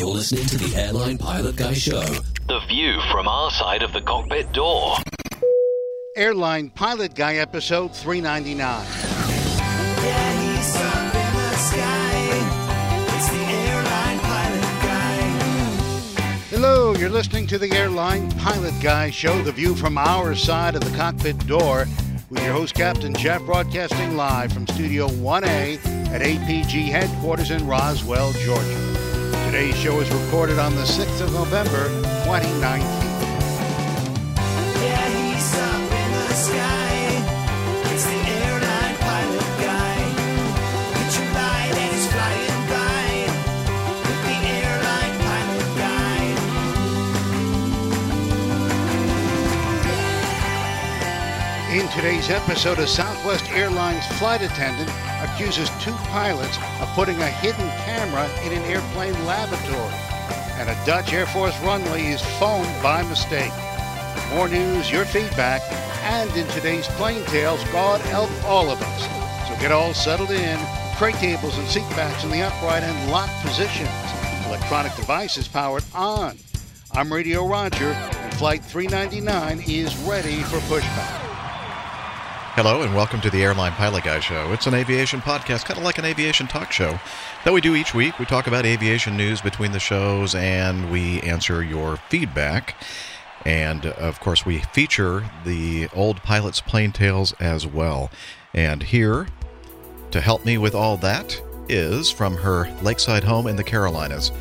You're 0.00 0.08
listening 0.08 0.46
to 0.46 0.56
the 0.56 0.80
Airline 0.80 1.18
Pilot 1.18 1.56
Guy 1.56 1.74
Show. 1.74 2.00
The 2.48 2.60
view 2.68 2.98
from 3.12 3.28
our 3.28 3.50
side 3.50 3.82
of 3.82 3.92
the 3.92 4.00
cockpit 4.00 4.50
door. 4.50 4.96
Airline 6.16 6.70
Pilot 6.70 7.14
Guy 7.14 7.34
episode 7.34 7.94
399. 7.94 8.56
Yeah, 8.56 10.56
he's 10.56 10.74
up 10.74 11.14
in 11.14 11.34
the 11.34 11.52
sky. 11.52 12.40
It's 13.14 13.28
the 13.28 13.44
airline 13.44 14.18
pilot 14.20 14.62
guy. 14.82 15.20
Hello, 16.48 16.94
you're 16.94 17.10
listening 17.10 17.46
to 17.48 17.58
the 17.58 17.70
Airline 17.72 18.30
Pilot 18.38 18.72
Guy 18.80 19.10
show, 19.10 19.42
the 19.42 19.52
view 19.52 19.74
from 19.74 19.98
our 19.98 20.34
side 20.34 20.76
of 20.76 20.80
the 20.82 20.96
cockpit 20.96 21.46
door, 21.46 21.86
with 22.30 22.42
your 22.42 22.54
host, 22.54 22.74
Captain 22.74 23.12
Jeff, 23.12 23.42
broadcasting 23.42 24.16
live 24.16 24.50
from 24.50 24.66
Studio 24.66 25.08
1A 25.08 25.76
at 26.08 26.22
APG 26.22 26.86
headquarters 26.86 27.50
in 27.50 27.66
Roswell, 27.66 28.32
Georgia. 28.32 28.89
Today's 29.50 29.76
show 29.76 29.98
is 29.98 30.08
recorded 30.12 30.60
on 30.60 30.76
the 30.76 30.82
6th 30.82 31.20
of 31.22 31.32
November, 31.32 31.88
2019. 32.22 33.09
Today's 52.00 52.30
episode, 52.30 52.78
a 52.78 52.86
Southwest 52.86 53.44
Airlines 53.50 54.06
flight 54.18 54.40
attendant 54.40 54.88
accuses 55.20 55.68
two 55.82 55.92
pilots 56.08 56.56
of 56.80 56.88
putting 56.94 57.20
a 57.20 57.26
hidden 57.28 57.68
camera 57.84 58.26
in 58.42 58.54
an 58.54 58.62
airplane 58.64 59.12
lavatory. 59.26 59.94
And 60.58 60.70
a 60.70 60.86
Dutch 60.86 61.12
Air 61.12 61.26
Force 61.26 61.54
runway 61.60 62.06
is 62.06 62.22
phoned 62.38 62.72
by 62.82 63.02
mistake. 63.02 63.52
More 64.30 64.48
news, 64.48 64.90
your 64.90 65.04
feedback, 65.04 65.60
and 66.04 66.34
in 66.38 66.46
today's 66.48 66.86
Plane 66.96 67.22
Tales, 67.26 67.62
God 67.64 68.00
help 68.00 68.30
all 68.44 68.70
of 68.70 68.80
us. 68.80 69.46
So 69.46 69.60
get 69.60 69.70
all 69.70 69.92
settled 69.92 70.30
in, 70.30 70.58
tray 70.96 71.12
tables 71.12 71.58
and 71.58 71.68
seat 71.68 71.88
backs 71.90 72.24
in 72.24 72.30
the 72.30 72.40
upright 72.40 72.82
and 72.82 73.10
locked 73.10 73.38
positions. 73.42 73.90
Electronic 74.46 74.96
devices 74.96 75.48
powered 75.48 75.84
on. 75.94 76.38
I'm 76.92 77.12
Radio 77.12 77.46
Roger, 77.46 77.92
and 77.92 78.34
Flight 78.36 78.64
399 78.64 79.64
is 79.68 79.94
ready 79.98 80.42
for 80.44 80.60
pushback. 80.60 81.29
Hello 82.54 82.82
and 82.82 82.92
welcome 82.96 83.20
to 83.20 83.30
the 83.30 83.44
Airline 83.44 83.70
Pilot 83.72 84.02
Guy 84.02 84.18
Show. 84.18 84.52
It's 84.52 84.66
an 84.66 84.74
aviation 84.74 85.20
podcast, 85.20 85.64
kind 85.66 85.78
of 85.78 85.84
like 85.84 85.98
an 85.98 86.04
aviation 86.04 86.48
talk 86.48 86.72
show 86.72 86.98
that 87.44 87.54
we 87.54 87.60
do 87.60 87.76
each 87.76 87.94
week. 87.94 88.18
We 88.18 88.24
talk 88.24 88.48
about 88.48 88.66
aviation 88.66 89.16
news 89.16 89.40
between 89.40 89.70
the 89.70 89.78
shows 89.78 90.34
and 90.34 90.90
we 90.90 91.20
answer 91.20 91.62
your 91.62 91.96
feedback. 92.08 92.74
And 93.46 93.86
of 93.86 94.18
course, 94.18 94.44
we 94.44 94.58
feature 94.58 95.30
the 95.44 95.88
old 95.94 96.24
pilots' 96.24 96.60
plane 96.60 96.90
tales 96.90 97.32
as 97.38 97.68
well. 97.68 98.10
And 98.52 98.82
here 98.82 99.28
to 100.10 100.20
help 100.20 100.44
me 100.44 100.58
with 100.58 100.74
all 100.74 100.96
that 100.96 101.40
is 101.68 102.10
from 102.10 102.36
her 102.38 102.68
lakeside 102.82 103.22
home 103.22 103.46
in 103.46 103.54
the 103.54 103.64
Carolinas 103.64 104.32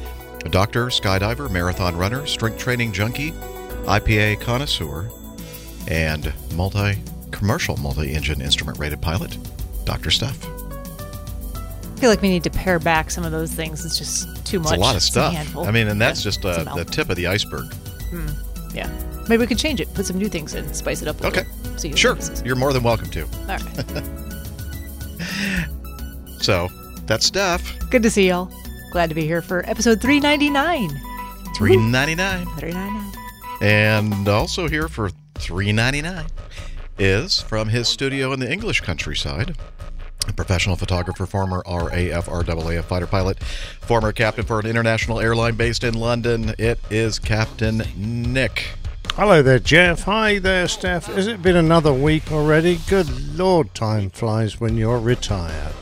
a 0.43 0.49
doctor, 0.49 0.87
skydiver, 0.87 1.49
marathon 1.51 1.95
runner, 1.95 2.25
strength 2.25 2.57
training 2.57 2.91
junkie, 2.91 3.33
IPA 3.85 4.41
connoisseur, 4.41 5.11
and 5.87 6.33
multi 6.55 6.97
commercial 7.31 7.77
multi 7.77 8.13
engine 8.13 8.41
instrument 8.41 8.77
rated 8.79 9.01
pilot, 9.01 9.37
Dr. 9.85 10.11
Steph. 10.11 10.37
I 10.45 12.01
feel 12.01 12.09
like 12.09 12.21
we 12.21 12.29
need 12.29 12.43
to 12.43 12.49
pare 12.49 12.79
back 12.79 13.11
some 13.11 13.25
of 13.25 13.31
those 13.31 13.51
things. 13.53 13.85
It's 13.85 13.97
just 13.97 14.45
too 14.45 14.59
much. 14.59 14.73
It's 14.73 14.77
a 14.77 14.81
lot 14.81 14.95
of 14.95 15.01
stuff. 15.01 15.57
I 15.57 15.71
mean, 15.71 15.87
and 15.89 15.99
that's 16.01 16.21
Yeah, 16.21 16.31
just 16.31 16.45
uh, 16.45 16.63
the 16.75 16.85
tip 16.85 17.09
of 17.09 17.15
the 17.17 17.27
iceberg. 17.27 17.73
Yeah. 18.73 18.89
Maybe 19.27 19.41
we 19.41 19.47
could 19.47 19.59
change 19.59 19.79
it, 19.81 19.93
put 19.93 20.05
some 20.05 20.17
new 20.17 20.29
things 20.29 20.55
in, 20.55 20.73
spice 20.73 21.01
it 21.01 21.07
up 21.07 21.19
a 21.21 21.27
Okay. 21.27 21.43
little. 21.63 21.77
See 21.77 21.95
Sure, 21.95 22.11
emphasis. 22.11 22.41
you're 22.45 22.55
more 22.55 22.71
than 22.73 22.83
welcome 22.83 23.09
to. 23.11 23.21
All 23.23 23.45
right. 23.47 23.61
So, 26.41 26.69
that's 27.05 27.25
Steph. 27.25 27.77
Good 27.89 28.01
to 28.03 28.09
see 28.09 28.29
y'all. 28.29 28.49
Glad 28.91 29.09
to 29.09 29.15
be 29.15 29.23
here 29.25 29.41
for 29.41 29.69
episode 29.69 30.01
399. 30.01 30.89
399 31.55 32.45
399. 32.57 33.13
And 33.61 34.27
also 34.29 34.67
here 34.69 34.87
for 34.87 35.09
399 35.35 36.25
is 36.99 37.41
from 37.41 37.69
his 37.69 37.87
studio 37.87 38.33
in 38.33 38.39
the 38.39 38.51
English 38.51 38.81
countryside. 38.81 39.55
A 40.27 40.33
professional 40.33 40.75
photographer, 40.75 41.25
former 41.25 41.63
RAF, 41.65 42.27
RAAF 42.27 42.83
fighter 42.83 43.07
pilot, 43.07 43.41
former 43.41 44.11
captain 44.11 44.45
for 44.45 44.59
an 44.59 44.65
international 44.67 45.19
airline 45.19 45.55
based 45.55 45.83
in 45.83 45.95
London. 45.95 46.53
It 46.59 46.79
is 46.91 47.17
Captain 47.17 47.83
Nick. 47.95 48.71
Hello 49.13 49.41
there, 49.41 49.59
Jeff. 49.59 50.03
Hi 50.03 50.39
there, 50.39 50.67
Steph. 50.67 51.07
Has 51.07 51.27
it 51.27 51.41
been 51.41 51.55
another 51.55 51.91
week 51.91 52.31
already? 52.31 52.79
Good 52.87 53.37
lord, 53.37 53.73
time 53.73 54.09
flies 54.09 54.59
when 54.59 54.77
you're 54.77 54.99
retired. 54.99 55.73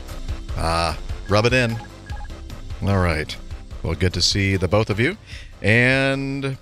Ah, 0.56 0.98
rub 1.28 1.44
it 1.44 1.52
in. 1.52 1.76
All 2.82 2.98
right. 2.98 3.36
Well, 3.82 3.94
good 3.94 4.14
to 4.14 4.22
see 4.22 4.56
the 4.56 4.68
both 4.68 4.88
of 4.88 4.98
you. 4.98 5.16
And 5.62 6.56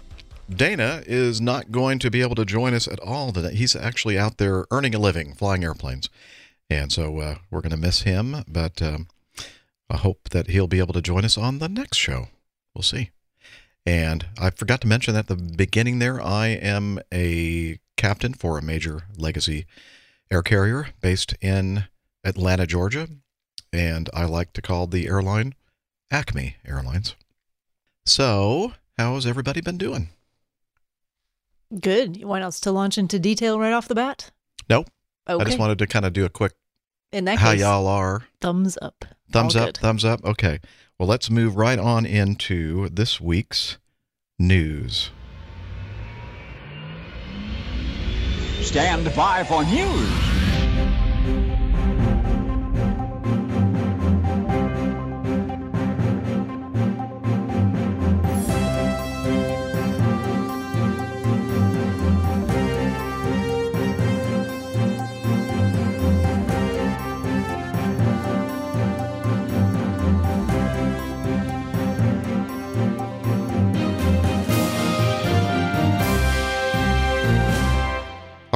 Dana 0.55 1.03
is 1.07 1.41
not 1.41 1.73
going 1.73 1.99
to 1.99 2.11
be 2.11 2.23
able 2.23 2.35
to 2.37 2.45
join 2.45 2.75
us 2.75 2.87
at 2.87 3.01
all 3.01 3.33
today. 3.33 3.55
He's 3.55 3.75
actually 3.75 4.19
out 4.19 4.39
there 4.39 4.67
earning 4.71 4.95
a 4.95 4.99
living 4.99 5.35
flying 5.35 5.65
airplanes. 5.65 6.09
And 6.71 6.93
so 6.93 7.19
uh, 7.19 7.35
we're 7.51 7.61
going 7.61 7.71
to 7.71 7.77
miss 7.77 8.03
him, 8.03 8.45
but 8.49 8.81
um, 8.83 9.09
I 9.91 9.97
hope 9.97 10.31
that 10.31 10.49
he'll 10.49 10.67
be 10.67 10.79
able 10.79 10.95
to 10.95 11.03
join 11.03 11.25
us 11.25 11.39
on 11.39 11.59
the 11.59 11.69
next 11.69 11.99
show. 11.99 12.29
We'll 12.75 12.83
see. 12.83 13.11
And 13.85 14.27
I 14.39 14.51
forgot 14.51 14.81
to 14.81 14.89
mention 14.89 15.15
at 15.15 15.29
the 15.29 15.37
beginning 15.37 16.01
there, 16.01 16.21
I 16.21 16.49
am 16.49 16.99
a 17.13 17.79
captain 17.97 18.35
for 18.35 18.59
a 18.59 18.63
major 18.63 19.03
legacy 19.17 19.67
air 20.31 20.43
carrier 20.43 20.89
based 21.01 21.35
in 21.41 21.85
Atlanta, 22.25 22.67
Georgia 22.67 23.09
and 23.73 24.09
I 24.15 24.25
like 24.25 24.53
to 24.55 24.63
call 24.63 24.87
the 24.87 25.07
airline 25.07 25.55
Acme 26.11 26.57
Airlines. 26.67 27.15
So, 28.05 28.73
how's 28.97 29.27
everybody 29.27 29.61
been 29.61 29.79
doing? 29.79 30.09
Good. 31.81 32.17
You 32.17 32.27
want 32.27 32.45
us 32.45 32.61
to 32.61 32.71
launch 32.73 32.99
into 32.99 33.19
detail 33.19 33.59
right 33.59 33.73
off 33.73 33.89
the 33.89 33.95
bat? 33.95 34.31
Nope. 34.69 34.89
Okay. 35.29 35.43
I 35.43 35.45
just 35.45 35.59
wanted 35.59 35.79
to 35.81 35.87
kind 35.87 36.05
of 36.05 36.13
do 36.13 36.25
a 36.25 36.29
quick 36.29 36.53
In 37.13 37.25
that 37.25 37.39
how 37.39 37.51
case, 37.53 37.61
y'all 37.61 37.87
are. 37.87 38.25
thumbs 38.41 38.79
up. 38.81 39.05
Thumbs 39.33 39.57
All 39.57 39.63
up, 39.63 39.69
good. 39.69 39.77
thumbs 39.79 40.05
up. 40.05 40.25
Okay. 40.25 40.61
Well, 40.99 41.09
let's 41.09 41.29
move 41.31 41.57
right 41.57 41.79
on 41.79 42.07
into 42.07 42.89
this 42.89 43.21
week's 43.21 43.79
news. 44.39 45.11
Stand 48.63 49.15
by 49.15 49.45
for 49.45 49.65
news. 49.65 50.11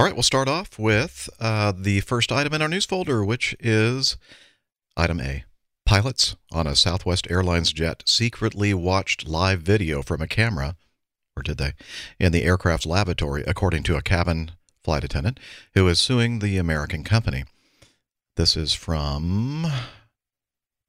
All 0.00 0.06
right, 0.06 0.16
we'll 0.16 0.22
start 0.22 0.48
off 0.48 0.78
with 0.78 1.28
uh, 1.40 1.74
the 1.76 2.00
first 2.00 2.32
item 2.32 2.54
in 2.54 2.62
our 2.62 2.68
news 2.68 2.86
folder, 2.86 3.22
which 3.22 3.54
is 3.60 4.16
item 4.96 5.20
A. 5.20 5.44
Pilots 5.84 6.36
on 6.50 6.66
a 6.66 6.74
Southwest 6.74 7.30
Airlines 7.30 7.70
jet 7.70 8.02
secretly 8.06 8.72
watched 8.72 9.28
live 9.28 9.60
video 9.60 10.00
from 10.00 10.22
a 10.22 10.26
camera, 10.26 10.74
or 11.36 11.42
did 11.42 11.58
they, 11.58 11.74
in 12.18 12.32
the 12.32 12.44
aircraft's 12.44 12.86
lavatory, 12.86 13.44
according 13.46 13.82
to 13.82 13.96
a 13.96 14.00
cabin 14.00 14.52
flight 14.82 15.04
attendant 15.04 15.38
who 15.74 15.86
is 15.86 15.98
suing 15.98 16.38
the 16.38 16.56
American 16.56 17.04
company. 17.04 17.44
This 18.36 18.56
is 18.56 18.72
from 18.72 19.66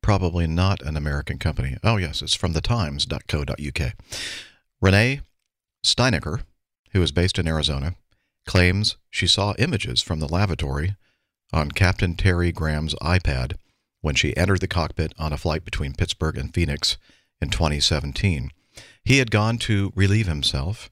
probably 0.02 0.48
not 0.48 0.82
an 0.84 0.96
American 0.96 1.38
company. 1.38 1.76
Oh, 1.84 1.98
yes, 1.98 2.22
it's 2.22 2.34
from 2.34 2.54
the 2.54 2.62
times.co.uk. 2.62 3.94
Renee 4.80 5.20
Steinaker, 5.86 6.44
who 6.94 7.02
is 7.02 7.12
based 7.12 7.38
in 7.38 7.46
Arizona, 7.46 7.96
claims 8.46 8.98
she 9.10 9.28
saw 9.28 9.54
images 9.58 10.02
from 10.02 10.20
the 10.20 10.28
lavatory 10.28 10.96
on 11.54 11.72
Captain 11.72 12.16
Terry 12.16 12.52
Graham's 12.52 12.96
iPad 12.96 13.54
when 14.02 14.16
she 14.16 14.36
entered 14.36 14.62
the 14.62 14.68
cockpit 14.68 15.14
on 15.20 15.34
a 15.34 15.38
flight 15.38 15.64
between 15.64 15.94
Pittsburgh 15.94 16.38
and 16.38 16.54
Phoenix 16.54 16.98
in 17.42 17.50
2017. 17.50 18.52
He 19.04 19.18
had 19.18 19.32
gone 19.32 19.58
to 19.60 19.92
relieve 19.96 20.28
himself, 20.28 20.90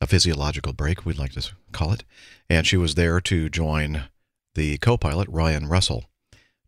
a 0.00 0.06
physiological 0.06 0.72
break, 0.72 1.04
we'd 1.04 1.18
like 1.18 1.32
to 1.32 1.52
call 1.72 1.92
it, 1.92 2.04
and 2.48 2.66
she 2.66 2.76
was 2.76 2.94
there 2.94 3.20
to 3.20 3.48
join 3.48 4.04
the 4.54 4.78
co 4.78 4.96
pilot, 4.96 5.28
Ryan 5.30 5.68
Russell, 5.68 6.04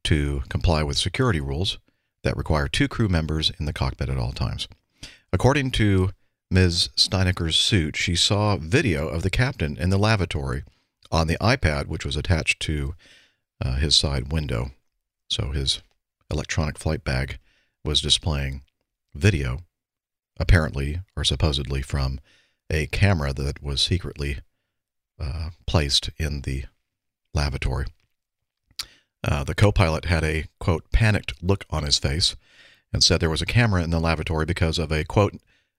to 0.04 0.42
comply 0.48 0.82
with 0.82 0.96
security 0.96 1.40
rules 1.40 1.78
that 2.22 2.36
require 2.36 2.68
two 2.68 2.88
crew 2.88 3.08
members 3.08 3.52
in 3.58 3.66
the 3.66 3.72
cockpit 3.72 4.08
at 4.08 4.18
all 4.18 4.32
times. 4.32 4.68
According 5.32 5.72
to 5.72 6.10
Ms. 6.54 6.90
Steinaker's 6.96 7.56
suit, 7.56 7.96
she 7.96 8.14
saw 8.14 8.56
video 8.56 9.08
of 9.08 9.24
the 9.24 9.30
captain 9.30 9.76
in 9.76 9.90
the 9.90 9.98
lavatory 9.98 10.62
on 11.10 11.26
the 11.26 11.36
iPad, 11.38 11.88
which 11.88 12.04
was 12.04 12.16
attached 12.16 12.60
to 12.60 12.94
uh, 13.60 13.74
his 13.74 13.96
side 13.96 14.30
window. 14.30 14.70
So 15.28 15.50
his 15.50 15.82
electronic 16.30 16.78
flight 16.78 17.02
bag 17.02 17.38
was 17.84 18.00
displaying 18.00 18.62
video, 19.16 19.62
apparently 20.38 21.00
or 21.16 21.24
supposedly 21.24 21.82
from 21.82 22.20
a 22.70 22.86
camera 22.86 23.32
that 23.32 23.60
was 23.60 23.80
secretly 23.80 24.38
uh, 25.18 25.50
placed 25.66 26.10
in 26.18 26.42
the 26.42 26.66
lavatory. 27.34 27.86
Uh, 29.24 29.42
the 29.42 29.56
co 29.56 29.72
pilot 29.72 30.04
had 30.04 30.22
a, 30.22 30.44
quote, 30.60 30.84
panicked 30.92 31.34
look 31.42 31.64
on 31.68 31.82
his 31.82 31.98
face 31.98 32.36
and 32.92 33.02
said 33.02 33.18
there 33.18 33.28
was 33.28 33.42
a 33.42 33.46
camera 33.46 33.82
in 33.82 33.90
the 33.90 33.98
lavatory 33.98 34.46
because 34.46 34.78
of 34.78 34.92
a, 34.92 35.02
quote, 35.02 35.34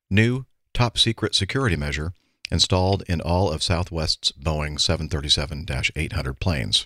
new 0.09 0.45
top 0.75 0.97
secret 0.99 1.33
security 1.33 1.75
measure 1.75 2.13
installed 2.51 3.01
in 3.07 3.21
all 3.21 3.49
of 3.51 3.63
Southwest's 3.63 4.31
Boeing 4.33 4.79
737 4.79 5.65
800 5.95 6.39
planes. 6.39 6.85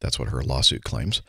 That's 0.00 0.18
what 0.18 0.28
her 0.28 0.42
lawsuit 0.42 0.84
claims. 0.84 1.20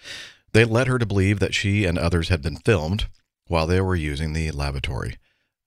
They 0.54 0.64
led 0.64 0.88
her 0.88 0.98
to 0.98 1.06
believe 1.06 1.40
that 1.40 1.54
she 1.54 1.84
and 1.84 1.98
others 1.98 2.30
had 2.30 2.42
been 2.42 2.58
filmed 2.58 3.08
while 3.48 3.68
they 3.68 3.82
were 3.82 3.96
using 3.96 4.32
the 4.32 4.52
lavatory, 4.52 5.18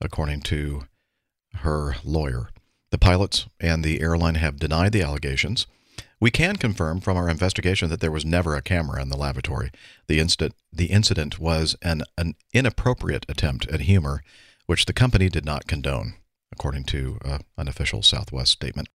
according 0.01 0.41
to 0.43 0.85
her 1.57 1.97
lawyer. 2.05 2.49
The 2.91 2.99
pilots 2.99 3.47
and 3.61 3.85
the 3.85 4.01
airline 4.01 4.37
have 4.37 4.59
denied 4.59 4.93
the 4.93 5.03
allegations. 5.03 5.67
We 6.21 6.31
can 6.31 6.57
confirm 6.57 7.01
from 7.01 7.17
our 7.17 7.29
investigation 7.29 7.91
that 7.91 8.01
there 8.01 8.11
was 8.11 8.25
never 8.25 8.57
a 8.57 8.63
camera 8.63 9.01
in 9.03 9.09
the 9.09 9.17
lavatory. 9.17 9.71
The 10.07 10.21
incident, 10.21 10.55
the 10.73 10.87
incident 10.87 11.39
was 11.39 11.77
an, 11.83 12.03
an 12.17 12.35
inappropriate 12.53 13.27
attempt 13.29 13.69
at 13.69 13.83
humor, 13.83 14.23
which 14.69 14.85
the 14.85 14.93
company 14.93 15.31
did 15.31 15.47
not 15.47 15.67
condone, 15.67 16.13
according 16.53 16.85
to 16.85 17.19
uh, 17.25 17.39
an 17.57 17.67
official 17.67 18.03
Southwest 18.03 18.53
statement. 18.53 18.89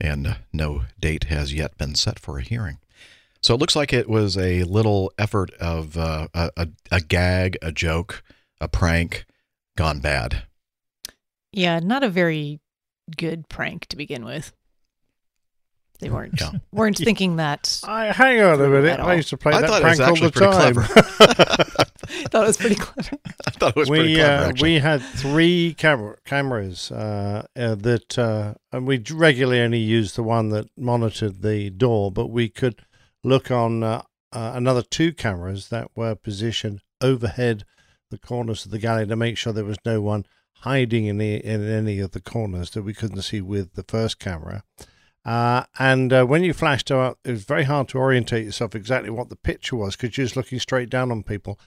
And 0.00 0.26
uh, 0.26 0.34
no 0.52 0.82
date 0.98 1.24
has 1.24 1.54
yet 1.54 1.78
been 1.78 1.94
set 1.94 2.18
for 2.18 2.38
a 2.38 2.42
hearing. 2.42 2.78
So 3.40 3.54
it 3.54 3.60
looks 3.60 3.76
like 3.76 3.92
it 3.92 4.08
was 4.08 4.36
a 4.36 4.64
little 4.64 5.12
effort 5.16 5.52
of 5.60 5.96
uh, 5.96 6.26
a, 6.34 6.50
a, 6.56 6.68
a 6.90 7.00
gag, 7.00 7.56
a 7.62 7.70
joke, 7.70 8.24
a 8.60 8.66
prank 8.66 9.26
gone 9.76 10.00
bad. 10.00 10.42
Yeah, 11.52 11.78
not 11.78 12.02
a 12.02 12.08
very 12.08 12.58
good 13.16 13.48
prank 13.48 13.86
to 13.86 13.96
begin 13.96 14.24
with. 14.24 14.52
They 16.00 16.10
weren't 16.10 16.40
Yeah. 16.40 16.52
weren't 16.72 16.98
thinking 16.98 17.36
that. 17.36 17.80
I 17.84 18.06
hang 18.06 18.40
on 18.40 18.54
a 18.54 18.56
True 18.66 18.82
minute. 18.82 19.00
I 19.00 19.14
used 19.14 19.28
to 19.30 19.36
play 19.36 19.52
I 19.52 19.60
that 19.60 19.68
thought 19.68 19.82
it 19.82 19.84
was 19.84 19.98
prank 19.98 20.10
all 20.10 20.16
the 20.16 20.32
pretty 20.32 20.52
time. 20.52 20.74
clever. 20.74 21.84
thought 22.30 22.44
it 22.44 22.46
was 22.46 22.56
pretty 22.56 22.74
clever. 22.76 23.18
I 23.46 23.50
thought 23.50 23.70
it 23.70 23.76
was 23.76 23.88
pretty 23.88 24.08
we 24.08 24.14
clever, 24.16 24.44
uh, 24.44 24.52
we 24.60 24.78
had 24.78 25.02
three 25.02 25.74
camera 25.76 26.16
cameras 26.24 26.90
uh, 26.90 27.46
uh, 27.56 27.74
that, 27.76 28.18
uh, 28.18 28.54
and 28.72 28.86
we 28.86 29.02
regularly 29.10 29.60
only 29.60 29.78
used 29.78 30.16
the 30.16 30.22
one 30.22 30.48
that 30.50 30.66
monitored 30.76 31.42
the 31.42 31.70
door, 31.70 32.10
but 32.10 32.28
we 32.28 32.48
could 32.48 32.80
look 33.22 33.50
on 33.50 33.82
uh, 33.82 34.02
uh, 34.32 34.52
another 34.54 34.82
two 34.82 35.12
cameras 35.12 35.68
that 35.68 35.88
were 35.94 36.14
positioned 36.14 36.80
overhead 37.00 37.64
the 38.10 38.18
corners 38.18 38.64
of 38.64 38.70
the 38.70 38.78
galley 38.78 39.06
to 39.06 39.16
make 39.16 39.36
sure 39.36 39.52
there 39.52 39.64
was 39.64 39.78
no 39.84 40.00
one 40.00 40.26
hiding 40.62 41.06
in 41.06 41.18
the, 41.18 41.36
in 41.36 41.66
any 41.68 42.00
of 42.00 42.10
the 42.12 42.20
corners 42.20 42.70
that 42.70 42.82
we 42.82 42.92
couldn't 42.92 43.22
see 43.22 43.40
with 43.40 43.74
the 43.74 43.84
first 43.84 44.18
camera. 44.18 44.62
Uh, 45.24 45.64
and 45.78 46.12
uh, 46.12 46.24
when 46.24 46.42
you 46.42 46.52
flashed 46.52 46.90
out, 46.90 47.18
it 47.24 47.32
was 47.32 47.44
very 47.44 47.64
hard 47.64 47.88
to 47.88 47.98
orientate 47.98 48.44
yourself 48.44 48.74
exactly 48.74 49.10
what 49.10 49.28
the 49.28 49.36
picture 49.36 49.76
was 49.76 49.96
because 49.96 50.16
you're 50.16 50.24
just 50.24 50.36
looking 50.36 50.58
straight 50.58 50.88
down 50.88 51.10
on 51.10 51.22
people. 51.22 51.58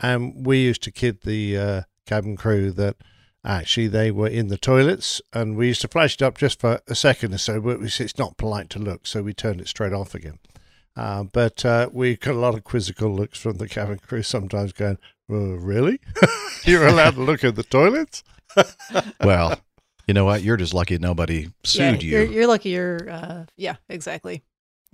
And 0.00 0.46
we 0.46 0.58
used 0.58 0.82
to 0.84 0.92
kid 0.92 1.22
the 1.22 1.56
uh, 1.56 1.82
cabin 2.06 2.36
crew 2.36 2.70
that 2.72 2.96
actually 3.44 3.88
they 3.88 4.10
were 4.10 4.28
in 4.28 4.48
the 4.48 4.58
toilets, 4.58 5.22
and 5.32 5.56
we 5.56 5.68
used 5.68 5.80
to 5.82 5.88
flash 5.88 6.14
it 6.14 6.22
up 6.22 6.38
just 6.38 6.60
for 6.60 6.80
a 6.86 6.94
second 6.94 7.34
or 7.34 7.38
so, 7.38 7.60
but 7.60 7.80
it's 7.80 8.18
not 8.18 8.36
polite 8.36 8.70
to 8.70 8.78
look, 8.78 9.06
so 9.06 9.22
we 9.22 9.32
turned 9.32 9.60
it 9.60 9.68
straight 9.68 9.92
off 9.92 10.14
again. 10.14 10.38
Uh, 10.96 11.24
but 11.24 11.64
uh, 11.64 11.88
we 11.92 12.16
got 12.16 12.34
a 12.34 12.38
lot 12.38 12.54
of 12.54 12.64
quizzical 12.64 13.14
looks 13.14 13.38
from 13.38 13.56
the 13.56 13.68
cabin 13.68 13.98
crew 13.98 14.22
sometimes 14.22 14.72
going, 14.72 14.98
"Uh, 15.30 15.56
Really? 15.56 16.00
You're 16.64 16.86
allowed 16.88 17.14
to 17.14 17.22
look 17.22 17.44
at 17.44 17.54
the 17.54 17.62
toilets? 17.62 18.24
well, 19.20 19.60
you 20.08 20.14
know 20.14 20.24
what? 20.24 20.42
You're 20.42 20.56
just 20.56 20.74
lucky 20.74 20.98
nobody 20.98 21.50
sued 21.62 22.02
yeah, 22.02 22.10
You're, 22.10 22.24
you. 22.24 22.30
you're 22.32 22.46
lucky. 22.46 22.70
You're. 22.70 23.08
Uh, 23.08 23.44
yeah, 23.56 23.76
exactly. 23.88 24.42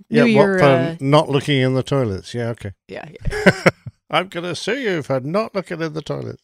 Yeah, 0.09 0.25
Knew 0.25 0.35
what 0.35 0.43
your, 0.43 0.59
for 0.59 0.65
uh, 0.65 0.95
not 0.99 1.29
looking 1.29 1.61
in 1.61 1.73
the 1.73 1.83
toilets? 1.83 2.33
Yeah, 2.33 2.49
okay. 2.49 2.73
Yeah, 2.89 3.07
yeah. 3.09 3.63
I'm 4.09 4.27
going 4.27 4.43
to 4.43 4.55
sue 4.55 4.77
you 4.77 5.01
for 5.01 5.21
not 5.21 5.55
looking 5.55 5.81
in 5.81 5.93
the 5.93 6.01
toilets. 6.01 6.43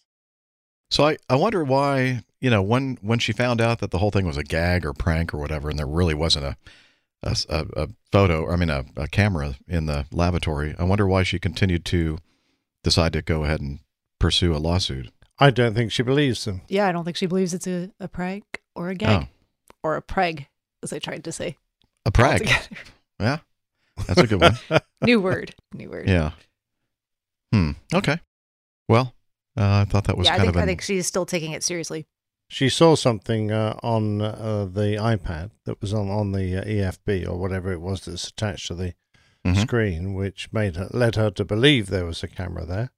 So 0.90 1.06
I, 1.06 1.18
I 1.30 1.36
wonder 1.36 1.64
why, 1.64 2.24
you 2.40 2.50
know, 2.50 2.62
when 2.62 2.98
when 3.02 3.20
she 3.20 3.34
found 3.34 3.62
out 3.62 3.80
that 3.80 3.92
the 3.92 3.98
whole 3.98 4.12
thing 4.12 4.26
was 4.26 4.38
a 4.38 4.44
gag 4.44 4.86
or 4.86 4.94
prank 4.94 5.34
or 5.34 5.38
whatever, 5.38 5.70
and 5.70 5.78
there 5.78 5.86
really 5.86 6.14
wasn't 6.14 6.46
a 6.46 6.58
a, 7.24 7.36
a, 7.50 7.84
a 7.84 7.88
photo, 8.12 8.50
I 8.50 8.56
mean, 8.56 8.70
a, 8.70 8.86
a 8.96 9.08
camera 9.08 9.56
in 9.68 9.86
the 9.86 10.06
lavatory, 10.12 10.76
I 10.80 10.84
wonder 10.86 11.08
why 11.08 11.24
she 11.24 11.40
continued 11.40 11.86
to 11.86 12.18
decide 12.84 13.14
to 13.14 13.22
go 13.22 13.44
ahead 13.44 13.62
and 13.62 13.80
pursue 14.18 14.56
a 14.56 14.58
lawsuit. 14.58 15.12
I 15.42 15.50
don't 15.52 15.74
think 15.74 15.92
she 15.92 16.04
believes 16.04 16.46
them. 16.46 16.62
Yeah, 16.70 16.88
I 16.88 16.92
don't 16.92 17.04
think 17.04 17.18
she 17.18 17.26
believes 17.26 17.54
it's 17.54 17.68
a, 17.68 17.92
a 18.00 18.08
prank 18.08 18.62
or 18.76 18.90
a 18.90 18.96
gag 18.96 19.24
Oh, 19.24 19.28
or 19.84 19.98
a 19.98 20.02
preg, 20.02 20.46
as 20.84 20.94
I 20.94 21.00
tried 21.00 21.24
to 21.26 21.32
say. 21.32 21.58
a 22.06 22.12
prank. 22.12 22.42
altogether. 22.42 22.76
Yeah, 23.20 23.38
that's 24.08 24.20
a 24.22 24.28
good 24.28 24.40
one. 24.42 24.58
New 25.04 25.20
word. 25.20 25.54
New 25.74 25.90
word. 25.90 26.08
yeah. 26.08 26.32
Hmm. 27.54 27.72
Okay. 27.94 28.20
Well, 28.88 29.14
uh, 29.58 29.82
I 29.82 29.86
thought 29.86 30.06
that 30.06 30.18
was 30.18 30.26
yeah, 30.28 30.34
I 30.34 30.38
kind 30.38 30.48
think, 30.48 30.56
of 30.56 30.60
I 30.60 30.62
an, 30.64 30.68
think 30.68 30.82
she's 30.82 31.08
still 31.08 31.26
taking 31.26 31.52
it 31.52 31.64
seriously. 31.64 32.06
She 32.48 32.70
saw 32.70 32.96
something 32.96 33.52
uh, 33.52 33.78
on 33.82 34.22
uh, 34.22 34.66
the 34.72 34.98
iPad 35.00 35.52
that 35.66 35.80
was 35.82 35.94
on, 35.94 36.10
on 36.10 36.32
the 36.34 36.58
uh, 36.58 36.64
EFB 36.64 37.28
or 37.28 37.38
whatever 37.38 37.72
it 37.72 37.80
was 37.82 38.06
that's 38.06 38.28
attached 38.28 38.68
to 38.68 38.76
the 38.76 38.94
Mhm. 39.46 39.60
screen, 39.62 40.14
which 40.14 40.54
made 40.54 40.76
her 40.76 40.88
led 40.92 41.16
her 41.16 41.32
to 41.32 41.44
believe 41.44 41.88
there 41.88 42.06
was 42.06 42.22
a 42.22 42.28
camera 42.28 42.64
there. 42.64 42.92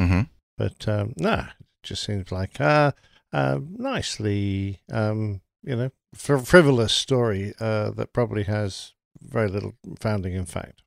Mhm. 0.00 0.30
But 0.56 0.88
um, 0.88 1.12
no, 1.18 1.34
it 1.60 1.66
just 1.82 2.02
seems 2.04 2.30
like 2.32 2.60
a 2.60 2.64
uh, 2.64 2.90
uh, 3.32 3.58
nicely, 3.78 4.80
um, 4.92 5.40
you 5.62 5.76
know, 5.76 5.90
fr- 6.14 6.36
frivolous 6.38 6.92
story 6.92 7.54
uh, 7.60 7.90
that 7.92 8.12
probably 8.12 8.44
has 8.44 8.92
very 9.20 9.48
little 9.48 9.74
founding 10.00 10.34
in 10.34 10.44
fact. 10.46 10.82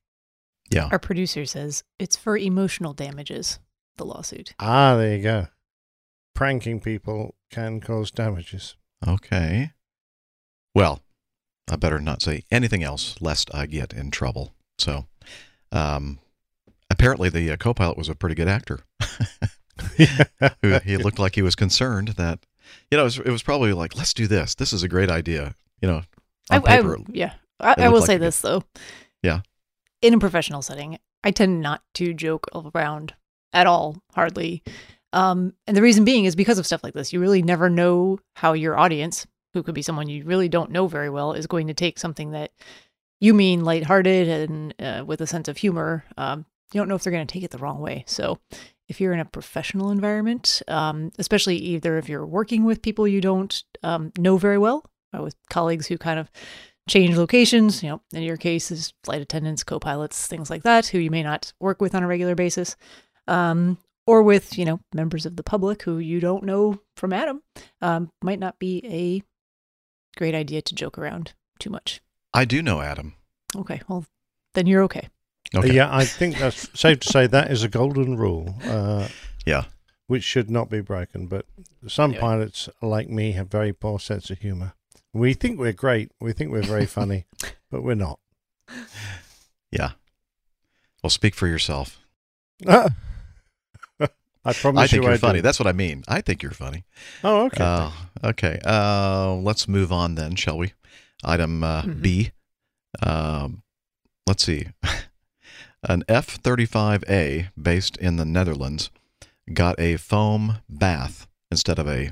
yeah. 0.70 0.88
Our 0.92 0.98
producer 0.98 1.44
says 1.44 1.82
it's 1.98 2.16
for 2.16 2.36
emotional 2.36 2.92
damages, 2.92 3.58
the 3.96 4.04
lawsuit. 4.04 4.54
Ah, 4.60 4.96
there 4.96 5.16
you 5.16 5.22
go. 5.22 5.46
Pranking 6.34 6.80
people 6.80 7.34
can 7.50 7.80
cause 7.80 8.10
damages. 8.10 8.76
Okay. 9.06 9.72
Well, 10.74 11.02
I 11.70 11.76
better 11.76 11.98
not 11.98 12.22
say 12.22 12.44
anything 12.50 12.82
else 12.82 13.16
lest 13.20 13.52
I 13.54 13.66
get 13.66 13.92
in 13.92 14.10
trouble. 14.10 14.54
So, 14.78 15.06
um, 15.72 16.20
apparently 16.90 17.28
the 17.28 17.50
uh, 17.50 17.56
co-pilot 17.56 17.96
was 17.96 18.08
a 18.08 18.14
pretty 18.14 18.34
good 18.34 18.48
actor. 18.48 18.80
Who- 20.62 20.78
he 20.80 20.96
looked 20.96 21.18
like 21.18 21.34
he 21.34 21.42
was 21.42 21.54
concerned 21.54 22.08
that, 22.08 22.40
you 22.90 22.96
know, 22.96 23.02
it 23.02 23.04
was, 23.04 23.18
it 23.18 23.30
was 23.30 23.42
probably 23.42 23.72
like, 23.72 23.96
let's 23.96 24.14
do 24.14 24.26
this. 24.26 24.54
This 24.54 24.72
is 24.72 24.82
a 24.82 24.88
great 24.88 25.10
idea. 25.10 25.54
You 25.80 25.88
know, 25.88 26.02
I, 26.50 26.58
paper, 26.58 26.98
I, 26.98 27.04
yeah, 27.12 27.34
I, 27.60 27.74
I 27.78 27.88
will 27.88 28.00
like 28.00 28.06
say 28.06 28.16
this 28.16 28.40
though. 28.40 28.62
Yeah. 29.22 29.40
In 30.02 30.14
a 30.14 30.18
professional 30.18 30.62
setting, 30.62 30.98
I 31.24 31.30
tend 31.30 31.60
not 31.60 31.82
to 31.94 32.14
joke 32.14 32.46
around 32.54 33.14
at 33.52 33.66
all, 33.66 33.96
hardly. 34.14 34.62
Um, 35.12 35.54
and 35.66 35.76
the 35.76 35.82
reason 35.82 36.04
being 36.04 36.24
is 36.26 36.36
because 36.36 36.58
of 36.58 36.66
stuff 36.66 36.84
like 36.84 36.94
this. 36.94 37.12
You 37.12 37.20
really 37.20 37.42
never 37.42 37.70
know 37.70 38.18
how 38.34 38.52
your 38.52 38.78
audience, 38.78 39.26
who 39.54 39.62
could 39.62 39.74
be 39.74 39.82
someone 39.82 40.08
you 40.08 40.24
really 40.24 40.48
don't 40.48 40.70
know 40.70 40.86
very 40.86 41.08
well, 41.10 41.32
is 41.32 41.46
going 41.46 41.68
to 41.68 41.74
take 41.74 41.98
something 41.98 42.32
that 42.32 42.52
you 43.20 43.32
mean 43.32 43.64
lighthearted 43.64 44.28
and 44.28 44.74
uh, 44.78 45.04
with 45.06 45.20
a 45.20 45.26
sense 45.26 45.48
of 45.48 45.56
humor. 45.56 46.04
Um, 46.18 46.44
you 46.72 46.80
don't 46.80 46.88
know 46.88 46.94
if 46.96 47.02
they're 47.02 47.12
going 47.12 47.26
to 47.26 47.32
take 47.32 47.44
it 47.44 47.50
the 47.50 47.58
wrong 47.58 47.80
way. 47.80 48.04
So, 48.06 48.38
if 48.88 49.00
you're 49.00 49.12
in 49.12 49.20
a 49.20 49.24
professional 49.24 49.90
environment, 49.90 50.62
um, 50.68 51.10
especially 51.18 51.56
either 51.56 51.98
if 51.98 52.08
you're 52.08 52.26
working 52.26 52.64
with 52.64 52.82
people 52.82 53.08
you 53.08 53.20
don't 53.20 53.64
um, 53.82 54.12
know 54.18 54.36
very 54.36 54.58
well, 54.58 54.84
or 55.12 55.22
with 55.22 55.36
colleagues 55.50 55.86
who 55.86 55.98
kind 55.98 56.18
of 56.18 56.30
change 56.88 57.16
locations, 57.16 57.82
you 57.82 57.88
know, 57.88 58.00
in 58.12 58.22
your 58.22 58.36
case 58.36 58.70
is 58.70 58.92
flight 59.02 59.20
attendants, 59.20 59.64
co-pilots, 59.64 60.26
things 60.26 60.50
like 60.50 60.62
that, 60.62 60.86
who 60.86 60.98
you 60.98 61.10
may 61.10 61.22
not 61.22 61.52
work 61.58 61.80
with 61.80 61.94
on 61.94 62.02
a 62.02 62.06
regular 62.06 62.34
basis, 62.34 62.76
um, 63.26 63.76
or 64.06 64.22
with, 64.22 64.56
you 64.56 64.64
know, 64.64 64.78
members 64.94 65.26
of 65.26 65.36
the 65.36 65.42
public 65.42 65.82
who 65.82 65.98
you 65.98 66.20
don't 66.20 66.44
know 66.44 66.80
from 66.96 67.12
Adam, 67.12 67.42
um, 67.82 68.10
might 68.22 68.38
not 68.38 68.58
be 68.60 68.82
a 68.84 69.22
great 70.16 70.34
idea 70.34 70.62
to 70.62 70.74
joke 70.74 70.96
around 70.96 71.32
too 71.58 71.70
much. 71.70 72.00
I 72.32 72.44
do 72.44 72.62
know 72.62 72.80
Adam. 72.80 73.14
Okay, 73.56 73.80
well, 73.88 74.04
then 74.54 74.66
you're 74.66 74.82
okay. 74.84 75.08
Okay. 75.54 75.74
Yeah, 75.74 75.88
I 75.94 76.04
think 76.04 76.38
that's 76.38 76.68
safe 76.78 77.00
to 77.00 77.08
say 77.08 77.26
that 77.28 77.50
is 77.50 77.62
a 77.62 77.68
golden 77.68 78.16
rule. 78.16 78.54
Uh, 78.64 79.08
Yeah. 79.44 79.64
which 80.08 80.22
should 80.24 80.50
not 80.50 80.68
be 80.70 80.80
broken. 80.80 81.26
But 81.26 81.46
some 81.88 82.10
Anyway. 82.12 82.20
pilots, 82.20 82.68
like 82.82 83.08
me, 83.08 83.32
have 83.32 83.48
very 83.48 83.72
poor 83.72 83.98
sense 84.00 84.30
of 84.30 84.38
humor. 84.40 84.74
We 85.12 85.34
think 85.34 85.58
we're 85.58 85.72
great. 85.72 86.10
We 86.20 86.32
think 86.32 86.50
we're 86.52 86.62
very 86.62 86.86
funny, 86.86 87.26
but 87.70 87.82
we're 87.82 87.94
not. 87.94 88.18
Yeah. 89.70 89.92
Well, 91.02 91.10
speak 91.10 91.34
for 91.34 91.46
yourself. 91.46 91.98
I 92.68 94.52
promise 94.52 94.82
I 94.84 94.86
think 94.86 95.02
you 95.02 95.08
you're 95.08 95.14
I 95.14 95.18
funny. 95.18 95.38
do. 95.38 95.42
That's 95.42 95.58
what 95.58 95.66
I 95.66 95.72
mean. 95.72 96.04
I 96.06 96.20
think 96.20 96.40
you're 96.42 96.52
funny. 96.52 96.84
Oh, 97.24 97.46
okay. 97.46 97.64
Uh, 97.64 97.90
okay. 98.22 98.60
Uh, 98.64 99.32
let's 99.34 99.66
move 99.66 99.90
on 99.90 100.14
then, 100.14 100.36
shall 100.36 100.56
we? 100.58 100.72
Item 101.24 101.64
uh, 101.64 101.82
Mhm. 101.82 102.00
B. 102.02 102.30
Um, 103.02 103.62
let's 104.26 104.44
see. 104.44 104.66
An 105.88 106.02
F 106.08 106.42
35A 106.42 107.48
based 107.60 107.96
in 107.98 108.16
the 108.16 108.24
Netherlands 108.24 108.90
got 109.52 109.78
a 109.78 109.96
foam 109.96 110.58
bath 110.68 111.26
instead 111.50 111.78
of 111.78 111.86
a 111.88 112.10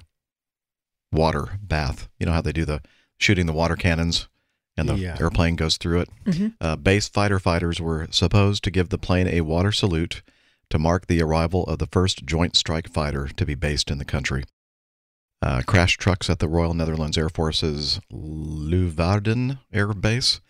water 1.13 1.59
bath. 1.61 2.09
You 2.19 2.27
know 2.27 2.33
how 2.33 2.41
they 2.41 2.53
do 2.53 2.65
the 2.65 2.81
shooting 3.19 3.47
the 3.47 3.53
water 3.53 3.77
cannons 3.77 4.29
and 4.77 4.89
the 4.89 4.97
Yeah. 4.97 5.17
airplane 5.21 5.57
goes 5.57 5.77
through 5.77 6.01
it? 6.03 6.09
Mhm. 6.25 6.55
Uh, 6.61 6.77
base 6.77 7.09
fighter 7.09 7.39
fighters 7.41 7.81
were 7.81 8.07
supposed 8.11 8.63
to 8.65 8.71
give 8.71 8.89
the 8.91 8.99
plane 8.99 9.27
a 9.29 9.41
water 9.43 9.73
salute 9.73 10.23
to 10.71 10.79
mark 10.79 11.07
the 11.07 11.21
arrival 11.23 11.65
of 11.67 11.79
the 11.79 11.87
first 11.87 12.25
Joint 12.25 12.57
Strike 12.57 12.89
Fighter 12.93 13.29
to 13.29 13.47
be 13.47 13.55
based 13.55 13.91
in 13.91 13.99
the 13.99 14.05
country. 14.05 14.45
Uh, 15.43 15.63
crash 15.67 15.97
trucks 15.99 16.31
at 16.31 16.39
the 16.39 16.49
Royal 16.49 16.75
Netherlands 16.75 17.19
Air 17.19 17.29
Force's 17.29 18.01
Leeuwarden 18.11 19.59
Air 19.73 19.93
Base 19.93 20.41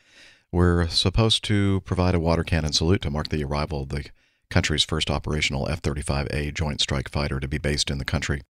were 0.55 0.87
supposed 0.87 1.43
to 1.43 1.81
provide 1.81 2.15
a 2.15 2.21
water 2.21 2.45
cannon 2.45 2.73
salute 2.73 3.03
to 3.03 3.11
mark 3.11 3.29
the 3.29 3.43
arrival 3.43 3.83
of 3.83 3.89
the 3.89 4.05
country's 4.51 4.85
first 4.85 5.11
operational 5.11 5.69
F 5.69 5.83
35A 5.83 6.55
Joint 6.55 6.81
Strike 6.81 7.11
Fighter 7.11 7.41
to 7.41 7.49
be 7.49 7.59
based 7.59 7.91
in 7.91 7.99
the 7.99 8.05
country, 8.05 8.43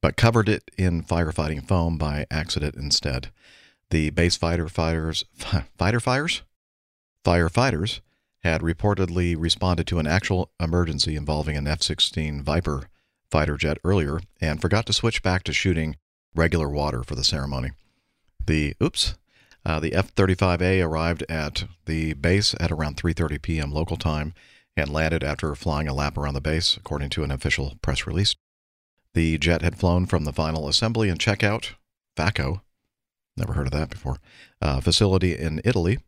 but 0.00 0.16
covered 0.16 0.48
it 0.48 0.70
in 0.78 1.02
firefighting 1.02 1.68
foam 1.68 1.98
by 1.98 2.24
accident 2.30 2.74
instead. 2.74 3.30
The 3.90 4.08
base 4.08 4.36
fighter 4.36 4.66
fighters, 4.66 5.26
fighter 5.76 6.00
fires? 6.00 6.42
Firefighters 7.22 8.00
had 8.42 8.62
reportedly 8.62 9.36
responded 9.38 9.86
to 9.88 9.98
an 9.98 10.06
actual 10.06 10.50
emergency 10.58 11.16
involving 11.16 11.58
an 11.58 11.68
F 11.68 11.82
16 11.82 12.42
Viper 12.42 12.88
fighter 13.30 13.58
jet 13.58 13.76
earlier 13.84 14.20
and 14.40 14.62
forgot 14.62 14.86
to 14.86 14.94
switch 14.94 15.22
back 15.22 15.42
to 15.42 15.52
shooting 15.52 15.96
regular 16.34 16.70
water 16.70 17.02
for 17.02 17.14
the 17.14 17.24
ceremony. 17.24 17.72
The 18.46 18.74
oops, 18.82 19.16
uh, 19.64 19.80
the 19.80 19.94
F-35A 19.94 20.84
arrived 20.84 21.24
at 21.28 21.64
the 21.86 22.14
base 22.14 22.54
at 22.60 22.70
around 22.72 22.96
3:30 22.96 23.40
p.m. 23.42 23.72
local 23.72 23.96
time 23.96 24.34
and 24.76 24.90
landed 24.90 25.22
after 25.22 25.54
flying 25.54 25.86
a 25.88 25.94
lap 25.94 26.16
around 26.16 26.34
the 26.34 26.40
base, 26.40 26.76
according 26.76 27.10
to 27.10 27.22
an 27.24 27.30
official 27.30 27.74
press 27.82 28.06
release. 28.06 28.34
The 29.14 29.36
jet 29.38 29.62
had 29.62 29.78
flown 29.78 30.06
from 30.06 30.24
the 30.24 30.32
final 30.32 30.68
assembly 30.68 31.08
and 31.08 31.18
checkout 31.20 31.72
(FACO), 32.16 32.62
never 33.36 33.52
heard 33.52 33.66
of 33.66 33.72
that 33.72 33.90
before, 33.90 34.16
uh, 34.60 34.80
facility 34.80 35.36
in 35.36 35.60
Italy, 35.64 35.98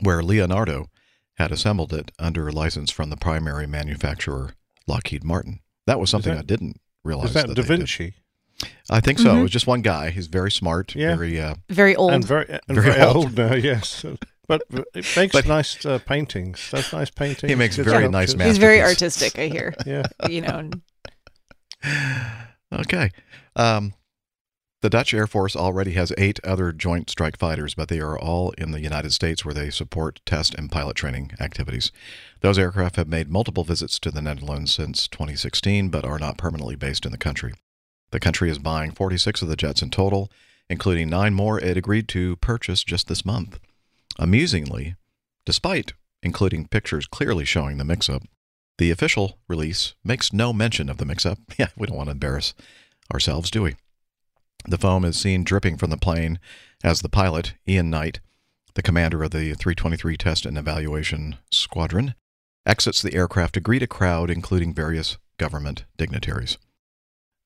where 0.00 0.22
Leonardo 0.22 0.88
had 1.36 1.52
assembled 1.52 1.92
it 1.92 2.10
under 2.18 2.50
license 2.50 2.90
from 2.90 3.10
the 3.10 3.16
primary 3.16 3.66
manufacturer, 3.66 4.54
Lockheed 4.86 5.24
Martin. 5.24 5.60
That 5.86 6.00
was 6.00 6.10
something 6.10 6.32
that- 6.32 6.40
I 6.40 6.46
didn't 6.46 6.80
realize. 7.04 7.28
Is 7.28 7.34
that 7.34 7.46
Da 7.48 7.54
they 7.54 7.62
did. 7.62 7.66
Vinci? 7.66 8.14
I 8.90 9.00
think 9.00 9.18
so. 9.18 9.30
It 9.30 9.34
Mhm. 9.34 9.42
was 9.42 9.50
just 9.50 9.66
one 9.66 9.80
guy. 9.82 10.10
He's 10.10 10.26
very 10.26 10.50
smart. 10.50 10.94
Yeah. 10.94 11.16
Very. 11.16 11.40
Uh, 11.40 11.54
Very 11.70 11.96
old. 11.96 12.12
And 12.12 12.24
very, 12.24 12.46
and 12.48 12.60
Very 12.68 12.90
very, 12.92 13.00
old. 13.02 13.16
old. 13.16 13.36
now, 13.38 13.54
yes. 13.54 14.04
But 14.48 14.62
it 14.92 15.06
makes 15.16 15.32
But- 15.32 15.46
nice 15.46 15.86
uh, 15.86 15.98
paintings. 16.00 16.68
Does 16.70 16.92
nice 16.92 17.10
paintings. 17.10 17.48
He 17.50 17.54
makes 17.54 17.76
very 17.76 17.88
sculptures. 17.88 18.10
nice 18.10 18.34
ma- 18.36 18.44
He's 18.44 18.58
very 18.58 18.82
artistic, 18.82 19.38
I 19.38 19.46
hear. 19.46 19.72
Yeah. 19.86 20.02
You 20.28 20.40
know, 20.42 20.70
okay. 22.72 23.10
Um, 23.56 23.94
the 24.80 24.90
Dutch 24.90 25.14
Air 25.14 25.28
Force 25.28 25.54
already 25.54 25.92
has 25.92 26.12
eight 26.18 26.40
other 26.44 26.72
Joint 26.72 27.08
Strike 27.08 27.38
Fighters, 27.38 27.74
but 27.76 27.88
they 27.88 28.00
are 28.00 28.18
all 28.18 28.50
in 28.58 28.72
the 28.72 28.80
United 28.80 29.12
States 29.12 29.44
where 29.44 29.54
they 29.54 29.70
support 29.70 30.20
test 30.26 30.54
and 30.56 30.72
pilot 30.72 30.96
training 30.96 31.30
activities. 31.38 31.92
Those 32.40 32.58
aircraft 32.58 32.96
have 32.96 33.08
made 33.08 33.30
multiple 33.30 33.62
visits 33.62 33.98
to 34.00 34.10
the 34.10 34.20
Netherlands 34.20 34.74
since 34.74 35.06
2016, 35.06 35.88
but 35.88 36.04
are 36.04 36.18
not 36.18 36.36
permanently 36.36 36.74
based 36.74 37.06
in 37.06 37.12
the 37.12 37.18
country. 37.18 37.52
The 38.12 38.20
country 38.20 38.50
is 38.50 38.58
buying 38.58 38.92
46 38.92 39.42
of 39.42 39.48
the 39.48 39.56
jets 39.56 39.82
in 39.82 39.90
total, 39.90 40.30
including 40.68 41.08
nine 41.08 41.34
more 41.34 41.58
it 41.58 41.76
agreed 41.76 42.08
to 42.08 42.36
purchase 42.36 42.84
just 42.84 43.08
this 43.08 43.24
month. 43.24 43.58
Amusingly, 44.18 44.94
despite 45.44 45.94
including 46.22 46.68
pictures 46.68 47.06
clearly 47.06 47.44
showing 47.44 47.78
the 47.78 47.84
mix 47.84 48.08
up, 48.08 48.22
the 48.78 48.90
official 48.90 49.38
release 49.48 49.94
makes 50.04 50.32
no 50.32 50.52
mention 50.52 50.88
of 50.88 50.98
the 50.98 51.04
mix 51.04 51.26
up. 51.26 51.38
Yeah, 51.58 51.68
we 51.76 51.86
don't 51.86 51.96
want 51.96 52.08
to 52.08 52.12
embarrass 52.12 52.54
ourselves, 53.12 53.50
do 53.50 53.62
we? 53.62 53.76
The 54.66 54.78
foam 54.78 55.04
is 55.04 55.18
seen 55.18 55.42
dripping 55.42 55.78
from 55.78 55.90
the 55.90 55.96
plane 55.96 56.38
as 56.84 57.00
the 57.00 57.08
pilot, 57.08 57.54
Ian 57.66 57.90
Knight, 57.90 58.20
the 58.74 58.82
commander 58.82 59.22
of 59.22 59.30
the 59.30 59.54
323 59.54 60.16
Test 60.16 60.46
and 60.46 60.56
Evaluation 60.56 61.36
Squadron, 61.50 62.14
exits 62.66 63.02
the 63.02 63.14
aircraft 63.14 63.54
to 63.54 63.60
greet 63.60 63.82
a 63.82 63.86
crowd, 63.86 64.30
including 64.30 64.74
various 64.74 65.18
government 65.38 65.84
dignitaries. 65.96 66.58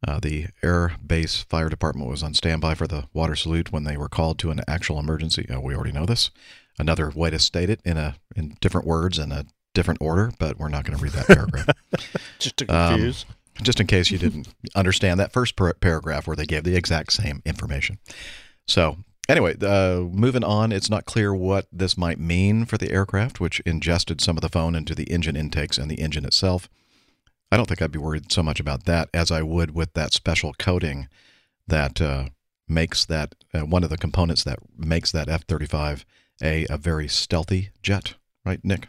Uh, 0.07 0.21
the 0.21 0.47
Air 0.63 0.93
Base 1.05 1.43
Fire 1.43 1.69
Department 1.69 2.09
was 2.09 2.23
on 2.23 2.35
standby 2.35 2.75
for 2.75 2.87
the 2.87 3.09
water 3.13 3.35
salute 3.35 3.73
when 3.73 3.85
they 3.85 3.97
were 3.97 4.09
called 4.09 4.39
to 4.39 4.51
an 4.51 4.61
actual 4.69 4.99
emergency. 5.01 5.49
Uh, 5.51 5.61
we 5.61 5.75
already 5.75 5.93
know 5.93 6.07
this. 6.07 6.31
Another 6.79 7.11
way 7.15 7.31
to 7.31 7.39
state 7.39 7.71
it 7.71 7.81
in 7.85 7.97
a 7.97 8.17
in 8.37 8.57
different 8.61 8.87
words 8.87 9.19
and 9.19 9.33
a 9.33 9.47
different 9.75 10.01
order, 10.01 10.33
but 10.39 10.59
we're 10.59 10.69
not 10.69 10.85
going 10.85 10.97
to 10.97 11.03
read 11.03 11.13
that 11.13 11.27
paragraph. 11.27 11.69
Just 12.39 12.57
to 12.59 12.75
Um, 12.75 13.13
just 13.63 13.81
in 13.81 13.87
case 13.87 14.11
you 14.11 14.19
didn't 14.19 14.49
understand 14.75 15.19
that 15.19 15.33
first 15.33 15.57
par- 15.57 15.77
paragraph 15.81 16.27
where 16.27 16.37
they 16.37 16.45
gave 16.45 16.65
the 16.65 16.77
exact 16.77 17.13
same 17.13 17.41
information. 17.47 17.99
So, 18.67 18.99
anyway, 19.31 19.57
uh, 19.63 20.01
moving 20.01 20.45
on, 20.45 20.73
it's 20.73 20.91
not 20.91 21.07
clear 21.07 21.35
what 21.35 21.67
this 21.73 21.97
might 21.97 22.21
mean 22.21 22.67
for 22.67 22.77
the 22.77 22.93
aircraft, 22.93 23.41
which 23.41 23.61
ingested 23.61 24.21
some 24.21 24.37
of 24.37 24.43
the 24.43 24.51
phone 24.51 24.75
into 24.75 24.95
the 24.95 25.05
engine 25.05 25.37
intakes 25.37 25.79
and 25.79 25.91
the 25.91 26.01
engine 26.01 26.27
itself. 26.27 26.69
I 27.51 27.57
don't 27.57 27.67
think 27.67 27.81
I'd 27.81 27.93
be 27.93 27.99
worried 27.99 28.33
so 28.33 28.43
much 28.43 28.59
about 28.59 28.85
that 28.85 29.09
as 29.15 29.31
I 29.31 29.43
would 29.43 29.75
with 29.75 29.93
that 29.95 30.13
special 30.13 30.53
coating 30.59 31.09
that 31.67 32.01
uh, 32.01 32.27
makes 32.69 33.05
that 33.05 33.35
uh, 33.55 33.61
one 33.61 33.85
of 33.85 33.91
the 33.91 33.97
components 33.97 34.45
that 34.45 34.59
makes 34.77 35.13
that 35.13 35.29
F 35.29 35.47
35A 35.47 36.05
a 36.43 36.77
very 36.77 37.09
stealthy 37.09 37.71
jet, 37.83 38.15
right, 38.45 38.61
Nick? 38.65 38.89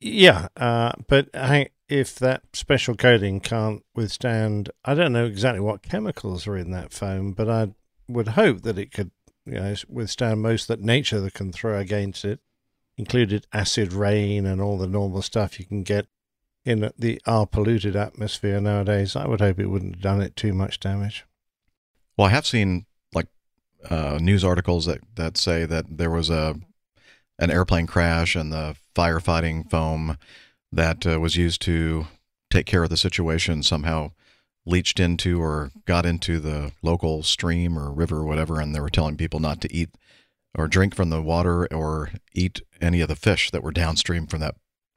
Yeah, 0.00 0.48
uh, 0.56 0.92
but 1.08 1.28
I, 1.34 1.68
if 1.88 2.14
that 2.16 2.42
special 2.52 2.94
coating 2.94 3.40
can't 3.40 3.82
withstand, 3.94 4.70
I 4.84 4.94
don't 4.94 5.12
know 5.12 5.24
exactly 5.24 5.60
what 5.60 5.82
chemicals 5.82 6.46
are 6.46 6.56
in 6.56 6.70
that 6.72 6.92
foam, 6.92 7.32
but 7.32 7.48
I 7.48 7.74
would 8.08 8.28
hope 8.28 8.62
that 8.62 8.78
it 8.78 8.92
could, 8.92 9.10
you 9.44 9.54
know, 9.54 9.74
withstand 9.88 10.42
most 10.42 10.68
that 10.68 10.80
nature 10.80 11.28
can 11.30 11.50
throw 11.50 11.78
against 11.78 12.24
it, 12.24 12.40
included 12.96 13.46
acid 13.52 13.92
rain 13.92 14.46
and 14.46 14.60
all 14.60 14.78
the 14.78 14.86
normal 14.86 15.22
stuff 15.22 15.58
you 15.58 15.66
can 15.66 15.82
get 15.82 16.06
in 16.66 16.90
the 16.98 17.22
our 17.26 17.46
polluted 17.46 17.94
atmosphere 17.96 18.60
nowadays. 18.60 19.14
I 19.16 19.26
would 19.26 19.40
hope 19.40 19.60
it 19.60 19.66
wouldn't 19.66 19.94
have 19.94 20.02
done 20.02 20.20
it 20.20 20.34
too 20.34 20.52
much 20.52 20.80
damage. 20.80 21.24
Well, 22.18 22.26
I 22.26 22.30
have 22.30 22.46
seen 22.46 22.86
like 23.14 23.28
uh, 23.88 24.18
news 24.20 24.44
articles 24.44 24.84
that, 24.86 25.00
that 25.14 25.36
say 25.38 25.64
that 25.64 25.96
there 25.96 26.10
was 26.10 26.28
a 26.28 26.56
an 27.38 27.50
airplane 27.50 27.86
crash 27.86 28.34
and 28.34 28.52
the 28.52 28.76
firefighting 28.94 29.70
foam 29.70 30.16
that 30.72 31.06
uh, 31.06 31.20
was 31.20 31.36
used 31.36 31.62
to 31.62 32.06
take 32.50 32.66
care 32.66 32.82
of 32.82 32.90
the 32.90 32.96
situation 32.96 33.62
somehow 33.62 34.10
leached 34.64 34.98
into 34.98 35.40
or 35.40 35.70
got 35.84 36.04
into 36.04 36.40
the 36.40 36.72
local 36.82 37.22
stream 37.22 37.78
or 37.78 37.92
river 37.92 38.18
or 38.18 38.24
whatever, 38.24 38.58
and 38.58 38.74
they 38.74 38.80
were 38.80 38.90
telling 38.90 39.16
people 39.16 39.38
not 39.38 39.60
to 39.60 39.72
eat 39.72 39.90
or 40.58 40.66
drink 40.66 40.94
from 40.94 41.10
the 41.10 41.22
water 41.22 41.72
or 41.72 42.10
eat 42.32 42.62
any 42.80 43.00
of 43.02 43.08
the 43.08 43.14
fish 43.14 43.50
that 43.50 43.62
were 43.62 43.70
downstream 43.70 44.26
from 44.26 44.40
that 44.40 44.56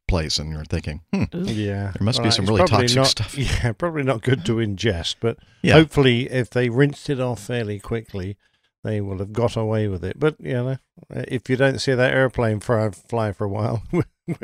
place. 0.10 0.38
And 0.40 0.52
you're 0.52 0.66
thinking, 0.66 1.02
hmm, 1.14 1.24
Yeah, 1.34 1.92
There 1.92 2.04
must 2.06 2.22
be 2.22 2.32
some 2.32 2.46
really 2.46 2.66
toxic 2.66 2.96
not- 2.98 3.08
stuff. 3.08 3.38
Yeah, 3.38 3.72
probably 3.74 4.04
not 4.04 4.22
good 4.22 4.46
to 4.46 4.54
ingest, 4.56 5.16
but 5.22 5.38
yeah, 5.62 5.74
hopefully, 5.74 6.30
if 6.30 6.50
they 6.50 6.70
rinsed 6.70 7.10
it 7.10 7.20
off 7.22 7.40
fairly 7.42 7.80
quickly, 7.80 8.38
they 8.84 9.00
will 9.02 9.20
have 9.20 9.34
got 9.34 9.56
away 9.56 9.88
with 9.88 10.04
it. 10.04 10.20
But 10.20 10.36
you 10.40 10.54
know, 10.54 10.78
if 11.10 11.50
you 11.50 11.56
don't 11.56 11.80
see 11.80 11.94
that 11.94 12.14
airplane 12.14 12.60
fly, 12.60 12.90
fly 12.90 13.32
for 13.32 13.46
a 13.46 13.50
while, 13.50 13.84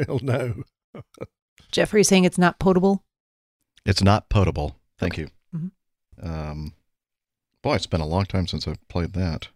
we'll 0.08 0.20
know. 0.22 0.64
Jeffrey 1.72 2.04
saying 2.04 2.24
it's 2.26 2.38
not 2.38 2.60
potable. 2.60 3.04
It's 3.86 4.02
not 4.04 4.30
potable. 4.30 4.78
Thank 4.98 5.18
you. 5.18 5.30
Mhm. 5.56 5.72
Um, 6.22 6.74
boy, 7.62 7.76
it's 7.76 7.88
been 7.88 8.02
a 8.02 8.06
long 8.08 8.26
time 8.26 8.48
since 8.48 8.68
I've 8.68 8.86
played 8.88 9.14
that, 9.14 9.50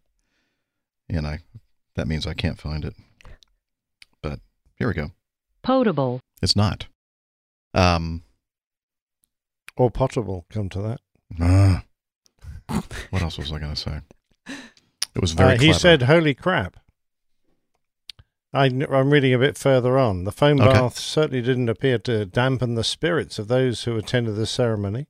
and 1.10 1.26
I 1.28 1.40
that 1.96 2.08
means 2.08 2.26
I 2.28 2.34
can't 2.34 2.60
find 2.60 2.84
it. 2.86 2.96
But 4.22 4.40
here 4.78 4.88
we 4.88 4.94
go. 4.94 5.12
Potable, 5.70 6.20
It's 6.42 6.56
not. 6.56 6.88
Um, 7.76 8.24
Or 9.78 9.92
potable, 9.92 10.46
come 10.50 10.68
to 10.70 10.82
that. 10.82 11.02
uh, 11.40 11.80
what 13.12 13.22
else 13.22 13.38
was 13.38 13.52
I 13.52 13.60
going 13.60 13.76
to 13.76 13.80
say? 13.80 14.00
It 15.16 15.22
was 15.22 15.32
very. 15.34 15.50
Uh, 15.56 15.60
he 15.60 15.68
clever. 15.68 15.80
said, 15.80 16.02
"Holy 16.04 16.34
crap!" 16.34 16.78
I, 18.52 18.66
am 18.66 19.12
reading 19.12 19.34
a 19.34 19.38
bit 19.40 19.58
further 19.60 19.98
on. 20.00 20.24
The 20.24 20.32
foam 20.32 20.60
Okay. 20.60 20.72
bath 20.74 20.98
certainly 20.98 21.42
didn't 21.42 21.70
appear 21.70 22.00
to 22.00 22.26
dampen 22.26 22.74
the 22.76 22.84
spirits 22.84 23.38
of 23.38 23.48
those 23.48 23.84
who 23.84 23.96
attended 23.96 24.36
the 24.38 24.48
ceremony. 24.48 25.08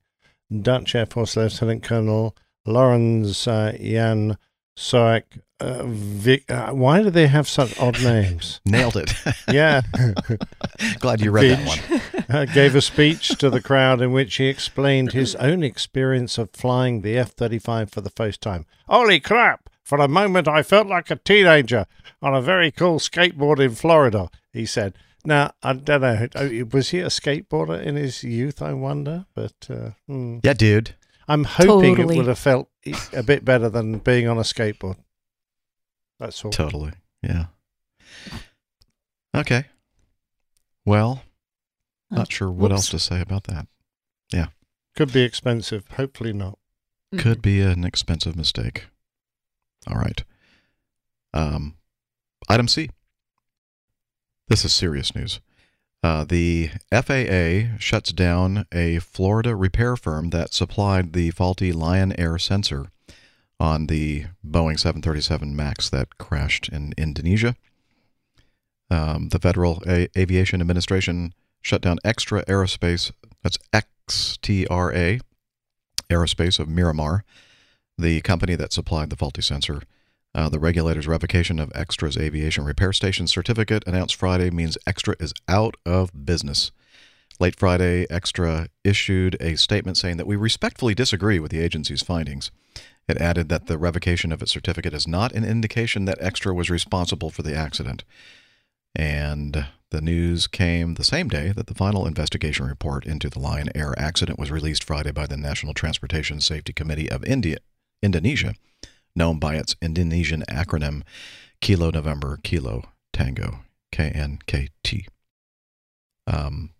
Dutch 0.51 0.93
Air 0.95 1.05
Force 1.05 1.37
Lieutenant 1.37 1.83
Colonel 1.83 2.35
Lawrence 2.65 3.47
uh, 3.47 3.77
Jan 3.79 4.37
SOAC. 4.77 5.23
Uh, 5.61 5.83
Vic, 5.87 6.49
uh, 6.49 6.71
why 6.71 7.03
do 7.03 7.09
they 7.09 7.27
have 7.27 7.47
such 7.47 7.77
odd 7.79 8.01
names? 8.03 8.61
Nailed 8.65 8.95
it. 8.95 9.13
Yeah. 9.51 9.81
Glad 10.99 11.19
you 11.21 11.31
read 11.31 11.57
that 11.57 11.67
one. 11.67 12.25
uh, 12.29 12.45
gave 12.45 12.75
a 12.75 12.81
speech 12.81 13.29
to 13.39 13.49
the 13.49 13.61
crowd 13.61 14.01
in 14.01 14.11
which 14.11 14.35
he 14.35 14.45
explained 14.47 15.11
his 15.11 15.35
own 15.35 15.63
experience 15.63 16.37
of 16.37 16.51
flying 16.51 17.01
the 17.01 17.17
F 17.17 17.31
35 17.31 17.91
for 17.91 17.99
the 18.01 18.11
first 18.11 18.41
time. 18.41 18.65
Holy 18.87 19.19
crap! 19.19 19.69
For 19.83 19.97
a 19.97 20.07
moment, 20.07 20.47
I 20.47 20.61
felt 20.63 20.87
like 20.87 21.09
a 21.11 21.15
teenager 21.17 21.87
on 22.21 22.35
a 22.35 22.41
very 22.41 22.69
cool 22.71 22.99
skateboard 22.99 23.59
in 23.59 23.71
Florida, 23.75 24.29
he 24.53 24.65
said. 24.67 24.93
Now, 25.25 25.51
I 25.63 25.73
don't 25.73 26.01
know. 26.01 26.27
uh, 26.35 26.65
Was 26.71 26.89
he 26.91 26.99
a 26.99 27.07
skateboarder 27.07 27.81
in 27.81 27.95
his 27.95 28.23
youth, 28.23 28.61
I 28.61 28.73
wonder? 28.73 29.25
But 29.33 29.55
uh, 29.69 29.89
hmm. 30.07 30.39
Yeah, 30.43 30.53
dude. 30.53 30.95
I'm 31.27 31.43
hoping 31.43 31.95
Totally. 31.95 32.15
it 32.15 32.17
would 32.17 32.27
have 32.27 32.39
felt 32.39 32.68
a 33.13 33.23
bit 33.23 33.43
better 33.45 33.69
than 33.69 33.99
being 33.99 34.27
on 34.27 34.37
a 34.37 34.41
skateboard. 34.41 34.97
That's 36.19 36.43
all. 36.43 36.51
Totally. 36.51 36.93
Yeah. 37.21 37.45
Okay. 39.35 39.65
Well, 40.85 41.23
not 42.09 42.31
sure 42.31 42.49
what 42.49 42.71
else 42.71 42.89
to 42.89 42.99
say 42.99 43.21
about 43.21 43.45
that. 43.45 43.67
Yeah. 44.31 44.47
Could 44.95 45.13
be 45.13 45.21
expensive. 45.21 45.87
Hopefully 45.95 46.33
not. 46.33 46.57
Could 47.17 47.41
be 47.41 47.61
an 47.61 47.83
expensive 47.83 48.35
mistake. 48.35 48.87
All 49.87 49.97
right. 49.97 50.23
Um, 51.33 51.75
item 52.47 52.67
C. 52.67 52.89
This 54.47 54.65
is 54.65 54.73
serious 54.73 55.15
news. 55.15 55.39
Uh, 56.01 56.23
the 56.23 56.69
FAA 56.91 57.77
shuts 57.77 58.13
down 58.13 58.65
a 58.71 58.99
Florida 58.99 59.55
repair 59.55 59.97
firm 59.97 60.29
that 60.29 60.53
supplied 60.53 61.11
the 61.13 61.31
faulty 61.31 61.73
Lion 61.73 62.17
Air 62.17 62.37
sensor 62.37 62.87
on 63.59 63.87
the 63.87 64.25
Boeing 64.45 64.79
737 64.79 65.53
MAX 65.53 65.89
that 65.89 66.17
crashed 66.17 66.69
in 66.69 66.93
Indonesia. 66.97 67.55
Um, 68.89 69.29
the 69.29 69.39
Federal 69.39 69.83
A- 69.85 70.07
Aviation 70.17 70.61
Administration 70.61 71.33
shut 71.61 71.81
down 71.81 71.99
Extra 72.05 72.45
Aerospace, 72.45 73.11
that's 73.43 73.57
XTRA, 73.73 75.19
Aerospace 76.09 76.59
of 76.59 76.69
Miramar, 76.69 77.25
the 77.97 78.21
company 78.21 78.55
that 78.55 78.71
supplied 78.71 79.09
the 79.09 79.17
faulty 79.17 79.41
sensor. 79.41 79.81
Uh, 80.35 80.47
the 80.47 80.59
regulator's 80.59 81.07
revocation 81.07 81.59
of 81.59 81.71
Extra's 81.73 82.17
aviation 82.17 82.63
repair 82.63 82.93
station 82.93 83.27
certificate 83.27 83.83
announced 83.87 84.15
Friday 84.15 84.51
means 84.51 84.77
Extra 84.85 85.15
is 85.19 85.33
out 85.47 85.75
of 85.85 86.25
business. 86.25 86.71
Late 87.39 87.57
Friday, 87.57 88.05
Extra 88.09 88.67
issued 88.83 89.37
a 89.39 89.55
statement 89.55 89.97
saying 89.97 90.17
that 90.17 90.27
we 90.27 90.35
respectfully 90.35 90.93
disagree 90.93 91.39
with 91.39 91.51
the 91.51 91.59
agency's 91.59 92.03
findings. 92.03 92.51
It 93.07 93.17
added 93.17 93.49
that 93.49 93.65
the 93.65 93.77
revocation 93.77 94.31
of 94.31 94.41
its 94.41 94.51
certificate 94.51 94.93
is 94.93 95.07
not 95.07 95.31
an 95.31 95.43
indication 95.43 96.05
that 96.05 96.21
Extra 96.21 96.53
was 96.53 96.69
responsible 96.69 97.31
for 97.31 97.41
the 97.41 97.55
accident. 97.55 98.03
And 98.95 99.67
the 99.89 100.01
news 100.01 100.45
came 100.47 100.93
the 100.93 101.03
same 101.03 101.27
day 101.27 101.51
that 101.55 101.67
the 101.67 101.73
final 101.73 102.05
investigation 102.05 102.67
report 102.67 103.05
into 103.05 103.29
the 103.29 103.39
Lion 103.39 103.69
Air 103.73 103.95
accident 103.97 104.37
was 104.37 104.51
released 104.51 104.83
Friday 104.83 105.11
by 105.11 105.25
the 105.25 105.37
National 105.37 105.73
Transportation 105.73 106.41
Safety 106.41 106.73
Committee 106.73 107.09
of 107.09 107.23
India, 107.23 107.57
Indonesia, 108.03 108.53
known 109.15 109.39
by 109.39 109.55
its 109.55 109.75
Indonesian 109.81 110.43
acronym 110.49 111.03
Kilo 111.61 111.91
November 111.91 112.39
Kilo 112.43 112.83
Tango, 113.13 113.59
KNKT. 113.91 115.05
Um, 116.27 116.71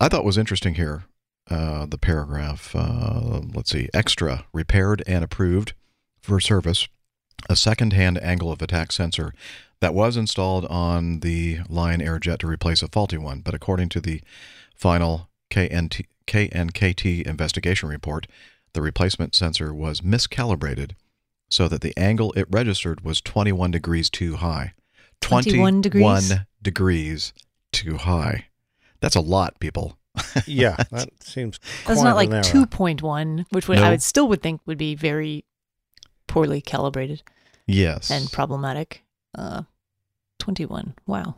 I 0.00 0.08
thought 0.08 0.24
was 0.24 0.38
interesting 0.38 0.74
here 0.74 1.04
uh, 1.50 1.86
the 1.86 1.98
paragraph, 1.98 2.74
uh, 2.76 3.40
let's 3.54 3.70
see, 3.70 3.88
extra, 3.94 4.44
repaired 4.52 5.02
and 5.06 5.24
approved 5.24 5.72
for 6.20 6.40
service, 6.40 6.88
a 7.48 7.56
second 7.56 7.92
hand 7.92 8.22
angle 8.22 8.52
of 8.52 8.60
attack 8.60 8.92
sensor 8.92 9.32
that 9.80 9.94
was 9.94 10.16
installed 10.16 10.66
on 10.66 11.20
the 11.20 11.60
Lion 11.68 12.02
Air 12.02 12.18
jet 12.18 12.40
to 12.40 12.46
replace 12.46 12.82
a 12.82 12.88
faulty 12.88 13.16
one, 13.16 13.40
but 13.40 13.54
according 13.54 13.88
to 13.90 14.00
the 14.00 14.20
final 14.74 15.28
KNT, 15.50 16.04
KNKT 16.26 17.22
investigation 17.22 17.88
report, 17.88 18.26
the 18.72 18.82
replacement 18.82 19.34
sensor 19.34 19.72
was 19.74 20.00
miscalibrated 20.00 20.92
so 21.50 21.68
that 21.68 21.80
the 21.80 21.96
angle 21.96 22.32
it 22.36 22.46
registered 22.50 23.00
was 23.02 23.20
21 23.20 23.70
degrees 23.70 24.10
too 24.10 24.36
high. 24.36 24.74
21 25.20 25.80
degrees? 25.80 26.32
degrees 26.62 27.32
too 27.72 27.96
high. 27.96 28.46
That's 29.00 29.16
a 29.16 29.20
lot, 29.20 29.58
people. 29.60 29.96
Yeah, 30.46 30.76
that 30.90 31.10
seems 31.22 31.60
That's 31.86 32.02
not 32.02 32.16
like 32.16 32.30
2.1, 32.30 33.46
which 33.50 33.68
would, 33.68 33.78
No. 33.78 33.84
I 33.84 33.90
would 33.90 34.02
still 34.02 34.28
would 34.28 34.42
think 34.42 34.60
would 34.66 34.78
be 34.78 34.94
very 34.94 35.44
poorly 36.26 36.60
calibrated 36.60 37.22
Yes. 37.66 38.10
and 38.10 38.30
problematic. 38.32 39.02
Uh, 39.36 39.62
21. 40.38 40.94
Wow. 41.06 41.36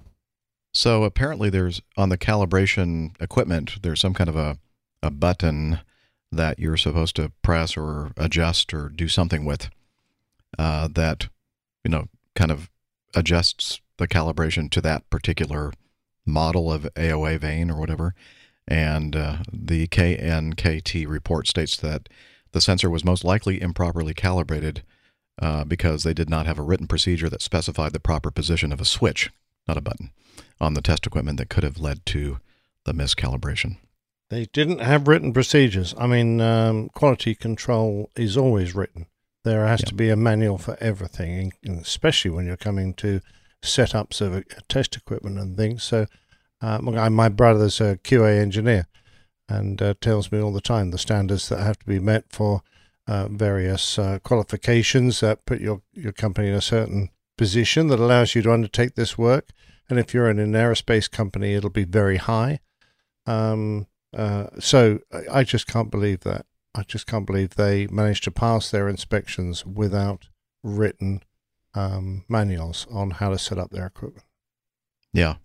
So 0.72 1.02
apparently, 1.04 1.50
there's 1.50 1.82
on 1.96 2.08
the 2.10 2.18
calibration 2.18 3.20
equipment, 3.20 3.82
there's 3.82 4.00
some 4.00 4.14
kind 4.14 4.30
of 4.30 4.36
a, 4.36 4.58
a 5.02 5.10
button 5.10 5.80
that 6.32 6.58
you're 6.58 6.76
supposed 6.76 7.16
to 7.16 7.32
press 7.42 7.76
or 7.76 8.12
adjust 8.16 8.72
or 8.72 8.88
do 8.88 9.08
something 9.08 9.44
with 9.44 9.68
uh, 10.58 10.88
that, 10.92 11.28
you 11.84 11.90
know, 11.90 12.06
kind 12.34 12.50
of 12.50 12.70
adjusts 13.14 13.80
the 13.96 14.08
calibration 14.08 14.70
to 14.70 14.80
that 14.80 15.08
particular 15.10 15.72
model 16.24 16.72
of 16.72 16.88
AOA 16.94 17.38
vane 17.40 17.70
or 17.70 17.78
whatever. 17.78 18.14
And 18.68 19.16
uh, 19.16 19.38
the 19.52 19.88
KNKT 19.88 21.08
report 21.08 21.48
states 21.48 21.76
that 21.78 22.08
the 22.52 22.60
sensor 22.60 22.90
was 22.90 23.04
most 23.04 23.24
likely 23.24 23.60
improperly 23.60 24.14
calibrated 24.14 24.82
uh, 25.40 25.64
because 25.64 26.02
they 26.02 26.14
did 26.14 26.28
not 26.28 26.46
have 26.46 26.58
a 26.58 26.62
written 26.62 26.86
procedure 26.86 27.28
that 27.28 27.42
specified 27.42 27.92
the 27.92 28.00
proper 28.00 28.30
position 28.30 28.72
of 28.72 28.80
a 28.80 28.84
switch, 28.84 29.30
not 29.66 29.76
a 29.76 29.80
button, 29.80 30.10
on 30.60 30.74
the 30.74 30.82
test 30.82 31.06
equipment 31.06 31.38
that 31.38 31.48
could 31.48 31.64
have 31.64 31.78
led 31.78 32.04
to 32.06 32.38
the 32.84 32.92
miscalibration. 32.92 33.76
They 34.30 34.46
didn't 34.52 34.78
have 34.80 35.08
written 35.08 35.32
procedures. 35.32 35.92
I 35.98 36.06
mean, 36.06 36.40
um, 36.40 36.88
quality 36.90 37.34
control 37.34 38.10
is 38.16 38.36
always 38.36 38.74
written. 38.74 39.06
There 39.42 39.66
has 39.66 39.80
Yeah. 39.80 39.86
to 39.88 39.94
be 39.94 40.08
a 40.08 40.16
manual 40.16 40.56
for 40.58 40.76
everything, 40.80 41.52
especially 41.66 42.30
when 42.30 42.46
you're 42.46 42.56
coming 42.56 42.94
to 42.94 43.20
setups 43.62 44.20
of 44.20 44.44
test 44.68 44.96
equipment 44.96 45.38
and 45.38 45.56
things. 45.56 45.82
So, 45.82 46.06
uh, 46.62 46.78
my 46.80 47.08
my 47.08 47.28
brother's 47.28 47.80
a 47.80 47.98
QA 48.04 48.38
engineer 48.38 48.86
and 49.48 49.82
uh, 49.82 49.94
tells 50.00 50.30
me 50.30 50.38
all 50.38 50.52
the 50.52 50.60
time 50.60 50.90
the 50.90 50.98
standards 50.98 51.48
that 51.48 51.60
have 51.60 51.78
to 51.80 51.86
be 51.86 51.98
met 51.98 52.24
for 52.28 52.62
uh, 53.08 53.26
various 53.28 53.98
uh, 53.98 54.20
qualifications 54.22 55.18
that 55.20 55.44
put 55.44 55.60
your, 55.60 55.82
your 55.92 56.12
company 56.12 56.48
in 56.48 56.54
a 56.54 56.60
certain 56.60 57.10
position 57.36 57.88
that 57.88 57.98
allows 57.98 58.34
you 58.36 58.42
to 58.42 58.52
undertake 58.52 58.94
this 58.94 59.18
work. 59.18 59.48
And 59.88 59.98
if 59.98 60.14
you're 60.14 60.30
in 60.30 60.38
an 60.38 60.52
aerospace 60.52 61.10
company, 61.10 61.54
it'll 61.54 61.70
be 61.70 61.84
very 61.84 62.18
high. 62.18 62.60
Um, 63.26 63.86
uh, 64.16 64.46
so 64.58 65.00
I, 65.30 65.44
just 65.44 65.66
can't 65.66 65.90
believe 65.90 66.20
that. 66.20 66.46
I 66.74 66.82
just 66.82 67.06
can't 67.06 67.26
believe 67.26 67.50
they 67.50 67.86
managed 67.88 68.24
to 68.24 68.30
pass 68.30 68.70
their 68.70 68.88
inspections 68.88 69.64
without 69.64 70.28
written 70.62 71.22
um, 71.74 72.24
manuals 72.28 72.86
on 72.90 73.12
how 73.12 73.30
to 73.30 73.38
set 73.38 73.58
up 73.58 73.70
their 73.70 73.86
equipment. 73.86 74.26
Yeah, 75.12 75.36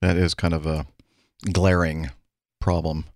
that 0.00 0.16
is 0.16 0.34
kind 0.34 0.54
of 0.54 0.66
a 0.66 0.86
glaring 1.52 2.10
problem. 2.60 3.06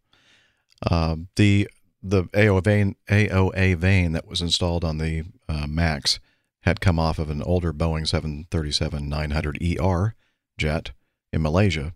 Uh, 0.88 1.16
the 1.36 1.68
the 2.02 2.24
AOA 2.24 2.62
vane, 2.64 2.96
AOA 3.08 3.76
vane 3.76 4.12
that 4.12 4.28
was 4.28 4.40
installed 4.40 4.84
on 4.84 4.98
the 4.98 5.24
uh, 5.48 5.66
Max 5.66 6.20
had 6.60 6.80
come 6.80 6.98
off 6.98 7.18
of 7.18 7.30
an 7.30 7.42
older 7.42 7.72
Boeing 7.72 8.06
737-900ER 8.48 10.12
jet 10.58 10.90
in 11.32 11.42
Malaysia 11.42 11.94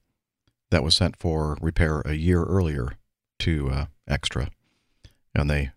that 0.70 0.84
was 0.84 0.96
sent 0.96 1.16
for 1.16 1.56
repair 1.60 2.00
a 2.04 2.14
year 2.14 2.44
earlier 2.44 2.92
to 3.40 3.70
uh, 3.70 3.86
Extra, 4.08 4.50
and 5.34 5.48
they 5.48 5.70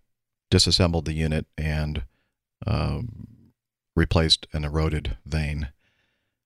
disassembled 0.50 1.06
the 1.06 1.14
unit 1.14 1.46
and 1.58 2.04
um, 2.66 3.52
replaced 3.96 4.48
an 4.54 4.64
eroded 4.64 5.18
vane. 5.26 5.70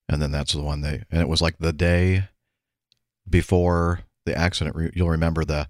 And 0.09 0.21
then 0.21 0.31
that's 0.31 0.53
the 0.53 0.61
one 0.61 0.81
they 0.81 1.03
and 1.11 1.21
it 1.21 1.27
was 1.27 1.41
like 1.41 1.57
the 1.59 1.73
day 1.73 2.29
before 3.29 4.01
the 4.25 4.37
accident. 4.37 4.93
You'll 4.95 5.09
remember 5.09 5.43
the 5.43 5.67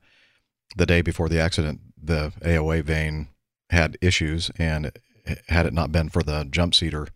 the 0.75 0.85
day 0.85 1.01
before 1.01 1.29
the 1.29 1.39
accident 1.39 1.81
the 2.01 2.33
AOA 2.41 2.83
vane 2.83 3.29
had 3.69 3.97
issues 4.01 4.51
and 4.57 4.91
had 5.49 5.65
it 5.65 5.73
not 5.73 5.91
been 5.91 6.09
for 6.09 6.23
the 6.23 6.47
jump 6.49 6.73
seater 6.75 7.07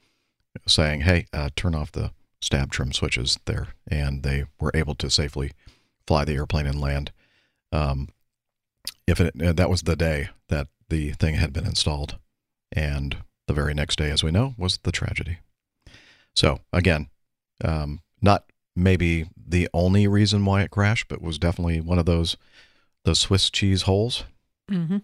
saying 0.67 1.01
hey 1.01 1.27
uh, 1.33 1.49
turn 1.55 1.75
off 1.75 1.91
the 1.91 2.11
stab 2.41 2.71
trim 2.71 2.91
switches 2.91 3.39
there 3.45 3.69
and 3.87 4.23
they 4.23 4.45
were 4.59 4.71
able 4.73 4.95
to 4.95 5.09
safely 5.09 5.51
fly 6.07 6.25
the 6.25 6.33
airplane 6.33 6.65
and 6.65 6.81
land 6.81 7.11
um, 7.71 8.09
if 9.07 9.19
it 9.21 9.33
uh, 9.41 9.53
that 9.53 9.69
was 9.69 9.83
the 9.83 9.95
day 9.95 10.29
that 10.49 10.67
the 10.89 11.11
thing 11.11 11.35
had 11.35 11.53
been 11.53 11.65
installed 11.65 12.17
and 12.71 13.17
the 13.47 13.53
very 13.53 13.73
next 13.73 13.97
day 13.97 14.09
as 14.09 14.23
we 14.23 14.31
know 14.31 14.53
was 14.57 14.79
the 14.83 14.91
tragedy 14.91 15.39
so 16.35 16.59
again, 16.71 17.09
um, 17.63 18.01
not 18.21 18.45
maybe 18.75 19.27
the 19.35 19.69
only 19.73 20.07
reason 20.07 20.45
why 20.45 20.61
it 20.61 20.71
crashed, 20.71 21.07
but 21.07 21.21
was 21.21 21.37
definitely 21.37 21.81
one 21.81 21.99
of 21.99 22.05
those 22.05 22.37
those 23.03 23.19
Swiss 23.19 23.49
cheese 23.49 23.83
holes. 23.83 24.23
Mm-hmm. 24.69 24.97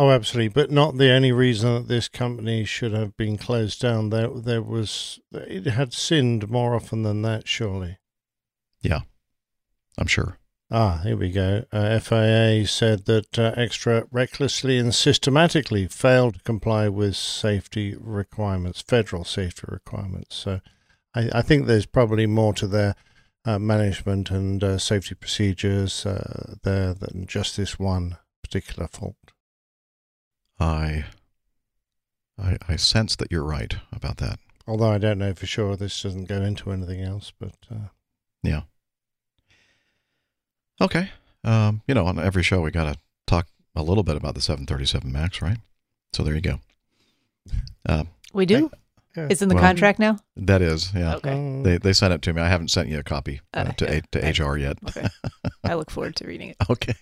Oh, 0.00 0.12
absolutely, 0.12 0.50
but 0.50 0.70
not 0.70 0.96
the 0.96 1.10
only 1.10 1.32
reason 1.32 1.74
that 1.74 1.88
this 1.88 2.06
company 2.06 2.64
should 2.64 2.92
have 2.92 3.16
been 3.16 3.36
closed 3.36 3.80
down. 3.80 4.10
There, 4.10 4.28
there 4.28 4.62
was 4.62 5.18
it 5.32 5.66
had 5.66 5.92
sinned 5.92 6.48
more 6.48 6.76
often 6.76 7.02
than 7.02 7.22
that, 7.22 7.48
surely. 7.48 7.98
Yeah, 8.80 9.00
I'm 9.98 10.06
sure. 10.06 10.38
Ah, 10.70 11.00
here 11.02 11.16
we 11.16 11.32
go. 11.32 11.64
Uh, 11.72 11.98
FAA 11.98 12.64
said 12.66 13.06
that 13.06 13.36
uh, 13.40 13.54
Extra 13.56 14.04
recklessly 14.12 14.78
and 14.78 14.94
systematically 14.94 15.88
failed 15.88 16.34
to 16.34 16.40
comply 16.44 16.88
with 16.88 17.16
safety 17.16 17.96
requirements, 17.98 18.80
federal 18.80 19.24
safety 19.24 19.64
requirements. 19.66 20.36
So, 20.36 20.60
I, 21.12 21.28
I 21.34 21.42
think 21.42 21.66
there's 21.66 21.86
probably 21.86 22.26
more 22.26 22.54
to 22.54 22.68
their 22.68 22.94
uh, 23.44 23.58
management 23.58 24.30
and 24.30 24.62
uh, 24.62 24.78
safety 24.78 25.16
procedures 25.16 26.06
uh, 26.06 26.54
there 26.62 26.94
than 26.94 27.26
just 27.26 27.56
this 27.56 27.80
one 27.80 28.16
particular 28.44 28.86
fault. 28.86 29.16
I, 30.60 31.04
I 32.38 32.56
I 32.68 32.76
sense 32.76 33.16
that 33.16 33.30
you're 33.30 33.44
right 33.44 33.76
about 33.92 34.16
that. 34.18 34.38
Although 34.66 34.90
I 34.90 34.98
don't 34.98 35.18
know 35.18 35.34
for 35.34 35.46
sure. 35.46 35.76
This 35.76 36.02
doesn't 36.02 36.24
go 36.28 36.42
into 36.42 36.70
anything 36.72 37.00
else, 37.02 37.32
but 37.38 37.54
uh, 37.70 37.88
Yeah. 38.42 38.62
Okay. 40.80 41.10
Um, 41.44 41.82
you 41.88 41.94
know, 41.94 42.06
on 42.06 42.18
every 42.18 42.42
show 42.42 42.60
we 42.60 42.70
got 42.70 42.92
to 42.92 42.98
talk 43.26 43.46
a 43.74 43.82
little 43.82 44.02
bit 44.02 44.16
about 44.16 44.34
the 44.34 44.40
737 44.40 45.10
Max, 45.12 45.40
right? 45.42 45.58
So 46.12 46.22
there 46.22 46.34
you 46.34 46.40
go. 46.40 46.60
Uh, 47.88 48.04
We 48.34 48.44
do. 48.44 48.70
yeah. 49.16 49.28
It's 49.30 49.40
in 49.40 49.48
the 49.48 49.54
Well- 49.54 49.64
contract 49.64 49.98
now. 49.98 50.18
that 50.36 50.60
is, 50.60 50.92
yeah. 50.94 51.14
Okay. 51.16 51.32
Um, 51.32 51.62
They 51.62 51.78
they 51.78 51.94
sent 51.94 52.12
it 52.12 52.20
to 52.22 52.32
me. 52.34 52.42
I 52.42 52.48
haven't 52.48 52.68
sent 52.68 52.88
you 52.90 52.98
a 52.98 53.02
copy 53.02 53.40
uh, 53.54 53.60
Uh, 53.68 53.72
to 53.72 53.84
yeah. 53.86 54.00
A, 54.26 54.32
to 54.32 54.44
HR 54.44 54.58
yet. 54.58 54.76
Okay. 54.88 55.08
I 55.64 55.74
look 55.74 55.90
forward 55.90 56.16
to 56.16 56.26
reading 56.26 56.50
it. 56.50 56.56
Okay. 56.68 56.94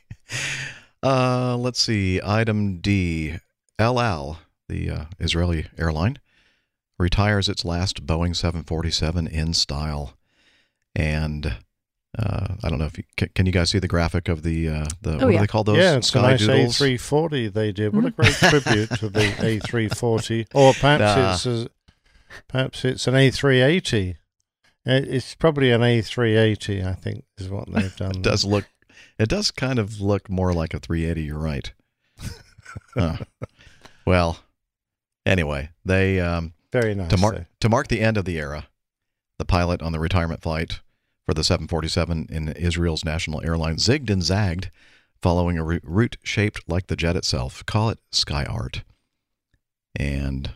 Uh, 1.02 1.56
let's 1.56 1.80
see. 1.80 2.20
Item 2.24 2.78
D. 2.80 3.38
El 3.78 4.00
Al, 4.00 4.38
the 4.68 4.90
uh, 4.90 5.04
Israeli 5.18 5.66
airline, 5.78 6.18
retires 6.98 7.48
its 7.48 7.64
last 7.64 8.06
Boeing 8.06 8.34
747 8.34 9.26
in 9.26 9.52
style. 9.52 10.14
And 10.94 11.56
uh, 12.18 12.54
I 12.64 12.68
don't 12.70 12.78
know 12.78 12.86
if 12.86 12.96
you 12.96 13.04
can, 13.18 13.28
can 13.34 13.44
you 13.46 13.52
guys 13.52 13.68
see 13.70 13.78
the 13.78 13.88
graphic 13.88 14.28
of 14.28 14.42
the 14.42 14.68
uh, 14.68 14.86
the 15.02 15.12
what 15.18 15.20
do 15.20 15.36
Oh, 15.36 15.38
they 15.40 15.46
call 15.46 15.64
those 15.64 15.76
yeah, 15.76 15.96
it's 15.96 16.14
a 16.14 16.22
nice 16.22 16.40
doodles? 16.40 16.78
A340 16.78 17.52
they 17.52 17.72
did. 17.72 17.94
What 17.94 18.06
a 18.06 18.10
Mm-hmm. 18.10 18.22
great 18.22 18.34
tribute 18.62 18.90
to 18.98 19.08
the 19.10 19.20
A340. 19.60 20.46
Or 20.54 20.72
perhaps 20.72 21.00
Nah. 21.16 21.32
it's 21.34 21.46
a, 21.46 21.70
perhaps 22.48 22.84
it's 22.86 23.06
an 23.06 23.14
A380. 23.14 24.16
It's 24.88 25.34
probably 25.34 25.72
an 25.72 25.80
A380, 25.82 26.86
I 26.86 26.94
think, 26.94 27.24
is 27.38 27.50
what 27.50 27.70
they've 27.70 27.94
done. 27.96 28.12
It 28.16 28.22
does 28.22 28.44
look. 28.44 28.64
It 29.18 29.28
does 29.28 29.50
kind 29.50 29.78
of 29.78 30.00
look 30.00 30.30
more 30.30 30.52
like 30.54 30.72
a 30.72 30.78
380. 30.78 31.22
You're 31.22 31.38
right. 31.38 31.72
Huh. 32.94 33.16
Well, 34.06 34.38
anyway, 35.26 35.70
they 35.84 36.20
um, 36.20 36.54
Very 36.72 36.94
nice. 36.94 37.10
to 37.10 37.16
mark 37.16 37.46
to 37.60 37.68
mark 37.68 37.88
the 37.88 38.00
end 38.00 38.16
of 38.16 38.24
the 38.24 38.38
era, 38.38 38.68
the 39.38 39.44
pilot 39.44 39.82
on 39.82 39.92
the 39.92 39.98
retirement 39.98 40.42
flight 40.42 40.80
for 41.26 41.34
the 41.34 41.42
747 41.44 42.28
in 42.30 42.48
Israel's 42.50 43.04
national 43.04 43.44
airline 43.44 43.76
zigged 43.76 44.08
and 44.08 44.22
zagged, 44.22 44.70
following 45.20 45.58
a 45.58 45.64
route 45.64 46.16
shaped 46.22 46.62
like 46.68 46.86
the 46.86 46.96
jet 46.96 47.16
itself. 47.16 47.66
Call 47.66 47.90
it 47.90 47.98
sky 48.12 48.44
art. 48.44 48.84
And 49.98 50.52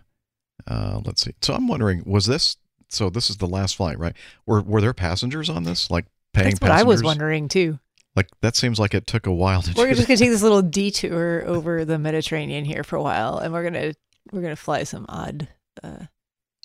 uh, 0.68 1.00
let's 1.04 1.22
see. 1.22 1.34
So 1.42 1.54
I'm 1.54 1.66
wondering, 1.66 2.04
was 2.06 2.26
this? 2.26 2.56
So 2.88 3.10
this 3.10 3.30
is 3.30 3.38
the 3.38 3.46
last 3.46 3.76
flight, 3.76 3.98
right? 3.98 4.14
Were 4.46 4.62
were 4.62 4.80
there 4.80 4.94
passengers 4.94 5.50
on 5.50 5.64
this? 5.64 5.90
Like 5.90 6.06
paying 6.32 6.50
That's 6.50 6.60
what 6.60 6.68
passengers? 6.68 6.86
I 6.86 6.88
was 6.88 7.02
wondering 7.02 7.48
too. 7.48 7.78
Like 8.16 8.28
that 8.40 8.56
seems 8.56 8.78
like 8.78 8.94
it 8.94 9.06
took 9.06 9.26
a 9.26 9.32
while 9.32 9.62
to 9.62 9.72
We're 9.76 9.88
do 9.90 9.94
just 9.94 10.08
gonna 10.08 10.18
take 10.18 10.30
this 10.30 10.42
little 10.42 10.62
detour 10.62 11.44
over 11.46 11.84
the 11.84 11.98
Mediterranean 11.98 12.64
here 12.64 12.82
for 12.82 12.96
a 12.96 13.02
while, 13.02 13.38
and 13.38 13.52
we're 13.52 13.62
gonna 13.62 13.94
we're 14.32 14.42
gonna 14.42 14.56
fly 14.56 14.82
some 14.82 15.06
odd 15.08 15.48
uh, 15.82 16.06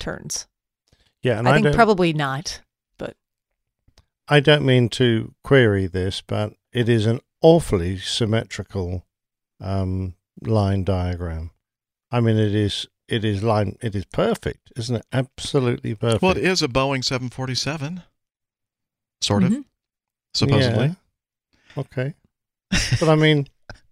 turns. 0.00 0.46
Yeah, 1.22 1.38
and 1.38 1.48
I 1.48 1.56
I, 1.56 1.62
think 1.62 1.74
probably 1.74 2.12
not, 2.12 2.60
but. 2.98 3.16
I 4.28 4.40
don't 4.40 4.64
mean 4.66 4.88
to 4.90 5.34
query 5.44 5.86
this, 5.86 6.20
but 6.20 6.54
it 6.72 6.88
is 6.88 7.06
an 7.06 7.20
awfully 7.42 7.96
symmetrical 7.98 9.06
um, 9.60 10.14
line 10.42 10.82
diagram. 10.84 11.52
I 12.10 12.20
mean, 12.20 12.36
it 12.36 12.54
is 12.54 12.88
it 13.08 13.24
is 13.24 13.42
line 13.44 13.76
it 13.80 13.94
is 13.94 14.04
perfect, 14.06 14.72
isn't 14.76 14.96
it? 14.96 15.06
Absolutely 15.12 15.94
perfect. 15.94 16.22
Well, 16.22 16.36
it 16.36 16.44
is 16.44 16.60
a 16.60 16.68
Boeing 16.68 17.04
747, 17.04 18.02
sort 19.20 19.44
of, 19.44 19.52
Mhm. 19.52 19.64
supposedly. 20.34 20.96
Yeah. 21.76 21.80
Okay, 21.82 22.14
but 23.00 23.08
I 23.08 23.14
mean, 23.14 23.48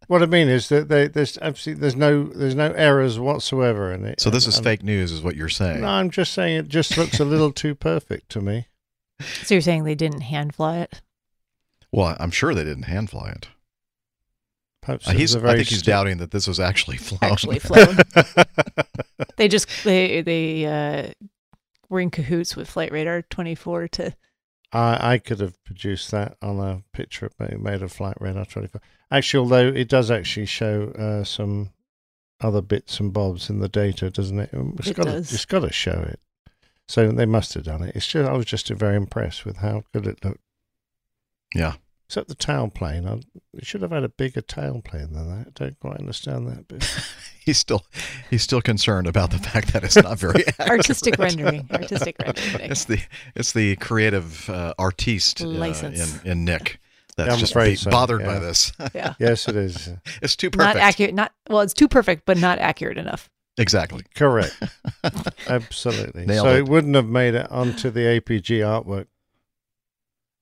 what 0.09 0.23
I 0.23 0.27
mean 0.27 0.49
is 0.49 0.69
that 0.71 0.89
they, 0.89 1.07
there's 1.09 1.39
absolutely 1.39 1.81
there's 1.81 1.97
no 1.97 2.25
there's 2.25 2.55
no 2.55 2.73
errors 2.73 3.19
whatsoever 3.19 3.93
in 3.93 4.05
it. 4.05 4.21
So 4.21 4.31
this 4.31 4.47
is 4.47 4.57
And- 4.57 4.65
fake 4.65 4.83
news, 4.83 5.13
is 5.13 5.23
what 5.23 5.37
you're 5.37 5.49
saying. 5.49 5.83
No, 5.83 5.89
I'm 5.89 6.11
just 6.11 6.33
saying 6.33 6.57
it 6.57 6.69
just 6.69 6.97
looks 6.97 7.21
a 7.21 7.25
little 7.25 7.53
too 7.53 7.75
perfect 7.75 8.31
to 8.31 8.41
me. 8.41 8.67
So 9.21 9.55
you're 9.55 9.63
saying 9.63 9.85
they 9.85 9.95
didn't 9.95 10.23
hand 10.23 10.55
fly 10.55 10.79
it? 10.79 11.01
Well, 11.93 12.17
I'm 12.19 12.31
sure 12.33 12.53
they 12.55 12.65
didn't 12.65 12.85
hand 12.85 13.11
fly 13.11 13.31
it. 13.31 13.49
Perhaps 14.83 15.09
Uh, 15.09 15.13
he's, 15.13 15.35
a 15.35 15.39
I 15.39 15.43
very 15.43 15.57
think 15.59 15.69
he's 15.69 15.79
sti- 15.79 15.93
doubting 15.93 16.19
that 16.19 16.31
this 16.33 16.47
was 16.49 16.59
actually 16.61 16.97
flown. 16.97 17.21
Actually 17.23 17.59
flown. 17.61 17.97
They 19.37 19.49
just 19.49 19.69
they 19.85 20.21
they 20.23 20.67
uh, 20.67 21.13
were 21.89 22.01
in 22.01 22.11
cahoots 22.11 22.57
with 22.57 22.69
Flight 22.69 22.93
Radar 22.93 23.23
24 23.23 23.89
to 23.89 24.15
I, 24.75 25.13
I 25.15 25.19
could 25.19 25.41
have 25.41 25.63
produced 25.65 26.11
that 26.11 26.37
on 26.43 26.59
a 26.59 26.83
picture 26.93 27.31
made 27.39 27.61
made 27.61 27.83
of 27.83 27.93
Flight 27.93 28.17
Radar 28.21 28.45
24. 28.45 28.81
Actually, 29.11 29.41
although 29.41 29.69
it 29.69 29.89
does 29.89 30.11
actually 30.11 30.47
show 30.47 30.89
uh, 30.99 31.25
some 31.25 31.71
other 32.41 32.61
bits 32.61 32.99
and 32.99 33.13
bobs 33.13 33.49
in 33.49 33.61
the 33.61 33.69
data, 33.69 34.11
doesn't 34.11 34.39
it? 34.39 34.51
Um, 34.53 34.75
It's 34.79 34.89
It 34.89 34.97
got 34.97 35.07
does. 35.07 35.29
To, 35.29 35.35
it's 35.35 35.45
got 35.45 35.61
to 35.61 35.73
show 35.73 36.05
it. 36.09 36.21
So 36.89 37.11
they 37.13 37.25
must 37.25 37.55
have 37.55 37.65
done 37.65 37.83
it. 37.83 37.95
It's 37.97 38.07
just 38.07 38.29
I 38.29 38.33
was 38.35 38.47
just 38.47 38.69
very 38.69 38.97
impressed 38.97 39.45
with 39.47 39.59
how 39.59 39.85
good 39.93 40.07
it 40.07 40.25
looked. 40.25 40.43
Yeah. 41.55 41.75
Except 42.07 42.29
the 42.29 42.35
tailplane. 42.35 43.09
I 43.09 43.21
should 43.63 43.83
have 43.83 43.91
had 43.91 44.05
a 44.05 44.09
bigger 44.09 44.43
tailplane 44.43 45.13
than 45.13 45.29
that. 45.29 45.47
I 45.49 45.51
don't 45.55 45.81
quite 45.81 45.99
understand 45.99 46.47
that 46.49 46.69
bit. 46.69 46.85
He's 47.45 47.59
still 47.59 47.85
he's 48.31 48.43
still 48.43 48.63
concerned 48.63 49.07
about 49.07 49.31
the 49.31 49.37
fact 49.37 49.75
that 49.75 49.85
it's 49.85 49.97
not 49.97 50.19
very 50.19 50.45
artistic 50.61 51.19
rendering. 51.19 51.69
Artistic 51.71 52.17
rendering. 52.19 52.71
It's 52.71 52.87
the 52.87 53.01
it's 53.35 53.53
the 53.53 53.77
creative 53.77 54.49
uh, 54.49 54.73
artiste 54.79 55.43
uh, 55.43 55.49
License. 55.49 56.23
in 56.25 56.31
in 56.31 56.45
Nick 56.47 56.81
that's 57.17 57.33
I'm 57.33 57.39
just 57.39 57.53
afraid 57.53 57.71
be 57.71 57.77
so, 57.77 57.91
bothered 57.91 58.21
yeah. 58.23 58.27
by 58.27 58.39
this. 58.39 58.73
Yeah. 58.95 59.15
yes, 59.21 59.49
it 59.49 59.57
is. 59.57 59.89
it's 60.21 60.37
too 60.37 60.51
perfect. 60.51 60.59
Not 60.59 60.73
perfect. 60.75 60.85
accurate. 60.85 61.15
Not 61.15 61.33
well. 61.49 61.61
It's 61.61 61.75
too 61.75 61.89
perfect, 61.89 62.25
but 62.27 62.39
not 62.39 62.59
accurate 62.59 62.99
enough. 62.99 63.31
Exactly. 63.57 64.03
Correct. 64.17 64.57
Absolutely. 65.49 66.27
Nailed 66.27 66.47
so 66.47 66.55
it. 66.55 66.59
it. 66.61 66.69
wouldn't 66.69 66.97
have 66.97 67.07
made 67.07 67.35
it 67.35 67.51
onto 67.53 67.91
the 67.91 68.01
APG 68.01 68.59
artwork. 68.61 69.07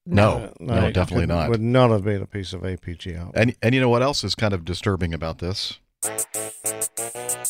No, 0.05 0.37
Uh, 0.39 0.51
no, 0.61 0.91
definitely 0.91 1.27
couldn't- 1.27 1.51
Would 1.51 1.61
not 1.61 1.91
have 1.91 2.05
been 2.05 2.23
a 2.23 2.27
piece 2.27 2.53
of 2.53 2.63
APG 2.63 3.17
art. 3.17 3.33
And 3.35 3.55
and 3.63 3.75
you 3.75 3.81
know 3.81 3.89
what 3.89 4.03
else 4.03 4.25
is 4.25 4.35
kind 4.35 4.53
of 4.53 4.65
disturbing 4.65 5.15
about 5.15 5.39
this? 5.39 5.79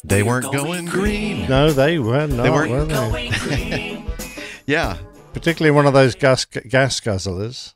They 0.05 0.23
weren't 0.23 0.53
going 0.53 0.85
green. 0.87 1.49
No, 1.49 1.73
they 1.73 1.99
were 1.99 2.27
not. 2.27 2.43
They 2.43 2.51
weren't 2.51 2.71
were 2.71 2.85
they? 2.85 4.05
Yeah, 4.67 4.99
Particularly 5.33 5.75
one 5.75 5.87
of 5.87 5.93
those 5.95 6.15
gas 6.15 6.45
gas 6.45 7.01
guzzlers. 7.01 7.75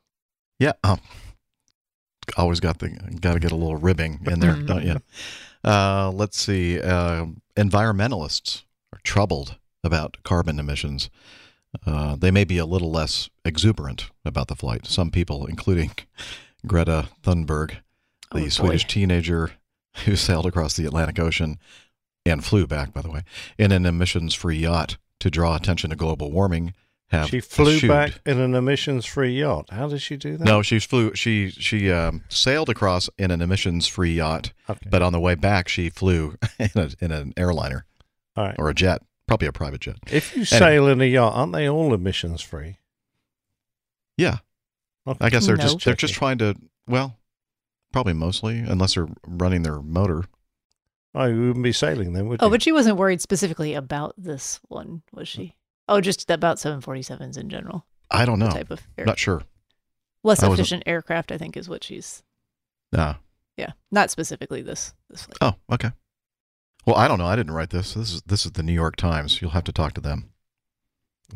yeah. 0.58 0.72
Um, 0.84 1.00
always 2.36 2.60
got 2.60 2.78
the 2.80 2.90
got 3.20 3.32
to 3.34 3.38
get 3.40 3.50
a 3.52 3.56
little 3.56 3.76
ribbing 3.76 4.20
in 4.26 4.40
there, 4.40 4.54
don't 4.56 4.84
you? 4.84 4.96
Uh, 5.64 6.12
let's 6.14 6.40
see. 6.40 6.80
Uh, 6.80 7.26
environmentalists 7.56 8.62
are 8.92 9.00
troubled 9.02 9.56
about 9.82 10.16
carbon 10.22 10.60
emissions. 10.60 11.10
Uh, 11.84 12.16
they 12.16 12.30
may 12.30 12.44
be 12.44 12.58
a 12.58 12.66
little 12.66 12.90
less 12.90 13.28
exuberant 13.44 14.10
about 14.24 14.48
the 14.48 14.56
flight. 14.56 14.86
Some 14.86 15.10
people, 15.10 15.46
including 15.46 15.90
Greta 16.66 17.08
Thunberg, 17.22 17.76
the 18.32 18.44
Oh. 18.44 18.48
Swedish 18.48 18.86
teenager 18.86 19.52
who 20.04 20.16
sailed 20.16 20.46
across 20.46 20.74
the 20.74 20.84
Atlantic 20.86 21.18
Ocean 21.18 21.58
and 22.24 22.44
flew 22.44 22.66
back, 22.66 22.92
by 22.92 23.00
the 23.02 23.10
way, 23.10 23.22
in 23.58 23.72
an 23.72 23.86
emissions-free 23.86 24.58
yacht 24.58 24.96
to 25.20 25.30
draw 25.30 25.54
attention 25.56 25.90
to 25.90 25.96
global 25.96 26.30
warming, 26.32 26.74
have 27.10 27.28
She 27.28 27.38
flew 27.40 27.76
eschewed- 27.76 27.88
back 27.88 28.20
in 28.26 28.40
an 28.40 28.54
emissions-free 28.54 29.38
yacht. 29.38 29.70
How 29.70 29.86
did 29.88 30.02
she 30.02 30.16
do 30.16 30.36
that? 30.36 30.44
No, 30.44 30.60
she 30.60 30.80
flew. 30.80 31.14
She 31.14 31.50
she 31.50 31.90
um, 31.92 32.24
sailed 32.28 32.68
across 32.68 33.08
in 33.16 33.30
an 33.30 33.40
emissions-free 33.40 34.14
yacht, 34.14 34.52
Okay. 34.68 34.88
but 34.90 35.02
on 35.02 35.12
the 35.12 35.20
way 35.20 35.36
back, 35.36 35.68
she 35.68 35.88
flew 35.88 36.34
in, 36.58 36.70
a, 36.74 36.90
in 37.00 37.12
an 37.12 37.32
airliner 37.36 37.86
All 38.36 38.44
right. 38.46 38.56
or 38.58 38.68
a 38.68 38.74
jet, 38.74 39.02
probably 39.26 39.48
a 39.48 39.52
private 39.52 39.80
jet. 39.80 39.96
If 40.10 40.36
you 40.36 40.44
sail 40.44 40.88
in 40.88 41.00
a 41.00 41.04
yacht, 41.04 41.34
aren't 41.34 41.52
they 41.52 41.68
all 41.68 41.92
emissions-free? 41.94 42.78
Yeah, 44.16 44.38
Okay. 45.06 45.24
I 45.24 45.30
guess 45.30 45.46
they're 45.46 45.56
No. 45.56 45.62
just 45.62 45.84
they're 45.84 45.94
just 45.94 46.14
trying 46.14 46.38
to. 46.38 46.56
Well, 46.88 47.16
probably 47.92 48.12
mostly, 48.12 48.58
unless 48.58 48.94
they're 48.94 49.08
running 49.26 49.62
their 49.62 49.80
motor. 49.80 50.24
Oh, 51.14 51.24
you 51.26 51.46
wouldn't 51.48 51.62
be 51.62 51.72
sailing 51.72 52.12
then, 52.12 52.28
would 52.28 52.42
Oh, 52.42 52.46
you? 52.46 52.50
but 52.50 52.62
she 52.62 52.72
wasn't 52.72 52.96
worried 52.98 53.20
specifically 53.20 53.72
about 53.74 54.14
this 54.18 54.60
one, 54.68 55.02
was 55.12 55.28
she? 55.28 55.54
Oh, 55.88 56.00
just 56.00 56.28
about 56.30 56.58
747s 56.58 57.38
in 57.38 57.48
general. 57.48 57.86
I 58.10 58.24
don't 58.24 58.38
know. 58.38 58.50
Type 58.50 58.70
of 58.70 58.86
air- 58.98 59.06
Not 59.06 59.18
sure. 59.18 59.42
less 60.24 60.42
I 60.42 60.48
wasn't- 60.48 60.60
efficient 60.66 60.82
aircraft, 60.86 61.30
I 61.32 61.38
think, 61.38 61.56
is 61.56 61.68
what 61.68 61.84
she's. 61.84 62.22
Ah. 62.94 63.20
Yeah, 63.56 63.72
not 63.90 64.10
specifically 64.10 64.60
this 64.62 64.92
this 65.08 65.22
flight. 65.22 65.38
Oh, 65.40 65.54
okay. 65.74 65.92
Well, 66.86 66.96
I 66.96 67.08
don't 67.08 67.18
know. 67.18 67.26
I 67.26 67.34
didn't 67.36 67.52
write 67.54 67.70
this. 67.70 67.94
This 67.94 68.12
is 68.12 68.22
this 68.22 68.46
is 68.46 68.52
the 68.52 68.62
New 68.62 68.72
York 68.72 68.96
Times. 68.96 69.40
You'll 69.42 69.50
have 69.50 69.64
to 69.64 69.72
talk 69.72 69.92
to 69.94 70.00
them. 70.00 70.30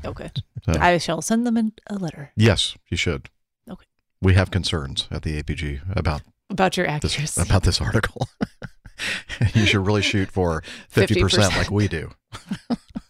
Okay. 0.04 0.30
So- 0.62 0.78
I 0.78 0.98
shall 0.98 1.22
send 1.22 1.46
them 1.46 1.56
in 1.56 1.72
a 1.86 1.94
letter 1.96 2.32
yes, 2.36 2.76
you 2.90 2.96
should. 2.98 3.30
Okay. 3.68 3.86
We 4.20 4.34
have 4.34 4.50
concerns 4.50 5.08
at 5.10 5.22
the 5.22 5.42
APG 5.42 5.80
about 5.96 6.20
about 6.50 6.76
your 6.76 6.86
this 7.00 7.38
about 7.38 7.62
this 7.62 7.80
article. 7.80 8.28
you 9.54 9.64
should 9.64 9.86
really 9.86 10.02
shoot 10.02 10.30
for 10.30 10.62
fifty 10.90 11.18
percent 11.20 11.54
50%. 11.54 11.56
like 11.56 11.70
we 11.70 11.88
do. 11.88 12.10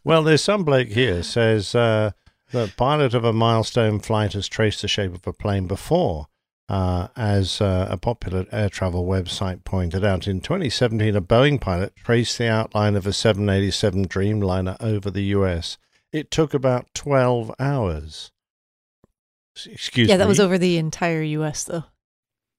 Well, 0.05 0.23
there's 0.23 0.45
some 0.45 0.63
bloke 0.65 0.89
here 0.89 1.25
says 1.25 1.75
uh, 1.75 2.13
the 2.53 2.73
pilot 2.77 3.15
of 3.15 3.25
a 3.25 3.33
milestone 3.33 3.99
flight 3.99 4.35
has 4.35 4.47
traced 4.49 4.83
the 4.83 4.89
shape 4.89 5.13
of 5.15 5.27
a 5.27 5.33
plane 5.33 5.67
before. 5.67 6.29
Uh, 6.71 7.09
as 7.17 7.61
uh, 7.61 7.89
a 7.91 7.97
popular 7.97 8.47
air 8.53 8.69
travel 8.69 9.05
website 9.05 9.65
pointed 9.65 10.05
out, 10.05 10.29
in 10.29 10.41
2017, 10.41 11.17
a 11.17 11.21
Boeing 11.21 11.61
pilot 11.61 11.97
traced 11.97 12.39
the 12.39 12.49
outline 12.49 12.95
of 12.95 13.09
a 13.09 13.13
787 13.13 14.07
Dreamliner 14.07 14.77
over 14.81 15.11
the 15.11 15.25
US. 15.25 15.79
It 16.13 16.31
took 16.31 16.55
about 16.55 16.87
12 16.95 17.53
hours. 17.59 18.31
Excuse 19.67 20.07
yeah, 20.09 20.15
me. 20.15 20.15
Yeah, 20.15 20.17
that 20.19 20.29
was 20.29 20.39
over 20.39 20.59
the 20.59 20.77
entire 20.77 21.23
U.S. 21.23 21.65
though. 21.65 21.83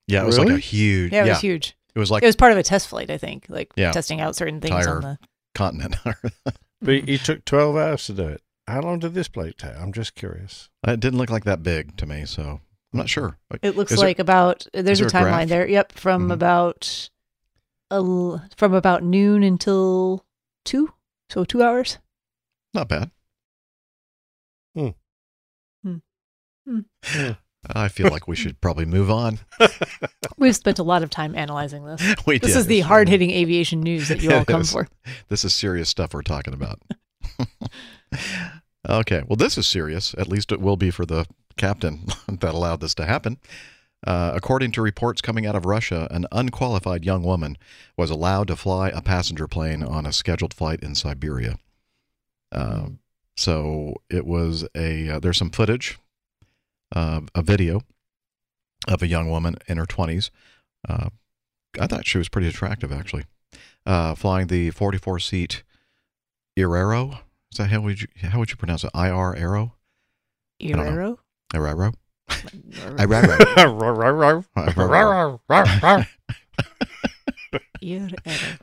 Yeah, 0.07 0.23
it 0.23 0.25
was 0.25 0.37
like 0.37 0.49
a 0.49 0.57
huge. 0.57 1.13
Yeah, 1.13 1.23
it 1.23 1.27
yeah, 1.27 1.31
was 1.31 1.41
huge. 1.41 1.77
it 1.95 1.99
was 1.99 2.11
like 2.11 2.21
it 2.21 2.25
was 2.25 2.35
part 2.35 2.51
of 2.51 2.57
a 2.57 2.63
test 2.63 2.89
flight, 2.89 3.09
I 3.09 3.17
think, 3.17 3.45
like 3.47 3.71
Yeah. 3.77 3.91
testing 3.91 4.19
out 4.19 4.35
certain 4.35 4.59
things 4.59 4.87
on 4.87 5.01
the. 5.01 5.19
continent. 5.55 5.95
But 6.81 7.07
he 7.07 7.17
took 7.17 7.45
12 7.45 7.75
hours 7.77 8.05
to 8.07 8.13
do 8.13 8.27
it. 8.27 8.41
How 8.67 8.81
long 8.81 8.99
did 8.99 9.13
this 9.13 9.27
bloke 9.27 9.55
take? 9.57 9.77
I'm 9.77 9.93
just 9.93 10.15
curious. 10.15 10.67
it 10.85 10.99
didn't 10.99 11.19
look 11.19 11.29
like 11.29 11.43
that 11.45 11.61
big 11.61 11.95
to 11.97 12.05
me, 12.07 12.25
so 12.25 12.59
I'm 12.93 12.97
not 12.99 13.09
sure. 13.09 13.37
Like, 13.49 13.61
It 13.63 13.75
looks 13.77 13.91
is 13.91 13.99
there- 13.99 14.07
like 14.09 14.19
about 14.19 14.67
there's 14.73 14.99
there 14.99 15.07
a 15.07 15.09
a 15.09 15.13
timeline 15.13 15.47
there. 15.47 15.67
Yep, 15.67 15.93
from 15.93 16.27
Mhm. 16.29 16.33
about 16.33 17.09
a 17.89 17.95
l 17.95 18.43
from 18.57 18.73
about 18.73 19.03
noon 19.03 19.43
until 19.43 20.25
two, 20.65 20.93
so 21.29 21.43
two 21.45 21.61
hours. 21.63 21.97
not 22.73 22.87
bad. 22.87 23.11
Hmm. 24.75 24.89
Hmm. 25.83 25.97
Hmm. 26.65 26.79
I 27.69 27.89
feel 27.89 28.09
like 28.09 28.27
we 28.27 28.35
should 28.35 28.59
probably 28.61 28.85
move 28.85 29.11
on. 29.11 29.39
We've 30.37 30.55
spent 30.55 30.79
a 30.79 30.83
lot 30.83 31.03
of 31.03 31.09
time 31.09 31.35
analyzing 31.35 31.85
this. 31.85 32.01
we 32.25 32.39
This 32.39 32.53
did. 32.53 32.59
is 32.59 32.65
the 32.67 32.79
hard 32.81 33.07
hitting 33.09 33.29
aviation 33.31 33.81
news 33.81 34.07
that 34.07 34.21
you 34.21 34.31
all 34.35 34.45
come 34.45 34.63
for. 34.63 34.87
This 35.29 35.43
is 35.45 35.53
serious 35.53 35.89
stuff 35.89 36.13
we're 36.13 36.21
talking 36.23 36.53
about. 36.53 36.81
okay, 38.89 39.23
well, 39.27 39.35
this 39.35 39.57
is 39.57 39.67
serious. 39.67 40.15
At 40.17 40.27
least 40.27 40.51
it 40.51 40.59
will 40.61 40.77
be 40.77 40.91
for 40.91 41.05
the 41.05 41.25
captain 41.61 42.05
that 42.27 42.53
allowed 42.53 42.81
this 42.81 42.95
to 42.95 43.05
happen. 43.05 43.37
Uh, 44.05 44.31
according 44.33 44.71
to 44.71 44.81
reports 44.81 45.21
coming 45.21 45.45
out 45.45 45.55
of 45.55 45.65
Russia, 45.65 46.07
an 46.09 46.25
unqualified 46.31 47.05
young 47.05 47.21
woman 47.21 47.55
was 47.95 48.09
allowed 48.09 48.47
to 48.47 48.55
fly 48.55 48.89
a 48.89 49.01
passenger 49.01 49.47
plane 49.47 49.83
on 49.83 50.07
a 50.07 50.11
scheduled 50.11 50.53
flight 50.53 50.79
in 50.81 50.95
Siberia. 50.95 51.57
Uh, 52.51 52.87
so 53.37 53.95
it 54.09 54.25
was 54.25 54.67
a. 54.75 55.09
Uh, 55.09 55.19
there's 55.19 55.37
some 55.37 55.51
footage, 55.51 55.99
a 56.93 57.21
video 57.37 57.81
of 58.87 59.03
a 59.03 59.07
young 59.07 59.29
woman 59.29 59.55
in 59.67 59.77
her 59.77 59.85
20s. 59.85 60.31
Uh, 60.89 61.09
I 61.79 61.87
thought 61.87 62.07
she 62.07 62.17
was 62.17 62.27
pretty 62.27 62.47
attractive, 62.47 62.91
actually 62.91 63.25
uh, 63.85 64.15
flying 64.15 64.47
the 64.47 64.71
44 64.71 65.19
seat 65.19 65.63
Irero. 66.57 67.19
Is 67.51 67.57
that 67.57 67.69
how 67.69 67.81
would 67.81 68.01
you 68.01 68.07
how 68.21 68.39
would 68.39 68.49
you 68.49 68.55
pronounce 68.55 68.83
it? 68.83 68.91
IR 68.93 69.35
Aero? 69.35 69.75
Irero? 70.61 71.17
Irero? 71.53 71.93
Irero. 72.97 73.37
Irero. 74.55 75.39
Irero. 75.47 76.07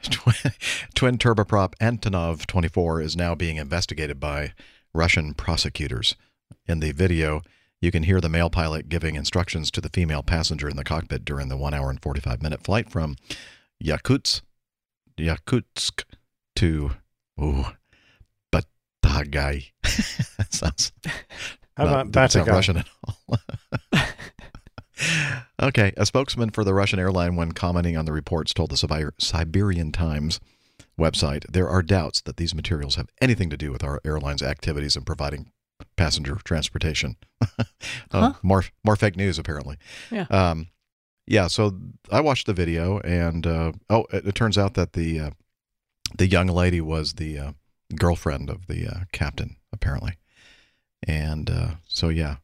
Twin, 0.03 0.53
twin 0.95 1.19
turboprop 1.19 1.75
Antonov 1.81 2.47
24 2.47 3.03
is 3.03 3.17
now 3.17 3.35
being 3.35 3.57
investigated 3.57 4.21
by 4.21 4.53
Russian 4.95 5.35
prosecutors. 5.35 6.15
In 6.67 6.81
the 6.81 6.93
video, 6.93 7.43
you 7.81 7.91
can 7.91 8.05
hear 8.05 8.21
the 8.21 8.29
male 8.29 8.51
pilot 8.51 8.89
giving 8.89 9.17
instructions 9.17 9.71
to 9.73 9.81
the 9.81 9.89
female 9.89 10.23
passenger 10.23 10.69
in 10.69 10.77
the 10.77 10.85
cockpit 10.85 11.25
during 11.25 11.49
the 11.49 11.57
1 11.57 11.75
hour 11.75 11.91
and 11.91 12.01
45 12.01 12.43
minute 12.43 12.63
flight 12.63 12.91
from 12.91 13.17
Yakutsk, 13.83 14.43
Yakutsk 15.19 16.05
to 16.57 16.93
ooh, 17.41 17.67
Batagay. 18.53 19.73
that 20.39 20.53
sounds 20.55 20.93
How 21.79 21.85
not- 21.85 22.07
about 22.09 22.13
doesn't? 22.13 22.47
Russian 22.47 22.77
at 22.79 22.87
all. 23.07 23.39
okay, 25.63 25.93
a 25.97 26.05
spokesman 26.05 26.51
for 26.51 26.65
the 26.65 26.75
Russian 26.75 26.99
airline, 26.99 27.37
when 27.37 27.53
commenting 27.53 27.97
on 27.97 28.05
the 28.05 28.13
reports, 28.13 28.53
told 28.53 28.71
the 28.71 28.77
Sibir- 28.77 29.13
Siberian 29.19 29.93
Times 29.93 30.41
website 30.99 31.45
there 31.51 31.69
are 31.69 31.83
doubts 31.83 32.21
that 32.23 32.37
these 32.37 32.55
materials 32.55 32.97
have 32.97 33.09
anything 33.21 33.49
to 33.51 33.57
do 33.57 33.71
with 33.71 33.85
our 33.85 34.01
airline's 34.05 34.43
activities 34.43 34.97
in 34.97 35.05
providing 35.05 35.53
passenger 35.97 36.37
transportation. 36.45 37.17
oh, 37.41 37.65
Huh? 38.11 38.33
More 38.43 38.65
more 38.85 38.97
fake 38.97 39.17
news 39.17 39.39
apparently. 39.39 39.77
Yeah. 40.11 40.27
Um, 40.31 40.69
yeah. 41.27 41.47
So 41.47 41.79
I 42.11 42.21
watched 42.21 42.47
the 42.47 42.53
video, 42.55 42.99
and 43.01 43.47
uh, 43.47 43.73
oh, 43.89 44.07
it, 44.13 44.27
it 44.27 44.35
turns 44.35 44.59
out 44.59 44.75
that 44.75 44.95
the 44.95 45.21
uh, 45.21 45.31
the 46.17 46.27
young 46.27 46.49
lady 46.49 46.81
was 46.81 47.15
the 47.15 47.39
uh, 47.39 47.53
girlfriend 47.95 48.51
of 48.51 48.67
the 48.67 48.89
uh, 48.89 49.01
captain, 49.13 49.57
apparently. 49.73 50.15
And 51.07 51.49
uh, 51.51 51.69
so 51.87 52.09
yeah, 52.09 52.37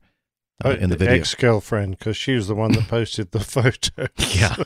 uh, 0.65 0.71
in 0.81 0.91
the 0.91 0.97
video, 0.97 1.15
Ex 1.17 1.35
girlfriend, 1.35 1.99
because 1.99 2.17
she 2.17 2.35
was 2.35 2.49
the 2.49 2.55
one 2.55 2.73
that 2.73 2.89
posted 2.89 3.33
the 3.33 3.41
photo. 3.41 4.07
yeah. 4.31 4.57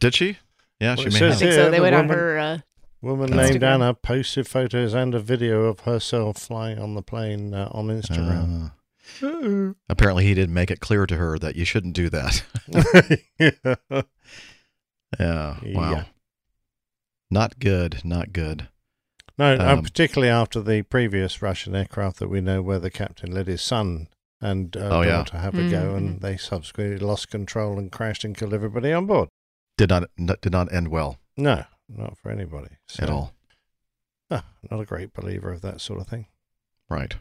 Did 0.00 0.14
she? 0.14 0.38
Yeah, 0.80 0.96
Well, 0.96 0.96
she 0.96 1.02
it 1.08 1.12
may 1.12 1.18
says 1.18 1.32
have. 1.34 1.38
think 1.40 1.52
so. 1.52 1.70
They 1.70 1.76
the 1.76 1.82
went 1.82 1.94
on 1.94 2.02
woman- 2.08 2.18
her. 2.18 2.38
Uh, 2.38 2.58
Woman 3.00 3.30
Instagram. 3.30 3.50
named 3.50 3.64
Anna 3.64 3.94
posted 3.94 4.46
photos 4.46 4.94
and 4.94 5.12
a 5.12 5.18
video 5.18 5.64
of 5.64 5.80
herself 5.80 6.36
flying 6.38 6.78
on 6.78 6.94
the 6.94 7.02
plane 7.02 7.52
uh, 7.52 7.68
on 7.72 7.88
Instagram. 7.88 8.70
Uh, 9.20 9.72
apparently, 9.88 10.22
he 10.24 10.34
didn't 10.34 10.54
make 10.54 10.70
it 10.70 10.78
clear 10.78 11.04
to 11.06 11.16
her 11.16 11.36
that 11.40 11.56
you 11.56 11.64
shouldn't 11.64 11.94
do 11.94 12.08
that. 12.10 12.44
yeah. 15.18 15.56
Wow. 15.74 15.90
Yeah. 15.90 16.04
Not 17.30 17.58
good. 17.58 18.02
Not 18.04 18.32
good. 18.32 18.68
No, 19.38 19.54
uh, 19.56 19.72
Um, 19.74 19.82
particularly 19.82 20.30
after 20.30 20.60
the 20.60 20.82
previous 20.82 21.40
Russian 21.42 21.74
aircraft 21.74 22.18
that 22.18 22.28
we 22.28 22.40
know 22.40 22.60
where 22.62 22.78
the 22.78 22.90
captain 22.90 23.32
let 23.32 23.46
his 23.46 23.62
son 23.62 24.08
and 24.40 24.76
uh, 24.76 24.88
Oh, 24.90 25.02
yeah. 25.02 25.18
daughter 25.18 25.38
have 25.38 25.54
a 25.54 25.68
go, 25.70 25.92
Mhm. 25.92 25.96
and 25.96 26.20
they 26.20 26.36
subsequently 26.36 26.98
lost 26.98 27.30
control 27.30 27.78
and 27.78 27.90
crashed 27.90 28.24
and 28.24 28.36
killed 28.36 28.52
everybody 28.54 28.92
on 28.92 29.06
board. 29.06 29.28
Did 29.78 29.88
not 29.90 30.04
did 30.40 30.52
not 30.52 30.72
end 30.72 30.88
well 30.88 31.18
No, 31.36 31.64
not 31.88 32.18
for 32.18 32.30
anybody 32.30 32.76
So, 32.88 33.04
at 33.04 33.10
all. 33.10 33.34
ah, 34.30 34.44
not 34.70 34.80
a 34.80 34.84
great 34.84 35.12
believer 35.14 35.50
of 35.52 35.62
that 35.62 35.80
sort 35.80 36.00
of 36.00 36.08
thing. 36.08 36.26
Right. 36.90 37.16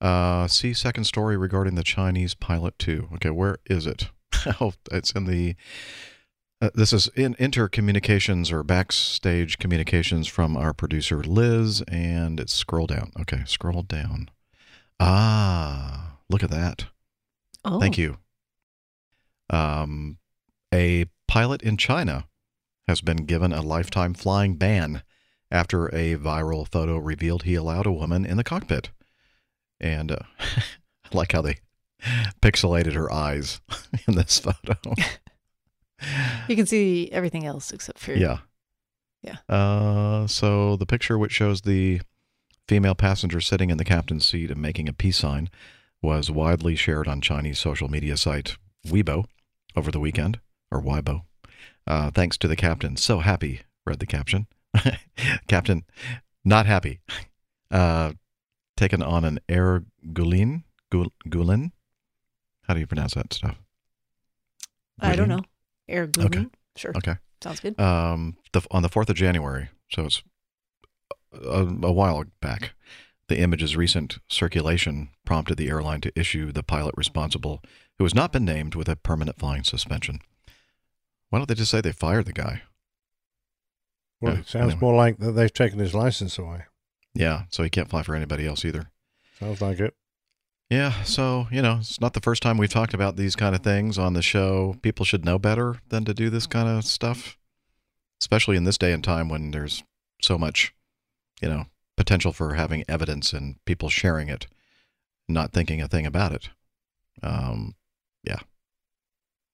Uh, 0.00 0.48
see 0.48 0.72
second 0.72 1.04
story 1.04 1.36
regarding 1.36 1.74
the 1.74 1.82
Chinese 1.84 2.34
pilot 2.34 2.78
too. 2.78 3.08
Okay, 3.14 3.30
where 3.30 3.58
is 3.66 3.86
it? 3.86 4.08
oh, 4.60 4.72
it's 4.90 5.12
in 5.12 5.24
the. 5.26 5.54
Uh, 6.62 6.68
this 6.74 6.92
is 6.92 7.08
in 7.16 7.34
intercommunications 7.36 8.52
or 8.52 8.62
backstage 8.62 9.58
communications 9.58 10.26
from 10.26 10.56
our 10.56 10.74
producer 10.74 11.22
Liz, 11.22 11.82
and 11.88 12.38
it's 12.38 12.52
scroll 12.52 12.86
down. 12.86 13.12
Okay, 13.18 13.42
scroll 13.46 13.82
down. 13.82 14.28
Ah, 14.98 16.18
look 16.28 16.42
at 16.42 16.50
that. 16.50 16.86
oh, 17.64 17.80
Thank 17.80 17.96
you. 17.96 18.18
Um, 19.48 20.18
a 20.72 21.06
pilot 21.26 21.62
in 21.62 21.78
China 21.78 22.26
has 22.86 23.00
been 23.00 23.24
given 23.24 23.52
a 23.52 23.62
lifetime 23.62 24.12
flying 24.12 24.56
ban 24.56 25.02
after 25.50 25.86
a 25.88 26.16
viral 26.16 26.70
photo 26.70 26.98
revealed 26.98 27.44
he 27.44 27.54
allowed 27.54 27.86
a 27.86 27.92
woman 27.92 28.26
in 28.26 28.36
the 28.36 28.44
cockpit. 28.44 28.90
And 29.80 30.12
uh, 30.12 30.18
I 30.38 31.16
like 31.16 31.32
how 31.32 31.40
they 31.40 31.56
pixelated 32.42 32.92
her 32.92 33.10
eyes 33.10 33.60
in 34.06 34.14
this 34.14 34.38
photo. 34.38 34.76
You 36.50 36.56
can 36.56 36.66
see 36.66 37.08
everything 37.12 37.46
else 37.46 37.70
except 37.70 38.00
for. 38.00 38.12
yeah. 38.12 38.38
Yeah. 39.22 39.36
Uh, 39.48 40.26
so 40.26 40.76
the 40.76 40.86
picture 40.86 41.16
which 41.16 41.30
shows 41.30 41.60
the 41.60 42.00
female 42.66 42.94
passenger 42.96 43.40
sitting 43.40 43.70
in 43.70 43.76
the 43.76 43.84
captain's 43.84 44.26
seat 44.26 44.50
and 44.50 44.60
making 44.60 44.88
a 44.88 44.92
peace 44.92 45.18
sign 45.18 45.48
was 46.02 46.28
widely 46.30 46.74
shared 46.74 47.06
on 47.06 47.20
Chinese 47.20 47.58
social 47.60 47.86
media 47.88 48.16
site 48.16 48.56
Weibo 48.86 49.26
over 49.76 49.90
the 49.92 50.00
weekend, 50.00 50.40
or 50.72 50.80
Weibo. 50.82 51.22
Uh, 51.86 52.10
thanks 52.10 52.36
to 52.38 52.48
the 52.48 52.56
captain. 52.56 52.96
So 52.96 53.20
happy, 53.20 53.60
read 53.86 54.00
the 54.00 54.06
caption. 54.06 54.46
captain, 55.48 55.84
not 56.44 56.66
happy. 56.66 57.00
Uh, 57.70 58.14
taken 58.76 59.02
on 59.02 59.24
an 59.24 59.38
Air 59.48 59.84
Gulin. 60.12 60.64
Gul- 60.90 61.12
Gulin? 61.28 61.70
How 62.66 62.74
do 62.74 62.80
you 62.80 62.86
pronounce 62.86 63.14
that 63.14 63.32
stuff? 63.34 63.56
I 64.98 65.14
don't 65.14 65.28
know. 65.28 65.42
Air 65.90 66.06
Gulin. 66.06 66.50
Sure. 66.76 66.92
Okay. 66.96 67.16
Sounds 67.42 67.60
good. 67.60 67.78
um, 67.80 68.36
the, 68.52 68.60
on 68.70 68.82
the 68.82 68.88
4th 68.88 69.08
of 69.08 69.16
January, 69.16 69.68
so 69.90 70.04
it's 70.06 70.22
a, 71.32 71.66
a 71.82 71.92
while 71.92 72.24
back. 72.40 72.72
The 73.28 73.38
image's 73.38 73.76
recent 73.76 74.18
circulation 74.28 75.10
prompted 75.24 75.56
the 75.56 75.68
airline 75.68 76.00
to 76.02 76.12
issue 76.18 76.52
the 76.52 76.62
pilot 76.62 76.94
responsible, 76.98 77.62
who 77.98 78.04
has 78.04 78.14
not 78.14 78.32
been 78.32 78.44
named, 78.44 78.74
with 78.74 78.88
a 78.88 78.96
permanent 78.96 79.38
flying 79.38 79.62
suspension. 79.64 80.20
Why 81.30 81.38
don't 81.38 81.48
they 81.48 81.54
just 81.54 81.70
say 81.70 81.80
they 81.80 81.92
fired 81.92 82.26
the 82.26 82.32
guy? 82.32 82.62
Well, 84.20 84.34
Yeah, 84.34 84.40
it 84.40 84.48
sounds 84.48 84.64
anyway. 84.72 84.78
more 84.80 84.94
like 84.96 85.18
that 85.18 85.32
they've 85.32 85.52
taken 85.52 85.78
his 85.78 85.94
license 85.94 86.36
away. 86.38 86.64
Yeah, 87.14 87.44
so 87.50 87.62
he 87.62 87.70
can't 87.70 87.88
fly 87.88 88.02
for 88.02 88.14
anybody 88.14 88.46
else 88.46 88.64
either. 88.64 88.90
Sounds 89.38 89.60
like 89.62 89.80
it. 89.80 89.94
Yeah, 90.70 91.02
so, 91.02 91.48
you 91.50 91.62
know, 91.62 91.78
it's 91.80 92.00
not 92.00 92.14
the 92.14 92.20
first 92.20 92.44
time 92.44 92.56
we've 92.56 92.70
talked 92.70 92.94
about 92.94 93.16
these 93.16 93.34
kind 93.34 93.56
of 93.56 93.62
things 93.62 93.98
on 93.98 94.12
the 94.12 94.22
show. 94.22 94.76
People 94.82 95.04
should 95.04 95.24
know 95.24 95.36
better 95.36 95.80
than 95.88 96.04
to 96.04 96.14
do 96.14 96.30
this 96.30 96.46
kind 96.46 96.68
of 96.68 96.84
stuff, 96.84 97.36
especially 98.20 98.56
in 98.56 98.62
this 98.62 98.78
day 98.78 98.92
and 98.92 99.02
time 99.02 99.28
when 99.28 99.50
there's 99.50 99.82
so 100.22 100.38
much, 100.38 100.72
you 101.42 101.48
know, 101.48 101.64
potential 101.96 102.32
for 102.32 102.54
having 102.54 102.84
evidence 102.88 103.32
and 103.32 103.56
people 103.64 103.88
sharing 103.88 104.28
it, 104.28 104.46
not 105.28 105.52
thinking 105.52 105.82
a 105.82 105.88
thing 105.88 106.06
about 106.06 106.30
it. 106.30 106.50
Um, 107.20 107.74
yeah. 108.22 108.38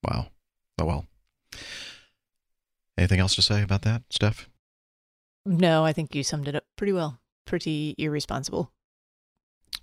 Wow. 0.03 0.29
Oh, 0.79 0.85
well. 0.85 1.07
Anything 2.99 3.21
else 3.21 3.35
to 3.37 3.43
say 3.43 3.63
about 3.63 3.83
that, 3.83 4.03
Steph? 4.11 4.51
No, 5.47 5.83
I 5.83 5.95
think 5.95 6.15
you 6.15 6.23
summed 6.23 6.47
it 6.47 6.55
up 6.55 6.65
pretty 6.77 6.93
well. 6.93 7.21
Pretty 7.47 7.95
irresponsible. 7.97 8.71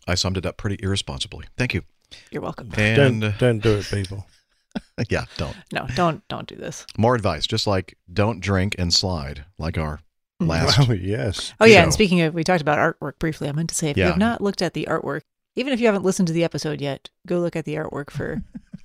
I 0.07 0.15
summed 0.15 0.37
it 0.37 0.45
up 0.45 0.57
pretty 0.57 0.77
irresponsibly. 0.83 1.45
Thank 1.57 1.73
you. 1.73 1.83
You're 2.31 2.41
welcome. 2.41 2.69
And 2.77 3.21
don't 3.21 3.37
don't 3.39 3.59
do 3.59 3.77
it, 3.77 3.85
people. 3.85 4.25
yeah, 5.09 5.25
don't. 5.37 5.55
No, 5.71 5.87
don't 5.95 6.27
don't 6.27 6.47
do 6.47 6.55
this. 6.55 6.85
More 6.97 7.15
advice, 7.15 7.45
just 7.47 7.65
like 7.67 7.97
don't 8.11 8.39
drink 8.39 8.75
and 8.77 8.93
slide, 8.93 9.45
like 9.57 9.77
our 9.77 9.99
Mhm. 10.41 10.47
last. 10.47 10.79
Oh 10.89 10.93
yes. 10.93 11.53
Oh 11.59 11.65
yeah, 11.65 11.83
and 11.83 11.93
speaking 11.93 12.21
of, 12.21 12.33
we 12.33 12.43
talked 12.43 12.61
about 12.61 12.77
artwork 12.77 13.19
briefly. 13.19 13.47
I 13.49 13.51
meant 13.51 13.69
to 13.69 13.75
say, 13.75 13.89
if 13.89 13.97
you 13.97 14.03
have 14.03 14.17
not 14.17 14.41
looked 14.41 14.61
at 14.61 14.73
the 14.73 14.87
artwork, 14.89 15.21
even 15.55 15.73
if 15.73 15.79
you 15.79 15.85
haven't 15.85 16.03
listened 16.03 16.27
to 16.27 16.33
the 16.33 16.43
episode 16.43 16.81
yet, 16.81 17.09
go 17.27 17.39
look 17.39 17.55
at 17.55 17.65
the 17.65 17.75
artwork 17.75 18.09
for 18.09 18.41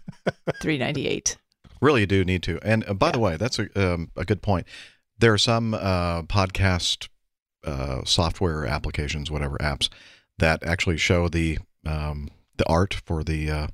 three 0.61 0.79
ninety 0.79 1.07
eight. 1.09 1.37
Really, 1.81 2.01
you 2.03 2.07
do 2.07 2.25
need 2.25 2.43
to. 2.45 2.59
And 2.63 2.85
uh, 2.89 2.95
by 2.95 3.11
the 3.13 3.19
way, 3.19 3.37
that's 3.37 3.59
a 3.59 3.69
um, 3.95 4.11
a 4.17 4.25
good 4.25 4.43
point. 4.43 4.67
There 5.19 5.33
are 5.33 5.39
some 5.39 5.75
uh, 5.75 6.23
podcast 6.23 7.09
uh, 7.65 8.03
software 8.05 8.67
applications, 8.67 9.31
whatever 9.31 9.57
apps, 9.59 9.89
that 10.39 10.63
actually 10.65 10.97
show 10.97 11.29
the 11.29 11.59
um, 11.87 12.31
the 12.57 12.67
art 12.69 12.95
for 13.05 13.23
the 13.25 13.51
uh, 13.51 13.67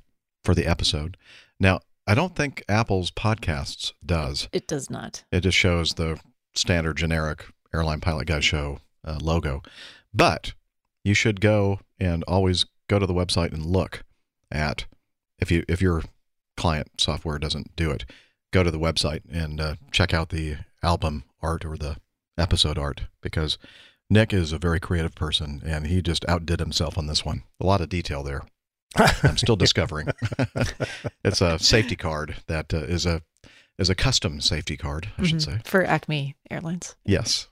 for 0.43 0.55
the 0.55 0.65
episode. 0.65 1.17
Now, 1.59 1.79
I 2.07 2.13
don't 2.13 2.35
think 2.35 2.63
Apple's 2.69 3.11
podcasts 3.11 3.93
does. 4.05 4.47
It 4.51 4.67
does 4.67 4.89
not. 4.89 5.23
It 5.31 5.41
just 5.41 5.57
shows 5.57 5.93
the 5.93 6.19
standard 6.53 6.97
generic 6.97 7.45
airline 7.73 7.99
pilot 7.99 8.27
guy 8.27 8.39
show 8.39 8.79
uh, 9.03 9.17
logo. 9.21 9.61
But 10.13 10.53
you 11.03 11.13
should 11.13 11.41
go 11.41 11.79
and 11.99 12.23
always 12.23 12.65
go 12.87 12.99
to 12.99 13.05
the 13.05 13.13
website 13.13 13.53
and 13.53 13.65
look 13.65 14.03
at 14.51 14.85
if 15.39 15.51
you 15.51 15.63
if 15.67 15.81
your 15.81 16.03
client 16.55 16.89
software 16.97 17.39
doesn't 17.39 17.75
do 17.75 17.91
it, 17.91 18.05
go 18.51 18.63
to 18.63 18.71
the 18.71 18.79
website 18.79 19.21
and 19.31 19.59
uh, 19.59 19.75
check 19.91 20.13
out 20.13 20.29
the 20.29 20.57
album 20.81 21.23
art 21.41 21.65
or 21.65 21.75
the 21.77 21.97
episode 22.37 22.77
art 22.77 23.03
because 23.21 23.57
Nick 24.09 24.33
is 24.33 24.51
a 24.51 24.57
very 24.57 24.79
creative 24.79 25.15
person 25.15 25.61
and 25.65 25.87
he 25.87 26.01
just 26.01 26.27
outdid 26.29 26.59
himself 26.59 26.97
on 26.97 27.07
this 27.07 27.25
one. 27.25 27.43
A 27.59 27.65
lot 27.65 27.81
of 27.81 27.89
detail 27.89 28.23
there. 28.23 28.43
I'm 29.23 29.37
still 29.37 29.55
discovering. 29.55 30.07
it's 31.25 31.41
a 31.41 31.59
safety 31.59 31.95
card 31.95 32.37
that 32.47 32.73
uh, 32.73 32.77
is 32.77 33.05
a 33.05 33.21
is 33.77 33.89
a 33.89 33.95
custom 33.95 34.39
safety 34.39 34.77
card, 34.77 35.09
I 35.17 35.23
should 35.25 35.39
Mhm. 35.39 35.45
say. 35.45 35.61
For 35.65 35.83
Acme 35.83 36.35
Airlines. 36.49 36.95
Yes. 37.03 37.47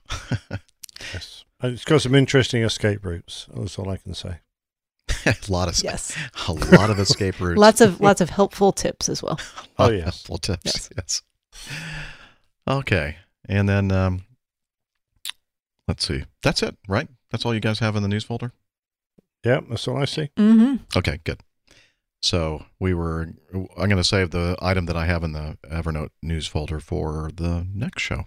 yes. 1.12 1.44
It's 1.62 1.84
got 1.84 2.00
some 2.00 2.14
interesting 2.14 2.62
escape 2.62 3.04
routes. 3.04 3.46
That's 3.54 3.78
all 3.78 3.90
I 3.90 3.98
can 3.98 4.14
say. 4.14 4.38
a 5.26 5.34
lot 5.48 5.68
of 5.68 5.82
Yes. 5.82 6.16
a 6.48 6.52
lot 6.52 6.88
of 6.88 6.98
escape 6.98 7.40
routes. 7.40 7.58
Lots 7.58 7.80
of 7.82 8.00
lots 8.00 8.22
of 8.22 8.30
helpful 8.30 8.72
tips 8.72 9.08
as 9.10 9.22
well. 9.22 9.38
Oh, 9.78 9.90
yes. 9.90 10.04
Helpful 10.04 10.38
tips. 10.38 10.62
Yes. 10.64 10.90
Yes. 10.96 11.22
Okay. 12.66 13.16
And 13.46 13.68
then 13.68 13.92
um 13.92 14.24
let's 15.88 16.06
see. 16.06 16.24
That's 16.42 16.62
it, 16.62 16.76
right? 16.88 17.08
That's 17.30 17.44
all 17.44 17.54
you 17.54 17.60
guys 17.60 17.78
have 17.80 17.96
in 17.96 18.02
the 18.02 18.08
news 18.08 18.24
folder? 18.24 18.52
Yeah, 19.44 19.60
that's 19.68 19.86
all 19.86 19.98
I 19.98 20.06
see. 20.06 20.30
Mm-hmm. 20.36 20.76
Okay, 20.96 21.20
good. 21.24 21.40
So 22.22 22.64
we 22.80 22.94
were 22.94 23.34
I'm 23.52 23.66
going 23.76 23.96
to 23.96 24.04
save 24.04 24.30
the 24.30 24.56
item 24.62 24.86
that 24.86 24.96
I 24.96 25.04
have 25.04 25.22
in 25.22 25.32
the 25.32 25.58
Evernote 25.70 26.08
news 26.22 26.46
folder 26.46 26.80
for 26.80 27.30
the 27.34 27.66
next 27.74 28.02
show. 28.02 28.24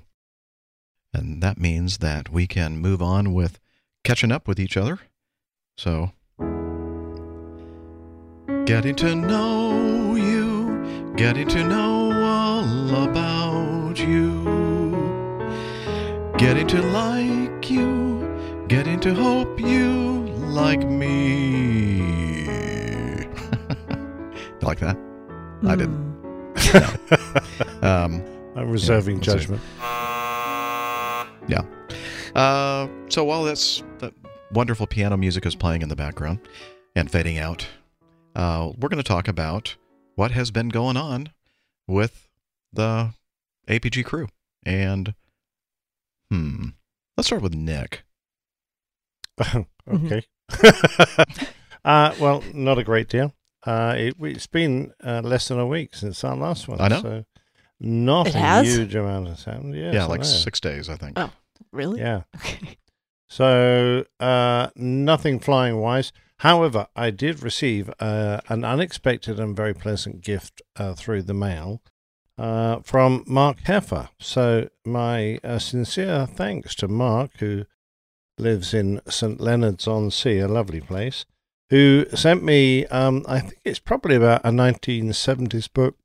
And 1.13 1.41
that 1.41 1.57
means 1.57 1.97
that 1.97 2.29
we 2.29 2.45
can 2.45 2.77
move 2.77 3.01
on 3.01 3.33
with 3.33 3.59
catching 4.03 4.31
up 4.31 4.47
with 4.47 4.59
each 4.59 4.77
other. 4.77 4.99
So 5.77 6.11
getting 8.65 8.95
to 8.97 9.15
know 9.15 10.13
you, 10.15 11.13
getting 11.15 11.47
to 11.47 11.63
know 11.63 12.11
all 12.23 13.03
about 13.09 13.97
you, 13.97 14.43
getting 16.37 16.67
to 16.67 16.81
like 16.83 17.46
you, 17.69 18.65
getting 18.67 18.99
to 19.01 19.13
hope 19.13 19.59
you 19.59 20.25
like 20.37 20.87
me. 20.87 22.43
you 23.21 23.29
like 24.61 24.79
that? 24.79 24.97
I 25.65 25.75
didn't. 25.75 26.07
Um, 27.81 28.23
I'm 28.55 28.69
reserving 28.71 29.17
let's 29.17 29.27
see. 29.27 29.33
judgment. 29.37 29.61
yeah. 31.47 31.61
Uh, 32.35 32.87
so 33.07 33.23
while 33.23 33.43
that's 33.43 33.83
that 33.99 34.13
wonderful 34.51 34.87
piano 34.87 35.15
music 35.15 35.45
is 35.45 35.55
playing 35.55 35.83
in 35.83 35.89
the 35.89 35.95
background 35.95 36.39
and 36.95 37.09
fading 37.09 37.37
out, 37.37 37.67
uh, 38.35 38.71
we're 38.79 38.89
going 38.89 38.97
to 39.01 39.07
talk 39.07 39.27
about 39.27 39.75
what 40.15 40.31
has 40.31 40.49
been 40.51 40.69
going 40.69 40.97
on 40.97 41.29
with 41.87 42.27
the 42.73 43.13
APG 43.67 44.03
crew. 44.03 44.27
And 44.65 45.13
hmm, 46.29 46.69
let's 47.17 47.27
start 47.27 47.41
with 47.41 47.55
Nick. 47.55 48.03
okay. 49.89 50.23
uh, 51.85 52.15
well, 52.19 52.43
not 52.53 52.77
a 52.77 52.83
great 52.83 53.09
deal. 53.09 53.33
Uh, 53.65 53.95
it, 53.97 54.15
it's 54.21 54.47
been 54.47 54.93
uh, 55.03 55.21
less 55.23 55.47
than 55.47 55.59
a 55.59 55.67
week 55.67 55.95
since 55.95 56.23
our 56.23 56.35
last 56.35 56.67
one. 56.67 56.79
I 56.79 56.87
know. 56.87 57.01
So 57.01 57.25
not 57.79 58.27
It 58.27 58.35
a 58.35 58.39
has? 58.39 58.67
huge 58.75 58.95
amount 58.95 59.27
has 59.27 59.43
happened. 59.43 59.75
Yes, 59.75 59.93
yeah, 59.93 60.05
like 60.05 60.23
six 60.23 60.59
days, 60.59 60.89
I 60.89 60.95
think. 60.95 61.19
Oh. 61.19 61.31
Really? 61.71 61.99
Yeah. 61.99 62.23
Okay. 62.35 62.77
So 63.29 64.05
uh, 64.21 64.69
nothing 64.77 65.39
flying 65.39 65.77
wise. 65.79 66.13
However, 66.37 66.87
I 66.95 67.09
did 67.09 67.43
receive 67.43 67.91
uh, 67.99 68.39
an 68.47 68.63
unexpected 68.63 69.37
and 69.37 69.53
very 69.53 69.73
pleasant 69.73 70.21
gift 70.21 70.61
uh, 70.77 70.93
through 70.93 71.23
the 71.23 71.33
mail 71.33 71.81
uh, 72.37 72.79
from 72.79 73.23
Mark 73.27 73.61
Heffer. 73.61 74.09
So 74.19 74.69
my 74.85 75.39
uh, 75.43 75.59
sincere 75.59 76.25
thanks 76.25 76.75
to 76.75 76.87
Mark, 76.87 77.31
who 77.39 77.65
lives 78.37 78.73
in 78.73 79.01
St 79.07 79.39
Leonard's 79.39 79.87
on 79.87 80.11
Sea, 80.11 80.39
a 80.39 80.47
lovely 80.47 80.81
place, 80.81 81.25
who 81.69 82.05
sent 82.13 82.43
me. 82.43 82.85
Um, 82.87 83.25
I 83.27 83.39
think 83.39 83.59
it's 83.63 83.79
probably 83.79 84.15
about 84.15 84.41
a 84.45 84.49
1970s 84.49 85.71
book. 85.73 85.95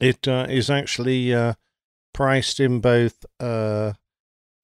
It 0.00 0.26
uh, 0.26 0.46
is 0.48 0.70
actually 0.70 1.34
uh, 1.34 1.54
priced 2.12 2.60
in 2.60 2.80
both. 2.80 3.24
Uh, 3.38 3.94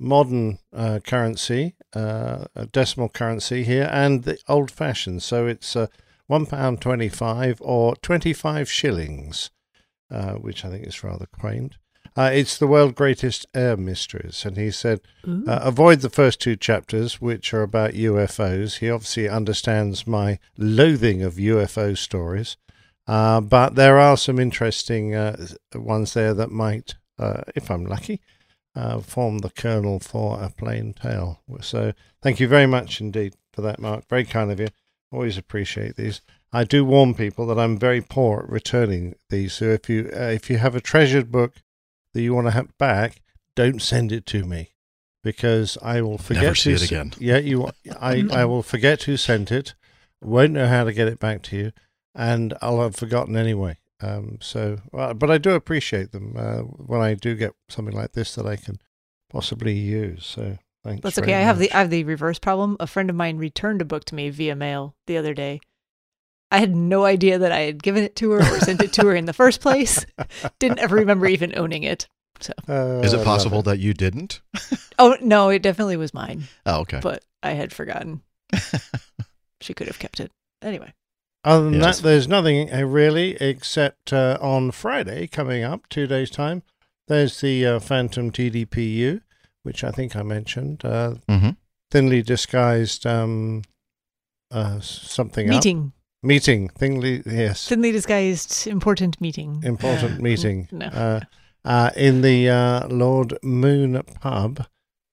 modern 0.01 0.59
uh, 0.73 0.99
currency, 1.07 1.75
a 1.93 2.67
decimal 2.73 3.11
currency 3.11 3.63
here, 3.65 3.89
and 3.93 4.25
the 4.25 4.39
old 4.49 4.71
fashioned. 4.71 5.23
So 5.23 5.47
it's 5.47 5.77
uh, 5.77 5.89
one 6.27 6.47
pound 6.47 6.81
twenty-five 6.81 7.61
or 7.61 7.95
twenty-five 7.97 8.71
shillings, 8.71 9.51
uh, 10.11 10.33
which 10.35 10.65
I 10.65 10.71
think 10.71 10.87
is 10.87 11.05
rather 11.05 11.27
quaint. 11.27 11.77
Uh, 12.17 12.31
it's 12.33 12.59
the 12.59 12.67
world's 12.67 12.95
greatest 12.95 13.47
air 13.55 13.77
mysteries, 13.77 14.45
and 14.45 14.57
he 14.57 14.71
said 14.71 15.01
uh, 15.49 15.61
avoid 15.63 16.01
the 16.01 16.11
first 16.11 16.41
two 16.41 16.57
chapters, 16.57 17.21
which 17.21 17.55
are 17.55 17.63
about 17.63 17.93
UFOs. 17.93 18.79
He 18.79 18.91
obviously 18.91 19.29
understands 19.29 20.07
my 20.07 20.39
loathing 20.59 21.23
of 21.23 21.35
UFO 21.35 21.97
stories, 21.97 22.57
uh, 23.07 23.41
but 23.41 23.77
there 23.77 23.99
are 23.99 24.17
some 24.17 24.39
interesting 24.39 25.15
uh, 25.15 25.47
ones 25.75 26.15
there 26.15 26.35
that 26.35 26.51
might, 26.51 26.97
uh, 27.19 27.43
if 27.55 27.71
I'm 27.71 27.85
lucky, 27.85 28.21
uh, 28.75 29.01
form 29.01 29.39
the 29.39 29.51
kernel 29.51 30.01
for 30.01 30.43
a 30.43 30.51
plane 30.51 30.95
tale. 30.95 31.41
So 31.61 31.93
thank 32.23 32.41
you 32.41 32.49
very 32.49 32.67
much 32.67 33.01
indeed 33.01 33.35
for 33.53 33.63
that, 33.63 33.81
Mark. 33.81 34.09
Very 34.09 34.25
kind 34.25 34.51
of 34.51 34.61
you. 34.61 34.69
Always 35.13 35.39
appreciate 35.39 35.97
these. 35.97 36.21
I 36.53 36.65
do 36.65 36.85
warn 36.85 37.15
people 37.15 37.47
that 37.47 37.59
I'm 37.59 37.79
very 37.79 38.01
poor 38.01 38.41
at 38.41 38.49
returning 38.49 39.15
these. 39.29 39.53
So 39.55 39.67
if 39.67 39.89
you 39.89 40.11
uh, 40.15 40.25
if 40.25 40.51
you 40.51 40.59
have 40.59 40.75
a 40.75 40.81
treasured 40.81 41.31
book 41.31 41.55
that 42.15 42.23
you 42.23 42.35
want 42.35 42.49
to 42.49 42.53
have 42.53 42.77
back, 42.79 43.23
don't 43.55 43.81
send 43.81 44.11
it 44.13 44.27
to 44.27 44.45
me 44.45 44.71
because 45.23 45.79
I 45.83 46.01
will 46.03 46.19
forget 46.19 46.43
Never 46.43 46.55
see 46.55 46.71
who 46.71 46.77
it 46.77 46.85
again. 46.85 47.13
Yeah, 47.19 47.39
you. 47.39 47.71
I 48.01 48.27
I 48.33 48.45
will 48.45 48.63
forget 48.63 49.05
who 49.05 49.17
sent 49.17 49.53
it. 49.53 49.75
Won't 50.21 50.53
know 50.53 50.67
how 50.67 50.85
to 50.85 50.93
get 50.93 51.09
it 51.09 51.19
back 51.19 51.43
to 51.45 51.57
you, 51.57 51.73
and 52.15 52.55
I'll 52.61 52.81
have 52.83 52.97
forgotten 52.97 53.37
anyway. 53.37 53.79
Um, 54.03 54.39
so, 54.41 54.79
but 54.93 55.31
I 55.31 55.39
do 55.39 55.53
appreciate 55.53 56.13
them 56.13 56.35
uh, 56.37 56.61
when 56.61 57.01
I 57.01 57.15
do 57.15 57.35
get 57.35 57.53
something 57.69 57.95
like 57.95 58.13
this 58.13 58.35
that 58.35 58.47
I 58.47 58.57
can 58.57 58.81
possibly 59.31 59.75
use. 59.75 60.25
So, 60.25 60.59
thanks. 60.83 61.03
That's 61.03 61.17
very 61.17 61.27
okay. 61.27 61.35
I 61.35 61.43
have 61.43 61.59
the. 61.59 61.71
I 61.73 61.79
have 61.79 61.91
the 61.91 62.05
reverse 62.05 62.39
problem. 62.39 62.77
A 62.81 62.87
friend 62.87 63.11
of 63.11 63.17
mine 63.17 63.37
returned 63.37 63.83
a 63.83 63.85
book 63.85 64.05
to 64.07 64.15
me 64.15 64.31
via 64.31 64.57
mail 64.57 64.95
the 65.07 65.17
other 65.17 65.35
day. 65.35 65.61
I 66.51 66.59
had 66.59 66.75
no 66.75 67.05
idea 67.05 67.39
that 67.39 67.53
I 67.53 67.61
had 67.61 67.83
given 67.83 68.03
it 68.03 68.17
to 68.17 68.31
her 68.33 68.39
or 68.41 68.61
sent 68.61 68.81
it 68.83 68.93
to 68.95 69.07
her 69.07 69.15
in 69.15 69.25
the 69.27 69.33
first 69.33 69.61
place. 69.61 70.05
Didn't 70.59 70.81
ever 70.81 70.97
remember 70.97 71.27
even 71.27 71.57
owning 71.57 71.83
it. 71.85 72.09
So, 72.41 72.53
Uh, 72.69 73.01
Is 73.05 73.13
it 73.13 73.19
love 73.19 73.25
possible 73.27 73.63
that 73.63 73.79
you 73.79 73.93
didn't? 73.95 74.41
oh 74.99 75.17
no, 75.21 75.51
it 75.51 75.63
definitely 75.63 75.97
was 75.97 76.13
mine, 76.15 76.45
Oh, 76.67 76.81
okay. 76.81 77.01
but 77.03 77.25
I 77.43 77.51
had 77.53 77.73
forgotten. 77.73 78.23
she 79.61 79.75
could 79.75 79.87
have 79.87 79.99
kept 79.99 80.21
it 80.21 80.33
anyway. 80.63 80.93
Other 81.45 81.65
than 81.71 81.75
Yes. 81.81 81.99
that, 81.99 82.03
there's 82.05 82.29
nothing 82.29 82.73
uh, 82.73 82.83
really 82.83 83.37
except 83.41 84.13
uh, 84.13 84.37
on 84.41 84.71
Friday 84.73 85.27
coming 85.27 85.63
up, 85.65 85.89
two 85.89 86.07
days' 86.07 86.31
time. 86.31 86.63
There's 87.09 87.41
the 87.41 87.67
uh, 87.67 87.79
Phantom 87.81 88.31
TDPU, 88.31 89.21
which 89.63 89.83
I 89.85 89.91
think 89.91 90.15
I 90.17 90.23
mentioned. 90.23 90.85
Uh, 90.85 91.15
hmm 91.29 91.51
thinly 91.91 92.23
disguised 92.23 93.05
um, 93.05 93.63
uh, 94.53 94.79
something 94.81 95.51
up. 95.51 95.61
Meeting, 96.23 96.63
Meeting. 96.63 96.69
Thinly, 96.79 97.23
yes. 97.27 97.67
thinly 97.69 97.93
disguised, 97.93 98.67
important 98.67 99.21
meeting. 99.21 99.63
Important 99.65 100.19
Uh, 100.19 100.23
meeting. 100.29 100.69
No, 100.71 100.87
Uh, 100.87 101.21
uh, 101.65 101.91
in 101.97 102.21
the 102.23 102.49
uh, 102.49 102.89
Lord 102.89 103.39
Moon 103.43 104.03
pub 104.21 104.67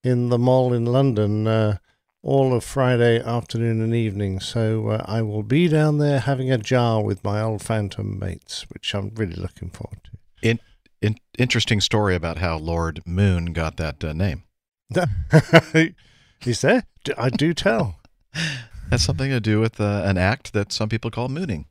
in 0.03 0.29
the 0.29 0.37
mall 0.37 0.73
in 0.73 0.85
London 0.85 1.47
uh, 1.47 1.77
all 2.23 2.53
of 2.53 2.63
Friday 2.63 3.21
afternoon 3.21 3.81
and 3.81 3.95
evening. 3.95 4.39
So 4.39 4.89
uh, 4.89 5.05
I 5.05 5.21
will 5.21 5.43
be 5.43 5.67
down 5.67 5.97
there 5.97 6.19
having 6.19 6.51
a 6.51 6.57
jar 6.57 7.01
with 7.03 7.23
my 7.23 7.41
old 7.41 7.61
Phantom 7.61 8.19
mates, 8.19 8.65
which 8.69 8.93
I'm 8.93 9.11
really 9.15 9.35
looking 9.35 9.69
forward 9.69 9.99
to. 10.03 10.11
In, 10.99 11.17
interesting 11.37 11.79
story 11.79 12.15
about 12.15 12.39
how 12.39 12.57
Lord 12.57 13.01
Moon 13.05 13.53
got 13.53 13.77
that 13.77 14.03
uh, 14.03 14.13
name. 14.13 14.43
to. 14.93 15.07
Is 16.45 16.61
there? 16.61 16.83
i 17.17 17.29
do 17.29 17.53
tell. 17.53 17.99
Has 18.91 19.03
something 19.03 19.29
to 19.29 19.39
do 19.39 19.59
with 19.59 19.79
uh, 19.81 20.03
an 20.05 20.17
act 20.17 20.53
that 20.53 20.71
some 20.71 20.89
people 20.89 21.11
call 21.11 21.27
mooning. 21.29 21.65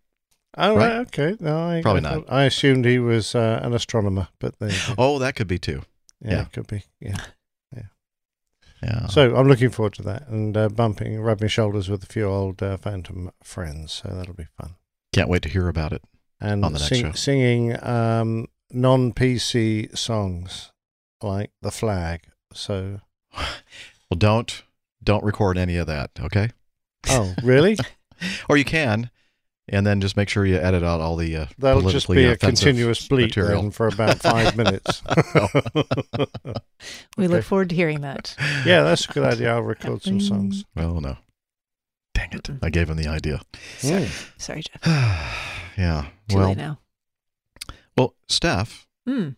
Oh, 0.58 0.74
Right. 0.76 0.88
right. 0.98 1.06
Okay. 1.08 1.36
No, 1.40 1.56
I, 1.58 1.80
Probably 1.82 2.04
I 2.04 2.14
not. 2.16 2.24
I 2.32 2.44
assumed 2.44 2.84
he 2.84 2.98
was 2.98 3.34
uh, 3.34 3.60
an 3.62 3.72
astronomer, 3.74 4.28
but 4.38 4.58
there. 4.58 4.70
Oh, 4.98 5.18
that 5.18 5.34
could 5.36 5.48
be 5.48 5.58
too. 5.58 5.82
yeah, 6.22 6.30
yeah. 6.32 6.40
it 6.42 6.52
could 6.52 6.66
be. 6.66 6.84
Yeah. 7.00 7.16
Yeah. 8.82 9.06
So 9.06 9.34
I'm 9.34 9.48
looking 9.48 9.70
forward 9.70 9.94
to 9.94 10.02
that 10.02 10.28
and 10.28 10.54
uh, 10.54 10.68
bumping, 10.68 11.18
rubbing 11.18 11.48
shoulders 11.48 11.88
with 11.88 12.02
a 12.02 12.06
few 12.06 12.26
old 12.26 12.62
uh, 12.62 12.76
Phantom 12.76 13.30
friends. 13.42 13.90
So 14.04 14.10
that'll 14.14 14.34
be 14.34 14.46
fun. 14.60 14.74
can't 15.14 15.30
wait 15.30 15.40
to 15.42 15.48
hear 15.48 15.68
about 15.68 15.92
it. 15.94 16.02
And 16.40 16.62
On 16.64 16.74
the 16.74 16.78
next 16.78 16.88
sing, 16.90 17.04
show. 17.06 17.12
singing 17.12 17.82
um, 17.84 18.46
non 18.70 19.14
PC 19.14 19.96
songs 19.96 20.72
like 21.22 21.50
The 21.62 21.70
Flag. 21.70 22.26
So, 22.52 23.00
Well, 23.34 24.18
don't 24.18 24.62
don't 25.02 25.24
record 25.24 25.56
any 25.56 25.78
of 25.78 25.86
that, 25.86 26.10
okay? 26.20 26.50
Oh, 27.08 27.34
really? 27.42 27.76
Or 28.48 28.56
you 28.56 28.64
can, 28.64 29.10
and 29.68 29.86
then 29.86 30.00
just 30.00 30.16
make 30.16 30.30
sure 30.30 30.46
you 30.46 30.56
edit 30.56 30.82
out 30.82 31.02
all 31.02 31.16
the 31.16 31.36
uh, 31.36 31.46
That'll 31.58 31.82
just 31.90 32.08
be 32.08 32.24
a 32.24 32.34
continuous 32.36 33.06
bleep 33.08 33.26
material. 33.28 33.60
then 33.60 33.70
for 33.72 33.88
about 33.88 34.18
five 34.20 34.56
minutes. 34.56 35.02
we 37.18 37.28
look 37.28 37.44
forward 37.44 37.68
to 37.70 37.74
hearing 37.74 38.00
that. 38.00 38.34
yeah, 38.64 38.82
that's 38.82 39.06
a 39.08 39.12
good 39.12 39.24
idea. 39.24 39.52
I'll 39.54 39.60
record 39.62 40.02
some 40.02 40.20
songs. 40.20 40.64
Well, 40.74 41.00
no. 41.02 41.18
Dang 42.14 42.30
it! 42.32 42.48
I 42.62 42.70
gave 42.70 42.88
him 42.88 42.96
the 42.96 43.08
idea. 43.08 43.42
Mm. 43.80 44.40
Sorry, 44.40 44.62
Jeff. 44.62 44.80
yeah. 45.76 46.06
Too 46.28 46.38
well, 46.38 46.48
late 46.48 46.56
now. 46.56 46.78
well, 47.98 48.14
Steph, 48.28 48.86
Hmm. 49.06 49.30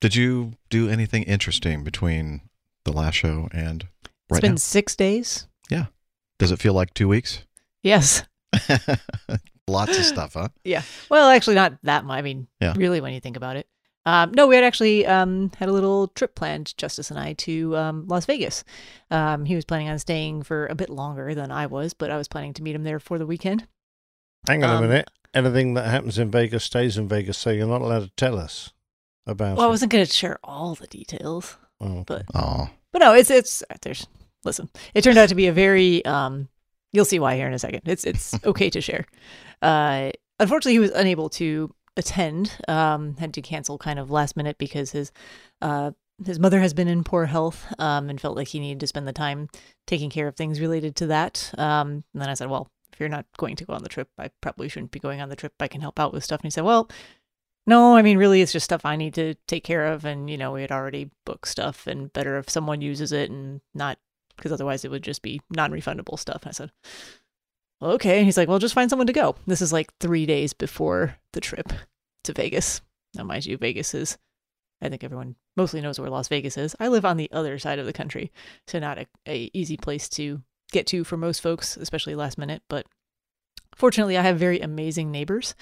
did 0.00 0.14
you 0.14 0.52
do 0.70 0.88
anything 0.88 1.24
interesting 1.24 1.82
between 1.82 2.42
the 2.84 2.92
last 2.92 3.16
show 3.16 3.48
and 3.52 3.88
It's 4.04 4.10
right 4.30 4.42
been 4.42 4.52
now? 4.52 4.56
six 4.58 4.94
days. 4.94 5.48
Does 6.42 6.52
it 6.52 6.58
feel 6.60 6.74
like 6.74 6.92
two 6.94 7.08
weeks? 7.08 7.44
Yes. 7.84 8.22
Lots 9.68 9.96
of 9.98 10.04
stuff, 10.04 10.34
huh? 10.34 10.48
Yeah. 10.64 10.82
Well, 11.10 11.28
actually, 11.30 11.54
not 11.56 11.78
that 11.84 12.04
much. 12.04 12.18
I 12.18 12.22
mean, 12.22 12.46
Yeah. 12.60 12.74
really, 12.76 13.00
when 13.00 13.12
you 13.12 13.20
think 13.20 13.36
about 13.36 13.56
it. 13.56 13.66
Um, 14.04 14.32
no, 14.34 14.46
we 14.48 14.56
had 14.56 14.64
actually 14.64 15.06
um, 15.06 15.50
had 15.58 15.68
a 15.68 15.72
little 15.72 16.08
trip 16.08 16.34
planned, 16.34 16.76
Justice 16.76 17.10
and 17.10 17.18
I, 17.20 17.34
to 17.34 17.76
um, 17.76 18.06
Las 18.08 18.26
Vegas. 18.26 18.64
Um, 19.10 19.44
he 19.44 19.54
was 19.54 19.64
planning 19.64 19.88
on 19.88 19.98
staying 20.00 20.42
for 20.42 20.66
a 20.66 20.74
bit 20.74 20.90
longer 20.90 21.34
than 21.34 21.52
I 21.52 21.66
was, 21.66 21.94
but 21.94 22.10
I 22.10 22.16
was 22.16 22.26
planning 22.28 22.52
to 22.54 22.62
meet 22.62 22.74
him 22.74 22.82
there 22.82 22.98
for 22.98 23.18
the 23.18 23.26
weekend. 23.26 23.66
Hang 24.48 24.64
on 24.64 24.70
Um, 24.70 24.84
a 24.84 24.88
minute. 24.88 25.10
Anything 25.34 25.74
that 25.74 25.86
happens 25.88 26.18
in 26.18 26.30
Vegas 26.30 26.64
stays 26.64 26.98
in 26.98 27.06
Vegas, 27.08 27.38
so 27.38 27.50
you're 27.50 27.66
not 27.66 27.80
allowed 27.82 28.00
to 28.02 28.10
tell 28.16 28.38
us 28.38 28.72
about 29.26 29.56
Well, 29.56 29.66
I 29.66 29.70
wasn't 29.70 29.92
going 29.92 30.04
to 30.04 30.12
share 30.12 30.38
all 30.44 30.74
the 30.74 30.88
details, 30.88 31.56
Oh. 31.80 32.02
but 32.06 32.24
Oh, 32.34 32.70
but 32.92 32.98
no, 32.98 33.12
it's 33.14 33.30
it's 33.30 33.62
there's 33.82 34.06
listen. 34.44 34.68
It 34.94 35.02
turned 35.04 35.18
out 35.18 35.28
to 35.28 35.34
be 35.34 35.46
a 35.46 35.52
very 35.52 36.04
um. 36.04 36.48
You'll 36.94 37.06
see 37.06 37.18
why 37.18 37.36
here 37.36 37.46
in 37.46 37.54
a 37.54 37.58
second. 37.58 37.82
It's 37.86 38.04
it's 38.04 38.34
okay 38.44 38.70
to 38.70 38.80
share. 38.80 39.06
Uh, 39.62 40.10
unfortunately, 40.38 40.74
he 40.74 40.78
was 40.78 40.90
unable 40.90 41.28
to 41.30 41.74
attend. 41.96 42.56
Um, 42.68 43.16
had 43.16 43.34
to 43.34 43.42
cancel 43.42 43.78
kind 43.78 43.98
of 43.98 44.10
last 44.10 44.36
minute 44.36 44.58
because 44.58 44.90
his 44.92 45.12
uh 45.60 45.92
his 46.24 46.38
mother 46.38 46.60
has 46.60 46.74
been 46.74 46.88
in 46.88 47.04
poor 47.04 47.26
health. 47.26 47.66
Um, 47.78 48.10
and 48.10 48.20
felt 48.20 48.36
like 48.36 48.48
he 48.48 48.60
needed 48.60 48.80
to 48.80 48.86
spend 48.86 49.08
the 49.08 49.12
time 49.12 49.48
taking 49.86 50.10
care 50.10 50.28
of 50.28 50.36
things 50.36 50.60
related 50.60 50.96
to 50.96 51.06
that. 51.08 51.52
Um, 51.58 52.04
and 52.12 52.22
then 52.22 52.28
I 52.28 52.34
said, 52.34 52.50
well, 52.50 52.68
if 52.92 53.00
you're 53.00 53.08
not 53.08 53.26
going 53.38 53.56
to 53.56 53.64
go 53.64 53.72
on 53.72 53.82
the 53.82 53.88
trip, 53.88 54.08
I 54.18 54.30
probably 54.40 54.68
shouldn't 54.68 54.92
be 54.92 55.00
going 55.00 55.20
on 55.20 55.28
the 55.28 55.36
trip. 55.36 55.54
I 55.60 55.68
can 55.68 55.80
help 55.80 55.98
out 55.98 56.12
with 56.12 56.24
stuff. 56.24 56.40
And 56.40 56.46
he 56.46 56.50
said, 56.50 56.64
well. 56.64 56.88
No, 57.64 57.94
I 57.94 58.02
mean, 58.02 58.18
really, 58.18 58.42
it's 58.42 58.50
just 58.50 58.64
stuff 58.64 58.84
I 58.84 58.96
need 58.96 59.14
to 59.14 59.34
take 59.46 59.62
care 59.62 59.86
of. 59.86 60.04
And, 60.04 60.28
you 60.28 60.36
know, 60.36 60.50
we 60.50 60.62
had 60.62 60.72
already 60.72 61.12
booked 61.24 61.46
stuff, 61.46 61.86
and 61.86 62.12
better 62.12 62.36
if 62.38 62.50
someone 62.50 62.80
uses 62.80 63.12
it 63.12 63.30
and 63.30 63.60
not 63.72 63.98
because 64.36 64.52
otherwise 64.52 64.84
it 64.84 64.90
would 64.90 65.02
just 65.02 65.22
be 65.22 65.40
non 65.50 65.70
refundable 65.70 66.18
stuff. 66.18 66.42
And 66.42 66.50
I 66.50 66.52
said, 66.52 66.72
well, 67.80 67.92
okay. 67.92 68.18
And 68.18 68.26
he's 68.26 68.36
like, 68.36 68.48
well, 68.48 68.58
just 68.58 68.74
find 68.74 68.88
someone 68.88 69.08
to 69.08 69.12
go. 69.12 69.34
This 69.46 69.60
is 69.60 69.72
like 69.72 69.92
three 69.98 70.26
days 70.26 70.52
before 70.52 71.16
the 71.32 71.40
trip 71.40 71.72
to 72.24 72.32
Vegas. 72.32 72.80
Now, 73.14 73.24
mind 73.24 73.44
you, 73.44 73.56
Vegas 73.56 73.92
is, 73.94 74.18
I 74.80 74.88
think 74.88 75.04
everyone 75.04 75.36
mostly 75.56 75.80
knows 75.80 75.98
where 75.98 76.10
Las 76.10 76.28
Vegas 76.28 76.56
is. 76.56 76.76
I 76.80 76.88
live 76.88 77.04
on 77.04 77.16
the 77.16 77.30
other 77.32 77.58
side 77.58 77.78
of 77.78 77.86
the 77.86 77.92
country, 77.92 78.32
so 78.66 78.78
not 78.78 78.98
a, 78.98 79.06
a 79.26 79.50
easy 79.52 79.76
place 79.76 80.08
to 80.10 80.42
get 80.70 80.86
to 80.88 81.04
for 81.04 81.16
most 81.16 81.40
folks, 81.40 81.76
especially 81.76 82.14
last 82.14 82.38
minute. 82.38 82.62
But 82.68 82.86
fortunately, 83.74 84.16
I 84.16 84.22
have 84.22 84.38
very 84.38 84.60
amazing 84.60 85.10
neighbors 85.10 85.54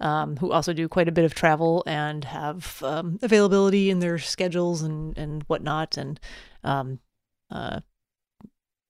um, 0.00 0.36
who 0.36 0.52
also 0.52 0.72
do 0.72 0.88
quite 0.88 1.08
a 1.08 1.12
bit 1.12 1.24
of 1.24 1.34
travel 1.34 1.82
and 1.86 2.24
have 2.24 2.82
um, 2.82 3.18
availability 3.22 3.90
in 3.90 4.00
their 4.00 4.18
schedules 4.18 4.82
and, 4.82 5.16
and 5.16 5.44
whatnot, 5.44 5.96
and 5.96 6.20
um, 6.64 6.98
uh, 7.50 7.80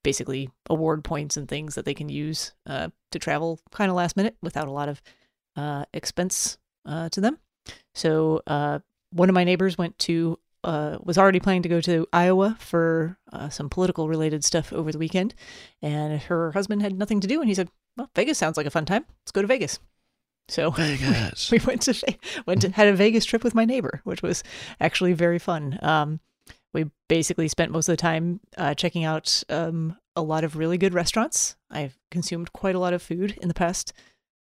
basically 0.09 0.49
award 0.71 1.05
points 1.05 1.37
and 1.37 1.47
things 1.47 1.75
that 1.75 1.85
they 1.85 1.93
can 1.93 2.09
use 2.09 2.53
uh, 2.67 2.89
to 3.11 3.19
travel 3.19 3.61
kind 3.71 3.91
of 3.91 3.95
last 3.95 4.17
minute 4.17 4.35
without 4.41 4.67
a 4.67 4.71
lot 4.71 4.89
of 4.89 5.03
uh, 5.55 5.85
expense 5.93 6.57
uh, 6.87 7.11
to 7.11 7.21
them. 7.21 7.37
So 7.93 8.41
uh, 8.47 8.79
one 9.13 9.29
of 9.29 9.35
my 9.35 9.45
neighbors 9.45 9.77
went 9.77 9.99
to 10.01 10.39
uh, 10.65 10.97
was 11.05 11.19
already 11.19 11.41
planning 11.41 11.63
to 11.63 11.69
go 11.69 11.83
to 11.83 12.07
Iowa 12.11 12.57
for 12.59 13.19
uh, 13.35 13.51
some 13.51 13.69
political 13.69 14.09
related 14.09 14.45
stuff 14.45 14.73
over 14.73 14.91
the 14.91 14.99
weekend, 14.99 15.35
and 15.83 16.23
her 16.23 16.53
husband 16.53 16.81
had 16.81 16.99
nothing 16.99 17.21
to 17.21 17.29
do, 17.29 17.41
and 17.41 17.49
he 17.51 17.55
said, 17.55 17.69
"Well, 17.99 18.11
Vegas 18.17 18.39
sounds 18.39 18.57
like 18.57 18.67
a 18.67 18.71
fun 18.71 18.87
time. 18.87 19.05
Let's 19.21 19.33
go 19.33 19.43
to 19.43 19.47
Vegas." 19.47 19.79
So 20.49 20.71
Vegas. 20.81 21.51
we 21.51 21.59
went 21.67 21.83
to 21.83 22.17
went 22.47 22.63
to, 22.63 22.71
had 22.71 22.89
a 22.89 22.95
Vegas 22.95 23.27
trip 23.27 23.45
with 23.45 23.55
my 23.55 23.67
neighbor, 23.67 24.01
which 24.05 24.23
was 24.23 24.43
actually 24.81 25.13
very 25.13 25.39
fun. 25.39 25.79
Um, 25.83 26.21
we 26.75 26.91
basically 27.09 27.49
spent 27.49 27.73
most 27.73 27.89
of 27.89 27.93
the 27.95 28.01
time 28.01 28.41
uh, 28.57 28.75
checking 28.75 29.05
out 29.05 29.43
um, 29.49 29.97
a 30.17 30.23
lot 30.23 30.45
of 30.45 30.57
really 30.57 30.79
good 30.79 30.95
restaurants. 30.95 31.57
I've 31.71 31.99
consumed 32.11 32.53
quite 32.53 32.75
a 32.75 32.79
lot 32.79 32.93
of 32.93 33.03
food 33.03 33.39
in 33.41 33.49
the 33.49 33.55
past 33.55 33.93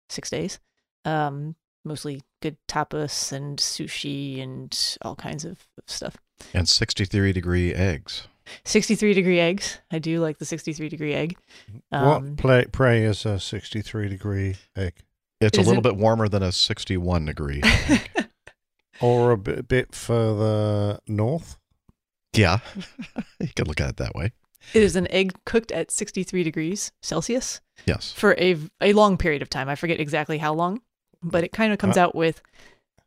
six 0.09 0.31
days, 0.31 0.59
um, 1.05 1.57
mostly 1.85 2.23
good 2.41 2.57
tapas 2.69 3.33
and 3.33 3.59
sushi 3.59 4.43
and 4.43 4.97
all 5.03 5.17
kinds 5.17 5.45
of 5.45 5.67
stuff. 5.87 6.17
and 6.53 6.69
63 6.69 7.33
degree 7.33 7.75
eggs. 7.75 8.29
63 8.65 9.15
degree 9.15 9.41
eggs. 9.41 9.79
I 9.91 9.99
do 9.99 10.21
like 10.21 10.39
the 10.39 10.45
63 10.45 10.89
degree 10.91 11.15
egg. 11.15 11.37
Um, 11.93 12.07
what 12.07 12.37
play, 12.37 12.65
pray 12.71 13.03
is 13.05 13.25
a 13.25 13.41
63 13.41 14.09
degree 14.09 14.57
egg? 14.77 14.95
It's 15.41 15.59
a 15.59 15.63
little 15.63 15.79
it- 15.79 15.83
bit 15.83 15.97
warmer 15.97 16.29
than 16.29 16.43
a 16.43 16.53
61 16.53 17.27
degree. 17.27 17.63
Or 19.01 19.33
a 19.33 19.37
bit, 19.37 19.67
bit 19.67 19.95
further 19.95 21.01
north? 21.09 21.59
Yeah, 22.35 22.59
you 23.41 23.49
could 23.57 23.69
look 23.69 23.81
at 23.81 23.89
it 23.91 23.97
that 23.99 24.15
way. 24.15 24.33
It 24.73 24.83
is 24.83 24.97
an 24.97 25.11
egg 25.11 25.35
cooked 25.45 25.71
at 25.73 25.91
63 25.91 26.43
degrees 26.43 26.91
Celsius 27.03 27.61
Yes. 27.87 28.13
for 28.13 28.35
a 28.39 28.57
a 28.81 28.93
long 28.95 29.17
period 29.19 29.43
of 29.43 29.51
time. 29.51 29.69
I 29.69 29.75
forget 29.75 30.01
exactly 30.01 30.39
how 30.39 30.55
long, 30.55 30.81
but 31.23 31.45
it 31.45 31.53
kind 31.53 31.73
of 31.73 31.79
comes 31.79 31.97
out 31.97 32.15
with 32.15 32.41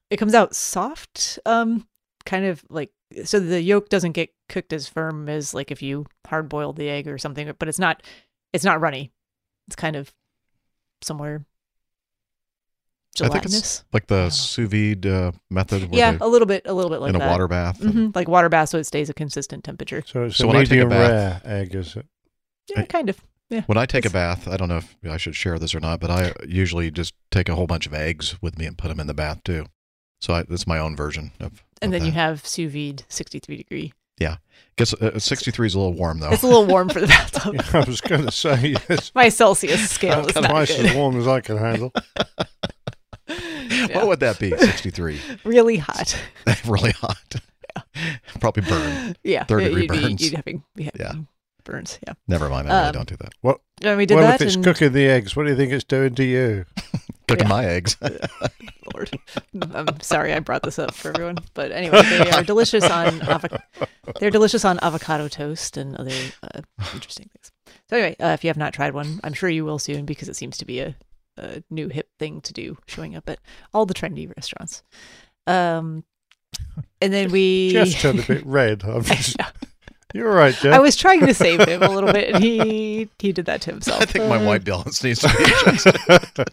it 0.10 0.18
comes 0.18 0.34
out 0.36 0.56
soft, 0.56 1.40
um, 1.46 1.88
kind 2.26 2.46
of 2.46 2.64
like 2.70 2.92
so 3.26 3.40
the 3.40 3.62
yolk 3.62 3.90
doesn't 3.90 4.12
get 4.12 4.30
cooked 4.50 4.72
as 4.74 4.88
firm 4.88 5.30
as 5.30 5.54
like 5.54 5.72
if 5.72 5.82
you 5.82 6.06
hard 6.28 6.48
boiled 6.50 6.76
the 6.78 6.90
egg 6.90 7.08
or 7.08 7.18
something, 7.18 7.52
but 7.58 7.68
it's 7.68 7.80
not 7.80 8.04
it's 8.54 8.64
not 8.66 8.80
runny. 8.82 9.12
It's 9.68 9.76
kind 9.76 9.96
of 9.96 10.14
somewhere 11.02 11.36
I 11.36 11.36
think 11.36 11.42
it's 11.42 11.57
gelatinous. 13.18 13.84
like 13.94 14.04
I 14.04 14.06
don't 14.08 14.20
know. 14.20 14.26
the 14.26 14.32
sous 14.32 14.70
vide 14.70 15.06
uh, 15.06 15.32
method 15.50 15.90
Yeah, 15.92 16.12
they, 16.12 16.18
a 16.22 16.28
little 16.28 16.46
bit, 16.46 16.64
a 16.66 16.74
little 16.74 16.90
bit 16.92 17.02
like 17.02 17.14
in 17.14 17.22
a 17.22 17.28
water 17.28 17.48
bath. 17.48 17.82
and- 17.82 17.94
hmm 17.94 18.08
like 18.16 18.28
water 18.28 18.50
bath, 18.50 18.70
so 18.70 18.78
it 18.78 18.86
stays 18.86 19.10
a 19.10 19.14
consistent 19.14 19.64
temperature. 19.64 20.04
So 20.06 20.24
it's 20.24 20.38
So 20.38 20.46
a 20.46 20.48
when 20.48 20.58
I 20.58 20.64
take 20.64 20.82
a 20.82 20.86
bath- 20.88 21.44
rare 21.44 21.60
egg, 21.62 21.76
is 21.76 21.96
it? 21.96 22.06
Yeah, 22.70 22.84
kind 22.86 23.10
of. 23.10 23.20
Yeah. 23.50 23.62
When 23.66 23.78
I 23.78 23.86
take 23.86 24.06
a 24.06 24.10
bath, 24.10 24.48
I 24.48 24.58
don't 24.58 24.68
know 24.68 24.78
if 24.78 24.96
I 25.10 25.16
should 25.18 25.36
share 25.36 25.58
this 25.58 25.74
or 25.74 25.80
not, 25.80 26.00
but 26.02 26.12
I 26.12 26.34
usually 26.46 26.92
just 26.92 27.14
take 27.32 27.48
a 27.48 27.56
whole 27.56 27.66
bunch 27.68 27.88
of 27.88 27.94
eggs 27.94 28.36
with 28.42 28.58
me 28.60 28.66
and 28.66 28.78
put 28.78 28.90
them 28.90 29.00
in 29.00 29.08
the 29.08 29.14
bath 29.14 29.42
too. 29.46 29.68
So 30.20 30.34
I, 30.34 30.44
that's 30.44 30.68
my 30.68 30.78
own 30.80 30.96
version 30.96 31.32
of 31.40 31.64
and 31.82 31.94
of 31.94 32.00
then 32.00 32.06
you 32.06 32.12
have 32.12 32.46
sous 32.46 32.70
vide 32.72 33.04
63 33.08 33.58
degree. 33.58 33.94
Gets 34.76 34.94
uh, 34.96 35.18
63 35.18 35.68
is 35.68 35.76
a 35.76 35.80
little 35.80 35.94
warm 35.94 36.20
though. 36.20 36.32
It's 36.32 36.44
a 36.44 36.48
little 36.48 36.66
warm 36.74 36.90
for 36.90 37.00
the 37.00 37.08
bathtub. 37.08 37.56
I 37.74 37.80
was 37.88 38.02
going 38.02 38.26
to 38.26 38.32
say, 38.32 38.76
yes, 38.90 39.12
My 39.16 39.30
Celsius 39.30 39.90
scale 39.90 40.28
is 40.28 40.36
not 40.36 40.50
twice 40.50 40.76
good. 40.76 40.86
as 40.88 40.96
warm 40.96 41.18
as 41.20 41.28
I 41.28 41.40
can 41.42 41.58
handle. 41.58 41.92
Yeah. 43.90 43.98
What 43.98 44.08
would 44.08 44.20
that 44.22 44.40
be? 44.40 44.50
63. 44.58 45.20
Really 45.44 45.78
hot. 45.78 46.18
really 46.68 46.92
hot. 46.92 47.36
Yeah. 47.96 48.16
Probably 48.40 48.64
burn. 48.64 49.16
Yeah, 49.24 49.44
Third 49.46 49.62
yeah, 49.62 49.68
degree 49.70 49.82
you'd, 49.84 49.92
be- 49.92 50.02
burns. 50.02 50.22
You'd 50.22 50.34
having, 50.36 50.64
be 50.76 50.84
having 50.86 51.02
Yeah. 51.02 51.14
burns. 51.64 52.00
Yeah, 52.08 52.14
Never 52.28 52.50
mind. 52.50 52.68
I 52.72 52.76
really 52.78 52.88
Um, 52.88 52.94
don't 52.94 53.10
do 53.10 53.18
that. 53.18 53.60
and 53.84 53.98
we 53.98 54.06
did 54.06 54.16
well, 54.16 54.24
that. 54.26 54.36
if 54.42 54.48
it's 54.48 54.56
and, 54.56 54.64
cooking 54.64 54.94
the 54.94 55.08
eggs, 55.08 55.36
what 55.36 55.44
do 55.44 55.50
you 55.52 55.56
think 55.56 55.72
it's 55.72 55.84
doing 55.84 56.16
to 56.16 56.24
you? 56.24 56.66
Cooking 57.28 57.48
yeah. 57.48 57.54
my 57.54 57.66
eggs. 57.66 57.98
Lord, 58.94 59.12
I'm 59.74 60.00
sorry 60.00 60.32
I 60.34 60.40
brought 60.40 60.64
this 60.64 60.80
up 60.80 60.94
for 60.94 61.10
everyone, 61.10 61.38
but 61.56 61.74
anyway, 61.74 62.02
they 62.04 62.30
are 62.32 62.42
delicious 62.44 62.86
on 62.86 63.20
avo- 63.20 63.62
they're 64.22 64.30
delicious 64.32 64.64
on 64.64 64.80
avocado 64.82 65.28
toast 65.28 65.76
and 65.76 65.98
other 65.98 66.14
uh, 66.42 66.62
interesting 66.94 67.30
things. 67.34 67.52
So 67.90 67.98
anyway, 67.98 68.16
uh, 68.22 68.30
if 68.30 68.46
you 68.46 68.50
have 68.50 68.56
not 68.56 68.74
tried 68.74 68.94
one, 68.94 69.20
I'm 69.26 69.34
sure 69.34 69.50
you 69.50 69.66
will 69.66 69.78
soon 69.78 70.06
because 70.06 70.30
it 70.30 70.38
seems 70.38 70.58
to 70.60 70.66
be 70.66 70.80
a, 70.80 70.96
a 71.38 71.64
new 71.70 71.88
hip 71.90 72.10
thing 72.20 72.42
to 72.42 72.54
do, 72.54 72.78
showing 72.88 73.16
up 73.16 73.30
at 73.30 73.40
all 73.74 73.86
the 73.86 73.94
trendy 73.94 74.28
restaurants. 74.36 74.84
Um, 75.46 76.04
and 77.02 77.14
then 77.14 77.32
we. 77.32 77.72
just 77.74 78.00
turned 78.00 78.20
a 78.20 78.24
bit 78.24 78.46
red. 78.46 78.84
I'm 78.84 79.04
just, 79.04 79.38
you're 80.14 80.30
all 80.30 80.36
right, 80.36 80.54
Jeff. 80.56 80.74
I 80.74 80.80
was 80.80 80.96
trying 80.96 81.26
to 81.26 81.34
save 81.34 81.68
him 81.68 81.84
a 81.84 81.90
little 81.90 82.12
bit, 82.12 82.34
and 82.34 82.44
he 82.44 83.10
he 83.20 83.32
did 83.32 83.46
that 83.46 83.62
to 83.62 83.72
himself. 83.72 84.02
I 84.02 84.06
think 84.06 84.26
my 84.30 84.38
Uh, 84.38 84.46
white 84.46 84.64
balance 84.64 85.04
needs 85.04 85.20
to 85.20 85.28
be 85.28 85.44
adjusted. 85.44 86.50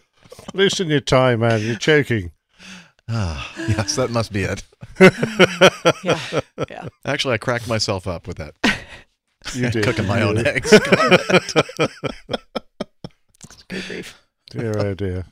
Loosen 0.53 0.87
your 0.89 0.99
tie, 0.99 1.35
man. 1.35 1.61
You're 1.61 1.75
choking. 1.77 2.31
Ah, 3.07 3.51
yes, 3.69 3.95
that 3.97 4.09
must 4.09 4.31
be 4.33 4.43
it. 4.43 4.63
Yeah, 6.03 6.19
yeah. 6.69 6.87
Actually, 7.05 7.35
I 7.35 7.37
cracked 7.37 7.67
myself 7.67 8.07
up 8.07 8.27
with 8.27 8.37
that. 8.37 8.55
You 9.53 9.69
did. 9.69 9.83
Cooking 9.83 10.07
my 10.07 10.19
You 10.19 10.23
own 10.25 10.35
did. 10.35 10.47
eggs. 10.47 10.71
Good 13.67 13.83
grief. 13.87 14.19
Dear, 14.57 14.77
oh 14.77 14.93
dear. 14.93 15.25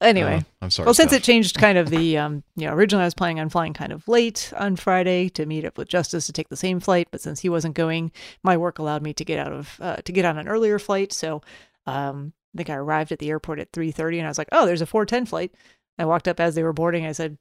Anyway, 0.00 0.40
Oh, 0.42 0.46
I'm 0.60 0.70
sorry. 0.70 0.86
well, 0.86 0.94
since 0.94 1.10
Steph. 1.12 1.20
it 1.20 1.24
changed 1.24 1.56
kind 1.56 1.78
of 1.78 1.88
the, 1.88 2.18
um, 2.18 2.42
you 2.56 2.66
know, 2.66 2.74
originally 2.74 3.02
I 3.04 3.06
was 3.06 3.14
planning 3.14 3.40
on 3.40 3.48
flying 3.48 3.72
kind 3.72 3.92
of 3.92 4.06
late 4.06 4.52
on 4.58 4.76
Friday 4.76 5.28
to 5.30 5.46
meet 5.46 5.64
up 5.64 5.78
with 5.78 5.88
Justice 5.88 6.26
to 6.26 6.32
take 6.32 6.48
the 6.50 6.56
same 6.56 6.78
flight, 6.80 7.08
but 7.10 7.20
since 7.22 7.40
he 7.40 7.48
wasn't 7.48 7.74
going, 7.74 8.12
my 8.42 8.56
work 8.56 8.78
allowed 8.78 9.02
me 9.02 9.14
to 9.14 9.24
get 9.24 9.38
out 9.38 9.52
of 9.52 9.78
uh, 9.80 9.96
to 9.96 10.12
get 10.12 10.24
on 10.24 10.36
an 10.36 10.48
earlier 10.48 10.78
flight. 10.78 11.12
So, 11.12 11.40
um, 11.86 12.32
I 12.54 12.58
think 12.58 12.70
I 12.70 12.74
arrived 12.74 13.12
at 13.12 13.18
the 13.18 13.30
airport 13.30 13.60
at 13.60 13.72
three 13.72 13.90
thirty, 13.92 14.18
and 14.18 14.26
I 14.26 14.30
was 14.30 14.38
like, 14.38 14.48
oh, 14.52 14.66
there's 14.66 14.82
a 14.82 14.86
four 14.86 15.06
ten 15.06 15.24
flight. 15.26 15.54
I 15.98 16.04
walked 16.04 16.28
up 16.28 16.38
as 16.40 16.54
they 16.54 16.62
were 16.62 16.72
boarding. 16.72 17.06
I 17.06 17.12
said, 17.12 17.38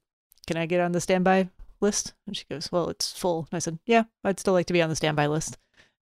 can 0.48 0.56
I 0.58 0.66
get 0.66 0.80
on 0.80 0.92
the 0.92 1.02
standby 1.02 1.50
list? 1.82 2.14
And 2.28 2.38
she 2.38 2.46
goes, 2.50 2.72
well, 2.72 2.88
it's 2.90 3.12
full. 3.12 3.48
And 3.52 3.58
I 3.58 3.60
said, 3.60 3.80
yeah, 3.86 4.04
I'd 4.24 4.40
still 4.40 4.54
like 4.54 4.68
to 4.68 4.74
be 4.74 4.82
on 4.82 4.90
the 4.90 4.96
standby 4.96 5.28
list. 5.28 5.58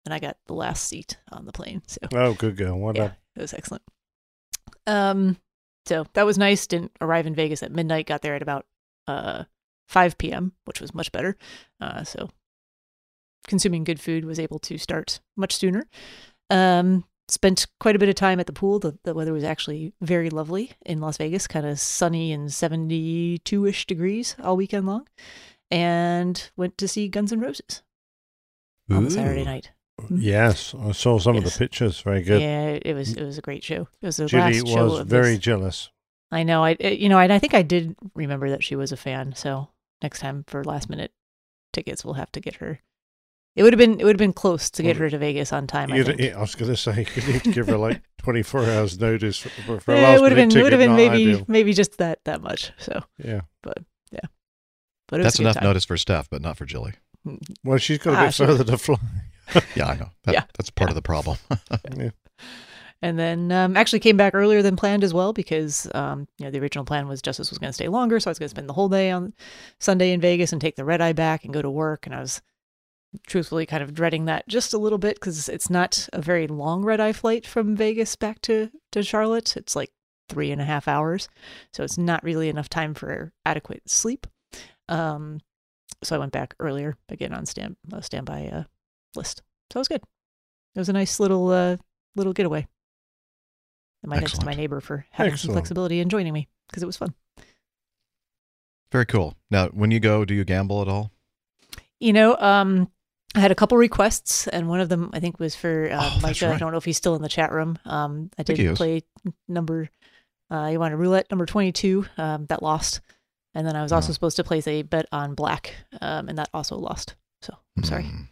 And 0.06 0.14
I 0.14 0.20
got 0.20 0.38
the 0.48 0.54
last 0.54 0.88
seat 0.88 1.18
on 1.32 1.46
the 1.46 1.52
plane. 1.52 1.82
So 1.88 2.00
Oh, 2.14 2.34
good 2.34 2.58
girl. 2.58 2.78
Well 2.78 2.94
yeah, 2.96 3.08
done. 3.08 3.16
it 3.36 3.42
was 3.42 3.54
excellent. 3.54 3.84
Um, 4.88 5.38
so 5.86 6.06
that 6.14 6.26
was 6.26 6.38
nice. 6.38 6.68
Didn't 6.68 6.92
arrive 7.02 7.28
in 7.28 7.36
Vegas 7.36 7.64
at 7.64 7.72
midnight. 7.72 8.08
Got 8.08 8.22
there 8.22 8.36
at 8.36 8.42
about 8.42 8.66
uh 9.08 9.44
5 9.88 10.18
p.m., 10.18 10.54
which 10.66 10.80
was 10.80 10.96
much 10.96 11.12
better. 11.12 11.38
Uh, 11.82 12.04
so 12.04 12.30
consuming 13.48 13.84
good 13.84 14.00
food 14.00 14.26
was 14.26 14.40
able 14.40 14.60
to 14.60 14.78
start 14.78 15.20
much 15.36 15.56
sooner. 15.56 15.86
Um, 16.50 17.04
spent 17.28 17.68
quite 17.80 17.96
a 17.96 18.00
bit 18.00 18.10
of 18.10 18.16
time 18.16 18.40
at 18.40 18.46
the 18.46 18.54
pool. 18.54 18.80
The, 18.80 18.98
the 19.04 19.14
weather 19.14 19.34
was 19.34 19.44
actually 19.44 19.94
very 20.02 20.30
lovely 20.30 20.72
in 20.86 21.02
Las 21.02 21.18
Vegas, 21.18 21.48
kind 21.48 21.66
of 21.66 21.80
sunny 21.80 22.32
and 22.32 22.52
72 22.52 23.66
ish 23.66 23.86
degrees 23.86 24.36
all 24.42 24.56
weekend 24.56 24.86
long. 24.86 25.08
And 25.70 26.50
went 26.56 26.78
to 26.80 26.88
see 26.88 27.08
Guns 27.08 27.32
N' 27.32 27.40
Roses 27.40 27.82
on 28.90 29.10
Saturday 29.10 29.46
night. 29.46 29.72
Yes, 30.10 30.74
I 30.78 30.92
saw 30.92 31.20
some 31.20 31.36
of 31.36 31.44
the 31.44 31.52
pictures. 31.52 32.02
Very 32.02 32.22
good. 32.22 32.42
Yeah, 32.42 32.80
it 32.84 32.94
was 32.94 33.14
it 33.16 33.24
was 33.24 33.38
a 33.38 33.42
great 33.42 33.64
show. 33.64 33.88
It 34.02 34.06
was 34.06 34.18
the 34.18 34.26
Judy 34.26 34.62
last 34.62 34.68
show 34.68 34.84
was 34.86 35.00
of 35.00 35.08
very 35.08 35.36
this- 35.36 35.40
jealous. 35.40 35.90
I 36.32 36.44
know. 36.44 36.64
I 36.64 36.78
you 36.80 37.10
know, 37.10 37.20
and 37.20 37.32
I 37.34 37.40
think 37.40 37.54
I 37.54 37.62
did 37.62 37.96
remember 38.16 38.50
that 38.50 38.64
she 38.64 38.76
was 38.76 38.92
a 38.92 38.98
fan. 38.98 39.34
So 39.36 39.70
next 40.02 40.20
time 40.20 40.46
for 40.48 40.64
last 40.64 40.90
minute 40.90 41.12
tickets, 41.74 42.04
we'll 42.06 42.14
have 42.16 42.32
to 42.34 42.40
get 42.40 42.56
her. 42.56 42.80
It 43.56 43.64
would 43.64 43.74
have 43.74 43.78
been 43.78 44.00
it 44.00 44.06
would 44.06 44.14
have 44.16 44.18
been 44.18 44.32
close 44.32 44.70
to 44.72 44.82
get 44.82 44.96
Well, 44.96 45.02
her 45.04 45.10
to 45.10 45.18
Vegas 45.18 45.52
on 45.52 45.68
time. 45.68 45.92
I 45.92 46.02
think. 46.04 46.22
yeah, 46.22 46.38
I 46.38 46.40
was 46.42 46.56
going 46.56 46.72
to 46.72 46.78
say 46.78 47.06
you 47.16 47.34
need 47.34 47.44
to 47.44 47.52
give 47.52 47.68
her 47.68 47.78
like 47.78 48.02
24 48.20 48.64
hours 48.66 48.98
notice 48.98 49.40
for, 49.40 49.50
for, 49.50 49.80
for 49.82 49.94
a 49.94 49.98
Yeah, 49.98 50.04
last 50.08 50.18
it 50.18 50.22
would 50.22 50.32
have 50.32 50.38
minute 50.38 50.54
been 50.54 50.64
would 50.64 50.72
have 50.72 50.80
been 50.80 50.96
maybe 50.96 51.32
ideal. 51.34 51.46
maybe 51.50 51.74
just 51.74 51.98
that 51.98 52.24
that 52.24 52.42
much. 52.42 52.72
So, 52.78 53.02
Yeah. 53.18 53.42
but 53.62 53.78
it 54.14 55.18
was 55.18 55.24
That's 55.24 55.40
a 55.40 55.42
enough 55.42 55.62
notice 55.62 55.84
for 55.84 55.98
Steph, 55.98 56.30
but 56.30 56.42
not 56.42 56.56
for 56.56 56.66
Jilly. 56.66 56.94
Well, 57.66 57.78
she's 57.78 57.98
got 57.98 58.14
a 58.14 58.18
Ah, 58.18 58.26
bit 58.28 58.34
she- 58.34 58.46
further 58.46 58.64
to 58.64 58.78
fly. 58.78 58.96
Yeah, 59.76 59.88
I 59.88 59.96
know. 59.96 60.10
That, 60.24 60.34
Yeah. 60.34 60.44
That's 60.58 60.70
part 60.70 60.90
of 60.90 60.96
the 60.96 61.02
problem. 61.02 61.38
Yeah. 61.98 62.10
And 63.04 63.18
then 63.18 63.52
um, 63.52 63.76
actually 63.76 64.00
came 64.00 64.16
back 64.16 64.36
earlier 64.36 64.62
than 64.62 64.76
planned 64.76 65.04
as 65.04 65.14
well 65.14 65.34
because 65.34 65.88
um, 65.96 66.28
you 66.38 66.46
know 66.46 66.52
the 66.52 66.60
original 66.60 66.86
plan 66.86 67.08
was 67.08 67.22
Justice 67.22 67.50
was 67.50 67.58
going 67.58 67.70
to 67.70 67.74
stay 67.74 67.88
longer, 67.88 68.20
so 68.20 68.30
I 68.30 68.32
was 68.32 68.38
going 68.38 68.46
to 68.46 68.52
spend 68.52 68.70
the 68.70 68.74
whole 68.74 68.90
day 68.90 69.10
on 69.10 69.34
Sunday 69.80 70.12
in 70.12 70.22
Vegas 70.22 70.52
and 70.52 70.62
take 70.62 70.76
the 70.76 70.86
red 70.86 71.02
eye 71.02 71.14
back 71.14 71.44
and 71.44 71.54
go 71.54 71.64
to 71.64 71.70
work. 71.70 72.06
And 72.06 72.14
I 72.14 72.20
was 72.20 72.44
truthfully 73.26 73.66
kind 73.66 73.82
of 73.82 73.96
dreading 73.96 74.26
that 74.26 74.48
just 74.48 74.74
a 74.74 74.78
little 74.78 75.00
bit 75.00 75.16
because 75.16 75.50
it's 75.50 75.70
not 75.70 76.08
a 76.14 76.22
very 76.22 76.48
long 76.48 76.84
red 76.84 77.00
eye 77.00 77.14
flight 77.14 77.48
from 77.48 77.76
Vegas 77.76 78.16
back 78.16 78.40
to 78.44 78.70
to 78.92 79.02
Charlotte. 79.02 79.58
It's 79.58 79.76
like 79.76 79.92
three 80.30 80.52
and 80.52 80.62
a 80.62 80.66
half 80.66 80.88
hours, 80.88 81.28
so 81.74 81.84
it's 81.84 81.98
not 81.98 82.24
really 82.24 82.50
enough 82.50 82.70
time 82.70 82.94
for 82.94 83.34
adequate 83.48 83.90
sleep. 83.90 84.28
Um, 84.90 85.40
so 86.04 86.16
I 86.16 86.20
went 86.20 86.32
back 86.32 86.54
earlier 86.60 86.98
again 87.10 87.34
on 87.34 87.48
stand 87.48 87.78
uh, 87.92 88.02
standby 88.02 88.48
uh, 88.48 88.64
list. 89.16 89.42
So 89.72 89.78
it 89.78 89.82
was 89.82 89.88
good. 89.88 90.02
It 90.76 90.80
was 90.80 90.90
a 90.90 90.94
nice 90.94 91.20
little 91.20 91.50
uh, 91.50 91.78
little 92.16 92.34
getaway. 92.34 92.68
And 94.04 94.10
my 94.10 94.18
thanks 94.18 94.38
to 94.38 94.46
my 94.46 94.54
neighbor 94.56 94.82
for 94.82 95.06
having 95.12 95.34
Excellent. 95.34 95.52
some 95.52 95.54
flexibility 95.54 96.00
and 96.00 96.10
joining 96.10 96.34
me 96.34 96.48
because 96.70 96.82
it 96.84 96.88
was 96.88 96.98
fun. 96.98 97.14
Very 98.92 99.06
cool. 99.06 99.36
Now, 99.50 99.68
when 99.68 99.92
you 99.92 100.00
go, 100.00 100.26
do 100.26 100.34
you 100.34 100.44
gamble 100.44 100.82
at 100.82 100.88
all? 100.88 101.12
You 102.00 102.14
know, 102.14 102.36
um, 102.38 102.92
I 103.36 103.40
had 103.40 103.52
a 103.52 103.56
couple 103.56 103.78
requests, 103.78 104.48
and 104.48 104.68
one 104.68 104.82
of 104.82 104.90
them 104.90 105.12
I 105.14 105.20
think 105.20 105.40
was 105.40 105.56
for 105.56 105.90
uh, 105.92 105.98
Oh, 106.02 106.20
Micah. 106.22 106.54
I 106.54 106.58
don't 106.58 106.72
know 106.72 106.78
if 106.78 106.84
he's 106.86 106.98
still 106.98 107.16
in 107.16 107.22
the 107.22 107.30
chat 107.30 107.52
room. 107.52 107.78
Um, 107.86 108.30
I 108.38 108.44
did 108.44 108.76
play 108.76 109.04
number. 109.48 109.90
Uh, 110.50 110.68
you 110.72 110.80
wanted 110.80 110.98
roulette 110.98 111.32
number 111.32 111.46
twenty-two. 111.46 112.06
Um, 112.18 112.48
that 112.48 112.62
lost, 112.62 113.00
and 113.54 113.66
then 113.66 113.76
I 113.78 113.84
was 113.84 113.94
also 113.94 114.10
Oh. 114.10 114.14
supposed 114.14 114.36
to 114.38 114.44
place 114.44 114.68
a 114.68 114.82
bet 114.82 115.06
on 115.14 115.36
black, 115.36 115.74
um, 116.02 116.28
and 116.28 116.38
that 116.40 116.50
also 116.54 116.76
lost. 116.76 117.16
So 117.42 117.56
I'm 117.78 117.84
sorry. 117.84 118.04
Hmm. 118.04 118.24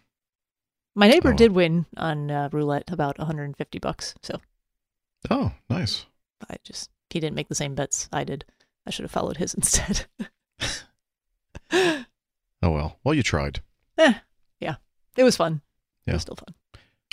My 1.00 1.08
neighbor 1.08 1.30
Oh. 1.30 1.34
did 1.38 1.54
win 1.54 1.86
on 1.96 2.30
uh, 2.30 2.50
roulette 2.52 2.92
about 2.92 3.18
150 3.18 3.80
bucks. 3.80 4.16
So 4.22 4.40
Oh, 5.30 5.54
nice. 5.70 6.06
I 6.50 6.56
just 6.64 6.90
he 7.10 7.20
didn't 7.22 7.36
make 7.36 7.48
the 7.48 7.56
same 7.56 7.74
bets 7.74 8.10
I 8.12 8.24
did. 8.26 8.44
I 8.86 8.90
should 8.92 9.04
have 9.04 9.12
followed 9.12 9.38
his 9.38 9.54
instead. 9.60 10.06
Oh 12.62 12.72
well. 12.72 13.00
Well, 13.06 13.14
you 13.14 13.24
tried. 13.24 13.62
Eh, 13.98 14.14
yeah. 14.60 14.76
It 15.16 15.24
was 15.24 15.38
fun. 15.38 15.62
It 16.06 16.10
Yeah. 16.12 16.14
was 16.16 16.24
still 16.24 16.36
fun. 16.36 16.54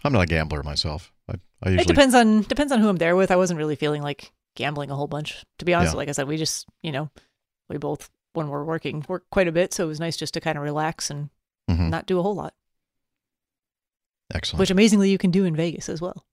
I'm 0.03 0.13
not 0.13 0.23
a 0.23 0.27
gambler 0.27 0.63
myself. 0.65 1.13
I, 1.29 1.35
I 1.63 1.71
It 1.71 1.87
depends 1.87 2.15
on 2.17 2.43
depends 2.43 2.73
on 2.73 2.81
who 2.81 2.89
I'm 2.89 2.97
there 2.97 3.15
with. 3.15 3.31
I 3.31 3.37
wasn't 3.37 3.59
really 3.59 3.77
feeling 3.77 4.03
like 4.03 4.33
gambling 4.57 4.91
a 4.91 4.97
whole 4.97 5.07
bunch. 5.07 5.45
To 5.59 5.65
be 5.65 5.73
honest, 5.75 5.93
Yeah. 5.93 5.99
like 5.99 6.09
I 6.09 6.13
said, 6.13 6.27
we 6.27 6.37
just 6.37 6.67
you 6.83 6.91
know 6.91 7.11
we 7.69 7.79
both 7.79 8.11
when 8.33 8.49
we're 8.49 8.65
working 8.65 9.05
work 9.09 9.25
quite 9.31 9.47
a 9.47 9.53
bit, 9.53 9.73
so 9.73 9.85
it 9.85 9.89
was 9.89 10.01
nice 10.01 10.17
just 10.17 10.35
to 10.35 10.41
kind 10.41 10.59
of 10.59 10.65
relax 10.65 11.11
and 11.11 11.31
Mhm. 11.71 11.91
not 11.91 12.07
do 12.07 12.19
a 12.19 12.23
whole 12.23 12.35
lot. 12.35 12.55
Excellent. 14.35 14.61
Which 14.61 14.71
amazingly 14.71 15.11
you 15.11 15.19
can 15.19 15.31
do 15.31 15.45
in 15.45 15.55
Vegas 15.57 15.89
as 15.89 16.01
well. 16.01 16.25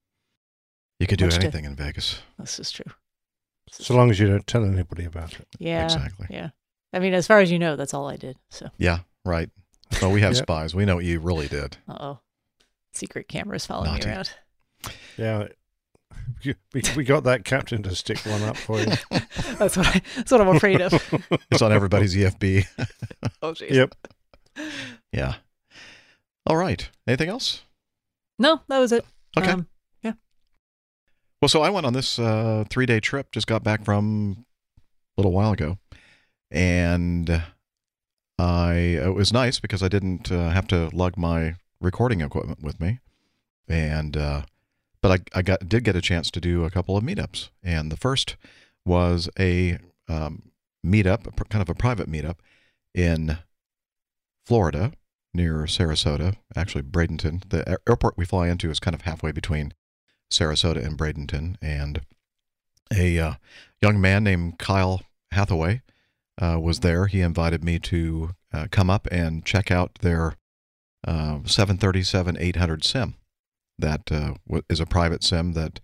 you 0.99 1.07
could 1.07 1.19
do 1.19 1.25
much 1.25 1.35
to- 1.35 1.41
anything 1.41 1.65
in 1.65 1.75
Vegas. 1.75 2.19
This 2.39 2.59
is 2.59 2.71
true. 2.71 2.91
So 3.71 3.95
long 3.95 4.11
as 4.11 4.19
you 4.19 4.27
don't 4.27 4.45
tell 4.45 4.63
anybody 4.65 5.05
about 5.05 5.39
it. 5.39 5.47
Yeah. 5.57 5.85
Exactly. 5.85 6.27
Yeah. 6.29 6.49
I 6.91 6.99
mean, 6.99 7.13
as 7.13 7.25
far 7.25 7.39
as 7.39 7.49
you 7.51 7.57
know, 7.57 7.75
that's 7.75 7.93
all 7.93 8.07
I 8.07 8.17
did. 8.17 8.37
So, 8.49 8.69
Yeah, 8.77 8.99
right. 9.25 9.49
Well, 10.01 10.11
we 10.11 10.21
have 10.21 10.33
Yep. 10.35 10.43
spies. 10.43 10.75
We 10.75 10.85
know 10.85 10.95
what 10.97 11.05
you 11.05 11.19
really 11.19 11.47
did. 11.47 11.77
uh 11.87 11.97
oh, 11.99 12.19
secret 12.93 13.27
cameras 13.27 13.65
following 13.65 13.91
Naughty. 13.91 14.07
me 14.07 14.13
around. 14.13 14.31
Yeah. 15.17 15.47
We, 16.73 16.81
we 16.97 17.03
got 17.05 17.23
that 17.25 17.43
captain 17.45 17.83
to 17.83 17.95
stick 17.95 18.17
one 18.25 18.41
up 18.43 18.55
for 18.57 18.77
you. 18.79 18.85
That's 19.57 19.75
what 19.77 19.87
I, 19.87 20.01
that's 20.15 20.31
what 20.31 20.41
I'm 20.41 20.55
afraid 20.55 20.81
of. 20.81 20.93
It's 21.51 21.61
on 21.61 21.71
everybody's 21.71 22.15
EFB. 22.15 22.65
Oh 23.41 23.51
jeez. 23.53 23.69
Yep. 23.71 23.95
Yeah. 25.13 25.35
All 26.45 26.55
right. 26.57 26.89
Anything 27.07 27.29
else? 27.29 27.63
No, 28.39 28.61
that 28.67 28.79
was 28.79 28.91
it. 28.91 29.05
Okay. 29.38 29.51
Um, 29.51 29.67
Well, 31.43 31.49
so 31.49 31.61
I 31.61 31.69
went 31.69 31.86
on 31.86 31.91
this 31.91 32.17
uh, 32.17 32.63
three 32.69 32.86
day 32.86 33.01
trip, 33.01 33.34
just 33.34 33.47
got 33.47 33.65
back 33.65 33.84
from 33.84 34.45
a 34.77 35.21
little 35.21 35.34
while 35.34 35.51
ago. 35.51 35.77
And 36.49 37.43
I 38.39 38.73
it 38.75 39.13
was 39.13 39.34
nice 39.34 39.59
because 39.59 39.84
I 39.84 39.89
didn't 39.89 40.31
uh, 40.31 40.51
have 40.51 40.67
to 40.67 40.89
lug 40.93 41.17
my 41.17 41.55
recording 41.81 42.21
equipment 42.21 42.63
with 42.63 42.79
me. 42.79 42.99
And, 43.67 44.15
uh, 44.15 44.43
but 45.01 45.11
I, 45.36 45.39
I 45.39 45.41
got 45.41 45.67
did 45.67 45.84
get 45.84 45.97
a 45.97 46.01
chance 46.01 46.31
to 46.31 46.39
do 46.39 46.63
a 46.63 46.69
couple 46.69 46.95
of 46.95 47.03
meetups. 47.03 47.49
And 47.61 47.91
the 47.91 47.97
first 47.97 48.38
was 48.86 49.27
a 49.38 49.79
um, 50.07 50.43
meetup, 50.86 51.27
a 51.27 51.31
pr- 51.31 51.43
kind 51.43 51.61
of 51.61 51.67
a 51.67 51.75
private 51.75 52.09
meetup 52.09 52.38
in 52.93 53.38
Florida, 54.45 54.93
near 55.34 55.63
Sarasota, 55.63 56.36
actually 56.55 56.84
Bradenton. 56.84 57.49
The 57.49 57.79
airport 57.88 58.17
we 58.17 58.25
fly 58.25 58.47
into 58.47 58.69
is 58.69 58.79
kind 58.79 58.93
of 58.93 59.01
halfway 59.01 59.31
between 59.31 59.73
Sarasota 60.31 60.86
and 60.86 60.97
Bradenton, 60.97 61.55
and 61.61 62.01
a 62.95 63.19
uh, 63.19 63.34
young 63.81 63.99
man 63.99 64.23
named 64.23 64.59
Kyle 64.59 65.01
Hathaway 65.31 65.81
uh, 66.41 66.59
was 66.61 66.79
there. 66.79 67.07
He 67.07 67.21
invited 67.21 67.63
me 67.63 67.79
to 67.79 68.31
uh, 68.53 68.67
come 68.71 68.89
up 68.89 69.07
and 69.11 69.45
check 69.45 69.71
out 69.71 69.95
their 70.01 70.36
uh, 71.05 71.39
737 71.45 72.38
800 72.39 72.84
sim. 72.84 73.15
That 73.79 74.11
uh, 74.11 74.36
is 74.69 74.79
a 74.79 74.86
private 74.86 75.23
sim 75.23 75.53
that 75.53 75.79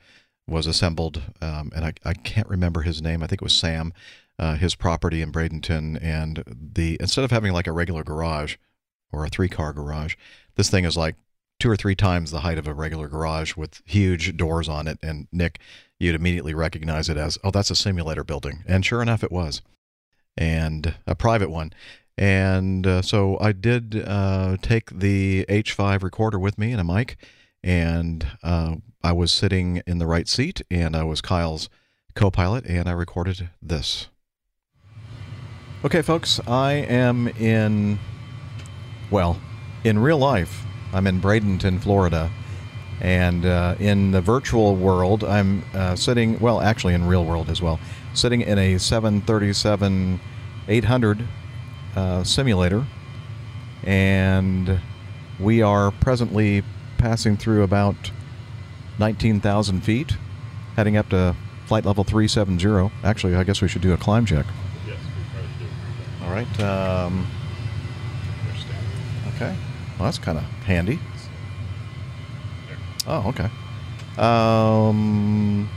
was 0.47 0.67
assembled, 0.67 1.21
um, 1.41 1.71
and 1.75 1.85
I, 1.85 1.93
I 2.03 2.13
can't 2.13 2.47
remember 2.47 2.81
his 2.81 3.01
name. 3.01 3.23
I 3.23 3.27
think 3.27 3.41
it 3.41 3.45
was 3.45 3.55
Sam. 3.55 3.93
Uh, 4.37 4.55
his 4.55 4.73
property 4.73 5.21
in 5.21 5.33
Bradenton, 5.33 6.01
and 6.01 6.43
the 6.47 6.95
instead 7.01 7.25
of 7.25 7.31
having 7.31 7.51
like 7.51 7.67
a 7.67 7.73
regular 7.73 8.05
garage 8.05 8.55
or 9.11 9.25
a 9.25 9.29
three-car 9.29 9.73
garage, 9.73 10.15
this 10.55 10.69
thing 10.69 10.85
is 10.85 10.97
like 10.97 11.15
two 11.59 11.69
or 11.69 11.75
three 11.75 11.95
times 11.95 12.31
the 12.31 12.41
height 12.41 12.57
of 12.57 12.67
a 12.67 12.73
regular 12.73 13.07
garage 13.07 13.55
with 13.55 13.81
huge 13.85 14.37
doors 14.37 14.69
on 14.69 14.87
it. 14.87 14.97
And 15.01 15.27
Nick, 15.31 15.59
you'd 15.99 16.15
immediately 16.15 16.53
recognize 16.53 17.09
it 17.09 17.17
as, 17.17 17.37
oh, 17.43 17.51
that's 17.51 17.71
a 17.71 17.75
simulator 17.75 18.23
building, 18.23 18.63
and 18.67 18.85
sure 18.85 19.01
enough, 19.01 19.23
it 19.23 19.31
was, 19.31 19.61
and 20.37 20.95
a 21.05 21.15
private 21.15 21.49
one. 21.49 21.73
And 22.17 22.85
uh, 22.85 23.01
so 23.01 23.37
I 23.39 23.53
did 23.53 24.03
uh, 24.05 24.57
take 24.61 24.89
the 24.99 25.45
H5 25.47 26.03
recorder 26.03 26.37
with 26.39 26.57
me 26.57 26.71
and 26.71 26.81
a 26.81 26.83
mic, 26.83 27.17
and 27.63 28.27
uh, 28.43 28.75
I 29.01 29.13
was 29.13 29.31
sitting 29.31 29.81
in 29.87 29.99
the 29.99 30.07
right 30.07 30.27
seat, 30.27 30.61
and 30.69 30.95
I 30.95 31.03
was 31.03 31.21
Kyle's 31.21 31.69
co 32.15 32.29
pilot, 32.29 32.65
and 32.65 32.89
I 32.89 32.91
recorded 32.91 33.49
this. 33.61 34.09
Okay, 35.85 36.01
folks, 36.01 36.41
I 36.45 36.73
am 36.73 37.29
in, 37.29 37.99
well, 39.11 39.39
in 39.83 39.99
real 39.99 40.17
life, 40.17 40.65
I'm 40.93 41.07
in 41.07 41.21
Bradenton, 41.21 41.81
Florida. 41.81 42.31
And 43.01 43.45
uh, 43.45 43.75
in 43.79 44.11
the 44.11 44.19
virtual 44.21 44.75
world, 44.75 45.23
I'm 45.23 45.63
uh, 45.73 45.95
sitting, 45.95 46.37
well, 46.39 46.59
actually 46.59 46.93
in 46.93 47.07
real 47.07 47.23
world 47.23 47.49
as 47.49 47.61
well, 47.61 47.79
sitting 48.13 48.41
in 48.41 48.57
a 48.57 48.77
737 48.77 50.19
800 50.67 51.27
uh, 51.95 52.23
simulator. 52.23 52.85
And 53.83 54.81
we 55.39 55.61
are 55.61 55.91
presently 55.91 56.63
passing 56.97 57.37
through 57.37 57.63
about 57.63 58.11
19,000 58.99 59.81
feet, 59.81 60.17
heading 60.75 60.97
up 60.97 61.09
to 61.09 61.35
flight 61.65 61.85
level 61.85 62.03
370. 62.03 62.91
Actually, 63.03 63.35
I 63.35 63.43
guess 63.45 63.61
we 63.61 63.69
should 63.69 63.81
do 63.81 63.93
a 63.93 63.97
climb 63.97 64.25
check. 64.25 64.45
Yes, 64.85 64.97
All 66.23 66.31
right. 66.31 66.59
Um, 66.59 67.25
okay. 69.41 69.55
Well, 69.97 70.05
that's 70.05 70.17
kind 70.17 70.37
of 70.37 70.43
handy. 70.65 70.99
Oh, 73.07 73.29
okay. 73.29 73.49
Um, 74.17 75.69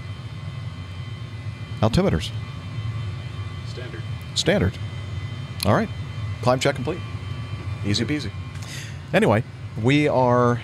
altimeters. 1.81 2.31
Standard. 3.69 4.03
Standard. 4.35 4.79
All 5.65 5.75
right. 5.75 5.89
Climb 6.43 6.59
check 6.59 6.75
complete. 6.75 6.99
Easy 7.87 8.05
peasy. 8.05 8.31
Anyway, 9.13 9.45
we 9.81 10.09
are 10.09 10.61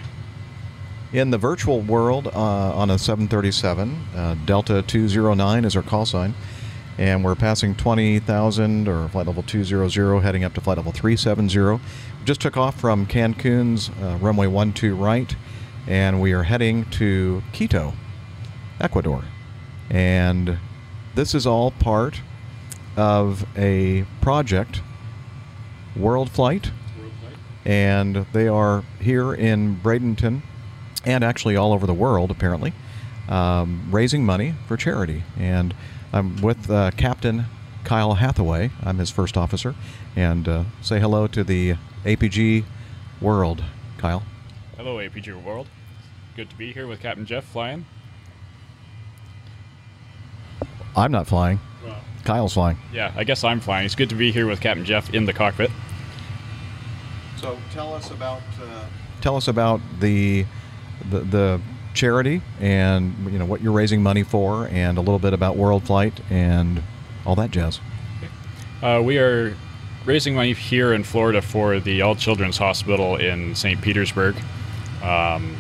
in 1.13 1.31
the 1.31 1.39
virtual 1.39 1.81
world 1.81 2.27
uh, 2.29 2.75
on 2.75 2.91
a 2.91 2.99
737. 2.99 4.05
Uh, 4.15 4.35
Delta 4.45 4.83
209 4.83 5.65
is 5.65 5.77
our 5.77 5.83
call 5.83 6.05
sign. 6.05 6.35
And 6.99 7.25
we're 7.25 7.37
passing 7.37 7.77
20,000 7.77 8.89
or 8.89 9.09
flight 9.09 9.27
level 9.27 9.45
200, 9.45 10.21
heading 10.21 10.43
up 10.43 10.53
to 10.55 10.61
flight 10.61 10.79
level 10.79 10.91
370. 10.91 11.57
We 11.59 11.81
just 12.25 12.41
took 12.41 12.57
off 12.57 12.79
from 12.79 13.07
Cancun's 13.07 13.91
uh, 14.03 14.19
runway 14.21 14.47
12 14.47 14.99
right, 14.99 15.35
and 15.87 16.21
we 16.21 16.33
are 16.33 16.43
heading 16.43 16.85
to 16.91 17.43
Quito, 17.53 17.95
Ecuador. 18.81 19.23
And 19.89 20.59
this 21.15 21.37
is 21.37 21.47
all 21.47 21.71
part 21.71 22.21
of 22.97 23.47
a 23.57 24.05
project, 24.21 24.83
World 25.95 26.31
Flight, 26.31 26.73
and 27.65 28.27
they 28.33 28.49
are 28.49 28.83
here 29.01 29.33
in 29.35 29.77
Bradenton 29.77 30.43
and 31.05 31.23
actually 31.23 31.55
all 31.55 31.73
over 31.73 31.87
the 31.87 31.95
world, 31.95 32.31
apparently, 32.31 32.73
um, 33.29 33.87
raising 33.91 34.27
money 34.27 34.55
for 34.67 34.77
charity. 34.77 35.23
And 35.39 35.75
I'm 36.13 36.41
with 36.41 36.71
uh, 36.71 36.91
Captain 36.93 37.45
Kyle 37.85 38.15
Hathaway. 38.15 38.71
I'm 38.83 38.99
his 38.99 39.11
first 39.11 39.37
officer. 39.37 39.75
And 40.17 40.49
uh, 40.49 40.65
say 40.81 41.01
hello 41.01 41.27
to 41.29 41.45
the 41.45 41.77
APG 42.05 42.65
world, 43.21 43.65
Kyle. 43.99 44.23
Hello, 44.77 44.97
APG 44.97 45.43
World. 45.43 45.69
Good 46.37 46.51
to 46.51 46.57
be 46.57 46.73
here 46.73 46.87
with 46.87 47.01
Captain 47.01 47.27
Jeff 47.27 47.45
flying. 47.45 47.85
I'm 50.97 51.13
not 51.13 51.27
flying. 51.27 51.61
Well, 51.85 51.97
Kyle's 52.25 52.55
flying. 52.55 52.79
yeah, 52.93 53.13
I 53.17 53.25
guess 53.25 53.45
I'm 53.45 53.61
flying. 53.61 53.87
It's 53.87 53.95
good 53.95 54.09
to 54.11 54.15
be 54.15 54.33
here 54.33 54.47
with 54.47 54.61
Captain 54.61 54.85
Jeff 54.85 55.13
in 55.15 55.27
the 55.27 55.33
cockpit. 55.33 55.71
So 57.37 57.57
tell 57.73 57.95
us 57.95 58.11
about 58.11 58.43
uh, 58.61 58.85
tell 59.21 59.37
us 59.37 59.47
about 59.49 59.81
the, 60.01 60.45
the 61.11 61.21
the 61.21 61.61
charity 61.99 62.41
and 62.61 63.13
you 63.31 63.39
know 63.39 63.45
what 63.45 63.61
you're 63.61 63.73
raising 63.73 64.03
money 64.03 64.23
for, 64.23 64.69
and 64.69 64.97
a 64.97 65.01
little 65.01 65.19
bit 65.19 65.33
about 65.33 65.57
World 65.57 65.85
Flight 65.85 66.21
and 66.31 66.83
all 67.27 67.35
that 67.35 67.51
jazz. 67.51 67.81
Uh, 68.83 69.03
we 69.05 69.19
are 69.19 69.57
raising 70.07 70.35
money 70.35 70.53
here 70.53 70.93
in 70.93 71.03
Florida 71.03 71.43
for 71.43 71.81
the 71.81 72.01
All 72.01 72.15
Children's 72.15 72.57
Hospital 72.57 73.17
in 73.17 73.55
St. 73.55 73.83
Petersburg. 73.83 74.37
Um, 75.03 75.57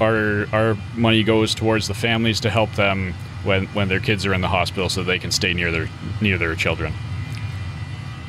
our 0.00 0.46
our 0.52 0.76
money 0.94 1.22
goes 1.22 1.54
towards 1.54 1.86
the 1.86 1.94
families 1.94 2.40
to 2.40 2.50
help 2.50 2.72
them 2.72 3.12
when, 3.44 3.66
when 3.68 3.88
their 3.88 4.00
kids 4.00 4.26
are 4.26 4.34
in 4.34 4.40
the 4.40 4.48
hospital, 4.48 4.88
so 4.88 5.02
they 5.02 5.18
can 5.18 5.30
stay 5.30 5.52
near 5.52 5.70
their 5.70 5.88
near 6.20 6.38
their 6.38 6.54
children. 6.54 6.92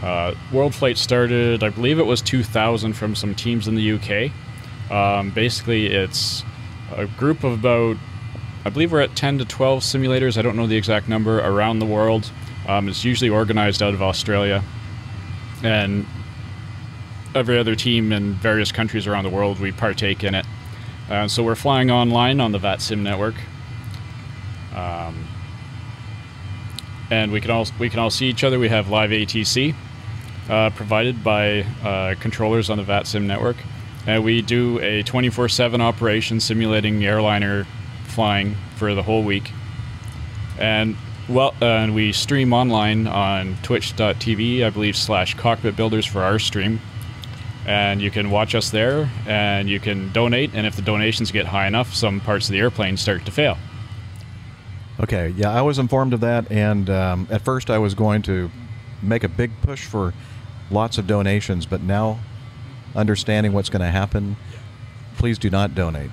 Uh, 0.03 0.35
World 0.51 0.75
Flight 0.75 0.97
started, 0.97 1.63
I 1.63 1.69
believe 1.69 1.97
it 1.97 2.05
was 2.05 2.21
2000, 2.21 2.93
from 2.93 3.15
some 3.15 3.33
teams 3.33 3.67
in 3.67 3.73
the 3.73 3.93
UK. 3.93 4.31
Um, 4.91 5.31
basically, 5.31 5.87
it's 5.87 6.43
a 6.95 7.05
group 7.05 7.43
of 7.43 7.53
about, 7.53 7.97
I 8.65 8.69
believe 8.69 8.91
we're 8.91 9.01
at 9.01 9.15
10 9.15 9.39
to 9.39 9.45
12 9.45 9.81
simulators. 9.81 10.37
I 10.37 10.41
don't 10.41 10.55
know 10.55 10.67
the 10.67 10.77
exact 10.77 11.07
number 11.07 11.39
around 11.39 11.79
the 11.79 11.85
world. 11.85 12.31
Um, 12.67 12.89
it's 12.89 13.03
usually 13.03 13.29
organized 13.29 13.81
out 13.81 13.93
of 13.93 14.01
Australia, 14.01 14.63
and 15.63 16.05
every 17.33 17.57
other 17.57 17.75
team 17.75 18.11
in 18.11 18.33
various 18.33 18.71
countries 18.71 19.07
around 19.07 19.23
the 19.23 19.29
world 19.29 19.59
we 19.59 19.71
partake 19.71 20.23
in 20.23 20.35
it. 20.35 20.45
Uh, 21.09 21.27
so 21.27 21.43
we're 21.43 21.55
flying 21.55 21.89
online 21.89 22.39
on 22.39 22.51
the 22.51 22.59
VATSIM 22.59 22.99
network. 22.99 23.35
Um, 24.75 25.27
and 27.09 27.31
we 27.31 27.39
can 27.39 27.51
all 27.51 27.65
we 27.79 27.89
can 27.89 27.99
all 27.99 28.09
see 28.09 28.27
each 28.27 28.43
other. 28.43 28.59
We 28.59 28.69
have 28.69 28.89
live 28.89 29.11
ATC 29.11 29.73
uh, 30.49 30.69
provided 30.71 31.23
by 31.23 31.61
uh, 31.83 32.15
controllers 32.19 32.69
on 32.69 32.77
the 32.77 32.83
VATSIM 32.83 33.23
network, 33.23 33.57
and 34.07 34.23
we 34.23 34.41
do 34.41 34.79
a 34.79 35.03
24/7 35.03 35.81
operation 35.81 36.39
simulating 36.39 37.05
airliner 37.05 37.67
flying 38.05 38.55
for 38.77 38.95
the 38.95 39.03
whole 39.03 39.21
week. 39.21 39.51
And 40.57 40.95
well, 41.29 41.53
uh, 41.61 41.65
and 41.65 41.93
we 41.93 42.13
stream 42.13 42.53
online 42.53 43.05
on 43.05 43.57
Twitch.tv, 43.61 44.63
I 44.63 44.69
believe, 44.69 44.95
slash 44.95 45.35
Cockpit 45.35 45.75
Builders 45.75 46.05
for 46.05 46.23
our 46.23 46.39
stream. 46.39 46.79
And 47.65 48.01
you 48.01 48.09
can 48.09 48.31
watch 48.31 48.55
us 48.55 48.69
there, 48.69 49.09
and 49.27 49.69
you 49.69 49.81
can 49.81 50.09
donate. 50.13 50.51
And 50.53 50.65
if 50.65 50.77
the 50.77 50.81
donations 50.81 51.31
get 51.31 51.45
high 51.45 51.67
enough, 51.67 51.93
some 51.93 52.21
parts 52.21 52.47
of 52.47 52.53
the 52.53 52.59
airplane 52.59 52.95
start 52.95 53.25
to 53.25 53.31
fail. 53.31 53.57
Okay, 55.01 55.33
yeah, 55.35 55.51
I 55.51 55.61
was 55.61 55.77
informed 55.77 56.13
of 56.13 56.21
that, 56.21 56.49
and 56.49 56.89
um, 56.89 57.27
at 57.29 57.41
first 57.41 57.69
I 57.69 57.77
was 57.77 57.93
going 57.93 58.21
to 58.23 58.49
make 59.01 59.25
a 59.25 59.29
big 59.29 59.51
push 59.61 59.85
for 59.85 60.13
lots 60.71 60.97
of 60.97 61.05
donations, 61.07 61.65
but 61.65 61.81
now 61.81 62.19
understanding 62.97 63.53
what's 63.53 63.69
going 63.69 63.81
to 63.81 63.87
happen, 63.87 64.35
please 65.17 65.37
do 65.37 65.49
not 65.49 65.75
donate. 65.75 66.09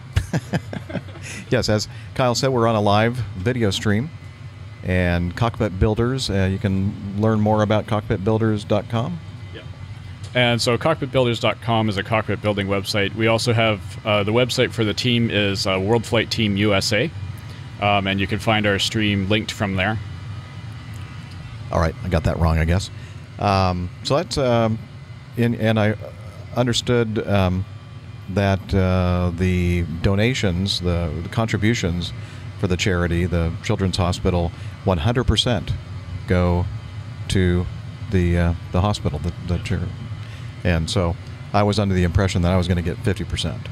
yes, 1.51 1.69
as 1.69 1.89
Kyle 2.15 2.35
said, 2.35 2.51
we're 2.51 2.69
on 2.69 2.77
a 2.77 2.81
live 2.81 3.17
video 3.37 3.71
stream, 3.71 4.11
and 4.85 5.35
Cockpit 5.35 5.79
Builders, 5.81 6.31
uh, 6.31 6.49
you 6.51 6.59
can 6.59 7.21
learn 7.21 7.41
more 7.41 7.63
about 7.63 7.87
cockpitbuilders.com. 7.87 9.19
And 10.35 10.61
so 10.61 10.77
cockpitbuilders.com 10.77 11.89
is 11.89 11.97
a 11.97 12.03
cockpit 12.03 12.43
building 12.43 12.67
website. 12.67 13.15
We 13.15 13.29
also 13.29 13.53
have 13.53 14.05
uh, 14.05 14.25
the 14.25 14.33
website 14.33 14.73
for 14.73 14.85
the 14.85 14.93
team 14.93 15.31
is 15.31 15.67
uh, 15.67 15.79
World 15.81 16.05
Flight 16.05 16.31
Team 16.31 16.57
USA, 16.57 17.09
um, 17.81 18.09
and 18.09 18.19
you 18.19 18.27
can 18.27 18.41
find 18.41 18.67
our 18.67 18.81
stream 18.81 19.29
linked 19.29 19.53
from 19.53 19.77
there. 19.77 19.97
All 21.71 21.81
right, 21.81 21.95
I 22.03 22.09
got 22.09 22.25
that 22.25 22.39
wrong, 22.39 22.59
I 22.59 22.65
guess. 22.65 22.91
Um, 23.39 23.89
so 24.03 24.17
that's, 24.17 24.37
um, 24.37 24.79
in, 25.37 25.55
and 25.55 25.79
I 25.79 25.95
understood 26.57 27.27
um, 27.29 27.65
that 28.31 28.75
uh, 28.75 29.31
the 29.37 29.85
donations, 30.03 30.81
the, 30.81 31.13
the 31.23 31.29
contributions 31.29 32.13
for 32.59 32.67
the 32.67 32.77
charity, 32.77 33.27
the 33.27 33.53
Children's 33.63 33.97
Hospital, 33.97 34.51
100% 34.85 35.73
go 36.27 36.65
to 37.29 37.67
the 38.11 38.39
uh, 38.39 38.55
the 38.73 38.81
hospital, 38.81 39.19
the, 39.19 39.33
the 39.49 39.59
char- 39.59 39.81
and 40.63 40.89
so 40.89 41.17
I 41.53 41.63
was 41.63 41.79
under 41.79 41.95
the 41.95 42.05
impression 42.05 42.43
that 42.43 42.53
I 42.53 42.57
was 42.57 42.69
going 42.69 42.77
to 42.77 42.83
get 42.83 42.99
fifty 42.99 43.25
percent. 43.25 43.69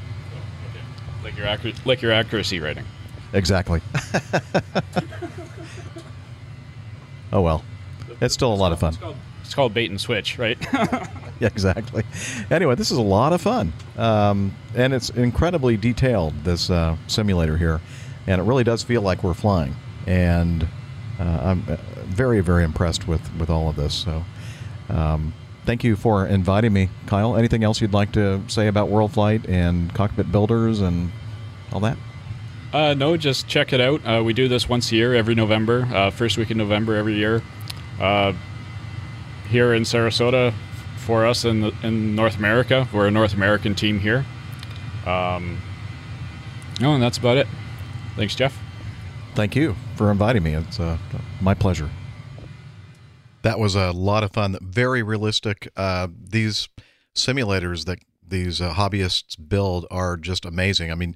Like 1.23 1.37
your 1.37 1.47
accuracy, 1.47 1.81
like 1.85 2.03
your 2.03 2.13
accuracy 2.13 2.61
rating. 2.61 2.85
Exactly. 3.33 3.81
oh 7.33 7.41
well, 7.41 7.65
it's 8.21 8.35
still 8.35 8.53
a 8.53 8.57
lot 8.57 8.73
of 8.73 8.81
fun. 8.81 8.97
It's 9.53 9.55
called, 9.55 9.75
bait 9.75 9.91
and 9.91 10.01
switch, 10.01 10.39
right? 10.39 10.57
yeah, 10.73 11.09
exactly. 11.43 12.05
Anyway, 12.51 12.75
this 12.75 12.91
is 12.91 12.97
a 12.97 13.03
lot 13.03 13.35
of 13.35 13.43
fun, 13.43 13.75
um, 13.99 14.57
and 14.75 14.95
it's 14.95 15.11
incredibly 15.11 15.77
detailed. 15.77 16.33
This 16.43 16.71
uh, 16.71 16.97
simulator 17.07 17.59
here, 17.59 17.83
and 18.27 18.41
it 18.41 18.45
really 18.45 18.65
does 18.65 18.83
feel 18.83 19.03
like 19.03 19.23
we're 19.23 19.35
flying. 19.35 19.77
And 20.07 20.67
uh, 21.21 21.41
I'm 21.43 21.65
uh, 21.69 21.77
very, 22.05 22.41
very 22.41 22.65
impressed 22.65 23.07
with 23.07 23.21
with 23.37 23.51
all 23.51 23.69
of 23.69 23.77
this. 23.77 23.93
So, 23.93 24.25
um, 24.89 25.35
thank 25.67 25.85
you 25.85 25.97
for 25.97 26.27
inviting 26.27 26.73
me, 26.73 26.89
Kyle. 27.05 27.37
Anything 27.37 27.63
else 27.63 27.79
you'd 27.79 27.93
like 27.93 28.13
to 28.13 28.41
say 28.49 28.69
about 28.69 28.89
World 28.89 29.13
Flight 29.13 29.47
and 29.47 29.93
cockpit 29.93 30.33
builders 30.33 30.81
and 30.81 31.13
all 31.75 31.81
that? 31.81 31.99
Uh, 32.73 32.95
no, 32.95 33.19
just 33.19 33.49
check 33.49 33.75
it 33.75 33.83
out. 33.83 34.01
Uh, 34.07 34.23
we 34.25 34.33
do 34.33 34.49
this 34.49 34.67
once 34.67 34.91
a 34.93 34.97
year, 34.97 35.15
every 35.15 35.35
November, 35.35 35.87
uh, 35.93 36.11
first 36.11 36.39
week 36.39 36.51
in 36.51 36.57
November 36.57 36.97
every 36.97 37.17
year. 37.17 37.43
Here 39.53 39.75
in 39.75 39.83
Sarasota, 39.83 40.55
for 40.97 41.27
us 41.27 41.45
in 41.45 41.61
the, 41.61 41.75
in 41.83 42.17
North 42.17 42.39
America, 42.39 42.89
we're 42.91 43.09
a 43.09 43.11
North 43.11 43.35
American 43.35 43.75
team 43.75 44.01
here. 44.01 44.25
Um, 45.05 45.61
no, 46.81 46.95
and 46.95 47.03
that's 47.03 47.19
about 47.19 47.37
it. 47.37 47.47
Thanks, 48.17 48.35
Jeff. 48.35 48.59
Thank 49.35 49.55
you 49.55 49.77
for 49.97 50.11
inviting 50.11 50.43
me. 50.43 50.55
It's 50.55 50.81
uh, 50.81 50.97
my 51.43 51.53
pleasure. 51.53 51.91
That 53.43 53.59
was 53.59 53.75
a 53.75 53.91
lot 53.91 54.25
of 54.25 54.33
fun. 54.33 54.57
Very 54.63 55.03
realistic. 55.03 55.69
Uh, 55.77 56.09
these 56.11 56.71
simulators 57.15 57.85
that 57.85 57.99
these 58.27 58.59
uh, 58.59 58.73
hobbyists 58.73 59.37
build 59.49 59.87
are 59.91 60.17
just 60.17 60.47
amazing. 60.47 60.91
I 60.91 60.95
mean, 60.95 61.15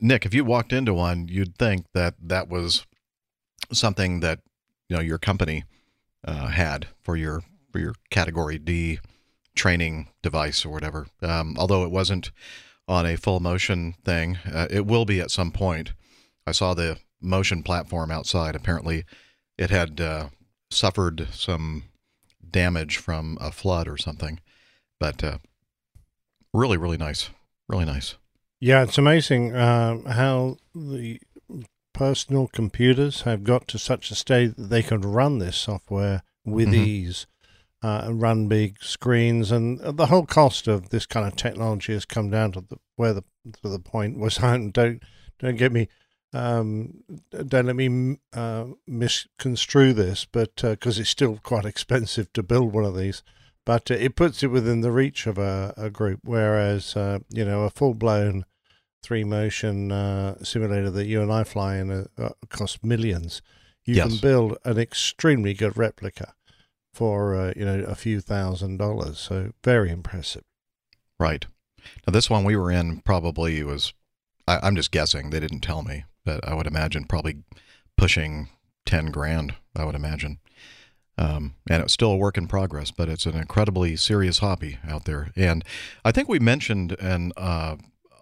Nick, 0.00 0.24
if 0.24 0.32
you 0.32 0.44
walked 0.44 0.72
into 0.72 0.94
one, 0.94 1.26
you'd 1.26 1.58
think 1.58 1.86
that 1.94 2.14
that 2.22 2.48
was 2.48 2.86
something 3.72 4.20
that 4.20 4.38
you 4.88 4.94
know 4.94 5.02
your 5.02 5.18
company 5.18 5.64
uh, 6.24 6.46
had 6.46 6.86
for 7.02 7.16
your 7.16 7.42
for 7.72 7.78
your 7.78 7.94
Category 8.10 8.58
D 8.58 8.98
training 9.54 10.08
device 10.22 10.64
or 10.64 10.70
whatever. 10.70 11.06
Um, 11.20 11.56
although 11.58 11.84
it 11.84 11.90
wasn't 11.90 12.30
on 12.86 13.06
a 13.06 13.16
full 13.16 13.40
motion 13.40 13.94
thing, 14.04 14.38
uh, 14.50 14.66
it 14.70 14.86
will 14.86 15.04
be 15.04 15.20
at 15.20 15.30
some 15.30 15.50
point. 15.50 15.92
I 16.46 16.52
saw 16.52 16.74
the 16.74 16.98
motion 17.20 17.62
platform 17.62 18.10
outside. 18.10 18.54
Apparently, 18.54 19.04
it 19.58 19.70
had 19.70 20.00
uh, 20.00 20.28
suffered 20.70 21.28
some 21.32 21.84
damage 22.48 22.96
from 22.98 23.38
a 23.40 23.52
flood 23.52 23.88
or 23.88 23.96
something, 23.96 24.40
but 24.98 25.22
uh, 25.22 25.38
really, 26.52 26.76
really 26.76 26.98
nice, 26.98 27.30
really 27.68 27.84
nice. 27.84 28.16
Yeah, 28.60 28.82
it's 28.82 28.98
amazing 28.98 29.56
um, 29.56 30.04
how 30.04 30.56
the 30.74 31.20
personal 31.92 32.48
computers 32.48 33.22
have 33.22 33.44
got 33.44 33.68
to 33.68 33.78
such 33.78 34.10
a 34.10 34.14
state 34.14 34.56
that 34.56 34.70
they 34.70 34.82
can 34.82 35.02
run 35.02 35.38
this 35.38 35.56
software 35.56 36.22
with 36.44 36.68
Mhm. 36.68 36.86
ease 36.86 37.26
uh, 37.82 38.02
and 38.06 38.20
run 38.20 38.48
big 38.48 38.82
screens. 38.82 39.50
And 39.50 39.78
the 39.80 40.06
whole 40.06 40.26
cost 40.26 40.68
of 40.68 40.90
this 40.90 41.06
kind 41.06 41.26
of 41.26 41.36
technology 41.36 41.92
has 41.92 42.04
come 42.04 42.30
down 42.30 42.52
to 42.52 42.60
the 42.60 42.76
where 42.96 43.12
the 43.12 43.24
to 43.62 43.68
the 43.68 43.78
point 43.78 44.18
was 44.18 44.36
don't 44.36 44.72
don't 44.72 45.56
get 45.56 45.72
me 45.72 45.88
um, 46.34 47.02
don't 47.30 47.66
let 47.66 47.76
me 47.76 48.18
uh, 48.32 48.66
misconstrue 48.86 49.92
this, 49.92 50.24
but 50.24 50.56
because 50.56 50.98
it's 50.98 51.10
still 51.10 51.38
quite 51.42 51.64
expensive 51.66 52.32
to 52.32 52.42
build 52.42 52.72
one 52.72 52.84
of 52.84 52.96
these 52.96 53.22
but 53.64 53.90
uh, 53.90 53.94
it 53.94 54.16
puts 54.16 54.42
it 54.42 54.48
within 54.48 54.80
the 54.80 54.90
reach 54.90 55.26
of 55.26 55.38
a, 55.38 55.74
a 55.76 55.90
group. 55.90 56.20
Whereas, 56.24 56.96
uh, 56.96 57.20
you 57.30 57.44
know, 57.44 57.62
a 57.62 57.70
full 57.70 57.94
blown 57.94 58.44
three 59.02 59.24
motion 59.24 59.90
uh, 59.92 60.42
simulator 60.42 60.90
that 60.90 61.06
you 61.06 61.22
and 61.22 61.32
I 61.32 61.44
fly 61.44 61.76
in 61.76 61.90
uh, 61.90 62.04
uh, 62.18 62.30
costs 62.48 62.82
millions. 62.82 63.42
You 63.84 63.96
Yes. 63.96 64.08
can 64.08 64.18
build 64.18 64.58
an 64.64 64.78
extremely 64.78 65.54
good 65.54 65.76
replica 65.76 66.34
for 66.92 67.34
uh, 67.34 67.52
you 67.56 67.64
know 67.64 67.84
a 67.84 67.94
few 67.94 68.20
thousand 68.20 68.76
dollars. 68.78 69.18
So 69.18 69.52
very 69.64 69.90
impressive. 69.90 70.44
Right. 71.18 71.46
Now, 72.06 72.12
this 72.12 72.30
one 72.30 72.44
we 72.44 72.56
were 72.56 72.70
in 72.70 73.00
probably 73.00 73.62
was, 73.62 73.92
I, 74.46 74.58
I'm 74.62 74.76
just 74.76 74.90
guessing, 74.90 75.30
they 75.30 75.40
didn't 75.40 75.60
tell 75.60 75.82
me, 75.82 76.04
but 76.24 76.46
I 76.46 76.54
would 76.54 76.66
imagine 76.66 77.04
probably 77.04 77.42
pushing 77.96 78.48
10 78.86 79.06
grand, 79.06 79.54
I 79.76 79.84
would 79.84 79.94
imagine. 79.94 80.38
Um, 81.18 81.54
and 81.68 81.82
it's 81.82 81.92
still 81.92 82.12
a 82.12 82.16
work 82.16 82.38
in 82.38 82.48
progress, 82.48 82.90
but 82.90 83.08
it's 83.08 83.26
an 83.26 83.36
incredibly 83.36 83.96
serious 83.96 84.38
hobby 84.38 84.78
out 84.88 85.04
there. 85.04 85.30
And 85.36 85.64
I 86.04 86.10
think 86.10 86.28
we 86.28 86.38
mentioned 86.38 86.96
and 87.00 87.32
uh, 87.36 87.76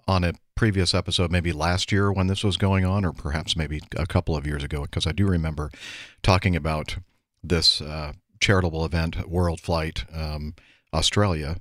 on 0.08 0.24
a 0.24 0.32
previous 0.56 0.92
episode, 0.92 1.30
maybe 1.30 1.52
last 1.52 1.92
year 1.92 2.12
when 2.12 2.26
this 2.26 2.44
was 2.44 2.56
going 2.56 2.84
on, 2.84 3.04
or 3.04 3.12
perhaps 3.12 3.56
maybe 3.56 3.80
a 3.96 4.06
couple 4.06 4.36
of 4.36 4.46
years 4.46 4.64
ago, 4.64 4.82
because 4.82 5.06
I 5.06 5.12
do 5.12 5.26
remember 5.26 5.70
talking 6.22 6.56
about 6.56 6.96
this 7.42 7.80
uh, 7.80 8.12
charitable 8.40 8.84
event, 8.84 9.28
World 9.28 9.60
Flight 9.60 10.04
um, 10.12 10.54
Australia, 10.92 11.56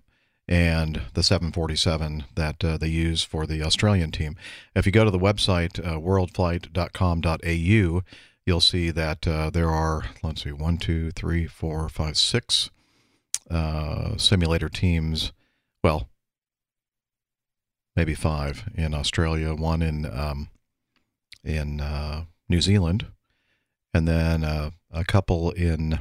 and 0.47 1.01
the 1.13 1.21
747 1.21 2.23
that 2.35 2.63
uh, 2.63 2.77
they 2.77 2.87
use 2.87 3.23
for 3.23 3.45
the 3.45 3.61
Australian 3.61 4.11
team. 4.11 4.35
If 4.75 4.85
you 4.85 4.91
go 4.91 5.05
to 5.05 5.11
the 5.11 5.19
website, 5.19 5.79
uh, 5.79 5.99
worldflight.com.au, 5.99 8.01
you'll 8.45 8.61
see 8.61 8.89
that 8.89 9.27
uh, 9.27 9.49
there 9.51 9.69
are, 9.69 10.05
let's 10.23 10.43
see, 10.43 10.51
one, 10.51 10.77
two, 10.77 11.11
three, 11.11 11.45
four, 11.45 11.87
five, 11.89 12.17
six 12.17 12.71
uh, 13.51 14.17
simulator 14.17 14.69
teams. 14.69 15.31
Well, 15.83 16.09
maybe 17.95 18.15
five 18.15 18.69
in 18.75 18.93
Australia, 18.93 19.53
one 19.53 19.81
in 19.81 20.05
um, 20.05 20.49
in 21.43 21.79
uh, 21.79 22.25
New 22.47 22.61
Zealand, 22.61 23.07
and 23.93 24.07
then 24.07 24.43
uh, 24.43 24.71
a 24.91 25.03
couple 25.03 25.51
in, 25.51 25.99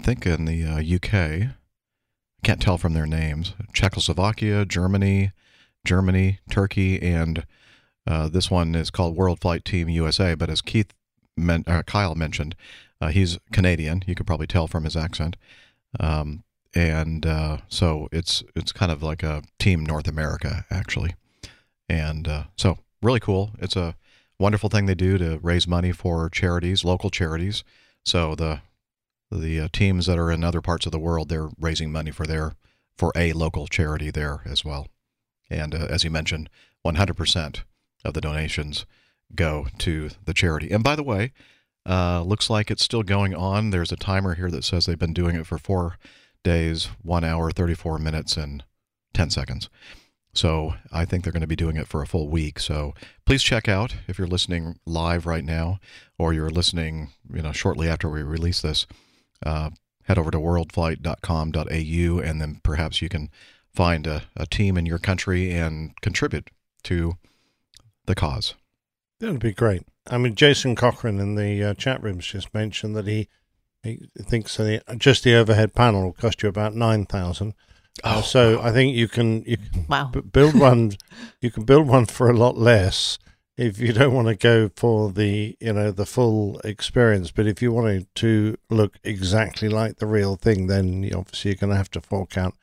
I 0.00 0.02
think, 0.02 0.24
in 0.24 0.46
the 0.46 0.64
uh, 0.64 0.78
UK. 0.78 1.14
I 1.14 1.50
can't 2.42 2.62
tell 2.62 2.78
from 2.78 2.94
their 2.94 3.06
names. 3.06 3.52
Czechoslovakia, 3.74 4.64
Germany, 4.64 5.32
Germany, 5.84 6.38
Turkey, 6.50 7.00
and 7.02 7.44
uh, 8.06 8.28
this 8.28 8.50
one 8.50 8.74
is 8.74 8.90
called 8.90 9.14
World 9.14 9.40
Flight 9.42 9.62
Team 9.62 9.90
USA. 9.90 10.34
But 10.34 10.48
as 10.48 10.62
Keith, 10.62 10.94
men- 11.36 11.64
uh, 11.66 11.82
Kyle 11.82 12.14
mentioned, 12.14 12.56
uh, 12.98 13.08
he's 13.08 13.38
Canadian. 13.52 14.02
You 14.06 14.14
could 14.14 14.26
probably 14.26 14.46
tell 14.46 14.66
from 14.66 14.84
his 14.84 14.96
accent. 14.96 15.36
Um, 15.98 16.44
and 16.74 17.26
uh, 17.26 17.58
so 17.68 18.08
it's 18.10 18.42
it's 18.56 18.72
kind 18.72 18.90
of 18.90 19.02
like 19.02 19.22
a 19.22 19.42
Team 19.58 19.84
North 19.84 20.08
America 20.08 20.64
actually, 20.70 21.14
and 21.90 22.26
uh, 22.26 22.44
so 22.56 22.78
really 23.02 23.20
cool. 23.20 23.50
It's 23.58 23.76
a 23.76 23.96
wonderful 24.38 24.70
thing 24.70 24.86
they 24.86 24.94
do 24.94 25.18
to 25.18 25.38
raise 25.42 25.68
money 25.68 25.92
for 25.92 26.30
charities, 26.30 26.86
local 26.86 27.10
charities. 27.10 27.64
So 28.02 28.34
the 28.34 28.62
the 29.30 29.60
uh, 29.60 29.68
teams 29.72 30.06
that 30.06 30.18
are 30.18 30.30
in 30.30 30.42
other 30.42 30.60
parts 30.60 30.86
of 30.86 30.92
the 30.92 30.98
world, 30.98 31.28
they're 31.28 31.50
raising 31.58 31.92
money 31.92 32.10
for 32.10 32.26
their 32.26 32.54
for 32.96 33.12
a 33.16 33.32
local 33.32 33.66
charity 33.66 34.10
there 34.10 34.42
as 34.44 34.64
well. 34.64 34.88
And 35.48 35.74
uh, 35.74 35.86
as 35.88 36.04
you 36.04 36.10
mentioned, 36.10 36.50
100% 36.84 37.62
of 38.04 38.14
the 38.14 38.20
donations 38.20 38.84
go 39.34 39.68
to 39.78 40.10
the 40.24 40.34
charity. 40.34 40.70
And 40.70 40.84
by 40.84 40.96
the 40.96 41.02
way, 41.02 41.32
uh, 41.88 42.22
looks 42.22 42.50
like 42.50 42.70
it's 42.70 42.84
still 42.84 43.02
going 43.02 43.34
on. 43.34 43.70
There's 43.70 43.92
a 43.92 43.96
timer 43.96 44.34
here 44.34 44.50
that 44.50 44.64
says 44.64 44.84
they've 44.84 44.98
been 44.98 45.14
doing 45.14 45.36
it 45.36 45.46
for 45.46 45.58
four 45.58 45.96
days, 46.44 46.88
one 47.02 47.24
hour, 47.24 47.50
34 47.50 47.98
minutes, 47.98 48.36
and 48.36 48.64
10 49.14 49.30
seconds. 49.30 49.68
So 50.32 50.74
I 50.92 51.04
think 51.04 51.24
they're 51.24 51.32
going 51.32 51.40
to 51.40 51.46
be 51.46 51.56
doing 51.56 51.76
it 51.76 51.88
for 51.88 52.02
a 52.02 52.06
full 52.06 52.28
week. 52.28 52.60
So 52.60 52.94
please 53.24 53.42
check 53.42 53.68
out 53.68 53.96
if 54.06 54.18
you're 54.18 54.28
listening 54.28 54.78
live 54.86 55.26
right 55.26 55.44
now, 55.44 55.80
or 56.18 56.32
you're 56.32 56.50
listening, 56.50 57.10
you 57.32 57.42
know, 57.42 57.52
shortly 57.52 57.88
after 57.88 58.08
we 58.08 58.22
release 58.22 58.60
this. 58.60 58.86
Uh, 59.44 59.70
head 60.04 60.18
over 60.18 60.30
to 60.30 60.38
worldflight.com.au, 60.38 62.18
and 62.20 62.40
then 62.40 62.60
perhaps 62.62 63.00
you 63.02 63.08
can 63.08 63.30
find 63.72 64.06
a, 64.06 64.22
a 64.36 64.46
team 64.46 64.76
in 64.76 64.86
your 64.86 64.98
country 64.98 65.52
and 65.52 65.98
contribute 66.00 66.50
to 66.84 67.14
the 68.06 68.14
cause. 68.14 68.54
That 69.20 69.30
would 69.32 69.40
be 69.40 69.52
great. 69.52 69.82
I 70.08 70.18
mean, 70.18 70.34
Jason 70.34 70.74
Cochran 70.74 71.20
in 71.20 71.34
the 71.34 71.62
uh, 71.62 71.74
chat 71.74 72.02
rooms 72.02 72.26
just 72.26 72.52
mentioned 72.54 72.96
that 72.96 73.06
he 73.06 73.28
he 73.82 73.98
thinks 74.20 74.56
that 74.56 74.82
the, 74.86 74.96
just 74.96 75.24
the 75.24 75.34
overhead 75.34 75.74
panel 75.74 76.02
will 76.04 76.12
cost 76.12 76.42
you 76.42 76.48
about 76.48 76.74
nine 76.74 77.06
thousand. 77.06 77.54
Uh, 78.04 78.22
so 78.22 78.60
I 78.60 78.72
think 78.72 78.94
you 78.96 79.08
can 79.08 79.42
you 79.44 79.56
can 79.58 79.86
Wow. 79.88 80.10
b- 80.12 80.20
build 80.20 80.58
one. 80.58 80.92
you 81.40 81.50
can 81.50 81.64
build 81.64 81.86
one 81.86 82.06
for 82.06 82.28
a 82.30 82.36
lot 82.36 82.56
less 82.56 83.18
if 83.60 83.78
you 83.78 83.92
don't 83.92 84.14
want 84.14 84.28
to 84.28 84.34
go 84.34 84.70
for 84.74 85.12
the 85.12 85.56
you 85.60 85.72
know 85.72 85.90
the 85.90 86.06
full 86.06 86.58
experience. 86.64 87.30
But 87.30 87.46
if 87.46 87.60
you 87.62 87.70
wanted 87.72 88.06
to 88.16 88.56
look 88.70 88.98
exactly 89.04 89.68
like 89.68 89.96
the 89.98 90.06
real 90.06 90.36
thing, 90.36 90.66
then 90.66 91.02
you- 91.04 91.14
obviously 91.16 91.50
you're 91.50 91.56
going 91.56 91.70
to 91.70 91.76
have 91.76 91.90
to 91.92 92.00
fork 92.00 92.36
out 92.38 92.54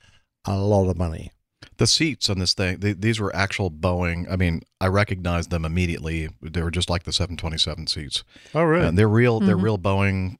a 0.45 0.57
lot 0.57 0.89
of 0.89 0.97
money. 0.97 1.31
The 1.77 1.87
seats 1.87 2.29
on 2.29 2.39
this 2.39 2.53
thing, 2.53 2.79
th 2.79 2.97
these 2.99 3.19
were 3.19 3.35
actual 3.35 3.69
Boeing. 3.69 4.29
I 4.31 4.35
mean, 4.35 4.61
I 4.81 4.87
recognized 4.87 5.49
them 5.51 5.65
immediately. 5.65 6.29
They 6.41 6.61
were 6.63 6.71
just 6.71 6.89
like 6.89 7.03
the 7.03 7.13
727 7.13 7.87
seats. 7.87 8.23
Oh, 8.55 8.63
really? 8.63 8.87
And 8.87 8.97
they're 8.97 9.07
real. 9.21 9.39
They're 9.39 9.57
Mhm. 9.57 9.63
real 9.63 9.77
Boeing 9.77 10.37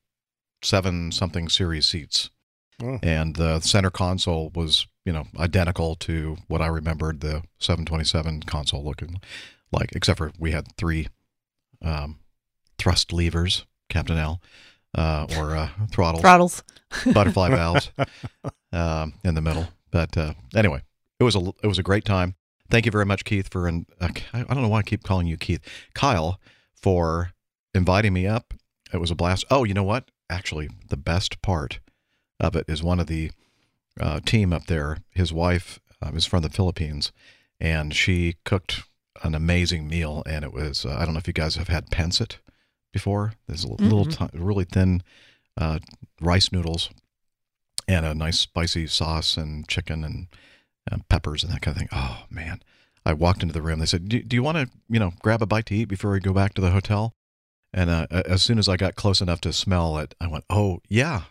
seven 0.64 1.12
something 1.12 1.50
series 1.50 1.86
seats. 1.88 2.30
Oh. 2.80 3.00
and 3.02 3.36
the 3.38 3.60
center 3.60 3.90
console 3.90 4.52
was 4.54 4.86
you 5.04 5.12
know 5.12 5.26
identical 5.40 5.96
to 5.96 6.38
what 6.48 6.62
I 6.62 6.68
remembered 6.68 7.22
the 7.22 7.42
727 7.60 8.44
console 8.44 8.84
looking 8.86 9.20
like, 9.72 9.92
except 9.94 10.18
for 10.18 10.32
we 10.40 10.52
had 10.52 10.76
three 10.78 11.08
um, 11.82 12.20
thrust 12.78 13.12
levers, 13.14 13.66
Captain 13.90 14.18
L, 14.18 14.42
uh, 14.96 15.28
or 15.38 15.56
uh, 15.56 15.70
throttles, 15.92 16.22
Throttles. 16.22 16.64
butterfly 17.14 17.50
valves 17.50 17.92
um, 18.72 19.14
in 19.24 19.36
the 19.36 19.42
middle. 19.42 19.68
But 19.92 20.18
uh, 20.18 20.34
anyway, 20.56 20.82
it 21.20 21.24
was 21.24 21.36
a 21.36 21.54
it 21.64 21.68
was 21.68 21.80
a 21.80 21.84
great 21.84 22.06
time. 22.06 22.36
Thank 22.70 22.86
you 22.86 22.92
very 22.92 23.06
much, 23.06 23.24
Keith, 23.24 23.50
for 23.50 23.68
and 23.68 23.86
uh, 24.02 24.10
I 24.34 24.44
don't 24.44 24.62
know 24.62 24.68
why 24.68 24.80
I 24.80 24.84
keep 24.84 25.04
calling 25.04 25.28
you 25.28 25.38
Keith, 25.38 25.62
Kyle, 25.94 26.40
for 26.74 27.32
inviting 27.74 28.14
me 28.14 28.28
up. 28.28 28.54
It 28.94 28.98
was 28.98 29.12
a 29.12 29.16
blast. 29.16 29.46
Oh, 29.50 29.64
you 29.64 29.74
know 29.74 29.84
what? 29.84 30.10
Actually, 30.30 30.70
the 30.90 30.98
best 30.98 31.42
part 31.42 31.80
of 32.40 32.56
it 32.56 32.66
is 32.68 32.84
one 32.84 33.00
of 33.00 33.08
the 33.08 33.32
uh, 34.00 34.20
team 34.26 34.54
up 34.54 34.66
there. 34.66 34.98
His 35.12 35.32
wife 35.32 35.80
uh, 36.02 36.12
is 36.14 36.26
from 36.26 36.44
the 36.44 36.50
Philippines, 36.50 37.12
and 37.60 37.94
she 37.94 38.36
cooked 38.44 38.84
an 39.24 39.36
amazing 39.36 39.88
meal. 39.88 40.24
And 40.26 40.44
it 40.44 40.54
was 40.54 40.86
uh, 40.86 40.96
I 40.98 41.06
don't 41.06 41.14
know 41.14 41.20
if 41.20 41.28
you 41.28 41.34
guys 41.34 41.56
have 41.56 41.68
had 41.68 41.90
pancit 41.90 42.38
before. 42.94 43.34
There's 43.48 43.64
a 43.64 43.70
little, 43.70 44.06
Mm-mm. 44.06 44.32
ti- 44.32 44.38
really 44.38 44.66
thin 44.66 45.04
uh, 45.58 45.80
rice 46.22 46.52
noodles 46.52 46.90
and 47.88 48.06
a 48.06 48.14
nice 48.14 48.40
spicy 48.40 48.88
sauce 48.88 49.38
and 49.38 49.68
chicken 49.68 50.04
and 50.04 50.28
uh, 50.92 50.98
peppers 51.10 51.44
and 51.44 51.52
that 51.52 51.62
kind 51.62 51.76
of 51.76 51.80
thing. 51.80 51.90
Oh 51.92 52.24
man! 52.30 52.62
I 53.06 53.14
walked 53.14 53.42
into 53.42 53.54
the 53.54 53.62
room. 53.62 53.80
They 53.80 53.86
said, 53.86 54.10
"Do, 54.10 54.22
do 54.22 54.36
you 54.36 54.44
want 54.44 54.58
to, 54.58 54.70
you 54.90 55.00
know, 55.00 55.14
grab 55.22 55.42
a 55.42 55.46
bite 55.46 55.66
to 55.68 55.76
eat 55.76 55.86
before 55.86 56.12
we 56.12 56.20
go 56.20 56.34
back 56.34 56.54
to 56.56 56.62
the 56.62 56.72
hotel?" 56.72 57.14
And 57.74 57.90
uh, 57.90 58.08
as 58.12 58.42
soon 58.42 58.60
as 58.60 58.68
I 58.68 58.78
got 58.78 58.96
close 58.96 59.22
enough 59.22 59.42
to 59.42 59.54
smell 59.54 59.98
it, 59.98 60.16
I 60.20 60.28
went, 60.28 60.46
"Oh 60.50 60.80
yeah, 60.90 61.24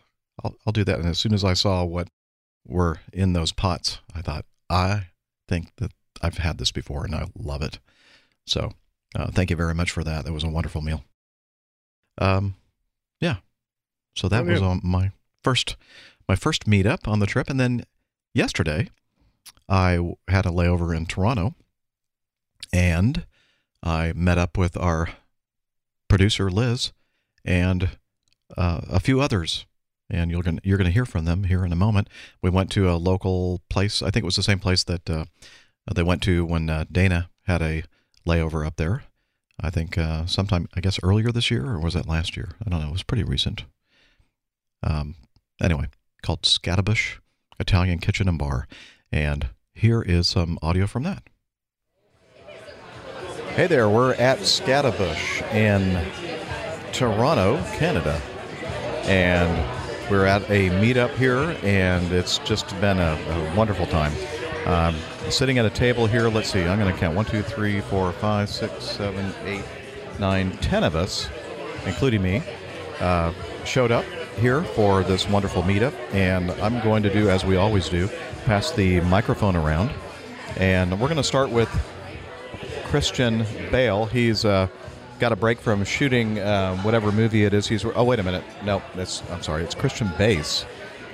I'll, 0.43 0.55
I'll 0.67 0.73
do 0.73 0.85
that." 0.85 0.99
And 0.99 1.09
as 1.09 1.19
soon 1.19 1.35
as 1.35 1.45
I 1.45 1.55
saw 1.55 1.85
what 1.85 2.09
were 2.67 3.01
in 3.13 3.33
those 3.33 3.53
pots, 3.53 3.99
I 4.15 4.23
thought, 4.23 4.45
"I 4.69 5.09
think 5.49 5.73
that 5.77 5.93
I've 6.23 6.39
had 6.39 6.59
this 6.59 6.73
before 6.73 7.05
and 7.05 7.15
I 7.15 7.27
love 7.37 7.63
it." 7.63 7.79
So, 8.47 8.73
uh, 9.15 9.31
thank 9.31 9.51
you 9.51 9.57
very 9.57 9.75
much 9.75 9.91
for 9.91 10.05
that. 10.05 10.25
That 10.25 10.33
was 10.33 10.45
a 10.45 10.49
wonderful 10.49 10.81
meal. 10.83 11.05
Um, 12.19 12.55
yeah. 13.21 13.37
So 14.15 14.29
that 14.29 14.43
Oh, 14.43 14.51
was 14.51 14.61
yeah. 14.61 14.71
um, 14.71 14.81
my 14.83 15.13
first 15.43 15.77
my 16.29 16.37
first 16.37 16.65
meetup 16.67 17.07
on 17.07 17.21
the 17.21 17.27
trip, 17.27 17.49
and 17.51 17.61
then 17.61 17.85
yesterday 18.35 18.89
I 19.69 19.99
had 20.29 20.47
a 20.47 20.51
layover 20.51 20.97
in 20.97 21.07
Toronto, 21.07 21.55
and 22.73 23.27
I 23.83 24.13
met 24.15 24.39
up 24.39 24.57
with 24.59 24.77
our 24.77 25.11
producer 26.09 26.51
Liz 26.51 26.93
and 27.45 27.91
uh, 28.57 28.81
a 28.89 29.01
few 29.01 29.21
others, 29.21 29.67
and 30.11 30.31
you're 30.31 30.43
gonna 30.43 30.61
you're 30.65 30.79
gonna 30.79 30.91
hear 30.91 31.07
from 31.07 31.25
them 31.25 31.45
here 31.45 31.65
in 31.65 31.73
a 31.73 31.77
moment. 31.77 32.09
We 32.43 32.51
went 32.51 32.71
to 32.73 32.91
a 32.91 32.97
local 32.97 33.61
place. 33.69 34.03
I 34.03 34.11
think 34.11 34.23
it 34.25 34.27
was 34.27 34.37
the 34.37 34.43
same 34.43 34.59
place 34.59 34.85
that 34.85 35.09
uh, 35.11 35.25
they 35.95 36.03
went 36.03 36.23
to 36.25 36.45
when 36.45 36.69
uh, 36.69 36.85
Dana 36.91 37.31
had 37.47 37.63
a 37.63 37.85
layover 38.27 38.67
up 38.67 38.77
there. 38.77 39.05
I 39.61 39.71
think 39.71 39.97
uh, 39.97 40.27
sometime 40.27 40.69
I 40.75 40.81
guess 40.81 40.99
earlier 41.03 41.31
this 41.33 41.51
year 41.51 41.67
or 41.67 41.79
was 41.79 41.95
that 41.95 42.09
last 42.09 42.37
year? 42.37 42.51
I 42.65 42.71
don't 42.71 42.81
know. 42.81 42.89
It 42.89 42.93
was 42.93 43.03
pretty 43.03 43.25
recent. 43.25 43.65
Um, 44.83 45.15
anyway, 45.61 45.87
called 46.23 46.43
Scatabush 46.43 47.19
Italian 47.59 47.99
Kitchen 47.99 48.29
and 48.29 48.39
Bar, 48.39 48.69
and 49.11 49.49
here 49.73 50.03
is 50.03 50.27
some 50.27 50.59
audio 50.61 50.87
from 50.87 51.05
that. 51.05 51.23
Hey 53.55 53.67
there, 53.67 53.89
we're 53.89 54.13
at 54.15 54.39
Scatabush 54.41 55.43
in 55.55 56.05
Toronto, 56.93 57.57
Canada, 57.79 58.21
and 59.05 60.11
we're 60.11 60.27
at 60.27 60.43
a 60.51 60.69
meetup 60.71 61.15
here, 61.15 61.57
and 61.63 62.13
it's 62.13 62.39
just 62.39 62.69
been 62.81 62.99
a, 62.99 63.19
a 63.31 63.57
wonderful 63.57 63.87
time. 63.87 64.13
Um, 64.67 64.97
sitting 65.31 65.59
at 65.59 65.65
a 65.65 65.71
table 65.71 66.09
here, 66.09 66.29
let's 66.29 66.51
see, 66.51 66.65
I'm 66.65 66.77
going 66.81 66.93
to 66.93 66.99
count 66.99 67.15
one, 67.15 67.25
two, 67.25 67.41
three, 67.41 67.81
four, 67.83 68.11
five, 68.15 68.49
six, 68.49 68.83
seven, 68.83 69.33
eight, 69.45 69.65
nine, 70.19 70.57
ten 70.59 70.83
of 70.83 70.97
us, 70.97 71.29
including 71.87 72.21
me, 72.21 72.43
uh, 72.99 73.33
showed 73.65 73.93
up 73.93 74.05
here 74.41 74.65
for 74.65 75.05
this 75.05 75.29
wonderful 75.29 75.63
meetup, 75.63 75.95
and 76.13 76.51
I'm 76.51 76.83
going 76.83 77.05
to 77.05 77.13
do 77.13 77.31
as 77.31 77.45
we 77.45 77.55
always 77.55 77.89
do, 77.89 78.09
pass 78.45 78.73
the 78.73 79.01
microphone 79.03 79.55
around, 79.55 79.93
and 80.57 80.91
we're 81.01 81.07
going 81.07 81.17
to 81.17 81.23
start 81.23 81.49
with 81.49 81.71
Christian 82.87 83.47
Bale. 83.71 84.07
He's 84.07 84.45
uh, 84.45 84.67
got 85.21 85.31
a 85.31 85.37
break 85.37 85.61
from 85.61 85.85
shooting 85.85 86.41
uh, 86.41 86.77
whatever 86.79 87.13
movie 87.13 87.45
it 87.45 87.55
is. 87.55 87.69
He's 87.69 87.85
oh 87.85 88.03
wait 88.03 88.19
a 88.19 88.25
minute, 88.25 88.43
no, 88.65 88.83
I'm 88.97 89.43
sorry, 89.43 89.63
it's 89.63 89.77
Christian 89.77 90.11
Bass. 90.19 90.67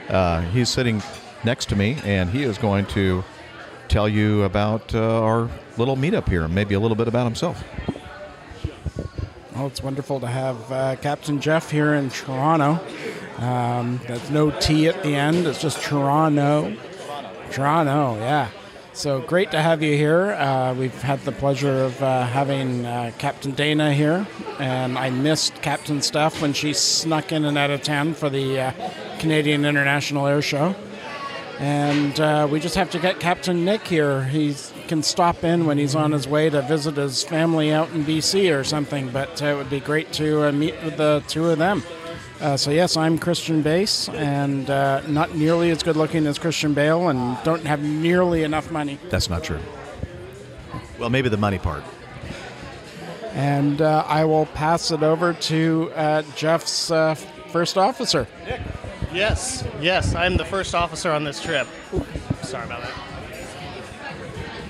Uh, 0.09 0.41
he's 0.41 0.71
sitting 0.71 1.03
next 1.45 1.69
to 1.69 1.77
me, 1.77 1.99
and 2.05 2.31
he 2.31 2.45
is 2.45 2.57
going 2.57 2.87
to 2.87 3.23
tell 3.93 4.09
you 4.09 4.45
about 4.45 4.95
uh, 4.95 5.23
our 5.23 5.51
little 5.77 5.97
meetup 5.97 6.27
here, 6.27 6.45
and 6.45 6.55
maybe 6.55 6.75
a 6.75 6.81
little 6.81 6.97
bit 6.97 7.09
about 7.09 7.25
himself. 7.25 7.63
Well, 9.55 9.67
it's 9.67 9.83
wonderful 9.83 10.19
to 10.21 10.27
have 10.27 10.73
uh, 10.73 10.97
Captain 10.97 11.39
Jeff 11.43 11.71
here 11.71 11.93
in 11.93 12.09
Toronto. 12.09 12.81
Um, 13.37 14.01
there's 14.07 14.31
no 14.31 14.51
T 14.51 14.89
at 14.89 15.03
the 15.03 15.15
end, 15.15 15.47
it's 15.47 15.61
just 15.61 15.83
Toronto. 15.83 16.75
Toronto, 17.51 18.15
yeah. 18.17 18.49
So 18.95 19.21
great 19.21 19.51
to 19.51 19.61
have 19.61 19.83
you 19.83 19.95
here. 19.95 20.33
Uh, 20.33 20.75
we've 20.75 21.03
had 21.03 21.21
the 21.21 21.33
pleasure 21.33 21.85
of 21.85 22.03
uh, 22.03 22.25
having 22.25 22.87
uh, 22.87 23.13
Captain 23.19 23.53
Dana 23.53 23.93
here, 23.93 24.27
and 24.59 24.97
I 24.99 25.11
missed 25.11 25.61
Captain 25.61 26.01
Steph 26.01 26.41
when 26.41 26.55
she 26.55 26.73
snuck 26.73 27.31
in 27.31 27.45
and 27.45 27.59
out 27.59 27.71
of 27.71 27.83
town 27.83 28.15
for 28.15 28.31
the 28.31 28.59
uh, 28.59 28.73
Canadian 29.19 29.67
International 29.67 30.27
Air 30.27 30.41
Show. 30.41 30.75
And 31.63 32.19
uh, 32.19 32.49
we 32.51 32.59
just 32.59 32.75
have 32.75 32.91
to 32.91 32.99
get 32.99 33.21
Captain 33.21 33.65
Nick 33.65 33.87
here. 33.87 34.25
He 34.25 34.57
can 34.89 35.01
stop 35.01 35.45
in 35.45 35.65
when 35.65 35.79
he's 35.79 35.95
on 35.95 36.11
his 36.11 36.27
way 36.27 36.51
to 36.51 36.61
visit 36.63 36.97
his 36.97 37.23
family 37.23 37.73
out 37.73 37.89
in 37.91 38.05
BC 38.05 38.53
or 38.53 38.65
something, 38.65 39.11
but 39.11 39.41
uh, 39.41 39.47
it 39.47 39.57
would 39.59 39.71
be 39.71 39.79
great 39.79 40.13
to 40.15 40.49
uh, 40.49 40.51
meet 40.51 40.75
with 40.83 40.97
the 40.97 41.23
two 41.29 41.49
of 41.49 41.59
them. 41.59 41.85
Uh, 42.41 42.57
so, 42.57 42.73
yes, 42.73 42.97
I'm 42.97 43.17
Christian 43.17 43.63
Bass, 43.63 44.09
and 44.09 44.69
uh, 44.69 45.03
not 45.07 45.37
nearly 45.37 45.71
as 45.71 45.85
good 45.85 45.95
looking 45.97 46.27
as 46.27 46.37
Christian 46.37 46.75
Bale, 46.75 47.11
and 47.11 47.39
don't 47.45 47.65
have 47.65 47.81
nearly 47.81 48.43
enough 48.43 48.73
money. 48.73 48.99
That's 49.09 49.31
not 49.31 49.45
true. 49.45 49.61
Well, 50.99 51.11
maybe 51.11 51.29
the 51.29 51.37
money 51.37 51.61
part. 51.61 51.85
And 53.35 53.81
uh, 53.81 54.05
I 54.09 54.25
will 54.25 54.47
pass 54.47 54.91
it 54.91 55.05
over 55.05 55.33
to 55.33 55.93
uh, 55.95 56.23
Jeff's 56.35 56.91
uh, 56.91 57.15
first 57.53 57.79
officer. 57.79 58.27
Yes, 59.13 59.63
yes, 59.81 60.15
I'm 60.15 60.39
the 60.39 60.45
first 60.45 60.75
officer 60.75 61.11
on 61.13 61.25
this 61.25 61.41
trip. 61.41 61.67
Sorry 62.43 62.65
about 62.65 62.83
that. 62.83 62.93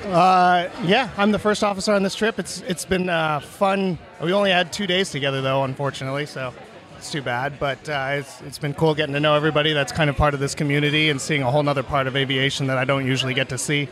Uh, 0.07 0.69
yeah, 0.83 1.11
I'm 1.17 1.31
the 1.31 1.39
first 1.39 1.63
officer 1.63 1.93
on 1.93 2.03
this 2.03 2.17
trip. 2.17 2.41
It's 2.41 2.61
it's 2.63 2.85
been 2.85 3.09
uh, 3.09 3.39
fun. 3.39 3.99
We 4.21 4.33
only 4.33 4.51
had 4.51 4.73
two 4.73 4.89
days 4.89 5.11
together 5.11 5.41
though, 5.43 5.63
unfortunately, 5.63 6.27
so 6.27 6.53
it's 6.99 7.13
too 7.13 7.23
bad. 7.23 7.61
But 7.61 7.89
uh, 7.89 8.09
it's 8.15 8.41
it's 8.43 8.59
been 8.59 8.75
cool 8.75 8.97
getting 8.97 9.15
to 9.15 9.21
know 9.21 9.37
everybody 9.37 9.73
that's 9.73 9.93
kind 9.93 10.11
of 10.11 10.17
part 10.17 10.35
of 10.35 10.41
this 10.41 10.57
community 10.57 11.09
and 11.09 11.21
seeing 11.21 11.43
a 11.43 11.51
whole 11.51 11.67
other 11.69 11.85
part 11.85 12.09
of 12.09 12.17
aviation 12.17 12.67
that 12.67 12.79
I 12.79 12.85
don't 12.85 13.07
usually 13.07 13.35
get 13.35 13.49
to 13.51 13.59
see. 13.59 13.89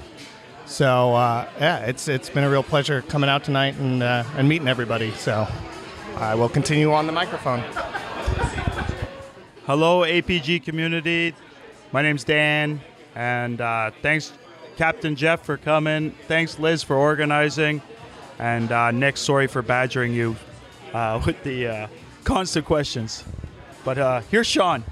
So 0.67 1.15
uh, 1.15 1.49
yeah, 1.61 1.79
it's 1.87 2.09
it's 2.09 2.29
been 2.29 2.43
a 2.43 2.51
real 2.51 2.65
pleasure 2.65 3.03
coming 3.03 3.31
out 3.31 3.45
tonight 3.45 3.77
and 3.77 4.03
uh, 4.03 4.25
and 4.37 4.49
meeting 4.49 4.67
everybody. 4.67 5.13
So 5.13 5.47
I 6.17 6.35
will 6.35 6.49
continue 6.49 6.93
on 6.93 7.07
the 7.07 7.13
microphone. 7.13 7.63
Hello, 9.71 10.01
APG 10.01 10.65
community. 10.65 11.33
My 11.93 12.03
name's 12.03 12.25
Dan, 12.25 12.81
and 13.15 13.61
uh, 13.61 13.93
thanks, 14.03 14.33
Captain 14.77 15.15
Jeff, 15.15 15.45
for 15.45 15.57
coming. 15.57 16.11
Thanks, 16.27 16.59
Liz, 16.59 16.83
for 16.83 16.97
organizing. 16.97 17.81
And 18.41 18.73
uh, 18.73 18.91
Nick, 18.91 19.17
sorry 19.17 19.47
for 19.47 19.63
badgering 19.63 20.13
you 20.13 20.35
uh, 20.93 21.23
with 21.27 21.41
the 21.45 21.69
uh, 21.69 21.87
constant 22.25 22.67
questions. 22.67 23.23
But 23.85 23.99
uh, 23.99 24.23
here's 24.23 24.49
Sean. 24.49 24.83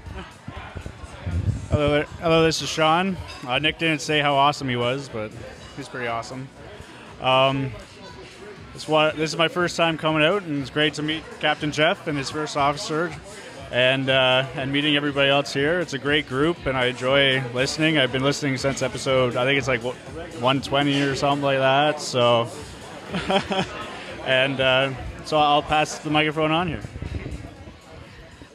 Hello, 1.71 2.03
hello. 2.21 2.43
This 2.45 2.61
is 2.61 2.69
Sean. 2.69 3.17
Uh, 3.45 3.59
Nick 3.59 3.79
didn't 3.79 3.99
say 3.99 4.21
how 4.21 4.35
awesome 4.35 4.69
he 4.69 4.77
was, 4.77 5.09
but 5.09 5.29
he's 5.75 5.89
pretty 5.89 6.07
awesome. 6.07 6.47
Um, 7.19 7.73
this 8.73 8.87
is 8.87 9.35
my 9.35 9.49
first 9.49 9.75
time 9.75 9.97
coming 9.97 10.23
out, 10.23 10.43
and 10.43 10.61
it's 10.61 10.71
great 10.71 10.93
to 10.93 11.01
meet 11.01 11.23
Captain 11.41 11.73
Jeff 11.73 12.07
and 12.07 12.17
his 12.17 12.29
first 12.29 12.55
officer, 12.55 13.11
and 13.71 14.09
uh, 14.09 14.45
and 14.55 14.71
meeting 14.71 14.95
everybody 14.95 15.29
else 15.29 15.53
here. 15.53 15.79
It's 15.79 15.93
a 15.93 15.99
great 15.99 16.27
group, 16.27 16.65
and 16.65 16.77
I 16.77 16.85
enjoy 16.85 17.43
listening. 17.53 17.97
I've 17.97 18.11
been 18.11 18.23
listening 18.23 18.57
since 18.57 18.81
episode 18.81 19.35
I 19.35 19.45
think 19.45 19.57
it's 19.57 19.67
like 19.67 19.83
120 19.83 21.01
or 21.01 21.15
something 21.15 21.43
like 21.43 21.59
that. 21.59 22.01
So, 22.01 22.47
and 24.25 24.59
uh, 24.59 24.93
so 25.25 25.37
I'll 25.37 25.61
pass 25.61 25.99
the 25.99 26.09
microphone 26.09 26.51
on 26.51 26.67
here. 26.67 26.81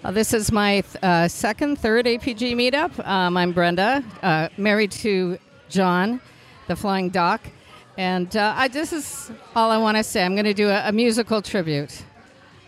Uh, 0.02 0.10
this 0.10 0.34
is 0.34 0.52
my 0.52 0.82
th- 0.82 1.02
uh, 1.02 1.28
second, 1.28 1.78
third 1.78 2.04
APG 2.04 2.54
meetup. 2.54 3.06
Um, 3.06 3.36
I'm 3.38 3.52
Brenda, 3.52 4.04
uh, 4.22 4.48
married 4.58 4.92
to 4.92 5.38
John, 5.70 6.20
the 6.66 6.76
Flying 6.76 7.08
Doc, 7.08 7.40
and 7.96 8.36
uh, 8.36 8.52
I, 8.54 8.68
this 8.68 8.92
is 8.92 9.30
all 9.56 9.70
I 9.70 9.78
want 9.78 9.96
to 9.96 10.04
say. 10.04 10.22
I'm 10.22 10.34
going 10.34 10.44
to 10.44 10.52
do 10.52 10.68
a, 10.68 10.88
a 10.88 10.92
musical 10.92 11.40
tribute. 11.40 12.02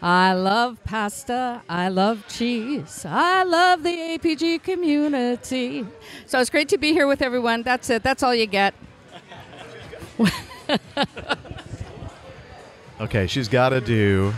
I 0.07 0.35
love 0.35 0.79
pasta. 0.85 1.63
I 1.69 1.89
love 1.89 2.29
cheese. 2.29 3.05
I 3.05 3.43
love 3.43 3.83
the 3.83 3.91
APG 3.91 4.63
community. 4.63 5.85
So 6.27 6.39
it's 6.39 6.49
great 6.49 6.69
to 6.69 6.79
be 6.79 6.93
here 6.93 7.09
with 7.09 7.23
everyone. 7.23 7.65
That's 7.65 7.91
it. 7.91 8.05
That's 8.05 8.23
all 8.23 8.33
you 8.33 8.47
get. 8.47 8.75
Okay, 12.99 13.27
she's 13.27 13.49
got 13.49 13.69
to 13.71 13.81
do 13.83 14.33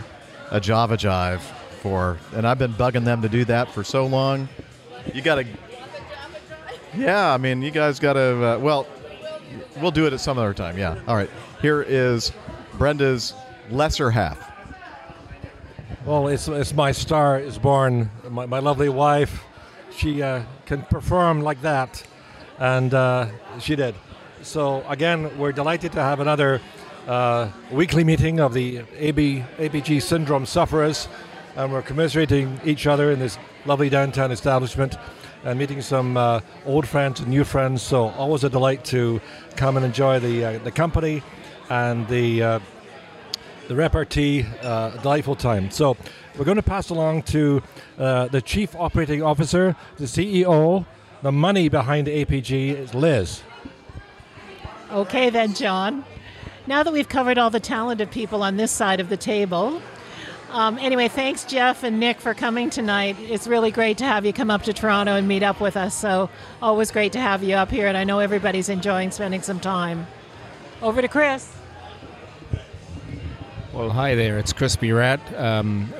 a 0.51 0.59
Java 0.59 0.97
Jive 0.97 1.39
for, 1.81 2.17
and 2.35 2.45
I've 2.45 2.59
been 2.59 2.73
bugging 2.73 3.05
them 3.05 3.21
to 3.21 3.29
do 3.29 3.45
that 3.45 3.71
for 3.71 3.85
so 3.85 4.05
long. 4.05 4.49
You 5.13 5.21
got 5.21 5.35
to, 5.35 5.45
yeah. 6.93 7.33
I 7.33 7.37
mean, 7.37 7.61
you 7.61 7.71
guys 7.71 8.01
got 8.01 8.13
to. 8.13 8.55
Uh, 8.55 8.57
well, 8.59 8.85
we'll 9.79 9.91
do 9.91 10.07
it 10.07 10.11
at 10.13 10.19
some 10.19 10.37
other 10.37 10.53
time. 10.53 10.77
Yeah. 10.77 10.99
All 11.07 11.15
right. 11.15 11.29
Here 11.61 11.81
is 11.81 12.33
Brenda's 12.77 13.33
lesser 13.71 14.11
half. 14.11 14.48
Well, 16.09 16.27
it's, 16.27 16.47
it's 16.47 16.73
my 16.73 16.91
star 16.91 17.39
is 17.39 17.59
born. 17.59 18.09
My, 18.27 18.47
my 18.47 18.57
lovely 18.57 18.89
wife, 18.89 19.43
she 19.95 20.23
uh, 20.23 20.41
can 20.65 20.81
perform 20.81 21.41
like 21.41 21.61
that, 21.61 22.03
and 22.57 22.91
uh, 22.95 23.27
she 23.59 23.75
did. 23.75 23.93
So 24.41 24.83
again, 24.89 25.37
we're 25.37 25.51
delighted 25.51 25.91
to 25.91 26.01
have 26.01 26.19
another 26.19 26.61
uh, 27.07 27.51
weekly 27.71 28.03
meeting 28.03 28.39
of 28.39 28.55
the 28.55 28.81
AB, 28.97 29.45
APG 29.59 30.01
syndrome 30.01 30.47
sufferers, 30.47 31.07
and 31.55 31.71
we're 31.71 31.83
commiserating 31.83 32.59
each 32.65 32.87
other 32.87 33.11
in 33.11 33.19
this 33.19 33.37
lovely 33.67 33.91
downtown 33.91 34.31
establishment 34.31 34.97
and 35.43 35.59
meeting 35.59 35.79
some 35.79 36.17
uh, 36.17 36.39
old 36.65 36.87
friends 36.87 37.19
and 37.19 37.29
new 37.29 37.43
friends. 37.43 37.83
So 37.83 38.09
always 38.17 38.43
a 38.43 38.49
delight 38.49 38.83
to 38.85 39.21
come 39.57 39.77
and 39.77 39.85
enjoy 39.85 40.19
the 40.19 40.43
uh, 40.43 40.57
the 40.63 40.71
company 40.71 41.21
and 41.69 42.07
the 42.07 42.41
uh, 42.41 42.59
the 43.69 43.75
repartee. 43.75 44.45
Uh, 44.61 44.89
delightful 45.01 45.35
time. 45.35 45.71
So 45.71 45.95
we're 46.37 46.43
going 46.43 46.57
to 46.57 46.63
pass 46.63 46.89
along 46.89 47.23
to 47.23 47.61
uh, 47.97 48.27
the 48.27 48.41
chief 48.41 48.75
operating 48.75 49.21
officer, 49.23 49.75
the 49.97 50.05
CEO, 50.05 50.85
the 51.21 51.31
money 51.31 51.69
behind 51.69 52.07
APG 52.07 52.75
is 52.75 52.93
Liz. 52.93 53.43
Okay, 54.91 55.29
then, 55.29 55.53
John. 55.53 56.03
Now 56.65 56.83
that 56.83 56.91
we've 56.91 57.07
covered 57.07 57.37
all 57.37 57.51
the 57.51 57.59
talented 57.59 58.09
people 58.11 58.41
on 58.41 58.57
this 58.57 58.71
side 58.71 58.99
of 58.99 59.09
the 59.09 59.17
table, 59.17 59.81
um, 60.49 60.79
anyway, 60.79 61.07
thanks, 61.07 61.43
Jeff 61.43 61.83
and 61.83 61.99
Nick, 61.99 62.19
for 62.19 62.33
coming 62.33 62.71
tonight. 62.71 63.17
It's 63.19 63.45
really 63.45 63.69
great 63.69 63.99
to 63.99 64.05
have 64.05 64.25
you 64.25 64.33
come 64.33 64.49
up 64.49 64.63
to 64.63 64.73
Toronto 64.73 65.15
and 65.15 65.27
meet 65.27 65.43
up 65.43 65.61
with 65.61 65.77
us. 65.77 65.93
So, 65.93 66.31
always 66.59 66.89
great 66.89 67.11
to 67.13 67.19
have 67.19 67.43
you 67.43 67.53
up 67.55 67.69
here, 67.69 67.85
and 67.87 67.95
I 67.95 68.03
know 68.03 68.17
everybody's 68.17 68.69
enjoying 68.69 69.11
spending 69.11 69.43
some 69.43 69.59
time. 69.59 70.07
Over 70.81 71.03
to 71.03 71.07
Chris. 71.07 71.58
Well, 73.71 73.91
hi 73.91 74.15
there. 74.15 74.39
It's 74.39 74.51
Crispy 74.51 74.91
Rat. 74.91 75.19
Um, 75.39 75.93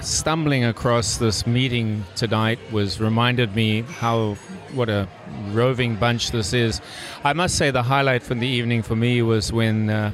stumbling 0.00 0.64
across 0.64 1.18
this 1.18 1.46
meeting 1.46 2.02
tonight 2.16 2.58
was 2.72 2.98
reminded 2.98 3.54
me 3.54 3.82
how 3.82 4.36
what 4.72 4.88
a 4.88 5.06
roving 5.50 5.96
bunch 5.96 6.30
this 6.30 6.54
is. 6.54 6.80
I 7.22 7.34
must 7.34 7.56
say 7.56 7.70
the 7.70 7.82
highlight 7.82 8.22
from 8.22 8.40
the 8.40 8.46
evening 8.46 8.82
for 8.82 8.96
me 8.96 9.20
was 9.20 9.52
when 9.52 9.90
uh, 9.90 10.12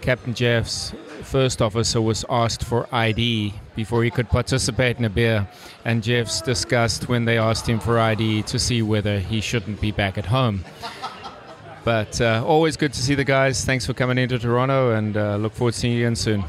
Captain 0.00 0.34
Jeff's 0.34 0.92
first 1.22 1.62
officer 1.62 2.02
was 2.02 2.24
asked 2.28 2.64
for 2.64 2.88
ID 2.92 3.54
before 3.76 4.02
he 4.02 4.10
could 4.10 4.28
participate 4.28 4.98
in 4.98 5.04
a 5.04 5.10
beer, 5.10 5.48
and 5.84 6.02
Jeff's 6.02 6.40
discussed 6.42 7.08
when 7.08 7.24
they 7.24 7.38
asked 7.38 7.68
him 7.68 7.78
for 7.78 8.00
ID 8.00 8.42
to 8.42 8.58
see 8.58 8.82
whether 8.82 9.20
he 9.20 9.40
shouldn't 9.40 9.80
be 9.80 9.92
back 9.92 10.18
at 10.18 10.26
home. 10.26 10.64
But 11.82 12.20
uh, 12.20 12.44
always 12.46 12.76
good 12.76 12.92
to 12.92 13.00
see 13.00 13.14
the 13.14 13.24
guys. 13.24 13.64
Thanks 13.64 13.86
for 13.86 13.94
coming 13.94 14.18
into 14.18 14.38
Toronto, 14.38 14.92
and 14.92 15.16
uh, 15.16 15.36
look 15.36 15.54
forward 15.54 15.72
to 15.72 15.80
seeing 15.80 15.94
you 15.94 16.00
again 16.00 16.16
soon. 16.16 16.44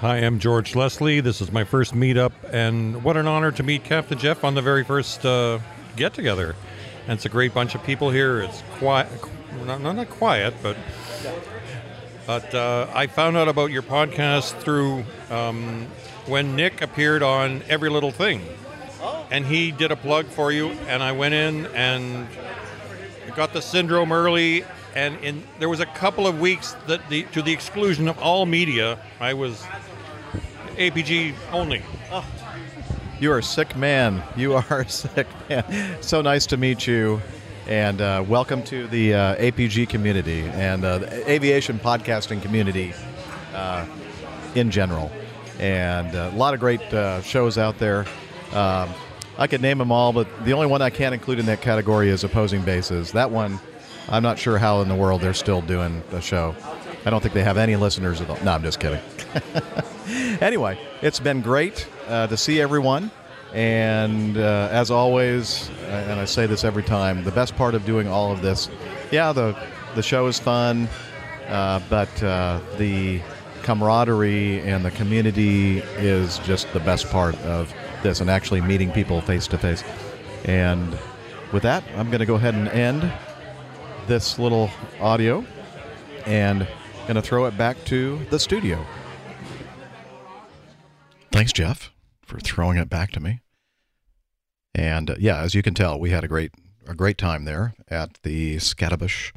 Hi, 0.00 0.18
I'm 0.18 0.38
George 0.38 0.76
Leslie. 0.76 1.20
This 1.20 1.40
is 1.40 1.50
my 1.50 1.64
first 1.64 1.94
meetup, 1.94 2.32
and 2.52 3.02
what 3.02 3.16
an 3.16 3.26
honor 3.26 3.50
to 3.52 3.62
meet 3.62 3.84
Captain 3.84 4.18
Jeff 4.18 4.44
on 4.44 4.54
the 4.54 4.60
very 4.60 4.84
first 4.84 5.24
uh, 5.24 5.60
get 5.96 6.12
together. 6.12 6.56
And 7.04 7.14
it's 7.14 7.24
a 7.24 7.30
great 7.30 7.54
bunch 7.54 7.74
of 7.74 7.82
people 7.84 8.10
here. 8.10 8.42
It's 8.42 8.62
quiet, 8.72 9.08
not, 9.64 9.80
not, 9.80 9.96
not 9.96 10.10
quiet, 10.10 10.52
but 10.62 10.76
but 12.26 12.54
uh, 12.54 12.86
I 12.94 13.06
found 13.06 13.38
out 13.38 13.48
about 13.48 13.70
your 13.70 13.82
podcast 13.82 14.58
through 14.60 15.04
um, 15.30 15.86
when 16.26 16.54
Nick 16.54 16.82
appeared 16.82 17.22
on 17.22 17.62
Every 17.68 17.88
Little 17.88 18.10
Thing, 18.10 18.42
and 19.30 19.46
he 19.46 19.70
did 19.70 19.90
a 19.90 19.96
plug 19.96 20.26
for 20.26 20.52
you, 20.52 20.68
and 20.88 21.02
I 21.02 21.12
went 21.12 21.32
in 21.32 21.66
and 21.66 22.26
got 23.32 23.52
the 23.52 23.62
syndrome 23.62 24.12
early. 24.12 24.64
And 24.94 25.16
in 25.24 25.42
there 25.58 25.68
was 25.68 25.80
a 25.80 25.86
couple 25.86 26.26
of 26.26 26.40
weeks 26.40 26.76
that 26.86 27.08
the 27.08 27.24
to 27.32 27.42
the 27.42 27.52
exclusion 27.52 28.08
of 28.08 28.18
all 28.18 28.46
media, 28.46 28.98
I 29.20 29.34
was 29.34 29.64
APG 30.76 31.34
only. 31.52 31.82
You 33.20 33.32
are 33.32 33.38
a 33.38 33.42
sick 33.42 33.76
man. 33.76 34.22
You 34.36 34.54
are 34.70 34.80
a 34.80 34.88
sick 34.88 35.26
man. 35.48 36.02
So 36.02 36.20
nice 36.20 36.46
to 36.46 36.56
meet 36.56 36.86
you. 36.86 37.20
And 37.66 38.00
uh, 38.00 38.24
welcome 38.28 38.62
to 38.64 38.86
the 38.88 39.14
uh, 39.14 39.36
APG 39.36 39.88
community 39.88 40.42
and 40.42 40.84
uh, 40.84 40.98
the 40.98 41.30
aviation 41.30 41.78
podcasting 41.78 42.42
community 42.42 42.92
uh, 43.54 43.86
in 44.54 44.70
general. 44.70 45.10
And 45.58 46.14
uh, 46.14 46.30
a 46.32 46.36
lot 46.36 46.52
of 46.52 46.60
great 46.60 46.82
uh, 46.92 47.22
shows 47.22 47.56
out 47.56 47.78
there. 47.78 48.04
Um, 48.52 48.90
I 49.36 49.46
could 49.46 49.60
name 49.60 49.78
them 49.78 49.90
all, 49.90 50.12
but 50.12 50.28
the 50.44 50.52
only 50.52 50.66
one 50.66 50.80
I 50.80 50.90
can't 50.90 51.12
include 51.12 51.38
in 51.38 51.46
that 51.46 51.60
category 51.60 52.08
is 52.08 52.22
Opposing 52.22 52.62
Bases. 52.62 53.12
That 53.12 53.30
one, 53.30 53.58
I'm 54.08 54.22
not 54.22 54.38
sure 54.38 54.58
how 54.58 54.80
in 54.80 54.88
the 54.88 54.94
world 54.94 55.22
they're 55.22 55.34
still 55.34 55.60
doing 55.60 56.02
the 56.10 56.20
show. 56.20 56.54
I 57.04 57.10
don't 57.10 57.20
think 57.20 57.34
they 57.34 57.42
have 57.42 57.58
any 57.58 57.76
listeners 57.76 58.20
at 58.20 58.30
all. 58.30 58.38
No, 58.44 58.52
I'm 58.52 58.62
just 58.62 58.80
kidding. 58.80 59.00
anyway, 60.40 60.78
it's 61.02 61.20
been 61.20 61.40
great 61.40 61.86
uh, 62.08 62.28
to 62.28 62.36
see 62.36 62.60
everyone. 62.60 63.10
And 63.52 64.36
uh, 64.36 64.68
as 64.72 64.90
always, 64.90 65.70
uh, 65.82 66.06
and 66.08 66.18
I 66.18 66.24
say 66.24 66.46
this 66.46 66.64
every 66.64 66.82
time, 66.82 67.22
the 67.22 67.30
best 67.30 67.54
part 67.56 67.74
of 67.74 67.84
doing 67.84 68.08
all 68.08 68.32
of 68.32 68.42
this, 68.42 68.68
yeah, 69.12 69.32
the 69.32 69.56
the 69.94 70.02
show 70.02 70.26
is 70.26 70.40
fun, 70.40 70.88
uh, 71.46 71.80
but 71.88 72.22
uh, 72.22 72.58
the 72.78 73.20
camaraderie 73.62 74.60
and 74.62 74.84
the 74.84 74.90
community 74.90 75.78
is 75.98 76.38
just 76.40 76.72
the 76.72 76.80
best 76.80 77.08
part 77.10 77.36
of 77.42 77.72
this, 78.04 78.20
and 78.20 78.30
actually 78.30 78.60
meeting 78.60 78.92
people 78.92 79.20
face 79.20 79.48
to 79.48 79.58
face. 79.58 79.82
And 80.44 80.96
with 81.52 81.64
that, 81.64 81.82
I'm 81.96 82.06
going 82.06 82.20
to 82.20 82.26
go 82.26 82.36
ahead 82.36 82.54
and 82.54 82.68
end 82.68 83.12
this 84.06 84.38
little 84.38 84.70
audio, 85.00 85.44
and 86.26 86.68
going 87.08 87.16
to 87.16 87.22
throw 87.22 87.46
it 87.46 87.58
back 87.58 87.76
to 87.86 88.18
the 88.30 88.38
studio. 88.38 88.84
Thanks, 91.32 91.52
Jeff, 91.52 91.90
for 92.22 92.38
throwing 92.38 92.78
it 92.78 92.88
back 92.88 93.10
to 93.12 93.20
me. 93.20 93.40
And 94.74 95.10
uh, 95.10 95.14
yeah, 95.18 95.38
as 95.40 95.54
you 95.54 95.62
can 95.62 95.74
tell, 95.74 95.98
we 95.98 96.10
had 96.10 96.24
a 96.24 96.28
great 96.28 96.52
a 96.86 96.94
great 96.94 97.16
time 97.16 97.44
there 97.44 97.74
at 97.88 98.18
the 98.24 98.56
Scaddabush 98.56 99.32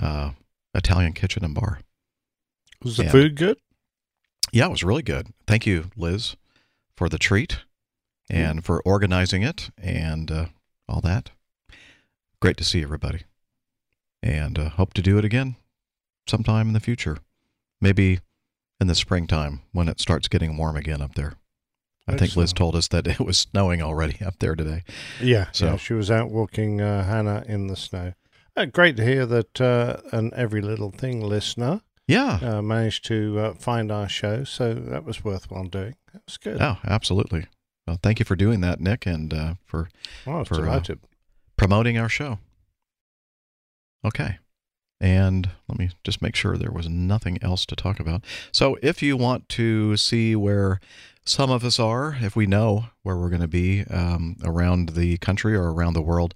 uh, 0.00 0.30
Italian 0.74 1.12
Kitchen 1.12 1.44
and 1.44 1.54
Bar. 1.54 1.80
Was 2.82 2.96
the 2.96 3.02
And- 3.04 3.12
food 3.12 3.36
good? 3.36 3.58
Yeah, 4.52 4.66
it 4.66 4.70
was 4.70 4.84
really 4.84 5.02
good. 5.02 5.28
Thank 5.46 5.66
you, 5.66 5.90
Liz, 5.96 6.36
for 6.96 7.08
the 7.08 7.18
treat 7.18 7.58
and 8.32 8.64
for 8.64 8.80
organizing 8.84 9.42
it 9.42 9.70
and 9.78 10.30
uh, 10.30 10.46
all 10.88 11.00
that. 11.02 11.30
Great 12.40 12.56
to 12.56 12.64
see 12.64 12.82
everybody. 12.82 13.22
And 14.22 14.58
uh, 14.58 14.68
hope 14.70 14.94
to 14.94 15.02
do 15.02 15.18
it 15.18 15.24
again 15.24 15.56
sometime 16.28 16.68
in 16.68 16.72
the 16.72 16.80
future. 16.80 17.18
Maybe 17.80 18.20
in 18.80 18.86
the 18.86 18.94
springtime 18.94 19.60
when 19.72 19.88
it 19.88 20.00
starts 20.00 20.28
getting 20.28 20.56
warm 20.56 20.76
again 20.76 21.02
up 21.02 21.14
there. 21.14 21.34
I 22.08 22.16
think 22.16 22.34
Liz 22.34 22.52
told 22.52 22.74
us 22.74 22.88
that 22.88 23.06
it 23.06 23.20
was 23.20 23.38
snowing 23.38 23.80
already 23.80 24.18
up 24.24 24.38
there 24.40 24.56
today. 24.56 24.82
Yeah, 25.20 25.46
So 25.52 25.66
yeah, 25.66 25.76
she 25.76 25.92
was 25.94 26.10
out 26.10 26.30
walking 26.30 26.80
uh, 26.80 27.04
Hannah 27.04 27.44
in 27.46 27.68
the 27.68 27.76
snow. 27.76 28.14
Uh, 28.56 28.64
great 28.66 28.96
to 28.96 29.04
hear 29.04 29.24
that 29.26 29.60
uh, 29.60 29.98
an 30.12 30.32
Every 30.34 30.60
Little 30.60 30.90
Thing 30.90 31.20
listener 31.20 31.80
Yeah. 32.08 32.38
uh, 32.42 32.60
managed 32.62 33.04
to 33.06 33.38
uh, 33.38 33.54
find 33.54 33.90
our 33.92 34.08
show, 34.08 34.42
so 34.44 34.74
that 34.74 35.04
was 35.04 35.24
worthwhile 35.24 35.64
doing. 35.68 35.94
That 36.12 36.22
was 36.26 36.36
good. 36.38 36.60
Oh, 36.60 36.78
absolutely. 36.84 37.46
Well, 37.86 37.98
thank 38.02 38.18
you 38.18 38.24
for 38.24 38.36
doing 38.36 38.60
that, 38.60 38.80
Nick, 38.80 39.06
and 39.06 39.32
uh, 39.34 39.54
for 39.64 39.88
Oh, 40.26 40.44
for 40.44 40.68
uh, 40.68 40.82
promoting 41.56 41.98
our 41.98 42.08
show. 42.08 42.38
Okay. 44.04 44.38
And 45.00 45.50
let 45.68 45.78
me 45.78 45.90
just 46.04 46.22
make 46.22 46.36
sure 46.36 46.56
there 46.56 46.70
was 46.70 46.88
nothing 46.88 47.38
else 47.42 47.66
to 47.66 47.74
talk 47.74 47.98
about. 47.98 48.24
So, 48.52 48.78
if 48.82 49.02
you 49.02 49.16
want 49.16 49.48
to 49.50 49.96
see 49.96 50.36
where 50.36 50.78
some 51.24 51.50
of 51.50 51.64
us 51.64 51.80
are, 51.80 52.16
if 52.20 52.36
we 52.36 52.46
know 52.46 52.86
where 53.02 53.16
we're 53.16 53.28
going 53.28 53.42
to 53.42 53.48
be 53.48 53.82
um, 53.90 54.36
around 54.44 54.90
the 54.90 55.18
country 55.18 55.56
or 55.56 55.72
around 55.72 55.94
the 55.94 56.02
world, 56.02 56.34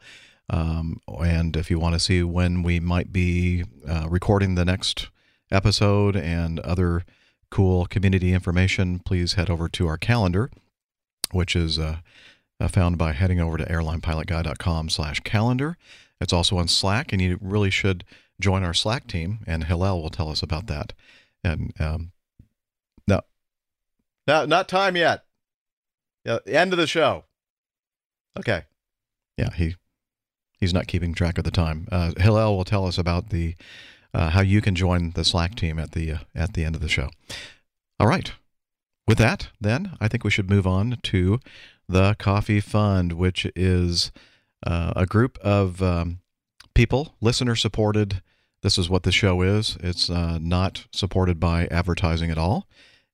um, 0.50 1.00
and 1.20 1.56
if 1.56 1.70
you 1.70 1.78
want 1.78 1.94
to 1.94 2.00
see 2.00 2.22
when 2.24 2.62
we 2.64 2.80
might 2.80 3.12
be 3.12 3.64
uh, 3.88 4.06
recording 4.08 4.56
the 4.56 4.64
next 4.64 5.08
episode 5.50 6.16
and 6.16 6.60
other 6.60 7.04
cool 7.50 7.86
community 7.86 8.32
information, 8.32 8.98
please 8.98 9.34
head 9.34 9.48
over 9.48 9.68
to 9.68 9.86
our 9.86 9.96
calendar, 9.96 10.50
which 11.32 11.56
is 11.56 11.78
uh, 11.78 11.98
uh, 12.60 12.68
found 12.68 12.98
by 12.98 13.12
heading 13.12 13.40
over 13.40 13.56
to 13.56 13.64
airlinepilotguy.com 13.64 14.88
slash 14.88 15.20
calendar. 15.20 15.76
It's 16.20 16.32
also 16.32 16.56
on 16.58 16.68
Slack, 16.68 17.12
and 17.12 17.20
you 17.20 17.38
really 17.40 17.70
should 17.70 18.04
join 18.40 18.62
our 18.62 18.74
Slack 18.74 19.06
team, 19.06 19.40
and 19.46 19.64
Hillel 19.64 20.02
will 20.02 20.10
tell 20.10 20.30
us 20.30 20.42
about 20.42 20.66
that. 20.66 20.92
And 21.44 21.72
um, 21.78 22.12
No, 24.26 24.44
not 24.44 24.68
time 24.68 24.96
yet. 24.96 25.24
Yeah, 26.24 26.38
end 26.46 26.72
of 26.72 26.78
the 26.78 26.86
show. 26.86 27.24
Okay. 28.38 28.64
Yeah, 29.36 29.52
he 29.54 29.76
he's 30.58 30.74
not 30.74 30.88
keeping 30.88 31.14
track 31.14 31.38
of 31.38 31.44
the 31.44 31.50
time. 31.50 31.86
Uh, 31.92 32.12
Hillel 32.16 32.56
will 32.56 32.64
tell 32.64 32.86
us 32.86 32.98
about 32.98 33.30
the 33.30 33.54
uh, 34.12 34.30
how 34.30 34.40
you 34.40 34.60
can 34.60 34.74
join 34.74 35.12
the 35.12 35.24
Slack 35.24 35.54
team 35.54 35.78
at 35.78 35.92
the 35.92 36.12
uh, 36.12 36.18
at 36.34 36.54
the 36.54 36.64
end 36.64 36.74
of 36.74 36.80
the 36.80 36.88
show. 36.88 37.10
All 38.00 38.08
right. 38.08 38.32
With 39.06 39.18
that, 39.18 39.48
then 39.60 39.96
I 40.00 40.08
think 40.08 40.24
we 40.24 40.30
should 40.30 40.50
move 40.50 40.66
on 40.66 40.98
to 41.04 41.38
the 41.88 42.16
Coffee 42.18 42.60
Fund, 42.60 43.12
which 43.12 43.46
is 43.54 44.10
uh, 44.66 44.92
a 44.96 45.06
group 45.06 45.38
of 45.38 45.80
um, 45.80 46.18
people, 46.74 47.14
listener 47.20 47.54
supported. 47.54 48.20
This 48.62 48.78
is 48.78 48.90
what 48.90 49.04
the 49.04 49.12
show 49.12 49.42
is. 49.42 49.78
It's 49.80 50.10
uh, 50.10 50.38
not 50.40 50.86
supported 50.92 51.38
by 51.38 51.66
advertising 51.66 52.32
at 52.32 52.38
all, 52.38 52.66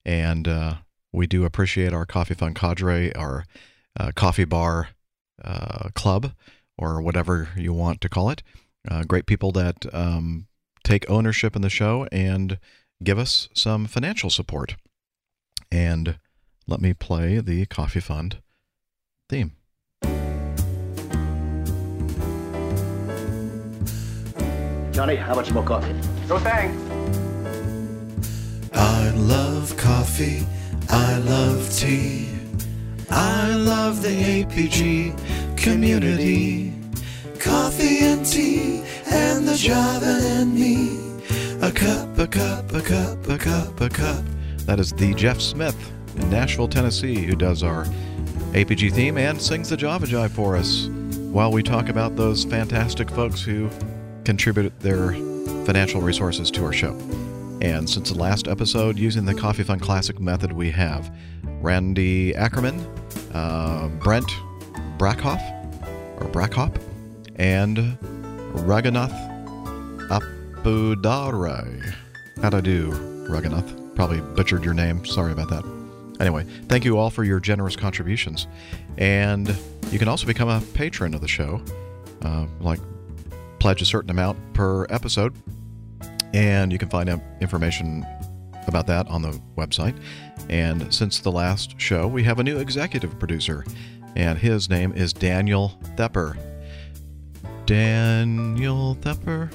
and 0.04 0.48
uh, 0.48 0.74
we 1.12 1.26
do 1.26 1.44
appreciate 1.44 1.92
our 1.92 2.06
Coffee 2.06 2.34
Fund 2.34 2.56
cadre, 2.56 3.12
our 3.14 3.44
uh, 3.98 4.12
coffee 4.14 4.46
bar 4.46 4.88
uh, 5.44 5.90
club, 5.94 6.32
or 6.78 7.02
whatever 7.02 7.50
you 7.54 7.74
want 7.74 8.00
to 8.00 8.08
call 8.08 8.30
it. 8.30 8.42
Uh, 8.90 9.04
great 9.04 9.26
people 9.26 9.52
that 9.52 9.84
um, 9.92 10.46
take 10.84 11.08
ownership 11.10 11.54
in 11.54 11.60
the 11.60 11.68
show 11.68 12.06
and 12.10 12.58
give 13.04 13.18
us 13.18 13.50
some 13.52 13.86
financial 13.86 14.30
support. 14.30 14.76
And 15.72 16.18
let 16.66 16.82
me 16.82 16.92
play 16.92 17.38
the 17.38 17.64
Coffee 17.64 18.00
Fund 18.00 18.42
theme. 19.30 19.52
Johnny, 24.92 25.16
how 25.16 25.34
much 25.34 25.50
more 25.50 25.64
coffee? 25.64 25.94
No 26.28 26.38
thanks. 26.38 26.76
I 28.74 29.10
love 29.16 29.74
coffee. 29.78 30.46
I 30.90 31.16
love 31.20 31.74
tea. 31.74 32.28
I 33.08 33.54
love 33.54 34.02
the 34.02 34.10
APG 34.10 35.56
community. 35.56 36.74
Coffee 37.40 38.00
and 38.00 38.26
tea 38.26 38.84
and 39.10 39.48
the 39.48 39.56
Java 39.56 40.20
and 40.22 40.54
me. 40.54 40.98
A 41.62 41.72
cup, 41.72 42.18
a 42.18 42.26
cup, 42.26 42.70
a 42.74 42.82
cup, 42.82 43.26
a 43.26 43.38
cup, 43.38 43.80
a 43.80 43.88
cup. 43.88 44.31
That 44.66 44.78
is 44.78 44.92
the 44.92 45.12
Jeff 45.14 45.40
Smith 45.40 45.92
in 46.16 46.30
Nashville, 46.30 46.68
Tennessee, 46.68 47.22
who 47.24 47.34
does 47.34 47.62
our 47.62 47.84
APG 48.52 48.92
theme 48.92 49.18
and 49.18 49.40
sings 49.40 49.70
the 49.70 49.76
Java 49.76 50.06
Jive 50.06 50.30
for 50.30 50.56
us 50.56 50.86
while 51.32 51.50
we 51.50 51.62
talk 51.62 51.88
about 51.88 52.16
those 52.16 52.44
fantastic 52.44 53.10
folks 53.10 53.40
who 53.42 53.68
contribute 54.24 54.78
their 54.80 55.12
financial 55.64 56.00
resources 56.00 56.50
to 56.52 56.64
our 56.64 56.72
show. 56.72 56.92
And 57.60 57.88
since 57.88 58.10
the 58.10 58.18
last 58.18 58.48
episode, 58.48 58.98
using 58.98 59.24
the 59.24 59.34
Coffee 59.34 59.62
Fund 59.62 59.80
Classic 59.80 60.20
method, 60.20 60.52
we 60.52 60.70
have 60.70 61.14
Randy 61.60 62.34
Ackerman, 62.34 62.78
uh, 63.32 63.88
Brent 64.00 64.30
Brackhoff, 64.98 65.40
or 66.20 66.28
Brackhop, 66.28 66.80
and 67.36 67.98
Raghunath 68.66 69.16
Apudare. 70.08 71.94
How'd 72.40 72.54
I 72.54 72.60
do, 72.60 72.90
Raghunath? 73.28 73.81
Probably 73.94 74.20
butchered 74.20 74.64
your 74.64 74.74
name. 74.74 75.04
Sorry 75.04 75.32
about 75.32 75.48
that. 75.50 75.64
Anyway, 76.20 76.46
thank 76.68 76.84
you 76.84 76.98
all 76.98 77.10
for 77.10 77.24
your 77.24 77.40
generous 77.40 77.76
contributions. 77.76 78.46
And 78.98 79.54
you 79.90 79.98
can 79.98 80.08
also 80.08 80.26
become 80.26 80.48
a 80.48 80.60
patron 80.74 81.14
of 81.14 81.20
the 81.20 81.28
show, 81.28 81.60
uh, 82.22 82.46
like 82.60 82.80
pledge 83.58 83.82
a 83.82 83.84
certain 83.84 84.10
amount 84.10 84.38
per 84.54 84.86
episode. 84.90 85.34
And 86.32 86.72
you 86.72 86.78
can 86.78 86.88
find 86.88 87.08
out 87.08 87.20
information 87.40 88.06
about 88.66 88.86
that 88.86 89.08
on 89.08 89.22
the 89.22 89.40
website. 89.56 89.96
And 90.48 90.92
since 90.92 91.20
the 91.20 91.32
last 91.32 91.80
show, 91.80 92.06
we 92.06 92.22
have 92.24 92.38
a 92.38 92.44
new 92.44 92.58
executive 92.58 93.18
producer, 93.18 93.64
and 94.16 94.38
his 94.38 94.68
name 94.68 94.92
is 94.92 95.12
Daniel 95.12 95.78
Thepper. 95.96 96.36
Daniel 97.66 98.96
Thepper? 99.00 99.50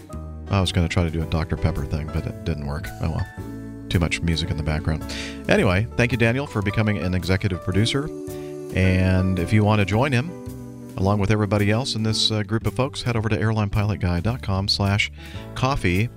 I 0.49 0.61
was 0.61 0.71
going 0.71 0.87
to 0.87 0.93
try 0.93 1.03
to 1.03 1.09
do 1.09 1.21
a 1.21 1.25
Dr. 1.25 1.57
Pepper 1.57 1.85
thing, 1.85 2.07
but 2.07 2.25
it 2.25 2.45
didn't 2.45 2.65
work. 2.65 2.87
Oh 3.01 3.11
well. 3.11 3.27
Too 3.89 3.99
much 3.99 4.21
music 4.21 4.49
in 4.51 4.57
the 4.57 4.63
background. 4.63 5.03
Anyway, 5.49 5.87
thank 5.95 6.11
you, 6.11 6.17
Daniel, 6.17 6.45
for 6.45 6.61
becoming 6.61 6.97
an 6.97 7.13
executive 7.13 7.63
producer. 7.63 8.09
And 8.75 9.39
if 9.39 9.53
you 9.53 9.63
want 9.63 9.79
to 9.79 9.85
join 9.85 10.11
him, 10.11 10.29
along 10.97 11.19
with 11.19 11.31
everybody 11.31 11.71
else 11.71 11.95
in 11.95 12.03
this 12.03 12.31
uh, 12.31 12.43
group 12.43 12.65
of 12.67 12.73
folks, 12.73 13.03
head 13.03 13.15
over 13.15 13.29
to 13.29 13.37
airlinepilotguy.com 13.37 14.67
slash 14.67 15.11
coffee. 15.55 16.09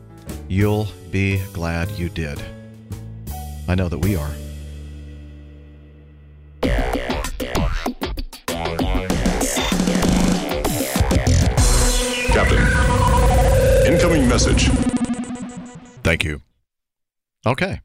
You'll 0.48 0.88
be 1.10 1.40
glad 1.52 1.90
you 1.92 2.08
did. 2.08 2.42
I 3.68 3.74
know 3.74 3.88
that 3.88 3.98
we 3.98 4.16
are. 4.16 4.30
Captain, 12.32 13.92
incoming 13.92 14.28
message. 14.28 14.68
Thank 16.02 16.24
you. 16.24 16.40
Okay. 17.47 17.80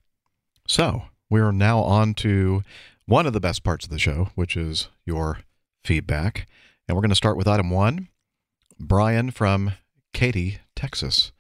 So 0.68 1.04
we 1.30 1.40
are 1.40 1.52
now 1.52 1.80
on 1.80 2.14
to 2.16 2.64
one 3.06 3.26
of 3.26 3.34
the 3.34 3.40
best 3.40 3.64
parts 3.64 3.86
of 3.86 3.92
the 3.92 4.00
show, 4.00 4.30
which 4.36 4.58
is 4.58 4.90
your 5.06 5.40
feedback. 5.84 6.48
And 6.88 6.96
we're 6.96 7.02
going 7.02 7.10
to 7.10 7.16
start 7.16 7.38
with 7.38 7.48
item 7.48 7.70
one 7.70 8.10
Brian 8.80 9.32
from 9.32 9.72
Katy, 10.14 10.60
Texas. 10.76 11.32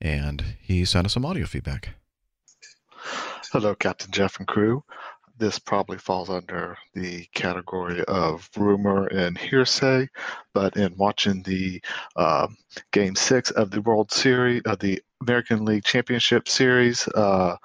And 0.00 0.56
he 0.60 0.84
sent 0.84 1.06
us 1.06 1.14
some 1.14 1.24
audio 1.24 1.44
feedback. 1.44 1.90
Hello, 3.52 3.74
Captain 3.74 4.10
Jeff 4.10 4.38
and 4.38 4.46
crew. 4.46 4.84
This 5.36 5.58
probably 5.58 5.98
falls 5.98 6.30
under 6.30 6.76
the 6.94 7.26
category 7.32 8.04
of 8.06 8.48
rumor 8.56 9.06
and 9.06 9.38
hearsay, 9.38 10.08
but 10.52 10.76
in 10.76 10.96
watching 10.96 11.42
the 11.42 11.80
uh, 12.16 12.48
Game 12.92 13.14
Six 13.14 13.50
of 13.52 13.70
the 13.70 13.80
World 13.80 14.10
Series 14.10 14.62
of 14.64 14.80
the 14.80 15.00
American 15.20 15.64
League 15.64 15.84
Championship 15.84 16.48
Series 16.48 17.08
uh, 17.08 17.56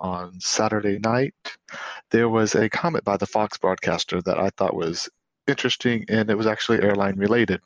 on 0.00 0.38
Saturday 0.40 0.98
night, 0.98 1.34
there 2.10 2.28
was 2.28 2.54
a 2.54 2.68
comment 2.68 3.04
by 3.04 3.16
the 3.16 3.26
Fox 3.26 3.58
broadcaster 3.58 4.22
that 4.22 4.38
I 4.38 4.50
thought 4.50 4.74
was 4.74 5.08
interesting, 5.48 6.04
and 6.08 6.30
it 6.30 6.36
was 6.36 6.46
actually 6.46 6.82
airline 6.82 7.16
related. 7.16 7.60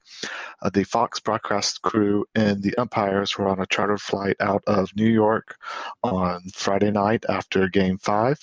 Uh, 0.62 0.70
the 0.70 0.84
Fox 0.84 1.20
broadcast 1.20 1.82
crew 1.82 2.24
and 2.34 2.62
the 2.62 2.76
umpires 2.78 3.36
were 3.36 3.49
on 3.49 3.61
a 3.61 3.66
chartered 3.66 4.01
flight 4.01 4.36
out 4.40 4.62
of 4.66 4.95
New 4.97 5.09
York 5.09 5.57
on 6.03 6.43
Friday 6.55 6.90
night 6.90 7.24
after 7.28 7.68
Game 7.68 7.99
Five, 7.99 8.38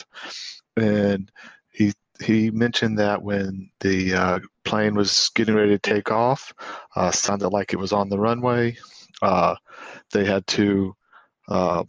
and 0.76 1.32
he 1.72 1.94
he 2.22 2.52
mentioned 2.52 3.00
that 3.00 3.24
when 3.24 3.70
the 3.80 4.14
uh, 4.14 4.40
plane 4.66 4.94
was 4.94 5.32
getting 5.36 5.56
ready 5.56 5.72
to 5.72 5.80
take 5.80 6.12
off, 6.12 6.54
uh, 6.96 7.12
sounded 7.12 7.50
like 7.50 7.72
it 7.72 7.80
was 7.80 7.94
on 7.94 8.10
the 8.10 8.20
runway. 8.20 8.78
Uh, 9.22 9.56
they 10.12 10.26
had 10.26 10.46
to 10.48 10.96
uh, 11.48 11.84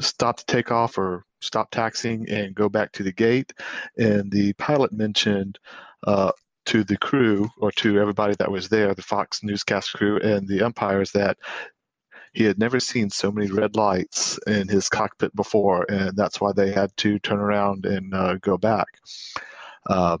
stop 0.00 0.38
the 0.38 0.44
takeoff 0.44 0.98
or 0.98 1.24
stop 1.40 1.70
taxiing 1.70 2.28
and 2.28 2.54
go 2.54 2.68
back 2.68 2.92
to 2.92 3.02
the 3.02 3.12
gate. 3.12 3.52
And 3.96 4.30
the 4.30 4.52
pilot 4.54 4.92
mentioned 4.92 5.58
uh, 6.06 6.32
to 6.66 6.84
the 6.84 6.96
crew 6.96 7.48
or 7.58 7.70
to 7.72 8.00
everybody 8.00 8.34
that 8.38 8.50
was 8.50 8.68
there, 8.68 8.94
the 8.94 9.02
Fox 9.02 9.42
newscast 9.42 9.92
crew 9.92 10.18
and 10.20 10.46
the 10.48 10.62
umpires, 10.62 11.12
that 11.12 11.38
he 12.32 12.44
had 12.44 12.58
never 12.58 12.80
seen 12.80 13.08
so 13.08 13.32
many 13.32 13.50
red 13.50 13.76
lights 13.76 14.38
in 14.46 14.68
his 14.68 14.90
cockpit 14.90 15.34
before, 15.34 15.86
and 15.88 16.14
that's 16.16 16.38
why 16.38 16.52
they 16.52 16.70
had 16.70 16.94
to 16.98 17.18
turn 17.20 17.38
around 17.38 17.86
and 17.86 18.12
uh, 18.12 18.34
go 18.36 18.58
back. 18.58 18.88
Uh, 19.88 20.18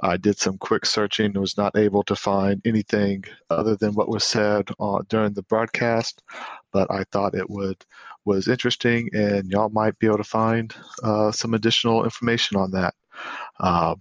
I 0.00 0.16
did 0.16 0.38
some 0.38 0.58
quick 0.58 0.86
searching 0.86 1.26
and 1.26 1.38
was 1.38 1.56
not 1.56 1.76
able 1.76 2.04
to 2.04 2.14
find 2.14 2.62
anything 2.64 3.24
other 3.50 3.76
than 3.76 3.94
what 3.94 4.08
was 4.08 4.24
said 4.24 4.68
uh, 4.78 5.00
during 5.08 5.32
the 5.32 5.42
broadcast, 5.42 6.22
but 6.72 6.90
I 6.90 7.04
thought 7.10 7.34
it 7.34 7.50
would 7.50 7.84
was 8.24 8.46
interesting, 8.46 9.08
and 9.12 9.50
y'all 9.50 9.70
might 9.70 9.98
be 9.98 10.06
able 10.06 10.18
to 10.18 10.24
find 10.24 10.74
uh, 11.02 11.32
some 11.32 11.54
additional 11.54 12.04
information 12.04 12.56
on 12.56 12.70
that. 12.72 12.94
Uh, 13.58 13.94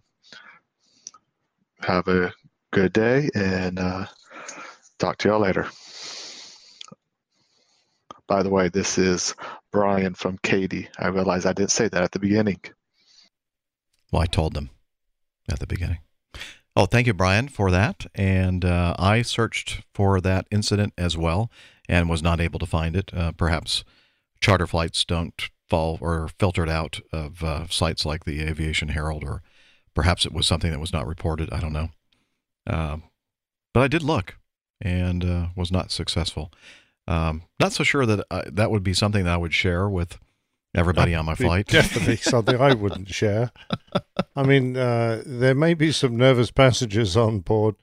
have 1.81 2.07
a 2.07 2.33
good 2.71 2.93
day, 2.93 3.29
and 3.33 3.79
uh, 3.79 4.05
talk 4.99 5.17
to 5.17 5.29
y'all 5.29 5.39
later. 5.39 5.67
By 8.27 8.43
the 8.43 8.49
way, 8.49 8.67
this 8.67 8.97
is 8.97 9.33
Brian 9.71 10.13
from 10.13 10.37
Katy. 10.43 10.89
I 10.99 11.07
realize 11.07 11.45
I 11.45 11.53
didn't 11.53 11.71
say 11.71 11.87
that 11.87 12.03
at 12.03 12.11
the 12.11 12.19
beginning. 12.19 12.59
Well, 14.11 14.21
I 14.21 14.25
told 14.25 14.53
them 14.53 14.69
at 15.49 15.59
the 15.59 15.67
beginning. 15.67 15.99
Oh, 16.75 16.85
thank 16.85 17.07
you, 17.07 17.13
Brian, 17.13 17.47
for 17.47 17.71
that. 17.71 18.05
And 18.13 18.63
uh, 18.63 18.95
I 18.99 19.23
searched 19.23 19.81
for 19.93 20.21
that 20.21 20.47
incident 20.51 20.93
as 20.97 21.17
well 21.17 21.51
and 21.89 22.09
was 22.09 22.21
not 22.21 22.39
able 22.39 22.59
to 22.59 22.65
find 22.65 22.95
it. 22.95 23.11
Uh, 23.13 23.31
perhaps 23.31 23.83
charter 24.41 24.67
flights 24.67 25.03
don't 25.03 25.49
fall 25.67 25.97
or 26.01 26.29
filtered 26.39 26.69
out 26.69 26.99
of 27.11 27.43
uh, 27.43 27.67
sites 27.67 28.05
like 28.05 28.25
the 28.25 28.41
Aviation 28.41 28.89
Herald, 28.89 29.23
or 29.23 29.41
perhaps 29.95 30.25
it 30.25 30.33
was 30.33 30.45
something 30.47 30.71
that 30.71 30.79
was 30.79 30.93
not 30.93 31.07
reported. 31.07 31.51
I 31.51 31.59
don't 31.59 31.73
know. 31.73 31.89
Um, 32.67 33.03
but 33.73 33.81
I 33.81 33.87
did 33.87 34.03
look 34.03 34.37
and 34.81 35.25
uh, 35.25 35.47
was 35.55 35.71
not 35.71 35.91
successful. 35.91 36.51
Um, 37.07 37.43
not 37.59 37.71
so 37.71 37.83
sure 37.83 38.05
that 38.05 38.25
I, 38.29 38.43
that 38.51 38.69
would 38.69 38.83
be 38.83 38.93
something 38.93 39.23
that 39.23 39.33
I 39.33 39.37
would 39.37 39.53
share 39.53 39.89
with 39.89 40.19
Everybody 40.77 41.15
on 41.15 41.25
my 41.25 41.33
flight. 41.33 41.67
Definitely 41.67 42.17
something 42.21 42.61
I 42.61 42.75
wouldn't 42.75 43.09
share. 43.09 43.51
I 44.35 44.43
mean, 44.43 44.77
uh, 44.77 45.23
there 45.25 45.55
may 45.55 45.73
be 45.73 45.91
some 45.91 46.15
nervous 46.15 46.51
passengers 46.51 47.17
on 47.17 47.39
board, 47.39 47.75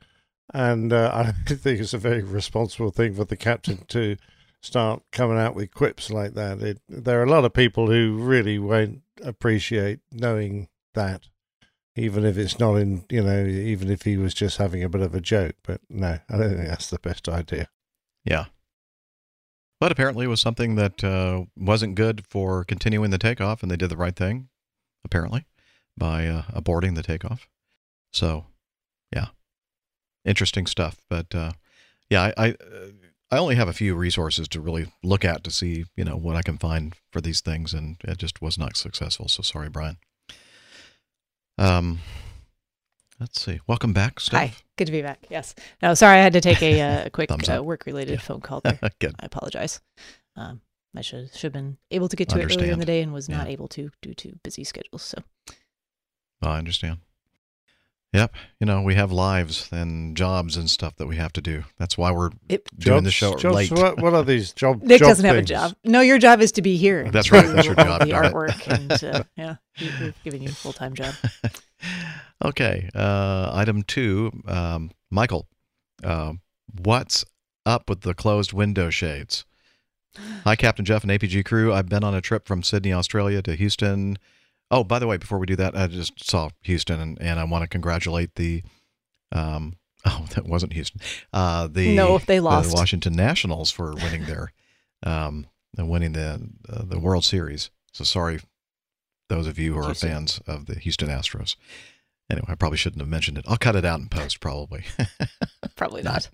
and 0.52 0.92
uh, 0.92 1.10
I 1.14 1.32
think 1.32 1.80
it's 1.80 1.92
a 1.92 1.98
very 1.98 2.22
responsible 2.22 2.92
thing 2.92 3.14
for 3.14 3.24
the 3.24 3.36
captain 3.36 3.84
to 3.88 4.16
start 4.62 5.02
coming 5.10 5.38
out 5.38 5.56
with 5.56 5.74
quips 5.74 6.08
like 6.08 6.34
that. 6.34 6.62
It, 6.62 6.80
there 6.88 7.20
are 7.20 7.24
a 7.24 7.30
lot 7.30 7.44
of 7.44 7.52
people 7.52 7.88
who 7.88 8.16
really 8.16 8.60
won't 8.60 9.02
appreciate 9.22 9.98
knowing 10.12 10.68
that, 10.94 11.28
even 11.96 12.24
if 12.24 12.38
it's 12.38 12.60
not 12.60 12.76
in, 12.76 13.04
you 13.10 13.24
know, 13.24 13.44
even 13.44 13.90
if 13.90 14.02
he 14.02 14.16
was 14.16 14.34
just 14.34 14.58
having 14.58 14.84
a 14.84 14.88
bit 14.88 15.02
of 15.02 15.16
a 15.16 15.20
joke. 15.20 15.56
But 15.64 15.80
no, 15.90 16.20
I 16.30 16.36
don't 16.38 16.56
think 16.56 16.68
that's 16.68 16.90
the 16.90 17.00
best 17.00 17.28
idea. 17.28 17.68
Yeah. 18.24 18.46
But 19.80 19.92
apparently 19.92 20.24
it 20.24 20.28
was 20.28 20.40
something 20.40 20.76
that 20.76 21.02
uh, 21.04 21.44
wasn't 21.56 21.96
good 21.96 22.24
for 22.26 22.64
continuing 22.64 23.10
the 23.10 23.18
takeoff, 23.18 23.62
and 23.62 23.70
they 23.70 23.76
did 23.76 23.90
the 23.90 23.96
right 23.96 24.14
thing, 24.14 24.48
apparently, 25.04 25.44
by 25.96 26.26
uh, 26.26 26.42
aborting 26.54 26.94
the 26.94 27.02
takeoff. 27.02 27.48
So, 28.12 28.46
yeah, 29.12 29.28
interesting 30.24 30.66
stuff. 30.66 30.98
But 31.10 31.34
uh, 31.34 31.52
yeah, 32.08 32.32
I 32.36 32.46
I, 32.46 32.54
I 33.30 33.38
only 33.38 33.56
have 33.56 33.68
a 33.68 33.72
few 33.72 33.94
resources 33.94 34.48
to 34.48 34.60
really 34.60 34.86
look 35.02 35.24
at 35.24 35.42
to 35.44 35.50
see 35.50 35.84
you 35.96 36.04
know 36.04 36.16
what 36.16 36.36
I 36.36 36.42
can 36.42 36.56
find 36.56 36.94
for 37.10 37.20
these 37.20 37.40
things, 37.40 37.74
and 37.74 37.96
it 38.04 38.18
just 38.18 38.40
was 38.40 38.56
not 38.56 38.76
successful. 38.76 39.28
So 39.28 39.42
sorry, 39.42 39.68
Brian. 39.68 39.96
Um, 41.58 42.00
let's 43.20 43.40
see. 43.40 43.60
Welcome 43.66 43.92
back, 43.92 44.20
Steph. 44.20 44.40
Hi, 44.40 44.54
good 44.76 44.86
to 44.86 44.92
be 44.92 45.02
back. 45.02 45.26
Yes. 45.30 45.54
No, 45.82 45.94
sorry, 45.94 46.18
I 46.18 46.22
had 46.22 46.32
to 46.34 46.40
take 46.40 46.62
a, 46.62 46.80
uh, 46.80 47.08
quick 47.12 47.30
uh, 47.30 47.62
work-related 47.62 48.14
Yeah. 48.14 48.20
phone 48.20 48.40
call 48.40 48.60
there. 48.64 48.78
Good. 49.00 49.14
I 49.20 49.26
apologize. 49.26 49.80
Um, 50.36 50.60
I 50.96 51.00
should 51.00 51.32
should 51.32 51.42
have 51.42 51.52
been 51.52 51.78
able 51.90 52.08
to 52.08 52.16
get 52.16 52.28
to 52.30 52.38
it 52.40 52.44
earlier 52.56 52.72
in 52.72 52.78
the 52.78 52.84
day 52.84 53.02
and 53.02 53.12
was 53.12 53.28
not 53.28 53.48
able 53.48 53.66
to 53.68 53.90
due 54.00 54.14
to 54.14 54.38
busy 54.44 54.62
schedules. 54.64 55.02
So 55.02 55.18
I 56.42 56.58
understand. 56.58 56.98
Yep. 58.14 58.32
You 58.60 58.66
know, 58.66 58.80
we 58.82 58.94
have 58.94 59.10
lives 59.10 59.68
and 59.72 60.16
jobs 60.16 60.56
and 60.56 60.70
stuff 60.70 60.94
that 60.96 61.06
we 61.06 61.16
have 61.16 61.32
to 61.32 61.40
do. 61.40 61.64
That's 61.78 61.98
why 61.98 62.12
we're 62.12 62.30
doing 62.78 63.02
the 63.02 63.10
show 63.10 63.34
jobs, 63.34 63.54
late. 63.56 63.72
What, 63.72 64.00
what 64.00 64.14
are 64.14 64.22
these 64.22 64.52
job? 64.54 64.82
Nick 64.84 65.00
job 65.00 65.08
doesn't 65.08 65.24
have 65.24 65.36
a 65.36 65.42
job. 65.42 65.74
No, 65.84 66.00
your 66.00 66.18
job 66.18 66.40
is 66.40 66.52
to 66.52 66.62
be 66.62 66.76
here. 66.76 67.10
That's 67.10 67.32
right. 67.32 67.44
That's 67.44 67.66
your 67.66 67.74
job, 67.74 68.02
The 68.02 68.12
artwork 68.12 68.68
and 68.72 68.92
uh, 69.14 69.24
yeah, 69.36 69.56
we- 69.80 69.90
we've 70.00 70.22
given 70.22 70.42
you 70.42 70.48
a 70.50 70.52
full 70.52 70.72
time 70.72 70.94
job. 70.94 71.12
Okay. 72.44 72.88
Uh, 72.94 73.50
item 73.52 73.82
two, 73.82 74.30
um, 74.46 74.92
Michael, 75.10 75.48
uh, 76.04 76.34
what's 76.82 77.24
up 77.66 77.90
with 77.90 78.02
the 78.02 78.14
closed 78.14 78.52
window 78.52 78.90
shades? 78.90 79.44
Hi, 80.44 80.54
Captain 80.54 80.84
Jeff 80.84 81.02
and 81.02 81.10
APG 81.10 81.44
crew. 81.44 81.72
I've 81.72 81.88
been 81.88 82.04
on 82.04 82.14
a 82.14 82.20
trip 82.20 82.46
from 82.46 82.62
Sydney, 82.62 82.92
Australia 82.92 83.42
to 83.42 83.56
Houston. 83.56 84.18
Oh, 84.74 84.82
by 84.82 84.98
the 84.98 85.06
way, 85.06 85.18
before 85.18 85.38
we 85.38 85.46
do 85.46 85.54
that, 85.54 85.76
I 85.76 85.86
just 85.86 86.24
saw 86.24 86.50
Houston 86.62 87.00
and, 87.00 87.22
and 87.22 87.38
I 87.38 87.44
want 87.44 87.62
to 87.62 87.68
congratulate 87.68 88.34
the. 88.34 88.64
Um, 89.30 89.76
oh, 90.04 90.26
that 90.34 90.46
wasn't 90.46 90.72
Houston. 90.72 91.00
Uh, 91.32 91.68
the 91.68 91.94
No, 91.94 92.18
they 92.18 92.40
lost. 92.40 92.70
The 92.70 92.74
Washington 92.74 93.14
Nationals 93.14 93.70
for 93.70 93.94
winning 93.94 94.24
their, 94.24 94.52
um, 95.04 95.46
and 95.78 95.88
winning 95.88 96.12
the 96.12 96.40
uh, 96.68 96.82
the 96.84 96.98
World 96.98 97.24
Series. 97.24 97.70
So 97.92 98.02
sorry, 98.02 98.40
those 99.28 99.46
of 99.46 99.60
you 99.60 99.74
who 99.74 99.78
are 99.78 99.86
Houston. 99.86 100.10
fans 100.10 100.40
of 100.48 100.66
the 100.66 100.74
Houston 100.74 101.08
Astros. 101.08 101.54
Anyway, 102.28 102.46
I 102.48 102.56
probably 102.56 102.78
shouldn't 102.78 103.00
have 103.00 103.08
mentioned 103.08 103.38
it. 103.38 103.44
I'll 103.46 103.56
cut 103.56 103.76
it 103.76 103.84
out 103.84 104.00
in 104.00 104.08
post, 104.08 104.40
probably. 104.40 104.84
Probably 105.76 106.02
not. 106.02 106.28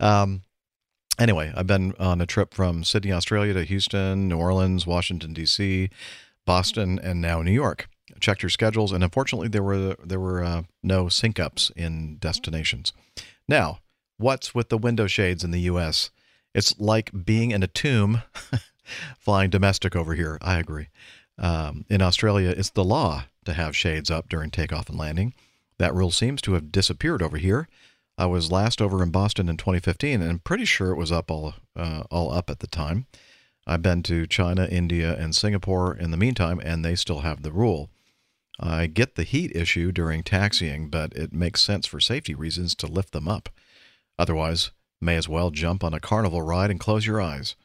Um, 0.00 0.42
anyway, 1.18 1.52
I've 1.54 1.66
been 1.66 1.94
on 1.98 2.20
a 2.20 2.26
trip 2.26 2.54
from 2.54 2.84
Sydney, 2.84 3.12
Australia 3.12 3.52
to 3.54 3.64
Houston, 3.64 4.28
New 4.28 4.38
Orleans, 4.38 4.86
Washington 4.86 5.34
D.C., 5.34 5.90
Boston, 6.48 6.98
and 6.98 7.20
now 7.20 7.42
New 7.42 7.52
York. 7.52 7.90
I 8.10 8.18
checked 8.20 8.42
your 8.42 8.48
schedules, 8.48 8.90
and 8.90 9.04
unfortunately, 9.04 9.48
there 9.48 9.62
were 9.62 9.96
there 10.02 10.18
were 10.18 10.42
uh, 10.42 10.62
no 10.82 11.10
sync 11.10 11.38
ups 11.38 11.70
in 11.76 12.16
destinations. 12.16 12.94
Now, 13.46 13.80
what's 14.16 14.54
with 14.54 14.70
the 14.70 14.78
window 14.78 15.06
shades 15.06 15.44
in 15.44 15.50
the 15.50 15.60
U.S.? 15.72 16.10
It's 16.54 16.74
like 16.80 17.10
being 17.26 17.50
in 17.50 17.62
a 17.62 17.66
tomb, 17.66 18.22
flying 19.18 19.50
domestic 19.50 19.94
over 19.94 20.14
here. 20.14 20.38
I 20.40 20.58
agree. 20.58 20.88
Um, 21.36 21.84
in 21.90 22.00
Australia, 22.00 22.54
it's 22.56 22.70
the 22.70 22.82
law 22.82 23.24
to 23.44 23.52
have 23.52 23.76
shades 23.76 24.10
up 24.10 24.30
during 24.30 24.50
takeoff 24.50 24.88
and 24.88 24.96
landing. 24.98 25.34
That 25.76 25.94
rule 25.94 26.10
seems 26.10 26.40
to 26.42 26.54
have 26.54 26.72
disappeared 26.72 27.20
over 27.22 27.36
here. 27.36 27.68
I 28.16 28.24
was 28.24 28.50
last 28.50 28.80
over 28.80 29.02
in 29.02 29.10
Boston 29.10 29.50
in 29.50 29.58
2015, 29.58 30.22
and 30.22 30.30
I'm 30.30 30.38
pretty 30.38 30.64
sure 30.64 30.92
it 30.92 30.96
was 30.96 31.12
up 31.12 31.30
all 31.30 31.56
uh, 31.76 32.04
all 32.10 32.32
up 32.32 32.48
at 32.48 32.60
the 32.60 32.66
time. 32.66 33.06
I've 33.68 33.82
been 33.82 34.02
to 34.04 34.26
China, 34.26 34.66
India, 34.66 35.14
and 35.14 35.36
Singapore 35.36 35.94
in 35.94 36.10
the 36.10 36.16
meantime, 36.16 36.58
and 36.64 36.82
they 36.82 36.94
still 36.94 37.20
have 37.20 37.42
the 37.42 37.52
rule. 37.52 37.90
I 38.58 38.86
get 38.86 39.14
the 39.14 39.24
heat 39.24 39.54
issue 39.54 39.92
during 39.92 40.22
taxiing, 40.22 40.88
but 40.88 41.12
it 41.12 41.34
makes 41.34 41.62
sense 41.62 41.86
for 41.86 42.00
safety 42.00 42.34
reasons 42.34 42.74
to 42.76 42.86
lift 42.86 43.12
them 43.12 43.28
up. 43.28 43.50
Otherwise, 44.18 44.70
may 45.02 45.16
as 45.16 45.28
well 45.28 45.50
jump 45.50 45.84
on 45.84 45.92
a 45.92 46.00
carnival 46.00 46.40
ride 46.40 46.70
and 46.70 46.80
close 46.80 47.06
your 47.06 47.20
eyes. 47.20 47.56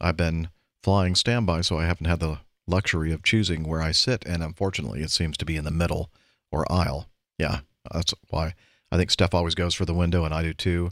I've 0.00 0.16
been 0.16 0.48
flying 0.82 1.14
standby, 1.14 1.60
so 1.60 1.78
I 1.78 1.84
haven't 1.84 2.06
had 2.06 2.20
the 2.20 2.38
luxury 2.66 3.12
of 3.12 3.22
choosing 3.22 3.64
where 3.64 3.82
I 3.82 3.92
sit, 3.92 4.24
and 4.26 4.42
unfortunately, 4.42 5.02
it 5.02 5.10
seems 5.10 5.36
to 5.36 5.44
be 5.44 5.56
in 5.56 5.64
the 5.64 5.70
middle 5.70 6.10
or 6.50 6.70
aisle. 6.72 7.10
Yeah, 7.38 7.60
that's 7.92 8.14
why 8.30 8.54
I 8.90 8.96
think 8.96 9.10
Steph 9.10 9.34
always 9.34 9.54
goes 9.54 9.74
for 9.74 9.84
the 9.84 9.92
window, 9.92 10.24
and 10.24 10.32
I 10.32 10.42
do 10.42 10.54
too. 10.54 10.88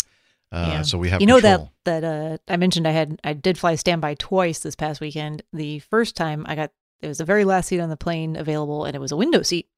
Uh, 0.53 0.67
Yeah. 0.69 0.83
So 0.83 0.99
we 0.99 1.09
have 1.09 1.21
you 1.21 1.27
know 1.27 1.41
control. 1.41 1.71
that 1.85 2.03
that 2.03 2.05
uh, 2.05 2.39
I 2.53 2.57
mentioned 2.57 2.87
I 2.87 2.93
had 2.93 3.19
I 3.25 3.33
did 3.33 3.57
fly 3.59 3.75
standby 3.75 4.15
twice 4.15 4.59
this 4.61 4.77
past 4.77 5.01
weekend. 5.01 5.43
The 5.53 5.79
first 5.81 6.15
time 6.15 6.45
I 6.47 6.55
got 6.55 6.71
it 7.01 7.09
was 7.09 7.19
the 7.19 7.25
very 7.25 7.45
last 7.45 7.69
seat 7.69 7.81
on 7.81 7.89
the 7.89 7.97
plane 7.97 8.37
available, 8.37 8.85
and 8.85 8.95
it 8.95 9.01
was 9.01 9.11
a 9.13 9.17
window 9.17 9.43
seat. 9.43 9.69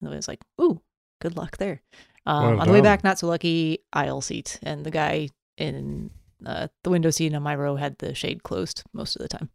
And 0.00 0.10
I 0.12 0.14
was 0.14 0.28
like, 0.28 0.40
"Ooh, 0.60 0.80
good 1.20 1.36
luck 1.36 1.56
there." 1.56 1.82
Um, 2.26 2.42
Well 2.44 2.60
on 2.60 2.66
the 2.68 2.72
way 2.72 2.80
back, 2.82 3.02
not 3.02 3.18
so 3.18 3.26
lucky 3.26 3.78
aisle 3.92 4.20
seat, 4.20 4.60
and 4.62 4.84
the 4.84 4.90
guy 4.92 5.30
in 5.56 6.10
uh, 6.46 6.68
the 6.84 6.90
window 6.90 7.10
seat 7.10 7.34
on 7.34 7.42
my 7.42 7.54
row 7.56 7.76
had 7.76 7.98
the 7.98 8.14
shade 8.14 8.42
closed 8.42 8.82
most 8.92 9.16
of 9.16 9.22
the 9.22 9.28
time 9.28 9.50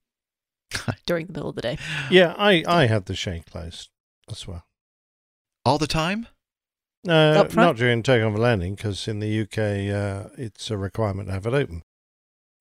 during 1.05 1.27
the 1.27 1.33
middle 1.33 1.49
of 1.49 1.55
the 1.55 1.61
day. 1.61 1.77
Yeah, 2.09 2.33
I, 2.37 2.63
I 2.67 2.87
had 2.87 3.05
the 3.05 3.15
shade 3.15 3.45
closed 3.45 3.89
as 4.29 4.47
well. 4.47 4.65
all 5.65 5.77
the 5.77 5.87
time. 5.87 6.27
Uh, 7.07 7.11
Up 7.11 7.51
front? 7.51 7.67
not 7.67 7.75
during 7.77 8.03
takeoff 8.03 8.33
and 8.33 8.39
landing, 8.41 8.75
because 8.75 9.07
in 9.07 9.19
the 9.19 9.41
UK 9.41 9.57
uh, 9.93 10.29
it's 10.37 10.69
a 10.71 10.77
requirement 10.77 11.27
to 11.27 11.33
have 11.33 11.45
it 11.45 11.53
open. 11.53 11.83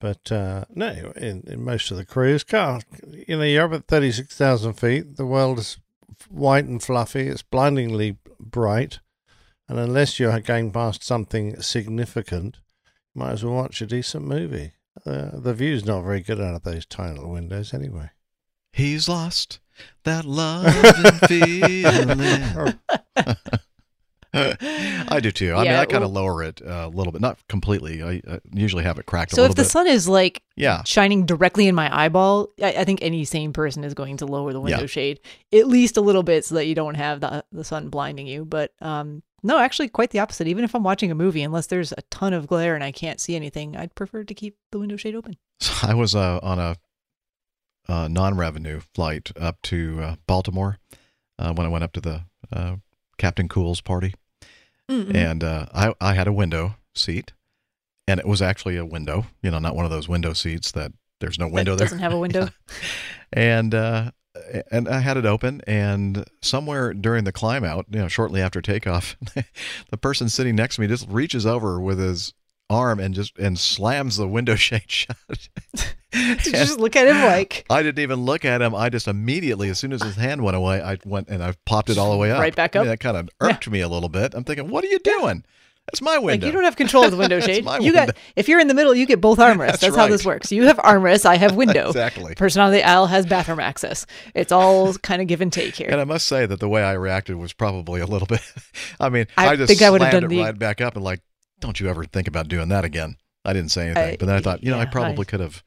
But 0.00 0.30
uh, 0.30 0.64
no, 0.74 1.12
in, 1.16 1.42
in 1.46 1.64
most 1.64 1.90
of 1.90 1.96
the 1.96 2.04
cruise 2.04 2.44
car, 2.44 2.80
you 3.26 3.38
know, 3.38 3.44
you're 3.44 3.64
up 3.64 3.72
at 3.72 3.86
36,000 3.86 4.74
feet. 4.74 5.16
The 5.16 5.24
world 5.26 5.58
is 5.58 5.78
white 6.28 6.66
and 6.66 6.82
fluffy. 6.82 7.28
It's 7.28 7.42
blindingly 7.42 8.18
bright. 8.38 9.00
And 9.68 9.78
unless 9.78 10.20
you're 10.20 10.38
going 10.40 10.70
past 10.70 11.02
something 11.02 11.60
significant, 11.60 12.58
you 13.14 13.20
might 13.20 13.32
as 13.32 13.44
well 13.44 13.54
watch 13.54 13.80
a 13.80 13.86
decent 13.86 14.26
movie. 14.26 14.72
Uh, 15.04 15.30
the 15.34 15.54
view's 15.54 15.84
not 15.84 16.02
very 16.04 16.20
good 16.20 16.40
out 16.40 16.54
of 16.54 16.62
those 16.62 16.86
tiny 16.86 17.14
little 17.14 17.32
windows 17.32 17.72
anyway. 17.74 18.10
He's 18.72 19.08
lost 19.08 19.60
that 20.04 20.24
love 20.24 20.66
and 20.66 21.20
feeling. 21.28 22.78
I 25.08 25.20
do 25.20 25.30
too. 25.30 25.54
I 25.54 25.62
mean, 25.64 25.72
I 25.72 25.84
kind 25.86 26.04
of 26.04 26.12
well- 26.12 26.24
lower 26.24 26.42
it 26.42 26.60
uh, 26.62 26.86
a 26.86 26.88
little 26.88 27.12
bit, 27.12 27.20
not 27.20 27.38
completely. 27.48 28.02
I, 28.02 28.20
I 28.28 28.40
usually 28.52 28.84
have 28.84 28.98
it 28.98 29.06
cracked 29.06 29.32
a 29.32 29.36
So 29.36 29.44
if 29.44 29.50
the 29.54 29.62
bit. 29.62 29.70
sun 29.70 29.86
is 29.86 30.06
like 30.08 30.42
Yeah. 30.56 30.82
shining 30.84 31.26
directly 31.26 31.68
in 31.68 31.74
my 31.74 31.88
eyeball, 32.04 32.48
I, 32.62 32.72
I 32.78 32.84
think 32.84 33.00
any 33.02 33.24
sane 33.24 33.52
person 33.52 33.84
is 33.84 33.94
going 33.94 34.18
to 34.18 34.26
lower 34.26 34.52
the 34.52 34.60
window 34.60 34.80
Yeah. 34.82 34.86
shade 34.86 35.20
at 35.52 35.66
least 35.66 35.96
a 35.96 36.00
little 36.00 36.22
bit 36.22 36.44
so 36.44 36.54
that 36.56 36.66
you 36.66 36.74
don't 36.74 36.94
have 36.96 37.20
the 37.20 37.44
the 37.52 37.64
sun 37.64 37.88
blinding 37.88 38.26
you. 38.26 38.44
But 38.44 38.72
um, 38.80 39.22
no, 39.42 39.58
actually, 39.58 39.88
quite 39.88 40.10
the 40.10 40.18
opposite. 40.18 40.48
Even 40.48 40.64
if 40.64 40.74
I'm 40.74 40.82
watching 40.82 41.10
a 41.10 41.14
movie, 41.14 41.42
unless 41.42 41.66
there's 41.68 41.92
a 41.92 42.02
ton 42.10 42.32
of 42.32 42.46
glare 42.46 42.74
and 42.74 42.82
I 42.82 42.90
can't 42.92 43.20
see 43.20 43.36
anything, 43.36 43.76
I'd 43.76 43.94
prefer 43.94 44.24
to 44.24 44.34
keep 44.34 44.56
the 44.72 44.78
window 44.78 44.96
shade 44.96 45.14
open. 45.14 45.36
I 45.82 45.94
was 45.94 46.14
uh, 46.14 46.40
on 46.42 46.58
a 46.58 46.76
uh, 47.88 48.08
non-revenue 48.08 48.80
flight 48.94 49.30
up 49.40 49.62
to 49.62 50.00
uh, 50.02 50.16
Baltimore 50.26 50.78
uh, 51.38 51.52
when 51.54 51.66
I 51.66 51.70
went 51.70 51.84
up 51.84 51.92
to 51.92 52.00
the 52.00 52.24
uh, 52.52 52.76
Captain 53.18 53.48
Cool's 53.48 53.80
party, 53.80 54.14
Mm-mm. 54.90 55.14
and 55.14 55.42
uh, 55.42 55.66
I 55.74 55.94
I 56.00 56.14
had 56.14 56.28
a 56.28 56.32
window 56.32 56.76
seat, 56.94 57.32
and 58.06 58.20
it 58.20 58.26
was 58.26 58.40
actually 58.40 58.76
a 58.76 58.84
window. 58.86 59.26
You 59.42 59.50
know, 59.50 59.58
not 59.58 59.74
one 59.76 59.84
of 59.84 59.90
those 59.90 60.08
window 60.08 60.32
seats 60.32 60.72
that 60.72 60.92
there's 61.20 61.38
no 61.38 61.48
window 61.48 61.72
that 61.72 61.78
there. 61.78 61.86
doesn't 61.86 61.98
have 61.98 62.12
a 62.12 62.18
window. 62.18 62.48
and 63.32 63.74
uh, 63.74 64.10
and 64.70 64.88
I 64.88 65.00
had 65.00 65.16
it 65.16 65.26
open, 65.26 65.60
and 65.66 66.24
somewhere 66.42 66.92
during 66.92 67.24
the 67.24 67.32
climb 67.32 67.64
out, 67.64 67.86
you 67.90 67.98
know, 67.98 68.08
shortly 68.08 68.40
after 68.40 68.60
takeoff, 68.60 69.16
the 69.90 69.96
person 69.96 70.28
sitting 70.28 70.56
next 70.56 70.76
to 70.76 70.82
me 70.82 70.86
just 70.86 71.08
reaches 71.08 71.46
over 71.46 71.80
with 71.80 71.98
his 71.98 72.34
arm 72.68 72.98
and 73.00 73.14
just 73.14 73.38
and 73.38 73.58
slams 73.58 74.16
the 74.16 74.28
window 74.28 74.54
shade 74.56 74.84
shut. 74.90 75.16
Did 76.12 76.46
you 76.46 76.52
just 76.52 76.78
look 76.78 76.96
at 76.96 77.06
him 77.08 77.22
like 77.24 77.64
I 77.70 77.82
didn't 77.82 78.00
even 78.02 78.20
look 78.20 78.44
at 78.44 78.62
him. 78.62 78.74
I 78.74 78.88
just 78.88 79.08
immediately, 79.08 79.68
as 79.68 79.78
soon 79.78 79.92
as 79.92 80.02
his 80.02 80.16
hand 80.16 80.42
went 80.42 80.56
away, 80.56 80.82
I 80.82 80.98
went 81.04 81.28
and 81.28 81.42
I 81.42 81.54
popped 81.64 81.90
it 81.90 81.98
all 81.98 82.10
the 82.12 82.18
way 82.18 82.30
up. 82.30 82.40
Right 82.40 82.54
back 82.54 82.76
I 82.76 82.80
mean, 82.80 82.88
up? 82.88 82.92
that 82.92 83.00
kind 83.00 83.16
of 83.16 83.28
irked 83.40 83.68
me 83.70 83.80
a 83.80 83.88
little 83.88 84.08
bit. 84.08 84.34
I'm 84.34 84.44
thinking, 84.44 84.68
what 84.68 84.84
are 84.84 84.88
you 84.88 84.98
doing? 84.98 85.44
That's 85.86 86.02
my 86.02 86.18
window. 86.18 86.44
Like 86.44 86.44
you 86.44 86.50
don't 86.52 86.64
have 86.64 86.74
control 86.74 87.04
of 87.04 87.12
the 87.12 87.16
window 87.16 87.38
shade. 87.40 87.64
my 87.64 87.76
you 87.78 87.92
window. 87.92 88.06
got 88.06 88.16
if 88.34 88.48
you're 88.48 88.58
in 88.58 88.66
the 88.66 88.74
middle, 88.74 88.92
you 88.92 89.06
get 89.06 89.20
both 89.20 89.38
armrests. 89.38 89.66
That's 89.66 89.80
That's, 89.82 89.96
how 89.96 90.08
this 90.08 90.24
works. 90.24 90.50
You 90.50 90.64
have 90.64 90.78
armrests, 90.78 91.24
I 91.24 91.36
have 91.36 91.54
window. 91.54 91.86
Exactly. 91.88 92.34
Person 92.34 92.60
on 92.62 92.72
the 92.72 92.82
aisle 92.82 93.06
has 93.06 93.24
bathroom 93.24 93.60
access. 93.60 94.04
It's 94.34 94.50
all 94.50 94.94
kind 94.94 95.22
of 95.22 95.28
give 95.28 95.40
and 95.40 95.52
take 95.52 95.76
here. 95.76 95.88
And 95.88 96.00
I 96.00 96.04
must 96.04 96.26
say 96.26 96.44
that 96.44 96.58
the 96.58 96.68
way 96.68 96.82
I 96.82 96.94
reacted 96.94 97.36
was 97.36 97.52
probably 97.52 98.00
a 98.00 98.06
little 98.06 98.26
bit. 98.26 98.40
I 98.98 99.10
mean, 99.10 99.26
I, 99.36 99.50
I 99.50 99.56
just 99.56 99.68
think 99.68 99.82
I 99.82 99.90
would 99.90 100.00
have 100.02 100.10
slammed 100.10 100.22
done 100.22 100.32
it 100.32 100.34
the- 100.34 100.42
right 100.42 100.58
back 100.58 100.80
up 100.80 100.96
and 100.96 101.04
like, 101.04 101.20
don't 101.60 101.80
you 101.80 101.88
ever 101.88 102.04
think 102.04 102.28
about 102.28 102.48
doing 102.48 102.68
that 102.68 102.84
again. 102.84 103.16
I 103.44 103.52
didn't 103.52 103.70
say 103.70 103.86
anything, 103.86 104.02
I- 104.14 104.16
but 104.16 104.26
then 104.26 104.36
I 104.36 104.40
thought, 104.40 104.62
you 104.62 104.70
know, 104.70 104.78
I 104.78 104.84
probably 104.86 105.22
I- 105.26 105.30
could 105.30 105.40
have 105.40 105.62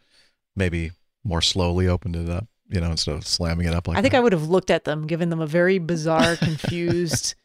maybe 0.55 0.91
more 1.23 1.41
slowly 1.41 1.87
opened 1.87 2.15
it 2.15 2.29
up, 2.29 2.47
you 2.69 2.79
know, 2.81 2.91
instead 2.91 3.15
of 3.15 3.25
slamming 3.25 3.67
it 3.67 3.73
up 3.73 3.87
like 3.87 3.97
I 3.97 4.01
think 4.01 4.11
that. 4.13 4.17
I 4.17 4.21
would 4.21 4.33
have 4.33 4.47
looked 4.49 4.69
at 4.71 4.83
them, 4.83 5.07
given 5.07 5.29
them 5.29 5.39
a 5.39 5.47
very 5.47 5.79
bizarre, 5.79 6.35
confused, 6.37 7.35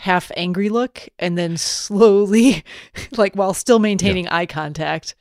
half 0.00 0.30
angry 0.36 0.68
look, 0.68 1.08
and 1.18 1.36
then 1.38 1.56
slowly, 1.56 2.64
like 3.16 3.34
while 3.34 3.54
still 3.54 3.78
maintaining 3.78 4.28
eye 4.28 4.46
contact, 4.46 5.14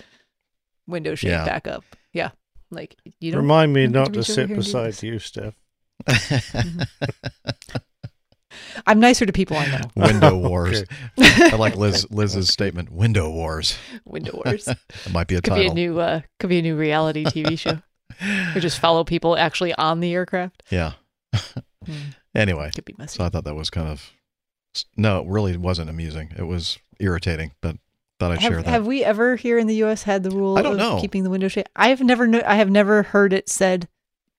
window 0.88 1.16
shade 1.16 1.30
Yeah. 1.30 1.46
back 1.46 1.68
up. 1.68 1.84
Yeah, 2.14 2.30
like 2.72 2.96
you 3.20 3.32
don't 3.32 3.42
Remind 3.42 3.74
me 3.74 3.88
don't 3.88 4.14
to 4.14 4.24
sit 4.24 4.36
here 4.36 4.44
and 4.44 4.50
do 4.50 4.56
beside 4.58 5.02
you, 5.04 5.20
Steph. 5.20 5.54
Mm-hmm. 6.08 6.82
I'm 8.86 9.00
nicer 9.00 9.26
to 9.26 9.34
people 9.34 9.58
I 9.58 9.66
know. 9.68 9.82
Window 9.96 10.38
wars. 10.50 10.84
I 11.20 11.56
like 11.56 11.76
Liz 11.76 12.06
Liz's 12.12 12.50
statement. 12.50 12.92
Window 12.92 13.30
wars. 13.30 13.78
Window 14.06 14.42
wars. 14.46 14.68
it 14.68 15.12
might 15.12 15.28
be 15.28 15.36
a 15.36 15.42
could 15.42 15.52
title. 15.52 15.74
be 15.74 15.82
a 15.84 15.88
new 15.88 16.00
uh, 16.00 16.22
could 16.40 16.50
be 16.50 16.60
a 16.60 16.62
new 16.62 16.76
reality 16.76 17.24
TV 17.26 17.58
show. 17.60 17.80
or 18.56 18.60
just 18.60 18.80
follow 18.80 19.04
people 19.04 19.38
actually 19.38 19.74
on 19.76 20.00
the 20.00 20.14
aircraft. 20.14 20.64
Yeah. 20.70 20.94
Hmm. 21.86 21.94
Anyway, 22.36 22.72
Could 22.74 22.86
be 22.86 22.96
messy. 22.98 23.18
so 23.18 23.26
I 23.26 23.30
thought 23.30 23.44
that 23.44 23.56
was 23.56 23.70
kind 23.70 23.88
of 23.88 24.12
no, 24.98 25.20
it 25.22 25.28
really 25.28 25.56
wasn't 25.58 25.90
amusing. 25.90 26.32
It 26.38 26.44
was 26.44 26.80
irritating, 27.00 27.52
but 27.62 27.78
thought 28.20 28.32
I'd 28.32 28.42
share 28.42 28.62
that. 28.62 28.66
have 28.70 28.88
we 28.88 29.04
ever 29.04 29.36
here 29.36 29.58
in 29.60 29.68
the 29.68 29.76
U.S. 29.76 30.04
had 30.04 30.24
the 30.24 30.32
rule 30.32 30.58
I 30.58 30.62
don't 30.62 30.74
of 30.74 30.78
know. 30.80 31.02
keeping 31.02 31.24
the 31.24 31.30
window 31.30 31.48
shade? 31.48 31.68
I 31.76 31.90
have 31.90 32.02
never, 32.02 32.26
kno- 32.28 32.42
I 32.46 32.56
have 32.56 32.70
never 32.72 33.04
heard 33.04 33.34
it 33.34 33.50
said 33.50 33.88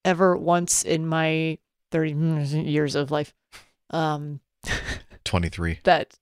ever 0.05 0.37
once 0.37 0.83
in 0.83 1.07
my 1.07 1.59
thirty 1.93 2.13
years 2.13 2.95
of 2.97 3.11
life. 3.13 3.33
Um, 3.91 4.41
Twenty 5.25 5.49
three. 5.49 5.81
that 5.85 6.15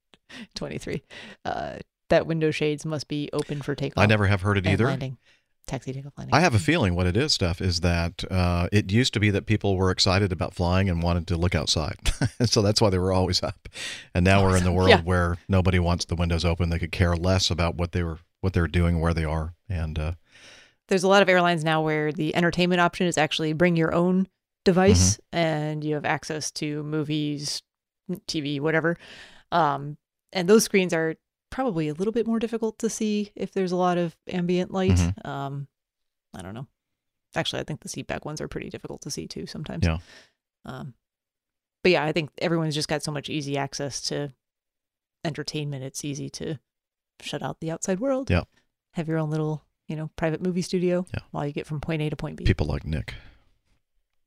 twenty 0.55 0.79
three, 0.79 1.03
uh, 1.45 1.79
that 2.09 2.27
window 2.27 2.51
shades 2.51 2.85
must 2.87 3.09
be 3.09 3.29
open 3.33 3.63
for 3.63 3.75
takeoff. 3.75 4.03
I 4.03 4.07
never 4.07 4.27
have 4.27 4.43
heard 4.43 4.59
it 4.59 4.67
either. 4.67 4.87
Landing, 4.87 5.19
taxi 5.67 5.93
takeoff 5.93 6.13
landing. 6.17 6.35
I 6.35 6.41
have 6.41 6.55
a 6.55 6.59
feeling 6.59 6.95
what 6.95 7.07
it 7.07 7.17
is, 7.17 7.33
stuff 7.33 7.61
is 7.61 7.81
that 7.81 8.25
uh, 8.31 8.69
it 8.73 8.91
used 8.93 9.13
to 9.15 9.21
be 9.21 9.31
that 9.31 9.47
people 9.47 9.77
were 9.77 9.91
excited 9.91 10.33
about 10.33 10.55
flying 10.55 10.89
and 10.89 11.03
wanted 11.03 11.27
to 11.29 11.37
look 11.37 11.55
outside. 11.55 11.97
so 12.45 12.63
that's 12.63 12.81
why 12.81 12.91
they 12.91 12.99
were 12.99 13.13
always 13.13 13.43
up. 13.43 13.69
And 14.15 14.25
now 14.25 14.43
we're 14.43 14.57
in 14.57 14.65
the 14.65 14.73
world 14.73 14.91
Yeah. 14.91 15.03
where 15.03 15.37
nobody 15.49 15.79
wants 15.79 16.05
the 16.05 16.17
windows 16.17 16.45
open. 16.45 16.71
They 16.71 16.79
could 16.79 16.93
care 16.93 17.15
less 17.17 17.51
about 17.51 17.75
what 17.77 17.93
they 17.93 18.03
were 18.03 18.19
what 18.41 18.53
they're 18.55 18.67
doing, 18.69 19.01
where 19.01 19.15
they 19.15 19.25
are. 19.25 19.55
And 19.69 19.99
uh, 19.99 20.13
There's 20.89 21.05
a 21.05 21.09
lot 21.09 21.23
of 21.23 21.29
airlines 21.29 21.63
now 21.65 21.81
where 21.83 22.13
the 22.13 22.35
entertainment 22.35 22.81
option 22.81 23.07
is 23.07 23.17
actually 23.17 23.53
bring 23.53 23.77
your 23.77 23.95
own 23.95 24.27
device 24.65 25.17
Mm-hmm. 25.17 25.37
and 25.39 25.85
you 25.85 25.95
have 25.95 26.05
access 26.05 26.51
to 26.53 26.83
movies, 26.83 27.63
TV, 28.27 28.61
whatever. 28.61 28.97
Um, 29.51 29.97
and 30.33 30.49
those 30.49 30.65
screens 30.65 30.93
are 30.95 31.17
probably 31.51 31.89
a 31.89 31.95
little 31.95 32.13
bit 32.13 32.27
more 32.27 32.39
difficult 32.39 32.79
to 32.79 32.89
see 32.89 33.31
if 33.37 33.53
there's 33.53 33.73
a 33.73 33.77
lot 33.77 33.99
of 33.99 34.17
ambient 34.29 34.71
light. 34.71 34.93
Mhm. 34.93 35.27
Um, 35.27 35.69
I 36.35 36.43
don't 36.43 36.55
know. 36.55 36.67
Actually, 37.35 37.61
I 37.61 37.65
think 37.65 37.81
the 37.81 37.89
seat 37.89 38.07
back 38.07 38.25
ones 38.25 38.41
are 38.41 38.49
pretty 38.49 38.71
difficult 38.71 39.03
to 39.03 39.11
see 39.11 39.27
too 39.27 39.47
sometimes. 39.47 39.85
Yeah. 39.87 39.99
Um, 40.65 40.95
but 41.83 41.93
yeah, 41.93 42.05
I 42.05 42.13
think 42.13 42.31
everyone's 42.39 42.75
just 42.75 42.89
got 42.89 43.03
so 43.03 43.11
much 43.13 43.29
easy 43.29 43.57
access 43.59 44.01
to 44.03 44.33
entertainment. 45.25 45.85
It's 45.85 46.05
easy 46.05 46.29
to 46.31 46.59
shut 47.21 47.43
out 47.43 47.61
the 47.61 47.71
outside 47.71 48.01
world. 48.01 48.31
Yeah. 48.31 48.45
Have 48.95 49.09
your 49.09 49.19
own 49.19 49.31
little, 49.31 49.65
you 49.89 49.97
know, 49.97 50.11
private 50.17 50.43
movie 50.43 50.63
studio 50.63 51.07
Yeah. 51.13 51.21
while 51.31 51.47
you 51.47 51.53
get 51.53 51.67
from 51.67 51.81
point 51.81 52.03
A 52.03 52.11
to 52.11 52.17
point 52.17 52.37
B. 52.37 52.45
people 52.45 52.67
like 52.67 52.85
Nick. 52.85 53.15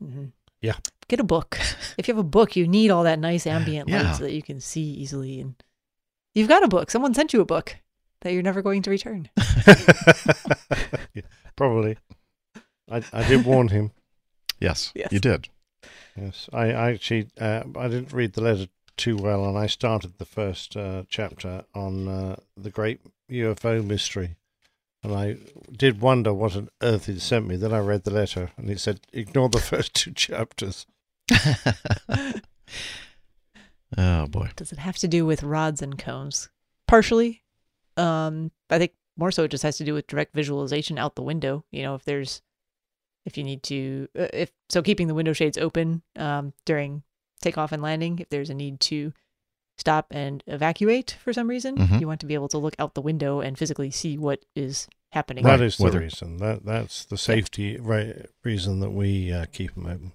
Mhm. 0.03 0.31
Yeah. 0.61 0.75
Get 1.07 1.19
a 1.19 1.23
book. 1.23 1.57
if 1.97 2.07
you 2.07 2.13
have 2.13 2.19
a 2.25 2.27
book, 2.27 2.55
you 2.55 2.67
need 2.67 2.89
all 2.91 3.03
that 3.03 3.19
nice 3.19 3.45
ambient 3.47 3.89
Yeah. 3.89 4.01
light 4.03 4.15
so 4.15 4.23
that 4.23 4.33
you 4.33 4.41
can 4.43 4.59
see 4.59 4.81
easily. 4.81 5.39
And 5.41 5.55
you've 6.33 6.47
got 6.49 6.63
a 6.63 6.67
book. 6.67 6.89
Someone 6.91 7.13
sent 7.13 7.33
you 7.33 7.41
a 7.41 7.45
book 7.45 7.75
that 8.21 8.33
you're 8.33 8.41
never 8.43 8.61
going 8.61 8.81
to 8.83 8.89
return. 8.89 9.29
Yeah, 11.13 11.21
probably. 11.55 11.97
I, 12.91 13.01
I 13.13 13.27
did 13.27 13.45
warn 13.45 13.69
him. 13.69 13.91
Yes, 14.59 14.91
Yes. 14.95 15.11
you 15.11 15.19
did. 15.19 15.47
Yes, 16.17 16.49
I, 16.51 16.71
I 16.73 16.91
actually 16.91 17.29
uh, 17.39 17.63
I 17.77 17.87
didn't 17.87 18.11
read 18.13 18.33
the 18.33 18.41
letter 18.41 18.67
too 18.97 19.15
well, 19.17 19.45
and 19.45 19.57
I 19.57 19.67
started 19.67 20.17
the 20.17 20.25
first 20.25 20.75
uh, 20.75 21.03
chapter 21.09 21.63
on 21.73 22.07
uh, 22.07 22.35
the 22.57 22.69
great 22.69 22.99
UFO 23.31 23.85
mystery, 23.85 24.35
and 25.05 25.15
I 25.15 25.37
did 25.71 26.01
wonder 26.01 26.33
what 26.33 26.55
on 26.55 26.69
earth 26.81 27.05
he'd 27.05 27.21
sent 27.21 27.47
me. 27.47 27.55
Then 27.55 27.73
I 27.73 27.79
read 27.79 28.03
the 28.03 28.11
letter, 28.11 28.51
and 28.57 28.69
it 28.69 28.79
said 28.79 28.99
ignore 29.13 29.49
the 29.49 29.59
first 29.71 29.93
two 29.93 30.11
chapters. 30.11 30.85
Oh 33.97 34.25
boy. 34.27 34.49
Does 34.55 34.71
it 34.73 34.79
have 34.79 34.97
to 34.97 35.07
do 35.07 35.25
with 35.25 35.43
rods 35.43 35.81
and 35.81 35.97
cones? 35.97 36.49
Partially. 36.87 37.43
Um, 37.97 38.51
I 38.69 38.77
think 38.77 38.93
more 39.15 39.31
so 39.31 39.43
it 39.43 39.51
just 39.51 39.63
has 39.63 39.77
to 39.77 39.85
do 39.85 39.93
with 39.93 40.07
direct 40.07 40.33
visualization 40.35 40.97
out 40.97 41.15
the 41.15 41.21
window. 41.21 41.63
You 41.71 41.83
know, 41.83 41.95
if 41.95 42.03
there's, 42.03 42.41
if 43.25 43.37
you 43.37 43.43
need 43.43 43.63
to, 43.63 44.09
uh, 44.17 44.27
if 44.33 44.51
so, 44.69 44.81
keeping 44.81 45.07
the 45.07 45.13
window 45.13 45.33
shades 45.33 45.57
open 45.57 46.01
um, 46.17 46.51
during 46.65 47.03
takeoff 47.41 47.71
and 47.71 47.81
landing. 47.81 48.19
If 48.19 48.29
there's 48.29 48.49
a 48.49 48.53
need 48.53 48.79
to 48.81 49.13
stop 49.77 50.07
and 50.11 50.43
evacuate 50.47 51.15
for 51.23 51.31
some 51.31 51.47
reason, 51.47 51.77
Mhm. 51.77 52.01
you 52.01 52.07
want 52.07 52.19
to 52.21 52.25
be 52.25 52.33
able 52.33 52.49
to 52.49 52.57
look 52.57 52.75
out 52.79 52.95
the 52.95 53.01
window 53.01 53.39
and 53.39 53.57
physically 53.57 53.91
see 53.91 54.17
what 54.17 54.43
is 54.55 54.87
happening. 55.15 55.43
That 55.43 55.61
is 55.61 55.77
the 55.77 55.83
Whether- 55.85 55.99
reason. 56.01 56.37
That 56.37 56.63
that's 56.65 57.05
the 57.05 57.17
safety 57.17 57.77
re- 57.79 58.25
reason 58.43 58.79
that 58.81 58.91
we 58.91 59.31
uh, 59.33 59.45
keep 59.51 59.73
them 59.73 59.87
open. 59.87 60.11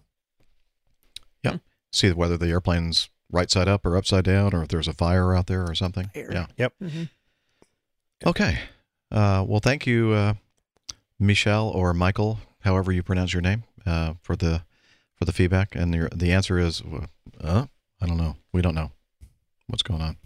Yep. 1.43 1.61
See 1.93 2.13
whether 2.13 2.37
the 2.37 2.47
airplane's 2.49 3.09
right 3.33 3.51
side 3.51 3.67
up 3.67 3.85
or 3.85 3.97
upside 3.97 4.25
down, 4.25 4.55
or 4.55 4.63
if 4.63 4.69
there's 4.69 4.87
a 4.89 4.93
fire 4.93 5.35
out 5.35 5.47
there 5.49 5.65
or 5.69 5.75
something. 5.75 6.11
Fire. 6.15 6.31
Yeah. 6.33 6.47
Yep. 6.57 6.73
Mhm. 6.83 7.09
Okay. 8.27 8.59
Uh, 9.11 9.45
well, 9.49 9.61
thank 9.61 9.87
you, 9.87 10.13
uh, 10.13 10.35
Michelle 11.19 11.69
or 11.69 11.93
Michael, 11.95 12.39
however 12.61 12.93
you 12.93 13.03
pronounce 13.03 13.33
your 13.33 13.43
name, 13.43 13.65
uh, 13.87 14.15
for 14.23 14.37
the 14.37 14.63
for 15.17 15.25
the 15.25 15.33
feedback. 15.33 15.75
And 15.75 15.95
your, 15.95 16.09
the 16.15 16.33
answer 16.33 16.59
is, 16.59 16.83
uh, 17.41 17.67
I 18.01 18.07
don't 18.07 18.17
know. 18.19 18.37
We 18.53 18.63
don't 18.63 18.75
know 18.75 18.93
what's 19.67 19.83
going 19.83 20.01
on. 20.03 20.17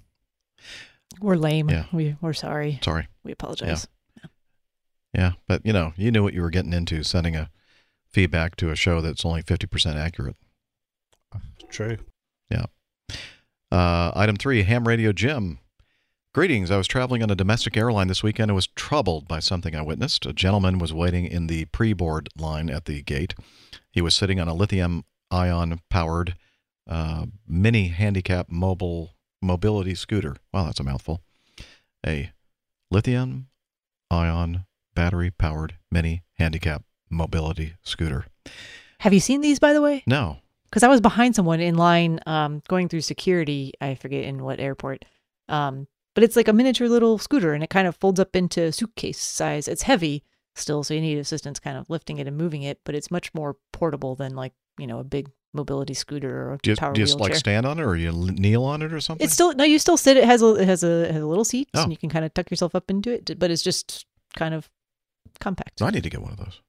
We're 1.21 1.37
lame. 1.37 1.71
Yeah. 1.71 1.85
We 1.93 2.17
we're 2.21 2.33
sorry. 2.33 2.81
Sorry. 2.83 3.07
We 3.23 3.33
apologize. 3.33 3.87
Yeah, 5.15 5.33
but 5.47 5.65
you 5.65 5.73
know, 5.73 5.93
you 5.97 6.11
knew 6.11 6.23
what 6.23 6.35
you 6.35 6.43
were 6.43 6.51
getting 6.51 6.73
into 6.73 7.03
sending 7.05 7.37
a 7.37 7.51
feedback 8.11 8.57
to 8.57 8.71
a 8.71 8.77
show 8.77 9.01
that's 9.01 9.25
only 9.25 9.43
fifty 9.43 9.67
percent 9.67 9.97
accurate. 9.97 10.37
True. 11.69 11.99
Yeah. 12.51 12.67
Uh, 13.71 14.13
item 14.15 14.37
three, 14.37 14.63
ham 14.63 14.87
radio 14.87 15.13
Jim. 15.13 15.59
Greetings. 16.35 16.71
I 16.71 16.77
was 16.77 16.89
traveling 16.89 17.23
on 17.23 17.31
a 17.31 17.37
domestic 17.37 17.77
airline 17.77 18.09
this 18.09 18.25
weekend 18.25 18.51
and 18.51 18.57
was 18.57 18.67
troubled 18.67 19.29
by 19.29 19.39
something 19.39 19.77
I 19.77 19.83
witnessed. 19.83 20.27
A 20.27 20.33
gentleman 20.33 20.79
was 20.79 20.93
waiting 20.93 21.27
in 21.27 21.47
the 21.47 21.67
pre 21.67 21.93
board 21.93 22.29
line 22.37 22.69
at 22.71 22.87
the 22.87 23.03
gate. 23.03 23.35
He 23.93 24.01
was 24.01 24.17
sitting 24.17 24.41
on 24.41 24.49
a 24.49 24.55
lithium 24.55 25.05
ion 25.31 25.81
powered 25.91 26.35
uh, 26.89 27.27
mini 27.47 27.89
handicap 27.89 28.49
mobile 28.51 29.15
mobility 29.41 29.95
scooter. 29.95 30.37
Wow, 30.53 30.65
that's 30.65 30.81
a 30.81 30.85
mouthful. 30.85 31.23
A 32.05 32.33
lithium 32.91 33.47
ion 34.11 34.67
battery 34.95 35.31
powered 35.31 35.77
mini 35.91 36.23
handicap 36.35 36.83
mobility 37.11 37.75
scooter. 37.83 38.27
Have 39.01 39.13
you 39.13 39.21
seen 39.21 39.41
these, 39.41 39.59
by 39.59 39.73
the 39.73 39.83
way? 39.83 40.03
No. 40.07 40.39
because 40.65 40.83
I 40.83 40.89
was 40.89 41.01
behind 41.01 41.37
someone 41.37 41.61
in 41.61 41.77
line 41.77 42.21
um, 42.27 42.63
going 42.69 42.89
through 42.89 43.03
security. 43.03 43.73
I 43.81 43.95
forget 43.95 44.25
in 44.25 44.43
what 44.43 44.59
airport. 44.61 45.05
Um, 45.49 45.87
but 46.15 46.25
it's 46.25 46.37
like 46.37 46.49
a 46.49 46.53
miniature 46.53 46.89
little 46.89 47.19
scooter 47.19 47.55
and 47.55 47.63
it 47.63 47.71
kind 47.71 47.87
of 47.87 47.97
folds 47.97 48.19
up 48.21 48.35
into 48.37 48.73
suitcase 48.73 49.21
size. 49.21 49.69
It's 49.69 49.83
heavy 49.83 50.23
still, 50.55 50.83
so 50.85 50.95
you 50.95 51.01
need 51.01 51.19
assistance 51.19 51.59
kind 51.61 51.77
of 51.77 51.91
lifting 51.91 52.19
it 52.19 52.27
and 52.27 52.37
moving 52.37 52.63
it, 52.63 52.81
but 52.85 52.95
it's 52.95 53.11
much 53.11 53.33
more 53.35 53.57
portable 53.73 54.15
than 54.15 54.35
like, 54.35 54.53
you 54.79 54.87
know, 54.87 55.01
a 55.01 55.05
big 55.05 55.29
mobility 55.53 55.95
scooter 55.95 56.49
or 56.49 56.53
a 56.55 56.59
Do 56.63 56.71
you, 56.71 56.77
power 56.77 56.93
do 56.95 57.01
you 57.01 57.07
just 57.07 57.21
like 57.21 57.35
stand 57.35 57.67
on 57.67 57.79
it 57.79 57.83
or 57.83 57.95
you 57.97 58.11
kneel 58.13 58.65
on 58.65 58.81
it 58.83 58.93
or 58.93 59.01
something? 59.01 59.25
It's 59.25 59.35
still 59.35 59.53
no, 59.55 59.65
you 59.65 59.79
still 59.79 59.97
sit. 59.97 60.17
It 60.17 60.25
has 60.25 60.41
a 60.43 60.55
it 60.55 60.67
has 60.67 60.83
a 60.83 61.13
has 61.13 61.23
a 61.23 61.27
little 61.27 61.45
seat, 61.45 61.69
Oh. 61.75 61.83
and 61.83 61.93
you 61.93 61.99
can 61.99 62.09
kind 62.11 62.25
of 62.25 62.33
tuck 62.35 62.51
yourself 62.51 62.75
up 62.75 62.91
into 62.91 63.13
it. 63.13 63.39
But 63.39 63.51
it's 63.51 63.63
just 63.63 64.07
kind 64.37 64.55
of 64.55 64.69
compact. 65.41 65.83
I 65.83 65.91
need 65.91 66.03
to 66.05 66.11
get 66.11 66.23
one 66.23 66.33
of 66.33 66.39
those. 66.39 66.61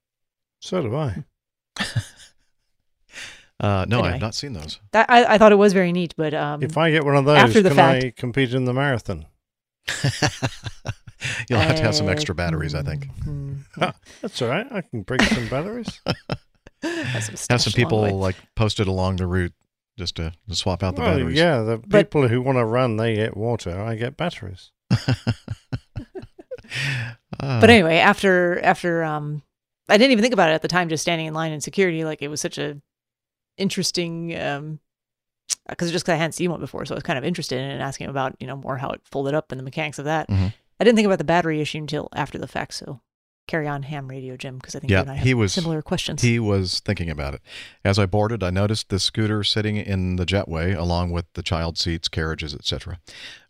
So 0.62 0.82
do 0.82 0.96
I. 0.96 1.24
Uh, 3.58 3.86
no, 3.88 4.02
I've 4.02 4.20
not 4.20 4.36
seen 4.36 4.52
those. 4.54 4.80
That 4.92 5.10
I, 5.10 5.36
I 5.36 5.38
thought 5.38 5.54
it 5.54 5.58
was 5.58 5.72
very 5.72 5.94
neat, 5.94 6.14
but 6.18 6.34
um, 6.34 6.62
if 6.62 6.78
I 6.78 6.92
get 6.92 7.06
one 7.06 7.16
of 7.16 7.24
those, 7.24 7.38
after 7.38 7.62
the 7.62 7.70
can 7.70 7.76
fact, 7.78 8.04
I 8.04 8.12
compete 8.12 8.54
in 8.54 8.66
the 8.66 8.74
marathon? 8.74 9.26
You'll 11.50 11.60
have 11.60 11.78
to 11.78 11.82
have 11.82 11.96
some 11.96 12.10
extra 12.10 12.36
batteries, 12.36 12.76
I 12.76 12.82
think. 12.84 13.08
That's 14.22 14.42
all 14.42 14.50
right. 14.50 14.68
I 14.70 14.82
can 14.82 15.04
bring 15.04 15.22
some 15.22 15.48
batteries. 15.48 16.02
have 16.06 16.16
some, 16.84 16.92
Have 17.14 17.24
some 17.24 17.38
stash 17.38 17.50
along 17.50 17.72
the 17.72 17.72
people 17.76 18.20
like 18.20 18.36
posted 18.56 18.88
along 18.88 19.16
the 19.18 19.28
route 19.28 19.54
just 19.98 20.16
to, 20.18 20.34
to 20.50 20.56
swap 20.56 20.84
out 20.84 20.98
the 20.98 21.02
well, 21.02 21.16
batteries. 21.16 21.38
yeah, 21.38 21.62
the 21.62 21.78
But- 21.78 22.08
people 22.12 22.28
who 22.28 22.42
want 22.42 22.58
to 22.58 22.66
run, 22.66 22.98
they 22.98 23.16
get 23.16 23.38
water. 23.38 23.80
I 23.82 23.96
get 23.96 24.18
batteries. 24.18 24.72
Uh, 27.40 27.60
but 27.62 27.70
anyway, 27.70 27.98
after 27.98 28.60
after 28.62 29.04
um, 29.04 29.42
I 29.90 29.98
didn't 29.98 30.12
even 30.12 30.22
think 30.22 30.34
about 30.34 30.50
it 30.50 30.54
at 30.54 30.62
the 30.62 30.68
time. 30.68 30.90
Just 30.90 31.02
standing 31.02 31.28
in 31.28 31.34
line 31.34 31.52
in 31.52 31.62
security, 31.62 32.04
like 32.04 32.22
it 32.22 32.28
was 32.28 32.42
such 32.42 32.58
a 32.58 32.82
interesting 33.58 34.38
um, 34.40 34.80
because 35.70 35.92
just 35.92 36.06
because 36.06 36.14
I 36.14 36.18
hadn't 36.18 36.34
seen 36.34 36.52
one 36.52 36.60
before, 36.60 36.86
so 36.86 36.96
I 36.96 36.98
was 36.98 37.04
kind 37.04 37.18
of 37.18 37.24
interested 37.24 37.60
in 37.60 37.70
it 37.70 37.74
and 37.74 37.82
asking 37.82 38.08
about 38.08 38.36
you 38.40 38.48
know 38.48 38.56
more 38.58 38.78
how 38.78 38.90
it 38.90 39.02
folded 39.06 39.34
up 39.34 39.52
and 39.52 39.60
the 39.60 39.64
mechanics 39.64 40.00
of 40.00 40.06
that. 40.06 40.30
Mhm. 40.30 40.54
I 40.80 40.84
didn't 40.84 40.98
think 40.98 41.06
about 41.06 41.20
the 41.20 41.24
battery 41.24 41.62
issue 41.62 41.78
until 41.78 42.10
after 42.14 42.38
the 42.38 42.48
fact. 42.48 42.74
So 42.74 43.02
carry 43.48 43.68
on, 43.68 43.84
ham 43.84 44.08
radio, 44.08 44.36
Jim, 44.36 44.58
because 44.58 44.76
I 44.76 44.80
think 44.80 44.92
you 44.92 44.98
and 44.98 45.10
I 45.10 45.14
yeah, 45.14 45.18
have 45.20 45.28
he 45.28 45.34
was 45.34 45.54
similar 45.54 45.82
questions. 45.82 46.22
He 46.22 46.40
was 46.40 46.80
thinking 46.80 47.10
about 47.10 47.36
it. 47.36 47.42
As 47.84 48.00
I 48.00 48.06
boarded, 48.06 48.44
I 48.44 48.50
noticed 48.50 48.90
the 48.90 49.00
scooter 49.00 49.44
sitting 49.44 49.78
in 49.78 50.16
the 50.16 50.26
jetway, 50.26 50.76
along 50.76 51.12
with 51.12 51.26
the 51.34 51.44
child 51.44 51.78
seats, 51.78 52.08
carriages, 52.08 52.54
etc., 52.54 53.00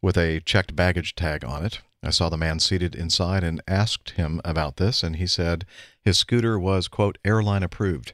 with 0.02 0.18
a 0.18 0.41
checked 0.41 0.76
baggage 0.76 1.16
tag 1.16 1.44
on 1.44 1.66
it. 1.66 1.82
I 2.06 2.11
saw 2.11 2.30
the 2.30 2.38
man 2.38 2.60
seated 2.60 2.94
inside 2.94 3.44
and 3.44 3.64
asked 3.68 4.11
him 4.11 4.40
about 4.45 4.77
this, 4.77 5.02
and 5.02 5.15
he 5.15 5.26
said 5.26 5.65
his 6.02 6.19
scooter 6.19 6.60
was 6.60 6.88
quote 6.88 7.18
airline 7.26 7.64
approved. 7.64 8.14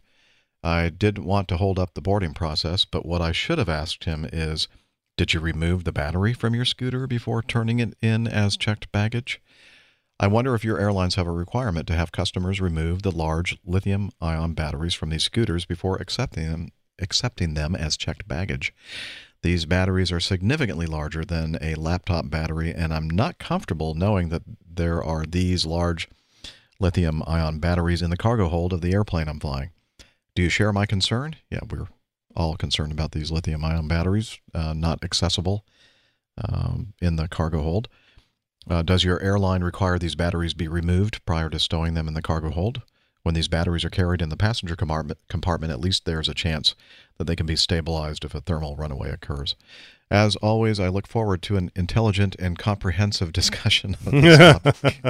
I 0.63 0.89
didn't 0.89 1.25
want 1.25 1.49
to 1.49 1.57
hold 1.57 1.77
up 1.77 1.93
the 1.93 2.01
boarding 2.01 2.33
process, 2.33 2.85
but 2.85 3.05
what 3.05 3.21
I 3.21 3.33
should 3.33 3.57
have 3.57 3.67
asked 3.67 4.05
him 4.05 4.25
is, 4.31 4.69
did 5.17 5.33
you 5.33 5.41
remove 5.41 5.83
the 5.83 5.91
battery 5.91 6.33
from 6.33 6.55
your 6.55 6.63
scooter 6.65 7.05
before 7.05 7.41
turning 7.41 7.79
it 7.79 7.95
in 8.01 8.27
as 8.27 8.55
checked 8.55 8.91
baggage? 8.93 9.41
I 10.21 10.27
wonder 10.27 10.55
if 10.55 10.63
your 10.63 10.79
airlines 10.79 11.15
have 11.15 11.27
a 11.27 11.31
requirement 11.31 11.87
to 11.87 11.95
have 11.95 12.11
customers 12.11 12.61
remove 12.61 13.01
the 13.01 13.11
large 13.11 13.57
lithium 13.65 14.11
ion 14.21 14.53
batteries 14.53 14.93
from 14.93 15.09
these 15.09 15.23
scooters 15.23 15.65
before 15.65 15.97
accepting 15.97 16.49
them, 16.49 16.69
accepting 16.99 17.55
them 17.55 17.75
as 17.75 17.97
checked 17.97 18.27
baggage. 18.27 18.73
These 19.43 19.65
batteries 19.65 20.11
are 20.11 20.19
significantly 20.19 20.85
larger 20.85 21.25
than 21.25 21.57
a 21.61 21.75
laptop 21.75 22.29
battery, 22.29 22.73
and 22.73 22.93
I'm 22.93 23.09
not 23.09 23.39
comfortable 23.39 23.95
knowing 23.95 24.29
that 24.29 24.43
there 24.69 25.03
are 25.03 25.25
these 25.25 25.65
large 25.65 26.07
lithium 26.79 27.23
ion 27.25 27.59
batteries 27.59 28.01
in 28.01 28.09
the 28.09 28.17
cargo 28.17 28.49
hold 28.49 28.71
of 28.71 28.81
the 28.81 28.93
airplane 28.93 29.27
I'm 29.27 29.39
flying. 29.39 29.71
Do 30.35 30.43
you 30.43 30.49
share 30.49 30.71
my 30.71 30.85
concern? 30.85 31.35
Yeah, 31.49 31.61
we're 31.69 31.87
all 32.35 32.55
concerned 32.55 32.91
about 32.91 33.11
these 33.11 33.31
lithium 33.31 33.65
ion 33.65 33.87
batteries 33.87 34.39
uh, 34.53 34.73
not 34.73 35.03
accessible 35.03 35.65
um, 36.37 36.93
in 37.01 37.15
the 37.15 37.27
cargo 37.27 37.61
hold. 37.61 37.87
Uh, 38.69 38.83
does 38.83 39.03
your 39.03 39.19
airline 39.21 39.63
require 39.63 39.97
these 39.97 40.15
batteries 40.15 40.53
be 40.53 40.67
removed 40.67 41.25
prior 41.25 41.49
to 41.49 41.59
stowing 41.59 41.95
them 41.95 42.07
in 42.07 42.13
the 42.13 42.21
cargo 42.21 42.51
hold? 42.51 42.83
When 43.23 43.35
these 43.35 43.47
batteries 43.47 43.85
are 43.85 43.89
carried 43.91 44.21
in 44.21 44.29
the 44.29 44.37
passenger 44.37 44.75
compartment, 44.75 45.19
compartment, 45.29 45.71
at 45.71 45.79
least 45.79 46.05
there's 46.05 46.27
a 46.27 46.33
chance 46.33 46.75
that 47.17 47.25
they 47.25 47.35
can 47.35 47.45
be 47.45 47.55
stabilized 47.55 48.25
if 48.25 48.33
a 48.33 48.41
thermal 48.41 48.75
runaway 48.75 49.11
occurs. 49.11 49.55
As 50.09 50.35
always, 50.37 50.79
I 50.79 50.87
look 50.89 51.07
forward 51.07 51.41
to 51.43 51.55
an 51.55 51.71
intelligent 51.75 52.35
and 52.39 52.57
comprehensive 52.57 53.31
discussion 53.33 53.95
of 54.05 54.11
this 54.11 54.37
topic. 54.81 55.01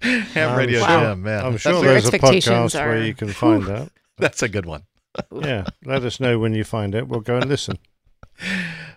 Ham 0.00 0.50
I'm 0.50 0.56
Radio 0.58 0.80
sure- 0.80 1.00
Jim, 1.00 1.22
man. 1.22 1.44
I'm 1.44 1.56
sure 1.58 1.82
there's 1.82 2.08
a 2.08 2.18
podcast 2.18 2.74
where 2.74 3.04
you 3.04 3.14
can 3.14 3.28
find 3.28 3.64
that. 3.66 3.90
That's 4.18 4.42
a 4.42 4.48
good 4.48 4.64
one. 4.66 4.84
yeah, 5.32 5.64
let 5.84 6.02
us 6.04 6.18
know 6.20 6.38
when 6.38 6.54
you 6.54 6.64
find 6.64 6.94
it. 6.94 7.08
We'll 7.08 7.20
go 7.20 7.36
and 7.36 7.46
listen. 7.48 7.78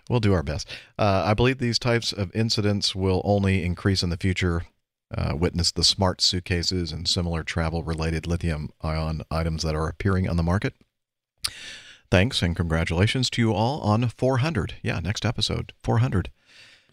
We'll 0.08 0.20
do 0.20 0.32
our 0.32 0.42
best. 0.42 0.68
Uh, 0.98 1.24
I 1.26 1.34
believe 1.34 1.58
these 1.58 1.78
types 1.78 2.12
of 2.12 2.34
incidents 2.34 2.94
will 2.94 3.20
only 3.24 3.62
increase 3.64 4.02
in 4.02 4.10
the 4.10 4.16
future. 4.16 4.62
Uh, 5.16 5.34
witness 5.36 5.70
the 5.70 5.84
smart 5.84 6.20
suitcases 6.20 6.90
and 6.90 7.06
similar 7.06 7.42
travel 7.44 7.82
related 7.82 8.26
lithium 8.26 8.70
ion 8.80 9.22
items 9.30 9.62
that 9.62 9.74
are 9.74 9.88
appearing 9.88 10.28
on 10.28 10.36
the 10.36 10.42
market. 10.42 10.74
Thanks 12.10 12.42
and 12.42 12.54
congratulations 12.56 13.28
to 13.30 13.42
you 13.42 13.52
all 13.52 13.80
on 13.80 14.08
400. 14.08 14.74
Yeah, 14.82 15.00
next 15.00 15.24
episode, 15.24 15.72
400. 15.82 16.30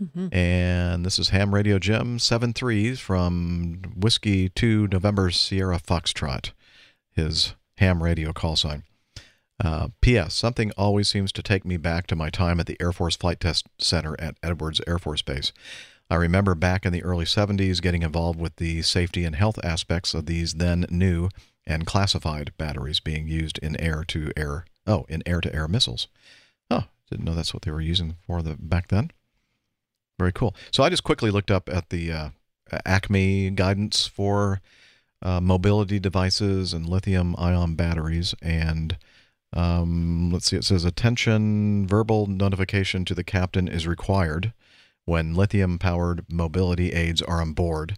Mhm. 0.02 0.34
And 0.34 1.06
this 1.06 1.20
is 1.20 1.30
Ham 1.30 1.54
Radio 1.54 1.78
Jim, 1.80 2.18
7 2.20 2.54
threes 2.54 3.00
from 3.00 3.82
Whiskey 3.96 4.50
2 4.50 4.88
November 4.88 5.30
Sierra 5.32 5.80
Foxtrot, 5.80 6.52
his 7.12 7.54
ham 7.78 8.02
radio 8.02 8.34
call 8.34 8.56
sign. 8.56 8.84
Uh, 9.64 9.90
P.S. 10.02 10.34
Something 10.34 10.72
always 10.72 11.08
seems 11.08 11.32
to 11.34 11.44
take 11.44 11.64
me 11.66 11.78
back 11.78 12.08
to 12.08 12.16
my 12.16 12.32
time 12.32 12.60
at 12.60 12.66
the 12.66 12.78
Air 12.82 12.92
Force 12.92 13.16
Flight 13.16 13.40
Test 13.40 13.68
Center 13.78 14.16
at 14.20 14.36
Edwards 14.42 14.82
Air 14.88 14.98
Force 14.98 15.22
Base. 15.22 15.54
I 16.12 16.16
remember 16.16 16.56
back 16.56 16.86
in 16.86 16.92
the 16.92 17.06
early 17.06 17.24
70s 17.24 17.82
getting 17.82 18.04
involved 18.04 18.38
with 18.38 18.58
the 18.58 18.82
safety 18.82 19.24
and 19.24 19.34
health 19.34 19.58
aspects 19.64 20.14
of 20.14 20.26
these 20.26 20.56
then 20.56 20.86
new 20.90 21.30
and 21.66 21.88
classified 21.88 22.52
batteries 22.58 23.00
being 23.00 23.30
used 23.30 23.58
in 23.60 23.80
air 23.80 24.04
to 24.10 24.30
air 24.36 24.66
oh 24.86 25.06
in 25.08 25.24
air 25.26 25.40
to 25.40 25.56
air 25.56 25.70
missiles. 25.70 26.10
Oh, 26.70 26.84
didn't 27.10 27.24
know 27.24 27.34
that's 27.34 27.54
what 27.54 27.64
they 27.64 27.72
were 27.72 27.80
using 27.80 28.18
for 28.28 28.42
the 28.42 28.58
back 28.60 28.90
then. 28.90 29.12
Very 30.20 30.34
cool. 30.34 30.54
So 30.70 30.84
I 30.84 30.90
just 30.90 31.06
quickly 31.06 31.32
looked 31.32 31.50
up 31.50 31.70
at 31.70 31.92
the 31.92 32.12
uh, 32.12 32.30
Acme 32.86 33.50
guidance 33.52 34.06
for 34.06 34.60
uh, 35.22 35.40
mobility 35.40 35.98
devices 35.98 36.74
and 36.74 36.90
lithium 36.90 37.38
ion 37.38 37.76
batteries. 37.76 38.36
And 38.42 38.98
um, 39.54 40.30
let's 40.30 40.48
see, 40.48 40.58
it 40.58 40.66
says 40.66 40.84
attention 40.84 41.88
verbal 41.88 42.28
notification 42.28 43.06
to 43.06 43.16
the 43.16 43.24
captain 43.24 43.70
is 43.70 43.88
required 43.88 44.52
when 45.06 45.34
lithium 45.36 45.80
powered 45.80 46.26
mobility 46.32 46.92
aids 46.92 47.22
are 47.22 47.42
on 47.42 47.54
board. 47.54 47.98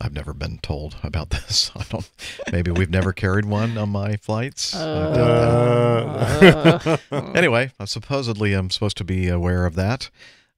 I've 0.00 0.12
never 0.12 0.32
been 0.32 0.58
told 0.58 0.96
about 1.02 1.30
this. 1.30 1.70
I 1.74 1.84
don't. 1.88 2.08
Maybe 2.52 2.70
we've 2.70 2.90
never 2.90 3.12
carried 3.12 3.44
one 3.46 3.76
on 3.76 3.88
my 3.90 4.16
flights. 4.16 4.72
That. 4.72 5.18
Uh. 7.10 7.32
anyway, 7.34 7.72
I 7.80 7.84
supposedly 7.84 8.52
I'm 8.52 8.70
supposed 8.70 8.96
to 8.98 9.04
be 9.04 9.28
aware 9.28 9.66
of 9.66 9.74
that, 9.74 10.10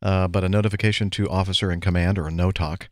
uh, 0.03 0.29
but 0.29 0.45
a 0.45 0.49
notification 0.49 1.11
to 1.11 1.29
officer 1.29 1.71
in 1.71 1.81
command 1.81 2.19
or 2.19 2.29
a 2.29 2.31
NOTOC 2.31 2.89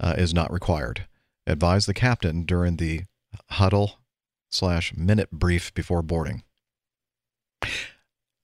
uh, 0.00 0.14
is 0.16 0.32
not 0.32 0.52
required. 0.52 1.06
Advise 1.46 1.86
the 1.86 1.94
captain 1.94 2.44
during 2.44 2.76
the 2.76 3.02
huddle 3.50 3.98
slash 4.50 4.94
minute 4.96 5.30
brief 5.30 5.72
before 5.74 6.02
boarding. 6.02 6.42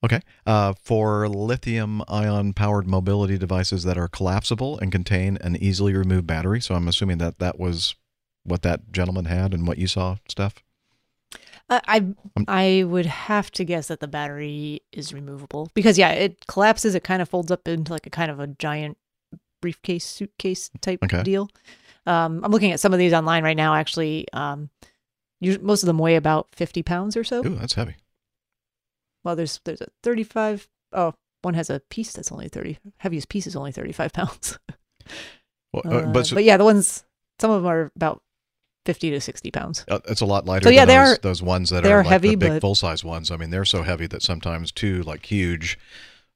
Okay. 0.05 0.21
Uh, 0.45 0.75
for 0.81 1.29
lithium 1.29 2.03
ion 2.07 2.53
powered 2.53 2.87
mobility 2.87 3.39
devices 3.39 3.85
that 3.85 3.97
are 3.99 4.09
collapsible 4.09 4.79
and 4.79 4.93
contain 4.93 5.39
an 5.41 5.57
easily 5.57 5.95
removed 5.95 6.27
battery. 6.27 6.61
So 6.61 6.75
I'm 6.75 6.87
assuming 6.87 7.19
that 7.19 7.39
that 7.39 7.59
was 7.59 7.95
what 8.45 8.63
that 8.63 8.93
gentleman 8.93 9.25
had 9.25 9.53
and 9.55 9.67
what 9.67 9.79
you 9.79 9.87
saw, 9.87 10.17
Steph. 10.29 10.63
Uh, 11.69 11.81
I 11.87 12.07
I 12.47 12.85
would 12.87 13.07
have 13.07 13.51
to 13.53 13.65
guess 13.65 13.89
that 13.89 13.99
the 13.99 14.07
battery 14.07 14.83
is 14.93 15.13
removable 15.13 15.71
because 15.75 15.99
yeah, 15.99 16.11
it 16.11 16.47
collapses. 16.47 16.95
It 16.95 17.03
kind 17.03 17.21
of 17.21 17.29
folds 17.29 17.51
up 17.51 17.67
into 17.67 17.93
like 17.93 18.07
a 18.07 18.11
kind 18.11 18.31
of 18.31 18.39
a 18.39 18.47
giant 18.47 18.99
briefcase 19.61 20.05
suitcase 20.05 20.71
type 20.81 21.03
Okay. 21.03 21.25
deal. 21.25 21.49
Um, 22.07 22.45
I'm 22.45 22.53
looking 22.53 22.71
at 22.71 22.79
some 22.79 22.93
of 22.93 23.01
these 23.01 23.13
online 23.13 23.43
right 23.43 23.57
now. 23.57 23.75
Actually, 23.75 24.29
um, 24.33 24.71
most 25.41 25.83
of 25.83 25.89
them 25.89 25.99
weigh 25.99 26.15
about 26.15 26.47
50 26.53 26.85
pounds 26.85 27.17
or 27.17 27.25
so. 27.25 27.45
Ooh, 27.45 27.57
that's 27.57 27.75
heavy. 27.75 27.97
Well, 29.27 29.35
there's 29.37 29.61
there's 29.65 29.81
a 29.81 29.89
35. 30.05 30.69
Oh, 30.93 31.13
one 31.43 31.55
has 31.55 31.69
a 31.69 31.81
piece 31.91 32.13
that's 32.13 32.31
only 32.33 32.49
30. 32.49 32.79
Heaviest 32.99 33.29
piece 33.29 33.47
is 33.49 33.57
only 33.57 33.73
35 33.73 34.13
pounds. 34.13 34.59
Well, 35.73 35.83
uh, 35.85 35.91
Uh, 35.99 36.13
but, 36.13 36.31
but 36.33 36.45
yeah, 36.45 36.57
the 36.57 36.65
ones 36.65 37.05
some 37.41 37.51
of 37.51 37.63
them 37.63 37.71
are 37.71 37.93
about 37.97 38.23
50 38.87 39.11
to 39.11 39.21
60 39.21 39.51
pounds. 39.51 39.85
Uh, 39.89 39.99
it's 40.09 40.21
a 40.21 40.25
lot 40.27 40.47
lighter 40.47 40.65
So, 40.65 40.71
yeah, 40.71 40.85
than 40.85 40.89
they 40.97 41.05
those, 41.05 41.19
are- 41.19 41.21
those 41.23 41.43
ones 41.43 41.71
that 41.71 41.85
are, 41.85 41.99
like 41.99 42.07
heavy, 42.07 42.31
the 42.31 42.37
big 42.51 42.61
full 42.61 42.75
size 42.77 43.05
ones. 43.05 43.31
I 43.33 43.37
mean, 43.37 43.51
they're 43.51 43.65
so 43.65 43.83
heavy 43.83 44.07
that 44.07 44.23
sometimes 44.23 44.71
two 44.73 45.03
like 45.03 45.27
huge 45.27 45.79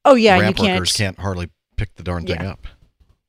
Oh 0.04 0.14
yeah, 0.16 0.36
you 0.48 0.52
can't. 0.54 0.92
can't 0.92 1.18
hardly 1.18 1.48
pick 1.76 1.94
the 1.94 2.02
darn 2.02 2.26
thing 2.26 2.40
Yeah. 2.40 2.50
up. 2.50 2.66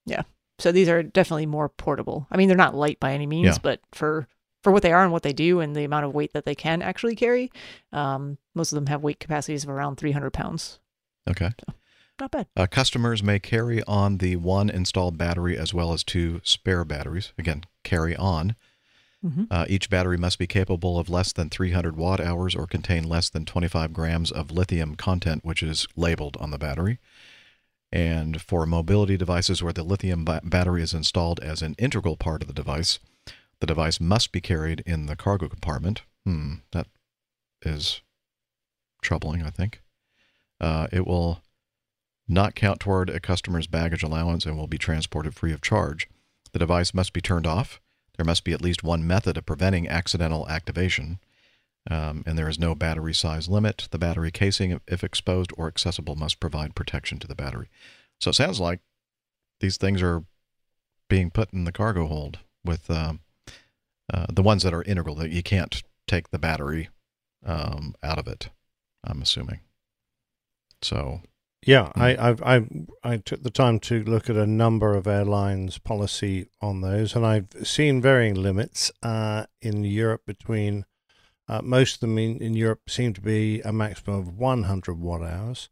Yeah. 0.05 0.21
So 0.59 0.71
these 0.71 0.89
are 0.89 1.03
definitely 1.03 1.45
more 1.45 1.69
portable. 1.69 2.27
I 2.31 2.37
mean, 2.37 2.47
they're 2.47 2.57
not 2.57 2.75
light 2.75 2.99
by 2.99 3.13
any 3.13 3.25
means, 3.27 3.45
Yeah. 3.45 3.57
but 3.61 3.79
for 3.93 4.27
for 4.61 4.71
what 4.71 4.83
they 4.83 4.91
are 4.91 5.03
and 5.03 5.11
what 5.11 5.23
they 5.23 5.33
do 5.33 5.59
and 5.59 5.75
the 5.75 5.83
amount 5.83 6.05
of 6.05 6.13
weight 6.13 6.33
that 6.33 6.45
they 6.45 6.55
can 6.55 6.81
actually 6.81 7.15
carry, 7.15 7.51
um, 7.91 8.37
most 8.53 8.71
of 8.71 8.75
them 8.75 8.87
have 8.87 9.01
weight 9.03 9.19
capacities 9.19 9.63
of 9.63 9.69
around 9.69 9.95
300 9.97 10.31
pounds. 10.31 10.79
Okay. 11.29 11.51
Not 12.19 12.31
bad. 12.31 12.47
Uh, 12.55 12.67
customers 12.67 13.23
may 13.23 13.39
carry 13.39 13.81
on 13.83 14.17
the 14.17 14.35
one 14.35 14.69
installed 14.69 15.17
battery 15.17 15.57
as 15.57 15.73
well 15.73 15.93
as 15.93 16.03
two 16.03 16.39
spare 16.43 16.85
batteries. 16.85 17.33
Again, 17.37 17.63
carry 17.83 18.15
on. 18.15 18.55
Mhm. 19.25 19.47
Uh, 19.51 19.65
each 19.69 19.89
battery 19.89 20.17
must 20.17 20.39
be 20.39 20.47
capable 20.47 20.97
of 20.99 21.09
less 21.09 21.31
than 21.31 21.49
300 21.49 21.95
watt 21.95 22.19
hours 22.19 22.55
or 22.55 22.65
contain 22.67 23.03
less 23.03 23.29
than 23.29 23.45
25 23.45 23.93
grams 23.93 24.31
of 24.31 24.51
lithium 24.51 24.95
content, 24.95 25.45
which 25.45 25.61
is 25.63 25.87
labeled 25.95 26.37
on 26.39 26.51
the 26.51 26.57
battery. 26.57 26.99
And 27.91 28.41
for 28.41 28.65
mobility 28.65 29.17
devices 29.17 29.61
where 29.61 29.73
the 29.73 29.83
lithium 29.83 30.23
ba- 30.25 30.41
battery 30.43 30.81
is 30.81 30.93
installed 30.93 31.39
as 31.41 31.61
an 31.61 31.75
integral 31.77 32.17
part 32.17 32.41
of 32.41 32.47
the 32.47 32.53
device, 32.53 32.99
the 33.61 33.67
device 33.67 34.01
must 34.01 34.31
be 34.31 34.41
carried 34.41 34.81
in 34.85 35.05
the 35.05 35.15
cargo 35.15 35.47
compartment. 35.47 36.01
Hmm, 36.25 36.55
that 36.73 36.87
is 37.61 38.01
troubling, 39.01 39.43
I 39.43 39.51
think. 39.51 39.81
Uh, 40.59 40.87
it 40.91 41.07
will 41.07 41.41
not 42.27 42.55
count 42.55 42.79
toward 42.79 43.09
a 43.09 43.19
customer's 43.19 43.67
baggage 43.67 44.03
allowance 44.03 44.45
and 44.45 44.57
will 44.57 44.67
be 44.67 44.77
transported 44.77 45.35
free 45.35 45.53
of 45.53 45.61
charge. 45.61 46.09
The 46.51 46.59
device 46.59 46.93
must 46.93 47.13
be 47.13 47.21
turned 47.21 47.47
off. 47.47 47.79
There 48.17 48.25
must 48.25 48.43
be 48.43 48.51
at 48.51 48.61
least 48.61 48.83
one 48.83 49.05
method 49.05 49.37
of 49.37 49.45
preventing 49.45 49.87
accidental 49.87 50.47
activation. 50.49 51.19
Um, 51.89 52.23
and 52.25 52.37
there 52.37 52.49
is 52.49 52.59
no 52.59 52.75
battery 52.75 53.13
size 53.13 53.47
limit. 53.47 53.87
The 53.91 53.97
battery 53.97 54.31
casing, 54.31 54.79
if 54.87 55.03
exposed 55.03 55.51
or 55.57 55.67
accessible, 55.67 56.15
must 56.15 56.39
provide 56.39 56.75
protection 56.75 57.19
to 57.19 57.27
the 57.27 57.35
battery. 57.35 57.69
So 58.19 58.29
it 58.29 58.35
sounds 58.35 58.59
like 58.59 58.81
these 59.59 59.77
things 59.77 60.01
are 60.01 60.23
being 61.09 61.31
put 61.31 61.53
in 61.53 61.63
the 61.63 61.71
cargo 61.71 62.05
hold 62.07 62.39
with 62.63 62.89
um, 62.91 63.21
uh, 64.11 64.25
the 64.29 64.43
ones 64.43 64.63
that 64.63 64.73
are 64.73 64.83
integral 64.83 65.15
that 65.15 65.31
you 65.31 65.41
can't 65.41 65.83
take 66.07 66.29
the 66.29 66.39
battery 66.39 66.89
um, 67.45 67.95
out 68.03 68.19
of 68.19 68.27
it. 68.27 68.49
I'm 69.03 69.21
assuming. 69.21 69.61
So 70.81 71.21
Yeah, 71.65 71.91
I, 71.95 72.17
I've, 72.17 72.41
I 72.41 72.65
I 73.03 73.17
took 73.17 73.43
the 73.43 73.51
time 73.51 73.79
to 73.81 74.03
look 74.03 74.29
at 74.29 74.35
a 74.35 74.47
number 74.47 74.95
of 74.95 75.07
airlines' 75.07 75.77
policy 75.77 76.47
on 76.59 76.81
those, 76.81 77.15
and 77.15 77.25
I've 77.25 77.49
seen 77.63 78.01
varying 78.01 78.35
limits 78.35 78.91
uh, 79.03 79.45
in 79.61 79.83
Europe 79.83 80.23
between 80.25 80.85
uh, 81.47 81.61
most 81.61 81.95
of 81.95 81.99
them 82.01 82.17
in, 82.17 82.37
in 82.39 82.55
Europe 82.55 82.89
seem 82.89 83.13
to 83.13 83.21
be 83.21 83.61
a 83.61 83.71
maximum 83.71 84.19
of 84.19 84.37
100 84.37 84.99
watt 84.99 85.21
hours, 85.21 85.69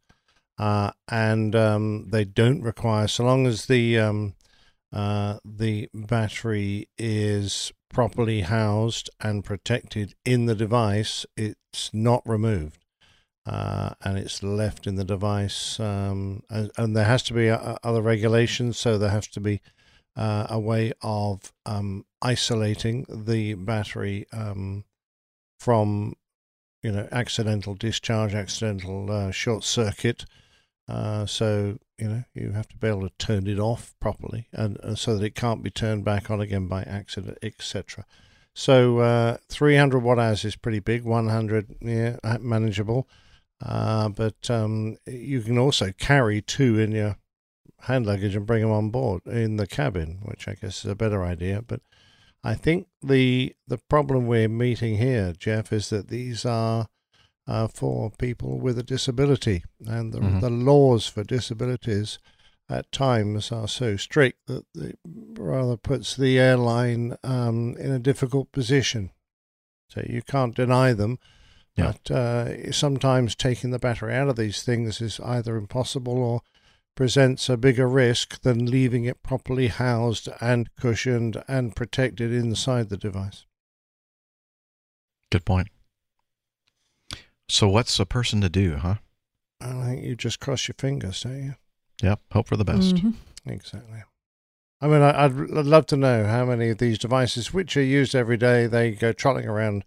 uh, 0.58 0.92
and 1.08 1.56
um, 1.56 2.06
they 2.10 2.24
don't 2.24 2.62
require 2.62 3.08
so 3.08 3.24
long 3.24 3.46
as 3.46 3.66
the 3.66 3.98
um, 3.98 4.34
uh, 4.92 5.38
the 5.44 5.88
battery 5.92 6.88
is 6.98 7.72
properly 7.90 8.42
housed 8.42 9.10
and 9.20 9.44
protected 9.44 10.14
in 10.24 10.46
the 10.46 10.54
device, 10.54 11.26
it's 11.36 11.90
not 11.92 12.22
removed 12.24 12.84
uh, 13.46 13.90
and 14.02 14.18
it's 14.18 14.42
left 14.42 14.86
in 14.86 14.94
the 14.94 15.04
device. 15.04 15.80
Um, 15.80 16.42
and, 16.48 16.70
and 16.76 16.96
there 16.96 17.04
has 17.04 17.22
to 17.24 17.34
be 17.34 17.50
uh, 17.50 17.76
other 17.82 18.02
regulations, 18.02 18.78
so 18.78 18.96
there 18.96 19.10
has 19.10 19.26
to 19.28 19.40
be 19.40 19.60
uh, 20.16 20.46
a 20.48 20.58
way 20.58 20.92
of 21.02 21.52
um, 21.66 22.04
isolating 22.22 23.06
the 23.08 23.54
battery 23.54 24.26
um, 24.32 24.84
from, 25.58 26.14
you 26.82 26.92
know, 26.92 27.08
accidental 27.10 27.74
discharge, 27.74 28.34
accidental 28.34 29.10
uh, 29.10 29.30
short 29.30 29.64
circuit. 29.64 30.24
Uh, 30.88 31.24
so 31.26 31.78
you 32.00 32.08
know 32.08 32.24
you 32.34 32.52
have 32.52 32.68
to 32.68 32.76
be 32.76 32.88
able 32.88 33.08
to 33.08 33.14
turn 33.18 33.46
it 33.46 33.58
off 33.58 33.94
properly, 34.00 34.48
and, 34.52 34.78
and 34.82 34.98
so 34.98 35.16
that 35.16 35.24
it 35.24 35.34
can't 35.34 35.62
be 35.62 35.70
turned 35.70 36.04
back 36.04 36.30
on 36.30 36.40
again 36.40 36.66
by 36.66 36.82
accident, 36.82 37.38
etc. 37.42 38.04
So 38.54 38.98
uh, 38.98 39.36
300 39.48 40.00
watt 40.00 40.18
hours 40.18 40.44
is 40.44 40.56
pretty 40.56 40.80
big. 40.80 41.04
100, 41.04 41.76
yeah, 41.80 42.16
manageable. 42.40 43.08
Uh, 43.64 44.08
but 44.08 44.50
um, 44.50 44.96
you 45.06 45.40
can 45.42 45.58
also 45.58 45.92
carry 45.92 46.40
two 46.40 46.78
in 46.78 46.92
your 46.92 47.16
hand 47.82 48.06
luggage 48.06 48.34
and 48.34 48.46
bring 48.46 48.62
them 48.62 48.70
on 48.70 48.90
board 48.90 49.22
in 49.26 49.56
the 49.56 49.66
cabin, 49.66 50.20
which 50.22 50.48
I 50.48 50.54
guess 50.54 50.84
is 50.84 50.90
a 50.90 50.94
better 50.94 51.22
idea. 51.22 51.62
But 51.62 51.80
I 52.42 52.54
think 52.54 52.88
the 53.02 53.54
the 53.68 53.78
problem 53.78 54.26
we're 54.26 54.48
meeting 54.48 54.96
here, 54.96 55.32
Jeff, 55.38 55.72
is 55.72 55.90
that 55.90 56.08
these 56.08 56.44
are 56.44 56.88
uh, 57.46 57.68
for 57.68 58.10
people 58.10 58.58
with 58.60 58.78
a 58.78 58.82
disability, 58.82 59.64
and 59.86 60.12
the, 60.12 60.20
Mhm. 60.20 60.40
the 60.40 60.50
laws 60.50 61.06
for 61.06 61.24
disabilities 61.24 62.18
at 62.68 62.90
times 62.92 63.50
are 63.50 63.66
so 63.66 63.96
strict 63.96 64.46
that 64.46 64.64
it 64.76 64.98
rather 65.04 65.76
puts 65.76 66.14
the 66.16 66.38
airline 66.38 67.16
um, 67.24 67.76
in 67.76 67.90
a 67.90 67.98
difficult 67.98 68.52
position. 68.52 69.10
So 69.88 70.04
you 70.08 70.22
can't 70.22 70.54
deny 70.54 70.92
them. 70.92 71.18
Yeah. 71.76 71.94
But 72.04 72.10
uh, 72.10 72.72
sometimes 72.72 73.34
taking 73.34 73.70
the 73.70 73.78
battery 73.78 74.14
out 74.14 74.28
of 74.28 74.36
these 74.36 74.62
things 74.62 75.00
is 75.00 75.18
either 75.20 75.56
impossible 75.56 76.18
or 76.18 76.42
presents 76.96 77.48
a 77.48 77.56
bigger 77.56 77.88
risk 77.88 78.40
than 78.42 78.66
leaving 78.66 79.04
it 79.04 79.22
properly 79.22 79.68
housed 79.68 80.28
and 80.40 80.68
cushioned 80.76 81.42
and 81.48 81.74
protected 81.74 82.32
inside 82.32 82.88
the 82.88 82.96
device. 82.96 83.46
Good 85.30 85.44
point. 85.44 85.68
So 87.50 87.68
what's 87.68 87.98
a 87.98 88.06
person 88.06 88.40
to 88.42 88.48
do, 88.48 88.76
huh? 88.76 88.96
I 89.60 89.84
think 89.84 90.04
you 90.04 90.14
just 90.16 90.40
cross 90.40 90.68
your 90.68 90.76
fingers, 90.78 91.22
don't 91.22 91.42
you? 91.44 91.54
Yep. 92.02 92.20
Hope 92.32 92.48
for 92.48 92.56
the 92.56 92.64
best. 92.64 92.94
Mhm. 92.96 93.14
Exactly. 93.46 94.02
I 94.80 94.86
mean, 94.86 95.02
I, 95.02 95.24
I'd, 95.24 95.32
I'd 95.32 95.66
love 95.66 95.86
to 95.86 95.96
know 95.96 96.24
how 96.24 96.46
many 96.46 96.70
of 96.70 96.78
these 96.78 96.98
devices, 96.98 97.52
which 97.52 97.76
are 97.76 97.82
used 97.82 98.14
every 98.14 98.36
day, 98.38 98.66
they 98.66 98.92
go 98.92 99.12
trotting 99.12 99.46
around, 99.46 99.84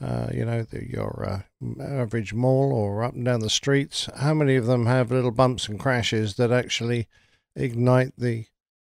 uh, 0.00 0.28
you 0.32 0.44
know, 0.44 0.62
the, 0.62 0.88
your 0.88 1.42
uh, 1.60 1.82
average 1.82 2.32
mall 2.34 2.72
or 2.72 3.02
up 3.02 3.14
and 3.14 3.24
down 3.24 3.40
the 3.40 3.50
streets. 3.50 4.08
How 4.16 4.34
many 4.34 4.54
of 4.54 4.66
them 4.66 4.86
have 4.86 5.10
little 5.10 5.32
bumps 5.32 5.66
and 5.68 5.80
crashes 5.80 6.36
that 6.36 6.52
actually 6.52 7.08
ignite 7.56 8.12
the 8.16 8.44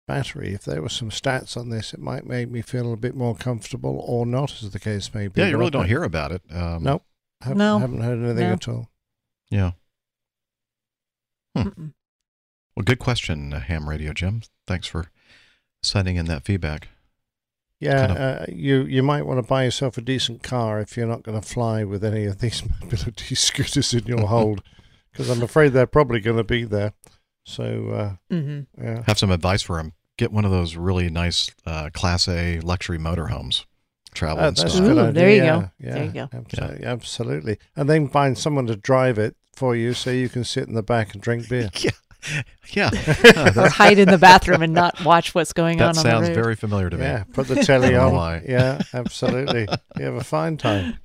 battery? 0.07 0.55
If 0.55 0.65
there 0.65 0.83
were 0.83 0.89
some 0.89 1.11
stats 1.11 1.57
on 1.57 1.71
this, 1.71 1.93
it 1.93 2.01
might 2.01 2.27
make 2.27 2.49
me 2.51 2.63
feel 2.63 2.93
a 2.93 2.97
bit 2.97 3.17
more 3.17 3.35
comfortable, 3.35 4.05
or 4.07 4.27
not, 4.27 4.63
as 4.63 4.71
the 4.71 4.79
case 4.79 5.13
may 5.13 5.27
be. 5.27 5.41
Yeah, 5.41 5.49
you 5.49 5.59
really 5.59 5.71
don't 5.71 5.89
hear 5.89 6.05
about 6.05 6.31
it. 6.31 6.43
Um, 6.53 6.85
Nope. 6.85 7.03
Haven't, 7.43 7.59
No. 7.59 7.79
haven't 7.79 8.01
heard 8.03 8.19
anything 8.19 8.49
No. 8.49 8.53
at 8.53 8.69
all. 8.69 8.91
Yeah. 9.51 9.73
Hmm. 11.57 11.89
Well, 12.77 12.85
good 12.85 12.99
question, 12.99 13.53
uh, 13.53 13.61
Ham 13.61 13.89
Radio 13.89 14.12
Jim. 14.12 14.43
Thanks 14.67 14.87
for 14.87 15.11
sending 15.83 16.17
in 16.17 16.27
that 16.27 16.45
feedback. 16.45 16.89
Yeah, 17.81 18.07
Kind 18.07 18.19
uh, 18.19 18.45
you 18.49 18.83
you 18.85 19.03
might 19.03 19.25
want 19.27 19.39
to 19.39 19.43
buy 19.49 19.65
yourself 19.65 19.97
a 19.97 20.03
decent 20.03 20.43
car 20.43 20.81
if 20.81 20.97
you're 20.97 21.07
not 21.07 21.23
going 21.23 21.41
to 21.41 21.47
fly 21.47 21.83
with 21.83 22.05
any 22.05 22.27
of 22.27 22.39
these 22.39 22.62
mobility 22.81 23.35
scooters 23.35 23.95
in 23.95 24.05
your 24.05 24.27
hold, 24.27 24.62
because 25.11 25.31
I'm 25.31 25.43
afraid 25.43 25.73
they're 25.73 25.87
probably 25.87 26.21
going 26.21 26.37
to 26.37 26.45
be 26.45 26.65
there. 26.65 26.93
So 27.47 27.89
uh, 27.89 28.35
Mhm. 28.35 28.67
yeah, 28.81 29.03
Have 29.07 29.19
some 29.19 29.31
advice 29.31 29.62
for 29.62 29.79
him. 29.81 29.95
Get 30.19 30.31
one 30.31 30.45
of 30.45 30.51
those 30.51 30.77
really 30.77 31.09
nice 31.09 31.51
uh, 31.65 31.89
Class 31.93 32.29
A 32.29 32.61
luxury 32.61 32.99
motorhomes. 32.99 33.65
Travel 34.15 34.45
Uh, 34.45 34.49
and 34.49 34.57
that's 34.57 34.73
stuff. 34.73 34.85
good 34.85 34.97
Ooh, 34.97 35.01
idea. 35.01 35.12
there 35.12 35.31
you 35.31 35.37
yeah, 35.37 35.57
go. 35.61 35.70
Yeah, 35.78 35.95
There 35.95 36.05
you 36.05 36.11
go. 36.12 36.28
Absolutely, 36.32 36.87
absolutely. 36.87 37.59
And 37.77 37.89
then 37.89 38.09
find 38.09 38.37
someone 38.37 38.66
to 38.66 38.77
drive 38.77 39.19
it 39.19 39.37
for 39.55 39.77
you, 39.77 39.95
so 39.95 40.11
you 40.11 40.28
can 40.28 40.45
sit 40.45 40.66
in 40.69 40.74
the 40.74 40.82
back 40.82 41.12
and 41.15 41.23
drink 41.23 41.49
beer. 41.49 41.70
yeah. 41.78 41.91
Yeah. 42.73 42.91
or 43.57 43.69
hide 43.70 43.99
in 43.99 44.09
the 44.09 44.19
bathroom 44.19 44.62
and 44.62 44.74
not 44.74 45.03
watch 45.05 45.35
what's 45.35 45.53
going 45.55 45.78
that 45.78 45.85
on 45.85 45.89
on 45.91 45.95
sounds 45.95 46.28
the 46.28 46.35
very 46.35 46.55
familiar 46.55 46.91
to 46.91 46.97
me. 46.99 47.03
Yeah, 47.05 47.24
put 47.32 47.47
the 47.49 47.57
telly 47.65 47.91
don't 47.91 48.09
on. 48.09 48.15
why. 48.15 48.43
Yeah, 48.47 48.81
absolutely. 48.93 49.66
You 49.97 50.05
have 50.05 50.15
a 50.16 50.24
fine 50.24 50.57
time. 50.59 50.99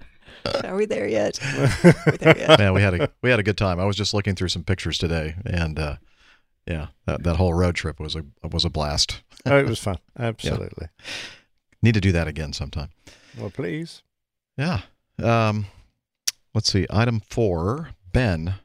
Are 0.64 0.76
we 0.76 0.86
there 0.86 1.08
yet? 1.08 1.40
Are 1.44 1.96
we 2.12 2.18
there 2.18 2.38
yet? 2.38 2.60
Man, 2.60 2.74
we 2.74 2.82
had 2.82 2.94
a 3.00 3.10
we 3.24 3.30
had 3.30 3.40
a 3.40 3.44
good 3.44 3.58
time. 3.58 3.80
I 3.80 3.86
was 3.86 3.96
just 3.96 4.14
looking 4.14 4.36
through 4.36 4.50
some 4.50 4.64
pictures 4.64 4.98
today, 4.98 5.36
and 5.46 5.80
uh, 5.80 5.96
yeah, 6.68 6.88
that, 7.06 7.24
that 7.24 7.38
whole 7.38 7.54
road 7.54 7.76
trip 7.76 8.00
was 8.00 8.16
a 8.16 8.26
was 8.52 8.66
a 8.66 8.70
blast. 8.70 9.24
Oh, 9.46 9.58
it 9.58 9.68
was 9.68 9.80
fun. 9.80 9.98
Absolutely. 10.20 10.88
Need 11.86 11.94
to 11.94 12.02
do 12.02 12.12
that 12.14 12.28
again 12.28 12.52
sometime. 12.52 12.90
Well, 13.38 13.52
please. 13.52 14.02
Yeah. 14.58 14.82
Um, 15.22 15.68
let's 16.56 16.72
see. 16.72 16.88
Item 16.90 17.20
four. 17.20 17.92
Ben. 18.12 18.56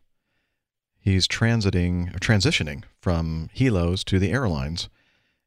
He's 0.98 1.28
transiting, 1.28 2.18
transitioning 2.18 2.84
from 2.98 3.50
helos 3.54 4.04
to 4.04 4.18
the 4.18 4.30
airlines, 4.30 4.88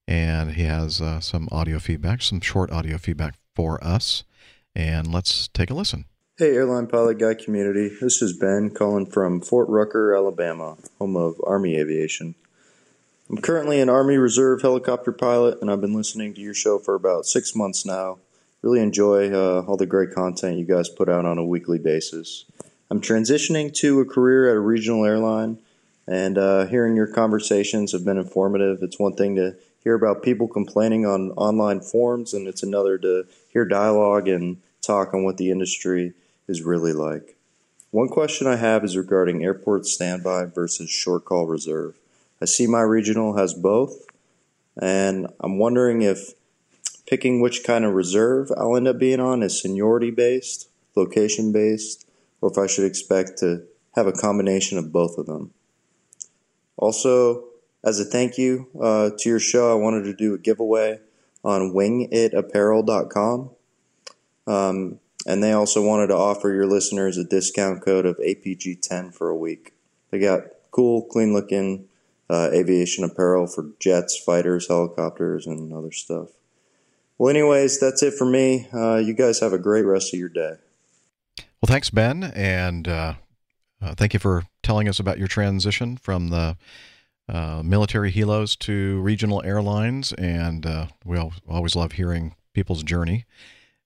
and 0.07 0.51
he 0.51 0.65
has 0.65 1.01
uh, 1.01 1.19
some 1.19 1.49
audio 1.51 1.79
feedback, 1.79 2.21
some 2.21 2.41
short 2.41 2.71
audio 2.71 2.99
feedback 2.99 3.39
for 3.55 3.83
us. 3.83 4.23
And 4.75 5.11
let's 5.11 5.47
take 5.47 5.71
a 5.71 5.73
listen. 5.73 6.05
Hey, 6.37 6.51
airline 6.51 6.85
pilot 6.85 7.17
guy 7.17 7.33
community. 7.33 7.89
This 7.99 8.21
is 8.21 8.37
Ben 8.37 8.69
calling 8.69 9.07
from 9.07 9.41
Fort 9.41 9.67
Rucker, 9.67 10.15
Alabama, 10.15 10.77
home 10.99 11.15
of 11.15 11.41
Army 11.43 11.75
Aviation. 11.77 12.35
I'm 13.29 13.37
currently 13.37 13.79
an 13.79 13.89
Army 13.89 14.17
Reserve 14.17 14.61
helicopter 14.61 15.13
pilot, 15.13 15.61
and 15.61 15.71
I've 15.71 15.79
been 15.79 15.93
listening 15.93 16.33
to 16.33 16.41
your 16.41 16.53
show 16.53 16.77
for 16.77 16.93
about 16.93 17.25
six 17.25 17.55
months 17.55 17.85
now. 17.85 18.19
Really 18.61 18.81
enjoy 18.81 19.31
uh, 19.31 19.63
all 19.65 19.77
the 19.77 19.85
great 19.85 20.11
content 20.11 20.57
you 20.57 20.65
guys 20.65 20.89
put 20.89 21.07
out 21.07 21.25
on 21.25 21.37
a 21.37 21.45
weekly 21.45 21.79
basis. 21.79 22.43
I'm 22.91 22.99
transitioning 22.99 23.73
to 23.75 24.01
a 24.01 24.05
career 24.05 24.49
at 24.49 24.57
a 24.57 24.59
regional 24.59 25.05
airline, 25.05 25.57
and 26.05 26.37
uh, 26.37 26.65
hearing 26.65 26.97
your 26.97 27.07
conversations 27.07 27.93
have 27.93 28.03
been 28.03 28.17
informative. 28.17 28.79
It's 28.81 28.99
one 28.99 29.15
thing 29.15 29.35
to 29.37 29.55
hear 29.83 29.95
about 29.95 30.21
people 30.21 30.49
complaining 30.49 31.05
on 31.05 31.31
online 31.31 31.79
forums, 31.79 32.33
and 32.33 32.45
it's 32.45 32.61
another 32.61 32.97
to 32.97 33.25
hear 33.53 33.63
dialogue 33.63 34.27
and 34.27 34.57
talk 34.81 35.13
on 35.13 35.23
what 35.23 35.37
the 35.37 35.49
industry 35.49 36.11
is 36.49 36.61
really 36.61 36.93
like. 36.93 37.37
One 37.91 38.09
question 38.09 38.47
I 38.47 38.57
have 38.57 38.83
is 38.83 38.97
regarding 38.97 39.43
airport 39.43 39.85
standby 39.85 40.45
versus 40.45 40.89
short 40.89 41.23
call 41.23 41.47
reserve. 41.47 41.95
I 42.43 42.45
see 42.45 42.67
my 42.67 42.81
regional 42.81 43.37
has 43.37 43.53
both, 43.53 44.05
and 44.75 45.27
I'm 45.39 45.59
wondering 45.59 46.01
if 46.01 46.33
picking 47.07 47.39
which 47.39 47.63
kind 47.63 47.85
of 47.85 47.93
reserve 47.93 48.51
I'll 48.57 48.75
end 48.75 48.85
up 48.85 48.99
being 48.99 49.21
on 49.21 49.41
is 49.41 49.61
seniority 49.61 50.11
based, 50.11 50.67
location 50.93 51.53
based, 51.53 52.05
or 52.41 52.51
if 52.51 52.57
I 52.57 52.67
should 52.67 52.83
expect 52.83 53.37
to 53.37 53.63
have 53.95 54.07
a 54.07 54.11
combination 54.11 54.77
of 54.77 54.91
both 54.91 55.17
of 55.17 55.25
them. 55.25 55.51
Also, 56.75 57.45
as 57.81 58.01
a 58.01 58.03
thank 58.03 58.37
you 58.37 58.67
uh, 58.77 59.11
to 59.19 59.29
your 59.29 59.39
show, 59.39 59.71
I 59.71 59.75
wanted 59.75 60.03
to 60.03 60.13
do 60.13 60.33
a 60.33 60.37
giveaway 60.37 60.99
on 61.45 61.71
wingitapparel.com. 61.71 63.51
Um, 64.47 64.99
and 65.25 65.41
they 65.41 65.53
also 65.53 65.81
wanted 65.81 66.07
to 66.07 66.17
offer 66.17 66.51
your 66.51 66.67
listeners 66.67 67.17
a 67.17 67.23
discount 67.23 67.81
code 67.85 68.05
of 68.05 68.17
APG10 68.17 69.13
for 69.13 69.29
a 69.29 69.37
week. 69.37 69.71
They 70.11 70.19
got 70.19 70.41
cool, 70.71 71.03
clean 71.03 71.31
looking 71.31 71.87
uh, 72.29 72.49
aviation 72.51 73.03
apparel 73.03 73.47
for 73.47 73.71
jets, 73.79 74.17
fighters, 74.17 74.67
helicopters, 74.67 75.45
and 75.45 75.73
other 75.73 75.91
stuff. 75.91 76.29
Well, 77.17 77.29
anyways, 77.29 77.79
that's 77.79 78.01
it 78.03 78.13
for 78.15 78.25
me. 78.25 78.67
Uh, 78.73 78.95
you 78.95 79.13
guys 79.13 79.39
have 79.39 79.53
a 79.53 79.59
great 79.59 79.85
rest 79.85 80.13
of 80.13 80.19
your 80.19 80.29
day. 80.29 80.55
Well, 81.37 81.67
thanks, 81.67 81.89
Ben, 81.89 82.23
and 82.23 82.87
uh, 82.87 83.13
uh, 83.81 83.95
thank 83.95 84.13
you 84.13 84.19
for 84.19 84.43
telling 84.61 84.89
us 84.89 84.99
about 84.99 85.17
your 85.17 85.27
transition 85.27 85.97
from 85.97 86.29
the 86.29 86.57
uh, 87.29 87.61
military 87.63 88.11
helos 88.11 88.57
to 88.59 88.99
regional 89.01 89.41
airlines, 89.43 90.11
and 90.13 90.65
uh, 90.65 90.87
we 91.05 91.17
al- 91.17 91.33
always 91.47 91.75
love 91.75 91.93
hearing 91.93 92.35
people's 92.53 92.83
journey. 92.83 93.25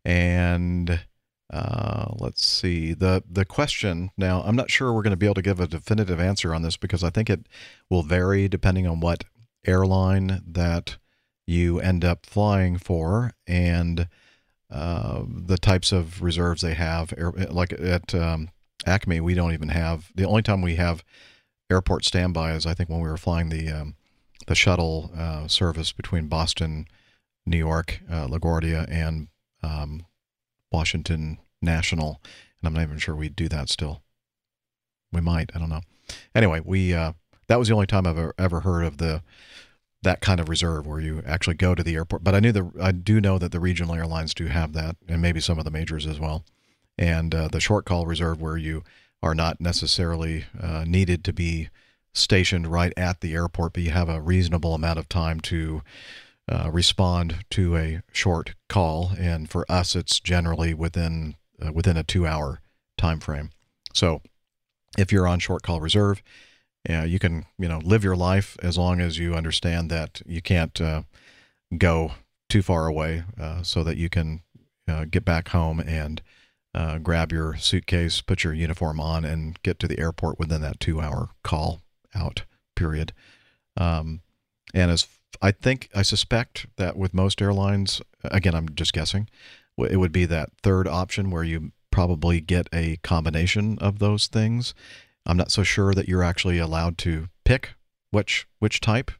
And 0.03 1.01
uh, 1.52 2.14
let's 2.19 2.45
see 2.45 2.94
the 2.94 3.24
the 3.30 3.45
question 3.45 4.11
now. 4.18 4.41
I'm 4.41 4.56
not 4.56 4.69
sure 4.69 4.91
we're 4.91 5.02
going 5.02 5.11
to 5.11 5.18
be 5.18 5.26
able 5.26 5.36
to 5.36 5.41
give 5.41 5.60
a 5.60 5.68
definitive 5.68 6.19
answer 6.19 6.53
on 6.53 6.61
this 6.61 6.76
because 6.76 7.03
I 7.03 7.10
think 7.10 7.30
it 7.30 7.48
will 7.90 8.03
vary 8.03 8.48
depending 8.49 8.86
on 8.86 8.99
what 8.99 9.24
airline 9.65 10.41
that 10.45 10.98
you 11.45 11.80
end 11.80 12.03
up 12.03 12.26
flying 12.26 12.78
for 12.78 13.32
and 13.48 14.10
uh, 14.69 15.24
the 15.26 15.57
types 15.57 15.94
of 15.94 16.22
reserves 16.22 16.61
they 16.61 16.74
have. 16.74 17.14
Like 17.49 17.72
at 17.74 18.14
um, 18.14 18.49
Acme, 18.86 19.22
we 19.22 19.34
don't 19.34 19.53
even 19.53 19.69
have 19.69 20.11
the 20.15 20.26
only 20.26 20.41
time 20.41 20.61
we 20.61 20.76
have 20.76 21.03
airport 21.69 22.03
standby 22.03 22.53
is 22.53 22.65
I 22.65 22.74
think 22.74 22.90
when 22.90 22.99
we 22.99 23.10
were 23.10 23.18
flying 23.18 23.49
the 23.49 23.69
um, 23.69 23.95
the 24.48 24.56
shuttle 24.56 25.11
uh, 25.18 25.48
service 25.48 25.91
between 25.91 26.28
Boston, 26.28 26.88
New 27.45 27.57
York, 27.57 28.02
uh, 28.10 28.28
LaGuardia, 28.28 28.86
and 28.90 29.28
um, 29.64 30.06
Washington 30.72 31.39
National, 31.61 32.22
and 32.60 32.68
I'm 32.68 32.73
not 32.73 32.84
even 32.84 32.98
sure 32.99 33.15
we'd 33.15 33.35
do 33.35 33.48
that 33.49 33.69
still. 33.69 34.03
We 35.11 35.22
might, 35.22 35.52
I 35.56 35.60
don't 35.60 35.69
know. 35.69 35.81
Anyway, 36.35 36.61
we 36.64 36.94
uh, 36.94 37.14
that 37.48 37.60
was 37.60 37.68
the 37.68 37.73
only 37.73 37.88
time 37.88 38.06
I've 38.06 38.18
ever, 38.18 38.34
ever 38.38 38.60
heard 38.61 38.84
of 38.84 38.98
the 38.98 39.22
that 40.03 40.22
kind 40.22 40.39
of 40.39 40.48
reserve 40.48 40.85
where 40.85 40.99
you 40.99 41.23
actually 41.26 41.56
go 41.56 41.73
to 41.73 41.84
the 41.84 41.95
airport. 41.95 42.23
But 42.23 42.35
I 42.35 42.39
knew 42.39 42.52
the 42.52 42.72
I 42.81 42.91
do 42.91 43.19
know 43.19 43.38
that 43.38 43.52
the 43.52 43.60
regional 43.60 43.95
airlines 43.95 44.34
do 44.34 44.48
have 44.48 44.73
that, 44.73 44.95
and 45.07 45.22
maybe 45.22 45.39
some 45.39 45.57
of 45.57 45.65
the 45.65 45.72
majors 45.72 46.06
as 46.06 46.19
well. 46.19 46.45
And 46.98 47.34
uh, 47.34 47.48
the 47.48 47.60
short 47.60 47.85
call 47.85 48.06
reserve 48.06 48.41
where 48.41 48.57
you 48.57 48.84
are 49.22 49.35
not 49.35 49.60
necessarily 49.60 50.45
uh, 50.60 50.84
needed 50.88 51.23
to 51.26 51.34
be 51.34 51.69
stationed 52.14 52.68
right 52.68 52.94
at 52.98 53.22
the 53.22 53.34
airport, 53.34 53.73
but 53.73 53.84
you 53.84 53.91
have 53.91 54.10
a 54.10 54.22
reasonable 54.22 54.73
amount 54.73 54.99
of 54.99 55.07
time 55.10 55.39
to 55.39 55.81
uh, 56.49 56.69
respond 56.72 57.44
to 57.52 57.76
a 57.76 58.02
short 58.11 58.56
call. 58.69 59.11
And 59.18 59.49
for 59.49 59.65
us, 59.69 59.95
it's 59.95 60.19
generally 60.19 60.74
within 60.74 61.36
uh, 61.61 61.72
within 61.74 61.98
a 61.98 62.03
two 62.03 62.26
hour 62.26 62.61
time 62.98 63.19
frame. 63.19 63.49
So 63.94 64.22
if 64.98 65.11
you're 65.11 65.28
on 65.28 65.40
short 65.40 65.64
call 65.64 65.82
reserve, 65.82 66.22
uh, 66.90 67.03
you 67.03 67.19
can 67.19 67.45
you 67.57 67.68
know 67.68 67.80
live 67.84 68.03
your 68.03 68.15
life 68.15 68.57
as 68.61 68.78
long 68.78 69.02
as 69.02 69.18
you 69.18 69.34
understand 69.36 69.90
that 69.90 70.22
you 70.26 70.41
can't 70.41 70.80
uh, 70.80 71.03
go 71.78 72.14
too 72.49 72.61
far 72.61 72.88
away, 72.88 73.24
uh, 73.40 73.61
so 73.61 73.84
that 73.84 73.98
you 73.98 74.10
can 74.10 74.41
uh, 74.88 75.06
get 75.10 75.26
back 75.26 75.49
home 75.49 75.80
and 75.82 76.22
grab 77.02 77.32
your 77.32 77.56
suitcase, 77.56 78.22
put 78.22 78.44
your 78.44 78.53
uniform 78.53 78.99
on, 78.99 79.26
and 79.26 79.61
get 79.64 79.80
to 79.80 79.88
the 79.88 79.99
airport 79.99 80.38
within 80.38 80.61
that 80.61 80.80
two-hour 80.80 81.30
call 81.44 81.82
out 82.14 82.44
period. 82.76 83.14
Um, 83.76 84.22
and 84.76 84.91
as 84.91 85.07
I 85.41 85.51
think, 85.51 85.89
I 85.95 86.01
suspect 86.01 86.68
that 86.77 86.97
with 86.97 87.14
most 87.14 87.41
airlines, 87.41 88.01
again, 88.23 88.55
I'm 88.55 88.69
just 88.73 88.93
guessing, 88.93 89.30
it 89.77 89.97
would 89.97 90.11
be 90.11 90.26
that 90.26 90.49
third 90.64 90.88
option 90.88 91.30
where 91.30 91.43
you 91.43 91.72
probably 91.91 92.41
get 92.41 92.68
a 92.73 92.97
combination 92.97 93.77
of 93.80 93.99
those 93.99 94.27
things. 94.27 94.73
I'm 95.26 95.38
not 95.38 95.51
so 95.51 95.64
sure 95.64 95.93
that 95.93 96.07
you're 96.07 96.23
actually 96.23 96.57
allowed 96.57 96.97
to 96.99 97.27
pick 97.43 97.72
which 98.11 98.47
which 98.59 98.80
type, 98.80 99.11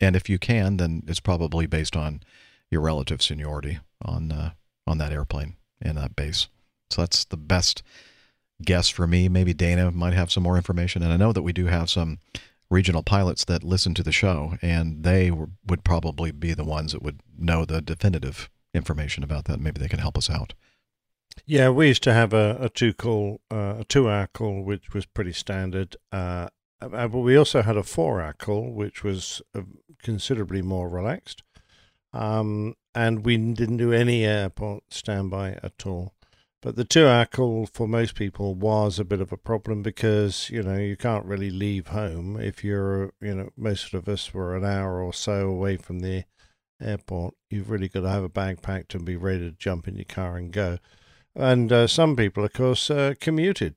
and 0.00 0.14
if 0.14 0.28
you 0.28 0.38
can, 0.38 0.76
then 0.76 1.02
it's 1.06 1.20
probably 1.20 1.66
based 1.66 1.96
on 1.96 2.22
your 2.70 2.80
relative 2.80 3.20
seniority 3.20 3.80
on 4.00 4.30
uh, 4.30 4.50
on 4.86 4.98
that 4.98 5.12
airplane 5.12 5.56
and 5.80 5.98
that 5.98 6.14
base. 6.14 6.48
So 6.90 7.02
that's 7.02 7.24
the 7.24 7.36
best 7.36 7.82
guess 8.62 8.88
for 8.88 9.06
me. 9.06 9.28
Maybe 9.28 9.52
Dana 9.54 9.90
might 9.90 10.14
have 10.14 10.30
some 10.30 10.42
more 10.42 10.56
information, 10.56 11.02
and 11.02 11.12
I 11.12 11.16
know 11.16 11.32
that 11.32 11.42
we 11.42 11.52
do 11.52 11.66
have 11.66 11.90
some 11.90 12.18
regional 12.72 13.02
pilots 13.02 13.44
that 13.44 13.62
listen 13.62 13.94
to 13.94 14.02
the 14.02 14.12
show, 14.12 14.56
and 14.62 15.04
they 15.04 15.30
were, 15.30 15.50
would 15.66 15.84
probably 15.84 16.32
be 16.32 16.54
the 16.54 16.64
ones 16.64 16.92
that 16.92 17.02
would 17.02 17.20
know 17.38 17.64
the 17.64 17.80
definitive 17.80 18.48
information 18.74 19.22
about 19.22 19.44
that. 19.44 19.60
Maybe 19.60 19.78
they 19.78 19.88
can 19.88 19.98
help 19.98 20.16
us 20.16 20.30
out. 20.30 20.54
Yeah, 21.46 21.68
we 21.70 21.88
used 21.88 22.02
to 22.04 22.12
have 22.12 22.32
a, 22.32 22.56
a 22.60 22.68
two 22.68 22.92
call, 22.92 23.40
uh, 23.50 23.76
a 23.80 23.84
two 23.84 24.08
hour 24.08 24.28
call, 24.32 24.62
which 24.62 24.92
was 24.92 25.06
pretty 25.06 25.32
standard. 25.32 25.96
Uh, 26.10 26.48
uh, 26.80 27.08
but 27.08 27.18
we 27.18 27.36
also 27.36 27.62
had 27.62 27.76
a 27.76 27.82
four 27.82 28.20
hour 28.20 28.32
call, 28.32 28.72
which 28.72 29.04
was 29.04 29.42
uh, 29.54 29.62
considerably 30.02 30.62
more 30.62 30.88
relaxed. 30.88 31.42
Um, 32.12 32.74
and 32.94 33.24
we 33.24 33.36
didn't 33.36 33.78
do 33.78 33.92
any 33.92 34.24
airport 34.24 34.84
standby 34.90 35.58
at 35.62 35.86
all. 35.86 36.14
But 36.62 36.76
the 36.76 36.84
two 36.84 37.08
hour 37.08 37.26
call 37.26 37.66
for 37.66 37.88
most 37.88 38.14
people 38.14 38.54
was 38.54 39.00
a 39.00 39.04
bit 39.04 39.20
of 39.20 39.32
a 39.32 39.36
problem 39.36 39.82
because, 39.82 40.48
you 40.48 40.62
know, 40.62 40.78
you 40.78 40.96
can't 40.96 41.26
really 41.26 41.50
leave 41.50 41.88
home 41.88 42.40
if 42.40 42.62
you're, 42.62 43.12
you 43.20 43.34
know, 43.34 43.50
most 43.56 43.92
of 43.94 44.08
us 44.08 44.32
were 44.32 44.56
an 44.56 44.64
hour 44.64 45.02
or 45.02 45.12
so 45.12 45.48
away 45.48 45.76
from 45.76 45.98
the 45.98 46.24
airport. 46.80 47.34
You've 47.50 47.68
really 47.68 47.88
got 47.88 48.02
to 48.02 48.10
have 48.10 48.22
a 48.22 48.28
bag 48.28 48.62
packed 48.62 48.94
and 48.94 49.04
be 49.04 49.16
ready 49.16 49.40
to 49.40 49.56
jump 49.56 49.88
in 49.88 49.96
your 49.96 50.04
car 50.04 50.36
and 50.36 50.52
go. 50.52 50.78
And 51.34 51.72
uh, 51.72 51.88
some 51.88 52.14
people, 52.14 52.44
of 52.44 52.52
course, 52.52 52.88
uh, 52.90 53.14
commuted. 53.18 53.74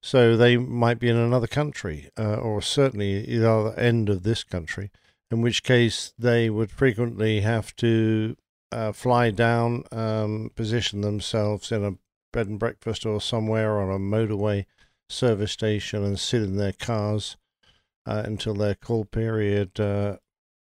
So 0.00 0.36
they 0.36 0.56
might 0.56 1.00
be 1.00 1.08
in 1.08 1.16
another 1.16 1.48
country, 1.48 2.10
uh, 2.16 2.36
or 2.36 2.62
certainly 2.62 3.22
the 3.26 3.50
other 3.50 3.78
end 3.78 4.08
of 4.08 4.22
this 4.22 4.44
country, 4.44 4.92
in 5.32 5.42
which 5.42 5.64
case 5.64 6.12
they 6.16 6.48
would 6.48 6.70
frequently 6.70 7.40
have 7.40 7.74
to 7.76 8.36
uh, 8.70 8.92
fly 8.92 9.32
down, 9.32 9.82
um, 9.90 10.52
position 10.54 11.00
themselves 11.00 11.72
in 11.72 11.84
a 11.84 11.96
bed 12.32 12.46
and 12.46 12.58
breakfast 12.58 13.04
or 13.06 13.20
somewhere 13.20 13.80
on 13.80 13.90
a 13.90 13.98
motorway 13.98 14.64
service 15.08 15.52
station 15.52 16.04
and 16.04 16.18
sit 16.18 16.42
in 16.42 16.56
their 16.56 16.72
cars 16.72 17.36
uh, 18.06 18.22
until 18.24 18.54
their 18.54 18.74
call 18.74 19.04
period 19.04 19.78
uh, 19.80 20.16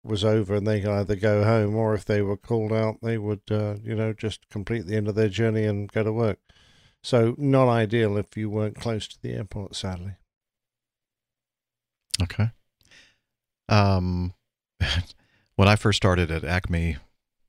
was 0.04 0.24
over 0.24 0.54
and 0.54 0.66
they 0.66 0.80
could 0.80 0.90
either 0.90 1.16
go 1.16 1.44
home 1.44 1.74
or 1.74 1.94
if 1.94 2.04
they 2.04 2.22
were 2.22 2.36
called 2.36 2.72
out, 2.72 2.98
they 3.02 3.18
would, 3.18 3.42
uh, 3.50 3.76
you 3.82 3.94
know, 3.94 4.12
just 4.12 4.48
complete 4.48 4.86
the 4.86 4.96
end 4.96 5.08
of 5.08 5.14
their 5.14 5.28
journey 5.28 5.64
and 5.64 5.92
go 5.92 6.02
to 6.02 6.12
work. 6.12 6.38
So 7.02 7.34
not 7.38 7.68
ideal 7.68 8.16
if 8.16 8.36
you 8.36 8.50
weren't 8.50 8.76
close 8.76 9.06
to 9.08 9.20
the 9.20 9.34
airport, 9.34 9.76
sadly. 9.76 10.12
Okay. 12.22 12.50
Um, 13.68 14.34
when 15.56 15.68
I 15.68 15.76
first 15.76 15.96
started 15.98 16.30
at 16.30 16.44
Acme 16.44 16.96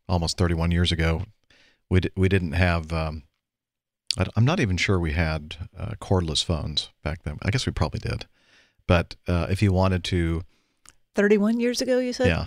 almost 0.10 0.38
31 0.38 0.72
years 0.72 0.92
ago, 0.92 1.24
we 1.90 2.02
d- 2.02 2.12
we 2.16 2.28
didn't 2.28 2.54
have. 2.54 2.92
Um, 2.92 3.24
I'm 4.36 4.46
not 4.46 4.60
even 4.60 4.78
sure 4.78 5.00
we 5.00 5.12
had 5.14 5.56
uh, 5.78 5.92
cordless 6.02 6.44
phones 6.44 6.90
back 7.04 7.24
then. 7.24 7.38
I 7.44 7.52
guess 7.52 7.66
we 7.66 7.72
probably 7.72 8.00
did, 8.00 8.26
but 8.88 9.16
uh, 9.28 9.48
if 9.50 9.62
you 9.62 9.72
wanted 9.72 10.04
to, 10.06 10.44
31 11.16 11.60
years 11.60 11.82
ago, 11.82 12.00
you 12.00 12.14
said? 12.14 12.28
yeah, 12.28 12.46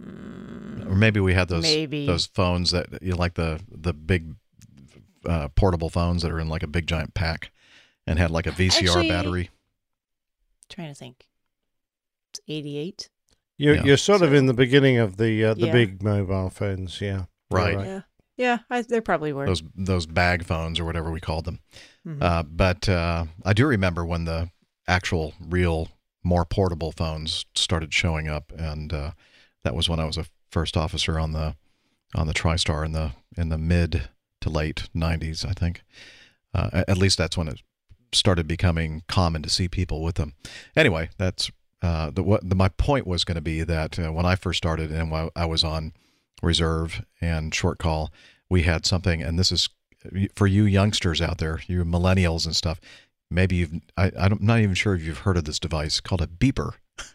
or 0.00 0.94
maybe 0.94 1.20
we 1.20 1.34
had 1.34 1.48
those 1.48 1.62
Maybe. 1.62 2.06
those 2.06 2.26
phones 2.26 2.70
that 2.72 2.86
you 3.02 3.12
know, 3.12 3.16
like 3.16 3.34
the 3.34 3.60
the 3.70 3.92
big 3.92 4.34
uh, 5.26 5.48
portable 5.54 5.88
phones 5.90 6.22
that 6.22 6.30
are 6.30 6.40
in 6.40 6.48
like 6.48 6.62
a 6.62 6.66
big 6.66 6.86
giant 6.86 7.14
pack 7.14 7.50
and 8.06 8.18
had 8.18 8.30
like 8.30 8.46
a 8.46 8.50
VCR 8.50 8.82
Actually- 8.88 9.08
battery. 9.08 9.50
trying 10.68 10.88
to 10.88 10.94
think. 10.94 11.26
It's 12.32 12.40
88. 12.48 13.08
You're, 13.56 13.74
Yeah. 13.76 13.84
you're 13.84 13.96
sort 13.96 14.22
of 14.22 14.34
in 14.34 14.46
the 14.46 14.54
beginning 14.54 14.98
of 14.98 15.16
the 15.16 15.44
uh, 15.44 15.54
the 15.54 15.66
Yeah. 15.66 15.72
big 15.72 16.02
mobile 16.02 16.50
phones, 16.50 17.00
yeah. 17.00 17.24
You're 17.50 17.60
Right. 17.60 17.78
Yeah. 17.78 18.00
Yeah, 18.36 18.58
I, 18.68 18.82
there 18.82 19.02
probably 19.02 19.32
were. 19.32 19.46
those 19.46 19.62
those 19.76 20.06
bag 20.06 20.44
phones 20.44 20.80
or 20.80 20.84
whatever 20.84 21.10
we 21.10 21.20
called 21.20 21.44
them. 21.44 21.60
Mhm. 22.06 22.22
Uh, 22.22 22.42
but 22.42 22.88
uh, 22.88 23.26
I 23.44 23.52
do 23.52 23.66
remember 23.66 24.04
when 24.04 24.24
the 24.24 24.50
actual, 24.88 25.34
real, 25.40 25.88
more 26.22 26.44
portable 26.44 26.92
phones 26.92 27.46
started 27.54 27.94
showing 27.94 28.28
up, 28.28 28.52
and 28.56 28.92
uh, 28.92 29.10
that 29.62 29.74
was 29.74 29.88
when 29.88 30.00
I 30.00 30.04
was 30.04 30.16
a 30.16 30.26
first 30.50 30.76
officer 30.76 31.18
on 31.18 31.32
the 31.32 31.54
on 32.14 32.26
the 32.26 32.34
TriStar 32.34 32.84
in 32.84 32.92
the 32.92 33.12
in 33.36 33.48
the 33.50 33.58
mid 33.58 34.08
to 34.40 34.50
late 34.50 34.88
'90s, 34.94 35.44
I 35.48 35.52
think. 35.52 35.82
Uh, 36.52 36.84
at 36.86 36.98
least 36.98 37.18
that's 37.18 37.36
when 37.36 37.48
it 37.48 37.60
started 38.12 38.46
becoming 38.46 39.02
common 39.08 39.42
to 39.42 39.50
see 39.50 39.68
people 39.68 40.02
with 40.02 40.14
them. 40.16 40.34
Anyway, 40.76 41.10
that's 41.18 41.50
uh, 41.82 42.10
the 42.10 42.22
what 42.22 42.48
the, 42.48 42.54
my 42.54 42.68
point 42.68 43.06
was 43.06 43.24
going 43.24 43.34
to 43.36 43.40
be 43.42 43.62
that 43.62 43.98
uh, 43.98 44.12
when 44.12 44.24
I 44.26 44.34
first 44.36 44.58
started 44.58 44.90
and 44.90 45.30
I 45.36 45.44
was 45.46 45.64
on 45.64 45.92
reserve 46.44 47.04
and 47.20 47.54
short 47.54 47.78
call, 47.78 48.12
we 48.48 48.62
had 48.62 48.86
something, 48.86 49.22
and 49.22 49.38
this 49.38 49.50
is 49.50 49.68
for 50.34 50.46
you 50.46 50.64
youngsters 50.64 51.20
out 51.22 51.38
there, 51.38 51.60
you 51.66 51.84
millennials 51.84 52.44
and 52.46 52.54
stuff. 52.54 52.80
Maybe 53.30 53.56
you've 53.56 53.72
I, 53.96 54.12
I'm 54.18 54.38
not 54.40 54.60
even 54.60 54.74
sure 54.74 54.94
if 54.94 55.02
you've 55.02 55.18
heard 55.18 55.36
of 55.36 55.44
this 55.44 55.58
device 55.58 56.00
called 56.00 56.22
a 56.22 56.26
beeper. 56.26 56.74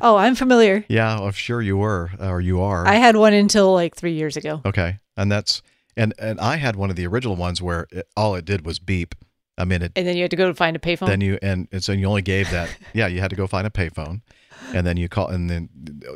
Oh, 0.00 0.16
I'm 0.16 0.34
familiar. 0.34 0.84
Yeah, 0.88 1.18
I'm 1.18 1.32
sure 1.32 1.60
you 1.60 1.76
were 1.76 2.10
or 2.20 2.40
you 2.40 2.60
are. 2.60 2.86
I 2.86 2.94
had 2.94 3.16
one 3.16 3.32
until 3.32 3.72
like 3.74 3.96
three 3.96 4.12
years 4.12 4.36
ago. 4.36 4.60
Okay, 4.64 4.98
and 5.16 5.30
that's 5.30 5.62
and 5.96 6.14
and 6.18 6.40
I 6.40 6.56
had 6.56 6.76
one 6.76 6.90
of 6.90 6.96
the 6.96 7.06
original 7.06 7.36
ones 7.36 7.60
where 7.60 7.86
it, 7.90 8.08
all 8.16 8.34
it 8.34 8.44
did 8.44 8.64
was 8.64 8.78
beep. 8.78 9.14
I 9.58 9.64
mean, 9.64 9.82
it 9.82 9.92
And 9.96 10.06
then 10.06 10.16
you 10.16 10.22
had 10.22 10.30
to 10.30 10.36
go 10.36 10.46
to 10.46 10.54
find 10.54 10.76
a 10.76 10.78
payphone. 10.78 11.08
then 11.08 11.20
you 11.20 11.38
and, 11.42 11.68
and 11.72 11.82
so 11.82 11.92
you 11.92 12.06
only 12.06 12.22
gave 12.22 12.50
that. 12.50 12.74
yeah, 12.94 13.08
you 13.08 13.20
had 13.20 13.30
to 13.30 13.36
go 13.36 13.46
find 13.46 13.66
a 13.66 13.70
payphone, 13.70 14.22
and 14.74 14.86
then 14.86 14.96
you 14.96 15.08
call 15.08 15.28
and 15.28 15.50
then 15.50 15.68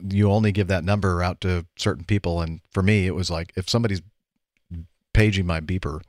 you 0.08 0.30
only 0.30 0.52
give 0.52 0.68
that 0.68 0.84
number 0.84 1.22
out 1.22 1.40
to 1.42 1.66
certain 1.76 2.04
people. 2.04 2.40
And 2.40 2.60
for 2.70 2.82
me, 2.82 3.06
it 3.06 3.14
was 3.14 3.30
like 3.30 3.52
if 3.56 3.68
somebody's 3.68 4.02
paging 5.12 5.46
my 5.46 5.60
beeper, 5.60 6.00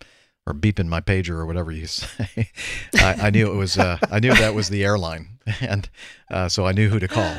or 0.47 0.53
beeping 0.53 0.87
my 0.87 1.01
pager 1.01 1.31
or 1.31 1.45
whatever 1.45 1.71
you 1.71 1.87
say, 1.87 2.49
I, 2.95 3.15
I 3.23 3.29
knew 3.29 3.51
it 3.51 3.55
was 3.55 3.77
uh, 3.77 3.97
I 4.11 4.19
knew 4.19 4.33
that 4.33 4.53
was 4.53 4.69
the 4.69 4.83
airline, 4.83 5.39
and 5.61 5.89
uh, 6.29 6.49
so 6.49 6.65
I 6.65 6.71
knew 6.71 6.89
who 6.89 6.99
to 6.99 7.07
call. 7.07 7.35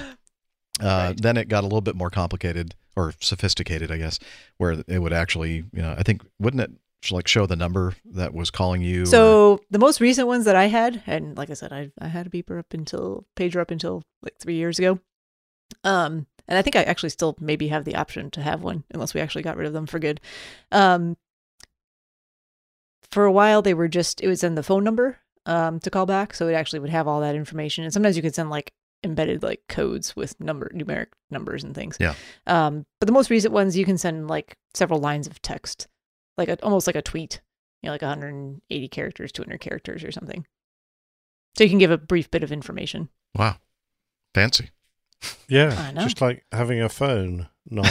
Uh, 0.81 1.15
Then 1.17 1.37
it 1.37 1.49
got 1.49 1.63
a 1.63 1.67
little 1.67 1.81
bit 1.81 1.97
more 1.97 2.11
complicated 2.11 2.75
or 2.97 3.15
sophisticated, 3.21 3.91
I 3.91 3.97
guess, 3.99 4.19
where 4.59 4.83
it 4.87 4.99
would 4.99 5.13
actually, 5.13 5.65
you 5.73 5.83
know, 5.83 5.95
I 5.97 6.03
think 6.03 6.23
wouldn't 6.39 6.63
it 6.63 6.71
like 7.13 7.29
show 7.29 7.47
the 7.47 7.57
number 7.57 7.95
that 8.13 8.33
was 8.35 8.51
calling 8.51 8.83
you? 8.83 9.03
or- 9.03 9.07
So 9.07 9.61
the 9.71 9.79
most 9.79 10.01
recent 10.01 10.27
ones 10.27 10.45
that 10.45 10.57
I 10.57 10.67
had, 10.67 11.03
and 11.07 11.37
like 11.37 11.51
I 11.51 11.55
said, 11.55 11.73
I 11.73 11.91
I 12.01 12.09
had 12.09 12.27
a 12.27 12.31
beeper 12.31 12.59
up 12.59 12.73
until 12.75 13.27
pager 13.37 13.61
up 13.61 13.71
until 13.71 14.03
like 14.23 14.39
three 14.39 14.57
years 14.57 14.79
ago. 14.79 14.99
Um, 15.85 16.27
and 16.49 16.57
I 16.59 16.63
think 16.63 16.77
I 16.77 16.83
actually 16.85 17.11
still 17.11 17.37
maybe 17.41 17.69
have 17.69 17.85
the 17.85 17.97
option 17.97 18.31
to 18.33 18.43
have 18.43 18.63
one 18.63 18.85
unless 18.93 19.15
we 19.15 19.21
actually 19.21 19.43
got 19.43 19.57
rid 19.57 19.67
of 19.67 19.73
them 19.73 19.87
for 19.87 19.99
good. 19.99 20.21
Um, 20.71 21.17
for 23.11 23.25
a 23.25 23.33
while 23.33 23.63
they 23.63 23.75
were 23.75 23.89
just 23.89 24.21
it 24.21 24.29
was 24.29 24.43
in 24.45 24.55
the 24.57 24.63
phone 24.63 24.85
number 24.85 25.19
um 25.47 25.79
to 25.81 25.91
call 25.91 26.07
back, 26.07 26.35
so 26.35 26.49
it 26.49 26.55
actually 26.55 26.81
would 26.81 26.91
have 26.91 27.07
all 27.09 27.21
that 27.21 27.35
information. 27.35 27.85
And 27.85 27.93
sometimes 27.93 28.17
you 28.17 28.23
could 28.23 28.35
send 28.35 28.51
like 28.51 28.73
embedded 29.05 29.43
like 29.43 29.61
codes 29.69 30.17
with 30.17 30.39
number 30.41 30.71
numeric 30.75 31.09
numbers 31.31 31.63
and 31.63 31.75
things. 31.75 31.97
Yeah. 32.01 32.15
Um, 32.47 32.85
but 33.01 33.07
the 33.07 33.13
most 33.13 33.31
recent 33.31 33.53
ones 33.55 33.77
you 33.77 33.85
can 33.85 33.99
send 33.99 34.27
like 34.29 34.57
several 34.75 34.99
lines 35.01 35.27
of 35.27 35.41
text, 35.43 35.87
like 36.37 36.49
a, 36.49 36.63
almost 36.63 36.87
like 36.87 36.97
a 36.97 37.03
tweet, 37.03 37.41
you 37.83 37.89
know, 37.89 37.93
like 37.93 38.03
180 38.03 38.89
characters, 38.89 39.33
200 39.33 39.61
characters 39.61 40.05
or 40.05 40.13
something. 40.13 40.47
So 41.57 41.65
you 41.65 41.71
can 41.71 41.79
give 41.79 41.91
a 41.91 41.99
brief 41.99 42.31
bit 42.31 42.43
of 42.43 42.53
information. 42.53 43.09
Wow, 43.37 43.57
fancy. 44.35 44.71
Yeah, 45.49 45.75
I 45.79 45.93
know. 45.93 46.03
just 46.03 46.21
like 46.21 46.45
having 46.53 46.81
a 46.83 46.89
phone. 46.91 47.49
Not 47.69 47.91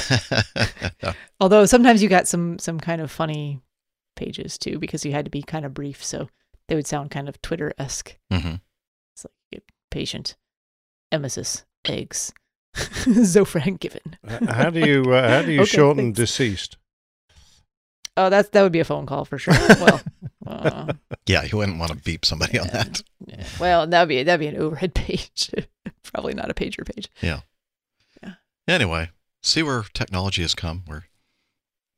Although 1.39 1.65
sometimes 1.65 2.01
you 2.03 2.07
got 2.07 2.27
some 2.27 2.59
some 2.59 2.79
kind 2.79 3.01
of 3.01 3.09
funny 3.11 3.61
pages 4.15 4.57
too 4.57 4.77
because 4.79 5.03
you 5.03 5.11
had 5.11 5.25
to 5.25 5.31
be 5.31 5.41
kind 5.41 5.65
of 5.65 5.73
brief, 5.73 6.03
so 6.03 6.29
they 6.67 6.75
would 6.75 6.85
sound 6.87 7.09
kind 7.11 7.27
of 7.27 7.41
Twitter 7.41 7.73
esque. 7.79 8.15
Mhm. 8.31 8.61
It's 9.15 9.25
like 9.51 9.63
patient, 9.89 10.35
emesis, 11.11 11.63
eggs, 11.85 12.31
Zofran 12.75 13.79
given. 13.79 14.17
How 14.47 14.69
do 14.69 14.79
you 14.81 15.11
uh, 15.13 15.27
how 15.27 15.41
do 15.41 15.51
you 15.51 15.61
Okay, 15.61 15.69
shorten 15.77 16.05
thanks. 16.13 16.17
deceased? 16.19 16.77
Oh, 18.17 18.29
that's 18.29 18.49
that 18.49 18.61
would 18.63 18.71
be 18.71 18.79
a 18.79 18.85
phone 18.85 19.05
call 19.05 19.25
for 19.25 19.37
sure. 19.37 19.53
Well, 19.79 20.01
uh, 20.47 20.93
Yeah, 21.25 21.43
you 21.43 21.57
wouldn't 21.57 21.79
want 21.79 21.91
to 21.91 21.97
beep 21.97 22.23
somebody 22.25 22.57
on 22.59 22.67
that. 22.67 23.01
well, 23.59 23.85
that'd 23.87 24.07
be 24.09 24.23
that'd 24.23 24.39
be 24.39 24.47
an 24.47 24.57
overhead 24.61 24.93
page, 24.95 25.51
probably 26.03 26.33
not 26.33 26.49
a 26.49 26.53
pager 26.53 26.85
page. 26.85 27.09
Yeah. 27.21 27.41
Anyway, 28.67 29.09
see 29.43 29.61
where 29.61 29.83
technology 29.93 30.41
has 30.41 30.55
come. 30.55 30.83
Where 30.87 31.05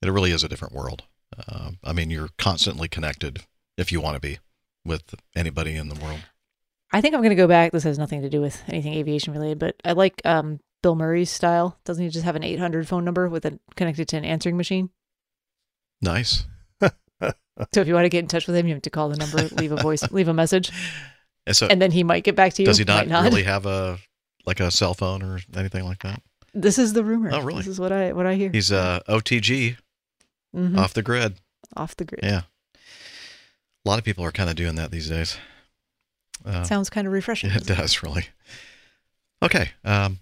it 0.01 0.11
really 0.11 0.31
is 0.31 0.43
a 0.43 0.49
different 0.49 0.73
world. 0.73 1.03
Uh, 1.47 1.71
I 1.83 1.93
mean, 1.93 2.09
you're 2.09 2.29
constantly 2.37 2.87
connected 2.89 3.45
if 3.77 3.91
you 3.91 4.01
want 4.01 4.15
to 4.15 4.19
be 4.19 4.39
with 4.83 5.15
anybody 5.35 5.75
in 5.75 5.87
the 5.89 5.95
world. 5.95 6.19
I 6.91 6.99
think 7.01 7.13
I'm 7.13 7.21
going 7.21 7.29
to 7.29 7.35
go 7.35 7.47
back. 7.47 7.71
This 7.71 7.83
has 7.83 7.97
nothing 7.99 8.21
to 8.21 8.29
do 8.29 8.41
with 8.41 8.61
anything 8.67 8.93
aviation 8.95 9.33
related, 9.33 9.59
but 9.59 9.75
I 9.85 9.93
like 9.93 10.21
um, 10.25 10.59
Bill 10.83 10.95
Murray's 10.95 11.29
style. 11.29 11.77
Doesn't 11.85 12.03
he 12.03 12.09
just 12.09 12.25
have 12.25 12.35
an 12.35 12.43
800 12.43 12.87
phone 12.87 13.03
number 13.05 13.27
with 13.29 13.45
it 13.45 13.59
connected 13.75 14.07
to 14.09 14.17
an 14.17 14.25
answering 14.25 14.57
machine? 14.57 14.89
Nice. 16.01 16.45
So 17.73 17.81
if 17.81 17.87
you 17.87 17.95
want 17.95 18.05
to 18.05 18.09
get 18.09 18.19
in 18.19 18.27
touch 18.27 18.45
with 18.45 18.55
him, 18.55 18.67
you 18.67 18.75
have 18.75 18.83
to 18.83 18.91
call 18.91 19.09
the 19.09 19.17
number, 19.17 19.41
leave 19.55 19.71
a 19.71 19.77
voice, 19.77 20.03
leave 20.11 20.27
a 20.27 20.33
message, 20.33 20.69
And 21.47 21.57
so, 21.57 21.65
and 21.65 21.81
then 21.81 21.89
he 21.89 22.03
might 22.03 22.23
get 22.23 22.35
back 22.35 22.53
to 22.53 22.61
you. 22.61 22.67
does 22.67 22.77
he 22.77 22.83
not, 22.83 23.07
not. 23.07 23.23
really 23.23 23.41
have 23.43 23.65
a 23.65 23.97
like 24.45 24.59
a 24.59 24.69
cell 24.69 24.93
phone 24.93 25.23
or 25.23 25.39
anything 25.55 25.83
like 25.83 26.03
that? 26.03 26.21
This 26.53 26.77
is 26.77 26.93
the 26.93 27.03
rumor. 27.03 27.31
Oh, 27.33 27.41
really? 27.41 27.57
This 27.61 27.67
is 27.67 27.79
what 27.79 27.91
I 27.91 28.13
what 28.13 28.27
I 28.27 28.35
hear. 28.35 28.51
He's 28.51 28.71
uh, 28.71 28.99
OTG, 29.09 29.75
Mhm. 30.55 30.77
off 30.77 30.93
the 30.93 31.01
grid. 31.01 31.39
off 31.75 31.95
the 31.95 32.05
grid. 32.05 32.19
Yeah. 32.21 32.41
A 32.75 33.89
lot 33.89 33.97
of 33.97 34.05
people 34.05 34.23
are 34.23 34.31
kind 34.31 34.51
of 34.51 34.55
doing 34.55 34.75
that 34.75 34.91
these 34.91 35.09
days. 35.09 35.37
Uh, 36.45 36.63
Sounds 36.63 36.91
kind 36.91 37.07
of 37.07 37.13
refreshing. 37.13 37.49
It 37.55 37.65
does 37.65 38.03
really. 38.03 38.27
Okay. 39.41 39.71
Um, 39.83 40.19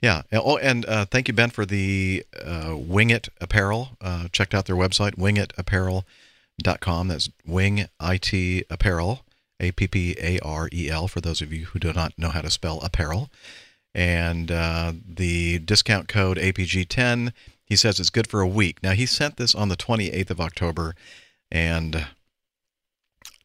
yeah. 0.00 0.22
Oh, 0.32 0.56
and 0.56 0.86
uh, 0.86 1.04
thank 1.04 1.28
you, 1.28 1.34
Ben, 1.34 1.50
for 1.50 1.66
the 1.66 2.24
uh, 2.44 2.74
Wing 2.76 3.10
It 3.10 3.28
apparel. 3.40 3.90
Uh, 4.00 4.28
checked 4.32 4.54
out 4.54 4.66
their 4.66 4.76
website, 4.76 5.16
wingitapparel.com. 5.16 7.08
That's 7.08 7.30
Wing 7.46 7.86
IT 8.00 8.66
Apparel, 8.70 9.24
A 9.60 9.72
P 9.72 9.88
P 9.88 10.16
A 10.18 10.38
R 10.40 10.68
E 10.72 10.88
L, 10.90 11.08
for 11.08 11.20
those 11.20 11.42
of 11.42 11.52
you 11.52 11.66
who 11.66 11.78
do 11.78 11.92
not 11.92 12.18
know 12.18 12.30
how 12.30 12.40
to 12.40 12.50
spell 12.50 12.80
apparel. 12.80 13.30
And 13.94 14.50
uh, 14.50 14.92
the 15.06 15.58
discount 15.58 16.08
code 16.08 16.38
APG10, 16.38 17.32
he 17.64 17.76
says 17.76 17.98
it's 17.98 18.10
good 18.10 18.28
for 18.28 18.40
a 18.40 18.48
week. 18.48 18.82
Now, 18.82 18.92
he 18.92 19.06
sent 19.06 19.36
this 19.36 19.54
on 19.54 19.68
the 19.68 19.76
28th 19.76 20.30
of 20.30 20.40
October, 20.40 20.94
and 21.50 22.06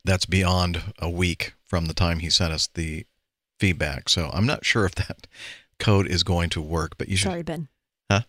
that's 0.03 0.25
beyond 0.25 0.93
a 0.99 1.09
week 1.09 1.53
from 1.65 1.87
the 1.87 1.93
time 1.93 2.19
he 2.19 2.29
sent 2.29 2.53
us 2.53 2.67
the 2.67 3.05
feedback. 3.59 4.07
So 4.07 4.29
I'm 4.33 4.45
not 4.45 4.65
sure 4.65 4.85
if 4.85 4.95
that 4.95 5.27
code 5.79 6.07
is 6.07 6.23
going 6.23 6.49
to 6.51 6.61
work, 6.61 6.97
but 6.97 7.09
you 7.09 7.17
should. 7.17 7.29
Sorry, 7.29 7.43
Ben. 7.43 7.67
Huh? 8.11 8.21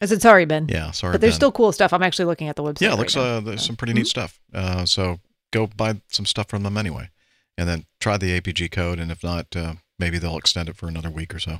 I 0.00 0.06
said 0.06 0.22
sorry, 0.22 0.44
Ben. 0.44 0.66
Yeah, 0.68 0.90
sorry, 0.90 1.12
But 1.12 1.20
there's 1.20 1.34
Ben. 1.34 1.38
still 1.40 1.52
cool 1.52 1.72
stuff. 1.72 1.92
I'm 1.92 2.02
actually 2.02 2.24
looking 2.26 2.48
at 2.48 2.56
the 2.56 2.62
website. 2.62 2.80
Yeah, 2.82 2.88
it 2.88 2.90
right 2.92 2.98
looks 2.98 3.16
now. 3.16 3.22
uh, 3.22 3.40
there's 3.40 3.64
some 3.64 3.76
pretty 3.76 3.92
Mm-hmm. 3.92 3.98
neat 3.98 4.06
stuff. 4.06 4.40
Uh, 4.52 4.84
so 4.86 5.20
go 5.52 5.66
buy 5.66 6.00
some 6.08 6.26
stuff 6.26 6.48
from 6.48 6.62
them 6.62 6.76
anyway, 6.76 7.10
and 7.58 7.68
then 7.68 7.86
try 8.00 8.16
the 8.16 8.38
APG 8.40 8.70
code, 8.70 8.98
and 8.98 9.10
if 9.10 9.22
not, 9.24 9.54
uh, 9.56 9.74
maybe 9.98 10.18
they'll 10.18 10.36
extend 10.38 10.68
it 10.68 10.76
for 10.76 10.88
another 10.88 11.10
week 11.10 11.34
or 11.34 11.38
so. 11.38 11.58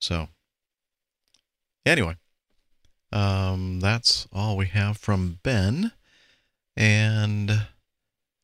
So 0.00 0.28
anyway, 1.86 2.16
um, 3.12 3.80
that's 3.80 4.26
all 4.32 4.56
we 4.56 4.66
have 4.66 4.96
from 4.98 5.38
Ben, 5.42 5.92
and 6.76 7.66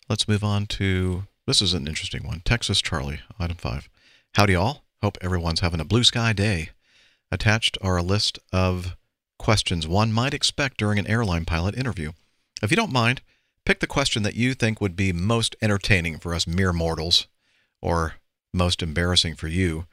let's 0.09 0.27
move 0.29 0.43
on 0.45 0.67
to 0.67 1.25
this 1.47 1.61
is 1.61 1.75
an 1.75 1.87
interesting 1.89 2.27
one. 2.27 2.41
Texas 2.45 2.81
Charlie, 2.81 3.21
item 3.39 3.57
five. 3.57 3.89
Howdy 4.35 4.55
all. 4.55 4.85
Hope 5.03 5.17
everyone's 5.21 5.61
having 5.61 5.81
a 5.81 5.85
blue 5.85 6.05
sky 6.05 6.33
day. 6.33 6.71
Attached 7.33 7.79
are 7.81 7.97
a 7.97 8.03
list 8.03 8.39
of 8.53 8.97
questions 9.39 9.89
one 9.89 10.13
might 10.13 10.35
expect 10.35 10.77
during 10.77 10.99
an 10.99 11.07
airline 11.07 11.47
pilot 11.47 11.77
interview. 11.77 12.13
If 12.63 12.71
you 12.71 12.77
don't 12.77 12.93
mind, 12.93 13.23
pick 13.65 13.81
the 13.81 13.87
question 13.87 14.23
that 14.25 14.35
you 14.35 14.53
think 14.53 14.81
would 14.81 14.97
be 14.97 15.13
most 15.13 15.57
entertaining 15.63 16.19
for 16.19 16.35
us 16.35 16.47
mere 16.47 16.73
mortals, 16.73 17.29
or 17.81 18.17
most 18.53 18.83
embarrassing 18.83 19.37
for 19.37 19.49
you, 19.49 19.87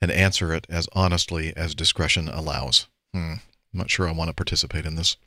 and 0.00 0.10
answer 0.10 0.54
it 0.54 0.66
as 0.70 0.88
honestly 0.94 1.54
as 1.54 1.74
discretion 1.74 2.28
allows. 2.28 2.86
Hmm. 3.12 3.34
I'm 3.74 3.80
not 3.80 3.90
sure 3.90 4.08
I 4.08 4.12
want 4.12 4.28
to 4.28 4.34
participate 4.34 4.86
in 4.86 4.94
this. 4.94 5.18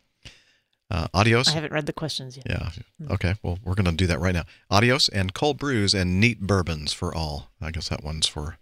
Uh, 0.89 1.07
adios. 1.14 1.49
I 1.49 1.51
haven't 1.51 1.72
read 1.72 1.85
the 1.85 1.93
questions 1.93 2.35
yet. 2.35 2.47
Yeah. 2.49 2.69
Okay. 3.11 3.35
Well, 3.43 3.60
we're 3.64 3.76
going 3.76 3.85
to 3.85 3.91
do 3.91 4.07
that 4.07 4.19
right 4.19 4.34
now. 4.34 4.45
Adios 4.72 5.07
and 5.07 5.35
cold 5.35 5.60
brews 5.60 5.93
and 5.93 6.19
neat 6.19 6.41
bourbons 6.41 6.93
for 6.93 7.14
all. 7.14 7.51
I 7.61 7.69
guess 7.69 7.89
that 7.89 8.03
one's 8.03 8.26
for 8.26 8.57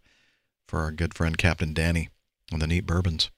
for 0.68 0.80
our 0.80 0.92
good 0.92 1.14
friend 1.14 1.38
Captain 1.38 1.74
Danny 1.74 2.10
and 2.52 2.62
the 2.62 2.68
neat 2.68 2.86
bourbons. 2.86 3.30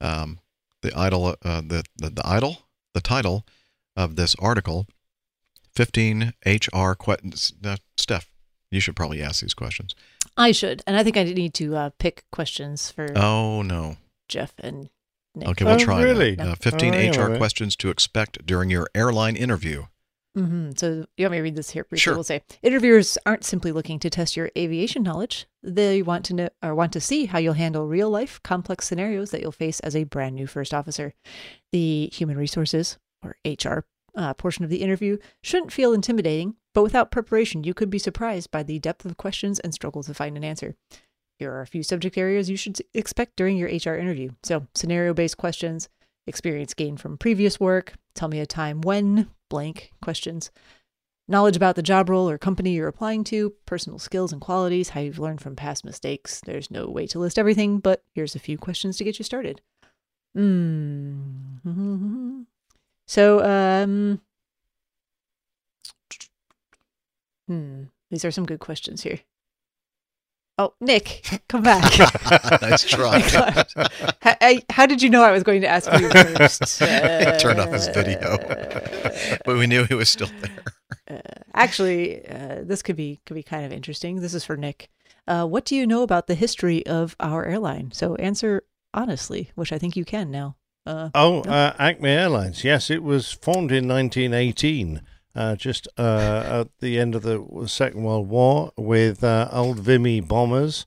Um, 0.00 0.38
the 0.82 0.92
idol, 0.96 1.36
uh, 1.44 1.60
the, 1.60 1.84
the 1.96 2.10
the 2.10 2.22
idol, 2.26 2.58
the 2.94 3.00
title 3.00 3.44
of 3.96 4.16
this 4.16 4.34
article, 4.38 4.86
fifteen 5.74 6.32
HR 6.46 6.92
questions. 6.94 7.52
Uh, 7.64 7.76
Steph, 7.96 8.30
you 8.70 8.80
should 8.80 8.96
probably 8.96 9.22
ask 9.22 9.42
these 9.42 9.54
questions. 9.54 9.94
I 10.36 10.52
should, 10.52 10.82
and 10.86 10.96
I 10.96 11.02
think 11.02 11.16
I 11.16 11.24
need 11.24 11.54
to 11.54 11.76
uh, 11.76 11.90
pick 11.98 12.24
questions 12.32 12.90
for 12.90 13.06
Oh 13.16 13.62
no. 13.62 13.96
Jeff 14.28 14.54
and 14.58 14.88
Nick. 15.34 15.48
Okay, 15.48 15.64
we'll 15.64 15.78
try. 15.78 15.98
that. 15.98 16.04
really? 16.04 16.38
Uh, 16.38 16.54
Fifteen 16.54 16.94
Oh, 16.94 16.98
hang 16.98 17.18
on 17.18 17.30
a 17.32 17.34
HR 17.34 17.36
questions 17.36 17.76
to 17.76 17.90
expect 17.90 18.46
during 18.46 18.70
your 18.70 18.88
airline 18.94 19.36
interview. 19.36 19.84
Hmm 20.34 20.70
So 20.76 21.06
you 21.16 21.24
want 21.24 21.32
me 21.32 21.38
to 21.38 21.42
read 21.42 21.56
this 21.56 21.70
here 21.70 21.84
briefly? 21.84 22.00
Sure. 22.00 22.14
We'll 22.14 22.24
say 22.24 22.42
interviewers 22.62 23.18
aren't 23.26 23.44
simply 23.44 23.72
looking 23.72 23.98
to 24.00 24.10
test 24.10 24.36
your 24.36 24.50
aviation 24.56 25.02
knowledge. 25.02 25.46
They 25.62 26.02
want 26.02 26.24
to 26.26 26.34
know 26.34 26.48
or 26.62 26.74
want 26.74 26.92
to 26.94 27.00
see 27.00 27.26
how 27.26 27.38
you'll 27.38 27.54
handle 27.54 27.86
real 27.86 28.10
life 28.10 28.40
complex 28.42 28.86
scenarios 28.86 29.30
that 29.30 29.40
you'll 29.40 29.52
face 29.52 29.80
as 29.80 29.96
a 29.96 30.04
brand 30.04 30.36
new 30.36 30.46
first 30.46 30.72
officer. 30.72 31.14
The 31.72 32.10
human 32.12 32.36
resources 32.36 32.98
or 33.22 33.36
HR 33.44 33.84
uh, 34.14 34.34
portion 34.34 34.64
of 34.64 34.70
the 34.70 34.82
interview 34.82 35.18
shouldn't 35.42 35.72
feel 35.72 35.92
intimidating, 35.92 36.54
but 36.74 36.82
without 36.82 37.10
preparation, 37.10 37.64
you 37.64 37.74
could 37.74 37.90
be 37.90 37.98
surprised 37.98 38.50
by 38.50 38.62
the 38.62 38.78
depth 38.78 39.04
of 39.04 39.16
questions 39.16 39.58
and 39.60 39.74
struggle 39.74 40.02
to 40.02 40.14
find 40.14 40.36
an 40.36 40.44
answer. 40.44 40.74
Here 41.38 41.52
are 41.52 41.62
a 41.62 41.66
few 41.66 41.82
subject 41.82 42.18
areas 42.18 42.50
you 42.50 42.56
should 42.56 42.78
expect 42.92 43.36
during 43.36 43.56
your 43.56 43.68
HR 43.68 43.96
interview. 43.98 44.30
So, 44.42 44.66
scenario 44.74 45.14
based 45.14 45.38
questions, 45.38 45.88
experience 46.26 46.74
gained 46.74 47.00
from 47.00 47.18
previous 47.18 47.58
work, 47.58 47.94
tell 48.14 48.28
me 48.28 48.40
a 48.40 48.46
time 48.46 48.80
when, 48.80 49.28
blank 49.48 49.90
questions, 50.02 50.50
knowledge 51.28 51.56
about 51.56 51.76
the 51.76 51.82
job 51.82 52.08
role 52.08 52.28
or 52.28 52.38
company 52.38 52.72
you're 52.72 52.88
applying 52.88 53.24
to, 53.24 53.54
personal 53.66 53.98
skills 53.98 54.32
and 54.32 54.40
qualities, 54.40 54.90
how 54.90 55.00
you've 55.00 55.18
learned 55.18 55.40
from 55.40 55.56
past 55.56 55.84
mistakes. 55.84 56.40
There's 56.44 56.70
no 56.70 56.88
way 56.88 57.06
to 57.08 57.18
list 57.18 57.38
everything, 57.38 57.78
but 57.78 58.02
here's 58.14 58.34
a 58.34 58.40
few 58.40 58.58
questions 58.58 58.96
to 58.98 59.04
get 59.04 59.18
you 59.18 59.24
started. 59.24 59.60
Mm. 60.36 62.46
So, 63.10 63.44
um, 63.44 64.20
hmm, 67.48 67.86
these 68.08 68.24
are 68.24 68.30
some 68.30 68.46
good 68.46 68.60
questions 68.60 69.02
here. 69.02 69.18
Oh, 70.60 70.74
Nick, 70.80 71.40
come 71.48 71.62
back. 71.62 71.90
Nice 72.60 72.84
try. 72.84 73.20
how, 74.20 74.36
I- 74.42 74.62
how 74.68 74.84
did 74.84 75.00
you 75.00 75.08
know 75.08 75.22
I 75.22 75.30
was 75.32 75.42
going 75.42 75.62
to 75.62 75.66
ask 75.68 75.90
you 75.98 76.10
first? 76.36 76.82
Uh, 76.82 77.38
Turned 77.38 77.58
off 77.60 77.72
his 77.72 77.88
video, 77.88 78.36
but 79.46 79.56
we 79.56 79.66
knew 79.66 79.84
he 79.84 79.94
was 79.94 80.10
still 80.10 80.28
there. 81.08 81.22
Actually, 81.54 82.26
uh, 82.28 82.58
this 82.62 82.82
could 82.82 82.96
be 82.96 83.20
could 83.24 83.34
be 83.34 83.42
kind 83.42 83.64
of 83.64 83.72
interesting. 83.72 84.20
This 84.20 84.34
is 84.34 84.44
for 84.44 84.56
Nick. 84.56 84.90
Uh, 85.26 85.46
what 85.46 85.64
do 85.64 85.74
you 85.74 85.86
know 85.86 86.02
about 86.02 86.26
the 86.26 86.34
history 86.34 86.84
of 86.86 87.16
our 87.20 87.44
airline? 87.46 87.90
So 87.92 88.16
answer 88.16 88.62
honestly, 88.92 89.50
which 89.54 89.72
I 89.72 89.78
think 89.78 89.96
you 89.96 90.04
can 90.04 90.30
now. 90.30 90.56
Uh, 90.86 91.08
Oh, 91.14 91.42
no? 91.46 91.50
uh, 91.50 91.74
Acme 91.78 92.08
Airlines. 92.10 92.64
Yes, 92.64 92.90
it 92.90 93.02
was 93.02 93.32
formed 93.32 93.72
in 93.72 93.88
1918, 93.88 95.00
uh, 95.34 95.56
just 95.56 95.86
uh, 95.96 96.60
at 96.62 96.78
the 96.80 96.98
end 96.98 97.14
of 97.14 97.22
the 97.22 97.64
Second 97.66 98.02
World 98.02 98.28
War, 98.28 98.72
with 98.76 99.22
uh, 99.22 99.48
old 99.52 99.78
Vimy 99.78 100.20
bombers, 100.20 100.86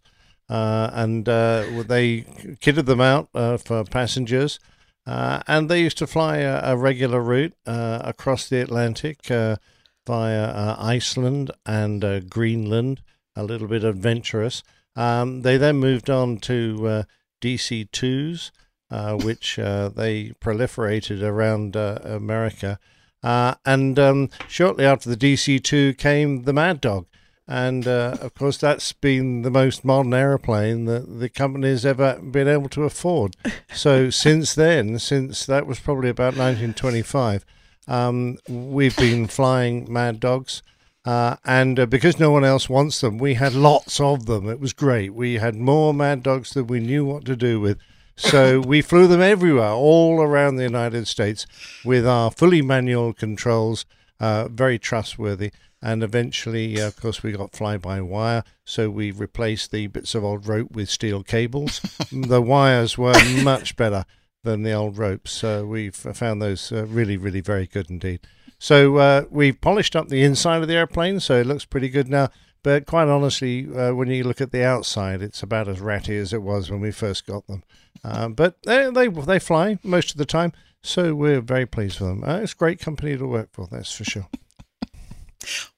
uh, 0.50 0.90
and 0.94 1.28
uh, 1.30 1.64
they 1.88 2.22
kitted 2.62 2.86
them 2.86 3.02
out 3.02 3.30
uh, 3.34 3.58
for 3.58 3.84
passengers. 3.84 4.60
And 5.06 5.70
they 5.70 5.82
used 5.82 5.98
to 6.00 6.08
fly 6.08 6.38
a, 6.38 6.74
a 6.74 6.78
regular 6.78 7.22
route 7.22 7.54
across 7.66 8.48
the 8.50 8.62
Atlantic 8.62 9.26
via 9.26 10.76
Iceland 10.78 11.52
and 11.66 12.30
Greenland, 12.30 13.02
a 13.36 13.44
little 13.44 13.68
bit 13.68 13.84
adventurous. 13.84 14.64
Um, 14.96 15.42
they 15.42 15.58
then 15.58 15.78
moved 15.78 16.10
on 16.10 16.38
to 16.40 17.06
DC 17.42 17.90
2s, 17.90 18.52
uh, 18.92 19.16
which 19.16 19.56
they 19.56 20.34
proliferated 20.42 21.22
around 21.22 21.76
America. 21.76 22.80
Uh, 23.24 23.56
and 23.66 23.98
um, 23.98 24.30
shortly 24.48 24.86
after 24.86 25.10
the 25.10 25.18
DC 25.18 25.64
2 25.64 25.94
came 25.94 26.44
the 26.44 26.54
Mad 26.54 26.82
Dog. 26.82 27.06
And 27.48 27.88
uh, 27.88 28.18
of 28.22 28.34
course, 28.36 28.58
that's 28.58 28.94
been 28.94 29.42
the 29.42 29.52
most 29.52 29.84
modern 29.84 30.14
aeroplane 30.14 30.86
that 30.86 31.20
the 31.20 31.30
company's 31.30 31.86
ever 31.86 32.20
been 32.20 32.48
able 32.48 32.70
to 32.70 32.84
afford. 32.84 33.36
So, 33.74 34.10
since 34.10 34.56
then, 34.56 34.98
since 35.00 35.46
that 35.46 35.68
was 35.68 35.80
probably 35.80 36.10
about 36.10 36.38
1925, 36.38 37.46
um, 37.88 38.38
we've 38.48 38.96
been 38.96 39.28
flying 39.28 39.92
Mad 39.92 40.20
Dogs. 40.20 40.64
Uh, 41.06 41.36
and 41.44 41.82
uh, 41.82 41.86
because 41.86 42.18
no 42.18 42.32
one 42.32 42.46
else 42.46 42.70
wants 42.70 43.02
them, 43.02 43.18
we 43.18 43.34
had 43.34 43.54
lots 43.54 44.00
of 44.00 44.26
them. 44.26 44.48
It 44.50 44.62
was 44.62 44.72
great. 44.72 45.14
We 45.14 45.34
had 45.34 45.56
more 45.56 45.94
Mad 45.94 46.24
Dogs 46.24 46.52
than 46.52 46.68
we 46.68 46.80
knew 46.80 47.04
what 47.04 47.26
to 47.26 47.36
do 47.36 47.60
with. 47.60 47.78
So 48.16 48.60
we 48.60 48.82
flew 48.82 49.08
them 49.08 49.22
everywhere, 49.22 49.72
all 49.72 50.22
around 50.22 50.56
the 50.56 50.64
United 50.64 51.08
States, 51.08 51.46
with 51.84 52.06
our 52.08 52.32
fully 52.32 52.62
manual 52.62 53.14
controls, 53.14 53.86
uh, 54.20 54.48
very 54.50 54.78
trustworthy. 54.78 55.52
And 55.82 56.02
eventually, 56.02 56.80
uh, 56.80 56.88
of 56.88 56.96
course, 56.96 57.24
we 57.24 57.34
got 57.34 57.52
fly 57.52 57.78
by 57.78 58.00
wire. 58.00 58.44
So 58.64 58.90
we 58.90 59.12
replaced 59.12 59.72
the 59.72 59.88
bits 59.88 60.16
of 60.16 60.24
old 60.24 60.48
rope 60.48 60.72
with 60.72 60.90
steel 60.90 61.24
cables. 61.24 61.80
the 62.12 62.42
wires 62.42 62.98
were 62.98 63.16
much 63.44 63.76
better 63.76 64.06
than 64.44 64.64
the 64.64 64.72
old 64.72 64.98
ropes. 64.98 65.32
So 65.32 65.66
we've 65.66 65.96
found 65.96 66.42
those 66.42 66.72
uh, 66.72 66.86
really, 66.86 67.18
really 67.18 67.42
very 67.42 67.68
good 67.68 67.90
indeed. 67.90 68.22
So 68.60 68.96
uh, 68.98 69.26
we've 69.30 69.60
polished 69.60 69.94
up 69.94 70.08
the 70.08 70.24
inside 70.24 70.62
of 70.62 70.70
the 70.70 70.76
airplane, 70.76 71.20
so 71.20 71.36
it 71.36 71.48
looks 71.48 71.66
pretty 71.66 71.90
good 71.90 72.08
now. 72.08 72.30
But 72.64 72.86
quite 72.86 73.10
honestly, 73.10 73.68
uh, 73.76 73.94
when 73.94 74.08
you 74.08 74.24
look 74.24 74.40
at 74.40 74.54
the 74.54 74.64
outside, 74.64 75.22
it's 75.22 75.44
about 75.44 75.68
as 75.68 75.82
ratty 75.82 76.16
as 76.16 76.32
it 76.32 76.42
was 76.42 76.72
when 76.72 76.80
we 76.80 76.92
first 76.92 77.28
got 77.28 77.46
them. 77.48 77.64
Uh, 78.04 78.28
but 78.30 78.62
they, 78.64 78.90
they 78.92 79.08
they 79.08 79.40
fly 79.40 79.78
most 79.84 80.12
of 80.12 80.18
the 80.18 80.26
time, 80.26 80.52
so 80.82 81.16
we're 81.16 81.40
very 81.42 81.66
pleased 81.66 82.00
with 82.00 82.10
them. 82.10 82.24
Uh, 82.24 82.40
it's 82.40 82.54
a 82.54 82.56
great 82.56 82.80
company 82.80 83.18
to 83.18 83.26
work 83.26 83.50
for, 83.54 83.68
that's 83.72 83.92
for 83.92 84.04
sure. 84.04 84.28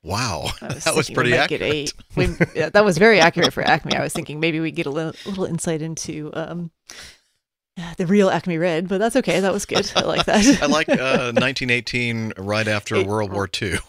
Wow, 0.03 0.49
I 0.61 0.73
was 0.75 0.83
that 0.83 0.95
was 0.95 1.09
pretty 1.09 1.33
accurate. 1.35 1.63
a- 1.63 1.87
we- 2.15 2.35
yeah, 2.55 2.69
that 2.69 2.85
was 2.85 2.99
very 2.99 3.19
accurate 3.19 3.51
for 3.51 3.63
Acme. 3.63 3.95
I 3.95 4.03
was 4.03 4.13
thinking 4.13 4.39
maybe 4.39 4.59
we 4.59 4.69
get 4.69 4.85
a 4.85 4.91
little, 4.91 5.13
little 5.25 5.45
insight 5.45 5.81
into 5.81 6.29
um, 6.35 6.69
the 7.97 8.05
real 8.05 8.29
Acme 8.29 8.59
Red, 8.59 8.87
but 8.87 8.99
that's 8.99 9.15
okay. 9.15 9.39
That 9.39 9.51
was 9.51 9.65
good. 9.65 9.91
I 9.95 10.01
like 10.01 10.25
that. 10.27 10.59
I 10.61 10.67
like 10.67 10.87
uh, 10.87 11.33
1918, 11.33 12.33
right 12.37 12.67
after 12.67 13.03
World 13.03 13.31
War 13.33 13.49
II. 13.59 13.79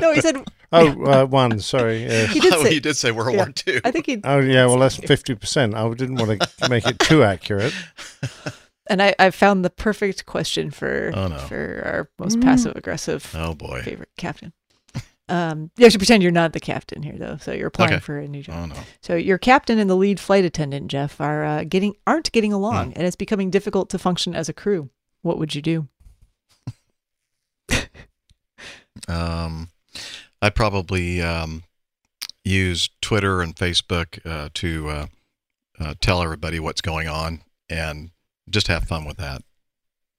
no, 0.00 0.12
he 0.12 0.20
said. 0.20 0.42
Oh, 0.72 1.04
uh, 1.04 1.26
one. 1.26 1.58
Sorry. 1.60 2.02
Yeah. 2.06 2.26
He 2.26 2.40
did 2.40 2.52
Oh, 2.54 2.62
say- 2.62 2.74
he 2.74 2.80
did 2.80 2.96
say 2.96 3.10
World 3.10 3.34
yeah. 3.36 3.44
War 3.44 3.52
II. 3.66 3.80
I 3.84 3.90
think 3.90 4.06
he. 4.06 4.20
Oh 4.24 4.38
yeah, 4.38 4.66
well 4.66 4.78
that's 4.78 4.96
fifty 5.12 5.34
percent. 5.34 5.74
I 5.74 5.88
didn't 5.94 6.16
want 6.16 6.40
to 6.40 6.68
make 6.68 6.86
it 6.86 6.98
too 6.98 7.22
accurate. 7.24 7.74
And 8.88 9.00
I, 9.00 9.14
I 9.20 9.30
found 9.30 9.64
the 9.64 9.70
perfect 9.70 10.26
question 10.26 10.72
for 10.72 11.12
Oh, 11.14 11.28
no. 11.28 11.38
for 11.38 11.80
our 11.84 12.10
most 12.18 12.38
Mm. 12.38 12.42
passive 12.42 12.74
aggressive 12.74 13.32
Oh, 13.38 13.54
boy. 13.54 13.82
favorite 13.82 14.08
captain. 14.16 14.52
Um, 15.28 15.70
you 15.76 15.84
have 15.84 15.92
to 15.92 15.98
pretend 16.00 16.24
you're 16.24 16.32
not 16.32 16.54
the 16.54 16.58
captain 16.58 17.04
here, 17.04 17.14
though. 17.16 17.36
So 17.40 17.52
you're 17.52 17.68
applying 17.68 17.92
Okay. 17.92 18.00
for 18.00 18.18
a 18.18 18.26
new 18.26 18.42
job. 18.42 18.56
Oh, 18.58 18.66
no. 18.66 18.80
So 19.00 19.14
your 19.14 19.38
captain 19.38 19.78
and 19.78 19.88
the 19.88 19.94
lead 19.94 20.18
flight 20.18 20.44
attendant, 20.44 20.88
Jeff, 20.90 21.20
are 21.20 21.44
uh, 21.44 21.62
getting 21.68 21.94
aren't 22.04 22.32
getting 22.32 22.52
along, 22.52 22.94
and 22.94 23.06
it's 23.06 23.14
becoming 23.14 23.48
difficult 23.48 23.90
to 23.90 23.98
function 23.98 24.34
as 24.34 24.48
a 24.48 24.52
crew. 24.52 24.90
What 25.22 25.38
would 25.38 25.54
you 25.54 25.62
do? 25.62 25.86
Um, 29.08 29.68
I'd 30.42 30.54
probably 30.54 31.20
um, 31.22 31.64
use 32.44 32.88
Twitter 33.02 33.42
and 33.42 33.54
Facebook 33.54 34.24
uh, 34.24 34.48
to 34.54 34.88
uh, 34.88 35.06
uh, 35.78 35.94
tell 36.00 36.22
everybody 36.22 36.58
what's 36.60 36.80
going 36.80 37.08
on 37.08 37.42
and 37.68 38.10
just 38.48 38.68
have 38.68 38.84
fun 38.84 39.04
with 39.04 39.16
that. 39.18 39.42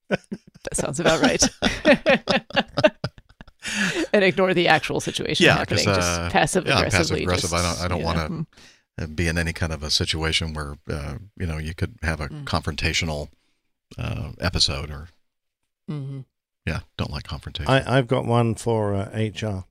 That 0.64 0.76
sounds 0.76 1.00
about 1.00 1.22
right. 1.24 1.42
and 4.14 4.24
ignore 4.24 4.54
the 4.54 4.68
actual 4.68 5.00
situation 5.00 5.44
yeah, 5.46 5.58
happening. 5.58 5.86
because 5.86 5.98
just 5.98 6.20
uh, 6.20 6.30
passive 6.30 6.68
yeah, 6.68 6.78
aggressively. 6.82 7.26
passive 7.26 7.52
aggressive. 7.52 7.54
I 7.54 7.62
don't. 7.64 7.82
I 7.82 7.88
don't 7.88 8.04
want 8.04 8.48
to 9.00 9.08
be 9.08 9.28
in 9.28 9.40
any 9.40 9.54
kind 9.54 9.74
of 9.74 9.82
a 9.82 9.90
situation 9.90 10.54
where 10.54 10.76
uh, 10.88 11.16
you 11.38 11.48
know 11.48 11.58
you 11.58 11.74
could 11.74 11.96
have 12.04 12.22
a 12.22 12.28
Mm. 12.30 12.44
confrontational 12.46 13.30
uh, 13.98 14.34
episode 14.40 14.92
or 14.92 15.08
Mhm. 15.90 16.26
yeah, 16.68 16.82
don't 16.98 17.10
like 17.12 17.24
confrontation. 17.24 17.72
I, 17.72 17.98
I've 17.98 18.08
got 18.08 18.26
one 18.26 18.54
for 18.54 18.94
uh, 18.94 19.10
HR. 19.16 19.64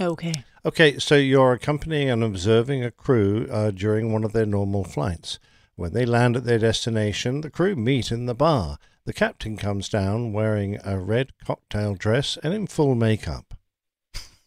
Okay. 0.00 0.44
Okay, 0.64 0.98
so 0.98 1.14
you're 1.14 1.52
accompanying 1.52 2.10
and 2.10 2.22
observing 2.22 2.84
a 2.84 2.90
crew 2.90 3.46
uh, 3.50 3.70
during 3.70 4.12
one 4.12 4.24
of 4.24 4.32
their 4.32 4.46
normal 4.46 4.84
flights. 4.84 5.38
When 5.76 5.92
they 5.92 6.04
land 6.04 6.36
at 6.36 6.44
their 6.44 6.58
destination, 6.58 7.40
the 7.40 7.50
crew 7.50 7.76
meet 7.76 8.10
in 8.10 8.26
the 8.26 8.34
bar. 8.34 8.78
The 9.04 9.12
captain 9.12 9.56
comes 9.56 9.88
down 9.88 10.32
wearing 10.32 10.78
a 10.84 10.98
red 10.98 11.32
cocktail 11.44 11.94
dress 11.94 12.36
and 12.42 12.52
in 12.52 12.66
full 12.66 12.94
makeup. 12.94 13.54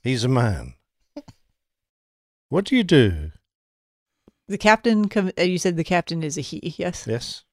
He's 0.02 0.24
a 0.24 0.30
man. 0.30 0.76
What 2.50 2.66
do 2.66 2.76
you 2.76 2.84
do? 2.84 3.32
The 4.50 4.58
captain. 4.58 5.08
Com- 5.08 5.32
uh, 5.40 5.44
you 5.44 5.58
said 5.58 5.78
the 5.78 5.86
captain 5.86 6.22
is 6.22 6.38
a 6.38 6.42
he. 6.42 6.76
Yes. 6.78 7.08
Yes. 7.08 7.46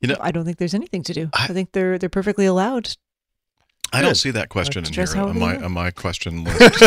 You 0.00 0.08
know, 0.08 0.16
I 0.20 0.30
don't 0.30 0.46
think 0.46 0.56
there's 0.56 0.72
anything 0.72 1.02
to 1.02 1.12
do. 1.12 1.28
I, 1.34 1.48
think 1.48 1.72
they're 1.72 1.98
they're 1.98 2.08
perfectly 2.08 2.46
allowed. 2.46 2.96
I 3.92 4.02
don't 4.02 4.16
see 4.16 4.30
that 4.32 4.48
question 4.48 4.84
in 4.84 4.92
here 4.92 5.06
on 5.16 5.38
my 5.38 5.56
on 5.56 5.72
my 5.72 5.90
question 5.90 6.44
list. 6.44 6.80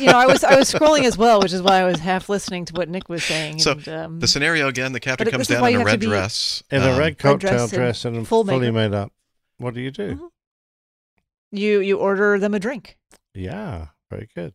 you 0.00 0.06
know, 0.06 0.18
I 0.18 0.26
was 0.26 0.42
I 0.42 0.56
was 0.56 0.72
scrolling 0.72 1.04
as 1.04 1.16
well, 1.16 1.40
which 1.40 1.52
is 1.52 1.62
why 1.62 1.80
I 1.80 1.84
was 1.84 2.00
half 2.00 2.28
listening 2.28 2.64
to 2.66 2.72
what 2.74 2.88
Nick 2.88 3.08
was 3.08 3.22
saying. 3.22 3.60
So 3.60 3.72
and, 3.72 3.88
um, 3.88 4.20
the 4.20 4.26
scenario 4.26 4.68
again: 4.68 4.92
the 4.92 5.00
captain 5.00 5.30
comes 5.30 5.46
down 5.46 5.66
in 5.68 5.80
a 5.80 5.84
red 5.84 6.00
dress, 6.00 6.62
In 6.70 6.82
a 6.82 6.92
um, 6.92 6.98
red 6.98 7.18
cocktail 7.18 7.68
dress 7.68 7.70
dress, 7.70 8.04
and 8.04 8.16
and, 8.16 8.28
full 8.28 8.44
fully 8.44 8.70
makeup. 8.70 8.74
made 8.74 8.94
up. 8.94 9.12
What 9.58 9.74
do 9.74 9.80
you 9.80 9.90
do? 9.90 10.14
Mm-hmm. 10.14 11.56
you 11.56 11.80
you 11.80 11.98
order 11.98 12.38
them 12.38 12.54
a 12.54 12.58
drink. 12.58 12.96
Yeah, 13.34 13.88
very 14.10 14.28
good. 14.34 14.54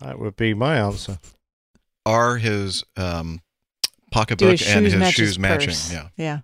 That 0.00 0.18
would 0.18 0.36
be 0.36 0.54
my 0.54 0.78
answer. 0.78 1.18
Are 2.04 2.36
his 2.36 2.84
um, 2.96 3.40
pocketbook 4.10 4.58
his 4.58 4.68
and 4.68 4.86
his 4.86 5.12
shoes 5.12 5.38
matching? 5.38 5.68
purse. 5.68 5.92
Yeah, 5.92 6.08
Yeah. 6.16 6.40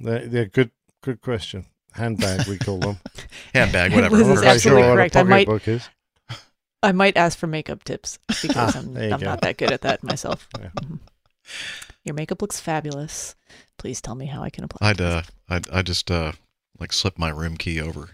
They're, 0.00 0.26
they're 0.26 0.46
good. 0.46 0.70
Good 1.02 1.20
question. 1.20 1.66
Handbag, 1.94 2.46
we 2.48 2.58
call 2.58 2.78
them. 2.78 2.98
handbag, 3.54 3.94
whatever. 3.94 4.16
Liz 4.16 4.28
is 4.28 4.42
absolutely 4.42 4.82
sure 4.82 4.88
what 4.90 4.94
correct. 4.96 5.16
I 5.16 5.22
might 5.22 5.68
is. 5.68 5.88
I 6.82 6.92
might 6.92 7.16
ask 7.16 7.38
for 7.38 7.46
makeup 7.46 7.82
tips 7.84 8.18
because 8.42 8.76
Ah, 8.76 8.78
I'm, 8.78 8.96
I'm 8.96 9.20
not 9.20 9.40
that 9.40 9.56
good 9.56 9.72
at 9.72 9.82
that 9.82 10.02
myself. 10.02 10.48
Yeah. 10.60 10.68
Mhm. 10.82 10.98
Your 12.04 12.14
makeup 12.14 12.42
looks 12.42 12.60
fabulous. 12.60 13.34
Please 13.78 14.00
tell 14.00 14.14
me 14.14 14.26
how 14.26 14.42
I 14.42 14.50
can 14.50 14.64
apply. 14.64 14.90
I'd 14.90 15.00
uh, 15.00 15.22
I'd 15.48 15.70
I 15.70 15.82
just 15.82 16.10
uh, 16.10 16.32
like 16.80 16.92
slip 16.92 17.18
my 17.18 17.30
room 17.30 17.56
key 17.56 17.80
over 17.80 18.10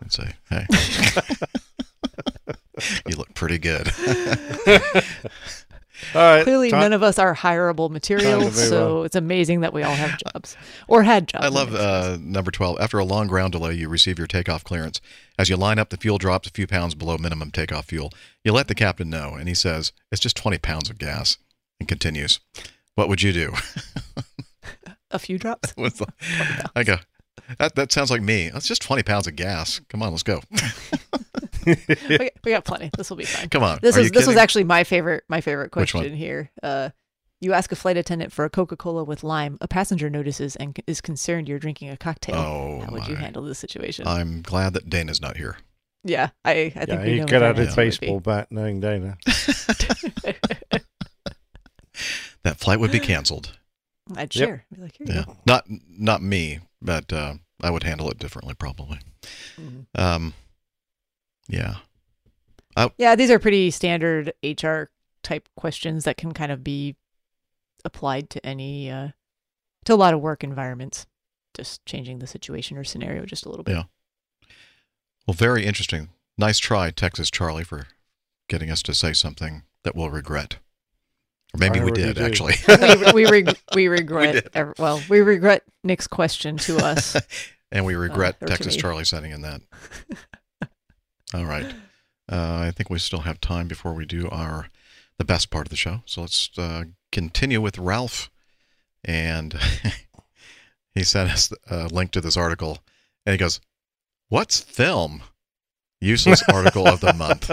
and 0.00 0.12
say, 0.12 0.32
"Hey, 0.48 0.66
you 3.06 3.16
look 3.16 3.34
pretty 3.34 3.58
good." 3.58 3.90
Right. 6.14 6.42
Clearly, 6.42 6.70
time- 6.70 6.80
none 6.80 6.92
of 6.92 7.02
us 7.02 7.18
are 7.18 7.34
hireable 7.34 7.90
material, 7.90 8.30
Time 8.32 8.40
to 8.40 8.44
move 8.46 8.54
so 8.54 9.02
it's 9.02 9.16
amazing 9.16 9.60
that 9.60 9.72
we 9.72 9.82
all 9.82 9.94
have 9.94 10.18
jobs 10.18 10.56
or 10.86 11.02
had 11.02 11.28
jobs. 11.28 11.44
I 11.44 11.48
love 11.48 11.74
uh, 11.74 12.18
number 12.20 12.50
12. 12.50 12.80
After 12.80 12.98
a 12.98 13.04
long 13.04 13.26
ground 13.26 13.52
delay, 13.52 13.74
you 13.74 13.88
receive 13.88 14.18
your 14.18 14.26
takeoff 14.26 14.64
clearance. 14.64 15.00
As 15.38 15.48
you 15.48 15.56
line 15.56 15.78
up, 15.78 15.90
the 15.90 15.96
fuel 15.96 16.18
drops 16.18 16.48
a 16.48 16.50
few 16.52 16.66
pounds 16.66 16.94
below 16.94 17.18
minimum 17.18 17.50
takeoff 17.50 17.86
fuel. 17.86 18.12
You 18.44 18.52
let 18.52 18.68
the 18.68 18.74
captain 18.74 19.10
know, 19.10 19.34
and 19.34 19.48
he 19.48 19.54
says, 19.54 19.92
It's 20.10 20.20
just 20.20 20.36
20 20.36 20.58
pounds 20.58 20.90
of 20.90 20.98
gas, 20.98 21.38
and 21.78 21.88
continues, 21.88 22.40
What 22.94 23.08
would 23.08 23.22
you 23.22 23.32
do? 23.32 23.54
a 25.10 25.18
few 25.18 25.38
drops. 25.38 25.74
I 26.76 26.84
go, 26.84 26.96
that, 27.58 27.74
that 27.74 27.92
sounds 27.92 28.10
like 28.10 28.22
me. 28.22 28.50
That's 28.50 28.68
just 28.68 28.82
20 28.82 29.02
pounds 29.02 29.26
of 29.26 29.36
gas. 29.36 29.80
Come 29.88 30.02
on, 30.02 30.10
let's 30.10 30.22
go. 30.22 30.40
We, 31.66 32.18
got, 32.18 32.30
we 32.44 32.52
got 32.52 32.64
plenty. 32.64 32.90
This 32.96 33.10
will 33.10 33.16
be 33.16 33.24
fine. 33.24 33.48
Come 33.48 33.62
on, 33.62 33.78
This 33.82 33.96
are 33.96 34.00
was 34.00 34.10
this 34.10 34.26
was 34.26 34.36
actually 34.36 34.64
my 34.64 34.84
favorite 34.84 35.24
my 35.28 35.40
favorite 35.40 35.74
Which 35.76 35.94
one? 35.94 36.02
question 36.02 36.16
here. 36.16 36.50
Uh, 36.62 36.90
you 37.40 37.52
ask 37.52 37.70
a 37.70 37.76
flight 37.76 37.96
attendant 37.96 38.32
for 38.32 38.44
a 38.44 38.50
Coca 38.50 38.76
Cola 38.76 39.04
with 39.04 39.22
lime. 39.22 39.58
A 39.60 39.68
passenger 39.68 40.10
notices 40.10 40.56
and 40.56 40.74
c- 40.76 40.82
is 40.86 41.00
concerned 41.00 41.48
you're 41.48 41.58
drinking 41.60 41.88
a 41.90 41.96
cocktail. 41.96 42.36
Oh, 42.36 42.80
How 42.84 42.90
would 42.92 43.06
you 43.06 43.14
handle 43.16 43.42
this 43.44 43.58
situation? 43.60 44.06
I'm 44.08 44.42
glad 44.42 44.72
that 44.74 44.90
Dana's 44.90 45.20
not 45.20 45.36
here. 45.36 45.56
yeah, 46.04 46.30
I 46.44 46.50
I 46.52 46.70
think 46.70 46.88
Yeah, 46.88 47.02
we 47.04 47.10
he'd 47.12 47.18
know 47.20 47.26
get 47.26 47.42
out 47.42 47.56
that 47.56 47.60
his 47.66 47.68
answer 47.68 47.80
would 47.80 47.84
be. 48.00 48.06
baseball 48.06 48.20
bat 48.20 48.48
knowing 48.50 48.80
Dana. 48.80 49.18
That 52.44 52.58
flight 52.60 52.78
would 52.80 52.92
be 52.92 53.00
canceled. 53.00 53.58
I'd 54.16 54.34
Yep. 54.34 54.48
share. 54.48 54.64
Be 54.74 54.80
like, 54.80 54.96
here 54.96 55.06
you 55.08 55.12
Yeah, 55.14 55.24
go. 55.24 55.36
not 55.46 55.64
not 55.68 56.22
me, 56.22 56.60
but 56.80 57.12
uh, 57.12 57.34
I 57.60 57.70
would 57.70 57.82
handle 57.82 58.08
it 58.10 58.18
differently 58.18 58.54
probably. 58.54 59.00
Mm-hmm. 59.60 59.80
Um, 60.00 60.34
yeah. 61.48 61.76
I, 62.76 62.90
Yeah, 62.98 63.16
these 63.16 63.30
are 63.30 63.38
pretty 63.38 63.70
standard 63.70 64.32
HR 64.42 64.84
type 65.22 65.48
questions 65.56 66.04
that 66.04 66.16
can 66.16 66.32
kind 66.32 66.52
of 66.52 66.62
be 66.62 66.96
applied 67.84 68.30
to 68.30 68.46
any 68.46 68.90
uh, 68.90 69.08
to 69.84 69.94
a 69.94 69.96
lot 69.96 70.14
of 70.14 70.20
work 70.20 70.44
environments. 70.44 71.06
Just 71.54 71.84
changing 71.86 72.20
the 72.20 72.26
situation 72.26 72.76
or 72.76 72.84
scenario 72.84 73.24
just 73.24 73.44
a 73.44 73.48
little 73.48 73.64
bit. 73.64 73.74
Yeah. 73.74 73.82
Well, 75.26 75.34
very 75.34 75.66
interesting. 75.66 76.10
Nice 76.36 76.58
try, 76.58 76.90
Texas 76.90 77.30
Charlie, 77.30 77.64
for 77.64 77.88
getting 78.48 78.70
us 78.70 78.82
to 78.84 78.94
say 78.94 79.12
something 79.12 79.62
that 79.82 79.96
we'll 79.96 80.10
regret. 80.10 80.58
Or 81.54 81.58
maybe 81.58 81.80
we 81.80 81.86
already 81.86 82.02
did, 82.02 82.16
do. 82.16 82.24
actually. 82.24 82.54
we 83.14 83.24
we, 83.24 83.30
reg- 83.30 83.58
we 83.74 83.88
regret 83.88 84.34
did. 84.34 84.50
ev- 84.54 84.74
well 84.78 85.00
we 85.08 85.20
regret 85.20 85.62
Nick's 85.82 86.06
question 86.06 86.58
to 86.58 86.76
us. 86.78 87.16
and 87.72 87.84
we 87.84 87.94
regret 87.94 88.36
or 88.40 88.46
to 88.46 88.52
Texas. 88.52 88.76
Charlie 88.76 89.04
sending 89.04 89.32
in 89.32 89.42
that. 89.42 89.62
All 91.34 91.44
right. 91.44 91.74
Uh, 92.30 92.60
I 92.66 92.70
think 92.70 92.90
we 92.90 92.98
still 92.98 93.20
have 93.20 93.40
time 93.40 93.68
before 93.68 93.94
we 93.94 94.04
do 94.04 94.28
our 94.30 94.68
the 95.18 95.24
best 95.24 95.50
part 95.50 95.66
of 95.66 95.70
the 95.70 95.76
show. 95.76 96.02
So 96.06 96.22
let's 96.22 96.50
uh, 96.56 96.84
continue 97.12 97.60
with 97.60 97.78
Ralph. 97.78 98.30
And 99.04 99.58
he 100.94 101.04
sent 101.04 101.30
us 101.30 101.52
a 101.70 101.88
link 101.88 102.10
to 102.12 102.20
this 102.20 102.36
article, 102.36 102.78
and 103.24 103.32
he 103.32 103.38
goes, 103.38 103.60
"What's 104.28 104.60
film? 104.60 105.22
Useless 106.00 106.42
article 106.52 106.86
of 106.86 107.00
the 107.00 107.12
month." 107.12 107.50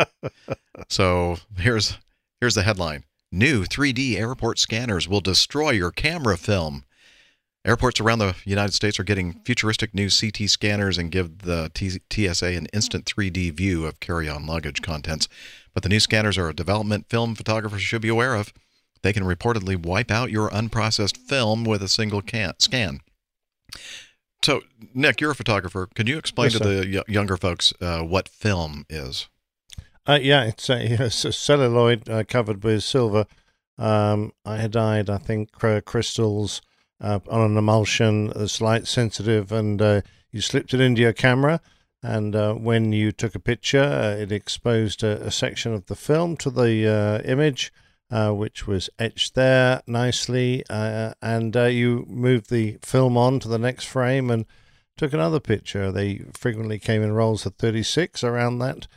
So 0.90 1.38
here's 1.58 1.98
here's 2.40 2.56
the 2.56 2.64
headline: 2.64 3.04
New 3.32 3.64
3D 3.64 4.18
airport 4.18 4.60
scanners 4.60 5.08
will 5.08 5.22
destroy 5.22 5.72
your 5.72 5.92
camera 5.92 6.38
film. 6.38 6.84
Airports 7.66 8.00
around 8.00 8.20
the 8.20 8.36
United 8.46 8.74
States 8.74 9.00
are 9.00 9.04
getting 9.04 9.34
futuristic 9.44 9.96
new 9.96 10.08
CT 10.10 10.48
scanners 10.50 11.00
and 11.00 11.12
give 11.12 11.40
the 11.40 11.72
T- 11.74 12.00
TSA 12.12 12.46
an 12.56 12.68
instant 12.74 13.06
3D 13.06 13.54
view 13.54 13.86
of 13.86 14.00
carry 14.00 14.30
on 14.30 14.46
luggage 14.46 14.84
contents. 14.84 15.28
But 15.74 15.82
the 15.82 15.90
new 15.90 16.00
scanners 16.00 16.38
are 16.38 16.48
a 16.48 16.54
development 16.54 17.10
film 17.10 17.34
photographers 17.34 17.82
should 17.82 18.04
be 18.04 18.08
aware 18.08 18.36
of. 18.36 18.54
They 19.02 19.14
can 19.14 19.24
reportedly 19.24 19.76
wipe 19.84 20.12
out 20.12 20.30
your 20.30 20.50
unprocessed 20.52 21.18
film 21.18 21.64
with 21.64 21.82
a 21.82 21.88
single 21.88 22.22
can- 22.22 22.54
scan. 22.60 23.00
So, 24.44 24.62
Nick, 24.94 25.20
you're 25.20 25.32
a 25.32 25.36
photographer. 25.36 25.88
Can 25.96 26.06
you 26.06 26.20
explain 26.20 26.52
Yes, 26.52 26.60
to 26.60 26.64
sir. 26.64 26.82
the 26.84 26.98
y- 26.98 27.04
younger 27.08 27.36
folks 27.36 27.74
uh, 27.82 28.02
what 28.02 28.30
film 28.30 28.86
is? 28.92 29.28
Uh, 30.08 30.20
yeah, 30.22 30.44
it's 30.44 30.70
a, 30.70 31.02
it's 31.04 31.26
a 31.26 31.34
celluloid 31.34 32.08
uh, 32.08 32.24
covered 32.26 32.64
with 32.64 32.84
silver 32.84 33.26
um, 33.80 34.34
iodide, 34.46 35.10
I 35.10 35.18
think, 35.18 35.52
crystals 35.52 36.62
uh, 37.02 37.20
on 37.30 37.52
an 37.52 37.58
emulsion 37.58 38.32
that's 38.36 38.62
light 38.62 38.88
sensitive, 38.88 39.52
and 39.52 39.82
uh, 39.82 40.02
you 40.32 40.42
slipped 40.42 40.74
it 40.74 40.80
into 40.80 41.02
your 41.02 41.14
camera. 41.14 41.62
And 42.02 42.36
uh, 42.36 42.54
when 42.54 42.94
you 42.94 43.12
took 43.12 43.36
a 43.36 43.40
picture, 43.40 43.82
uh, 43.82 44.16
it 44.22 44.32
exposed 44.32 45.04
a, 45.04 45.22
a 45.24 45.32
section 45.32 45.74
of 45.74 45.88
the 45.88 45.96
film 45.96 46.38
to 46.38 46.50
the 46.50 46.88
uh, 46.88 47.28
image, 47.28 47.74
which 48.12 48.68
was 48.68 48.90
etched 49.00 49.34
there 49.34 49.82
nicely. 49.88 50.64
And 50.70 51.56
you 51.56 52.06
moved 52.08 52.50
the 52.50 52.78
film 52.82 53.18
on 53.18 53.40
to 53.40 53.48
the 53.48 53.58
next 53.58 53.86
frame 53.86 54.30
and 54.30 54.46
took 54.98 55.14
another 55.14 55.40
picture. 55.40 55.92
They 55.92 56.22
frequently 56.34 56.80
came 56.80 57.02
in 57.02 57.14
rolls 57.14 57.46
of 57.46 57.56
36 57.56 58.24
around 58.24 58.60
that 58.60 58.88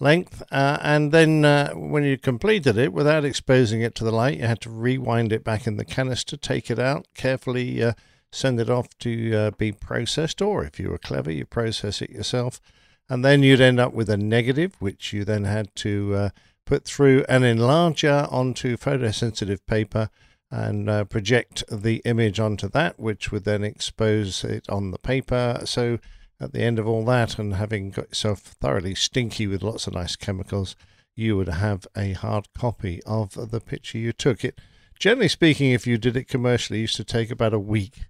length. 0.00 0.42
Uh, 0.50 0.78
and 0.82 1.12
then 1.12 1.44
uh, 1.44 1.72
when 1.72 2.04
you 2.04 2.18
completed 2.18 2.76
it, 2.76 2.92
without 2.92 3.24
exposing 3.24 3.80
it 3.80 3.94
to 3.96 4.04
the 4.04 4.12
light, 4.12 4.38
you 4.38 4.46
had 4.46 4.60
to 4.62 4.70
rewind 4.70 5.32
it 5.32 5.44
back 5.44 5.66
in 5.66 5.76
the 5.76 5.84
canister, 5.84 6.36
take 6.36 6.70
it 6.70 6.78
out, 6.78 7.06
carefully 7.14 7.82
uh, 7.82 7.92
send 8.32 8.60
it 8.60 8.70
off 8.70 8.88
to 8.98 9.34
uh, 9.34 9.50
be 9.52 9.72
processed. 9.72 10.42
Or 10.42 10.64
if 10.64 10.80
you 10.80 10.90
were 10.90 10.98
clever, 10.98 11.30
you 11.30 11.46
process 11.46 12.02
it 12.02 12.10
yourself. 12.10 12.60
And 13.08 13.24
then 13.24 13.42
you'd 13.42 13.60
end 13.60 13.78
up 13.78 13.92
with 13.92 14.08
a 14.08 14.16
negative, 14.16 14.76
which 14.80 15.12
you 15.12 15.24
then 15.24 15.44
had 15.44 15.74
to 15.76 16.14
uh, 16.14 16.28
put 16.64 16.84
through 16.84 17.24
an 17.28 17.42
enlarger 17.42 18.32
onto 18.32 18.76
photosensitive 18.76 19.60
paper 19.66 20.08
and 20.50 20.88
uh, 20.88 21.04
project 21.04 21.64
the 21.70 22.00
image 22.04 22.40
onto 22.40 22.68
that, 22.68 22.98
which 22.98 23.30
would 23.30 23.44
then 23.44 23.64
expose 23.64 24.44
it 24.44 24.68
on 24.68 24.90
the 24.90 24.98
paper. 24.98 25.60
So 25.64 25.98
at 26.40 26.52
the 26.52 26.62
end 26.62 26.78
of 26.78 26.86
all 26.86 27.04
that, 27.06 27.38
and 27.38 27.54
having 27.54 27.90
got 27.90 28.08
yourself 28.08 28.40
thoroughly 28.40 28.94
stinky 28.94 29.46
with 29.46 29.62
lots 29.62 29.86
of 29.86 29.94
nice 29.94 30.16
chemicals, 30.16 30.76
you 31.14 31.36
would 31.36 31.48
have 31.48 31.86
a 31.96 32.12
hard 32.12 32.48
copy 32.54 33.00
of 33.06 33.50
the 33.50 33.60
picture 33.60 33.98
you 33.98 34.12
took. 34.12 34.44
It, 34.44 34.60
generally 34.98 35.28
speaking, 35.28 35.70
if 35.70 35.86
you 35.86 35.96
did 35.96 36.16
it 36.16 36.28
commercially, 36.28 36.80
used 36.80 36.96
to 36.96 37.04
take 37.04 37.30
about 37.30 37.54
a 37.54 37.58
week 37.58 38.00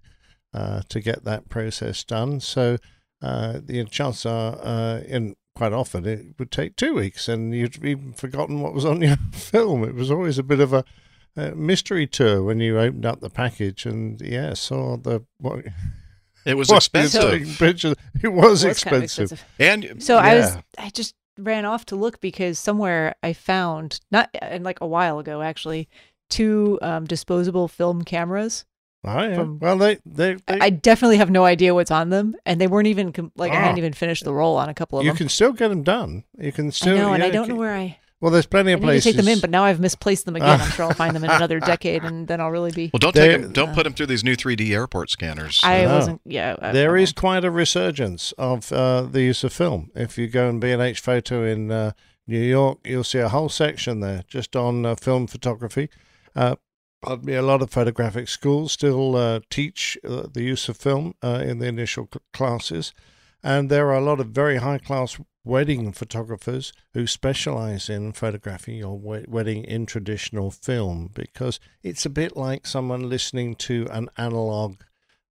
uh, 0.53 0.81
to 0.89 0.99
get 0.99 1.23
that 1.23 1.49
process 1.49 2.03
done. 2.03 2.39
So 2.39 2.77
uh, 3.21 3.59
the 3.63 3.83
chances 3.85 4.25
are, 4.25 4.57
uh, 4.61 5.01
and 5.07 5.35
quite 5.55 5.73
often, 5.73 6.05
it 6.05 6.35
would 6.39 6.51
take 6.51 6.75
two 6.75 6.95
weeks, 6.95 7.27
and 7.27 7.53
you'd 7.53 7.83
even 7.83 8.13
forgotten 8.13 8.61
what 8.61 8.73
was 8.73 8.85
on 8.85 9.01
your 9.03 9.17
film. 9.31 9.83
It 9.83 9.95
was 9.95 10.11
always 10.11 10.37
a 10.37 10.43
bit 10.43 10.59
of 10.59 10.73
a, 10.73 10.83
a 11.35 11.51
mystery 11.51 12.07
tour 12.07 12.43
when 12.43 12.59
you 12.59 12.79
opened 12.79 13.05
up 13.05 13.19
the 13.19 13.29
package 13.29 13.85
and 13.85 14.19
yeah, 14.21 14.53
saw 14.53 14.97
the 14.97 15.23
what. 15.39 15.65
It 16.45 16.55
was 16.55 16.69
what 16.69 16.73
you're 16.93 17.03
expensive. 17.03 17.31
taking 17.31 17.53
pictures. 17.55 17.95
It 18.21 18.27
was, 18.29 18.63
It 18.63 18.67
was 18.69 18.83
kind 18.83 18.97
of 18.97 19.03
expensive. 19.03 19.43
And 19.59 20.01
So 20.03 20.17
I 20.17 20.35
was 20.35 20.57
I 20.77 20.89
just 20.91 21.15
ran 21.37 21.65
off 21.65 21.85
to 21.87 21.95
look 21.95 22.21
because 22.21 22.57
somewhere 22.59 23.15
I 23.23 23.33
found 23.33 23.99
not 24.11 24.29
and 24.41 24.63
like 24.63 24.79
a 24.81 24.87
while 24.87 25.19
ago 25.19 25.41
actually 25.41 25.89
two 26.29 26.79
um, 26.81 27.05
disposable 27.05 27.67
film 27.67 28.03
cameras. 28.03 28.65
Oh, 29.07 29.21
yeah. 29.21 29.35
From- 29.35 29.59
well, 29.59 29.77
they, 29.77 29.99
they, 30.05 30.33
they 30.47 30.59
I 30.59 30.71
definitely 30.71 31.17
have 31.17 31.29
no 31.29 31.45
idea 31.45 31.75
what's 31.75 31.91
on 31.91 32.09
them, 32.09 32.35
and 32.43 32.59
they 32.59 32.65
weren't 32.65 32.87
even 32.87 33.11
com- 33.13 33.31
like 33.35 33.51
I 33.51 33.57
Ah. 33.57 33.59
hadn't 33.61 33.77
even 33.77 33.93
finished 33.93 34.23
the 34.23 34.33
roll 34.33 34.55
on 34.57 34.67
a 34.67 34.73
couple 34.73 34.97
of 34.97 35.05
you 35.05 35.11
them. 35.11 35.17
can 35.17 35.29
still 35.29 35.53
get 35.53 35.67
them 35.67 35.83
done. 35.83 36.23
You 36.39 36.51
can 36.51 36.67
I 36.67 36.69
still. 36.71 36.97
know, 36.97 37.13
and 37.13 37.21
I 37.21 37.29
don't 37.29 37.47
you 37.47 37.53
know 37.53 37.59
where 37.59 37.75
I. 37.75 37.99
Well, 38.21 38.31
there's 38.31 38.45
plenty 38.45 38.71
of 38.71 38.79
need 38.79 38.85
places. 38.85 39.03
to 39.03 39.09
take 39.17 39.17
them 39.25 39.27
in, 39.33 39.39
but 39.41 39.49
now 39.49 39.63
I've 39.65 39.79
misplaced 39.79 40.25
them 40.25 40.35
again. 40.35 40.59
I'm 40.61 40.71
sure 40.71 40.85
I'll 40.85 40.93
find 40.93 41.15
them 41.15 41.23
in 41.23 41.29
another 41.39 41.59
decade, 41.59 42.03
and 42.03 42.27
then 42.27 42.39
I'll 42.41 42.49
really 42.49 42.71
be. 42.71 42.89
Well, 42.93 42.99
don't 42.99 43.13
There- 43.13 43.37
take 43.37 43.45
'em- 43.45 43.51
don't 43.53 43.73
put 43.73 43.83
them 43.83 43.93
through 43.93 44.05
these 44.07 44.23
new 44.23 44.35
3D 44.35 44.71
airport 44.73 45.09
scanners. 45.09 45.59
I 45.63 45.83
No. 45.83 45.93
wasn't. 45.95 46.21
Yeah, 46.25 46.55
I, 46.61 46.71
There 46.71 46.95
is 46.97 47.11
quite 47.13 47.43
a 47.43 47.51
resurgence 47.51 48.31
of 48.37 48.71
uh, 48.71 49.01
the 49.03 49.21
use 49.21 49.43
of 49.43 49.51
film. 49.53 49.91
If 49.95 50.17
you 50.17 50.27
go 50.27 50.49
and 50.49 50.61
B&H 50.61 50.99
Photo 51.01 51.43
in 51.45 51.71
uh, 51.71 51.91
New 52.25 52.39
York, 52.41 52.79
you'll 52.85 53.03
see 53.03 53.19
a 53.19 53.29
whole 53.29 53.49
section 53.49 53.99
there 53.99 54.23
just 54.27 54.55
on 54.55 54.85
uh, 54.85 54.95
film 54.95 55.27
photography. 55.27 55.89
Uh, 56.35 56.55
pardon 57.03 57.25
me, 57.25 57.33
a 57.35 57.41
lot 57.41 57.61
of 57.61 57.69
photographic 57.69 58.27
schools 58.29 58.71
still 58.71 59.15
uh, 59.15 59.41
teach 59.49 59.97
uh, 60.07 60.23
the 60.33 60.41
use 60.41 60.67
of 60.69 60.77
film 60.77 61.13
uh, 61.21 61.43
in 61.45 61.59
the 61.59 61.67
initial 61.67 62.07
cl- 62.11 62.21
classes. 62.33 62.93
And 63.43 63.69
there 63.69 63.87
are 63.89 63.97
a 63.97 64.01
lot 64.01 64.19
of 64.19 64.27
very 64.29 64.57
high 64.57 64.79
class 64.79 65.19
wedding 65.45 65.91
photographers 65.93 66.73
who 66.93 67.05
specialize 67.07 67.89
in 67.89 68.11
photographing 68.11 68.75
your 68.75 68.97
wedding 68.99 69.63
in 69.63 69.85
traditional 69.85 70.51
film 70.51 71.09
because 71.13 71.59
it's 71.83 72.05
a 72.05 72.09
bit 72.09 72.35
like 72.35 72.65
someone 72.67 73.07
listening 73.07 73.55
to 73.55 73.87
an 73.91 74.09
analog 74.17 74.81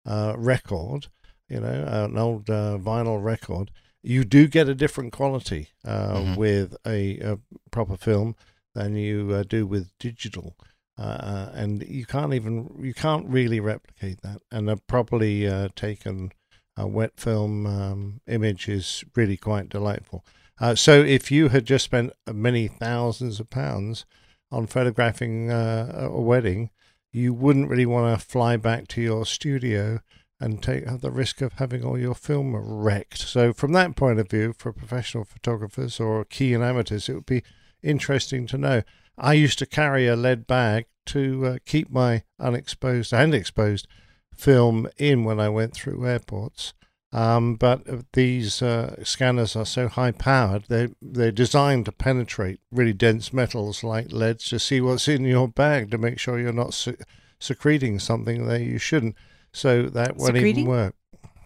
uh, 0.05 0.33
record, 0.37 1.07
you 1.49 1.59
know, 1.59 1.83
an 1.87 2.17
old 2.17 2.49
uh, 2.49 2.77
vinyl 2.81 3.21
record. 3.23 3.69
You 4.01 4.23
do 4.23 4.47
get 4.47 4.69
a 4.69 4.75
different 4.75 5.11
quality 5.13 5.69
uh, 5.83 6.17
Mhm. 6.19 6.37
with 6.37 6.75
a, 6.85 7.19
a 7.19 7.39
proper 7.71 7.97
film 7.97 8.35
than 8.73 8.95
you 8.95 9.31
uh, 9.33 9.43
do 9.43 9.65
with 9.67 9.91
digital. 9.99 10.55
Uh, 10.97 11.49
and 11.53 11.83
you 11.87 12.05
can't 12.05 12.33
even 12.33 12.69
you 12.81 12.93
can't 12.93 13.27
really 13.27 13.59
replicate 13.59 14.21
that. 14.21 14.41
And 14.51 14.69
a 14.69 14.77
properly 14.77 15.45
uh, 15.47 15.67
taken 15.75 16.31
uh, 16.79 16.87
wet 16.87 17.11
film 17.17 17.65
um, 17.65 18.21
image 18.27 18.67
is 18.67 19.03
really 19.15 19.37
quite 19.37 19.69
delightful. 19.69 20.25
Uh, 20.59 20.75
so 20.75 21.01
if 21.01 21.31
you 21.31 21.49
had 21.49 21.65
just 21.65 21.85
spent 21.85 22.13
many 22.31 22.67
thousands 22.67 23.39
of 23.39 23.49
pounds 23.49 24.05
on 24.51 24.67
photographing 24.67 25.51
uh, 25.51 26.09
a 26.11 26.21
wedding, 26.21 26.69
you 27.11 27.33
wouldn't 27.33 27.69
really 27.69 27.85
want 27.85 28.17
to 28.17 28.25
fly 28.25 28.57
back 28.57 28.87
to 28.87 29.01
your 29.01 29.25
studio 29.25 29.99
and 30.39 30.61
take 30.61 30.85
the 30.99 31.11
risk 31.11 31.41
of 31.41 31.53
having 31.53 31.83
all 31.83 31.97
your 31.97 32.15
film 32.15 32.55
wrecked. 32.55 33.19
So 33.19 33.53
from 33.53 33.71
that 33.71 33.95
point 33.95 34.19
of 34.19 34.29
view, 34.29 34.53
for 34.57 34.73
professional 34.73 35.23
photographers 35.23 35.99
or 35.99 36.25
keen 36.25 36.61
amateurs, 36.61 37.07
it 37.07 37.13
would 37.13 37.25
be 37.25 37.43
interesting 37.81 38.45
to 38.47 38.57
know. 38.57 38.83
I 39.17 39.33
used 39.33 39.59
to 39.59 39.65
carry 39.65 40.07
a 40.07 40.15
lead 40.15 40.45
bag 40.45 40.87
to 41.07 41.45
uh, 41.45 41.57
keep 41.65 41.89
my 41.89 42.23
unexposed 42.39 43.13
and 43.13 43.33
exposed 43.33 43.87
film 44.35 44.87
in 44.97 45.23
when 45.23 45.39
I 45.39 45.49
went 45.49 45.73
through 45.73 46.05
airports. 46.05 46.73
Um, 47.11 47.55
but 47.55 47.87
uh, 47.89 47.97
these 48.11 48.61
uh, 48.61 49.01
scanners 49.03 49.55
are 49.55 49.65
so 49.65 49.87
high 49.87 50.11
powered, 50.11 50.65
they, 50.67 50.89
they're 51.01 51.31
designed 51.31 51.85
to 51.85 51.93
penetrate 51.93 52.59
really 52.71 52.91
dense 52.91 53.31
metals 53.31 53.83
like 53.85 54.11
lead 54.11 54.39
to 54.39 54.59
see 54.59 54.81
what's 54.81 55.07
in 55.07 55.23
your 55.23 55.47
bag 55.47 55.91
to 55.91 55.97
make 55.97 56.19
sure 56.19 56.37
you're 56.39 56.51
not 56.51 56.73
se- 56.73 56.97
secreting 57.39 57.99
something 57.99 58.47
that 58.47 58.61
you 58.63 58.77
shouldn't. 58.77 59.15
So 59.53 59.83
that 59.83 60.17
won't 60.17 60.35
Secreting? 60.35 60.57
even 60.59 60.69
work. 60.69 60.95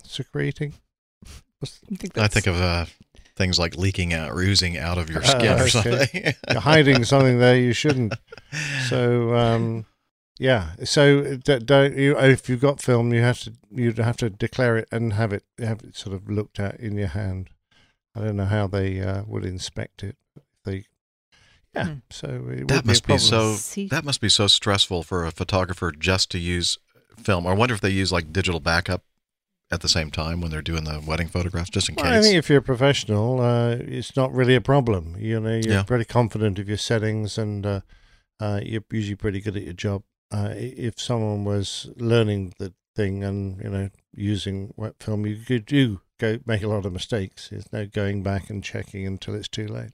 Secreting? 0.04 0.74
I 2.18 2.28
think 2.28 2.48
of 2.48 2.56
uh, 2.60 2.86
things 3.36 3.60
like 3.60 3.76
leaking 3.78 4.12
out 4.14 4.32
or 4.32 4.40
oozing 4.40 4.78
out 4.78 4.98
of 4.98 5.10
your 5.10 5.22
skin 5.22 5.60
Uh, 5.60 5.64
or 5.64 5.68
something. 5.68 6.34
You're 6.50 6.62
hiding 6.62 7.04
something 7.04 7.38
there 7.38 7.58
you 7.58 7.74
shouldn't. 7.74 8.14
So 8.88 9.36
um, 9.36 9.86
yeah. 10.40 10.72
So 10.86 11.36
don't 11.38 11.96
you? 11.98 12.18
If 12.18 12.50
you've 12.50 12.62
got 12.62 12.82
film, 12.82 13.14
you 13.14 13.22
have 13.22 13.40
to 13.42 13.54
you'd 13.72 13.98
have 14.00 14.18
to 14.18 14.30
declare 14.30 14.78
it 14.78 14.88
and 14.92 15.14
have 15.14 15.32
it 15.34 15.44
have 15.60 15.82
it 15.84 15.96
sort 15.96 16.16
of 16.16 16.30
looked 16.30 16.60
at 16.60 16.80
in 16.80 16.98
your 16.98 17.10
hand. 17.10 17.50
I 18.16 18.22
don't 18.22 18.38
know 18.38 18.46
how 18.46 18.66
they 18.68 19.00
uh, 19.02 19.24
would 19.28 19.46
inspect 19.46 20.04
it. 20.04 20.16
They 20.66 20.86
yeah. 21.76 21.86
Hmm. 21.86 21.94
So 22.10 22.48
it 22.50 22.68
that 22.70 22.86
must 22.86 23.06
be, 23.06 23.14
a 23.14 23.16
be 23.18 23.20
so. 23.20 23.56
That 23.90 24.04
must 24.04 24.22
be 24.22 24.30
so 24.30 24.48
stressful 24.48 25.04
for 25.04 25.26
a 25.26 25.32
photographer 25.32 25.92
just 25.92 26.32
to 26.32 26.40
use 26.40 26.80
film. 27.18 27.46
I 27.46 27.54
wonder 27.54 27.76
if 27.76 27.82
they 27.82 27.90
use 27.92 28.12
like 28.12 28.34
digital 28.34 28.60
backup 28.60 29.04
at 29.72 29.82
the 29.82 29.88
same 29.88 30.10
time 30.10 30.42
when 30.42 30.50
they're 30.50 30.64
doing 30.64 30.86
the 30.86 31.00
wedding 31.06 31.28
photographs, 31.28 31.70
just 31.70 31.90
in 31.90 31.96
Well, 31.96 32.08
I 32.08 32.16
case. 32.16 32.24
think 32.26 32.38
if 32.38 32.50
you're 32.50 32.58
a 32.58 32.64
professional, 32.64 33.40
uh, 33.40 33.76
it's 33.80 34.16
not 34.16 34.34
really 34.34 34.56
a 34.56 34.62
problem. 34.62 35.16
You 35.20 35.40
know, 35.40 35.54
you're 35.54 35.74
Yeah. 35.76 35.84
pretty 35.84 36.06
confident 36.06 36.58
of 36.58 36.68
your 36.68 36.78
settings, 36.80 37.38
and 37.38 37.64
uh, 37.68 37.82
uh, 38.40 38.62
you're 38.64 38.84
usually 38.92 39.16
pretty 39.16 39.42
good 39.42 39.56
at 39.56 39.62
your 39.64 39.74
job. 39.74 40.02
Uh, 40.32 40.54
if 40.56 41.00
someone 41.00 41.44
was 41.44 41.90
learning 41.96 42.54
the 42.60 42.74
thing 42.96 43.24
and 43.24 43.62
you 43.64 43.70
know 43.70 43.90
using 44.14 44.74
wet 44.78 44.96
film, 45.00 45.26
you 45.26 45.38
could 45.38 45.66
do 45.66 46.02
go 46.20 46.40
make 46.46 46.64
a 46.64 46.68
lot 46.68 46.86
of 46.86 46.94
mistakes. 46.94 47.50
There's 47.50 47.72
no 47.72 47.86
going 47.86 48.24
back 48.24 48.50
and 48.50 48.64
checking 48.64 49.08
until 49.08 49.36
it's 49.36 49.48
too 49.48 49.68
late. 49.68 49.92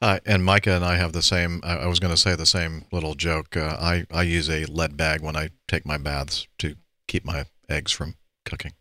Uh, 0.00 0.20
and 0.26 0.44
Micah 0.44 0.72
and 0.72 0.84
I 0.84 0.96
have 0.96 1.12
the 1.12 1.22
same. 1.22 1.60
I, 1.64 1.78
I 1.78 1.86
was 1.86 1.98
going 1.98 2.12
to 2.12 2.20
say 2.20 2.34
the 2.34 2.46
same 2.46 2.84
little 2.92 3.14
joke. 3.14 3.56
Uh, 3.56 3.76
I 3.80 4.06
I 4.10 4.22
use 4.22 4.48
a 4.48 4.64
lead 4.66 4.96
bag 4.96 5.22
when 5.22 5.36
I 5.36 5.50
take 5.68 5.86
my 5.86 5.98
baths 5.98 6.46
to 6.58 6.76
keep 7.06 7.24
my 7.24 7.44
eggs 7.68 7.92
from 7.92 8.16
cooking. 8.44 8.72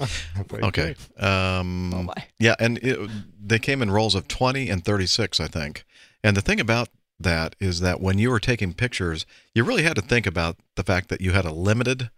Okay. 0.52 0.96
Um, 1.18 1.94
Oh, 1.94 2.02
my. 2.02 2.14
Yeah, 2.38 2.56
and 2.58 2.78
it, 2.78 2.98
they 3.40 3.60
came 3.60 3.80
in 3.80 3.92
rolls 3.92 4.16
of 4.16 4.26
20 4.26 4.68
and 4.68 4.84
36, 4.84 5.38
I 5.38 5.46
think. 5.46 5.84
And 6.24 6.36
the 6.36 6.40
thing 6.40 6.58
about 6.58 6.88
that 7.20 7.54
is 7.60 7.80
that 7.80 8.00
when 8.00 8.18
you 8.18 8.30
were 8.30 8.40
taking 8.40 8.72
pictures, 8.74 9.24
you 9.54 9.62
really 9.64 9.82
had 9.84 9.94
to 9.96 10.02
think 10.02 10.26
about 10.26 10.56
the 10.76 10.82
fact 10.82 11.08
that 11.08 11.20
you 11.20 11.30
had 11.32 11.44
a 11.44 11.52
limited 11.52 12.10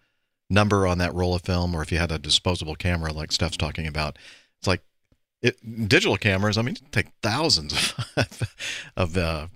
number 0.48 0.86
on 0.86 0.98
that 0.98 1.12
roll 1.14 1.34
of 1.34 1.42
film, 1.42 1.74
or 1.74 1.82
if 1.82 1.90
you 1.92 1.98
had 1.98 2.12
a 2.12 2.18
disposable 2.18 2.74
camera 2.76 3.12
like 3.12 3.32
Steph's 3.32 3.56
talking 3.56 3.86
about. 3.86 4.16
It's 4.60 4.66
like 4.68 4.82
it, 5.42 5.88
digital 5.88 6.16
cameras, 6.16 6.56
I 6.56 6.62
mean, 6.62 6.76
take 6.92 7.08
thousands 7.22 7.92
of, 8.16 8.54
of, 8.96 9.16
uh, 9.16 9.48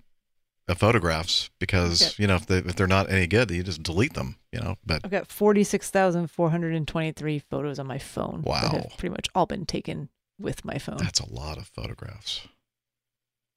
of 0.68 0.78
photographs 0.78 1.48
because, 1.58 2.02
Okay. 2.02 2.22
you 2.22 2.26
know, 2.28 2.34
if, 2.36 2.46
they, 2.46 2.58
if 2.58 2.76
they're 2.76 2.86
not 2.86 3.10
any 3.10 3.26
good, 3.26 3.50
you 3.50 3.62
just 3.62 3.82
delete 3.82 4.12
them, 4.14 4.36
you 4.52 4.60
know. 4.60 4.76
But 4.84 5.00
I've 5.04 5.10
got 5.10 5.26
46,423 5.28 7.38
photos 7.38 7.78
on 7.78 7.86
my 7.86 7.98
phone. 7.98 8.42
Wow. 8.42 8.60
That 8.60 8.72
have 8.72 8.90
pretty 8.98 9.12
much 9.12 9.28
all 9.34 9.46
been 9.46 9.64
taken 9.66 10.08
with 10.38 10.64
my 10.64 10.78
phone. 10.78 10.96
that's 10.98 11.20
a 11.20 11.30
lot 11.32 11.56
of 11.58 11.66
photographs. 11.66 12.46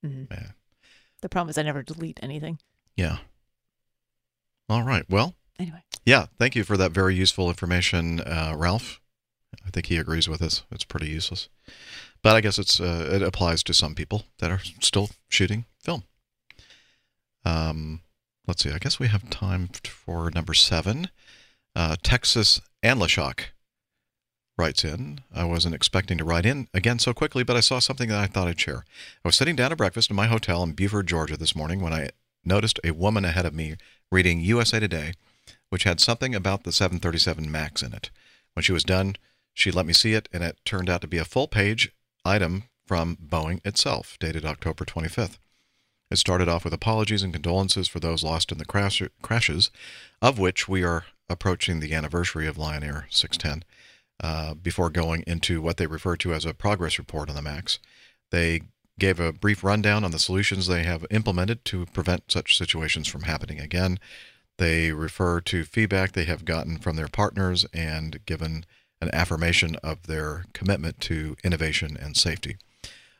Mhm. 0.05 0.30
Man. 0.30 0.53
The 1.23 1.29
problem 1.29 1.49
is 1.49 1.57
I 1.57 1.61
never 1.63 1.81
delete 1.83 2.19
anything. 2.21 2.59
Yeah. 2.97 3.19
All 4.67 4.83
right. 4.83 5.05
Well, 5.09 5.35
Anyway. 5.57 5.81
yeah. 6.05 6.25
Thank 6.37 6.53
you 6.53 6.65
for 6.65 6.75
that 6.75 6.91
very 6.91 7.15
useful 7.15 7.47
information, 7.47 8.19
uh, 8.19 8.53
Ralph. 8.57 8.99
I 9.65 9.69
think 9.69 9.85
he 9.85 9.95
agrees 9.95 10.27
with 10.27 10.41
us. 10.41 10.65
It's 10.69 10.83
pretty 10.83 11.07
useless, 11.07 11.47
but 12.21 12.35
I 12.35 12.41
guess 12.41 12.59
it's 12.59 12.81
uh, 12.81 13.07
it 13.09 13.21
applies 13.21 13.63
to 13.63 13.73
some 13.73 13.95
people 13.95 14.23
that 14.39 14.51
are 14.51 14.59
still 14.81 15.11
shooting 15.29 15.63
film. 15.79 16.03
Um, 17.45 18.01
let's 18.45 18.61
see. 18.61 18.71
I 18.71 18.77
guess 18.79 18.99
we 18.99 19.07
have 19.07 19.29
time 19.29 19.69
for 19.85 20.29
number 20.29 20.53
seven. 20.53 21.07
Uh, 21.73 21.95
Texas 22.03 22.59
Anlashock 22.83 23.45
writes 24.57 24.84
in. 24.84 25.19
I 25.34 25.43
wasn't 25.45 25.75
expecting 25.75 26.17
to 26.17 26.23
write 26.23 26.45
in 26.45 26.67
again 26.73 26.99
so 26.99 27.13
quickly, 27.13 27.43
but 27.43 27.55
I 27.55 27.61
saw 27.61 27.80
something 27.80 28.09
that 28.09 28.19
I 28.19 28.27
thought 28.27 28.47
I'd 28.47 28.59
share. 28.59 28.85
I 29.23 29.27
was 29.27 29.35
sitting 29.35 29.55
down 29.55 29.71
to 29.71 29.75
breakfast 29.75 30.09
in 30.09 30.15
my 30.15 30.27
hotel 30.27 30.63
in 30.63 30.73
Beaufort, 30.73 31.05
Georgia 31.05 31.38
this 31.38 31.55
morning 31.55 31.81
when 31.81 31.93
I 31.93 32.09
noticed 32.45 32.80
a 32.84 32.91
woman 32.91 33.25
ahead 33.25 33.45
of 33.45 33.53
me 33.53 33.75
reading 34.11 34.41
USA 34.41 34.80
Today, 34.80 35.13
which 35.69 35.84
had 35.84 35.99
something 35.99 36.35
about 36.35 36.63
the 36.63 36.71
737 36.71 37.51
MAX 37.51 37.81
in 37.81 37.93
it. 37.93 38.09
When 38.53 38.63
she 38.63 38.71
was 38.71 38.84
done, 38.84 39.15
she 39.53 39.71
let 39.71 39.85
me 39.85 39.93
see 39.93 40.13
it, 40.13 40.30
and 40.31 40.43
it 40.43 40.57
turned 40.65 40.89
out 40.89 41.01
to 41.01 41.07
be 41.07 41.17
a 41.17 41.25
full 41.25 41.47
page 41.47 41.91
item 42.25 42.63
from 42.85 43.17
Boeing 43.17 43.65
itself, 43.65 44.17
dated 44.19 44.45
October 44.45 44.85
25th. 44.85 45.38
It 46.11 46.17
started 46.17 46.47
off 46.47 46.63
with 46.63 46.73
apologies 46.73 47.23
and 47.23 47.34
condolences 47.34 47.88
for 47.88 47.99
those 47.99 48.23
lost 48.23 48.51
in 48.51 48.59
the 48.59 48.65
crash- 48.65 49.01
crashes, 49.23 49.71
of 50.21 50.38
which 50.38 50.67
we 50.67 50.84
are 50.84 51.05
approaching 51.30 51.80
the 51.80 51.93
anniversary 51.93 52.45
of 52.45 52.57
Lion 52.57 52.84
Air 52.84 53.07
610, 53.09 53.63
uh, 54.23 54.53
before 54.53 54.89
going 54.89 55.23
into 55.27 55.61
what 55.61 55.75
they 55.77 55.85
refer 55.85 56.15
to 56.15 56.33
as 56.33 56.45
a 56.45 56.53
progress 56.53 56.97
report 56.97 57.29
on 57.29 57.35
the 57.35 57.41
MAX. 57.41 57.77
They 58.31 58.61
gave 58.97 59.19
a 59.19 59.33
brief 59.33 59.63
rundown 59.63 60.03
on 60.03 60.11
the 60.11 60.19
solutions 60.19 60.65
they 60.65 60.83
have 60.83 61.05
implemented 61.11 61.65
to 61.65 61.85
prevent 61.87 62.31
such 62.31 62.57
situations 62.57 63.07
from 63.07 63.23
happening 63.23 63.59
again. 63.59 63.99
They 64.57 64.93
refer 64.93 65.41
to 65.41 65.65
feedback 65.65 66.13
they 66.13 66.23
have 66.23 66.45
gotten 66.45 66.77
from 66.77 66.95
their 66.95 67.09
partners 67.09 67.65
and 67.73 68.25
given 68.25 68.65
an 69.01 69.09
affirmation 69.13 69.75
of 69.83 70.07
their 70.07 70.45
commitment 70.53 71.01
to 71.01 71.35
innovation 71.43 71.97
and 71.99 72.15
safety. 72.15 72.55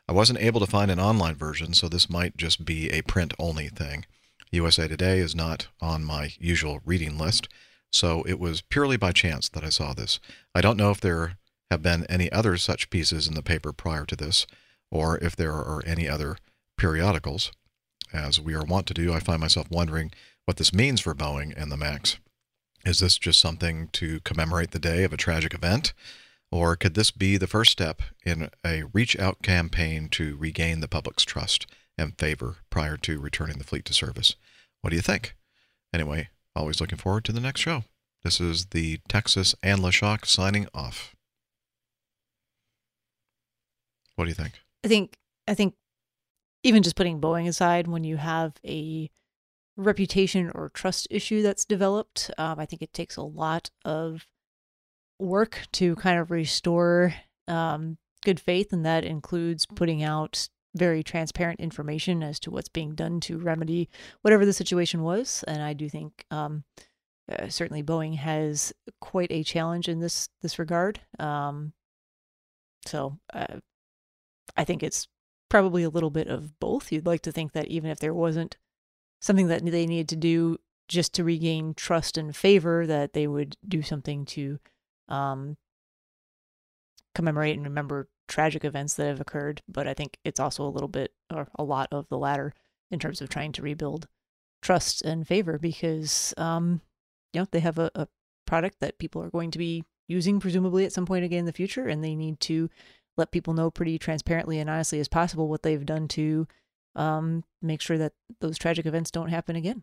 I 0.08 0.12
wasn't 0.12 0.40
able 0.40 0.60
to 0.60 0.66
find 0.66 0.90
an 0.90 1.00
online 1.00 1.34
version, 1.34 1.74
so 1.74 1.88
this 1.88 2.08
might 2.08 2.36
just 2.36 2.64
be 2.64 2.90
a 2.90 3.02
print 3.02 3.34
only 3.38 3.68
thing. 3.68 4.06
USA 4.52 4.88
Today 4.88 5.18
is 5.18 5.34
not 5.34 5.66
on 5.80 6.02
my 6.02 6.32
usual 6.38 6.80
reading 6.86 7.18
list, 7.18 7.48
so 7.94 8.24
it 8.24 8.38
was 8.38 8.60
purely 8.60 8.96
by 8.96 9.12
chance 9.12 9.48
that 9.48 9.64
I 9.64 9.68
saw 9.68 9.94
this. 9.94 10.18
I 10.54 10.60
don't 10.60 10.76
know 10.76 10.90
if 10.90 11.00
there 11.00 11.36
have 11.70 11.82
been 11.82 12.04
any 12.06 12.30
other 12.32 12.56
such 12.56 12.90
pieces 12.90 13.28
in 13.28 13.34
the 13.34 13.42
paper 13.42 13.72
prior 13.72 14.04
to 14.06 14.16
this, 14.16 14.46
or 14.90 15.18
if 15.18 15.36
there 15.36 15.52
are 15.52 15.82
any 15.86 16.08
other 16.08 16.36
periodicals. 16.76 17.52
As 18.12 18.40
we 18.40 18.54
are 18.54 18.64
wont 18.64 18.86
to 18.88 18.94
do, 18.94 19.12
I 19.12 19.20
find 19.20 19.40
myself 19.40 19.70
wondering 19.70 20.12
what 20.44 20.56
this 20.56 20.74
means 20.74 21.00
for 21.00 21.14
Boeing 21.14 21.54
and 21.56 21.70
the 21.70 21.76
MAX. 21.76 22.18
Is 22.84 22.98
this 22.98 23.16
just 23.16 23.40
something 23.40 23.88
to 23.92 24.20
commemorate 24.20 24.72
the 24.72 24.78
day 24.78 25.04
of 25.04 25.12
a 25.12 25.16
tragic 25.16 25.54
event? 25.54 25.94
Or 26.50 26.76
could 26.76 26.94
this 26.94 27.10
be 27.10 27.36
the 27.36 27.46
first 27.46 27.72
step 27.72 28.02
in 28.24 28.50
a 28.64 28.84
reach 28.92 29.18
out 29.18 29.42
campaign 29.42 30.08
to 30.10 30.36
regain 30.36 30.80
the 30.80 30.88
public's 30.88 31.24
trust 31.24 31.66
and 31.96 32.18
favor 32.18 32.56
prior 32.70 32.96
to 32.98 33.20
returning 33.20 33.58
the 33.58 33.64
fleet 33.64 33.84
to 33.86 33.94
service? 33.94 34.36
What 34.80 34.90
do 34.90 34.96
you 34.96 35.02
think? 35.02 35.34
Anyway, 35.92 36.28
always 36.56 36.80
looking 36.80 36.98
forward 36.98 37.24
to 37.24 37.32
the 37.32 37.40
next 37.40 37.60
show. 37.60 37.84
This 38.22 38.40
is 38.40 38.66
the 38.66 39.00
Texas 39.08 39.54
and 39.62 39.80
LaShock 39.80 40.26
signing 40.26 40.66
off. 40.72 41.14
What 44.16 44.24
do 44.24 44.28
you 44.28 44.34
think? 44.34 44.60
I 44.84 44.88
think 44.88 45.16
I 45.46 45.54
think 45.54 45.74
even 46.62 46.82
just 46.82 46.96
putting 46.96 47.20
Boeing 47.20 47.46
aside, 47.46 47.86
when 47.86 48.04
you 48.04 48.16
have 48.16 48.54
a 48.64 49.10
reputation 49.76 50.50
or 50.54 50.70
trust 50.70 51.06
issue 51.10 51.42
that's 51.42 51.64
developed, 51.64 52.30
um, 52.38 52.58
I 52.58 52.66
think 52.66 52.80
it 52.80 52.92
takes 52.92 53.16
a 53.16 53.22
lot 53.22 53.70
of 53.84 54.26
work 55.18 55.62
to 55.72 55.96
kind 55.96 56.18
of 56.18 56.30
restore 56.30 57.14
um, 57.48 57.98
good 58.24 58.40
faith, 58.40 58.72
and 58.72 58.86
that 58.86 59.04
includes 59.04 59.66
putting 59.66 60.02
out 60.02 60.48
very 60.74 61.02
transparent 61.02 61.60
information 61.60 62.22
as 62.22 62.40
to 62.40 62.50
what's 62.50 62.68
being 62.68 62.94
done 62.94 63.20
to 63.20 63.38
remedy 63.38 63.88
whatever 64.22 64.44
the 64.44 64.52
situation 64.52 65.02
was. 65.02 65.44
And 65.46 65.62
I 65.62 65.72
do 65.72 65.88
think 65.88 66.24
um, 66.30 66.64
uh, 67.30 67.48
certainly 67.48 67.82
Boeing 67.82 68.16
has 68.16 68.72
quite 69.00 69.30
a 69.30 69.44
challenge 69.44 69.88
in 69.88 70.00
this 70.00 70.28
this 70.42 70.58
regard. 70.58 71.00
Um, 71.18 71.72
so 72.86 73.18
uh, 73.32 73.58
I 74.56 74.64
think 74.64 74.82
it's 74.82 75.08
probably 75.48 75.84
a 75.84 75.90
little 75.90 76.10
bit 76.10 76.28
of 76.28 76.58
both. 76.58 76.92
You'd 76.92 77.06
like 77.06 77.22
to 77.22 77.32
think 77.32 77.52
that 77.52 77.68
even 77.68 77.90
if 77.90 77.98
there 77.98 78.14
wasn't 78.14 78.56
something 79.20 79.48
that 79.48 79.64
they 79.64 79.86
needed 79.86 80.08
to 80.08 80.16
do 80.16 80.58
just 80.88 81.14
to 81.14 81.24
regain 81.24 81.74
trust 81.74 82.18
and 82.18 82.36
favor, 82.36 82.86
that 82.86 83.14
they 83.14 83.26
would 83.26 83.56
do 83.66 83.80
something 83.80 84.26
to 84.26 84.58
um, 85.08 85.56
commemorate 87.14 87.56
and 87.56 87.64
remember 87.64 88.08
tragic 88.28 88.64
events 88.64 88.94
that 88.94 89.06
have 89.06 89.20
occurred. 89.20 89.62
But 89.68 89.86
I 89.86 89.94
think 89.94 90.18
it's 90.24 90.40
also 90.40 90.64
a 90.64 90.70
little 90.70 90.88
bit 90.88 91.12
or 91.32 91.48
a 91.58 91.64
lot 91.64 91.88
of 91.92 92.08
the 92.08 92.18
latter 92.18 92.52
in 92.90 92.98
terms 92.98 93.20
of 93.20 93.28
trying 93.28 93.52
to 93.52 93.62
rebuild 93.62 94.08
trust 94.62 95.02
and 95.02 95.26
favor 95.26 95.58
because 95.58 96.32
um, 96.36 96.80
you 97.32 97.40
know 97.40 97.46
they 97.50 97.60
have 97.60 97.78
a, 97.78 97.90
a 97.94 98.08
product 98.46 98.80
that 98.80 98.98
people 98.98 99.22
are 99.22 99.30
going 99.30 99.50
to 99.50 99.58
be 99.58 99.84
using 100.08 100.40
presumably 100.40 100.84
at 100.84 100.92
some 100.92 101.06
point 101.06 101.24
again 101.24 101.40
in 101.40 101.44
the 101.46 101.52
future, 101.52 101.86
and 101.86 102.02
they 102.02 102.14
need 102.14 102.40
to 102.40 102.70
let 103.16 103.30
people 103.30 103.54
know 103.54 103.70
pretty 103.70 103.98
transparently 103.98 104.58
and 104.58 104.68
honestly 104.68 105.00
as 105.00 105.08
possible 105.08 105.48
what 105.48 105.62
they've 105.62 105.86
done 105.86 106.08
to 106.08 106.46
um, 106.96 107.44
make 107.62 107.80
sure 107.80 107.98
that 107.98 108.12
those 108.40 108.58
tragic 108.58 108.86
events 108.86 109.10
don't 109.10 109.28
happen 109.28 109.56
again. 109.56 109.82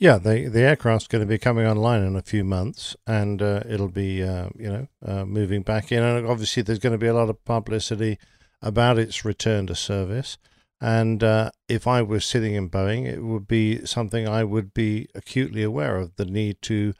Yeah, 0.00 0.16
the 0.16 0.48
the 0.48 0.62
aircraft's 0.62 1.06
going 1.06 1.20
to 1.20 1.28
be 1.28 1.36
coming 1.36 1.66
online 1.66 2.02
in 2.02 2.16
a 2.16 2.22
few 2.22 2.42
months, 2.42 2.96
and 3.06 3.42
uh, 3.42 3.62
it'll 3.68 3.90
be 3.90 4.22
uh, 4.22 4.48
you 4.56 4.68
know 4.68 4.88
uh, 5.04 5.26
moving 5.26 5.60
back 5.60 5.92
in. 5.92 6.02
And 6.02 6.26
obviously, 6.26 6.62
there's 6.62 6.78
going 6.78 6.94
to 6.94 6.98
be 6.98 7.06
a 7.06 7.14
lot 7.14 7.28
of 7.28 7.44
publicity 7.44 8.18
about 8.62 8.98
its 8.98 9.26
return 9.26 9.66
to 9.66 9.74
service. 9.74 10.38
And 10.80 11.22
uh, 11.22 11.50
if 11.68 11.86
I 11.86 12.00
was 12.00 12.24
sitting 12.24 12.54
in 12.54 12.70
Boeing, 12.70 13.04
it 13.04 13.22
would 13.22 13.46
be 13.46 13.84
something 13.84 14.26
I 14.26 14.42
would 14.42 14.72
be 14.72 15.06
acutely 15.14 15.62
aware 15.62 15.96
of 15.96 16.16
the 16.16 16.24
need 16.24 16.62
to 16.62 16.94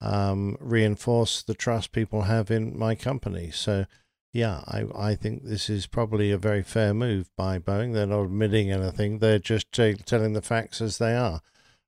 um, 0.00 0.56
reinforce 0.60 1.42
the 1.42 1.54
trust 1.54 1.90
people 1.90 2.22
have 2.22 2.52
in 2.52 2.78
my 2.78 2.94
company. 2.94 3.50
So, 3.50 3.86
yeah, 4.32 4.62
I, 4.68 4.84
I 4.96 5.14
think 5.16 5.42
this 5.42 5.68
is 5.68 5.88
probably 5.88 6.30
a 6.30 6.38
very 6.38 6.62
fair 6.62 6.94
move 6.94 7.28
by 7.36 7.58
Boeing. 7.58 7.92
They're 7.92 8.06
not 8.06 8.26
admitting 8.26 8.70
anything, 8.70 9.18
they're 9.18 9.40
just 9.40 9.72
t- 9.72 9.94
telling 9.94 10.34
the 10.34 10.42
facts 10.42 10.80
as 10.80 10.98
they 10.98 11.16
are. 11.16 11.40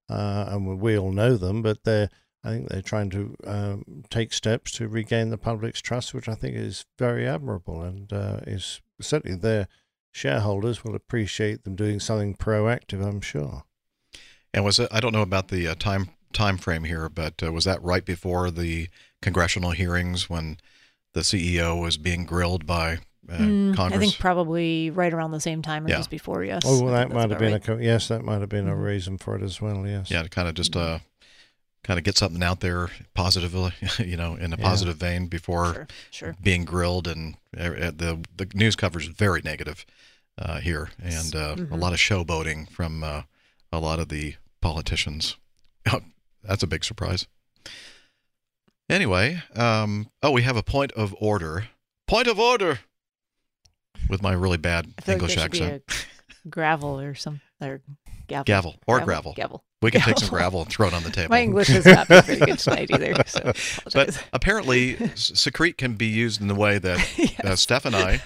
Uh, 0.08 0.46
and 0.48 0.80
we 0.80 0.96
all 0.98 1.12
know 1.12 1.36
them, 1.36 1.62
but 1.62 1.84
they're 1.84 2.08
I 2.46 2.50
think 2.50 2.68
they're 2.68 2.82
trying 2.82 3.10
to 3.10 3.34
um, 3.44 4.04
take 4.08 4.32
steps 4.32 4.70
to 4.72 4.86
regain 4.86 5.30
the 5.30 5.38
public's 5.38 5.80
trust, 5.80 6.14
which 6.14 6.28
I 6.28 6.34
think 6.34 6.54
is 6.54 6.84
very 6.96 7.26
admirable 7.26 7.82
and 7.82 8.12
uh, 8.12 8.38
is 8.46 8.80
certainly 9.00 9.36
their 9.36 9.66
shareholders 10.12 10.84
will 10.84 10.94
appreciate 10.94 11.64
them 11.64 11.74
doing 11.74 11.98
something 11.98 12.36
proactive. 12.36 13.04
I'm 13.04 13.20
sure. 13.20 13.64
And 14.54 14.64
was 14.64 14.78
it? 14.78 14.88
I 14.92 15.00
don't 15.00 15.12
know 15.12 15.22
about 15.22 15.48
the 15.48 15.66
uh, 15.66 15.74
time 15.74 16.10
time 16.32 16.56
frame 16.56 16.84
here, 16.84 17.08
but 17.08 17.42
uh, 17.42 17.52
was 17.52 17.64
that 17.64 17.82
right 17.82 18.04
before 18.04 18.52
the 18.52 18.90
congressional 19.20 19.72
hearings 19.72 20.30
when 20.30 20.58
the 21.14 21.22
CEO 21.22 21.80
was 21.80 21.96
being 21.96 22.24
grilled 22.24 22.64
by 22.64 22.98
uh, 23.28 23.32
Mm, 23.38 23.74
Congress? 23.74 23.96
I 23.96 24.00
think 24.00 24.18
probably 24.18 24.90
right 24.90 25.12
around 25.12 25.30
the 25.32 25.40
same 25.40 25.62
time 25.62 25.86
or 25.86 25.88
Yeah. 25.90 25.96
just 25.96 26.10
before. 26.10 26.44
Yes. 26.44 26.62
Oh, 26.64 26.82
well, 26.84 26.92
that 26.94 27.10
might 27.10 27.30
have 27.30 27.38
been 27.38 27.48
about 27.54 27.62
a 27.62 27.76
co- 27.76 27.82
yes, 27.82 28.08
that 28.08 28.22
might 28.24 28.40
have 28.40 28.48
been 28.48 28.68
a 28.68 28.72
Mhm. 28.74 28.82
reason 28.84 29.18
for 29.18 29.36
it 29.36 29.42
as 29.42 29.60
well. 29.60 29.86
Yes. 29.86 30.10
yeah, 30.10 30.22
to 30.22 30.28
kind 30.28 30.48
of 30.48 30.54
just 30.54 30.76
uh, 30.76 31.00
kind 31.82 31.98
of 31.98 32.04
get 32.04 32.16
something 32.16 32.42
out 32.42 32.60
there 32.60 32.90
positively, 33.14 33.72
you 33.98 34.16
know, 34.16 34.34
in 34.34 34.52
a 34.52 34.56
Yeah. 34.56 34.62
positive 34.64 34.96
vein 34.96 35.26
before 35.28 35.72
Sure, 35.72 35.86
sure. 36.10 36.36
being 36.42 36.64
grilled, 36.64 37.06
and 37.08 37.36
uh, 37.56 37.70
the 37.90 38.22
the 38.36 38.48
news 38.54 38.76
coverage 38.76 39.08
is 39.08 39.14
very 39.14 39.40
negative 39.42 39.84
uh, 40.38 40.60
here, 40.60 40.90
and 41.02 41.34
uh, 41.34 41.54
a 41.56 41.56
Mhm. 41.62 41.80
lot 41.80 41.92
of 41.92 41.98
showboating 41.98 42.70
from 42.70 43.02
uh, 43.02 43.22
a 43.72 43.78
lot 43.78 43.98
of 43.98 44.08
the 44.08 44.34
politicians. 44.60 45.36
That's 46.42 46.62
a 46.62 46.66
big 46.66 46.84
surprise. 46.84 47.26
Anyway, 48.88 49.42
um, 49.54 50.10
oh, 50.22 50.30
we 50.30 50.42
have 50.42 50.56
a 50.56 50.62
point 50.62 50.92
of 50.92 51.14
order. 51.18 51.68
Point 52.06 52.28
of 52.28 52.38
order. 52.38 52.80
With 54.08 54.22
my 54.22 54.32
really 54.32 54.58
bad 54.58 54.86
English 55.06 55.36
like 55.36 55.46
accent. 55.46 55.82
Gravel 56.48 57.00
or 57.00 57.14
some 57.14 57.40
or 57.60 57.80
gavel. 58.28 58.44
Gavel 58.44 58.76
or 58.86 59.00
gravel. 59.00 59.34
Gavel. 59.34 59.64
We 59.82 59.90
can 59.90 60.00
take 60.00 60.18
some 60.18 60.30
gravel 60.30 60.62
and 60.62 60.70
throw 60.70 60.88
it 60.88 60.94
on 60.94 61.02
the 61.02 61.10
table. 61.10 61.30
My 61.30 61.42
English 61.42 61.68
has 61.68 61.84
not 61.84 62.08
been 62.08 62.22
very 62.22 62.38
good 62.40 62.58
tonight 62.58 62.90
either. 62.90 63.14
So 63.26 63.52
but 63.92 64.24
apparently, 64.32 64.96
secrete 65.14 65.76
can 65.76 65.94
be 65.94 66.06
used 66.06 66.40
in 66.40 66.48
the 66.48 66.54
way 66.54 66.78
that 66.78 67.40
uh, 67.44 67.56
Steph 67.56 67.84
and 67.84 67.94
I 67.94 68.20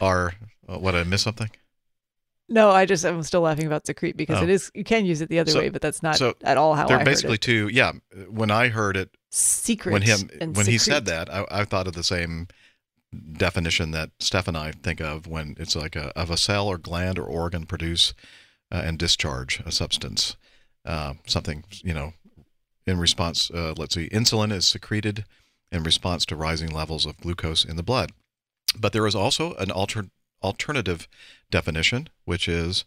are. 0.00 0.32
Uh, 0.68 0.78
what 0.78 0.94
I 0.94 1.02
miss 1.04 1.22
something? 1.22 1.50
No, 2.48 2.70
I 2.70 2.84
just 2.84 3.04
I'm 3.04 3.22
still 3.22 3.42
laughing 3.42 3.66
about 3.66 3.86
secrete 3.86 4.16
because 4.16 4.38
Oh. 4.40 4.42
it 4.42 4.50
is 4.50 4.72
you 4.74 4.82
can 4.84 5.06
use 5.06 5.20
it 5.20 5.28
the 5.28 5.38
other 5.38 5.52
So- 5.52 5.60
way, 5.60 5.68
but 5.68 5.82
that's 5.82 6.02
not 6.02 6.16
so 6.16 6.34
at 6.42 6.56
all 6.56 6.74
how 6.74 6.86
They're 6.88 6.98
I 6.98 7.04
basically 7.04 7.38
two. 7.38 7.68
Yeah, 7.68 7.92
when 8.28 8.50
I 8.50 8.68
heard 8.68 8.96
it, 8.96 9.10
Secret 9.30 9.92
when 9.92 10.02
him 10.02 10.28
and 10.40 10.56
when 10.56 10.66
he 10.66 10.78
said 10.78 11.04
that, 11.06 11.32
I, 11.32 11.46
I 11.50 11.64
thought 11.64 11.86
of 11.86 11.94
the 11.94 12.02
same 12.02 12.48
definition 13.32 13.90
that 13.90 14.10
Steph 14.18 14.48
and 14.48 14.56
I 14.56 14.72
think 14.72 15.00
of 15.00 15.26
when 15.26 15.56
it's 15.58 15.76
like 15.76 15.96
a 15.96 16.16
of 16.18 16.30
a 16.30 16.36
cell 16.36 16.68
or 16.68 16.78
gland 16.78 17.18
or 17.18 17.24
organ 17.24 17.66
produce 17.66 18.14
uh, 18.72 18.82
and 18.84 18.98
discharge 18.98 19.60
a 19.66 19.72
substance, 19.72 20.36
uh, 20.84 21.14
something 21.26 21.64
you 21.82 21.94
know, 21.94 22.14
in 22.86 22.98
response. 22.98 23.50
Uh, 23.50 23.74
let's 23.76 23.94
see, 23.94 24.08
insulin 24.10 24.52
is 24.52 24.66
secreted 24.66 25.24
in 25.72 25.82
response 25.82 26.24
to 26.26 26.36
rising 26.36 26.70
levels 26.70 27.06
of 27.06 27.18
glucose 27.18 27.64
in 27.64 27.76
the 27.76 27.82
blood. 27.82 28.12
But 28.78 28.92
there 28.92 29.06
is 29.06 29.14
also 29.14 29.54
an 29.54 29.70
alter, 29.70 30.06
alternative 30.42 31.08
definition, 31.50 32.08
which 32.24 32.48
is 32.48 32.84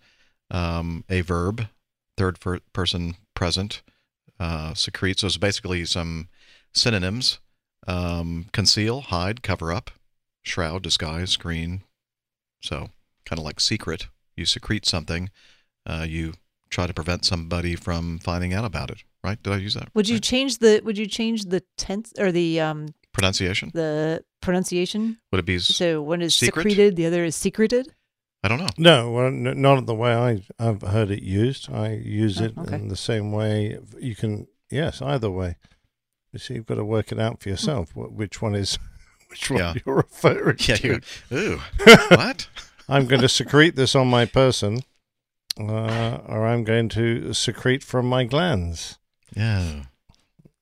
um, 0.49 1.03
a 1.09 1.21
verb, 1.21 1.67
third 2.17 2.39
per- 2.39 2.59
person 2.71 3.15
present, 3.33 3.81
uh, 4.39 4.73
secrete. 4.73 5.19
So 5.19 5.27
it's 5.27 5.37
basically 5.37 5.85
some 5.85 6.29
synonyms 6.73 7.39
um, 7.87 8.47
conceal, 8.51 9.01
hide, 9.01 9.43
cover 9.43 9.71
up, 9.71 9.91
shroud, 10.43 10.83
disguise, 10.83 11.31
screen. 11.31 11.83
So 12.61 12.89
kind 13.25 13.39
of 13.39 13.45
like 13.45 13.59
secret. 13.59 14.07
You 14.35 14.45
secrete 14.45 14.85
something, 14.85 15.29
uh, 15.85 16.05
you 16.07 16.33
try 16.69 16.87
to 16.87 16.93
prevent 16.93 17.23
somebody 17.25 17.75
from 17.75 18.19
finding 18.19 18.53
out 18.53 18.65
about 18.65 18.89
it, 18.89 19.03
right? 19.23 19.41
Did 19.41 19.53
I 19.53 19.57
use 19.57 19.73
that? 19.75 19.89
Would 19.93 20.09
you 20.09 20.19
change 20.19 20.57
the 20.59 20.81
Would 20.83 20.97
you 20.97 21.05
change 21.05 21.45
the 21.45 21.63
tense 21.77 22.13
or 22.17 22.31
the 22.31 22.59
um 22.59 22.87
Pronunciation? 23.13 23.69
the 23.73 24.23
pronunciation? 24.41 25.17
Would 25.31 25.39
it 25.39 25.45
be 25.45 25.59
So 25.59 26.01
one 26.01 26.21
is 26.23 26.33
secret? 26.33 26.63
secreted, 26.63 26.95
the 26.95 27.05
other 27.05 27.23
is 27.23 27.35
secreted. 27.35 27.93
I 28.43 28.47
don't 28.49 28.57
know. 28.59 28.69
No, 28.77 29.11
well, 29.11 29.27
n- 29.27 29.61
not 29.61 29.85
the 29.85 29.95
way 29.95 30.13
I, 30.13 30.43
I've 30.59 30.81
heard 30.81 31.11
it 31.11 31.21
used. 31.23 31.71
I 31.71 31.93
use 31.93 32.41
Oh, 32.41 32.45
it 32.45 32.57
okay. 32.57 32.75
in 32.75 32.87
the 32.89 32.97
same 32.97 33.31
way. 33.31 33.77
You 33.99 34.15
can, 34.15 34.47
yes, 34.69 35.01
either 35.01 35.29
way. 35.31 35.55
You 36.33 36.39
see, 36.39 36.55
you've 36.55 36.65
got 36.65 36.75
to 36.75 36.83
work 36.83 37.11
it 37.13 37.19
out 37.19 37.41
for 37.41 37.47
yourself. 37.49 37.91
wh- 37.91 38.11
Which 38.11 38.41
one 38.41 38.53
is, 38.55 38.77
which 39.33 39.49
one 39.49 39.59
Yeah. 39.59 39.73
you're 39.85 39.95
referring 39.95 40.57
Yeah, 40.59 40.75
to? 40.77 40.87
you- 41.31 41.37
ooh, 41.37 41.61
what? 42.09 42.47
I'm 42.87 43.05
going 43.07 43.21
to 43.21 43.29
secrete 43.29 43.75
this 43.75 43.95
on 43.95 44.07
my 44.07 44.25
person, 44.25 44.81
uh, 45.59 46.17
or 46.27 46.45
I'm 46.47 46.63
going 46.63 46.89
to 46.89 47.33
secrete 47.33 47.83
from 47.83 48.05
my 48.07 48.23
glands. 48.25 48.97
Yeah. 49.35 49.83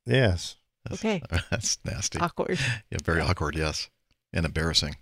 Yes. 0.06 0.56
Okay. 0.92 1.22
That's 1.52 1.78
nasty. 1.84 2.20
Awkward. 2.20 2.60
Yeah, 2.90 2.98
very 3.04 3.22
awkward, 3.22 3.56
yes. 3.56 3.90
And 4.34 4.46
embarrassing. 4.46 4.96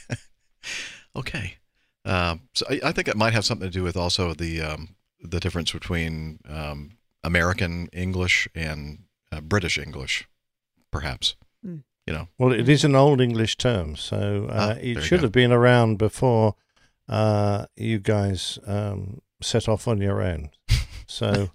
okay. 1.16 1.56
Um, 2.04 2.42
so 2.54 2.66
I, 2.68 2.80
I 2.84 2.92
think 2.92 3.08
it 3.08 3.16
might 3.16 3.32
have 3.32 3.44
something 3.44 3.68
to 3.68 3.72
do 3.72 3.82
with 3.84 3.96
also 3.96 4.34
the 4.34 4.60
um, 4.60 4.96
the 5.20 5.38
difference 5.40 5.70
between 5.72 6.40
um, 6.48 6.98
American 7.22 7.86
English 7.92 8.48
and 8.54 9.04
uh, 9.30 9.40
British 9.40 9.78
English, 9.78 10.26
perhaps. 10.90 11.36
Mm. 11.64 11.84
You 12.06 12.14
know, 12.14 12.28
Well, 12.36 12.52
it 12.52 12.68
is 12.68 12.84
an 12.84 12.96
old 12.96 13.20
English 13.20 13.56
term, 13.58 13.94
so 13.96 14.48
Ah, 14.50 14.54
uh, 14.54 14.74
there 14.74 14.84
you 14.84 14.98
it 14.98 15.02
should 15.02 15.22
have 15.22 15.30
been 15.32 15.52
around 15.52 15.98
before 15.98 16.56
uh, 17.08 17.66
you 17.76 17.98
guys 18.00 18.58
um, 18.66 19.20
set 19.40 19.68
off 19.68 19.86
on 19.86 20.00
your 20.00 20.20
own. 20.20 20.50
So 21.06 21.50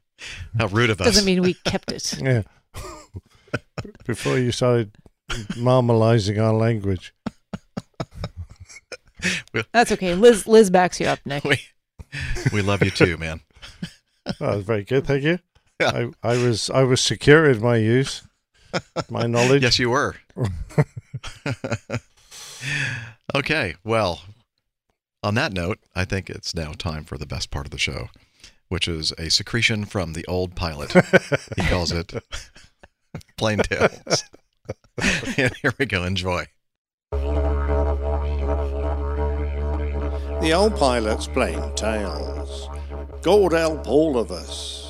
how 0.58 0.66
rude 0.68 0.90
of 0.90 1.00
us. 1.00 1.06
Doesn't 1.06 1.24
mean 1.24 1.42
we 1.42 1.54
kept 1.54 1.90
it. 1.90 2.14
yeah, 2.22 2.42
before 4.04 4.38
you 4.38 4.52
started 4.52 4.96
marmalizing 5.56 6.40
our 6.40 6.52
language. 6.52 7.12
That's 9.72 9.90
okay. 9.92 10.14
Liz 10.14 10.46
Liz 10.46 10.70
backs 10.70 11.00
you 11.00 11.06
up, 11.06 11.18
Nick. 11.24 11.42
we, 11.42 11.58
we 12.52 12.62
love 12.62 12.84
you 12.84 12.90
too, 12.90 13.16
man. 13.16 13.40
That 14.24 14.40
was 14.56 14.64
very 14.64 14.84
good, 14.84 15.06
thank 15.06 15.24
you. 15.24 15.40
I, 15.80 16.10
I 16.22 16.36
was 16.36 16.70
I 16.70 16.82
was 16.84 17.00
secure 17.00 17.50
in 17.50 17.60
my 17.60 17.76
use, 17.76 18.22
my 19.10 19.26
knowledge. 19.26 19.62
Yes, 19.62 19.78
you 19.78 19.90
were. 19.90 20.16
okay, 23.34 23.74
well, 23.84 24.22
on 25.22 25.34
that 25.34 25.52
note, 25.52 25.78
I 25.94 26.04
think 26.04 26.30
it's 26.30 26.54
now 26.54 26.72
time 26.72 27.04
for 27.04 27.18
the 27.18 27.26
best 27.26 27.50
part 27.50 27.66
of 27.66 27.70
the 27.70 27.78
show, 27.78 28.08
which 28.68 28.88
is 28.88 29.12
a 29.18 29.30
secretion 29.30 29.84
from 29.84 30.12
the 30.12 30.24
old 30.26 30.54
pilot. 30.54 30.92
he 31.56 31.62
calls 31.62 31.92
it 31.92 32.12
plane 33.36 33.58
tales. 33.58 34.24
and 35.36 35.54
here 35.56 35.72
we 35.78 35.86
go. 35.86 36.04
Enjoy. 36.04 36.46
The 40.40 40.52
old 40.54 40.76
pilot's 40.76 41.26
plane 41.26 41.74
tales. 41.74 42.68
God 43.22 43.52
help 43.52 43.88
all 43.88 44.18
of 44.18 44.30
us. 44.30 44.87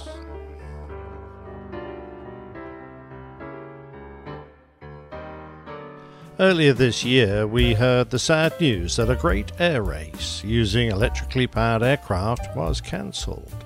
Earlier 6.41 6.73
this 6.73 7.03
year, 7.05 7.49
we 7.49 7.75
heard 7.75 8.11
the 8.11 8.19
sad 8.21 8.61
news 8.61 8.95
that 8.95 9.11
a 9.11 9.17
great 9.17 9.51
air 9.59 9.83
race 9.83 10.41
using 10.45 10.89
electrically 10.89 11.49
powered 11.49 11.83
aircraft 11.83 12.55
was 12.55 12.81
cancelled. 12.81 13.65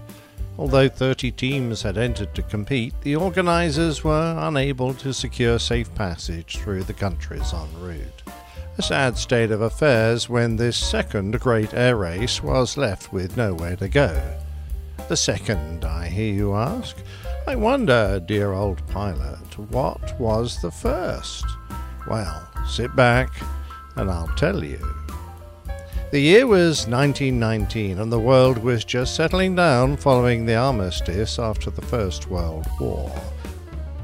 Although 0.56 0.88
30 0.88 1.32
teams 1.32 1.82
had 1.82 1.98
entered 1.98 2.34
to 2.34 2.40
compete, 2.40 2.94
the 3.02 3.14
organisers 3.14 4.02
were 4.02 4.36
unable 4.38 4.94
to 4.94 5.12
secure 5.12 5.58
safe 5.58 5.94
passage 5.94 6.56
through 6.56 6.84
the 6.84 6.94
countries 6.94 7.52
en 7.52 7.68
route. 7.78 8.22
A 8.78 8.82
sad 8.82 9.18
state 9.18 9.50
of 9.50 9.60
affairs 9.60 10.30
when 10.30 10.56
this 10.56 10.78
second 10.78 11.38
great 11.40 11.74
air 11.74 11.96
race 11.96 12.42
was 12.42 12.78
left 12.78 13.12
with 13.12 13.36
nowhere 13.36 13.76
to 13.76 13.88
go. 13.88 14.18
The 15.08 15.16
second, 15.18 15.84
I 15.84 16.08
hear 16.08 16.32
you 16.32 16.54
ask? 16.54 16.96
I 17.46 17.54
wonder, 17.54 18.18
dear 18.18 18.52
old 18.52 18.86
pilot, 18.86 19.58
what 19.58 20.18
was 20.18 20.62
the 20.62 20.70
first? 20.70 21.44
Well, 22.08 22.48
sit 22.68 22.94
back 22.96 23.32
and 23.96 24.10
I'll 24.10 24.34
tell 24.36 24.64
you. 24.64 24.78
The 26.12 26.20
year 26.20 26.46
was 26.46 26.86
1919, 26.86 27.98
and 27.98 28.12
the 28.12 28.18
world 28.18 28.58
was 28.58 28.84
just 28.84 29.16
settling 29.16 29.56
down 29.56 29.96
following 29.96 30.44
the 30.44 30.56
armistice 30.56 31.38
after 31.38 31.70
the 31.70 31.80
First 31.80 32.28
World 32.28 32.66
War. 32.78 33.10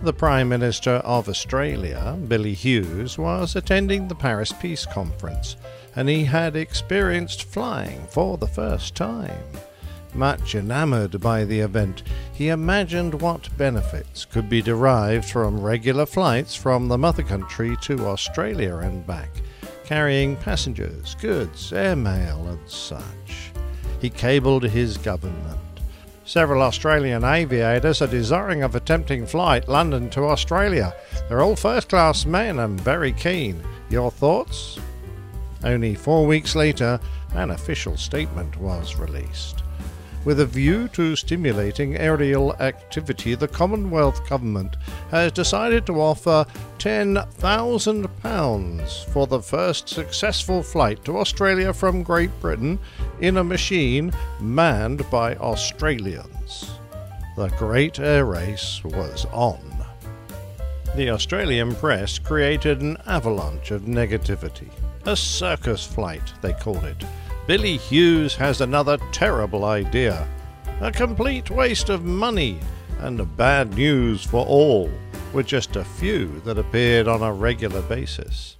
The 0.02 0.14
Prime 0.14 0.48
Minister 0.48 0.92
of 1.04 1.28
Australia, 1.28 2.16
Billy 2.28 2.54
Hughes, 2.54 3.18
was 3.18 3.56
attending 3.56 4.08
the 4.08 4.14
Paris 4.14 4.52
Peace 4.52 4.86
Conference, 4.86 5.56
and 5.96 6.08
he 6.08 6.24
had 6.24 6.56
experienced 6.56 7.42
flying 7.42 8.06
for 8.06 8.38
the 8.38 8.46
first 8.46 8.94
time. 8.94 9.42
Much 10.14 10.54
enamoured 10.54 11.20
by 11.20 11.44
the 11.44 11.60
event, 11.60 12.02
he 12.32 12.48
imagined 12.48 13.20
what 13.20 13.56
benefits 13.56 14.24
could 14.24 14.48
be 14.48 14.62
derived 14.62 15.24
from 15.24 15.60
regular 15.60 16.06
flights 16.06 16.54
from 16.54 16.88
the 16.88 16.98
mother 16.98 17.22
country 17.22 17.76
to 17.82 18.06
Australia 18.06 18.76
and 18.76 19.06
back, 19.06 19.30
carrying 19.84 20.36
passengers, 20.36 21.14
goods, 21.16 21.72
airmail, 21.72 22.46
and 22.48 22.70
such. 22.70 23.52
He 24.00 24.10
cabled 24.10 24.64
his 24.64 24.96
government. 24.96 25.58
Several 26.24 26.62
Australian 26.62 27.24
aviators 27.24 28.02
are 28.02 28.06
desiring 28.06 28.62
of 28.62 28.74
attempting 28.74 29.26
flight 29.26 29.66
London 29.68 30.10
to 30.10 30.24
Australia. 30.24 30.94
They're 31.28 31.40
all 31.40 31.56
first 31.56 31.88
class 31.88 32.26
men 32.26 32.58
and 32.58 32.80
very 32.80 33.12
keen. 33.12 33.62
Your 33.88 34.10
thoughts? 34.10 34.78
Only 35.64 35.94
four 35.94 36.26
weeks 36.26 36.54
later, 36.54 37.00
an 37.34 37.50
official 37.50 37.96
statement 37.96 38.58
was 38.58 38.96
released. 38.96 39.62
With 40.28 40.40
a 40.40 40.46
view 40.46 40.88
to 40.88 41.16
stimulating 41.16 41.96
aerial 41.96 42.54
activity, 42.60 43.34
the 43.34 43.48
Commonwealth 43.48 44.28
Government 44.28 44.76
has 45.10 45.32
decided 45.32 45.86
to 45.86 46.02
offer 46.02 46.44
£10,000 46.76 49.04
for 49.06 49.26
the 49.26 49.40
first 49.40 49.88
successful 49.88 50.62
flight 50.62 51.02
to 51.06 51.16
Australia 51.16 51.72
from 51.72 52.02
Great 52.02 52.28
Britain 52.42 52.78
in 53.22 53.38
a 53.38 53.42
machine 53.42 54.12
manned 54.38 55.10
by 55.10 55.34
Australians. 55.36 56.72
The 57.34 57.48
Great 57.56 57.98
Air 57.98 58.26
Race 58.26 58.82
was 58.84 59.24
on. 59.32 59.82
The 60.94 61.08
Australian 61.08 61.74
press 61.74 62.18
created 62.18 62.82
an 62.82 62.98
avalanche 63.06 63.70
of 63.70 63.84
negativity. 63.84 64.68
A 65.06 65.16
circus 65.16 65.86
flight, 65.86 66.34
they 66.42 66.52
called 66.52 66.84
it. 66.84 67.02
Billy 67.48 67.78
Hughes 67.78 68.34
has 68.34 68.60
another 68.60 68.98
terrible 69.10 69.64
idea. 69.64 70.28
A 70.82 70.92
complete 70.92 71.50
waste 71.50 71.88
of 71.88 72.04
money 72.04 72.60
and 72.98 73.36
bad 73.38 73.74
news 73.74 74.22
for 74.22 74.44
all 74.44 74.90
with 75.32 75.46
just 75.46 75.74
a 75.74 75.82
few 75.82 76.42
that 76.44 76.58
appeared 76.58 77.08
on 77.08 77.22
a 77.22 77.32
regular 77.32 77.80
basis. 77.80 78.54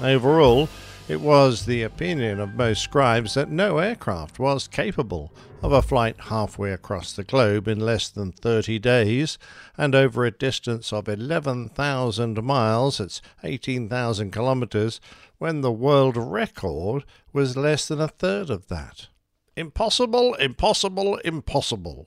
Overall, 0.00 0.70
it 1.06 1.20
was 1.20 1.66
the 1.66 1.82
opinion 1.82 2.40
of 2.40 2.54
most 2.54 2.82
scribes 2.82 3.34
that 3.34 3.50
no 3.50 3.76
aircraft 3.76 4.38
was 4.38 4.68
capable 4.68 5.30
of 5.62 5.72
a 5.72 5.82
flight 5.82 6.16
halfway 6.18 6.72
across 6.72 7.12
the 7.12 7.24
globe 7.24 7.68
in 7.68 7.78
less 7.78 8.08
than 8.08 8.32
30 8.32 8.78
days 8.78 9.36
and 9.76 9.94
over 9.94 10.24
a 10.24 10.30
distance 10.30 10.94
of 10.94 11.10
11,000 11.10 12.42
miles, 12.42 12.96
that's 12.96 13.20
18,000 13.44 14.30
kilometers, 14.30 14.98
when 15.40 15.62
the 15.62 15.72
world 15.72 16.18
record 16.18 17.02
was 17.32 17.56
less 17.56 17.88
than 17.88 17.98
a 17.98 18.06
third 18.06 18.50
of 18.50 18.68
that. 18.68 19.08
Impossible, 19.56 20.34
impossible, 20.34 21.16
impossible. 21.24 22.06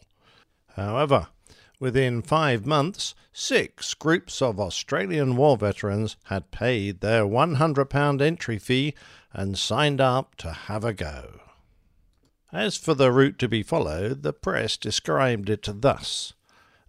However, 0.76 1.30
within 1.80 2.22
five 2.22 2.68
months, 2.68 3.16
six 3.34 3.96
groups 3.96 4.40
of 4.40 4.60
Australian 4.60 5.36
war 5.36 5.58
veterans 5.58 6.16
had 6.26 6.52
paid 6.52 7.02
their 7.02 7.24
£100 7.24 8.22
entry 8.22 8.60
fee 8.60 8.94
and 9.34 9.58
signed 9.58 10.00
up 10.00 10.36
to 10.36 10.52
have 10.52 10.86
a 10.86 10.94
go. 10.94 11.42
As 12.52 12.78
for 12.78 12.94
the 12.94 13.12
route 13.12 13.40
to 13.40 13.48
be 13.48 13.64
followed, 13.64 14.22
the 14.22 14.32
press 14.32 14.78
described 14.78 15.50
it 15.50 15.68
thus 15.68 16.34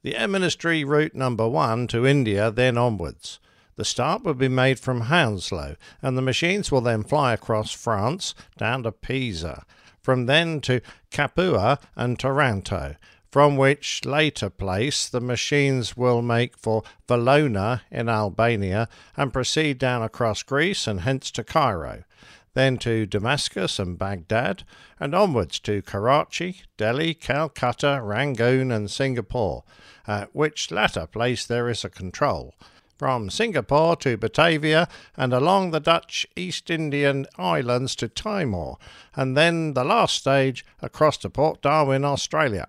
The 0.03 0.15
Air 0.15 0.29
Ministry 0.29 0.85
route 0.85 1.15
number 1.15 1.49
one 1.49 1.87
to 1.87 2.07
India, 2.07 2.51
then 2.51 2.77
onwards. 2.77 3.41
The 3.77 3.85
start 3.85 4.23
will 4.23 4.35
be 4.35 4.49
made 4.49 4.79
from 4.79 5.03
Hounslow, 5.03 5.77
and 6.01 6.17
the 6.17 6.23
machines 6.23 6.71
will 6.71 6.81
then 6.81 7.03
fly 7.03 7.33
across 7.33 7.73
France 7.73 8.35
down 8.57 8.85
to 8.85 8.93
Pisa, 8.93 9.65
from 10.01 10.27
then 10.27 10.61
to 10.61 10.81
Capua 11.11 11.81
and 11.97 12.17
Taranto, 12.17 12.95
from 13.33 13.57
which 13.57 14.05
later 14.05 14.49
place 14.49 15.09
the 15.09 15.21
machines 15.21 15.97
will 15.97 16.23
make 16.23 16.57
for 16.57 16.85
Valona 17.09 17.81
in 17.91 18.09
Albania 18.09 18.89
and 19.17 19.33
proceed 19.33 19.79
down 19.79 20.03
across 20.03 20.45
Greece 20.45 20.87
and 20.87 21.01
hence 21.01 21.33
to 21.33 21.43
Cairo, 21.43 22.05
then 22.53 22.79
to 22.79 23.07
Damascus 23.07 23.81
and 23.81 23.99
Baghdad, 23.99 24.63
and 25.01 25.17
onwards 25.17 25.59
to 25.61 25.83
Karachi, 25.83 26.63
Delhi, 26.77 27.13
Calcutta, 27.13 28.01
Rangoon, 28.01 28.71
and 28.71 28.89
Singapore, 28.89 29.65
at 30.07 30.33
which 30.33 30.71
latter 30.71 31.09
place 31.09 31.45
there 31.45 31.69
is 31.69 31.85
a 31.85 31.91
control 31.91 32.55
from 32.97 33.31
Singapore 33.31 33.97
to 33.97 34.17
Batavia 34.17 34.89
and 35.17 35.33
along 35.33 35.71
the 35.71 35.81
Dutch 35.81 36.27
East 36.37 36.71
Indian 36.71 37.27
Islands 37.37 37.97
to 37.97 38.09
Timor, 38.09 38.77
and 39.15 39.37
then 39.37 39.75
the 39.75 39.85
last 39.85 40.17
stage 40.17 40.65
across 40.81 41.17
to 41.19 41.31
Port 41.31 41.63
Darwin, 41.63 42.05
Australia. 42.05 42.67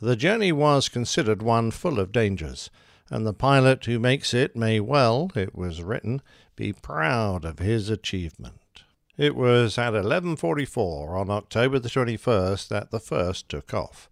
The 0.00 0.16
journey 0.16 0.52
was 0.52 0.88
considered 0.88 1.42
one 1.42 1.70
full 1.70 2.00
of 2.00 2.12
dangers, 2.12 2.70
and 3.10 3.26
the 3.26 3.34
pilot 3.34 3.84
who 3.84 3.98
makes 3.98 4.32
it 4.32 4.56
may 4.56 4.80
well, 4.80 5.30
it 5.34 5.54
was 5.54 5.82
written, 5.82 6.22
be 6.56 6.72
proud 6.72 7.44
of 7.44 7.58
his 7.58 7.90
achievement. 7.90 8.84
It 9.18 9.36
was 9.36 9.76
at 9.76 9.92
11:44 9.92 11.18
on 11.18 11.28
October 11.28 11.78
the 11.78 11.90
21st 11.90 12.68
that 12.68 12.90
the 12.90 13.00
first 13.00 13.48
took 13.50 13.74
off, 13.74 14.08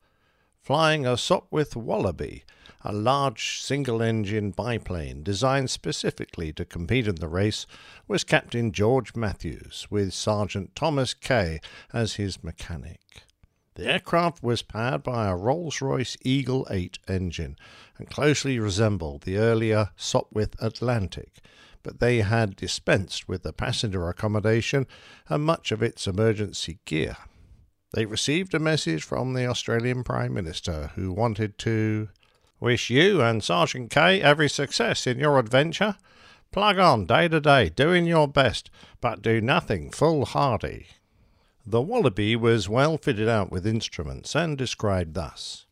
flying 0.61 1.07
a 1.07 1.17
Sopwith 1.17 1.75
Wallaby, 1.75 2.45
a 2.83 2.93
large 2.93 3.61
single-engine 3.61 4.53
biplane 4.53 5.23
designed 5.23 5.71
specifically 5.71 6.53
to 6.53 6.65
compete 6.65 7.09
in 7.09 7.17
the 7.17 7.29
race, 7.29 7.67
was 8.07 8.25
Captain 8.25 8.73
George 8.73 9.15
Matthews, 9.17 9.87
with 9.91 10.13
Sergeant 10.13 10.75
Thomas 10.75 11.15
Kay 11.15 11.61
as 11.93 12.15
his 12.15 12.45
mechanic. 12.45 13.01
The 13.75 13.87
aircraft 13.87 14.43
was 14.43 14.63
powered 14.63 15.05
by 15.05 15.29
a 15.29 15.37
Rolls-Royce 15.37 16.17
Eagle 16.23 16.67
8 16.69 16.99
engine 17.07 17.57
and 17.97 18.11
closely 18.11 18.59
resembled 18.59 19.23
the 19.23 19.39
earlier 19.39 19.91
Sopwith 19.97 20.55
Atlantic, 20.61 21.39
but 21.85 22.01
they 22.01 22.23
had 22.23 22.57
dispensed 22.57 23.29
with 23.29 23.45
the 23.45 23.53
passenger 23.53 24.09
accommodation 24.09 24.87
and 25.29 25.45
much 25.45 25.71
of 25.71 25.83
its 25.83 26.07
emergency 26.07 26.81
gear. 26.85 27.17
They 27.93 28.05
received 28.05 28.53
a 28.53 28.59
message 28.59 29.05
from 29.05 29.33
the 29.33 29.47
Australian 29.47 30.05
Prime 30.05 30.35
Minister 30.35 30.91
who 30.95 31.13
wanted 31.13 31.57
to 31.59 32.09
wish 32.61 32.91
you 32.91 33.21
and 33.23 33.43
Sergeant 33.43 33.91
Kay 33.91 34.21
every 34.21 34.49
success 34.49 35.07
in 35.07 35.19
your 35.19 35.39
adventure. 35.39 35.97
Plug 36.51 36.79
on 36.79 37.07
day 37.07 37.29
to 37.29 37.41
day, 37.41 37.69
doing 37.69 38.07
your 38.07 38.27
best, 38.27 38.71
but 39.01 39.23
do 39.23 39.41
nothing 39.41 39.91
foolhardy. 39.91 40.87
The 41.67 41.83
Wallaby 41.83 42.35
was 42.37 42.69
well 42.69 42.97
fitted 42.97 43.29
out 43.29 43.51
with 43.51 43.67
instruments 43.67 44.35
and 44.35 44.57
described 44.57 45.15
thus. 45.15 45.67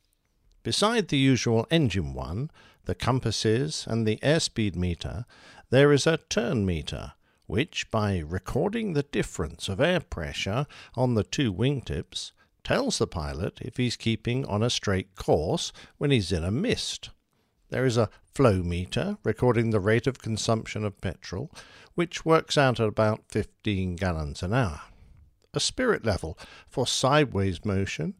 Beside 0.63 1.09
the 1.09 1.17
usual 1.17 1.67
engine 1.71 2.13
one, 2.13 2.51
the 2.85 2.95
compasses, 2.95 3.87
and 3.89 4.07
the 4.07 4.19
airspeed 4.23 4.77
meter, 4.77 5.25
there 5.71 5.93
is 5.93 6.07
a 6.07 6.19
turn 6.29 6.67
meter, 6.67 7.13
which, 7.47 7.91
by 7.91 8.19
recording 8.19 8.93
the 8.93 9.03
difference 9.05 9.69
of 9.69 9.81
air 9.81 10.01
pressure 10.01 10.67
on 10.95 11.15
the 11.15 11.25
two 11.25 11.53
wingtips, 11.53 12.33
tells 12.67 12.99
the 12.99 13.07
pilot 13.07 13.61
if 13.63 13.77
he's 13.77 13.95
keeping 13.95 14.45
on 14.47 14.61
a 14.61 14.69
straight 14.69 15.15
course 15.15 15.73
when 15.99 16.11
he's 16.11 16.33
in 16.33 16.43
a 16.43 16.51
mist. 16.51 17.11
There 17.69 17.87
is 17.87 17.97
a 17.97 18.11
flow 18.35 18.61
meter 18.61 19.19
recording 19.23 19.71
the 19.71 19.79
rate 19.79 20.09
of 20.09 20.19
consumption 20.19 20.85
of 20.85 21.01
petrol, 21.01 21.49
which 21.95 22.25
works 22.25 22.59
out 22.59 22.81
at 22.81 22.89
about 22.89 23.23
15 23.29 23.95
gallons 23.95 24.43
an 24.43 24.53
hour. 24.53 24.81
A 25.55 25.61
spirit 25.61 26.05
level 26.05 26.37
for 26.69 26.89
sideways 26.89 27.65
motion, 27.65 28.15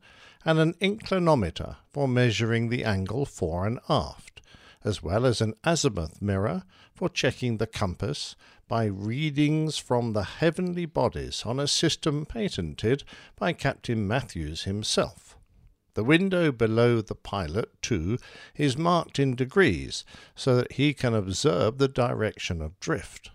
and 0.45 0.61
an 0.61 0.75
inclinometer 0.75 1.79
for 1.93 2.07
measuring 2.07 2.69
the 2.69 2.85
angle 2.85 3.27
fore 3.27 3.67
and 3.67 3.81
aft, 3.89 4.43
as 4.85 5.03
well 5.03 5.27
as 5.27 5.41
an 5.41 5.55
azimuth 5.65 6.23
mirror 6.23 6.63
for 6.95 7.09
checking 7.09 7.57
the 7.57 7.67
compass 7.67 8.37
by 8.69 8.85
readings 8.85 9.79
from 9.79 10.13
the 10.13 10.25
heavenly 10.25 10.87
bodies 10.87 11.45
on 11.47 11.61
a 11.61 11.69
system 11.69 12.27
patented 12.27 13.05
by 13.37 13.53
Captain 13.53 14.07
Matthews 14.07 14.65
himself. 14.65 15.37
The 15.95 16.05
window 16.05 16.53
below 16.53 17.01
the 17.01 17.15
pilot, 17.15 17.71
too, 17.81 18.19
is 18.55 18.77
marked 18.77 19.19
in 19.19 19.35
degrees 19.35 20.05
so 20.35 20.57
that 20.57 20.73
he 20.73 20.93
can 20.93 21.15
observe 21.15 21.79
the 21.79 21.89
direction 21.89 22.61
of 22.61 22.79
drift. 22.81 23.31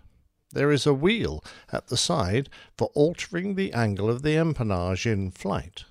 There 0.52 0.70
is 0.70 0.86
a 0.86 0.94
wheel 0.94 1.42
at 1.72 1.88
the 1.88 1.96
side 1.96 2.48
for 2.76 2.90
altering 2.94 3.54
the 3.54 3.72
angle 3.72 4.10
of 4.10 4.22
the 4.22 4.36
empennage 4.36 5.06
in 5.06 5.30
flight. 5.30 5.84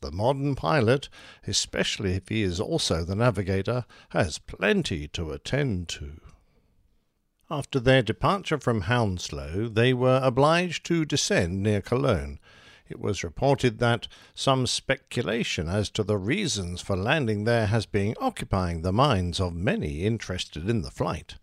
The 0.00 0.12
modern 0.12 0.54
pilot, 0.54 1.08
especially 1.46 2.12
if 2.12 2.28
he 2.28 2.42
is 2.42 2.60
also 2.60 3.04
the 3.04 3.16
navigator, 3.16 3.84
has 4.10 4.38
plenty 4.38 5.08
to 5.08 5.32
attend 5.32 5.88
to. 5.90 6.20
After 7.50 7.78
their 7.78 8.02
departure 8.02 8.58
from 8.58 8.82
Hounslow, 8.82 9.68
they 9.68 9.92
were 9.92 10.20
obliged 10.22 10.84
to 10.86 11.04
descend 11.04 11.62
near 11.62 11.80
Cologne, 11.80 12.38
it 12.86 13.00
was 13.00 13.24
reported 13.24 13.78
that 13.78 14.08
some 14.34 14.66
speculation 14.66 15.68
as 15.68 15.88
to 15.90 16.02
the 16.02 16.18
reasons 16.18 16.82
for 16.82 16.96
landing 16.96 17.44
there 17.44 17.66
has 17.66 17.86
been 17.86 18.14
occupying 18.20 18.82
the 18.82 18.92
minds 18.92 19.40
of 19.40 19.54
many 19.54 20.04
interested 20.04 20.68
in 20.68 20.82
the 20.82 20.90
flight. 20.90 21.36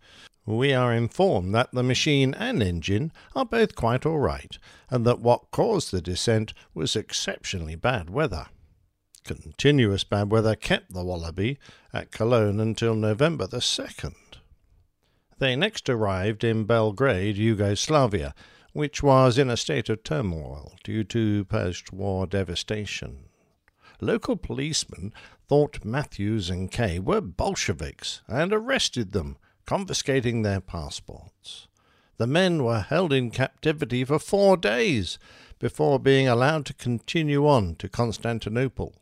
We 0.46 0.72
are 0.72 0.92
informed 0.92 1.54
that 1.54 1.72
the 1.72 1.82
machine 1.82 2.32
and 2.34 2.62
engine 2.62 3.12
are 3.34 3.44
both 3.44 3.74
quite 3.74 4.06
all 4.06 4.18
right, 4.18 4.56
and 4.88 5.04
that 5.04 5.20
what 5.20 5.50
caused 5.50 5.90
the 5.90 6.00
descent 6.00 6.54
was 6.74 6.94
exceptionally 6.94 7.76
bad 7.76 8.08
weather. 8.08 8.46
Continuous 9.24 10.04
bad 10.04 10.30
weather 10.30 10.54
kept 10.56 10.92
the 10.92 11.04
Wallaby 11.04 11.58
at 11.92 12.12
Cologne 12.12 12.60
until 12.60 12.94
November 12.94 13.46
the 13.46 13.58
2nd. 13.58 14.14
They 15.42 15.56
next 15.56 15.88
arrived 15.88 16.44
in 16.44 16.66
Belgrade, 16.66 17.36
Yugoslavia, 17.36 18.32
which 18.74 19.02
was 19.02 19.38
in 19.38 19.50
a 19.50 19.56
state 19.56 19.88
of 19.88 20.04
turmoil 20.04 20.76
due 20.84 21.02
to 21.02 21.44
post 21.46 21.92
war 21.92 22.28
devastation. 22.28 23.24
Local 24.00 24.36
policemen 24.36 25.12
thought 25.48 25.84
Matthews 25.84 26.48
and 26.48 26.70
Kay 26.70 27.00
were 27.00 27.20
Bolsheviks 27.20 28.22
and 28.28 28.52
arrested 28.52 29.10
them, 29.10 29.36
confiscating 29.66 30.42
their 30.42 30.60
passports. 30.60 31.66
The 32.18 32.28
men 32.28 32.62
were 32.62 32.82
held 32.82 33.12
in 33.12 33.32
captivity 33.32 34.04
for 34.04 34.20
four 34.20 34.56
days 34.56 35.18
before 35.58 35.98
being 35.98 36.28
allowed 36.28 36.66
to 36.66 36.74
continue 36.74 37.48
on 37.48 37.74
to 37.80 37.88
Constantinople, 37.88 38.94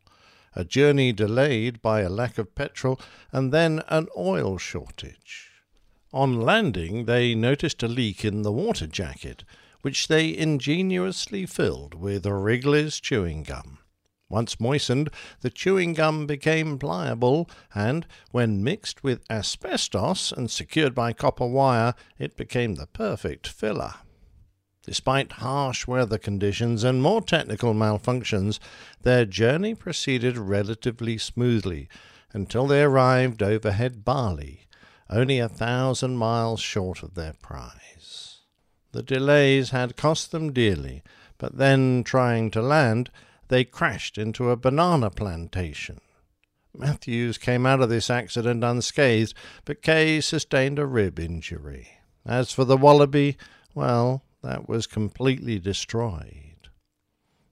a 0.57 0.65
journey 0.65 1.13
delayed 1.13 1.83
by 1.83 2.01
a 2.01 2.09
lack 2.09 2.39
of 2.39 2.55
petrol 2.55 2.99
and 3.31 3.53
then 3.53 3.83
an 3.89 4.09
oil 4.17 4.57
shortage. 4.57 5.50
On 6.13 6.41
landing, 6.41 7.05
they 7.05 7.35
noticed 7.37 7.83
a 7.83 7.89
leak 7.89 8.25
in 8.25 8.43
the 8.43 8.51
water 8.51 8.89
jacket, 8.89 9.45
which 9.83 10.09
they 10.09 10.37
ingeniously 10.37 11.47
filled 11.47 11.95
with 11.95 12.27
Wrigley's 12.27 12.99
chewing 12.99 13.45
gum. 13.45 13.79
Once 14.29 14.61
moistened, 14.61 15.11
the 15.41 15.51
chewing 15.51 15.93
gum 15.93 16.27
became 16.27 16.79
pliable, 16.79 17.49
and 17.75 18.07
when 18.31 18.63
mixed 18.63 19.03
with 19.03 19.25
asbestos 19.31 20.33
and 20.33 20.51
secured 20.51 20.95
by 20.95 21.13
copper 21.13 21.47
wire, 21.47 21.95
it 22.19 22.37
became 22.37 22.75
the 22.75 22.87
perfect 22.87 23.47
filler. 23.47 23.95
Despite 24.85 25.33
harsh 25.33 25.87
weather 25.87 26.19
conditions 26.19 26.83
and 26.85 27.03
more 27.03 27.21
technical 27.21 27.75
malfunctions, 27.75 28.59
their 29.03 29.25
journey 29.25 29.75
proceeded 29.75 30.39
relatively 30.39 31.19
smoothly 31.19 31.89
until 32.33 32.67
they 32.67 32.83
arrived 32.83 33.43
overhead 33.43 34.05
Bali, 34.05 34.67
only 35.11 35.39
a 35.39 35.49
thousand 35.49 36.17
miles 36.17 36.61
short 36.61 37.03
of 37.03 37.15
their 37.15 37.35
prize. 37.43 38.39
The 38.93 39.03
delays 39.03 39.71
had 39.71 39.97
cost 39.97 40.33
them 40.33 40.53
dearly, 40.53 41.03
but 41.39 41.59
then, 41.59 42.05
trying 42.05 42.51
to 42.53 42.63
land, 42.63 43.11
they 43.49 43.65
crashed 43.65 44.19
into 44.19 44.51
a 44.51 44.57
banana 44.57 45.11
plantation. 45.11 46.01
Matthews 46.77 47.39
came 47.39 47.67
out 47.67 47.81
of 47.81 47.89
this 47.89 48.11
accident 48.11 48.63
unscathed, 48.63 49.35
but 49.65 49.83
Kay 49.83 50.21
sustained 50.21 50.79
a 50.79 50.87
rib 50.87 51.19
injury. 51.19 51.89
As 52.25 52.53
for 52.53 52.65
the 52.65 52.77
Wallaby, 52.77 53.37
well, 53.75 54.23
that 54.43 54.69
was 54.69 54.87
completely 54.87 55.59
destroyed. 55.59 56.50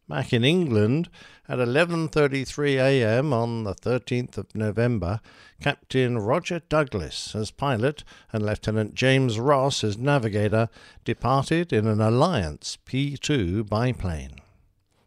Back 0.09 0.33
in 0.33 0.43
England, 0.43 1.11
at 1.51 1.59
11:33 1.59 2.77
a.m. 2.77 3.35
on 3.35 3.65
the 3.65 3.75
13th 3.75 4.39
of 4.39 4.55
November, 4.55 5.21
Captain 5.61 6.19
Roger 6.19 6.63
Douglas 6.71 7.35
as 7.35 7.51
pilot 7.51 8.05
and 8.33 8.43
Lieutenant 8.43 8.95
James 8.95 9.39
Ross 9.39 9.85
as 9.85 9.99
navigator 9.99 10.71
departed 11.05 11.75
in 11.75 11.87
an 11.87 12.01
Alliance 12.01 12.79
P2 12.87 13.69
biplane. 13.69 14.37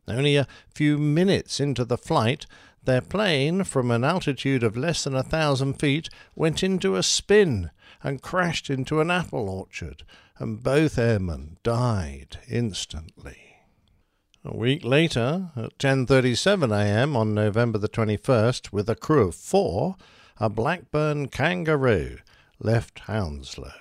Only 0.07 0.35
a 0.35 0.47
few 0.75 0.99
minutes 0.99 1.59
into 1.59 1.83
the 1.83 1.97
flight, 1.97 2.45
their 2.83 3.01
plane, 3.01 3.63
from 3.63 3.89
an 3.89 4.03
altitude 4.03 4.61
of 4.61 4.77
less 4.77 5.03
than 5.03 5.15
a 5.15 5.23
thousand 5.23 5.79
feet, 5.79 6.09
went 6.35 6.61
into 6.61 6.95
a 6.95 7.01
spin 7.01 7.71
and 8.03 8.21
crashed 8.21 8.69
into 8.69 9.01
an 9.01 9.09
apple 9.09 9.49
orchard, 9.49 10.03
and 10.37 10.61
both 10.61 10.99
airmen 10.99 11.57
died 11.63 12.37
instantly. 12.47 13.50
A 14.43 14.57
week 14.57 14.83
later, 14.83 15.51
at 15.55 15.77
10:37 15.77 16.75
a.m. 16.75 17.15
on 17.15 17.35
November 17.35 17.77
the 17.77 17.87
21st, 17.87 18.71
with 18.71 18.89
a 18.89 18.95
crew 18.95 19.27
of 19.27 19.35
4, 19.35 19.95
a 20.39 20.49
Blackburn 20.49 21.27
Kangaroo 21.27 22.17
left 22.57 23.01
Hounslow. 23.01 23.75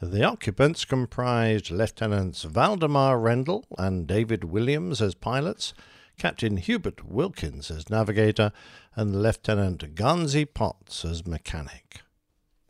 The 0.00 0.22
occupants 0.22 0.84
comprised 0.84 1.72
Lieutenants 1.72 2.44
Valdemar 2.44 3.18
Rendle 3.18 3.64
and 3.78 4.06
David 4.06 4.44
Williams 4.44 5.02
as 5.02 5.16
pilots, 5.16 5.74
Captain 6.16 6.58
Hubert 6.58 7.04
Wilkins 7.04 7.68
as 7.68 7.90
navigator, 7.90 8.52
and 8.94 9.20
Lieutenant 9.20 9.96
Garnsey 9.96 10.44
Potts 10.44 11.04
as 11.04 11.26
mechanic. 11.26 12.02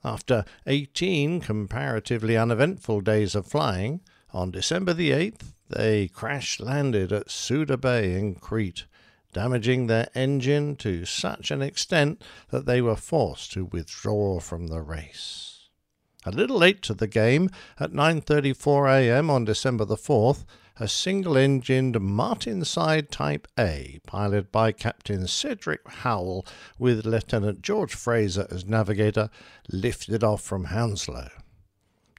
After 0.02 0.46
18 0.66 1.42
comparatively 1.42 2.38
uneventful 2.38 3.02
days 3.02 3.34
of 3.34 3.46
flying, 3.46 4.00
on 4.32 4.50
December 4.50 4.94
the 4.94 5.10
8th, 5.10 5.52
they 5.70 6.08
crash 6.08 6.60
landed 6.60 7.12
at 7.12 7.30
Suda 7.30 7.76
Bay 7.76 8.14
in 8.14 8.34
Crete, 8.34 8.84
damaging 9.32 9.86
their 9.86 10.08
engine 10.14 10.76
to 10.76 11.04
such 11.04 11.50
an 11.50 11.62
extent 11.62 12.22
that 12.50 12.66
they 12.66 12.82
were 12.82 12.96
forced 12.96 13.52
to 13.52 13.64
withdraw 13.64 14.40
from 14.40 14.66
the 14.66 14.82
race. 14.82 15.68
A 16.26 16.30
little 16.30 16.58
late 16.58 16.82
to 16.82 16.94
the 16.94 17.06
game, 17.06 17.48
at 17.78 17.92
9:34 17.92 18.90
a.m. 18.90 19.30
on 19.30 19.44
December 19.44 19.84
the 19.84 19.96
4th, 19.96 20.44
a 20.78 20.88
single-engined 20.88 21.94
Martinsyde 22.00 23.10
Type 23.10 23.46
A, 23.58 24.00
piloted 24.06 24.50
by 24.50 24.72
Captain 24.72 25.26
Cedric 25.26 25.86
Howell 25.88 26.46
with 26.78 27.06
Lieutenant 27.06 27.62
George 27.62 27.94
Fraser 27.94 28.46
as 28.50 28.64
navigator, 28.64 29.30
lifted 29.70 30.24
off 30.24 30.42
from 30.42 30.64
Hounslow. 30.64 31.28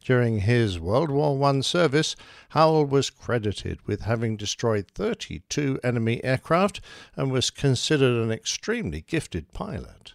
During 0.04 0.40
his 0.40 0.80
World 0.80 1.12
War 1.12 1.44
I 1.44 1.62
service, 1.62 2.16
Howell 2.50 2.86
was 2.86 3.12
credited 3.12 3.80
with 3.86 4.02
having 4.02 4.36
destroyed 4.36 4.88
32 4.88 5.80
enemy 5.84 6.24
aircraft 6.24 6.82
and 7.16 7.32
was 7.32 7.52
considered 7.52 8.24
an 8.24 8.32
extremely 8.32 9.02
gifted 9.02 9.54
pilot. 9.54 10.14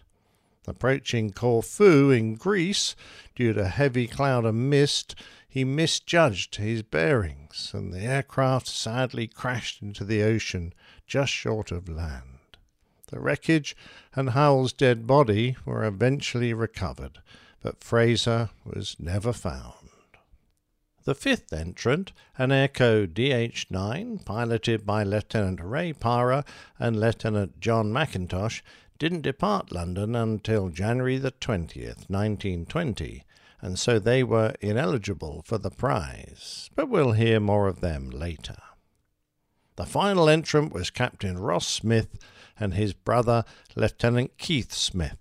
Approaching 0.67 1.31
Corfu 1.31 2.11
in 2.11 2.35
Greece, 2.35 2.95
due 3.33 3.53
to 3.53 3.69
heavy 3.69 4.07
cloud 4.07 4.43
and 4.43 4.69
mist, 4.69 5.15
he 5.47 5.63
misjudged 5.63 6.57
his 6.57 6.83
bearings, 6.83 7.71
and 7.73 7.93
the 7.93 8.01
aircraft 8.01 8.67
sadly 8.67 9.25
crashed 9.25 9.81
into 9.81 10.03
the 10.03 10.21
ocean 10.21 10.73
just 11.07 11.31
short 11.31 11.71
of 11.71 11.87
land. 11.87 12.39
The 13.07 13.21
wreckage 13.21 13.73
and 14.13 14.31
Howell's 14.31 14.73
dead 14.73 15.07
body 15.07 15.55
were 15.63 15.85
eventually 15.85 16.53
recovered, 16.53 17.19
but 17.61 17.83
Fraser 17.83 18.49
was 18.65 18.95
never 18.99 19.33
found. 19.33 19.89
The 21.07 21.15
fifth 21.15 21.53
entrant, 21.53 22.11
an 22.37 22.49
Airco 22.49 23.05
DH 23.07 23.71
9, 23.71 24.19
piloted 24.25 24.85
by 24.85 25.03
Lieutenant 25.03 25.61
Ray 25.63 25.93
Parer 25.93 26.43
and 26.77 26.99
Lieutenant 26.99 27.61
John 27.61 27.93
McIntosh, 27.93 28.61
didn't 28.99 29.21
depart 29.21 29.71
London 29.71 30.15
until 30.15 30.67
January 30.67 31.17
the 31.17 31.31
20th, 31.31 32.09
1920, 32.09 33.23
and 33.61 33.79
so 33.79 33.99
they 33.99 34.23
were 34.23 34.53
ineligible 34.59 35.43
for 35.45 35.57
the 35.57 35.69
prize, 35.69 36.69
but 36.75 36.89
we'll 36.89 37.13
hear 37.13 37.39
more 37.39 37.67
of 37.67 37.79
them 37.79 38.09
later. 38.09 38.57
The 39.77 39.85
final 39.85 40.27
entrant 40.27 40.73
was 40.73 40.89
Captain 40.89 41.37
Ross 41.37 41.67
Smith 41.67 42.17
and 42.59 42.73
his 42.73 42.93
brother 42.93 43.45
Lieutenant 43.75 44.37
Keith 44.37 44.73
Smith, 44.73 45.19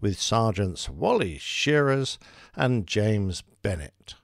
with 0.00 0.20
Sergeants 0.20 0.88
Wally 0.88 1.38
Shiers 1.38 2.18
and 2.54 2.86
James 2.86 3.42
Bennett. 3.62 4.14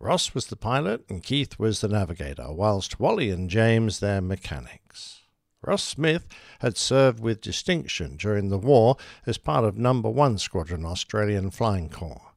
Ross 0.00 0.34
was 0.34 0.46
the 0.46 0.56
pilot 0.56 1.04
and 1.08 1.22
Keith 1.22 1.58
was 1.58 1.80
the 1.80 1.88
navigator, 1.88 2.52
whilst 2.52 3.00
Wally 3.00 3.30
and 3.30 3.50
James 3.50 4.00
their 4.00 4.20
mechanics. 4.20 5.22
Ross 5.60 5.82
Smith 5.82 6.26
had 6.60 6.76
served 6.76 7.20
with 7.20 7.40
distinction 7.40 8.16
during 8.16 8.48
the 8.48 8.58
war 8.58 8.96
as 9.26 9.38
part 9.38 9.64
of 9.64 9.76
No. 9.76 9.92
1 9.92 10.38
Squadron 10.38 10.84
Australian 10.84 11.50
Flying 11.50 11.88
Corps. 11.88 12.32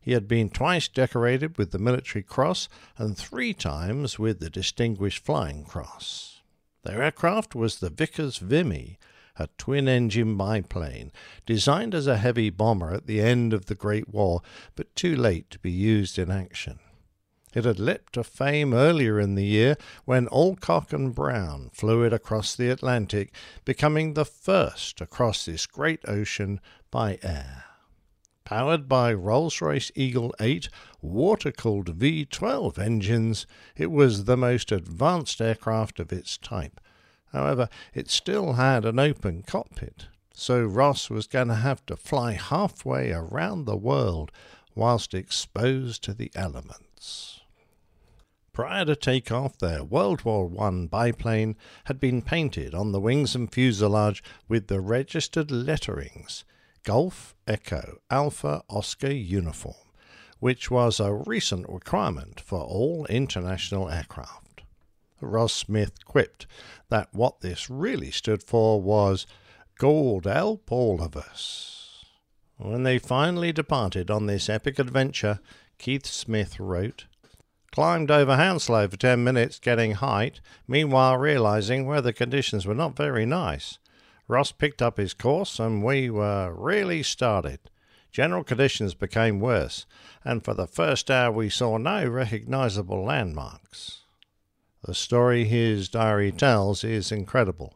He 0.00 0.12
had 0.12 0.28
been 0.28 0.50
twice 0.50 0.86
decorated 0.86 1.58
with 1.58 1.72
the 1.72 1.78
Military 1.78 2.22
Cross 2.22 2.68
and 2.96 3.16
three 3.16 3.54
times 3.54 4.18
with 4.18 4.38
the 4.38 4.50
Distinguished 4.50 5.24
Flying 5.24 5.64
Cross. 5.64 6.42
Their 6.84 7.02
aircraft 7.02 7.56
was 7.56 7.80
the 7.80 7.90
Vickers 7.90 8.38
Vimy, 8.38 8.98
a 9.38 9.48
twin 9.58 9.88
engine 9.88 10.36
biplane 10.36 11.12
designed 11.44 11.94
as 11.94 12.06
a 12.06 12.16
heavy 12.16 12.50
bomber 12.50 12.92
at 12.92 13.06
the 13.06 13.20
end 13.20 13.52
of 13.52 13.66
the 13.66 13.74
Great 13.74 14.08
War, 14.08 14.40
but 14.74 14.94
too 14.96 15.14
late 15.14 15.50
to 15.50 15.58
be 15.58 15.70
used 15.70 16.18
in 16.18 16.30
action. 16.30 16.78
It 17.54 17.64
had 17.64 17.78
leapt 17.78 18.12
to 18.12 18.24
fame 18.24 18.74
earlier 18.74 19.18
in 19.18 19.34
the 19.34 19.44
year 19.44 19.76
when 20.04 20.28
Alcock 20.28 20.92
and 20.92 21.14
Brown 21.14 21.70
flew 21.72 22.02
it 22.02 22.12
across 22.12 22.54
the 22.54 22.68
Atlantic, 22.68 23.34
becoming 23.64 24.12
the 24.12 24.26
first 24.26 25.00
across 25.00 25.46
this 25.46 25.66
great 25.66 26.00
ocean 26.06 26.60
by 26.90 27.18
air. 27.22 27.64
Powered 28.44 28.88
by 28.88 29.12
Rolls 29.12 29.60
Royce 29.60 29.90
Eagle 29.94 30.34
8 30.38 30.68
water 31.00 31.50
cooled 31.50 31.98
V12 31.98 32.78
engines, 32.78 33.46
it 33.74 33.90
was 33.90 34.24
the 34.24 34.36
most 34.36 34.70
advanced 34.70 35.40
aircraft 35.40 35.98
of 35.98 36.12
its 36.12 36.36
type. 36.36 36.80
However, 37.32 37.68
it 37.94 38.10
still 38.10 38.54
had 38.54 38.84
an 38.84 38.98
open 38.98 39.42
cockpit, 39.42 40.06
so 40.34 40.62
Ross 40.62 41.10
was 41.10 41.26
going 41.26 41.48
to 41.48 41.54
have 41.54 41.84
to 41.86 41.96
fly 41.96 42.32
halfway 42.32 43.12
around 43.12 43.64
the 43.64 43.76
world 43.76 44.30
whilst 44.74 45.14
exposed 45.14 46.04
to 46.04 46.14
the 46.14 46.30
elements. 46.34 47.40
Prior 48.52 48.86
to 48.86 48.96
takeoff, 48.96 49.58
their 49.58 49.84
World 49.84 50.24
War 50.24 50.50
I 50.58 50.70
biplane 50.90 51.56
had 51.84 52.00
been 52.00 52.22
painted 52.22 52.74
on 52.74 52.92
the 52.92 53.00
wings 53.00 53.34
and 53.34 53.52
fuselage 53.52 54.22
with 54.48 54.68
the 54.68 54.80
registered 54.80 55.50
letterings 55.50 56.44
Golf 56.82 57.34
Echo 57.46 57.98
Alpha 58.10 58.62
Oscar 58.70 59.12
Uniform, 59.12 59.74
which 60.38 60.70
was 60.70 61.00
a 61.00 61.12
recent 61.12 61.68
requirement 61.68 62.40
for 62.40 62.60
all 62.60 63.04
international 63.10 63.90
aircraft. 63.90 64.62
Ross 65.20 65.52
Smith 65.52 66.04
quipped 66.04 66.46
that 66.88 67.08
what 67.12 67.40
this 67.40 67.68
really 67.68 68.10
stood 68.10 68.42
for 68.42 68.80
was 68.80 69.26
God 69.78 70.24
help 70.24 70.70
all 70.70 71.02
of 71.02 71.16
us. 71.16 72.04
When 72.56 72.84
they 72.84 72.98
finally 72.98 73.52
departed 73.52 74.10
on 74.10 74.26
this 74.26 74.48
epic 74.48 74.78
adventure, 74.78 75.40
Keith 75.78 76.06
Smith 76.06 76.58
wrote, 76.58 77.06
Climbed 77.70 78.10
over 78.10 78.36
Hounslow 78.36 78.88
for 78.88 78.96
ten 78.96 79.22
minutes 79.22 79.58
getting 79.58 79.92
height, 79.92 80.40
meanwhile 80.66 81.18
realizing 81.18 81.84
weather 81.84 82.12
conditions 82.12 82.64
were 82.64 82.74
not 82.74 82.96
very 82.96 83.26
nice. 83.26 83.78
Ross 84.28 84.50
picked 84.50 84.80
up 84.80 84.96
his 84.96 85.12
course 85.12 85.58
and 85.58 85.84
we 85.84 86.08
were 86.08 86.54
really 86.54 87.02
started. 87.02 87.60
General 88.10 88.44
conditions 88.44 88.94
became 88.94 89.40
worse, 89.40 89.84
and 90.24 90.42
for 90.42 90.54
the 90.54 90.66
first 90.66 91.10
hour 91.10 91.30
we 91.30 91.50
saw 91.50 91.76
no 91.76 92.08
recognizable 92.08 93.04
landmarks. 93.04 94.05
The 94.86 94.94
story 94.94 95.46
his 95.46 95.88
diary 95.88 96.30
tells 96.30 96.84
is 96.84 97.10
incredible. 97.10 97.74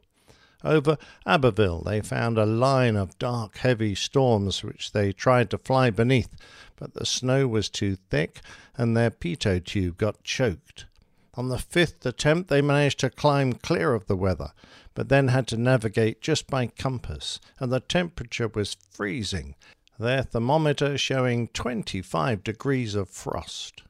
Over 0.63 0.97
Abbeville, 1.27 1.83
they 1.83 2.03
found 2.03 2.39
a 2.39 2.47
line 2.47 2.95
of 2.95 3.19
dark, 3.19 3.57
heavy 3.57 3.97
storms 3.97 4.63
which 4.63 4.93
they 4.93 5.13
tried 5.13 5.51
to 5.51 5.59
fly 5.59 5.91
beneath, 5.91 6.37
but 6.77 6.95
the 6.95 7.05
snow 7.05 7.49
was 7.49 7.69
too 7.69 7.97
thick 7.97 8.43
and 8.77 8.97
their 8.97 9.11
pitot 9.11 9.65
tube 9.65 9.97
got 9.97 10.23
choked. 10.23 10.87
On 11.35 11.49
the 11.49 11.59
fifth 11.59 12.07
attempt, 12.07 12.49
they 12.49 12.63
managed 12.63 13.01
to 13.01 13.11
climb 13.11 13.55
clear 13.55 13.93
of 13.93 14.07
the 14.07 14.17
weather, 14.17 14.53
but 14.95 15.09
then 15.09 15.29
had 15.29 15.49
to 15.49 15.57
navigate 15.57 16.21
just 16.21 16.47
by 16.47 16.69
compass, 16.69 17.41
and 17.59 17.73
the 17.73 17.81
temperature 17.81 18.47
was 18.47 18.77
freezing, 18.89 19.57
their 19.99 20.23
thermometer 20.23 20.97
showing 20.97 21.49
25 21.49 22.45
degrees 22.45 22.95
of 22.95 23.09
frost. 23.09 23.83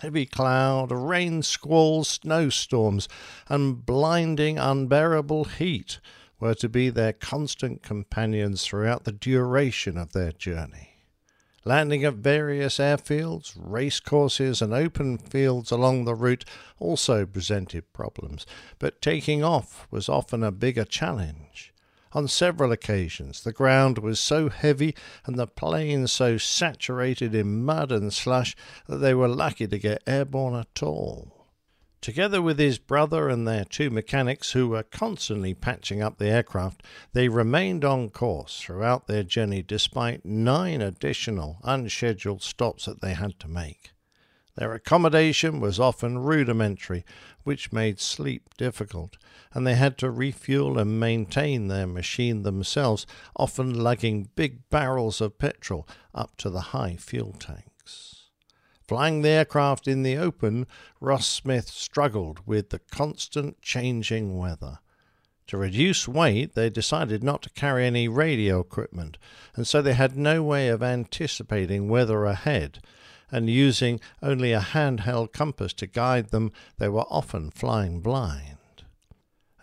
Heavy 0.00 0.24
cloud, 0.24 0.90
rain 0.90 1.42
squalls, 1.42 2.08
snowstorms, 2.08 3.06
and 3.48 3.84
blinding, 3.84 4.58
unbearable 4.58 5.44
heat 5.44 6.00
were 6.38 6.54
to 6.54 6.70
be 6.70 6.88
their 6.88 7.12
constant 7.12 7.82
companions 7.82 8.64
throughout 8.64 9.04
the 9.04 9.12
duration 9.12 9.98
of 9.98 10.12
their 10.12 10.32
journey. 10.32 10.90
Landing 11.66 12.02
at 12.04 12.14
various 12.14 12.78
airfields, 12.78 13.52
racecourses, 13.54 14.62
and 14.62 14.72
open 14.72 15.18
fields 15.18 15.70
along 15.70 16.06
the 16.06 16.14
route 16.14 16.46
also 16.78 17.26
presented 17.26 17.92
problems, 17.92 18.46
but 18.78 19.02
taking 19.02 19.44
off 19.44 19.86
was 19.90 20.08
often 20.08 20.42
a 20.42 20.50
bigger 20.50 20.86
challenge. 20.86 21.69
On 22.12 22.26
several 22.26 22.72
occasions, 22.72 23.42
the 23.42 23.52
ground 23.52 23.98
was 23.98 24.18
so 24.18 24.48
heavy 24.48 24.96
and 25.26 25.38
the 25.38 25.46
planes 25.46 26.10
so 26.10 26.38
saturated 26.38 27.34
in 27.34 27.64
mud 27.64 27.92
and 27.92 28.12
slush 28.12 28.56
that 28.88 28.96
they 28.96 29.14
were 29.14 29.28
lucky 29.28 29.68
to 29.68 29.78
get 29.78 30.02
airborne 30.06 30.56
at 30.56 30.82
all. 30.82 31.40
Together 32.00 32.40
with 32.40 32.58
his 32.58 32.78
brother 32.78 33.28
and 33.28 33.46
their 33.46 33.64
two 33.64 33.90
mechanics, 33.90 34.52
who 34.52 34.68
were 34.68 34.82
constantly 34.82 35.52
patching 35.52 36.02
up 36.02 36.16
the 36.16 36.28
aircraft, 36.28 36.82
they 37.12 37.28
remained 37.28 37.84
on 37.84 38.08
course 38.08 38.60
throughout 38.60 39.06
their 39.06 39.22
journey 39.22 39.62
despite 39.62 40.24
nine 40.24 40.80
additional 40.80 41.58
unscheduled 41.62 42.42
stops 42.42 42.86
that 42.86 43.02
they 43.02 43.12
had 43.12 43.38
to 43.38 43.48
make. 43.48 43.92
Their 44.56 44.74
accommodation 44.74 45.60
was 45.60 45.78
often 45.80 46.18
rudimentary, 46.18 47.04
which 47.44 47.72
made 47.72 48.00
sleep 48.00 48.54
difficult, 48.56 49.16
and 49.52 49.66
they 49.66 49.74
had 49.74 49.96
to 49.98 50.10
refuel 50.10 50.78
and 50.78 51.00
maintain 51.00 51.68
their 51.68 51.86
machine 51.86 52.42
themselves, 52.42 53.06
often 53.36 53.72
lugging 53.72 54.30
big 54.34 54.68
barrels 54.68 55.20
of 55.20 55.38
petrol 55.38 55.88
up 56.14 56.36
to 56.38 56.50
the 56.50 56.60
high 56.60 56.96
fuel 56.96 57.32
tanks. 57.38 58.26
Flying 58.86 59.22
the 59.22 59.28
aircraft 59.28 59.86
in 59.86 60.02
the 60.02 60.16
open, 60.16 60.66
Ross 61.00 61.26
Smith 61.26 61.68
struggled 61.68 62.40
with 62.44 62.70
the 62.70 62.80
constant 62.80 63.62
changing 63.62 64.36
weather. 64.36 64.80
To 65.46 65.56
reduce 65.56 66.08
weight, 66.08 66.54
they 66.54 66.70
decided 66.70 67.22
not 67.22 67.42
to 67.42 67.50
carry 67.50 67.86
any 67.86 68.08
radio 68.08 68.58
equipment, 68.58 69.16
and 69.54 69.66
so 69.66 69.80
they 69.80 69.94
had 69.94 70.16
no 70.16 70.42
way 70.42 70.68
of 70.68 70.82
anticipating 70.82 71.88
weather 71.88 72.24
ahead, 72.24 72.80
and 73.30 73.48
using 73.48 74.00
only 74.22 74.52
a 74.52 74.60
handheld 74.60 75.32
compass 75.32 75.72
to 75.74 75.86
guide 75.86 76.30
them, 76.30 76.52
they 76.78 76.88
were 76.88 77.06
often 77.10 77.50
flying 77.50 78.00
blind. 78.00 78.56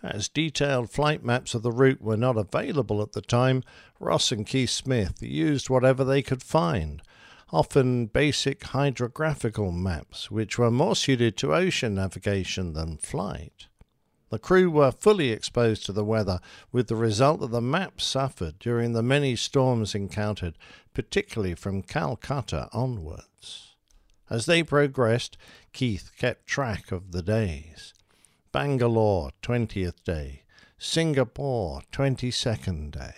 As 0.02 0.28
detailed 0.28 0.90
flight 0.90 1.24
maps 1.24 1.54
of 1.54 1.62
the 1.62 1.72
route 1.72 2.00
were 2.00 2.16
not 2.16 2.36
available 2.36 3.02
at 3.02 3.12
the 3.12 3.20
time, 3.20 3.64
Ross 3.98 4.30
and 4.30 4.46
Keith 4.46 4.70
Smith 4.70 5.20
used 5.20 5.68
whatever 5.68 6.04
they 6.04 6.22
could 6.22 6.42
find, 6.42 7.02
often 7.50 8.06
basic 8.06 8.62
hydrographical 8.62 9.72
maps, 9.72 10.30
which 10.30 10.56
were 10.56 10.70
more 10.70 10.94
suited 10.94 11.36
to 11.36 11.54
ocean 11.54 11.94
navigation 11.94 12.74
than 12.74 12.96
flight. 12.96 13.66
The 14.30 14.38
crew 14.38 14.70
were 14.70 14.92
fully 14.92 15.30
exposed 15.30 15.86
to 15.86 15.92
the 15.92 16.04
weather, 16.04 16.38
with 16.70 16.88
the 16.88 16.96
result 16.96 17.40
that 17.40 17.50
the 17.50 17.62
maps 17.62 18.04
suffered 18.04 18.58
during 18.58 18.92
the 18.92 19.02
many 19.02 19.34
storms 19.36 19.94
encountered, 19.94 20.58
particularly 20.98 21.54
from 21.54 21.80
Calcutta 21.80 22.68
onwards. 22.72 23.76
As 24.28 24.46
they 24.46 24.64
progressed, 24.64 25.38
Keith 25.72 26.10
kept 26.18 26.44
track 26.44 26.90
of 26.90 27.12
the 27.12 27.22
days. 27.22 27.94
Bangalore, 28.50 29.30
20th 29.40 30.02
day. 30.02 30.42
Singapore, 30.76 31.82
22nd 31.92 32.90
day. 32.90 33.14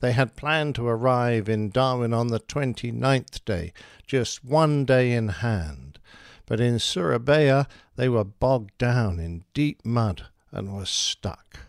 They 0.00 0.12
had 0.12 0.34
planned 0.34 0.76
to 0.76 0.86
arrive 0.86 1.46
in 1.46 1.68
Darwin 1.68 2.14
on 2.14 2.28
the 2.28 2.40
29th 2.40 3.44
day, 3.44 3.74
just 4.06 4.42
one 4.42 4.86
day 4.86 5.12
in 5.12 5.28
hand. 5.28 5.98
But 6.46 6.58
in 6.58 6.78
Surabaya 6.78 7.66
they 7.96 8.08
were 8.08 8.24
bogged 8.24 8.78
down 8.78 9.20
in 9.20 9.44
deep 9.52 9.84
mud 9.84 10.28
and 10.50 10.74
were 10.74 10.86
stuck. 10.86 11.63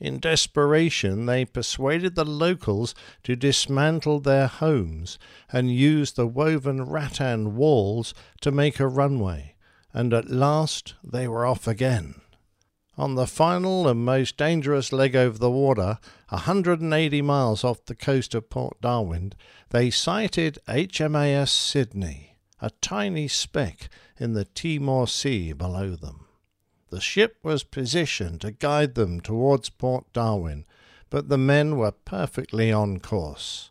In 0.00 0.18
desperation, 0.18 1.24
they 1.24 1.46
persuaded 1.46 2.16
the 2.16 2.24
locals 2.24 2.94
to 3.22 3.34
dismantle 3.34 4.20
their 4.20 4.46
homes 4.46 5.18
and 5.50 5.74
use 5.74 6.12
the 6.12 6.26
woven 6.26 6.84
rattan 6.84 7.56
walls 7.56 8.12
to 8.42 8.52
make 8.52 8.78
a 8.78 8.88
runway, 8.88 9.54
and 9.94 10.12
at 10.12 10.28
last 10.28 10.94
they 11.02 11.26
were 11.26 11.46
off 11.46 11.66
again. 11.66 12.20
On 12.98 13.14
the 13.14 13.26
final 13.26 13.88
and 13.88 14.04
most 14.04 14.36
dangerous 14.36 14.92
leg 14.92 15.16
over 15.16 15.38
the 15.38 15.50
water, 15.50 15.98
180 16.28 17.22
miles 17.22 17.64
off 17.64 17.84
the 17.84 17.94
coast 17.94 18.34
of 18.34 18.50
Port 18.50 18.80
Darwin, 18.80 19.32
they 19.70 19.90
sighted 19.90 20.58
HMAS 20.68 21.48
Sydney, 21.48 22.36
a 22.60 22.70
tiny 22.82 23.28
speck 23.28 23.88
in 24.18 24.34
the 24.34 24.44
Timor 24.44 25.06
Sea 25.06 25.52
below 25.52 25.96
them. 25.96 26.25
The 26.90 27.00
ship 27.00 27.38
was 27.42 27.64
positioned 27.64 28.40
to 28.42 28.52
guide 28.52 28.94
them 28.94 29.20
towards 29.20 29.70
Port 29.70 30.12
Darwin, 30.12 30.64
but 31.10 31.28
the 31.28 31.38
men 31.38 31.76
were 31.76 31.92
perfectly 31.92 32.72
on 32.72 33.00
course. 33.00 33.70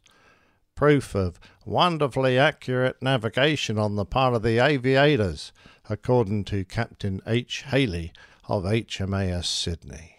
Proof 0.75 1.15
of 1.15 1.39
wonderfully 1.65 2.37
accurate 2.37 3.01
navigation 3.01 3.77
on 3.77 3.95
the 3.95 4.05
part 4.05 4.35
of 4.35 4.43
the 4.43 4.59
aviators, 4.59 5.53
according 5.89 6.43
to 6.45 6.65
Captain 6.65 7.21
H. 7.25 7.63
Haley 7.67 8.11
of 8.49 8.63
HMAS 8.63 9.45
Sydney. 9.45 10.17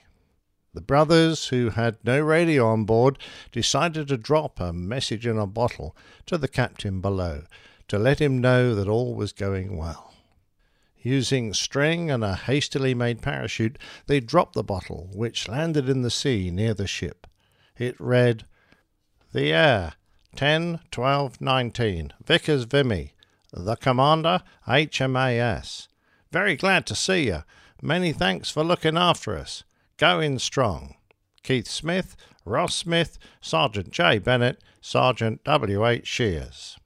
The 0.73 0.81
brothers, 0.81 1.49
who 1.49 1.71
had 1.71 1.97
no 2.05 2.21
radio 2.21 2.67
on 2.67 2.85
board, 2.85 3.19
decided 3.53 4.09
to 4.09 4.17
drop 4.17 4.61
a 4.61 4.73
message 4.73 5.27
in 5.27 5.39
a 5.39 5.47
bottle 5.47 5.97
to 6.27 6.37
the 6.37 6.49
captain 6.49 7.01
below 7.01 7.45
to 7.89 7.99
let 7.99 8.21
him 8.21 8.39
know 8.41 8.75
that 8.75 8.89
all 8.89 9.15
was 9.15 9.33
going 9.33 9.77
well. 9.77 10.06
Using 11.07 11.55
string 11.55 12.11
and 12.11 12.25
a 12.25 12.35
hastily 12.35 12.93
made 12.93 13.23
parachute, 13.23 13.79
they 14.09 14.19
dropped 14.19 14.55
the 14.55 14.65
bottle, 14.65 15.09
which 15.15 15.47
landed 15.47 15.89
in 15.89 16.03
the 16.03 16.11
sea 16.11 16.51
near 16.51 16.75
the 16.75 16.89
ship. 16.89 17.29
It 17.79 17.95
read, 18.01 18.45
The 19.33 19.53
air, 19.53 19.93
10 20.35 20.81
12 20.91 21.41
19, 21.41 22.13
Vickers 22.25 22.65
Vimy. 22.65 23.13
The 23.53 23.77
commander, 23.77 24.43
HMAS. 24.67 25.87
Very 26.33 26.57
glad 26.57 26.87
to 26.87 26.97
see 26.97 27.27
you. 27.29 27.45
Many 27.81 28.13
thanks 28.13 28.51
for 28.51 28.65
looking 28.65 28.97
after 28.97 29.39
us. 29.39 29.63
Going 29.99 30.41
strong. 30.41 30.97
Keith 31.45 31.69
Smith, 31.69 32.17
Ross 32.45 32.75
Smith, 32.75 33.17
Sergeant 33.41 33.93
J. 33.93 34.19
Bennett, 34.19 34.61
Sergeant 34.81 35.45
W. 35.45 35.87
H. 35.87 36.05
Shiers. 36.05 36.77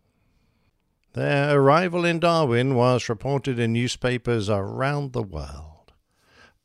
Their 1.12 1.59
arrival 1.59 2.05
in 2.05 2.20
Darwin 2.20 2.77
was 2.77 3.09
reported 3.09 3.59
in 3.59 3.73
newspapers 3.73 4.49
around 4.49 5.12
the 5.12 5.23
world. 5.23 5.93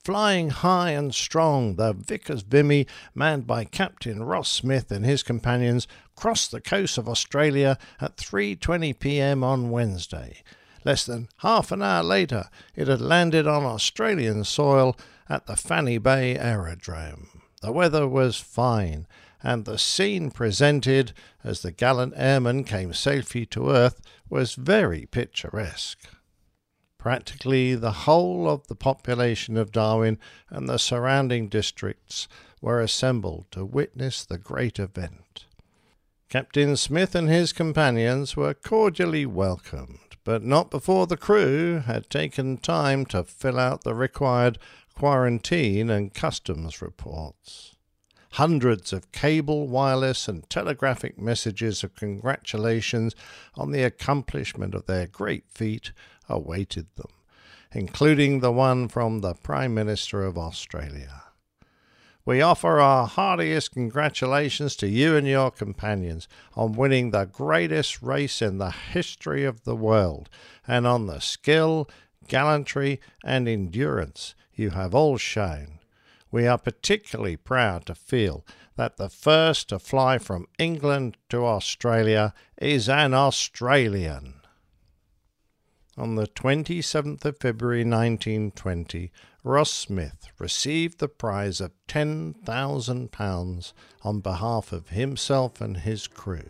Flying 0.03 0.51
high 0.51 0.91
and 0.91 1.15
strong, 1.15 1.77
the 1.77 1.93
Vickers 1.93 2.43
Vimy, 2.43 2.85
manned 3.15 3.47
by 3.47 3.63
Captain 3.63 4.21
Ross 4.21 4.51
Smith 4.51 4.91
and 4.91 5.03
his 5.03 5.23
companions, 5.23 5.87
crossed 6.15 6.51
the 6.51 6.61
coast 6.61 6.99
of 6.99 7.09
Australia 7.09 7.79
at 7.99 8.17
3:20 8.17 8.99
p.m. 8.99 9.43
on 9.43 9.71
Wednesday. 9.71 10.43
Less 10.83 11.07
than 11.07 11.27
half 11.37 11.71
an 11.71 11.81
hour 11.81 12.03
later, 12.03 12.49
it 12.75 12.87
had 12.87 13.01
landed 13.01 13.47
on 13.47 13.63
Australian 13.63 14.43
soil 14.43 14.95
at 15.27 15.47
the 15.47 15.55
Fanny 15.55 15.97
Bay 15.97 16.37
Aerodrome. 16.37 17.41
The 17.63 17.71
weather 17.71 18.07
was 18.07 18.37
fine, 18.37 19.07
and 19.41 19.65
the 19.65 19.79
scene 19.79 20.29
presented 20.29 21.13
as 21.43 21.63
the 21.63 21.71
gallant 21.71 22.13
airman 22.15 22.63
came 22.63 22.93
safely 22.93 23.47
to 23.47 23.71
earth 23.71 23.99
was 24.29 24.55
very 24.55 25.05
picturesque. 25.05 26.07
Practically 26.97 27.75
the 27.75 27.91
whole 27.91 28.49
of 28.49 28.67
the 28.67 28.75
population 28.75 29.57
of 29.57 29.71
Darwin 29.71 30.17
and 30.49 30.67
the 30.67 30.79
surrounding 30.79 31.47
districts 31.47 32.27
were 32.61 32.81
assembled 32.81 33.45
to 33.51 33.63
witness 33.63 34.25
the 34.25 34.39
great 34.39 34.79
event. 34.79 35.45
Captain 36.29 36.75
Smith 36.75 37.13
and 37.13 37.29
his 37.29 37.53
companions 37.53 38.35
were 38.35 38.55
cordially 38.55 39.25
welcomed, 39.25 40.17
but 40.23 40.43
not 40.43 40.71
before 40.71 41.05
the 41.05 41.15
crew 41.15 41.79
had 41.85 42.09
taken 42.09 42.57
time 42.57 43.05
to 43.05 43.23
fill 43.23 43.59
out 43.59 43.83
the 43.83 43.93
required 43.93 44.57
quarantine 44.95 45.89
and 45.91 46.13
customs 46.13 46.81
reports. 46.81 47.74
Hundreds 48.35 48.91
of 48.91 49.13
cable, 49.13 49.65
wireless, 49.65 50.27
and 50.27 50.49
telegraphic 50.49 51.17
messages 51.17 51.85
of 51.85 51.95
congratulations 51.95 53.15
on 53.55 53.71
the 53.71 53.81
accomplishment 53.81 54.75
of 54.75 54.85
their 54.87 55.07
great 55.07 55.45
feat 55.47 55.93
awaited 56.27 56.85
them, 56.97 57.11
including 57.71 58.41
the 58.41 58.51
one 58.51 58.89
from 58.89 59.21
the 59.21 59.33
Prime 59.35 59.73
Minister 59.73 60.21
of 60.25 60.37
Australia. 60.37 61.23
We 62.25 62.41
offer 62.41 62.81
our 62.81 63.07
heartiest 63.07 63.71
congratulations 63.71 64.75
to 64.77 64.89
you 64.89 65.15
and 65.15 65.25
your 65.25 65.49
companions 65.49 66.27
on 66.55 66.73
winning 66.73 67.11
the 67.11 67.23
greatest 67.23 68.01
race 68.01 68.41
in 68.41 68.57
the 68.57 68.71
history 68.71 69.45
of 69.45 69.63
the 69.63 69.77
world 69.77 70.27
and 70.67 70.85
on 70.85 71.07
the 71.07 71.21
skill, 71.21 71.89
gallantry, 72.27 72.99
and 73.23 73.47
endurance 73.47 74.35
you 74.53 74.71
have 74.71 74.93
all 74.93 75.15
shown. 75.15 75.74
We 76.31 76.47
are 76.47 76.57
particularly 76.57 77.37
proud 77.37 77.85
to 77.85 77.95
feel 77.95 78.45
that 78.75 78.97
the 78.97 79.09
first 79.09 79.69
to 79.69 79.79
fly 79.79 80.17
from 80.17 80.47
England 80.59 81.17
to 81.29 81.45
Australia 81.45 82.33
is 82.57 82.89
an 82.89 83.13
Australian. 83.13 84.41
On 85.97 86.15
the 86.15 86.27
27th 86.27 87.23
of 87.23 87.37
February 87.37 87.85
1920, 87.85 89.11
Ross 89.45 89.71
Smith 89.71 90.27
received 90.39 90.99
the 90.99 91.07
prize 91.07 91.61
of 91.61 91.71
£10,000 91.87 93.73
on 94.01 94.19
behalf 94.19 94.73
of 94.73 94.89
himself 94.89 95.61
and 95.61 95.77
his 95.77 96.07
crew. 96.07 96.49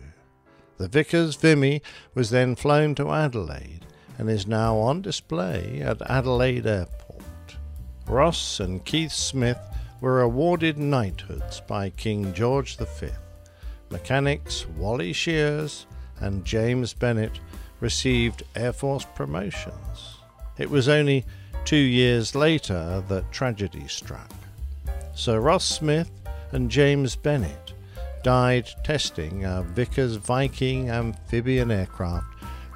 The 0.77 0.87
Vickers 0.87 1.35
Vimy 1.35 1.83
was 2.15 2.31
then 2.31 2.55
flown 2.55 2.95
to 2.95 3.11
Adelaide 3.11 3.85
and 4.17 4.29
is 4.29 4.47
now 4.47 4.77
on 4.77 5.01
display 5.01 5.79
at 5.81 6.01
Adelaide 6.09 6.65
Airport. 6.65 7.04
Ross 8.07 8.59
and 8.59 8.85
Keith 8.85 9.11
Smith 9.11 9.59
were 9.99 10.21
awarded 10.21 10.77
knighthoods 10.77 11.61
by 11.61 11.89
King 11.89 12.33
George 12.33 12.77
V. 12.77 13.07
Mechanics 13.89 14.67
Wally 14.77 15.11
Shiers 15.11 15.87
and 16.19 16.45
James 16.45 16.93
Bennett 16.93 17.39
received 17.79 18.43
Air 18.55 18.73
Force 18.73 19.05
promotions. 19.15 20.17
It 20.57 20.69
was 20.69 20.87
only 20.87 21.25
two 21.65 21.75
years 21.77 22.35
later 22.35 23.03
that 23.07 23.31
tragedy 23.31 23.87
struck. 23.87 24.29
Sir 25.15 25.39
Ross 25.39 25.65
Smith 25.65 26.11
and 26.51 26.69
James 26.69 27.15
Bennett 27.15 27.73
died 28.21 28.69
testing 28.83 29.45
a 29.45 29.63
Vickers 29.63 30.15
Viking 30.15 30.91
amphibian 30.91 31.71
aircraft 31.71 32.27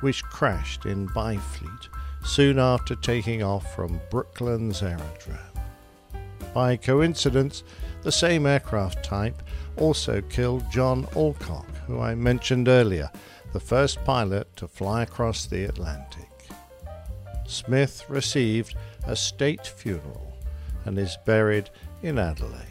which 0.02 0.24
crashed 0.24 0.86
in 0.86 1.08
Byfleet 1.10 1.88
soon 2.24 2.60
after 2.60 2.96
taking 2.96 3.44
off 3.44 3.76
from 3.76 4.00
Brooklands 4.10 4.82
Aerodrome. 4.82 5.38
By 6.54 6.78
coincidence, 6.78 7.64
the 8.02 8.12
same 8.12 8.46
aircraft 8.46 9.04
type 9.04 9.42
also 9.78 10.22
killed 10.22 10.70
John 10.72 11.08
Alcock, 11.16 11.68
who 11.88 12.00
I 12.00 12.16
mentioned 12.16 12.68
earlier, 12.68 13.10
the 13.54 13.60
first 13.60 14.04
pilot 14.04 14.56
to 14.58 14.68
fly 14.68 15.04
across 15.04 15.46
the 15.46 15.66
Atlantic. 15.66 16.30
Smith 17.48 18.06
received 18.10 18.76
a 19.08 19.16
state 19.16 19.66
funeral 19.66 20.34
and 20.86 20.98
is 20.98 21.18
buried 21.26 21.70
in 22.04 22.20
Adelaide. 22.20 22.66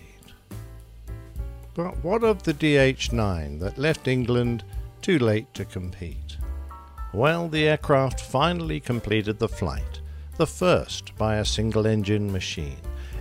But 1.75 2.03
what 2.05 2.25
of 2.25 2.43
the 2.43 2.53
DH 2.53 3.13
9 3.13 3.59
that 3.61 3.79
left 3.79 4.09
England 4.09 4.65
too 5.03 5.19
late 5.19 5.53
to 5.55 5.65
compete? 5.65 6.28
Well, 7.15 7.49
the 7.49 7.67
aircraft 7.67 8.21
finally 8.21 8.81
completed 8.81 9.39
the 9.39 9.49
flight, 9.49 10.03
the 10.37 10.47
first 10.47 11.17
by 11.17 11.37
a 11.37 11.45
single 11.45 11.87
engine 11.87 12.31
machine, 12.31 12.77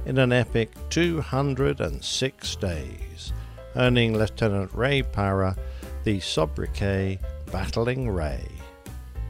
in 0.05 0.17
an 0.17 0.33
epic 0.33 0.71
206 0.89 2.55
days, 2.57 3.33
earning 3.77 4.17
Lieutenant 4.17 4.73
Ray 4.73 5.03
Parer 5.03 5.55
the 6.03 6.19
sobriquet 6.19 7.19
Battling 7.49 8.09
Ray. 8.09 8.45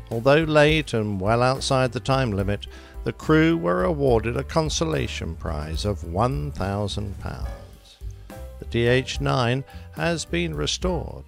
Although 0.09 0.43
late 0.43 0.93
and 0.95 1.21
well 1.21 1.43
outside 1.43 1.91
the 1.91 1.99
time 1.99 2.31
limit, 2.31 2.65
the 3.03 3.13
crew 3.13 3.57
were 3.57 3.83
awarded 3.83 4.37
a 4.37 4.43
consolation 4.43 5.35
prize 5.35 5.85
of 5.85 6.01
£1,000. 6.01 7.13
The 8.59 9.01
DH 9.03 9.21
9 9.21 9.63
has 9.95 10.25
been 10.25 10.55
restored 10.55 11.25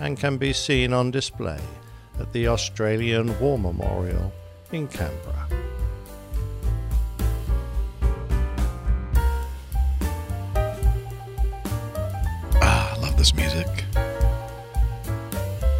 and 0.00 0.18
can 0.18 0.36
be 0.36 0.52
seen 0.52 0.92
on 0.92 1.12
display 1.12 1.60
at 2.20 2.32
the 2.32 2.48
Australian 2.48 3.38
War 3.40 3.58
Memorial 3.58 4.32
in 4.72 4.88
Canberra. 4.88 5.48
Ah, 12.60 12.94
I 12.94 12.98
love 13.00 13.16
this 13.16 13.34
music. 13.34 13.66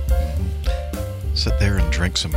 Mhm. 0.08 1.36
Sit 1.36 1.58
there 1.58 1.78
and 1.78 1.90
drink 1.92 2.16
some 2.16 2.34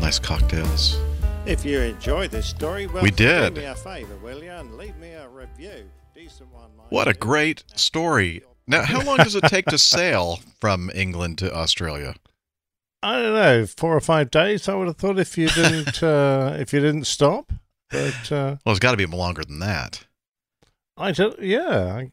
nice 0.00 0.18
cocktails. 0.18 0.98
If 1.46 1.64
you 1.64 1.80
enjoyed 1.80 2.30
this 2.30 2.46
story, 2.46 2.86
well, 2.86 3.02
We 3.02 3.10
did. 3.10 3.54
do 3.54 3.60
me 3.62 3.66
a 3.66 3.74
favour, 3.74 4.16
will 4.16 4.42
you, 4.42 4.50
and 4.50 4.76
leave 4.76 4.96
me 4.96 5.12
a 5.12 5.28
review. 5.28 5.88
Decent 6.14 6.52
one, 6.52 6.76
mind 6.76 6.90
What 6.90 7.08
a 7.08 7.14
great 7.14 7.64
story. 7.74 8.42
Now, 8.66 8.82
how 8.84 9.00
long 9.02 9.16
does 9.18 9.34
it 9.34 9.44
take 9.44 9.64
to 9.66 9.78
sail 9.96 10.40
from 10.60 10.90
England 10.94 11.38
to 11.38 11.54
Australia? 11.54 12.14
I 13.02 13.20
don't 13.22 13.34
know, 13.34 13.66
four 13.66 13.96
or 13.96 14.00
five 14.00 14.30
days. 14.30 14.68
I 14.68 14.74
would 14.74 14.88
have 14.88 14.96
thought 14.96 15.18
if 15.18 15.38
you 15.38 15.48
didn't, 15.54 16.02
uh, 16.02 16.56
if 16.58 16.72
you 16.72 16.80
didn't 16.80 17.04
stop. 17.06 17.52
But 17.90 18.32
uh, 18.32 18.56
Well, 18.64 18.72
it's 18.72 18.78
got 18.80 18.90
to 18.92 18.96
be 18.96 19.06
longer 19.06 19.42
than 19.44 19.60
that. 19.60 20.04
I 20.96 21.12
don't. 21.12 21.38
Yeah, 21.40 21.94
I, 21.96 22.10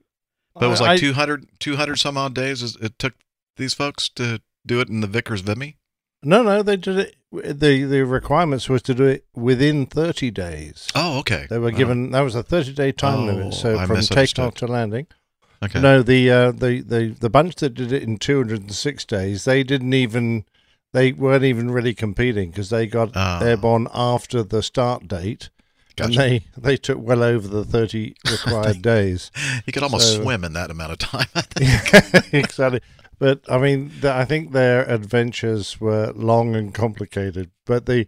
But 0.53 0.65
it 0.65 0.69
was 0.69 0.79
like 0.81 0.91
I- 0.91 0.97
200, 0.97 1.47
200 1.59 1.95
some 1.97 2.17
odd 2.17 2.33
days 2.35 2.61
is- 2.61 2.75
it 2.77 2.97
took 2.99 3.13
these 3.57 3.73
folks 3.73 4.09
to 4.09 4.41
do 4.65 4.79
it 4.79 4.89
in 4.89 5.01
the 5.01 5.07
Vickers 5.07 5.41
Vimy? 5.41 5.77
No, 6.23 6.43
no, 6.43 6.63
they 6.63 6.75
did 6.77 6.97
it. 6.97 7.15
the 7.31 7.83
The 7.83 8.05
requirements 8.05 8.67
was 8.69 8.81
to 8.83 8.93
do 8.95 9.03
it 9.05 9.25
within 9.35 9.85
thirty 9.85 10.31
days. 10.31 10.87
Oh, 10.95 11.19
okay. 11.19 11.45
They 11.49 11.59
were 11.59 11.69
given 11.71 12.09
that 12.11 12.21
was 12.21 12.33
a 12.35 12.41
thirty 12.41 12.73
day 12.73 12.91
time 12.91 13.19
Oh, 13.19 13.25
limit. 13.25 13.53
So 13.53 13.77
I 13.77 13.85
from 13.85 14.01
takeoff 14.01 14.55
to 14.55 14.67
landing. 14.67 15.05
Okay. 15.63 15.79
No, 15.79 16.01
the 16.01 16.31
uh, 16.31 16.51
the 16.51 16.81
the 16.81 17.15
the 17.19 17.29
bunch 17.29 17.55
that 17.57 17.75
did 17.75 17.91
it 17.91 18.01
in 18.03 18.17
two 18.17 18.37
hundred 18.37 18.61
and 18.61 18.73
six 18.73 19.05
days, 19.05 19.45
they 19.45 19.61
didn't 19.63 19.93
even 19.93 20.45
they 20.95 21.11
weren't 21.11 21.43
even 21.43 21.69
really 21.71 21.93
competing 21.93 22.49
because 22.49 22.69
they 22.69 22.87
got 22.87 23.11
Ah. 23.15 23.41
airborne 23.43 23.87
after 23.93 24.41
the 24.43 24.63
start 24.63 25.07
date. 25.07 25.49
And 25.97 26.13
they, 26.13 26.41
they 26.57 26.75
took 26.75 26.97
well 26.99 27.23
over 27.23 27.47
the 27.47 27.63
30 27.63 28.15
required 28.31 28.81
days. 28.81 29.31
You 29.65 29.71
could 29.71 29.83
almost 29.83 30.13
So- 30.13 30.23
swim 30.23 30.43
in 30.43 30.51
that 30.53 30.69
amount 30.69 30.91
of 30.91 30.97
time. 30.97 31.27
I 31.35 31.41
think. 31.41 32.33
exactly. 32.33 32.81
But 33.17 33.39
I 33.49 33.57
mean, 33.59 33.91
the, 34.01 34.11
I 34.13 34.25
think 34.25 34.51
their 34.51 34.83
adventures 34.89 35.79
were 35.79 36.11
long 36.15 36.53
and 36.55 36.73
complicated. 36.73 37.49
But 37.65 37.85
the 37.85 38.07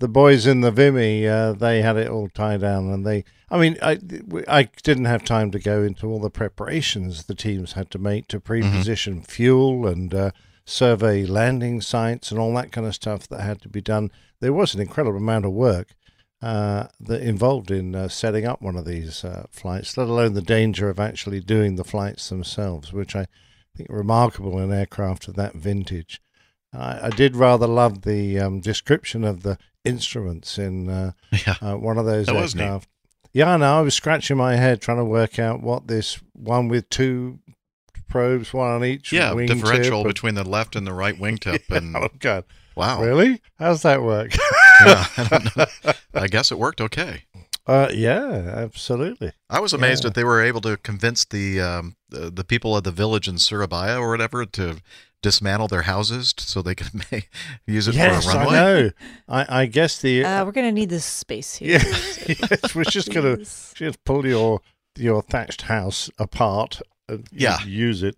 the 0.00 0.06
boys 0.08 0.46
in 0.46 0.60
the 0.60 0.70
Vimy, 0.70 1.26
uh, 1.26 1.52
they 1.54 1.82
had 1.82 1.96
it 1.96 2.08
all 2.08 2.28
tied 2.28 2.60
down, 2.60 2.88
and 2.92 3.04
they. 3.04 3.24
I 3.50 3.58
mean, 3.58 3.76
I 3.82 3.98
I 4.46 4.68
didn't 4.84 5.06
have 5.06 5.24
time 5.24 5.50
to 5.52 5.58
go 5.58 5.82
into 5.82 6.06
all 6.06 6.20
the 6.20 6.30
preparations 6.30 7.24
the 7.24 7.34
teams 7.34 7.72
had 7.72 7.90
to 7.90 7.98
make 7.98 8.28
to 8.28 8.38
pre-position 8.40 9.22
fuel 9.22 9.86
and 9.88 10.14
uh, 10.14 10.30
survey 10.64 11.24
landing 11.26 11.80
sites 11.80 12.30
and 12.30 12.40
all 12.40 12.54
that 12.54 12.72
kind 12.72 12.86
of 12.86 12.94
stuff 12.94 13.28
that 13.28 13.40
had 13.40 13.60
to 13.62 13.68
be 13.68 13.80
done. 13.80 14.10
There 14.40 14.52
was 14.52 14.74
an 14.74 14.80
incredible 14.80 15.18
amount 15.18 15.44
of 15.44 15.52
work. 15.52 15.94
uh, 16.42 16.88
that 17.00 17.22
involved 17.22 17.70
in 17.70 17.94
uh, 17.94 18.06
setting 18.06 18.44
up 18.44 18.60
one 18.60 18.76
of 18.76 18.84
these 18.84 19.24
uh, 19.24 19.46
flights, 19.50 19.96
let 19.96 20.08
alone 20.08 20.34
the 20.34 20.42
danger 20.42 20.90
of 20.90 21.00
actually 21.00 21.40
doing 21.40 21.76
the 21.76 21.84
flights 21.84 22.28
themselves, 22.28 22.92
which 22.92 23.16
I 23.16 23.26
think 23.74 23.88
remarkable 23.88 24.58
in 24.58 24.70
aircraft 24.70 25.26
of 25.26 25.36
that 25.36 25.54
vintage. 25.54 26.20
I, 26.74 27.06
I 27.06 27.10
did 27.10 27.34
rather 27.34 27.66
love 27.66 28.02
the 28.02 28.38
um, 28.40 28.60
description 28.60 29.24
of 29.24 29.42
the 29.42 29.56
instruments 29.86 30.58
in 30.58 30.90
uh, 30.90 31.12
uh, 31.62 31.76
one 31.76 31.96
of 31.96 32.04
those 32.04 32.26
That 32.26 32.36
aircraft. 32.36 32.88
Yeah, 33.32 33.54
I 33.54 33.56
know. 33.56 33.78
I 33.78 33.80
was 33.80 33.94
scratching 33.94 34.36
my 34.36 34.56
head 34.56 34.82
trying 34.82 34.98
to 34.98 35.04
work 35.04 35.38
out 35.38 35.62
what 35.62 35.86
this 35.88 36.20
one 36.34 36.68
with 36.68 36.90
two 36.90 37.38
probes, 38.08 38.52
one 38.52 38.70
on 38.70 38.84
each 38.84 39.12
Yeah, 39.12 39.32
wing 39.32 39.46
differential 39.46 40.02
tip, 40.02 40.08
between 40.14 40.34
the 40.34 40.44
left 40.48 40.76
and 40.76 40.86
the 40.86 40.92
right 40.92 41.18
wingtip. 41.18 41.62
And 41.76 41.96
oh 41.96 42.08
god, 42.18 42.44
wow, 42.76 43.02
really? 43.02 43.40
How's 43.58 43.82
that 43.82 44.02
work? 44.02 44.32
yeah, 44.86 45.06
I. 45.16 45.94
I 46.14 46.26
guess 46.28 46.50
it 46.52 46.58
worked 46.58 46.80
okay. 46.80 47.24
Uh, 47.66 47.88
yeah, 47.94 48.52
absolutely. 48.56 49.32
I 49.48 49.58
was 49.60 49.72
amazed 49.72 50.02
Yeah. 50.04 50.08
that 50.10 50.14
they 50.14 50.24
were 50.24 50.42
able 50.42 50.60
to 50.62 50.76
convince 50.76 51.24
the, 51.24 51.60
um, 51.62 51.96
the 52.10 52.30
the 52.30 52.44
people 52.44 52.76
of 52.76 52.84
the 52.84 52.90
village 52.92 53.26
in 53.26 53.38
Surabaya 53.38 53.98
or 53.98 54.10
whatever 54.10 54.44
to 54.44 54.76
dismantle 55.22 55.68
their 55.68 55.82
houses 55.82 56.34
so 56.36 56.60
they 56.60 56.74
could 56.74 56.92
ma- 57.12 57.20
use 57.66 57.88
it 57.88 57.94
yes, 57.94 58.24
for 58.26 58.30
a 58.30 58.34
I 58.34 58.36
runway. 58.44 58.52
know. 58.82 58.90
I, 59.28 59.62
I 59.62 59.66
guess 59.66 59.98
the 60.02 60.22
Uh, 60.24 60.44
we're 60.44 60.52
gonna 60.52 60.72
need 60.72 60.90
this 60.90 61.06
space 61.06 61.54
here. 61.54 61.78
yeah, 61.80 62.34
yes, 62.50 62.74
we're 62.74 62.84
just 62.84 63.10
gonna 63.10 63.38
just 63.38 64.04
pull 64.04 64.26
your 64.26 64.60
your 64.96 65.22
thatched 65.22 65.62
house 65.62 66.10
apart 66.18 66.80
and 66.80 66.84
Yeah. 67.32 67.62
use 67.64 68.02
it. 68.02 68.16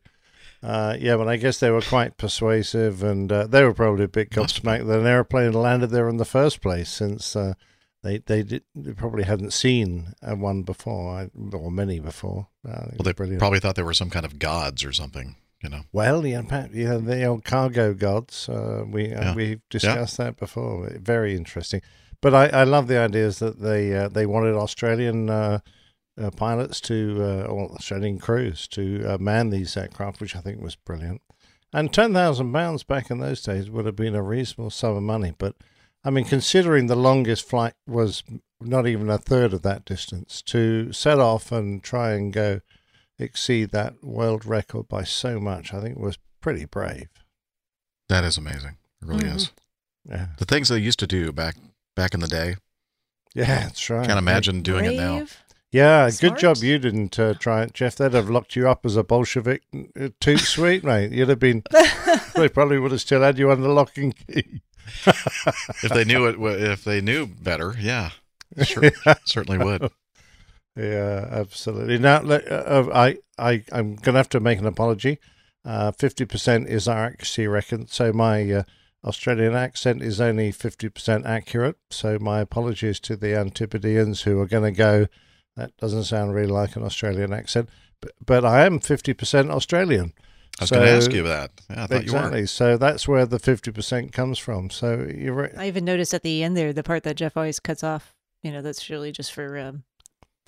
Uh, 0.62 0.96
yeah, 0.98 1.16
but 1.16 1.28
I 1.28 1.36
guess 1.36 1.60
they 1.60 1.70
were 1.70 1.82
quite 1.82 2.16
persuasive, 2.16 3.02
and 3.02 3.30
uh, 3.30 3.46
they 3.46 3.62
were 3.62 3.74
probably 3.74 4.04
a 4.04 4.08
bit 4.08 4.30
gobsmacked 4.30 4.86
that 4.86 4.98
an 5.00 5.06
airplane 5.06 5.52
landed 5.52 5.88
there 5.90 6.08
in 6.08 6.16
the 6.16 6.24
first 6.24 6.60
place, 6.60 6.88
since 6.88 7.36
uh, 7.36 7.54
they 8.02 8.18
they, 8.18 8.42
did, 8.42 8.64
they 8.74 8.92
probably 8.92 9.24
hadn't 9.24 9.52
seen 9.52 10.14
uh, 10.22 10.34
one 10.34 10.62
before, 10.62 11.28
or 11.52 11.70
many 11.70 12.00
before. 12.00 12.48
Uh, 12.66 12.86
Well, 12.92 13.04
they 13.04 13.12
brilliant. 13.12 13.38
probably 13.38 13.60
thought 13.60 13.76
they 13.76 13.82
were 13.82 13.94
some 13.94 14.10
kind 14.10 14.24
of 14.26 14.38
gods 14.38 14.84
or 14.84 14.92
something. 14.92 15.36
You 15.62 15.70
know. 15.70 15.82
Well, 15.92 16.26
yeah, 16.26 16.42
yeah, 16.72 16.96
the 16.96 17.24
old 17.24 17.44
cargo 17.44 17.94
gods. 17.94 18.48
Uh, 18.48 18.84
we 18.88 19.12
uh, 19.12 19.20
Yeah. 19.22 19.34
we've 19.34 19.60
discussed 19.70 20.16
that 20.18 20.36
before. 20.36 20.88
Very 21.00 21.34
interesting. 21.36 21.80
But 22.20 22.34
I, 22.34 22.46
I 22.48 22.64
love 22.64 22.88
the 22.88 22.98
ideas 22.98 23.38
that 23.40 23.60
they 23.60 23.94
uh, 23.94 24.08
they 24.08 24.26
wanted 24.26 24.54
Australian 24.54 25.28
uh, 26.20 26.30
pilots 26.30 26.80
to 26.82 27.18
uh, 27.20 27.42
or 27.44 27.70
Australian 27.72 28.18
crews 28.18 28.66
to 28.68 29.04
uh, 29.06 29.18
man 29.18 29.50
these 29.50 29.76
aircraft, 29.76 30.20
which 30.20 30.36
I 30.36 30.40
think 30.40 30.60
was 30.60 30.76
brilliant. 30.76 31.22
And 31.72 31.92
ten 31.92 32.12
thousand 32.12 32.52
pounds 32.52 32.84
back 32.84 33.10
in 33.10 33.18
those 33.18 33.42
days 33.42 33.70
would 33.70 33.86
have 33.86 33.96
been 33.96 34.14
a 34.14 34.22
reasonable 34.22 34.70
sum 34.70 34.96
of 34.96 35.02
money. 35.02 35.34
But 35.36 35.56
I 36.04 36.10
mean, 36.10 36.24
considering 36.24 36.86
the 36.86 36.96
longest 36.96 37.48
flight 37.48 37.74
was 37.86 38.22
not 38.60 38.86
even 38.86 39.10
a 39.10 39.18
third 39.18 39.52
of 39.52 39.62
that 39.62 39.84
distance, 39.84 40.40
to 40.42 40.92
set 40.92 41.18
off 41.18 41.52
and 41.52 41.82
try 41.82 42.12
and 42.12 42.32
go 42.32 42.60
exceed 43.18 43.70
that 43.70 44.02
world 44.02 44.46
record 44.46 44.88
by 44.88 45.04
so 45.04 45.40
much, 45.40 45.74
I 45.74 45.80
think 45.80 45.98
was 45.98 46.18
pretty 46.40 46.64
brave. 46.64 47.08
That 48.08 48.24
is 48.24 48.38
amazing. 48.38 48.76
It 49.02 49.08
really 49.08 49.26
is. 49.26 49.50
Yeah. 50.08 50.28
The 50.38 50.44
things 50.44 50.68
they 50.68 50.78
used 50.78 51.00
to 51.00 51.06
do 51.06 51.32
back 51.32 51.56
back 51.94 52.14
in 52.14 52.20
the 52.20 52.28
day. 52.28 52.56
Yeah, 53.34 53.64
that's 53.64 53.90
right. 53.90 54.06
Can't 54.06 54.18
imagine 54.18 54.62
doing 54.62 54.86
it 54.86 54.96
now. 54.96 55.26
Yeah, 55.76 56.08
Smart. 56.08 56.20
good 56.20 56.40
job 56.40 56.56
you 56.64 56.78
didn't 56.78 57.18
uh, 57.18 57.34
try 57.34 57.64
it, 57.64 57.74
Jeff. 57.74 57.96
They'd 57.96 58.14
have 58.14 58.30
locked 58.30 58.56
you 58.56 58.66
up 58.66 58.86
as 58.86 58.96
a 58.96 59.04
Bolshevik 59.04 59.62
uh, 60.00 60.08
too 60.20 60.38
sweet, 60.38 60.82
mate. 60.82 61.12
You'd 61.12 61.28
have 61.28 61.38
been. 61.38 61.64
they 62.34 62.48
probably 62.48 62.78
would 62.78 62.92
have 62.92 63.02
still 63.02 63.20
had 63.20 63.38
you 63.38 63.50
under 63.50 63.68
lock 63.68 63.98
and 63.98 64.16
key. 64.16 64.62
if 65.06 65.92
they 65.92 66.04
knew 66.04 66.24
it, 66.24 66.36
if 66.40 66.82
they 66.82 67.02
knew 67.02 67.26
better, 67.26 67.74
yeah, 67.78 68.12
sure, 68.62 68.90
certainly 69.26 69.62
would. 69.62 69.90
Yeah, 70.76 71.28
absolutely. 71.30 71.98
Now, 71.98 72.22
uh, 72.22 72.88
I, 72.94 73.18
I, 73.38 73.62
I'm 73.70 73.96
going 73.96 74.14
to 74.14 74.18
have 74.18 74.30
to 74.30 74.40
make 74.40 74.58
an 74.58 74.66
apology. 74.66 75.18
Uh, 75.62 75.92
Fifty 75.92 76.24
percent 76.24 76.70
is 76.70 76.88
our 76.88 77.04
accuracy 77.04 77.46
reckon, 77.48 77.86
so 77.86 78.14
my 78.14 78.50
uh, 78.50 78.62
Australian 79.04 79.54
accent 79.54 80.02
is 80.02 80.22
only 80.22 80.52
fifty 80.52 80.88
percent 80.88 81.26
accurate. 81.26 81.76
So 81.90 82.18
my 82.18 82.40
apologies 82.40 82.98
to 83.00 83.14
the 83.14 83.36
Antipodeans 83.36 84.22
who 84.22 84.40
are 84.40 84.46
going 84.46 84.72
to 84.72 84.78
go. 84.78 85.06
That 85.56 85.76
doesn't 85.78 86.04
sound 86.04 86.34
really 86.34 86.48
like 86.52 86.76
an 86.76 86.82
Australian 86.82 87.32
accent, 87.32 87.68
but, 88.00 88.12
but 88.24 88.44
I 88.44 88.66
am 88.66 88.78
fifty 88.80 89.14
percent 89.14 89.50
Australian. 89.50 90.12
I 90.58 90.62
was 90.62 90.70
gonna 90.70 90.86
ask 90.86 91.10
So- 91.10 91.16
you 91.16 91.22
that. 91.24 91.50
Yeah, 91.70 91.84
I 91.84 91.86
thought 91.86 92.06
you 92.06 92.12
weren't. 92.12 92.24
exactly. 92.34 92.46
So 92.46 92.76
that's 92.76 93.06
where 93.08 93.26
the 93.26 93.38
fifty 93.38 93.70
percent 93.70 94.12
comes 94.12 94.38
from. 94.38 94.70
So 94.70 95.06
you're 95.14 95.34
right. 95.34 95.52
I 95.56 95.66
even 95.68 95.84
noticed 95.84 96.14
at 96.14 96.22
the 96.22 96.42
end 96.42 96.56
there 96.56 96.72
the 96.72 96.82
part 96.82 97.02
that 97.04 97.16
Jeff 97.16 97.36
always 97.36 97.60
cuts 97.60 97.82
off. 97.84 98.14
You 98.42 98.52
know, 98.52 98.62
that's 98.62 98.88
really 98.90 99.12
just 99.12 99.32
for 99.32 99.58
um, 99.58 99.84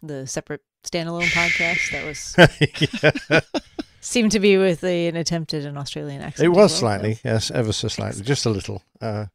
the 0.03 0.27
separate 0.27 0.63
standalone 0.85 1.29
podcast. 1.33 1.91
That 1.93 2.05
was 2.07 3.43
seemed 4.01 4.33
to 4.33 4.41
be 4.41 4.57
with 4.57 4.85
a, 4.85 5.09
an 5.09 5.17
attempt 5.17 5.53
at 5.55 5.65
an 5.65 5.77
Australian 5.77 6.23
accent. 6.23 6.45
It 6.47 6.49
was 6.51 6.57
well, 6.57 6.69
slightly, 6.69 7.19
yes, 7.25 7.51
ever 7.51 7.73
so 7.73 7.89
slightly, 7.89 8.23
just 8.23 8.47
a 8.47 8.51
little. 8.51 8.83
Uh, 9.01 9.27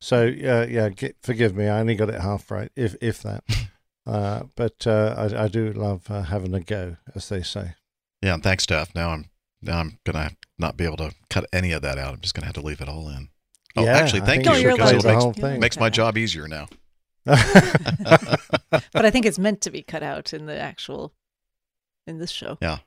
so 0.00 0.26
uh, 0.26 0.66
yeah, 0.68 0.88
get, 0.90 1.16
forgive 1.22 1.54
me, 1.56 1.68
I 1.68 1.80
only 1.80 1.94
got 1.94 2.08
it 2.10 2.20
half 2.20 2.50
right, 2.50 2.70
if 2.76 2.96
if 3.00 3.22
that. 3.22 3.44
Uh, 4.06 4.44
but 4.56 4.86
uh, 4.86 5.14
I, 5.16 5.44
I 5.44 5.48
do 5.48 5.72
love 5.72 6.10
uh, 6.10 6.22
having 6.22 6.54
a 6.54 6.60
go, 6.60 6.96
as 7.14 7.28
they 7.28 7.42
say. 7.42 7.74
Yeah, 8.20 8.34
and 8.34 8.42
thanks, 8.42 8.64
Steph. 8.64 8.94
Now 8.94 9.10
I'm 9.10 9.26
now 9.60 9.78
I'm 9.78 9.98
gonna 10.04 10.30
not 10.58 10.76
be 10.76 10.84
able 10.84 10.96
to 10.98 11.12
cut 11.30 11.46
any 11.52 11.72
of 11.72 11.82
that 11.82 11.98
out. 11.98 12.14
I'm 12.14 12.20
just 12.20 12.34
gonna 12.34 12.46
have 12.46 12.54
to 12.56 12.60
leave 12.62 12.80
it 12.80 12.88
all 12.88 13.08
in. 13.08 13.28
Oh, 13.76 13.84
Yeah, 13.84 13.96
actually, 13.96 14.20
thank 14.22 14.44
you 14.44 14.52
you 14.54 14.70
because 14.72 14.90
play 14.90 14.98
it 14.98 15.02
the 15.02 15.08
makes, 15.08 15.22
whole 15.22 15.32
thing. 15.32 15.60
makes 15.60 15.78
my 15.78 15.88
job 15.90 16.18
easier 16.18 16.48
now. 16.48 16.68
but 17.24 19.04
I 19.04 19.10
think 19.10 19.26
it's 19.26 19.38
meant 19.38 19.60
to 19.62 19.70
be 19.70 19.82
cut 19.82 20.02
out 20.02 20.32
in 20.32 20.46
the 20.46 20.58
actual 20.58 21.14
in 22.06 22.18
this 22.18 22.30
show. 22.32 22.58
Yeah. 22.60 22.78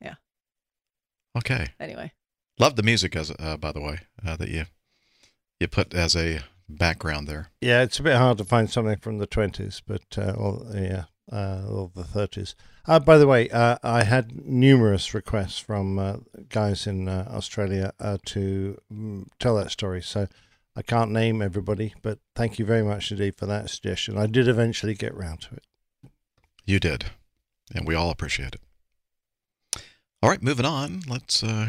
Yeah. 0.00 0.14
Okay. 1.38 1.68
Anyway. 1.78 2.12
Love 2.58 2.74
the 2.76 2.82
music 2.82 3.14
as 3.16 3.32
uh, 3.38 3.56
by 3.56 3.70
the 3.72 3.80
way 3.80 4.00
uh, 4.26 4.36
that 4.36 4.48
you 4.48 4.64
you 5.60 5.68
put 5.68 5.94
as 5.94 6.16
a 6.16 6.40
background 6.68 7.28
there. 7.28 7.50
Yeah, 7.60 7.82
it's 7.82 7.98
a 7.98 8.02
bit 8.02 8.16
hard 8.16 8.38
to 8.38 8.44
find 8.44 8.70
something 8.70 8.98
from 8.98 9.18
the 9.18 9.26
twenties, 9.26 9.82
but 9.86 10.02
uh, 10.16 10.32
or 10.32 10.64
yeah, 10.74 11.04
uh, 11.30 11.64
or 11.68 11.90
the 11.94 12.04
thirties. 12.04 12.54
Uh, 12.86 12.98
by 12.98 13.16
the 13.16 13.26
way, 13.26 13.48
uh, 13.50 13.76
I 13.82 14.04
had 14.04 14.44
numerous 14.44 15.14
requests 15.14 15.58
from 15.58 15.98
uh, 15.98 16.16
guys 16.48 16.86
in 16.86 17.08
uh, 17.08 17.28
Australia 17.30 17.92
uh, 18.00 18.18
to 18.26 18.78
mm, 18.92 19.26
tell 19.38 19.54
that 19.56 19.70
story. 19.70 20.02
So 20.02 20.26
I 20.74 20.82
can't 20.82 21.12
name 21.12 21.42
everybody, 21.42 21.94
but 22.02 22.18
thank 22.34 22.58
you 22.58 22.64
very 22.64 22.82
much 22.82 23.10
indeed 23.12 23.36
for 23.36 23.46
that 23.46 23.70
suggestion. 23.70 24.18
I 24.18 24.26
did 24.26 24.48
eventually 24.48 24.94
get 24.94 25.14
round 25.14 25.42
to 25.42 25.54
it. 25.54 25.64
You 26.64 26.80
did, 26.80 27.06
and 27.74 27.86
we 27.86 27.94
all 27.94 28.10
appreciate 28.10 28.54
it. 28.54 28.60
All 30.22 30.30
right, 30.30 30.42
moving 30.42 30.66
on. 30.66 31.02
Let's 31.08 31.42
uh, 31.42 31.68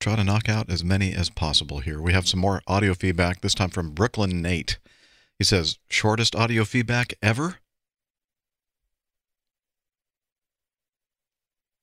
try 0.00 0.16
to 0.16 0.24
knock 0.24 0.48
out 0.48 0.70
as 0.70 0.84
many 0.84 1.14
as 1.14 1.30
possible 1.30 1.78
here. 1.78 2.00
We 2.00 2.12
have 2.12 2.28
some 2.28 2.40
more 2.40 2.62
audio 2.66 2.94
feedback, 2.94 3.40
this 3.40 3.54
time 3.54 3.70
from 3.70 3.90
Brooklyn 3.90 4.42
Nate. 4.42 4.78
He 5.38 5.44
says, 5.44 5.78
shortest 5.88 6.36
audio 6.36 6.64
feedback 6.64 7.14
ever? 7.22 7.56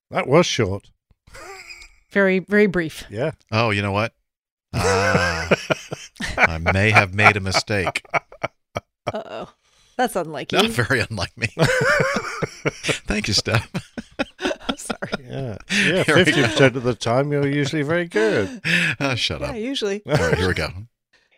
That 0.10 0.28
was 0.28 0.46
short. 0.46 0.92
Very 2.12 2.40
very 2.40 2.68
brief. 2.68 3.06
Yeah. 3.10 3.32
Oh, 3.54 3.70
you 3.70 3.82
know 3.82 3.94
what? 3.94 4.14
Ah, 4.74 5.50
I 6.38 6.58
may 6.58 6.92
have 6.92 7.14
made 7.14 7.38
a 7.38 7.40
mistake. 7.40 8.04
Uh 8.14 8.20
oh. 9.14 9.50
That's 9.98 10.16
unlike 10.16 10.52
Not 10.52 10.66
very 10.68 11.02
unlike 11.10 11.38
me. 11.38 11.48
Thank 13.08 13.28
you, 13.28 13.34
Steph. 13.34 13.72
I'm 14.68 14.78
sorry. 14.78 15.12
Yeah, 15.24 15.58
yeah. 15.72 16.04
Fifty 16.04 16.42
percent 16.42 16.76
of 16.76 16.84
the 16.84 16.96
time, 16.96 17.32
you're 17.32 17.48
usually 17.48 17.84
very 17.84 18.08
good. 18.08 18.62
Ah, 19.00 19.16
shut 19.16 19.42
up. 19.42 19.50
Yeah, 19.50 19.56
up. 19.56 19.66
usually. 19.66 20.02
All 20.08 20.16
right, 20.16 20.38
here 20.38 20.48
we 20.48 20.54
go. 20.54 20.70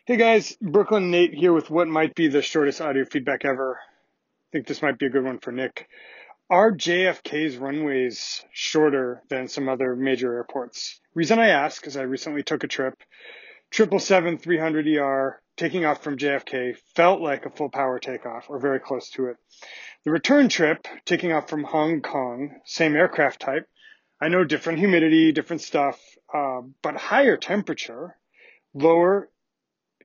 Hey 0.05 0.17
guys, 0.17 0.57
Brooklyn 0.61 1.11
Nate 1.11 1.33
here 1.33 1.53
with 1.53 1.69
what 1.69 1.87
might 1.87 2.13
be 2.15 2.27
the 2.27 2.41
shortest 2.41 2.81
audio 2.81 3.05
feedback 3.05 3.45
ever. 3.45 3.79
I 3.79 4.49
think 4.51 4.67
this 4.67 4.81
might 4.81 4.99
be 4.99 5.05
a 5.05 5.09
good 5.09 5.23
one 5.23 5.39
for 5.39 5.51
Nick. 5.51 5.87
Are 6.49 6.71
JFK's 6.71 7.57
runways 7.57 8.43
shorter 8.51 9.21
than 9.29 9.47
some 9.47 9.69
other 9.69 9.95
major 9.95 10.33
airports? 10.33 10.99
Reason 11.15 11.39
I 11.39 11.47
ask 11.49 11.87
is 11.87 11.95
I 11.95 12.01
recently 12.01 12.43
took 12.43 12.63
a 12.63 12.67
trip, 12.67 12.95
777 13.71 14.37
300ER, 14.39 15.35
taking 15.55 15.85
off 15.85 16.03
from 16.03 16.17
JFK, 16.17 16.75
felt 16.95 17.21
like 17.21 17.45
a 17.45 17.49
full 17.49 17.69
power 17.69 17.97
takeoff 17.97 18.49
or 18.49 18.59
very 18.59 18.79
close 18.79 19.09
to 19.11 19.27
it. 19.27 19.37
The 20.05 20.11
return 20.11 20.49
trip, 20.49 20.85
taking 21.05 21.31
off 21.31 21.49
from 21.49 21.63
Hong 21.63 22.01
Kong, 22.01 22.59
same 22.65 22.93
aircraft 22.95 23.39
type, 23.39 23.69
I 24.19 24.27
know 24.27 24.43
different 24.43 24.79
humidity, 24.79 25.31
different 25.31 25.61
stuff, 25.61 25.99
uh, 26.33 26.61
but 26.81 26.97
higher 26.97 27.37
temperature, 27.37 28.17
lower 28.73 29.29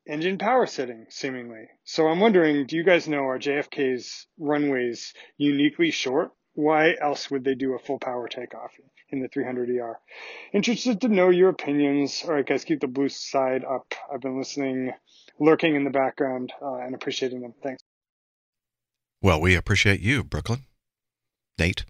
engine 0.07 0.39
power 0.39 0.67
setting, 0.67 1.07
seemingly. 1.09 1.69
So 1.85 2.07
I'm 2.07 2.21
wondering, 2.21 2.67
do 2.67 2.77
you 2.77 2.85
guys 2.85 3.09
know 3.09 3.25
are 3.25 3.41
JFK's 3.41 4.27
runways 4.39 5.15
uniquely 5.37 5.91
short? 5.91 6.31
Why 6.55 6.95
else 7.01 7.29
would 7.31 7.43
they 7.43 7.55
do 7.55 7.75
a 7.75 7.79
full 7.79 7.99
power 7.99 8.29
takeoff 8.29 8.71
in 9.11 9.21
the 9.21 9.29
300ER? 9.29 9.95
Interested 10.53 11.01
to 11.01 11.09
know 11.09 11.31
your 11.31 11.49
opinions. 11.49 12.23
All 12.25 12.35
right, 12.35 12.47
guys, 12.47 12.65
keep 12.65 12.81
the 12.81 12.87
blue 12.87 13.09
side 13.09 13.65
up. 13.65 13.95
I've 14.13 14.21
been 14.21 14.39
listening, 14.39 14.93
lurking 15.41 15.75
in 15.75 15.83
the 15.83 15.91
background, 15.91 16.53
uh, 16.63 16.77
and 16.77 16.95
appreciating 16.95 17.41
them. 17.41 17.55
Thanks. 17.63 17.83
Well, 19.21 19.41
we 19.41 19.55
appreciate 19.55 20.01
you, 20.01 20.23
Brooklyn. 20.23 20.65
Nate. 21.59 21.85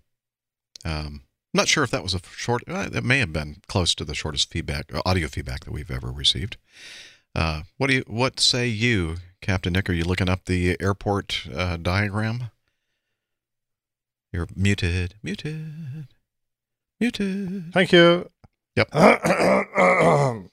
Um, 0.84 1.22
not 1.52 1.68
sure 1.68 1.84
if 1.84 1.90
that 1.90 2.02
was 2.02 2.14
a 2.14 2.20
short. 2.34 2.62
Uh, 2.66 2.88
it 2.92 3.04
may 3.04 3.18
have 3.18 3.32
been 3.32 3.56
close 3.68 3.94
to 3.96 4.04
the 4.04 4.14
shortest 4.14 4.50
feedback, 4.50 4.94
uh, 4.94 5.02
audio 5.04 5.28
feedback 5.28 5.64
that 5.64 5.72
we've 5.72 5.90
ever 5.90 6.10
received. 6.10 6.56
Uh, 7.34 7.62
what 7.76 7.88
do 7.88 7.96
you? 7.96 8.04
What 8.06 8.40
say 8.40 8.66
you, 8.66 9.16
Captain 9.40 9.72
Nick? 9.72 9.88
Are 9.90 9.92
you 9.92 10.04
looking 10.04 10.28
up 10.28 10.44
the 10.44 10.76
airport 10.80 11.46
uh, 11.54 11.76
diagram? 11.76 12.50
You're 14.32 14.48
muted, 14.54 15.14
muted, 15.22 16.08
muted. 17.00 17.72
Thank 17.72 17.92
you. 17.92 18.30
Yep. 18.76 18.88
I 18.92 20.46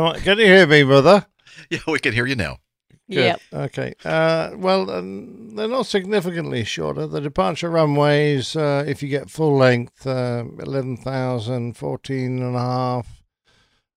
want, 0.00 0.22
can 0.22 0.38
you 0.38 0.46
hear 0.46 0.66
me, 0.66 0.84
mother? 0.84 1.26
Yeah, 1.70 1.80
we 1.86 1.98
can 1.98 2.12
hear 2.14 2.26
you 2.26 2.34
now. 2.34 2.58
Good. 3.14 3.36
Okay. 3.52 3.94
Uh, 4.04 4.50
well, 4.56 4.90
um, 4.90 5.54
they're 5.56 5.68
not 5.68 5.86
significantly 5.86 6.64
shorter. 6.64 7.06
The 7.06 7.20
departure 7.20 7.70
runways, 7.70 8.56
uh, 8.56 8.84
if 8.86 9.02
you 9.02 9.08
get 9.08 9.30
full 9.30 9.56
length, 9.56 10.06
uh, 10.06 10.44
11,000, 10.58 11.76
14 11.76 12.42
and 12.42 12.56
a 12.56 12.58
half, 12.58 13.22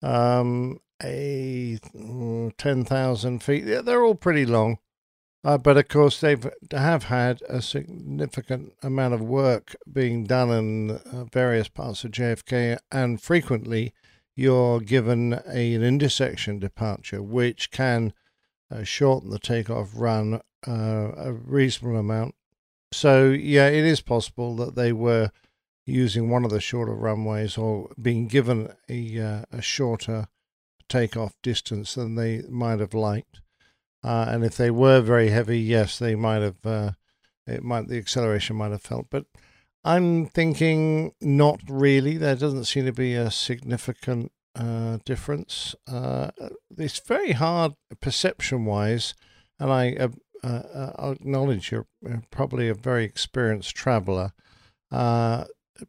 um, 0.01 0.79
a 1.03 1.79
mm, 1.95 2.51
10,000 2.57 3.43
feet. 3.43 3.65
Yeah, 3.65 3.81
they're 3.81 4.03
all 4.03 4.15
pretty 4.15 4.45
long. 4.45 4.77
Uh, 5.45 5.59
but 5.59 5.77
of 5.77 5.87
course, 5.87 6.19
they've 6.19 6.49
have 6.71 7.03
had 7.03 7.39
a 7.47 7.61
significant 7.61 8.73
amount 8.81 9.13
of 9.13 9.21
work 9.21 9.75
being 9.91 10.25
done 10.25 10.49
in 10.49 10.89
uh, 10.89 11.25
various 11.25 11.67
parts 11.67 12.03
of 12.03 12.09
JFK, 12.09 12.79
and 12.91 13.21
frequently 13.21 13.93
you're 14.35 14.79
given 14.79 15.39
a, 15.47 15.75
an 15.75 15.83
intersection 15.83 16.57
departure, 16.57 17.21
which 17.21 17.69
can 17.69 18.11
uh, 18.71 18.83
shorten 18.83 19.29
the 19.29 19.39
takeoff 19.39 19.91
run 19.95 20.41
uh, 20.67 21.11
a 21.15 21.33
reasonable 21.33 21.97
amount. 21.97 22.35
So 22.91 23.29
yeah, 23.29 23.67
it 23.67 23.83
is 23.83 24.01
possible 24.01 24.55
that 24.57 24.75
they 24.75 24.93
were 24.93 25.31
using 25.85 26.29
one 26.29 26.43
of 26.43 26.51
the 26.51 26.59
shorter 26.59 26.95
runways 26.95 27.57
or 27.57 27.89
being 28.01 28.27
given 28.27 28.73
a 28.89 29.19
uh, 29.19 29.41
a 29.51 29.61
shorter 29.61 30.27
takeoff 30.89 31.33
distance 31.41 31.95
than 31.95 32.15
they 32.15 32.43
might 32.49 32.79
have 32.79 32.93
liked. 32.93 33.41
Uh, 34.03 34.25
and 34.29 34.43
if 34.43 34.55
they 34.55 34.69
were 34.69 35.01
very 35.01 35.29
heavy, 35.29 35.59
yes, 35.59 35.97
they 35.99 36.15
might 36.15 36.41
have. 36.41 36.65
Uh, 36.65 36.91
it 37.47 37.63
might 37.63 37.87
the 37.87 37.97
acceleration 37.97 38.55
might 38.55 38.71
have 38.71 38.81
felt, 38.81 39.07
but 39.09 39.25
I'm 39.83 40.25
thinking 40.25 41.13
not 41.21 41.59
really. 41.69 42.17
There 42.17 42.35
doesn't 42.35 42.65
seem 42.65 42.85
to 42.85 42.91
be 42.91 43.13
a 43.13 43.29
significant 43.29 44.31
uh, 44.55 44.97
difference. 45.05 45.75
Uh, 45.87 46.31
it's 46.77 46.99
very 46.99 47.33
hard 47.33 47.73
perception 48.01 48.65
wise, 48.65 49.13
and 49.59 49.71
I 49.71 49.95
uh, 49.95 50.09
uh, 50.43 51.11
acknowledge 51.11 51.71
you're 51.71 51.87
uh, 52.07 52.17
probably 52.29 52.69
a 52.69 52.73
very 52.73 53.03
experienced 53.03 53.75
traveler. 53.75 54.33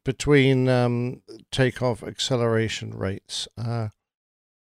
Between 0.04 0.68
um, 0.68 1.22
takeoff 1.52 2.02
acceleration 2.02 2.90
rates, 2.90 3.46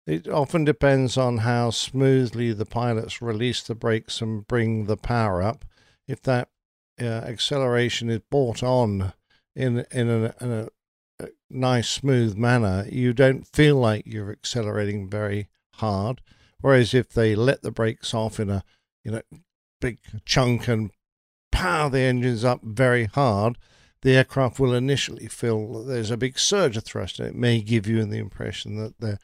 it 0.06 0.28
often 0.28 0.66
depends 0.66 1.18
on 1.18 1.40
how 1.40 1.72
smoothly 1.72 2.54
the 2.54 2.66
pilots 2.66 3.24
release 3.24 3.64
the 3.64 3.74
brakes 3.74 4.22
and 4.22 4.46
bring 4.46 4.86
the 4.86 4.98
power 4.98 5.42
up. 5.42 5.66
If 6.08 6.22
that 6.24 6.50
acceleration 7.00 8.12
is 8.12 8.20
brought 8.30 8.62
on 8.62 9.14
in 9.56 9.86
in 9.92 10.10
a, 10.10 10.36
in 10.40 10.52
a 10.52 10.68
nice 11.50 11.90
smooth 11.90 12.36
manner, 12.36 12.86
you 12.92 13.14
don't 13.14 13.48
feel 13.48 13.76
like 13.76 14.06
you're 14.06 14.32
accelerating 14.32 15.10
very 15.10 15.48
hard. 15.76 16.22
Whereas 16.62 16.94
if 16.94 17.10
they 17.10 17.36
let 17.36 17.62
the 17.62 17.72
brakes 17.72 18.14
off 18.14 18.40
in 18.40 18.50
a 18.50 18.64
you 19.04 19.12
know 19.12 19.22
big 19.80 20.00
chunk 20.26 20.68
and 20.68 20.92
power 21.52 21.90
the 21.90 22.00
engines 22.00 22.44
up 22.44 22.62
very 22.64 23.06
hard, 23.06 23.58
the 24.02 24.16
aircraft 24.16 24.60
will 24.60 24.74
initially 24.74 25.28
feel 25.28 25.74
that 25.74 25.92
there's 25.92 26.12
a 26.12 26.18
big 26.18 26.38
surge 26.38 26.78
of 26.78 26.84
thrust, 26.84 27.20
and 27.20 27.30
it 27.30 27.36
may 27.36 27.62
give 27.62 27.88
you 27.88 28.04
the 28.06 28.18
impression 28.18 28.78
that 28.78 29.00
they're 29.00 29.20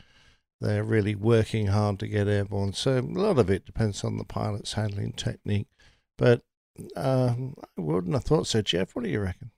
they're 0.60 0.84
really 0.84 1.16
working 1.16 1.68
hard 1.68 2.00
to 2.00 2.08
get 2.08 2.28
airborne. 2.28 2.74
So 2.74 3.00
a 3.00 3.02
lot 3.02 3.40
of 3.40 3.50
it 3.50 3.66
depends 3.66 4.04
on 4.04 4.18
the 4.18 4.24
pilot's 4.24 4.74
handling 4.74 5.14
technique. 5.14 5.68
But 6.18 6.44
um, 6.96 7.56
I 7.78 7.82
wouldn't 7.82 8.14
have 8.14 8.24
thought 8.24 8.46
so, 8.46 8.62
Jeff. 8.62 8.96
What 8.96 9.04
do 9.04 9.10
you 9.10 9.22
reckon? 9.22 9.50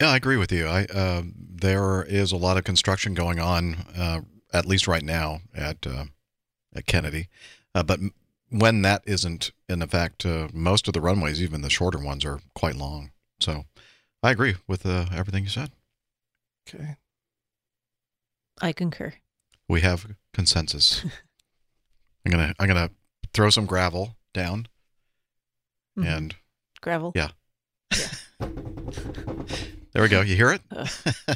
Yeah, 0.00 0.10
I 0.10 0.16
agree 0.16 0.36
with 0.36 0.52
you. 0.52 0.66
I 0.66 0.84
uh, 0.86 1.22
there 1.36 2.02
is 2.02 2.32
a 2.32 2.36
lot 2.36 2.56
of 2.58 2.64
construction 2.64 3.14
going 3.14 3.40
on, 3.40 3.74
uh, 3.96 4.20
at 4.52 4.66
least 4.66 4.86
right 4.86 5.02
now 5.02 5.40
at 5.54 5.86
uh, 5.86 6.04
at 6.74 6.86
Kennedy. 6.86 7.28
Uh, 7.74 7.82
but 7.82 7.98
m- 8.00 8.12
when 8.50 8.82
that 8.82 9.02
isn't, 9.06 9.52
in 9.68 9.86
fact, 9.88 10.24
uh, 10.26 10.48
most 10.52 10.86
of 10.86 10.94
the 10.94 11.00
runways, 11.00 11.42
even 11.42 11.62
the 11.62 11.70
shorter 11.70 11.98
ones, 11.98 12.24
are 12.24 12.40
quite 12.54 12.76
long. 12.76 13.10
So 13.40 13.64
I 14.22 14.30
agree 14.30 14.56
with 14.68 14.84
uh, 14.84 15.06
everything 15.14 15.44
you 15.44 15.50
said. 15.50 15.70
Okay. 16.68 16.96
I 18.60 18.72
concur. 18.72 19.14
We 19.68 19.80
have 19.80 20.06
consensus. 20.34 21.04
I'm 22.26 22.32
gonna 22.32 22.54
I'm 22.58 22.66
gonna 22.68 22.90
throw 23.32 23.50
some 23.50 23.66
gravel 23.66 24.16
down, 24.34 24.68
Mhm. 25.98 26.06
and 26.06 26.36
Gravel. 26.80 27.12
yeah, 27.14 27.30
there 29.92 30.02
we 30.02 30.08
go. 30.08 30.20
You 30.20 30.36
hear 30.36 30.50
it? 30.52 30.62
Uh, 30.70 30.86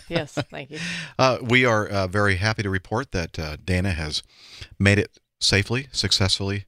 yes, 0.09 0.33
thank 0.51 0.71
you. 0.71 0.79
Uh, 1.19 1.37
we 1.43 1.67
are 1.67 1.87
uh, 1.87 2.07
very 2.07 2.37
happy 2.37 2.63
to 2.63 2.71
report 2.71 3.13
that 3.13 3.39
uh, 3.39 3.57
Dana 3.63 3.91
has 3.91 4.23
made 4.79 4.99
it 4.99 5.19
safely, 5.39 5.89
successfully, 5.93 6.65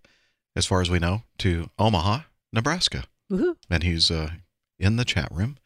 as 0.54 0.66
far 0.66 0.82
as 0.82 0.90
we 0.90 0.98
know, 0.98 1.22
to 1.38 1.70
Omaha, 1.78 2.20
Nebraska. 2.52 3.04
Woohoo. 3.30 3.56
And 3.70 3.82
he's 3.82 4.10
uh, 4.10 4.32
in 4.78 4.96
the 4.96 5.06
chat 5.06 5.28
room 5.32 5.56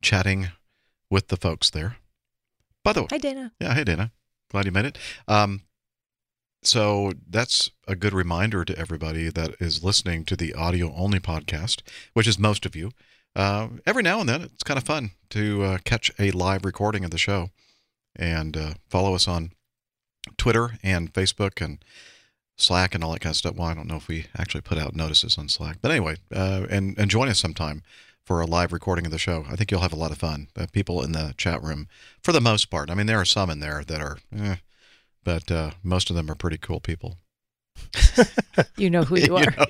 chatting 0.00 0.48
with 1.08 1.28
the 1.28 1.36
folks 1.36 1.70
there. 1.70 1.98
By 2.82 2.92
the 2.92 3.02
way, 3.02 3.08
Hi, 3.12 3.18
Dana. 3.18 3.52
yeah, 3.60 3.74
hey 3.74 3.84
Dana, 3.84 4.10
glad 4.50 4.64
you 4.64 4.72
made 4.72 4.86
it. 4.86 4.98
Um, 5.28 5.60
so 6.64 7.12
that's 7.30 7.70
a 7.86 7.94
good 7.94 8.12
reminder 8.12 8.64
to 8.64 8.76
everybody 8.76 9.28
that 9.28 9.54
is 9.60 9.84
listening 9.84 10.24
to 10.24 10.34
the 10.36 10.52
audio 10.54 10.92
only 10.96 11.20
podcast, 11.20 11.82
which 12.12 12.26
is 12.26 12.40
most 12.40 12.66
of 12.66 12.74
you. 12.74 12.90
Uh, 13.34 13.68
every 13.86 14.02
now 14.02 14.20
and 14.20 14.28
then, 14.28 14.42
it's 14.42 14.62
kind 14.62 14.78
of 14.78 14.84
fun 14.84 15.12
to 15.30 15.62
uh, 15.62 15.78
catch 15.84 16.10
a 16.18 16.30
live 16.32 16.64
recording 16.64 17.04
of 17.04 17.10
the 17.10 17.18
show 17.18 17.50
and 18.14 18.56
uh, 18.56 18.74
follow 18.88 19.14
us 19.14 19.26
on 19.26 19.52
Twitter 20.36 20.78
and 20.82 21.12
Facebook 21.12 21.64
and 21.64 21.82
Slack 22.56 22.94
and 22.94 23.02
all 23.02 23.12
that 23.12 23.20
kind 23.20 23.32
of 23.32 23.38
stuff. 23.38 23.56
Well, 23.56 23.68
I 23.68 23.74
don't 23.74 23.88
know 23.88 23.96
if 23.96 24.08
we 24.08 24.26
actually 24.36 24.60
put 24.60 24.78
out 24.78 24.94
notices 24.94 25.38
on 25.38 25.48
Slack, 25.48 25.78
but 25.80 25.90
anyway, 25.90 26.16
uh, 26.34 26.66
and 26.70 26.96
and 26.98 27.10
join 27.10 27.28
us 27.28 27.40
sometime 27.40 27.82
for 28.24 28.40
a 28.40 28.46
live 28.46 28.72
recording 28.72 29.06
of 29.06 29.12
the 29.12 29.18
show. 29.18 29.44
I 29.48 29.56
think 29.56 29.70
you'll 29.70 29.80
have 29.80 29.92
a 29.92 29.96
lot 29.96 30.12
of 30.12 30.18
fun. 30.18 30.48
Uh, 30.56 30.66
people 30.70 31.02
in 31.02 31.12
the 31.12 31.34
chat 31.36 31.62
room, 31.62 31.88
for 32.22 32.32
the 32.32 32.40
most 32.40 32.70
part. 32.70 32.90
I 32.90 32.94
mean, 32.94 33.06
there 33.06 33.20
are 33.20 33.24
some 33.24 33.50
in 33.50 33.60
there 33.60 33.82
that 33.84 34.00
are, 34.00 34.18
eh, 34.36 34.56
but 35.24 35.50
uh, 35.50 35.72
most 35.82 36.10
of 36.10 36.16
them 36.16 36.30
are 36.30 36.36
pretty 36.36 36.58
cool 36.58 36.78
people. 36.78 37.18
You 38.76 38.90
know 38.90 39.02
who 39.04 39.18
you 39.18 39.36
are. 39.36 39.44
know. 39.56 39.66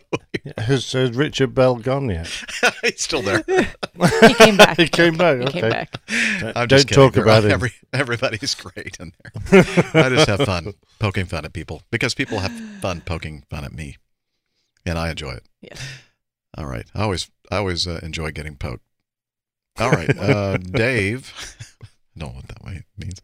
Has, 0.58 0.90
has 0.92 1.14
Richard 1.16 1.54
Bell 1.54 1.76
gone 1.76 2.08
yet? 2.10 2.28
He's 2.82 3.02
still 3.02 3.22
there. 3.22 3.42
He 4.26 4.34
came 4.34 4.56
back. 4.56 4.76
he 4.78 4.88
came 4.88 5.16
back. 5.16 5.38
He 5.38 5.44
okay. 5.44 5.60
came 5.60 5.70
back. 5.70 6.00
Don't 6.40 6.56
I'm 6.56 6.66
just 6.68 6.88
kidding. 6.88 7.04
talk 7.04 7.12
They're- 7.14 7.22
about 7.22 7.44
it. 7.44 7.52
every, 7.52 7.72
Everybody's 7.92 8.54
great 8.54 8.96
in 8.98 9.12
there. 9.22 9.64
I 9.94 10.08
just 10.08 10.26
have 10.28 10.40
fun 10.40 10.72
poking 10.98 11.26
fun 11.26 11.44
at 11.44 11.52
people 11.52 11.82
because 11.90 12.14
people 12.14 12.38
have 12.40 12.50
fun 12.80 13.02
poking 13.02 13.44
fun 13.50 13.64
at 13.64 13.72
me, 13.72 13.98
and 14.86 14.98
I 14.98 15.10
enjoy 15.10 15.32
it. 15.32 15.44
Yes. 15.60 15.80
All 16.56 16.66
right. 16.66 16.86
I 16.94 17.02
always 17.02 17.30
I 17.50 17.58
always 17.58 17.86
uh, 17.86 18.00
enjoy 18.02 18.32
getting 18.32 18.56
poked. 18.56 18.82
All 19.78 19.90
right. 19.90 20.10
Uh, 20.18 20.56
Dave, 20.56 21.32
I 21.82 21.86
don't 22.18 22.28
know 22.30 22.34
what 22.34 22.48
that 22.48 22.64
way 22.64 22.82
means. 22.96 23.20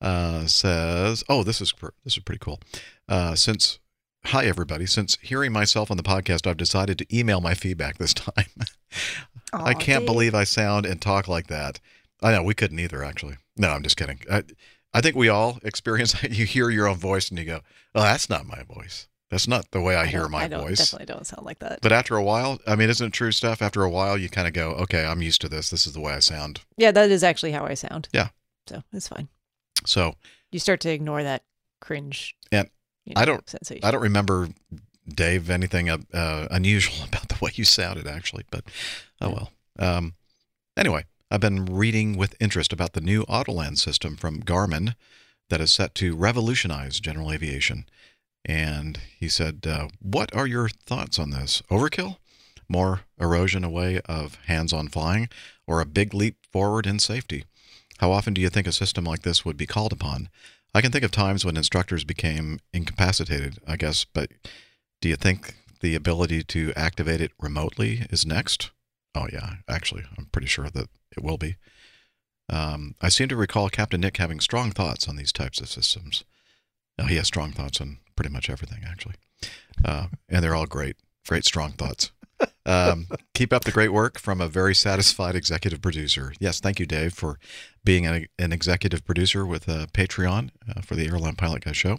Uh, 0.00 0.46
says, 0.46 1.22
"Oh, 1.28 1.44
this 1.44 1.60
is 1.60 1.72
pr- 1.72 1.88
this 2.04 2.16
is 2.16 2.22
pretty 2.24 2.40
cool." 2.40 2.60
Uh, 3.08 3.34
since 3.34 3.78
hi 4.28 4.44
everybody, 4.46 4.86
since 4.86 5.16
hearing 5.22 5.52
myself 5.52 5.90
on 5.90 5.96
the 5.96 6.02
podcast, 6.02 6.46
I've 6.46 6.56
decided 6.56 6.98
to 6.98 7.16
email 7.16 7.40
my 7.40 7.54
feedback 7.54 7.98
this 7.98 8.14
time. 8.14 8.46
I 9.52 9.74
can't 9.74 10.00
Dave. 10.02 10.06
believe 10.06 10.34
I 10.34 10.44
sound 10.44 10.86
and 10.86 11.00
talk 11.00 11.28
like 11.28 11.46
that. 11.46 11.80
I 12.22 12.32
know 12.32 12.42
we 12.42 12.54
couldn't 12.54 12.78
either, 12.78 13.02
actually. 13.02 13.36
No, 13.56 13.70
I'm 13.70 13.82
just 13.82 13.96
kidding. 13.96 14.20
I, 14.30 14.42
I 14.92 15.00
think 15.00 15.16
we 15.16 15.28
all 15.28 15.58
experience 15.62 16.12
that. 16.12 16.30
You 16.38 16.44
hear 16.46 16.68
your 16.70 16.88
own 16.88 16.96
voice 16.96 17.30
and 17.30 17.38
you 17.38 17.44
go, 17.44 17.60
"Oh, 17.94 18.02
that's 18.02 18.28
not 18.28 18.46
my 18.46 18.62
voice. 18.64 19.08
That's 19.30 19.46
not 19.48 19.70
the 19.70 19.80
way 19.80 19.96
I, 19.96 20.06
hear 20.06 20.28
my 20.28 20.44
I 20.44 20.48
voice." 20.48 20.78
definitely 20.78 21.06
don't 21.06 21.26
sound 21.26 21.46
like 21.46 21.60
that. 21.60 21.80
But 21.80 21.92
after 21.92 22.16
a 22.16 22.22
while, 22.22 22.58
I 22.66 22.76
mean, 22.76 22.90
isn't 22.90 23.06
it 23.06 23.12
true 23.12 23.32
stuff? 23.32 23.62
After 23.62 23.82
a 23.84 23.90
while, 23.90 24.18
you 24.18 24.28
kind 24.28 24.48
of 24.48 24.52
go, 24.54 24.70
"Okay, 24.72 25.04
I'm 25.04 25.22
used 25.22 25.40
to 25.42 25.48
this. 25.48 25.70
This 25.70 25.86
is 25.86 25.92
the 25.92 26.00
way 26.00 26.12
I 26.12 26.18
sound." 26.18 26.60
Yeah, 26.76 26.90
that 26.90 27.10
is 27.10 27.22
actually 27.24 27.52
how 27.52 27.64
I 27.64 27.74
sound. 27.74 28.08
Yeah. 28.12 28.28
So 28.66 28.82
it's 28.92 29.08
fine. 29.08 29.28
So, 29.86 30.16
You 30.50 30.58
start 30.58 30.80
to 30.80 30.90
ignore 30.90 31.22
that 31.22 31.44
cringe. 31.80 32.34
and 32.52 32.68
you 33.08 33.14
I 33.16 33.24
don't, 33.24 33.48
sensation. 33.48 33.84
I 33.84 33.90
don't 33.90 34.02
remember 34.02 34.48
Dave 35.08 35.50
anything 35.50 35.88
uh, 35.88 35.98
uh, 36.12 36.48
unusual 36.50 37.04
about 37.08 37.28
the 37.28 37.38
way 37.40 37.50
you 37.54 37.64
sounded, 37.64 38.06
actually. 38.06 38.44
But 38.50 38.64
oh 39.20 39.30
well. 39.30 39.52
Um, 39.78 40.14
anyway, 40.76 41.04
I've 41.30 41.40
been 41.40 41.64
reading 41.66 42.16
with 42.16 42.34
interest 42.40 42.72
about 42.72 42.92
the 42.92 43.00
new 43.00 43.24
Autoland 43.26 43.78
system 43.78 44.16
from 44.16 44.42
Garmin 44.42 44.94
that 45.50 45.60
is 45.60 45.72
set 45.72 45.94
to 45.96 46.16
revolutionize 46.16 47.00
general 47.00 47.32
aviation. 47.32 47.86
And 48.44 48.98
he 49.18 49.28
said, 49.28 49.66
uh, 49.66 49.88
"What 50.00 50.34
are 50.34 50.46
your 50.46 50.68
thoughts 50.68 51.18
on 51.18 51.30
this? 51.30 51.62
Overkill? 51.70 52.16
more 52.68 53.00
erosion 53.18 53.64
away 53.64 54.00
of 54.04 54.36
hands 54.46 54.72
on 54.72 54.88
flying 54.88 55.28
or 55.66 55.80
a 55.80 55.86
big 55.86 56.14
leap 56.14 56.36
forward 56.52 56.86
in 56.86 56.98
safety? 56.98 57.44
How 57.98 58.12
often 58.12 58.34
do 58.34 58.40
you 58.40 58.48
think 58.48 58.66
a 58.66 58.72
system 58.72 59.04
like 59.04 59.22
this 59.22 59.44
would 59.44 59.56
be 59.56 59.66
called 59.66 59.92
upon? 59.92 60.28
I 60.74 60.80
can 60.80 60.92
think 60.92 61.04
of 61.04 61.10
times 61.10 61.44
when 61.44 61.56
instructors 61.56 62.04
became 62.04 62.60
incapacitated, 62.72 63.58
I 63.66 63.76
guess, 63.76 64.04
but 64.04 64.30
do 65.00 65.08
you 65.08 65.16
think 65.16 65.54
the 65.80 65.94
ability 65.94 66.42
to 66.44 66.72
activate 66.76 67.20
it 67.20 67.32
remotely 67.40 68.06
is 68.10 68.26
next? 68.26 68.70
Oh, 69.14 69.26
yeah, 69.32 69.56
actually, 69.68 70.04
I'm 70.16 70.26
pretty 70.26 70.48
sure 70.48 70.68
that 70.70 70.88
it 71.16 71.22
will 71.22 71.38
be. 71.38 71.56
Um, 72.50 72.94
I 73.00 73.08
seem 73.08 73.28
to 73.28 73.36
recall 73.36 73.68
Captain 73.68 74.00
Nick 74.00 74.16
having 74.16 74.40
strong 74.40 74.70
thoughts 74.70 75.08
on 75.08 75.16
these 75.16 75.32
types 75.32 75.60
of 75.60 75.68
systems. 75.68 76.24
Now, 76.98 77.06
he 77.06 77.16
has 77.16 77.26
strong 77.26 77.52
thoughts 77.52 77.80
on 77.80 77.98
pretty 78.16 78.30
much 78.30 78.50
everything, 78.50 78.84
actually. 78.86 79.14
Uh, 79.84 80.08
and 80.28 80.42
they're 80.42 80.54
all 80.54 80.66
great, 80.66 80.96
great, 81.26 81.44
strong 81.44 81.72
thoughts. 81.72 82.10
Um, 82.66 83.08
keep 83.34 83.52
up 83.52 83.64
the 83.64 83.72
great 83.72 83.92
work 83.92 84.18
from 84.18 84.40
a 84.40 84.48
very 84.48 84.74
satisfied 84.74 85.34
executive 85.34 85.80
producer. 85.80 86.34
Yes, 86.38 86.60
thank 86.60 86.78
you, 86.78 86.86
Dave, 86.86 87.14
for 87.14 87.38
being 87.82 88.06
an, 88.06 88.26
an 88.38 88.52
executive 88.52 89.04
producer 89.06 89.46
with 89.46 89.68
uh, 89.68 89.86
Patreon 89.92 90.50
uh, 90.68 90.82
for 90.82 90.94
the 90.94 91.06
Airline 91.06 91.36
Pilot 91.36 91.64
Guy 91.64 91.72
show. 91.72 91.98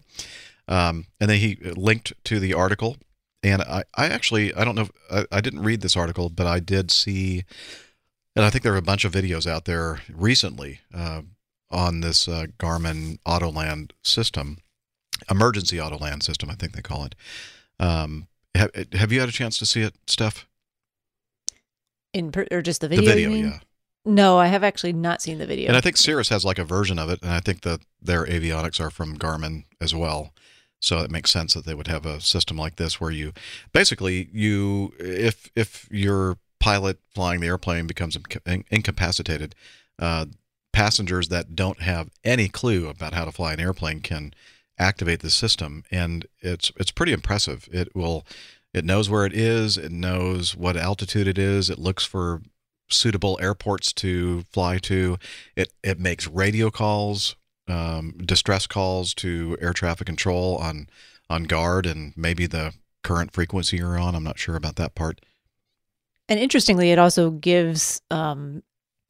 Um, 0.68 1.08
and 1.20 1.30
then 1.30 1.40
he 1.40 1.58
linked 1.76 2.14
to 2.26 2.40
the 2.40 2.54
article. 2.54 2.98
And 3.42 3.62
I, 3.64 3.84
I 3.96 4.08
actually, 4.08 4.54
I 4.54 4.64
don't 4.64 4.76
know, 4.76 4.90
I, 5.12 5.26
I 5.32 5.42
didn't 5.42 5.64
read 5.64 5.82
this 5.82 5.98
article, 5.98 6.30
but 6.30 6.46
I 6.46 6.60
did 6.60 6.92
see, 6.92 7.44
and 8.36 8.46
I 8.46 8.50
think 8.50 8.64
there 8.64 8.74
are 8.74 8.78
a 8.78 8.82
bunch 8.82 9.06
of 9.06 9.12
videos 9.12 9.48
out 9.48 9.66
there 9.66 10.02
recently 10.14 10.82
uh, 10.94 11.24
on 11.72 12.02
this 12.02 12.28
uh, 12.28 12.46
Garmin 12.60 13.18
Autoland 13.26 13.92
system, 14.04 14.60
emergency 15.32 15.78
Autoland 15.78 16.22
system, 16.22 16.50
I 16.50 16.56
think 16.56 16.74
they 16.74 16.82
call 16.82 17.06
it. 17.06 17.16
Um, 17.80 18.28
have, 18.56 18.72
have 18.94 19.12
you 19.12 19.20
had 19.20 19.30
a 19.30 19.34
chance 19.34 19.58
to 19.58 19.66
see 19.66 19.82
it, 19.82 19.96
Steph? 20.08 20.48
In 22.14 22.32
per, 22.32 22.48
or 22.52 22.62
just 22.62 22.82
the 22.82 22.88
video? 22.88 23.06
The 23.06 23.12
video? 23.12 23.30
video, 23.30 23.38
you 23.38 23.44
mean? 23.44 23.54
yeah. 23.54 23.60
No, 24.06 24.38
I 24.40 24.48
have 24.48 24.64
actually 24.64 24.94
not 24.94 25.22
seen 25.22 25.38
the 25.38 25.46
video. 25.46 25.68
And 25.68 25.78
I 25.78 25.82
think 25.82 25.98
Cirrus 25.98 26.30
has 26.30 26.46
like 26.46 26.58
a 26.58 26.64
version 26.64 26.98
of 26.98 27.10
it, 27.10 27.22
and 27.22 27.32
I 27.32 27.40
think 27.42 27.62
that 27.62 27.82
their 28.02 28.26
avionics 28.26 28.80
are 28.80 28.90
from 28.90 29.18
Garmin 29.18 29.66
as 29.82 29.94
well. 29.94 30.34
So 30.82 31.00
it 31.00 31.12
makes 31.12 31.32
sense 31.32 31.54
that 31.54 31.66
they 31.66 31.74
would 31.74 31.88
have 31.88 32.06
a 32.06 32.22
system 32.22 32.58
like 32.58 32.78
this 32.78 33.02
where 33.02 33.12
you 33.12 33.34
basically 33.74 34.30
you 34.32 34.94
if 34.98 35.52
if 35.56 35.88
your 35.92 36.38
pilot 36.60 37.00
flying 37.14 37.42
the 37.42 37.48
airplane 37.48 37.86
becomes 37.86 38.16
inca- 38.16 38.64
incapacitated, 38.72 39.56
uh, 40.00 40.26
passengers 40.72 41.28
that 41.28 41.56
don't 41.56 41.82
have 41.82 42.10
any 42.24 42.48
clue 42.48 42.88
about 42.88 43.14
how 43.14 43.26
to 43.26 43.32
fly 43.32 43.54
an 43.54 43.60
airplane 43.60 44.00
can 44.00 44.34
activate 44.80 45.20
the 45.20 45.30
system, 45.30 45.84
and 45.92 46.26
it's 46.40 46.72
it's 46.78 46.92
pretty 46.92 47.14
impressive. 47.14 47.68
It 47.72 47.96
will 47.96 48.26
it 48.74 48.86
knows 48.86 49.10
where 49.10 49.26
it 49.26 49.34
is, 49.34 49.78
it 49.78 49.92
knows 49.92 50.56
what 50.56 50.78
altitude 50.78 51.28
it 51.28 51.38
is, 51.38 51.70
it 51.70 51.80
looks 51.80 52.06
for 52.06 52.42
suitable 52.90 53.38
airports 53.42 53.94
to 53.94 54.44
fly 54.52 54.78
to. 54.80 55.18
It 55.56 55.74
it 55.84 56.00
makes 56.00 56.28
radio 56.28 56.70
calls, 56.70 57.36
um, 57.68 58.16
distress 58.26 58.68
calls 58.68 59.14
to 59.16 59.58
air 59.62 59.74
traffic 59.74 60.08
control 60.08 60.58
on 60.58 60.88
on 61.30 61.44
guard 61.44 61.86
and 61.86 62.14
maybe 62.16 62.48
the 62.48 62.74
current 63.04 63.32
frequency 63.32 63.78
you're 63.78 64.00
on. 64.00 64.16
I'm 64.16 64.24
not 64.24 64.40
sure 64.40 64.56
about 64.56 64.76
that 64.78 64.96
part. 64.96 65.22
And 66.28 66.40
interestingly, 66.40 66.92
it 66.92 67.00
also 67.00 67.32
gives 67.32 68.02
um, 68.12 68.62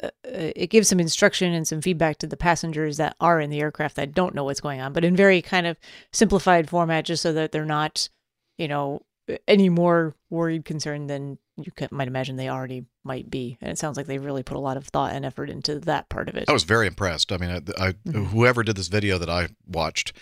uh, 0.03 0.09
it 0.23 0.69
gives 0.69 0.87
some 0.87 0.99
instruction 0.99 1.53
and 1.53 1.67
some 1.67 1.81
feedback 1.81 2.17
to 2.19 2.27
the 2.27 2.37
passengers 2.37 2.97
that 2.97 3.15
are 3.19 3.41
in 3.41 3.49
the 3.49 3.59
aircraft 3.59 3.95
that 3.95 4.13
don't 4.13 4.35
know 4.35 4.43
what's 4.43 4.61
going 4.61 4.81
on, 4.81 4.93
but 4.93 5.03
in 5.03 5.15
very 5.15 5.41
kind 5.41 5.67
of 5.67 5.77
simplified 6.11 6.69
format, 6.69 7.05
just 7.05 7.21
so 7.21 7.33
that 7.33 7.51
they're 7.51 7.65
not, 7.65 8.09
you 8.57 8.67
know, 8.67 9.01
any 9.47 9.69
more 9.69 10.15
worried, 10.29 10.65
concerned 10.65 11.09
than 11.09 11.37
you 11.57 11.71
can, 11.71 11.89
might 11.91 12.07
imagine 12.07 12.35
they 12.35 12.49
already 12.49 12.85
might 13.03 13.29
be. 13.29 13.57
And 13.61 13.69
it 13.69 13.77
sounds 13.77 13.97
like 13.97 14.07
they 14.07 14.17
really 14.17 14.43
put 14.43 14.57
a 14.57 14.61
lot 14.61 14.77
of 14.77 14.87
thought 14.87 15.13
and 15.13 15.25
effort 15.25 15.49
into 15.49 15.79
that 15.81 16.09
part 16.09 16.29
of 16.29 16.35
it. 16.35 16.45
I 16.47 16.53
was 16.53 16.63
very 16.63 16.87
impressed. 16.87 17.31
I 17.31 17.37
mean, 17.37 17.49
I, 17.77 17.89
I 17.89 18.09
whoever 18.11 18.63
did 18.63 18.75
this 18.75 18.87
video 18.87 19.17
that 19.17 19.29
I 19.29 19.49
watched, 19.67 20.13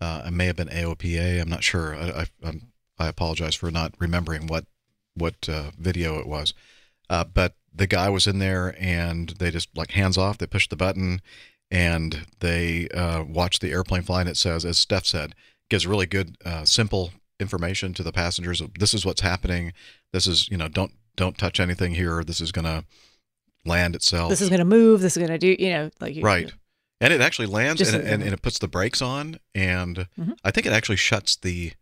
uh, 0.00 0.22
it 0.26 0.32
may 0.32 0.46
have 0.46 0.56
been 0.56 0.68
AOPA. 0.68 1.40
I'm 1.40 1.48
not 1.48 1.64
sure. 1.64 1.94
I 1.94 2.22
I, 2.22 2.26
I'm, 2.44 2.72
I 2.98 3.08
apologize 3.08 3.54
for 3.54 3.70
not 3.70 3.94
remembering 3.98 4.46
what 4.46 4.66
what 5.14 5.48
uh, 5.48 5.70
video 5.78 6.18
it 6.18 6.26
was. 6.26 6.54
Uh, 7.08 7.24
but 7.24 7.54
the 7.76 7.86
guy 7.86 8.08
was 8.08 8.26
in 8.26 8.38
there, 8.38 8.74
and 8.78 9.30
they 9.38 9.50
just 9.50 9.68
like 9.76 9.90
hands 9.92 10.16
off. 10.16 10.38
They 10.38 10.46
push 10.46 10.68
the 10.68 10.76
button, 10.76 11.20
and 11.70 12.26
they 12.40 12.88
uh, 12.88 13.22
watch 13.24 13.58
the 13.58 13.70
airplane 13.72 14.02
fly. 14.02 14.20
And 14.20 14.30
it 14.30 14.36
says, 14.36 14.64
as 14.64 14.78
Steph 14.78 15.06
said, 15.06 15.34
gives 15.68 15.86
really 15.86 16.06
good, 16.06 16.36
uh, 16.44 16.64
simple 16.64 17.12
information 17.38 17.92
to 17.94 18.02
the 18.02 18.12
passengers. 18.12 18.62
This 18.78 18.94
is 18.94 19.04
what's 19.04 19.20
happening. 19.20 19.72
This 20.12 20.26
is 20.26 20.48
you 20.50 20.56
know 20.56 20.68
don't 20.68 20.92
don't 21.16 21.36
touch 21.38 21.60
anything 21.60 21.94
here. 21.94 22.24
This 22.24 22.40
is 22.40 22.50
gonna 22.52 22.84
land 23.64 23.94
itself. 23.96 24.30
This 24.30 24.40
is 24.40 24.48
going 24.48 24.60
to 24.60 24.64
move. 24.64 25.00
This 25.00 25.16
is 25.16 25.18
going 25.26 25.38
to 25.38 25.38
do, 25.38 25.56
you 25.62 25.70
know, 25.70 25.90
like 26.00 26.14
you, 26.14 26.22
right 26.22 26.52
and 27.00 27.12
it 27.12 27.20
actually 27.20 27.46
lands 27.46 27.80
and, 27.82 28.02
it- 28.02 28.10
and, 28.10 28.22
and 28.22 28.32
it 28.32 28.40
puts 28.40 28.58
the 28.58 28.68
brakes 28.68 29.02
on 29.02 29.38
and 29.54 30.06
Mhm. 30.18 30.34
i 30.44 30.50
think 30.50 30.66
it 30.66 30.72
actually 30.72 30.96
shuts 30.96 31.36
the 31.36 31.72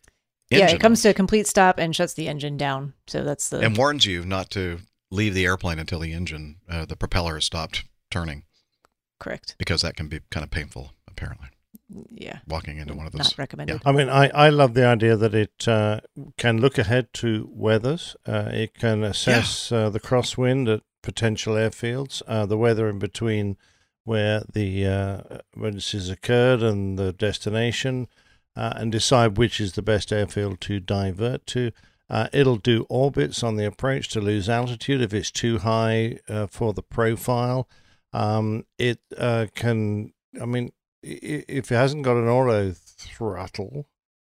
Yeah, 0.50 0.70
it 0.70 0.80
comes 0.80 1.02
to 1.02 1.10
a 1.10 1.14
complete 1.14 1.46
stop 1.46 1.78
and 1.78 1.94
shuts 1.94 2.14
the 2.14 2.26
engine 2.26 2.56
down. 2.56 2.94
So 3.06 3.22
that's 3.22 3.48
the 3.48 3.60
and 3.60 3.76
warns 3.76 4.06
you 4.06 4.24
not 4.24 4.50
to 4.50 4.80
leave 5.14 5.34
the 5.34 5.44
airplane 5.46 5.78
until 5.78 6.00
the 6.00 6.12
engine 6.12 6.56
uh, 6.68 6.84
the 6.84 6.96
propeller 6.96 7.34
has 7.34 7.44
stopped 7.44 7.84
turning 8.10 8.44
correct. 9.18 9.54
because 9.58 9.82
that 9.82 9.96
can 9.96 10.08
be 10.08 10.20
kind 10.30 10.44
of 10.44 10.50
painful 10.50 10.92
apparently 11.08 11.48
Yeah. 12.10 12.38
walking 12.46 12.78
into 12.78 12.94
one 12.94 13.06
of 13.06 13.12
those 13.12 13.18
Not 13.30 13.38
recommended. 13.38 13.80
I 13.84 13.92
mean, 13.92 14.08
I, 14.08 14.28
I 14.28 14.48
love 14.50 14.74
the 14.74 14.86
idea 14.86 15.16
that 15.16 15.34
it 15.34 15.68
uh, 15.68 16.00
can 16.36 16.58
look 16.60 16.78
ahead 16.78 17.12
to 17.14 17.48
weathers. 17.52 18.16
Uh, 18.26 18.48
it 18.52 18.74
can 18.74 19.04
assess 19.04 19.70
uh, 19.70 19.90
the 19.90 20.00
crosswind 20.00 20.68
at 20.72 20.82
potential 21.02 21.54
airfields, 21.54 22.22
uh, 22.26 22.46
the 22.46 22.56
weather 22.58 22.88
in 22.88 22.98
between 22.98 23.56
where 24.04 24.42
the 24.52 24.86
uh, 24.86 25.38
emergencies 25.56 26.08
occurred 26.10 26.62
and 26.62 26.98
the 26.98 27.12
destination, 27.12 28.08
uh, 28.56 28.72
and 28.76 28.90
decide 28.92 29.36
which 29.38 29.60
is 29.60 29.72
the 29.72 29.82
best 29.82 30.12
airfield 30.12 30.60
to 30.62 30.80
divert 30.80 31.46
to. 31.48 31.70
Uh, 32.10 32.28
it'll 32.32 32.56
do 32.56 32.86
orbits 32.88 33.42
on 33.42 33.56
the 33.56 33.66
approach 33.66 34.08
to 34.08 34.20
lose 34.20 34.48
altitude 34.48 35.00
if 35.00 35.14
it's 35.14 35.30
too 35.30 35.58
high 35.58 36.18
uh, 36.28 36.46
for 36.46 36.72
the 36.72 36.82
profile. 36.82 37.68
Um, 38.12 38.66
it 38.78 39.00
uh, 39.16 39.46
can, 39.54 40.12
I 40.40 40.44
mean, 40.44 40.72
if 41.02 41.72
it 41.72 41.74
hasn't 41.74 42.04
got 42.04 42.16
an 42.16 42.28
auto 42.28 42.72
throttle, 42.72 43.86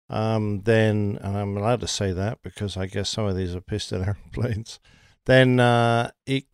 um, 0.10 0.62
then, 0.62 1.20
I'm 1.22 1.58
allowed 1.58 1.82
to 1.82 1.88
say 1.88 2.14
that 2.14 2.42
because 2.42 2.78
I 2.78 2.86
guess 2.88 3.10
some 3.10 3.26
of 3.26 3.36
these 3.36 3.54
are 3.56 3.62
piston 3.62 4.06
airplanes, 4.06 4.80
then 5.26 5.60
uh, 5.60 6.12
it, 6.26 6.46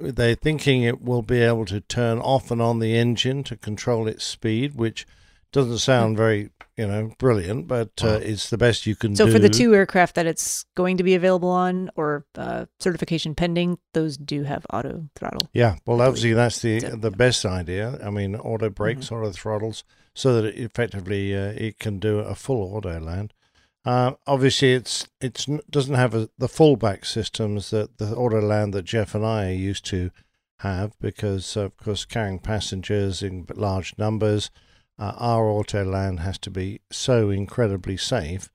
they're 0.00 0.34
thinking 0.34 0.82
it 0.82 1.00
will 1.00 1.22
be 1.22 1.40
able 1.40 1.66
to 1.66 1.80
turn 1.80 2.18
off 2.18 2.50
and 2.50 2.60
on 2.60 2.80
the 2.80 2.96
engine 2.96 3.44
to 3.44 3.56
control 3.56 4.08
its 4.08 4.24
speed, 4.24 4.74
which 4.74 5.06
doesn't 5.56 5.78
sound 5.78 6.16
very, 6.16 6.50
you 6.76 6.86
know, 6.86 7.10
brilliant, 7.18 7.66
but 7.66 7.90
uh, 8.02 8.18
it's 8.22 8.50
the 8.50 8.58
best 8.58 8.86
you 8.86 8.94
can 8.94 9.16
So 9.16 9.26
do. 9.26 9.32
for 9.32 9.38
the 9.38 9.48
two 9.48 9.74
aircraft 9.74 10.14
that 10.14 10.26
it's 10.26 10.64
going 10.76 10.96
to 10.98 11.02
be 11.02 11.14
available 11.14 11.48
on 11.48 11.90
or 11.96 12.26
uh, 12.36 12.66
certification 12.78 13.34
pending, 13.34 13.78
those 13.92 14.16
do 14.16 14.44
have 14.44 14.66
auto 14.72 15.08
throttle. 15.16 15.48
Yeah, 15.52 15.76
well, 15.86 16.00
obviously 16.02 16.34
that's 16.34 16.60
the 16.60 16.80
the 16.80 17.10
best 17.10 17.44
idea. 17.44 17.98
I 18.04 18.10
mean, 18.10 18.36
auto 18.36 18.70
brakes, 18.70 19.06
Mm-hmm. 19.06 19.14
auto 19.16 19.32
throttles, 19.32 19.84
so 20.14 20.34
that 20.34 20.44
it 20.44 20.58
effectively 20.58 21.34
uh, 21.34 21.52
it 21.56 21.78
can 21.78 21.98
do 21.98 22.18
a 22.20 22.34
full 22.34 22.62
auto 22.76 23.00
land. 23.00 23.32
Uh, 23.84 24.12
obviously, 24.26 24.72
it's 24.74 25.08
it's 25.20 25.46
doesn't 25.70 25.94
have 25.94 26.14
a, 26.14 26.28
the 26.38 26.48
fallback 26.48 27.06
systems 27.06 27.70
that 27.70 27.98
the 27.98 28.14
auto 28.14 28.40
land 28.40 28.74
that 28.74 28.84
Jeff 28.84 29.14
and 29.14 29.24
I 29.24 29.46
are 29.48 29.52
used 29.70 29.86
to 29.86 30.10
have 30.60 30.92
because, 31.00 31.56
of 31.56 31.76
course, 31.76 32.04
carrying 32.04 32.38
passengers 32.40 33.22
in 33.22 33.46
large 33.54 33.94
numbers, 33.98 34.50
uh, 34.98 35.12
our 35.16 35.48
auto 35.48 35.84
land 35.84 36.20
has 36.20 36.38
to 36.38 36.50
be 36.50 36.80
so 36.90 37.30
incredibly 37.30 37.96
safe 37.96 38.50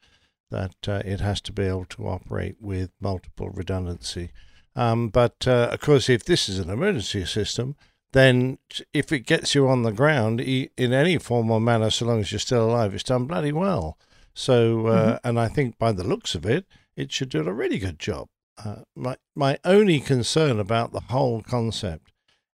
that 0.50 0.76
uh, 0.88 1.02
it 1.06 1.20
has 1.20 1.40
to 1.42 1.54
be 1.54 1.64
able 1.64 1.86
to 1.86 2.08
operate 2.08 2.56
with 2.60 2.92
multiple 3.00 3.50
redundancy. 3.50 4.32
Um, 4.76 5.10
but 5.10 5.48
uh, 5.48 5.70
of 5.72 5.80
course, 5.80 6.10
if 6.10 6.24
this 6.24 6.50
is 6.50 6.60
an 6.60 6.70
emergency 6.70 7.26
system, 7.26 7.76
then 8.14 8.58
if 8.94 9.12
it 9.12 9.22
gets 9.22 9.56
you 9.56 9.68
on 9.68 9.84
the 9.84 9.92
ground 9.92 10.42
in 10.42 10.94
any 10.94 11.18
form 11.18 11.50
or 11.50 11.62
manner, 11.62 11.90
so 11.90 12.06
long 12.06 12.20
as 12.20 12.32
you're 12.32 12.40
still 12.40 12.70
alive, 12.70 12.94
it's 12.94 13.04
done 13.04 13.26
bloody 13.26 13.52
well. 13.52 13.98
So, 14.34 14.88
uh, 14.88 15.20
and 15.24 15.40
I 15.40 15.48
think 15.48 15.78
by 15.78 15.92
the 15.92 16.04
looks 16.04 16.36
of 16.36 16.46
it, 16.46 16.66
it 16.96 17.12
should 17.12 17.30
do 17.30 17.48
a 17.48 17.54
really 17.54 17.80
good 17.80 18.00
job. 18.00 18.28
Uh, 18.64 18.84
my 18.96 19.18
my 19.36 19.58
only 19.64 20.00
concern 20.00 20.60
about 20.60 20.92
the 20.92 21.00
whole 21.00 21.42
concept 21.42 22.12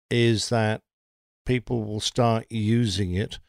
is 0.10 0.50
that 0.50 0.82
people 1.46 1.84
will 1.84 2.00
start 2.00 2.46
using 2.50 3.14
it 3.14 3.40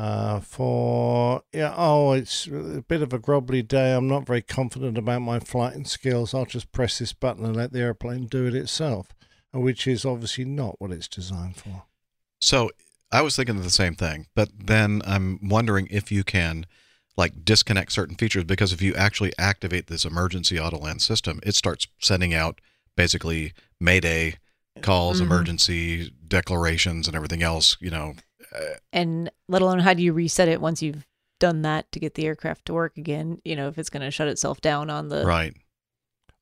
uh, 0.00 0.40
for 0.40 1.42
yeah. 1.52 1.74
Oh, 1.76 2.12
it's 2.12 2.46
a 2.46 2.82
bit 2.88 3.02
of 3.02 3.12
a 3.12 3.18
grobbly 3.18 3.62
day. 3.62 3.92
I'm 3.92 4.08
not 4.08 4.26
very 4.26 4.40
confident 4.40 4.96
about 4.96 5.20
my 5.20 5.38
flighting 5.40 5.84
skills. 5.84 6.32
I'll 6.32 6.46
just 6.46 6.72
press 6.72 6.98
this 6.98 7.12
button 7.12 7.44
and 7.44 7.54
let 7.54 7.72
the 7.72 7.80
airplane 7.80 8.26
do 8.26 8.46
it 8.46 8.54
itself, 8.54 9.08
which 9.52 9.86
is 9.86 10.06
obviously 10.06 10.46
not 10.46 10.80
what 10.80 10.90
it's 10.90 11.08
designed 11.08 11.56
for. 11.56 11.84
So 12.40 12.70
I 13.12 13.20
was 13.20 13.36
thinking 13.36 13.58
of 13.58 13.64
the 13.64 13.70
same 13.70 13.94
thing, 13.94 14.26
but 14.34 14.48
then 14.58 15.02
I'm 15.04 15.38
wondering 15.42 15.86
if 15.90 16.10
you 16.10 16.24
can 16.24 16.64
like 17.16 17.44
disconnect 17.44 17.92
certain 17.92 18.16
features 18.16 18.44
because 18.44 18.72
if 18.72 18.80
you 18.80 18.94
actually 18.94 19.32
activate 19.38 19.88
this 19.88 20.06
emergency 20.06 20.58
auto 20.58 20.78
land 20.78 21.02
system, 21.02 21.40
it 21.42 21.54
starts 21.54 21.86
sending 21.98 22.32
out 22.32 22.58
basically 22.96 23.52
mayday 23.78 24.36
calls, 24.80 25.20
Mhm. 25.20 25.24
emergency 25.26 26.10
declarations, 26.26 27.06
and 27.06 27.14
everything 27.14 27.42
else. 27.42 27.76
You 27.80 27.90
know, 27.90 28.14
and 28.92 29.30
let 29.48 29.62
alone 29.62 29.78
how 29.80 29.94
do 29.94 30.02
you 30.02 30.12
reset 30.12 30.48
it 30.48 30.60
once 30.60 30.82
you've 30.82 31.06
done 31.38 31.62
that 31.62 31.90
to 31.92 31.98
get 32.00 32.14
the 32.14 32.26
aircraft 32.26 32.66
to 32.66 32.74
work 32.74 32.96
again? 32.96 33.40
You 33.44 33.56
know, 33.56 33.68
if 33.68 33.78
it's 33.78 33.90
going 33.90 34.02
to 34.02 34.10
shut 34.10 34.28
itself 34.28 34.60
down 34.60 34.90
on 34.90 35.08
the 35.08 35.24
right. 35.24 35.54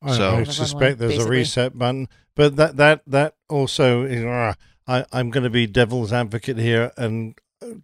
I, 0.03 0.17
So- 0.17 0.31
I 0.31 0.39
On 0.41 0.47
suspect 0.47 1.01
runway, 1.01 1.17
there's 1.17 1.27
a 1.27 1.29
reset 1.29 1.77
button, 1.79 2.09
but 2.35 2.57
that 2.57 2.77
that 2.77 3.03
that 3.07 3.35
also 3.49 4.03
is. 4.05 4.25
Uh, 4.25 4.55
I, 4.87 5.05
I'm 5.13 5.29
going 5.31 5.45
to 5.45 5.51
be 5.51 5.67
devil's 5.67 6.13
advocate 6.15 6.57
here 6.57 6.93
and 6.97 7.35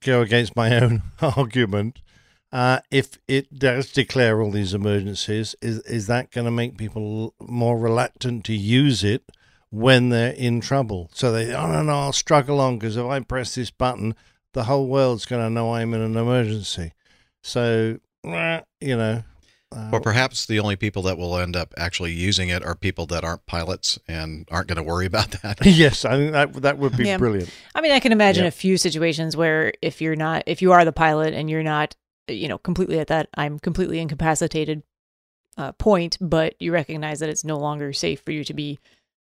go 0.00 0.22
against 0.22 0.56
my 0.56 0.74
own 0.80 1.02
argument. 1.20 2.00
Uh, 2.50 2.78
if 2.90 3.18
it 3.26 3.58
does 3.58 3.90
declare 3.92 4.40
all 4.40 4.50
these 4.52 4.72
emergencies, 4.74 5.54
is 5.60 5.80
is 5.80 6.06
that 6.06 6.30
going 6.30 6.44
to 6.44 6.50
make 6.50 6.78
people 6.78 7.34
more 7.40 7.78
reluctant 7.78 8.44
to 8.44 8.54
use 8.54 9.02
it 9.04 9.24
when 9.74 10.08
they're 10.10 10.32
in 10.32 10.60
trouble? 10.60 11.10
So 11.14 11.32
they, 11.32 11.52
oh 11.54 11.66
no, 11.70 11.82
no, 11.82 11.92
I'll 11.92 12.12
struggle 12.12 12.60
on 12.60 12.78
because 12.78 12.96
if 12.96 13.04
I 13.04 13.20
press 13.20 13.54
this 13.54 13.70
button, 13.70 14.14
the 14.52 14.64
whole 14.64 14.86
world's 14.86 15.26
going 15.26 15.42
to 15.42 15.50
know 15.50 15.74
I'm 15.74 15.92
in 15.94 16.00
an 16.00 16.16
emergency. 16.16 16.92
So, 17.42 17.98
uh, 18.24 18.60
you 18.80 18.96
know, 18.96 19.24
uh, 19.74 19.90
Or 19.92 20.00
perhaps 20.00 20.46
the 20.46 20.60
only 20.60 20.76
people 20.76 21.02
that 21.02 21.18
will 21.18 21.36
end 21.36 21.56
up 21.56 21.74
actually 21.76 22.12
using 22.12 22.48
it 22.48 22.64
are 22.64 22.76
people 22.76 23.06
that 23.06 23.24
aren't 23.24 23.44
pilots 23.46 23.98
and 24.06 24.46
aren't 24.50 24.68
going 24.68 24.76
to 24.76 24.82
worry 24.84 25.06
about 25.06 25.32
that. 25.42 25.58
yes, 25.66 26.04
I 26.04 26.16
think 26.16 26.32
that 26.32 26.52
that 26.62 26.78
would 26.78 26.96
be 26.96 27.04
Yeah. 27.06 27.18
brilliant. 27.18 27.50
I 27.74 27.80
mean, 27.80 27.90
I 27.92 27.98
can 27.98 28.12
imagine 28.12 28.44
Yeah. 28.44 28.48
a 28.48 28.52
few 28.52 28.76
situations 28.76 29.36
where 29.36 29.72
if 29.82 30.00
you're 30.00 30.14
not, 30.16 30.44
if 30.46 30.62
you 30.62 30.70
are 30.72 30.84
the 30.84 30.92
pilot 30.92 31.34
and 31.34 31.50
you're 31.50 31.64
not, 31.64 31.96
you 32.28 32.46
know, 32.46 32.58
completely 32.58 33.00
at 33.00 33.08
that, 33.08 33.28
I'm 33.34 33.58
completely 33.58 33.98
incapacitated 33.98 34.84
uh, 35.56 35.72
point, 35.72 36.16
but 36.20 36.54
you 36.60 36.72
recognize 36.72 37.18
that 37.20 37.28
it's 37.28 37.44
no 37.44 37.58
longer 37.58 37.92
safe 37.92 38.20
for 38.20 38.30
you 38.32 38.44
to 38.44 38.54
be 38.54 38.78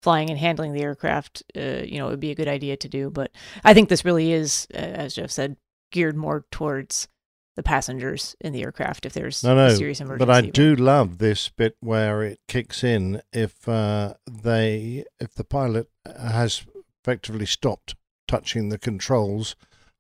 flying 0.03 0.31
and 0.31 0.39
handling 0.39 0.73
the 0.73 0.83
aircraft, 0.83 1.43
uh, 1.57 1.83
you 1.85 1.99
know, 1.99 2.07
it 2.07 2.11
would 2.11 2.21
be 2.21 2.31
a 2.31 2.35
good 2.35 2.49
idea 2.49 2.77
to 2.77 2.89
do. 2.89 3.11
But 3.11 3.31
I 3.65 3.75
think 3.75 3.89
this 3.89 4.05
really 4.05 4.33
is, 4.33 4.67
uh, 4.75 4.79
as 4.79 5.15
Jeff 5.15 5.31
said, 5.31 5.57
geared 5.91 6.17
more 6.17 6.45
towards 6.51 7.09
the 7.57 7.63
passengers 7.65 8.37
in 8.41 8.53
the 8.53 8.63
aircraft 8.63 9.05
if 9.05 9.13
there's 9.15 9.43
No, 9.43 9.53
a 9.53 9.69
no, 9.69 9.75
serious 9.75 10.01
emergency. 10.01 10.25
but 10.27 10.33
I 10.33 10.43
do 10.43 10.77
love 10.77 11.19
this 11.19 11.49
bit 11.49 11.77
where 11.81 12.23
it 12.23 12.39
kicks 12.47 12.85
in 12.85 13.21
if 13.33 13.69
uh, 13.69 14.15
they 14.31 15.05
if 15.19 15.35
the 15.35 15.43
pilot 15.43 15.89
has 16.07 16.65
effectively 17.03 17.47
stopped 17.47 17.97
touching 18.29 18.69
the 18.69 18.79
controls 18.79 19.57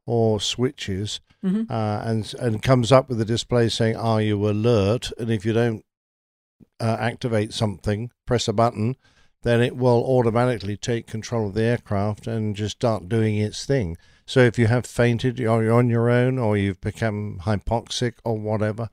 or 0.07 0.41
switches 0.41 1.20
Mhm. 1.44 1.68
uh, 1.70 2.02
and 2.05 2.33
and 2.41 2.62
comes 2.62 2.93
up 2.93 3.09
with 3.09 3.20
a 3.20 3.25
display 3.25 3.68
saying 3.68 3.97
"Are 3.97 4.20
you 4.23 4.49
alert?" 4.49 5.10
and 5.18 5.31
if 5.31 5.44
you 5.44 5.52
don't 5.52 5.85
uh, 6.81 6.97
activate 7.01 7.52
something, 7.52 8.10
press 8.27 8.47
a 8.49 8.52
button, 8.52 8.97
then 9.42 9.60
it 9.60 9.76
will 9.76 10.02
automatically 10.05 10.76
take 10.76 11.07
control 11.07 11.49
of 11.49 11.55
the 11.55 11.62
aircraft 11.62 12.26
and 12.26 12.57
just 12.57 12.76
start 12.76 13.08
doing 13.08 13.36
its 13.36 13.65
thing. 13.65 13.97
So 14.26 14.41
if 14.41 14.58
you 14.58 14.67
have 14.67 14.84
fainted 14.84 15.41
or 15.41 15.62
you're 15.62 15.73
on 15.73 15.89
your 15.89 16.10
own 16.10 16.39
or 16.39 16.57
you've 16.57 16.81
become 16.81 17.41
hypoxic 17.44 18.15
or 18.25 18.36
whatever, 18.39 18.91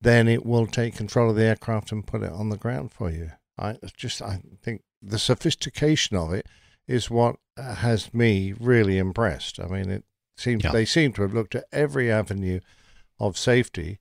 then 0.00 0.28
it 0.28 0.46
will 0.46 0.66
take 0.66 0.96
control 0.96 1.30
of 1.30 1.36
the 1.36 1.44
aircraft 1.44 1.92
and 1.92 2.06
put 2.06 2.22
it 2.22 2.32
on 2.32 2.48
the 2.50 2.56
ground 2.56 2.92
for 2.92 3.10
you. 3.10 3.32
I 3.58 3.76
just 3.96 4.22
I 4.22 4.40
think 4.62 4.82
the 5.02 5.18
sophistication 5.18 6.16
of 6.16 6.32
it 6.32 6.46
is 6.86 7.10
what 7.10 7.36
has 7.56 8.14
me 8.14 8.54
really 8.58 8.98
impressed. 8.98 9.58
I 9.60 9.66
mean, 9.66 9.90
it 9.90 10.04
seems 10.36 10.64
Yeah. 10.64 10.70
they 10.72 10.84
seem 10.84 11.12
to 11.14 11.22
have 11.22 11.34
looked 11.34 11.54
at 11.56 11.64
every 11.72 12.10
avenue 12.10 12.60
of 13.18 13.36
safety, 13.36 13.98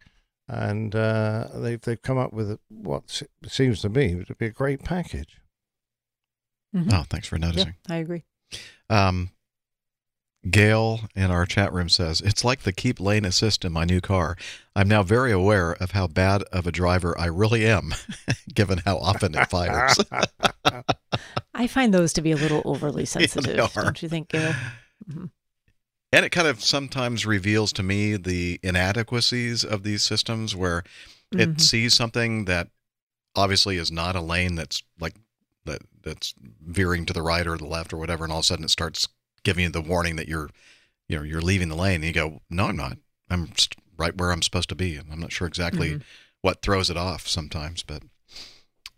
and 0.48 0.95
uh, 0.95 1.48
they've 1.56 1.82
they've 1.82 2.01
come 2.01 2.19
up 2.19 2.32
with 2.32 2.59
what 2.69 3.24
seems 3.48 3.82
to 3.82 3.90
me 3.90 4.24
to 4.24 4.35
be 4.35 4.45
a 4.45 4.51
great 4.51 4.84
package. 4.84 5.42
Mhm. 6.75 6.91
Oh, 6.93 7.03
thanks 7.09 7.27
for 7.27 7.37
noticing. 7.37 7.75
Yeah, 7.87 7.95
I 7.95 7.97
agree. 7.97 8.23
Um, 8.89 9.31
Gail 10.49 11.01
in 11.15 11.29
our 11.31 11.45
chat 11.45 11.73
room 11.73 11.89
says, 11.89 12.21
It's 12.21 12.43
like 12.45 12.61
the 12.61 12.71
keep 12.71 12.99
lane 12.99 13.25
assist 13.25 13.65
in 13.65 13.73
my 13.73 13.83
new 13.83 13.99
car. 13.99 14.37
I'm 14.75 14.87
now 14.87 15.03
very 15.03 15.31
aware 15.31 15.71
of 15.73 15.91
how 15.91 16.07
bad 16.07 16.43
of 16.53 16.65
a 16.67 16.71
driver 16.71 17.19
I 17.19 17.25
really 17.25 17.65
am, 17.65 17.93
given 18.53 18.77
how 18.85 18.97
often 18.97 19.35
it 19.35 19.49
fires. 19.49 19.97
I 21.53 21.67
find 21.67 21.93
those 21.93 22.13
to 22.13 22.21
be 22.21 22.31
a 22.31 22.37
little 22.37 22.61
overly 22.65 23.03
sensitive, 23.05 23.59
are. 23.75 23.83
don't 23.83 24.01
you 24.01 24.07
think, 24.09 24.29
Gail? 24.29 24.53
Mhm. 25.09 25.31
and 26.13 26.25
it 26.25 26.29
kind 26.31 26.47
of 26.47 26.63
sometimes 26.63 27.25
reveals 27.25 27.73
to 27.73 27.83
me 27.83 28.15
the 28.15 28.59
inadequacies 28.63 29.63
of 29.65 29.83
these 29.83 30.03
systems 30.03 30.55
where 30.55 30.83
it 31.33 31.49
Mhm. 31.55 31.61
sees 31.61 31.93
something 31.93 32.45
that 32.45 32.69
obviously 33.35 33.77
is 33.77 33.91
not 33.91 34.15
a 34.15 34.21
lane 34.21 34.55
that's 34.55 34.81
like 34.99 35.15
that 35.67 35.81
that's 36.03 36.33
veering 36.65 37.05
to 37.05 37.13
the 37.13 37.21
right 37.21 37.45
or 37.47 37.57
the 37.57 37.65
left 37.67 37.93
or 37.93 37.97
whatever 37.97 38.23
and 38.23 38.33
all 38.33 38.39
of 38.39 38.43
a 38.43 38.45
sudden 38.45 38.65
it 38.65 38.69
starts 38.71 39.07
giving 39.43 39.63
you 39.65 39.69
the 39.69 39.81
warning 39.81 40.15
that 40.15 40.27
you're 40.27 40.49
you 41.07 41.15
know 41.17 41.23
you're 41.23 41.41
leaving 41.41 41.69
the 41.69 41.75
lane 41.75 41.95
and 41.95 42.05
you 42.05 42.11
go 42.13 42.41
no 42.49 42.65
i'm 42.65 42.75
not. 42.75 42.97
I'm 43.29 43.51
right 43.97 44.15
where 44.17 44.31
i'm 44.31 44.41
supposed 44.41 44.69
to 44.69 44.75
be 44.75 44.95
and 44.95 45.11
i'm 45.11 45.19
not 45.19 45.31
sure 45.31 45.47
exactly 45.47 45.91
Mhm. 45.91 46.01
what 46.41 46.61
throws 46.61 46.89
it 46.89 46.97
off 46.97 47.27
sometimes 47.27 47.83
but 47.83 48.03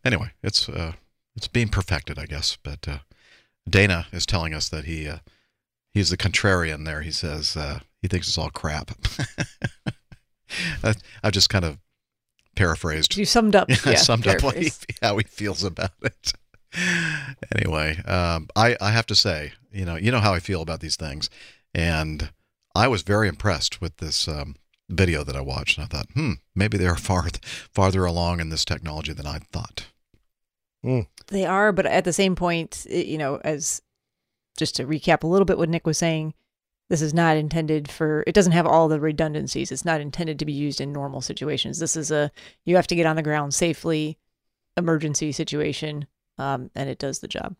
anyway 0.05 0.31
it's 0.41 0.67
uh 0.69 0.93
it's 1.35 1.47
being 1.47 1.69
perfected 1.69 2.17
i 2.17 2.25
guess 2.25 2.57
but 2.63 2.87
uh 2.87 2.99
dana 3.69 4.07
is 4.11 4.25
telling 4.25 4.53
us 4.53 4.69
that 4.69 4.85
he 4.85 5.07
uh 5.07 5.19
he's 5.93 6.09
the 6.11 6.17
contrarian 6.17 6.85
there. 6.85 7.01
He 7.01 7.11
says 7.11 7.57
uh 7.57 7.79
he 8.01 8.07
thinks 8.07 8.27
it's 8.27 8.37
all 8.37 8.49
crap. 8.51 8.91
I- 10.83 10.95
i've 11.23 11.33
just 11.33 11.49
kind 11.49 11.65
of 11.65 11.77
paraphrased. 12.55 13.15
You 13.15 13.25
summed 13.25 13.55
up, 13.55 13.69
yeah, 13.85 13.95
summed 13.95 14.27
up 14.27 14.41
he, 14.55 14.71
how 15.01 15.17
he 15.17 15.23
feels 15.23 15.63
about 15.63 15.91
it 16.01 16.33
anyway 17.55 17.97
um 18.05 18.47
i 18.55 18.77
i 18.79 18.91
have 18.91 19.05
to 19.05 19.15
say 19.15 19.53
you 19.71 19.85
know 19.85 19.95
you 19.95 20.11
know 20.11 20.19
how 20.19 20.33
i 20.33 20.39
feel 20.39 20.61
about 20.61 20.79
these 20.81 20.95
things 20.95 21.29
and 21.73 22.29
i 22.75 22.87
was 22.87 23.01
very 23.01 23.27
impressed 23.27 23.81
with 23.81 23.97
this 23.97 24.27
um 24.27 24.55
video 24.87 25.23
that 25.23 25.35
i 25.35 25.41
watched 25.41 25.77
and 25.77 25.85
i 25.85 25.87
thought 25.87 26.07
hmm 26.13 26.33
maybe 26.53 26.77
they 26.77 26.87
are 26.87 26.95
far 27.09 27.27
farther 27.43 28.05
along 28.05 28.39
in 28.39 28.49
this 28.49 28.65
technology 28.65 29.13
than 29.13 29.25
i 29.27 29.39
thought 29.39 29.87
They 31.27 31.45
are, 31.45 31.71
but 31.71 31.85
at 31.85 32.05
the 32.05 32.13
same 32.13 32.35
point, 32.35 32.85
you 32.89 33.17
know, 33.17 33.39
as 33.43 33.81
just 34.57 34.75
to 34.77 34.85
recap 34.85 35.23
a 35.23 35.27
little 35.27 35.45
bit 35.45 35.57
what 35.57 35.69
Nick 35.69 35.85
was 35.85 35.97
saying, 35.97 36.33
this 36.89 37.01
is 37.01 37.13
not 37.13 37.37
intended 37.37 37.89
for, 37.89 38.23
it 38.25 38.33
doesn't 38.33 38.53
have 38.53 38.65
all 38.65 38.87
the 38.87 38.99
redundancies. 38.99 39.71
It's 39.71 39.85
not 39.85 40.01
intended 40.01 40.39
to 40.39 40.45
be 40.45 40.53
used 40.53 40.81
in 40.81 40.91
normal 40.91 41.21
situations. 41.21 41.79
This 41.79 41.95
is 41.95 42.11
a, 42.11 42.31
you 42.65 42.75
have 42.77 42.87
to 42.87 42.95
get 42.95 43.05
on 43.05 43.15
the 43.15 43.21
ground 43.21 43.53
safely, 43.53 44.17
emergency 44.75 45.31
situation, 45.31 46.07
um, 46.39 46.71
and 46.73 46.89
it 46.89 46.97
does 46.97 47.19
the 47.19 47.27
job. 47.27 47.55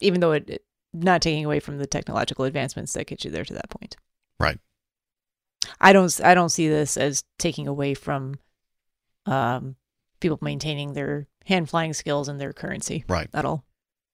Even 0.00 0.20
though 0.20 0.32
it, 0.32 0.48
it, 0.48 0.64
not 0.94 1.20
taking 1.20 1.44
away 1.44 1.60
from 1.60 1.76
the 1.76 1.86
technological 1.86 2.46
advancements 2.46 2.94
that 2.94 3.06
get 3.06 3.24
you 3.24 3.30
there 3.30 3.44
to 3.44 3.52
that 3.54 3.68
point. 3.68 3.96
right 4.40 4.58
I 5.80 5.92
don't, 5.92 6.20
I 6.24 6.34
don't 6.34 6.48
see 6.48 6.68
this 6.68 6.96
as 6.96 7.24
taking 7.38 7.66
away 7.68 7.92
from, 7.94 8.38
um, 9.26 9.76
people 10.20 10.38
maintaining 10.40 10.94
their 10.94 11.26
hand 11.44 11.68
flying 11.68 11.92
skills 11.92 12.28
and 12.28 12.40
their 12.40 12.52
currency. 12.54 13.04
Right. 13.08 13.28
At 13.34 13.44
all. 13.44 13.64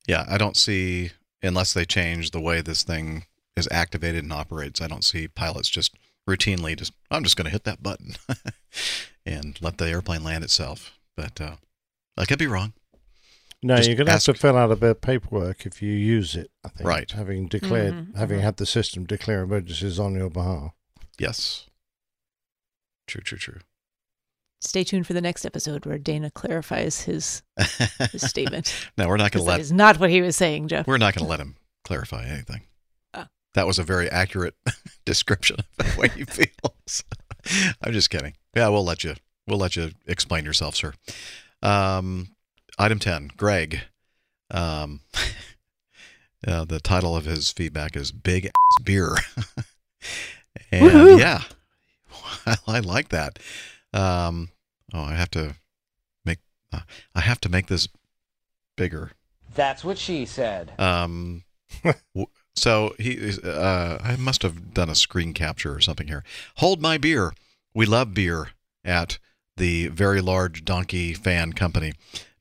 yeah 0.09 0.25
i 0.29 0.37
don't 0.39 0.57
see 0.57 1.11
unless 1.43 1.73
they 1.73 1.85
change 1.85 2.31
the 2.31 2.41
way 2.41 2.61
this 2.61 2.83
thing 2.83 3.27
is 3.57 3.69
activated 3.71 4.25
and 4.25 4.33
operates 4.33 4.81
i 4.81 4.89
don't 4.89 5.05
see 5.05 5.29
pilots 5.29 5.69
just 5.69 5.95
routinely 6.29 6.77
just 6.77 6.93
i'm 7.11 7.23
just 7.23 7.37
going 7.37 7.45
to 7.45 7.51
hit 7.53 7.65
that 7.65 7.83
button 7.83 8.15
and 9.27 9.59
let 9.61 9.79
the 9.79 9.87
airplane 9.89 10.25
land 10.25 10.43
itself 10.45 10.93
but 11.17 11.41
uh 11.41 11.57
i 12.17 12.25
could 12.25 12.39
be 12.39 12.47
wrong 12.47 12.73
No, 13.63 13.77
Just 13.77 13.89
you're 13.89 13.97
going 13.97 14.07
to 14.07 14.13
have 14.13 14.23
to 14.25 14.35
fill 14.35 14.57
out 14.57 14.73
a 14.73 14.77
bit 14.77 14.91
of 14.91 15.01
paperwork 15.01 15.67
if 15.67 15.81
you 15.81 15.93
use 15.93 16.35
it. 16.35 16.51
I 16.65 16.69
think, 16.69 16.89
Right. 16.89 17.11
Having 17.11 17.47
declared, 17.47 17.95
Mhm, 17.95 18.17
having 18.17 18.41
mhm. 18.41 18.43
had 18.43 18.57
the 18.57 18.67
system 18.67 19.05
declare 19.07 19.43
emergencies 19.43 19.99
on 20.01 20.15
your 20.15 20.31
behalf. 20.31 20.73
yes 21.19 21.67
true 23.07 23.21
true 23.21 23.39
true 23.39 23.61
Stay 24.61 24.85
tuned 24.85 25.07
for 25.09 25.13
the 25.13 25.21
next 25.21 25.45
episode 25.45 25.85
where 25.87 25.99
Dana 25.99 26.31
clarifies 26.31 27.03
his 27.03 27.43
his 28.13 28.23
statement. 28.23 28.73
no 28.97 29.09
we're 29.09 29.17
not 29.17 29.33
going 29.33 29.41
'Cause 29.41 29.43
to 29.45 29.47
let 29.49 29.57
that 29.57 29.61
is 29.61 29.73
not 29.73 29.99
what 30.01 30.09
he 30.11 30.23
was 30.23 30.37
saying, 30.37 30.69
Jeff. 30.69 30.87
We're 30.87 30.99
not 30.99 31.15
going 31.15 31.25
to 31.25 31.31
let 31.31 31.41
him 31.41 31.57
clarify 31.85 32.25
anything. 32.27 32.63
Oh. 33.13 33.27
That 33.55 33.67
was 33.67 33.79
a 33.81 33.83
very 33.85 34.09
accurate 34.09 34.55
description 35.05 35.57
of 35.61 35.67
the 35.95 36.01
way 36.01 36.09
he 36.15 36.25
feels. 36.25 37.05
I'm 37.83 37.93
just 37.93 38.09
kidding. 38.11 38.35
Yeah, 38.57 38.69
we'll 38.69 38.85
let 38.85 39.03
you. 39.05 39.15
We'll 39.49 39.59
let 39.59 39.75
you 39.77 39.91
explain 40.07 40.45
yourself, 40.45 40.77
sir. 40.77 40.95
Um, 41.61 42.37
item 42.83 42.99
ten, 42.99 43.31
Greg. 43.37 43.81
Um, 44.51 45.01
uh, 46.47 46.65
the 46.65 46.81
title 46.81 47.17
of 47.17 47.25
his 47.25 47.51
feedback 47.51 47.97
is 47.97 48.11
"Big 48.13 48.47
Ass 48.47 48.83
Beer," 48.83 49.17
and 50.73 50.91
Woohoo. 50.91 51.19
yeah, 51.19 51.43
I, 52.45 52.57
I 52.67 52.81
like 52.81 53.09
that. 53.11 53.39
Um, 53.95 54.51
oh, 54.93 55.03
I 55.03 55.15
have 55.15 55.31
to 55.33 55.55
make. 56.25 56.39
Uh, 56.73 56.81
I 57.15 57.21
have 57.21 57.41
to 57.43 57.49
make 57.49 57.69
this 57.69 57.89
bigger. 58.77 59.13
That's 59.55 59.85
what 59.85 59.99
she 59.99 60.27
said. 60.27 60.73
Um, 60.79 61.45
so 62.57 62.95
he 62.99 63.33
uh, 63.45 63.99
I 64.03 64.17
must 64.17 64.43
have 64.43 64.75
done 64.75 64.91
a 64.91 64.95
screen 64.95 65.35
capture 65.35 65.75
or 65.75 65.81
something 65.81 66.09
here. 66.09 66.25
Hold 66.57 66.83
my 66.83 66.99
beer. 66.99 67.33
We 67.75 67.87
love 67.87 68.13
beer. 68.13 68.51
at 68.85 69.19
the 69.57 69.89
very 69.89 70.21
large 70.21 70.65
donkey 70.65 71.13
fan 71.13 71.53
company. 71.53 71.93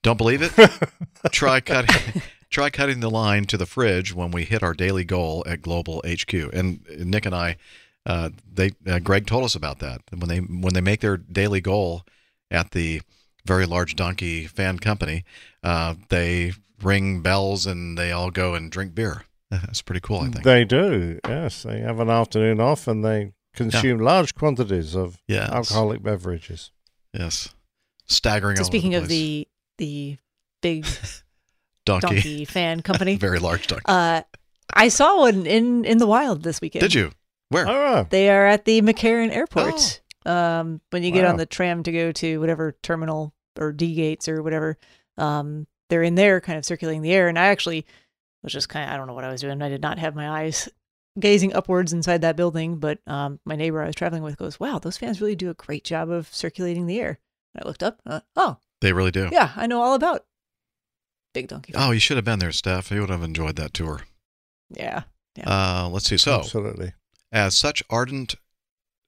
Don't 0.03 0.17
believe 0.17 0.41
it? 0.41 0.51
try 1.31 1.59
cutting 1.59 2.21
try 2.49 2.69
cutting 2.69 2.99
the 2.99 3.09
line 3.09 3.45
to 3.45 3.57
the 3.57 3.65
fridge 3.65 4.13
when 4.13 4.31
we 4.31 4.43
hit 4.43 4.63
our 4.63 4.73
daily 4.73 5.03
goal 5.05 5.43
at 5.47 5.61
Global 5.61 6.01
HQ. 6.05 6.33
And 6.53 6.81
Nick 6.97 7.25
and 7.25 7.35
I, 7.35 7.57
uh, 8.05 8.29
they 8.51 8.71
uh, 8.87 8.99
Greg 8.99 9.27
told 9.27 9.43
us 9.43 9.55
about 9.55 9.79
that 9.79 10.01
when 10.09 10.27
they 10.29 10.39
when 10.39 10.73
they 10.73 10.81
make 10.81 11.01
their 11.01 11.17
daily 11.17 11.61
goal 11.61 12.03
at 12.49 12.71
the 12.71 13.01
very 13.45 13.65
large 13.65 13.95
donkey 13.95 14.45
fan 14.47 14.79
company, 14.79 15.23
uh, 15.63 15.95
they 16.09 16.53
ring 16.81 17.21
bells 17.21 17.65
and 17.65 17.97
they 17.97 18.11
all 18.11 18.31
go 18.31 18.55
and 18.55 18.71
drink 18.71 18.95
beer. 18.95 19.23
That's 19.51 19.81
pretty 19.81 19.99
cool, 20.01 20.19
I 20.21 20.29
think. 20.29 20.43
They 20.43 20.63
do, 20.63 21.19
yes. 21.27 21.63
They 21.63 21.79
have 21.79 21.99
an 21.99 22.09
afternoon 22.09 22.59
off 22.59 22.87
and 22.87 23.03
they 23.03 23.33
consume 23.53 23.99
large 23.99 24.33
quantities 24.33 24.95
of 24.95 25.17
Yes. 25.27 25.49
alcoholic 25.51 26.01
beverages. 26.01 26.71
Yes, 27.13 27.49
staggering. 28.07 28.55
So 28.57 28.63
speaking 28.63 28.91
the 28.91 28.97
of 28.97 29.07
the 29.09 29.47
the 29.77 30.17
big 30.61 30.85
Donkey. 31.85 32.07
donkey 32.07 32.45
fan 32.45 32.81
company, 32.83 33.15
very 33.17 33.39
large 33.39 33.67
donkey. 33.67 33.83
uh, 33.87 34.21
I 34.73 34.87
saw 34.89 35.19
one 35.19 35.45
in 35.45 35.83
in 35.85 35.97
the 35.97 36.07
wild 36.07 36.43
this 36.43 36.61
weekend. 36.61 36.81
Did 36.81 36.93
you? 36.93 37.11
Where? 37.49 37.67
Oh, 37.67 38.07
They 38.09 38.29
are 38.29 38.45
at 38.45 38.63
the 38.65 38.81
McCarran 38.81 39.31
Airport. 39.35 40.01
Um, 40.25 40.79
when 40.91 41.03
you 41.03 41.11
get 41.11 41.23
Wow. 41.25 41.31
on 41.31 41.37
the 41.37 41.45
tram 41.45 41.83
to 41.83 41.91
go 41.91 42.11
to 42.13 42.39
whatever 42.39 42.77
terminal 42.83 43.33
or 43.59 43.73
D 43.73 43.93
gates 43.95 44.29
or 44.29 44.41
whatever, 44.43 44.77
um, 45.17 45.67
they're 45.89 46.03
in 46.03 46.15
there, 46.15 46.39
kind 46.39 46.57
of 46.57 46.63
circulating 46.65 47.01
the 47.01 47.11
air. 47.11 47.27
And 47.27 47.37
I 47.37 47.47
actually 47.47 47.85
was 48.43 48.53
just 48.53 48.69
kind 48.69 48.87
of 48.87 48.93
I 48.93 48.97
don't 48.97 49.07
know 49.07 49.13
what 49.13 49.23
I 49.25 49.31
was 49.31 49.41
doing. 49.41 49.61
I 49.61 49.67
did 49.69 49.81
not 49.81 49.97
have 49.99 50.15
my 50.15 50.29
eyes 50.43 50.69
gazing 51.19 51.53
upwards 51.53 51.91
inside 51.91 52.21
that 52.21 52.37
building, 52.37 52.77
but 52.77 52.99
um, 53.07 53.39
my 53.43 53.55
neighbor 53.57 53.81
I 53.81 53.87
was 53.87 53.95
traveling 53.95 54.23
with 54.23 54.37
goes, 54.37 54.59
"Wow, 54.59 54.79
those 54.79 54.97
fans 54.97 55.19
really 55.19 55.35
do 55.35 55.49
a 55.49 55.53
great 55.55 55.83
job 55.83 56.09
of 56.09 56.33
circulating 56.33 56.85
the 56.85 56.99
air." 57.01 57.19
And 57.53 57.63
I 57.65 57.67
looked 57.67 57.83
up. 57.83 57.99
Uh, 58.05 58.21
oh, 58.37 58.57
They 58.81 58.93
really 58.93 59.11
do. 59.11 59.29
yeah, 59.31 59.51
I 59.55 59.67
know 59.67 59.81
all 59.81 59.93
about 59.93 60.25
Big 61.33 61.47
Donkey. 61.47 61.73
Oh, 61.75 61.91
you 61.91 61.99
should 61.99 62.17
have 62.17 62.25
been 62.25 62.39
there, 62.39 62.51
Steph. 62.51 62.91
You 62.91 63.01
would 63.01 63.09
have 63.09 63.23
enjoyed 63.23 63.55
that 63.55 63.73
tour. 63.73 64.01
Yeah. 64.69 65.03
Uh, 65.45 65.87
let's 65.91 66.07
see. 66.09 66.17
So, 66.17 66.39
Absolutely. 66.39 66.93
as 67.31 67.55
such 67.55 67.83
ardent 67.89 68.35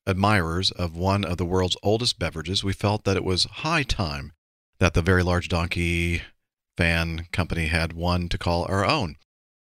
admirers 0.08 0.72
of 0.72 0.96
one 0.96 1.26
of 1.26 1.38
the 1.38 1.46
world's 1.46 1.78
oldest 1.84 2.20
beverages, 2.20 2.64
we 2.64 2.74
felt 2.74 3.04
that 3.04 3.18
it 3.18 3.24
was 3.24 3.44
high 3.46 3.84
time 3.84 4.32
that 4.80 4.94
the 4.94 5.02
very 5.02 5.24
large 5.24 5.50
donkey 5.50 6.22
fan 6.78 7.28
company 7.32 7.68
had 7.68 7.94
one 7.94 8.30
to 8.30 8.38
call 8.38 8.66
our 8.70 8.86
own. 8.86 9.16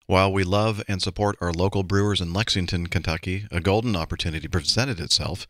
While 0.07 0.31
we 0.31 0.43
love 0.43 0.83
and 0.87 1.01
support 1.01 1.35
our 1.41 1.51
local 1.51 1.81
brewers 1.83 2.21
in 2.21 2.31
Lexington, 2.31 2.87
Kentucky, 2.87 3.47
a 3.51 3.59
golden 3.59 3.95
opportunity 3.95 4.47
presented 4.47 4.99
itself 4.99 5.47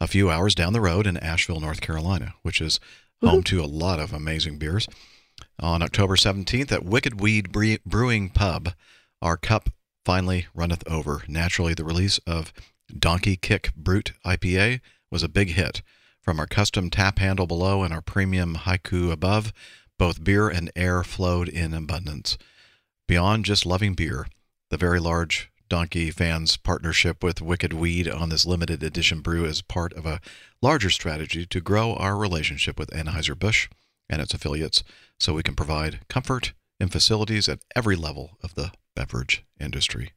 a 0.00 0.06
few 0.06 0.30
hours 0.30 0.54
down 0.54 0.72
the 0.72 0.80
road 0.80 1.06
in 1.06 1.18
Asheville, 1.18 1.60
North 1.60 1.80
Carolina, 1.82 2.34
which 2.42 2.60
is 2.60 2.80
Mm-hmm. 3.22 3.34
home 3.34 3.42
to 3.44 3.60
a 3.60 3.66
lot 3.66 3.98
of 3.98 4.12
amazing 4.12 4.58
beers. 4.58 4.86
On 5.58 5.82
October 5.82 6.14
17th 6.14 6.70
at 6.70 6.84
Wicked 6.84 7.20
Weed 7.20 7.50
Bre- 7.50 7.82
Brewing 7.84 8.28
Pub, 8.28 8.74
our 9.20 9.36
cup 9.36 9.70
finally 10.04 10.46
runneth 10.54 10.86
over. 10.88 11.24
Naturally, 11.26 11.74
the 11.74 11.84
release 11.84 12.18
of 12.28 12.52
Donkey 12.96 13.34
Kick 13.36 13.74
Brut 13.74 14.12
IPA 14.24 14.80
was 15.10 15.24
a 15.24 15.28
big 15.28 15.50
hit. 15.50 15.82
From 16.22 16.38
our 16.38 16.46
custom 16.46 16.90
tap 16.90 17.18
handle 17.18 17.48
below 17.48 17.82
and 17.82 17.92
our 17.92 18.00
premium 18.02 18.54
haiku 18.54 19.10
above, 19.10 19.52
both 19.98 20.22
beer 20.22 20.48
and 20.48 20.70
air 20.76 21.02
flowed 21.02 21.48
in 21.48 21.74
abundance. 21.74 22.38
Beyond 23.08 23.44
just 23.44 23.66
loving 23.66 23.94
beer, 23.94 24.28
the 24.70 24.76
very 24.76 25.00
large 25.00 25.50
Donkey 25.68 26.10
fans 26.10 26.56
partnership 26.56 27.22
with 27.22 27.42
Wicked 27.42 27.72
Weed 27.72 28.08
on 28.08 28.28
this 28.28 28.46
limited 28.46 28.82
edition 28.82 29.20
brew 29.20 29.44
is 29.44 29.62
part 29.62 29.92
of 29.92 30.06
a 30.06 30.20
larger 30.62 30.90
strategy 30.90 31.44
to 31.46 31.60
grow 31.60 31.94
our 31.94 32.16
relationship 32.16 32.78
with 32.78 32.90
Anheuser-Busch 32.90 33.68
and 34.08 34.22
its 34.22 34.32
affiliates 34.32 34.82
so 35.18 35.34
we 35.34 35.42
can 35.42 35.54
provide 35.54 36.00
comfort 36.08 36.52
in 36.80 36.88
facilities 36.88 37.48
at 37.48 37.64
every 37.76 37.96
level 37.96 38.38
of 38.42 38.54
the 38.54 38.72
beverage 38.96 39.44
industry. 39.60 40.12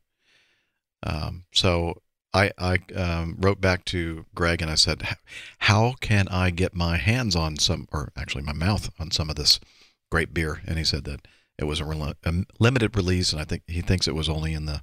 Um, 1.03 1.45
so 1.53 2.01
I, 2.33 2.51
I 2.57 2.79
um, 2.95 3.35
wrote 3.39 3.59
back 3.59 3.83
to 3.85 4.25
Greg 4.33 4.61
and 4.61 4.71
I 4.71 4.75
said, 4.75 5.17
How 5.59 5.95
can 5.99 6.27
I 6.29 6.49
get 6.49 6.73
my 6.73 6.97
hands 6.97 7.35
on 7.35 7.57
some, 7.57 7.87
or 7.91 8.11
actually 8.15 8.43
my 8.43 8.53
mouth 8.53 8.89
on 8.99 9.11
some 9.11 9.29
of 9.29 9.35
this 9.35 9.59
great 10.09 10.33
beer? 10.33 10.61
And 10.65 10.77
he 10.77 10.83
said 10.83 11.03
that 11.05 11.27
it 11.57 11.65
was 11.65 11.79
a, 11.79 11.85
rel- 11.85 12.13
a 12.23 12.33
limited 12.59 12.95
release, 12.95 13.33
and 13.33 13.41
I 13.41 13.45
think 13.45 13.63
he 13.67 13.81
thinks 13.81 14.07
it 14.07 14.15
was 14.15 14.29
only 14.29 14.53
in 14.53 14.65
the 14.65 14.81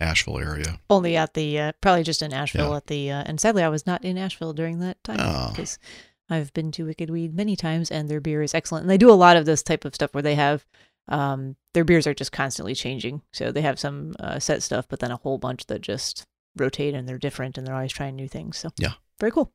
Asheville 0.00 0.38
area. 0.38 0.78
Only 0.90 1.16
at 1.16 1.34
the 1.34 1.58
uh, 1.58 1.72
probably 1.80 2.02
just 2.02 2.22
in 2.22 2.32
Asheville 2.32 2.70
Yeah. 2.70 2.76
at 2.76 2.86
the 2.86 3.10
uh, 3.10 3.24
and 3.26 3.40
sadly 3.40 3.62
I 3.62 3.68
was 3.68 3.86
not 3.86 4.04
in 4.04 4.18
Asheville 4.18 4.52
during 4.52 4.78
that 4.80 5.02
time 5.04 5.18
Oh. 5.20 5.50
because 5.50 5.78
I've 6.28 6.52
been 6.52 6.72
to 6.72 6.84
Wicked 6.86 7.08
Weed 7.10 7.34
many 7.34 7.56
times 7.56 7.90
and 7.90 8.08
their 8.08 8.20
beer 8.20 8.42
is 8.42 8.54
excellent 8.54 8.82
and 8.82 8.90
they 8.90 8.98
do 8.98 9.10
a 9.10 9.14
lot 9.14 9.36
of 9.36 9.46
this 9.46 9.62
type 9.62 9.84
of 9.84 9.94
stuff 9.94 10.12
where 10.12 10.22
they 10.22 10.34
have 10.34 10.66
um 11.08 11.56
their 11.72 11.84
beers 11.84 12.06
are 12.06 12.14
just 12.14 12.32
constantly 12.32 12.74
changing 12.74 13.22
so 13.32 13.52
they 13.52 13.62
have 13.62 13.78
some 13.78 14.14
uh, 14.20 14.38
set 14.40 14.62
stuff 14.62 14.86
but 14.88 14.98
then 14.98 15.12
a 15.12 15.16
whole 15.18 15.38
bunch 15.38 15.66
that 15.66 15.80
just 15.80 16.26
rotate 16.56 16.94
and 16.94 17.08
they're 17.08 17.18
different 17.18 17.56
and 17.56 17.66
they're 17.66 17.74
always 17.76 17.92
trying 17.92 18.16
new 18.16 18.26
things 18.28 18.58
so 18.58 18.70
Yeah. 18.78 18.94
very 19.20 19.30
cool 19.30 19.52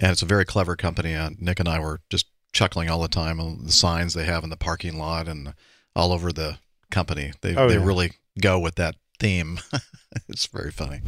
And 0.00 0.10
it's 0.12 0.22
a 0.22 0.26
very 0.26 0.44
clever 0.44 0.76
company. 0.76 1.14
Uh, 1.14 1.30
Nick 1.38 1.58
and 1.60 1.68
I 1.68 1.78
were 1.80 2.00
just 2.08 2.26
chuckling 2.52 2.88
all 2.88 3.00
the 3.02 3.08
time 3.08 3.40
on 3.40 3.64
the 3.66 3.72
signs 3.72 4.14
they 4.14 4.24
have 4.24 4.44
in 4.44 4.50
the 4.50 4.56
parking 4.56 4.96
lot 4.96 5.26
and 5.28 5.52
all 5.96 6.12
over 6.12 6.32
the 6.32 6.58
company. 6.92 7.32
They 7.42 7.54
Oh, 7.56 7.68
they 7.68 7.74
yeah. 7.78 7.84
really 7.84 8.12
go 8.40 8.58
with 8.60 8.76
that 8.76 8.94
theme. 9.18 9.60
it's 10.28 10.46
very 10.46 10.70
funny. 10.70 11.00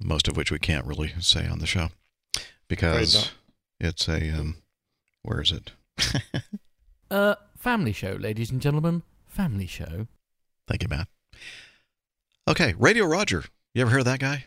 Most 0.00 0.28
of 0.28 0.36
which 0.36 0.50
we 0.50 0.58
can't 0.58 0.86
really 0.86 1.12
say 1.20 1.46
on 1.46 1.58
the 1.58 1.66
show 1.66 1.88
because 2.68 3.30
it's 3.78 4.08
a 4.08 4.30
um, 4.30 4.56
where 5.22 5.40
is 5.40 5.52
it? 5.52 5.72
Uh, 7.12 7.34
family 7.58 7.92
show, 7.92 8.12
ladies 8.18 8.50
and 8.50 8.62
gentlemen. 8.62 9.02
Family 9.26 9.66
show. 9.66 10.06
Thank 10.66 10.82
you, 10.82 10.88
Matt. 10.88 11.08
Okay, 12.48 12.72
Radio 12.78 13.04
Roger. 13.04 13.44
You 13.74 13.82
ever 13.82 13.90
hear 13.90 13.98
of 13.98 14.06
that 14.06 14.18
guy? 14.18 14.46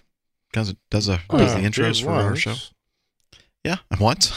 Does 0.52 0.74
does 0.90 1.08
a 1.08 1.20
Oh, 1.30 1.38
does 1.38 1.54
the 1.54 1.60
intros 1.60 2.04
for 2.04 2.10
our 2.10 2.36
show? 2.36 2.56
Yeah, 3.64 3.76
once. 4.00 4.32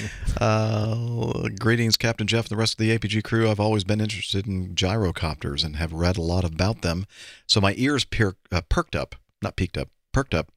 uh, 0.40 1.48
greetings, 1.58 1.96
Captain 1.96 2.26
Jeff 2.26 2.46
and 2.46 2.50
the 2.50 2.56
rest 2.56 2.74
of 2.74 2.78
the 2.78 2.96
APG 2.96 3.24
crew. 3.24 3.50
I've 3.50 3.60
always 3.60 3.84
been 3.84 4.00
interested 4.00 4.46
in 4.46 4.74
gyrocopters 4.74 5.64
and 5.64 5.76
have 5.76 5.92
read 5.92 6.16
a 6.16 6.22
lot 6.22 6.44
about 6.44 6.82
them, 6.82 7.06
so 7.46 7.60
my 7.60 7.74
ears 7.76 8.04
per- 8.04 8.36
uh, 8.50 8.62
perked 8.68 8.96
up, 8.96 9.14
not 9.42 9.56
peaked 9.56 9.76
up, 9.76 9.88
perked 10.12 10.34
up 10.34 10.50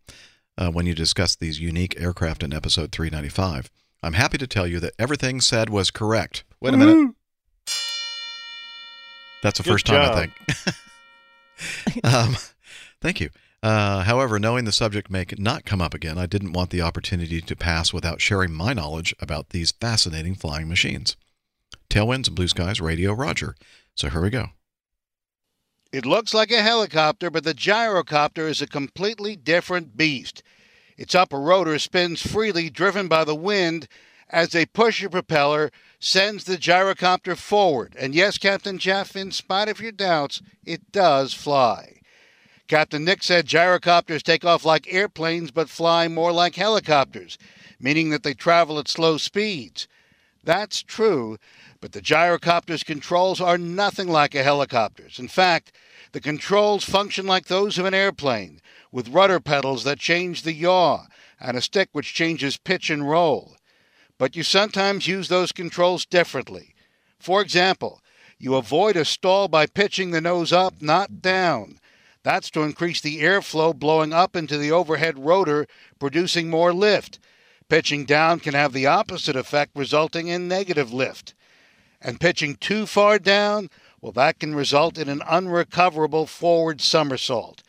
uh, 0.58 0.72
when 0.72 0.86
you 0.86 0.94
discussed 0.94 1.40
these 1.40 1.60
unique 1.60 2.00
aircraft 2.00 2.44
in 2.44 2.54
episode 2.54 2.92
395. 2.92 3.70
I'm 4.04 4.14
happy 4.14 4.38
to 4.38 4.48
tell 4.48 4.68
you 4.68 4.80
that 4.82 4.94
everything 5.00 5.42
said 5.42 5.70
was 5.70 5.90
correct. 5.92 6.44
Wait 6.62 6.74
a 6.74 6.78
minute. 6.78 7.16
That's 9.42 9.58
the 9.60 9.64
Good 9.64 9.72
first 9.72 9.86
time, 9.86 10.06
job. 10.06 10.16
I 10.16 10.28
think. 11.56 12.04
um, 12.04 12.36
thank 13.02 13.20
you. 13.20 13.30
Uh, 13.66 14.04
however, 14.04 14.38
knowing 14.38 14.64
the 14.66 14.72
subject 14.72 15.10
may 15.10 15.26
not 15.40 15.66
come 15.66 15.82
up 15.82 15.96
again, 15.96 16.20
I 16.20 16.28
didn't 16.28 16.54
want 16.54 16.70
the 16.70 16.84
opportunity 16.84 17.42
to 17.42 17.56
pass 17.56 17.92
without 17.92 18.22
sharing 18.22 18.54
my 18.54 18.74
knowledge 18.74 19.16
about 19.20 19.50
these 19.50 19.72
fascinating 19.72 20.36
flying 20.36 20.70
machines. 20.70 21.16
Tailwinds 21.90 22.28
and 22.28 22.36
Blue 22.36 22.48
Skies 22.48 22.80
Radio 22.80 23.12
Roger. 23.14 23.56
So 23.96 24.12
here 24.12 24.22
we 24.22 24.30
go. 24.30 24.50
It 25.92 26.06
looks 26.06 26.32
like 26.32 26.52
a 26.52 26.62
helicopter, 26.62 27.32
but 27.32 27.44
the 27.44 27.56
gyrocopter 27.56 28.48
is 28.48 28.62
a 28.62 28.68
completely 28.68 29.36
different 29.36 29.98
beast. 29.98 30.44
Its 30.96 31.16
upper 31.16 31.40
rotor 31.40 31.80
spins 31.80 32.22
freely, 32.22 32.70
driven 32.70 33.08
by 33.08 33.24
the 33.24 33.34
wind, 33.34 33.88
as 34.30 34.54
a 34.54 34.68
pusher 34.68 35.10
propeller 35.10 35.72
sends 36.00 36.44
the 36.44 36.58
gyrocopter 36.58 37.36
forward. 37.36 37.96
And 37.98 38.14
yes, 38.14 38.38
Captain 38.38 38.78
Jeff, 38.78 39.16
in 39.16 39.32
spite 39.32 39.70
of 39.70 39.82
your 39.82 39.92
doubts, 39.92 40.44
it 40.64 40.92
does 40.92 41.34
fly. 41.34 41.96
Captain 42.68 43.06
Nick 43.06 43.22
said 43.22 43.46
gyrocopters 43.46 44.24
take 44.24 44.44
off 44.44 44.66
like 44.66 44.92
airplanes 44.92 45.52
but 45.52 45.70
fly 45.70 46.08
more 46.08 46.32
like 46.32 46.56
helicopters, 46.56 47.38
meaning 47.80 48.10
that 48.10 48.24
they 48.24 48.34
travel 48.34 48.80
at 48.80 48.88
slow 48.88 49.18
speeds. 49.18 49.88
That's 50.44 50.82
true, 50.82 51.38
but 51.80 51.92
the 51.92 52.02
gyrocopter's 52.02 52.84
controls 52.84 53.40
are 53.40 53.58
nothing 53.58 54.08
like 54.08 54.34
a 54.34 54.44
helicopter's. 54.44 55.20
In 55.20 55.28
fact, 55.28 55.76
the 56.12 56.22
controls 56.22 56.84
function 56.84 57.28
like 57.28 57.46
those 57.46 57.78
of 57.78 57.86
an 57.86 57.94
airplane, 57.94 58.62
with 58.92 59.10
rudder 59.10 59.40
pedals 59.40 59.84
that 59.84 60.00
change 60.00 60.42
the 60.42 60.54
yaw 60.54 61.06
and 61.40 61.58
a 61.58 61.62
stick 61.62 61.90
which 61.92 62.14
changes 62.14 62.58
pitch 62.58 62.90
and 62.90 63.08
roll. 63.08 63.58
But 64.18 64.36
you 64.36 64.42
sometimes 64.42 65.08
use 65.08 65.28
those 65.28 65.52
controls 65.52 66.06
differently. 66.06 66.74
For 67.20 67.42
example, 67.42 68.02
you 68.40 68.56
avoid 68.56 68.96
a 68.96 69.06
stall 69.06 69.48
by 69.48 69.66
pitching 69.66 70.12
the 70.12 70.22
nose 70.22 70.52
up, 70.54 70.82
not 70.82 71.22
down. 71.22 71.80
That's 72.26 72.50
to 72.52 72.64
increase 72.64 73.02
the 73.02 73.22
airflow 73.22 73.78
blowing 73.78 74.12
up 74.12 74.36
into 74.36 74.58
the 74.58 74.72
overhead 74.72 75.24
rotor, 75.24 75.68
producing 76.00 76.50
more 76.50 76.74
lift. 76.74 77.20
Pitching 77.70 78.04
down 78.04 78.40
can 78.40 78.56
have 78.56 78.74
the 78.74 78.88
opposite 78.88 79.36
effect, 79.36 79.74
resulting 79.76 80.28
in 80.28 80.48
negative 80.48 80.92
lift. 80.92 81.36
And 82.02 82.20
pitching 82.20 82.56
too 82.56 82.88
far 82.88 83.20
down, 83.20 83.70
well, 84.02 84.12
that 84.14 84.40
can 84.40 84.56
result 84.56 84.98
in 84.98 85.08
an 85.08 85.22
unrecoverable 85.22 86.26
forward 86.26 86.82
somersault. 86.82 87.62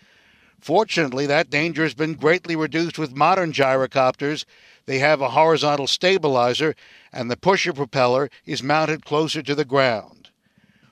Fortunately, 0.58 1.26
that 1.26 1.50
danger 1.50 1.82
has 1.82 1.92
been 1.92 2.14
greatly 2.14 2.56
reduced 2.56 2.98
with 2.98 3.14
modern 3.14 3.52
gyrocopters. 3.52 4.46
They 4.86 5.00
have 5.00 5.20
a 5.20 5.30
horizontal 5.30 5.86
stabilizer, 5.86 6.74
and 7.12 7.30
the 7.30 7.36
pusher 7.36 7.74
propeller 7.74 8.30
is 8.46 8.62
mounted 8.62 9.04
closer 9.04 9.42
to 9.42 9.54
the 9.54 9.66
ground. 9.66 10.15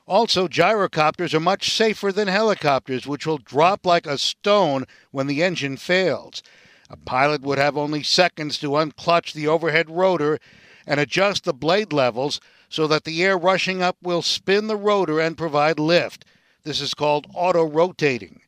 Also, 0.07 0.47
gyrocopters 0.47 1.33
are 1.33 1.41
much 1.41 1.74
safer 1.74 2.12
than 2.12 2.28
helicopters, 2.28 3.07
which 3.07 3.26
will 3.26 3.39
drop 3.39 3.86
like 3.86 4.07
a 4.07 4.18
stone 4.18 4.84
when 5.12 5.26
the 5.26 5.42
engine 5.42 5.78
fails. 5.78 6.42
A 6.91 6.97
pilot 6.97 7.41
would 7.41 7.57
have 7.57 7.78
only 7.78 8.02
seconds 8.02 8.58
to 8.58 8.68
unclutch 8.76 9.33
the 9.33 9.49
overhead 9.49 9.89
rotor 9.89 10.39
and 10.86 11.00
adjust 11.00 11.44
the 11.44 11.55
blade 11.55 11.92
levels 11.92 12.39
so 12.68 12.86
that 12.86 13.05
the 13.05 13.23
air 13.23 13.39
rushing 13.39 13.83
up 13.83 13.97
will 14.02 14.20
spin 14.20 14.66
the 14.66 14.76
rotor 14.76 15.20
and 15.20 15.39
provide 15.39 15.78
lift. 15.78 16.26
This 16.65 16.83
is 16.83 16.92
called 16.92 17.26
auto 17.33 17.65
rotating. 17.65 18.42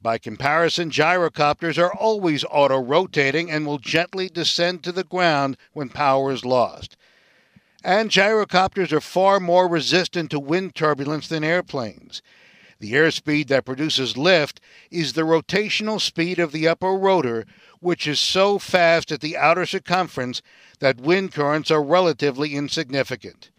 By 0.00 0.16
comparison, 0.18 0.90
gyrocopters 0.90 1.78
are 1.78 1.92
always 1.92 2.44
auto 2.50 2.78
rotating 2.78 3.50
and 3.50 3.66
will 3.66 3.78
gently 3.78 4.28
descend 4.28 4.82
to 4.84 4.92
the 4.92 5.04
ground 5.04 5.56
when 5.72 5.88
power 5.90 6.32
is 6.32 6.44
lost. 6.44 6.96
And 7.84 8.08
gyrocopters 8.08 8.92
are 8.92 9.00
far 9.02 9.38
more 9.38 9.68
resistant 9.68 10.30
to 10.30 10.40
wind 10.40 10.74
turbulence 10.74 11.28
than 11.28 11.44
airplanes. 11.44 12.22
The 12.80 12.92
airspeed 12.92 13.48
that 13.48 13.66
produces 13.66 14.16
lift 14.16 14.58
is 14.90 15.12
the 15.12 15.22
rotational 15.22 16.00
speed 16.00 16.38
of 16.38 16.50
the 16.50 16.66
upper 16.66 16.94
rotor, 16.94 17.44
which 17.80 18.06
is 18.06 18.18
so 18.18 18.58
fast 18.58 19.12
at 19.12 19.20
the 19.20 19.36
outer 19.36 19.66
circumference 19.66 20.40
that 20.78 20.98
wind 20.98 21.32
currents 21.32 21.70
are 21.70 21.82
relatively 21.82 22.54
insignificant. 22.54 23.50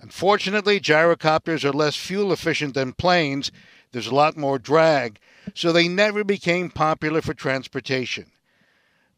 Unfortunately, 0.00 0.78
gyrocopters 0.78 1.64
are 1.64 1.72
less 1.72 1.96
fuel 1.96 2.32
efficient 2.32 2.74
than 2.74 2.92
planes. 2.92 3.50
There's 3.90 4.06
a 4.06 4.14
lot 4.14 4.36
more 4.36 4.60
drag, 4.60 5.18
so 5.54 5.72
they 5.72 5.88
never 5.88 6.22
became 6.22 6.70
popular 6.70 7.20
for 7.20 7.34
transportation. 7.34 8.30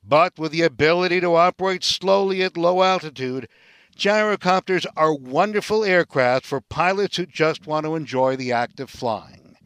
But 0.02 0.38
with 0.38 0.52
the 0.52 0.62
ability 0.62 1.20
to 1.20 1.34
operate 1.34 1.84
slowly 1.84 2.42
at 2.42 2.56
low 2.56 2.82
altitude, 2.82 3.48
gyrocopters 3.96 4.86
are 4.96 5.14
wonderful 5.14 5.84
aircraft 5.84 6.46
for 6.46 6.60
pilots 6.60 7.16
who 7.16 7.26
just 7.26 7.66
want 7.66 7.86
to 7.86 7.94
enjoy 7.94 8.36
the 8.36 8.52
act 8.52 8.78
of 8.80 8.90
flying. 8.90 9.56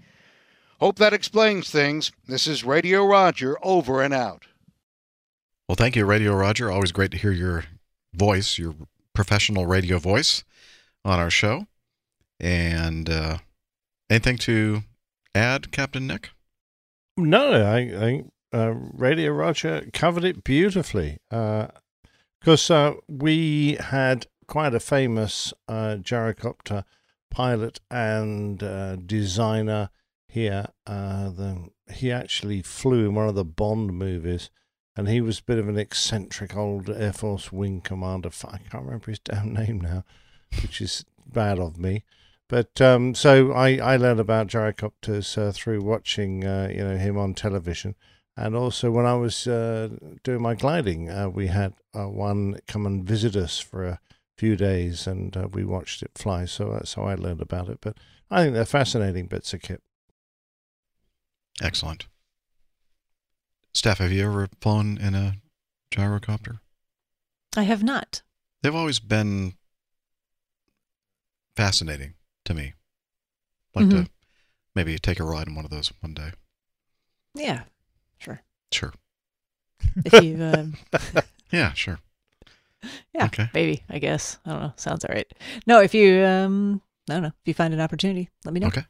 Hope 0.78 0.96
that 0.96 1.12
explains 1.12 1.70
things. 1.70 2.10
This 2.26 2.46
is 2.46 2.64
Radio 2.64 3.04
Roger 3.04 3.58
over 3.62 4.02
and 4.02 4.14
out. 4.14 4.46
Well, 5.68 5.76
thank 5.76 5.94
you, 5.94 6.06
Radio 6.06 6.34
Roger. 6.34 6.70
Always 6.70 6.92
great 6.92 7.10
to 7.10 7.18
hear 7.18 7.32
your 7.32 7.64
voice, 8.14 8.58
your 8.58 8.74
professional 9.14 9.66
radio 9.66 9.98
voice 9.98 10.42
on 11.04 11.20
our 11.20 11.30
show. 11.30 11.66
And 12.40 13.10
uh, 13.10 13.38
anything 14.08 14.38
to 14.38 14.82
add, 15.34 15.70
Captain 15.70 16.06
Nick? 16.06 16.30
No, 17.16 17.70
I 17.70 17.88
think 17.90 18.32
uh, 18.54 18.72
Radio 18.74 19.32
Roger 19.32 19.86
covered 19.92 20.24
it 20.24 20.42
beautifully. 20.42 21.18
Because 22.40 22.70
uh, 22.70 22.94
we 23.06 23.74
had 23.74 24.26
quite 24.46 24.74
a 24.74 24.80
famous 24.80 25.52
uh, 25.68 25.96
gyrocopter 26.00 26.84
pilot 27.30 27.80
and 27.90 28.62
uh, 28.62 28.96
designer 28.96 29.90
here. 30.26 30.66
Uh, 30.86 31.30
the, 31.30 31.68
he 31.92 32.10
actually 32.10 32.62
flew 32.62 33.08
in 33.08 33.14
one 33.14 33.28
of 33.28 33.34
the 33.34 33.44
Bond 33.44 33.92
movies, 33.92 34.50
and 34.96 35.08
he 35.08 35.20
was 35.20 35.38
a 35.38 35.44
bit 35.44 35.58
of 35.58 35.68
an 35.68 35.78
eccentric 35.78 36.56
old 36.56 36.88
Air 36.88 37.12
Force 37.12 37.52
wing 37.52 37.80
commander. 37.80 38.30
I 38.44 38.58
can't 38.58 38.84
remember 38.84 39.10
his 39.10 39.20
damn 39.20 39.52
name 39.54 39.80
now, 39.80 40.04
which 40.62 40.80
is 40.80 41.04
bad 41.26 41.58
of 41.58 41.78
me. 41.78 42.04
But 42.48 42.80
um, 42.80 43.14
so 43.14 43.52
I, 43.52 43.76
I 43.76 43.96
learned 43.96 44.18
about 44.18 44.48
gyrocopters 44.48 45.38
uh, 45.38 45.52
through 45.52 45.82
watching 45.82 46.44
uh, 46.44 46.68
you 46.74 46.82
know 46.82 46.96
him 46.96 47.16
on 47.16 47.34
television, 47.34 47.94
and 48.40 48.56
also 48.56 48.90
when 48.90 49.06
I 49.06 49.14
was 49.14 49.46
uh, 49.46 49.88
doing 50.24 50.42
my 50.42 50.54
gliding, 50.54 51.10
uh, 51.10 51.28
we 51.28 51.48
had 51.48 51.74
uh, 51.94 52.08
one 52.08 52.58
come 52.66 52.86
and 52.86 53.04
visit 53.04 53.36
us 53.36 53.58
for 53.58 53.84
a 53.84 54.00
few 54.38 54.56
days, 54.56 55.06
and 55.06 55.36
uh, 55.36 55.48
we 55.52 55.64
watched 55.64 56.02
it 56.02 56.12
fly. 56.16 56.46
So 56.46 56.72
that's 56.72 56.94
how 56.94 57.02
I 57.04 57.14
learned 57.14 57.42
about 57.42 57.68
it. 57.68 57.78
But 57.80 57.98
I 58.30 58.42
think 58.42 58.54
they're 58.54 58.64
fascinating 58.64 59.26
bits 59.26 59.52
of 59.52 59.60
kit. 59.60 59.82
Excellent. 61.60 62.06
Steph, 63.74 63.98
have 63.98 64.10
you 64.10 64.26
ever 64.26 64.48
flown 64.60 64.96
in 64.98 65.14
a 65.14 65.34
gyrocopter? 65.92 66.60
I 67.56 67.64
have 67.64 67.82
not. 67.82 68.22
They've 68.62 68.74
always 68.74 69.00
been 69.00 69.54
fascinating 71.56 72.14
to 72.46 72.54
me. 72.54 72.74
Like 73.74 73.86
Mhm. 73.86 74.04
to 74.04 74.10
maybe 74.74 74.98
take 74.98 75.20
a 75.20 75.24
ride 75.24 75.46
in 75.46 75.54
one 75.54 75.64
of 75.64 75.70
those 75.70 75.92
one 76.00 76.14
day. 76.14 76.32
Yeah, 77.34 77.64
sure. 78.72 78.92
If 80.04 80.22
you, 80.24 80.42
um, 80.42 80.74
Yeah, 81.52 81.72
sure. 81.72 81.98
yeah, 83.14 83.26
Okay. 83.26 83.48
maybe. 83.54 83.82
I 83.88 83.98
guess 83.98 84.38
I 84.46 84.50
don't 84.50 84.60
know. 84.60 84.72
Sounds 84.76 85.04
all 85.04 85.14
right. 85.14 85.30
No, 85.66 85.80
if 85.80 85.94
you, 85.94 86.24
um, 86.24 86.80
I 87.08 87.14
don't 87.14 87.22
know. 87.22 87.28
If 87.28 87.46
you 87.46 87.54
find 87.54 87.74
an 87.74 87.80
opportunity, 87.80 88.28
let 88.44 88.54
me 88.54 88.60
know. 88.60 88.68
Okay. 88.68 88.84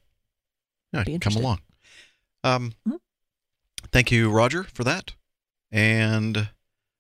Yeah, 0.93 1.05
Be 1.05 1.19
come 1.19 1.37
along. 1.37 1.61
Um, 2.45 2.73
Mhm. 2.87 2.99
Thank 3.93 4.13
you, 4.13 4.31
Roger, 4.31 4.65
for 4.65 4.85
that. 4.85 5.15
And 5.73 6.51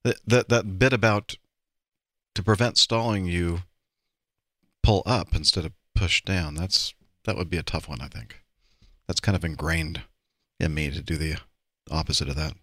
that, 0.04 0.16
that 0.26 0.48
that 0.48 0.78
bit 0.78 0.92
about 0.92 1.36
to 2.34 2.42
prevent 2.42 2.78
stalling, 2.78 3.26
you 3.26 3.62
pull 4.82 5.02
up 5.04 5.34
instead 5.34 5.64
of 5.64 5.72
push 5.94 6.22
down. 6.24 6.54
That's 6.54 6.94
that 7.24 7.36
would 7.36 7.50
be 7.50 7.58
a 7.58 7.62
tough 7.62 7.88
one, 7.88 8.00
I 8.00 8.08
think. 8.08 8.42
That's 9.06 9.20
kind 9.20 9.36
of 9.36 9.44
ingrained 9.44 10.02
in 10.58 10.72
me 10.72 10.90
to 10.90 11.02
do 11.02 11.16
the 11.16 11.36
opposite 11.90 12.28
of 12.28 12.36
that. 12.36 12.54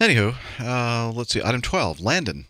Anywho, 0.00 0.36
uh, 0.60 1.10
let's 1.12 1.32
see. 1.32 1.42
Item 1.42 1.60
12, 1.60 2.00
Landon. 2.00 2.46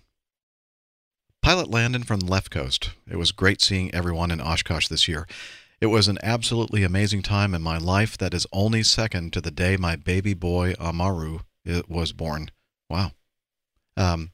Pilot 1.41 1.71
Landon 1.71 2.03
from 2.03 2.21
the 2.21 2.31
left 2.31 2.51
coast. 2.51 2.91
It 3.11 3.17
was 3.17 3.33
great 3.33 3.63
seeing 3.63 3.95
everyone 3.95 4.31
in 4.31 4.41
Oshkosh 4.41 4.89
this 4.89 5.09
year. 5.09 5.27
It 5.81 5.87
was 5.87 6.09
an 6.09 6.19
absolutely 6.23 6.83
amazing 6.83 7.23
time 7.23 7.55
in 7.55 7.63
my 7.63 7.79
life 7.79 8.19
that 8.19 8.35
is 8.35 8.47
only 8.53 8.83
second 8.83 9.33
to 9.33 9.41
the 9.41 9.51
day 9.51 9.77
my 9.77 9.97
baby 9.97 10.35
boy 10.35 10.75
Amaru 10.79 11.39
was 11.89 12.13
born. 12.13 12.51
Wow. 12.91 13.13
Um, 13.97 14.33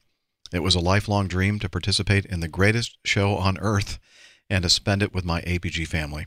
it 0.53 0.63
was 0.63 0.75
a 0.75 0.81
lifelong 0.81 1.29
dream 1.29 1.59
to 1.61 1.69
participate 1.69 2.25
in 2.27 2.41
the 2.41 2.49
greatest 2.49 2.99
show 3.05 3.37
on 3.37 3.59
earth 3.59 3.99
and 4.49 4.63
to 4.63 4.69
spend 4.69 5.03
it 5.03 5.13
with 5.13 5.25
my 5.25 5.41
APG 5.43 5.87
family. 5.87 6.27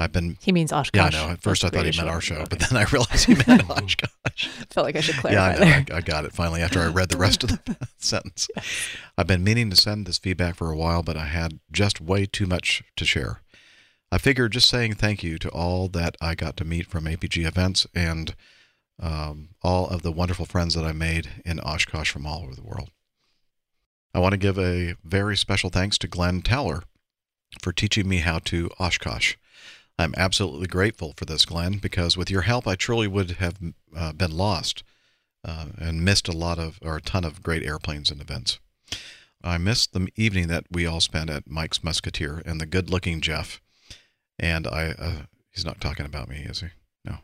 I've 0.00 0.12
been. 0.12 0.38
He 0.40 0.50
means 0.50 0.72
Oshkosh. 0.72 0.98
Yeah, 0.98 1.06
I 1.06 1.26
know. 1.26 1.32
At 1.32 1.42
first, 1.42 1.62
I 1.62 1.68
That's 1.68 1.76
thought 1.84 1.92
he 1.94 1.98
meant 2.00 2.08
our 2.08 2.20
show, 2.22 2.46
but 2.48 2.58
then 2.58 2.76
I 2.76 2.84
realized 2.90 3.26
he 3.26 3.34
meant 3.34 3.68
Oshkosh. 3.70 4.48
Felt 4.70 4.86
like 4.86 4.96
I 4.96 5.00
should 5.00 5.16
Yeah, 5.16 5.20
clarify 5.20 5.50
I 5.50 5.58
know. 5.58 5.84
I, 5.94 5.96
I 5.98 6.00
got 6.00 6.24
it 6.24 6.32
finally 6.32 6.62
after 6.62 6.80
I 6.80 6.86
read 6.86 7.10
the 7.10 7.18
rest 7.18 7.44
of 7.44 7.50
the 7.64 7.76
sentence. 7.98 8.48
I've 9.18 9.26
been 9.26 9.44
meaning 9.44 9.68
to 9.70 9.76
send 9.76 10.06
this 10.06 10.16
feedback 10.18 10.54
for 10.56 10.70
a 10.70 10.76
while, 10.76 11.02
but 11.02 11.16
I 11.16 11.26
had 11.26 11.60
just 11.70 12.00
way 12.00 12.24
too 12.24 12.46
much 12.46 12.82
to 12.96 13.04
share. 13.04 13.42
I 14.10 14.18
figured 14.18 14.52
just 14.52 14.68
saying 14.68 14.94
thank 14.94 15.22
you 15.22 15.38
to 15.38 15.48
all 15.50 15.88
that 15.88 16.16
I 16.20 16.34
got 16.34 16.56
to 16.56 16.64
meet 16.64 16.86
from 16.86 17.04
APG 17.04 17.46
events 17.46 17.86
and 17.94 18.34
um, 18.98 19.50
all 19.62 19.86
of 19.86 20.02
the 20.02 20.12
wonderful 20.12 20.46
friends 20.46 20.74
that 20.74 20.84
I 20.84 20.92
made 20.92 21.28
in 21.44 21.60
Oshkosh 21.60 22.10
from 22.10 22.26
all 22.26 22.42
over 22.42 22.54
the 22.54 22.62
world. 22.62 22.90
I 24.14 24.18
want 24.18 24.32
to 24.32 24.38
give 24.38 24.58
a 24.58 24.94
very 25.04 25.36
special 25.36 25.70
thanks 25.70 25.96
to 25.98 26.08
Glenn 26.08 26.42
Towler 26.42 26.82
for 27.62 27.72
teaching 27.72 28.08
me 28.08 28.18
how 28.18 28.38
to 28.40 28.70
Oshkosh. 28.80 29.36
I'm 30.00 30.14
absolutely 30.16 30.66
grateful 30.66 31.12
for 31.14 31.26
this, 31.26 31.44
Glenn, 31.44 31.76
because 31.76 32.16
with 32.16 32.30
your 32.30 32.40
help, 32.42 32.66
I 32.66 32.74
truly 32.74 33.06
would 33.06 33.32
have 33.32 33.58
uh, 33.94 34.12
been 34.12 34.34
lost 34.34 34.82
uh, 35.44 35.66
and 35.78 36.02
missed 36.02 36.26
a 36.26 36.32
lot 36.32 36.58
of, 36.58 36.78
or 36.82 36.96
a 36.96 37.02
ton 37.02 37.22
of 37.22 37.42
great 37.42 37.62
airplanes 37.62 38.10
and 38.10 38.18
events. 38.18 38.60
I 39.44 39.58
missed 39.58 39.92
the 39.92 40.08
evening 40.16 40.48
that 40.48 40.64
we 40.70 40.86
all 40.86 41.00
spent 41.00 41.28
at 41.28 41.50
Mike's 41.50 41.84
Musketeer 41.84 42.42
and 42.46 42.58
the 42.58 42.66
good 42.66 42.88
looking 42.88 43.20
Jeff. 43.20 43.60
And 44.38 44.66
I, 44.66 44.94
uh, 44.98 45.22
he's 45.50 45.66
not 45.66 45.82
talking 45.82 46.06
about 46.06 46.30
me, 46.30 46.46
is 46.48 46.60
he? 46.60 46.68
No. 47.04 47.18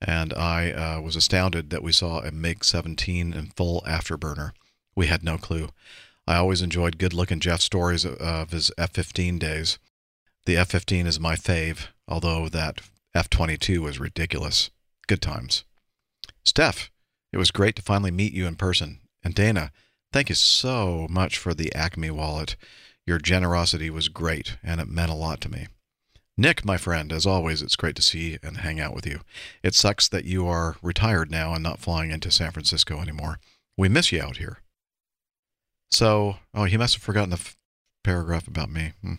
And 0.00 0.34
I 0.34 0.72
uh, 0.72 1.00
was 1.00 1.14
astounded 1.14 1.70
that 1.70 1.84
we 1.84 1.92
saw 1.92 2.18
a 2.18 2.32
MiG 2.32 2.64
17 2.64 3.32
in 3.32 3.46
full 3.50 3.82
afterburner. 3.86 4.50
We 4.96 5.06
had 5.06 5.22
no 5.22 5.38
clue. 5.38 5.68
I 6.26 6.38
always 6.38 6.60
enjoyed 6.60 6.98
good 6.98 7.14
looking 7.14 7.38
Jeff 7.38 7.60
stories 7.60 8.04
of 8.04 8.50
his 8.50 8.72
F 8.76 8.90
15 8.94 9.38
days. 9.38 9.78
The 10.46 10.56
F 10.56 10.70
15 10.70 11.06
is 11.06 11.20
my 11.20 11.36
fave, 11.36 11.88
although 12.10 12.48
that 12.48 12.80
F 13.14 13.30
22 13.30 13.82
was 13.82 14.00
ridiculous. 14.00 14.70
Good 15.06 15.22
times. 15.22 15.64
Steph, 16.44 16.90
it 17.32 17.38
was 17.38 17.50
great 17.50 17.76
to 17.76 17.82
finally 17.82 18.10
meet 18.10 18.32
you 18.32 18.46
in 18.46 18.56
person. 18.56 19.00
And 19.22 19.34
Dana, 19.34 19.70
thank 20.12 20.28
you 20.28 20.34
so 20.34 21.06
much 21.10 21.38
for 21.38 21.54
the 21.54 21.74
Acme 21.74 22.10
wallet. 22.10 22.56
Your 23.06 23.18
generosity 23.18 23.90
was 23.90 24.08
great, 24.08 24.56
and 24.62 24.80
it 24.80 24.88
meant 24.88 25.10
a 25.10 25.14
lot 25.14 25.40
to 25.42 25.50
me. 25.50 25.68
Nick, 26.36 26.64
my 26.64 26.76
friend, 26.76 27.12
as 27.12 27.26
always, 27.26 27.60
it's 27.60 27.76
great 27.76 27.96
to 27.96 28.02
see 28.02 28.38
and 28.42 28.58
hang 28.58 28.80
out 28.80 28.94
with 28.94 29.06
you. 29.06 29.20
It 29.62 29.74
sucks 29.74 30.08
that 30.08 30.24
you 30.24 30.46
are 30.46 30.76
retired 30.82 31.30
now 31.30 31.52
and 31.52 31.62
not 31.62 31.80
flying 31.80 32.10
into 32.10 32.30
San 32.30 32.52
Francisco 32.52 33.00
anymore. 33.00 33.38
We 33.76 33.88
miss 33.88 34.10
you 34.10 34.22
out 34.22 34.38
here. 34.38 34.58
So, 35.90 36.36
oh, 36.54 36.64
he 36.64 36.76
must 36.76 36.94
have 36.94 37.02
forgotten 37.02 37.30
the 37.30 37.54
paragraph 38.02 38.48
about 38.48 38.70
me. 38.70 38.92
Hmm. 39.02 39.14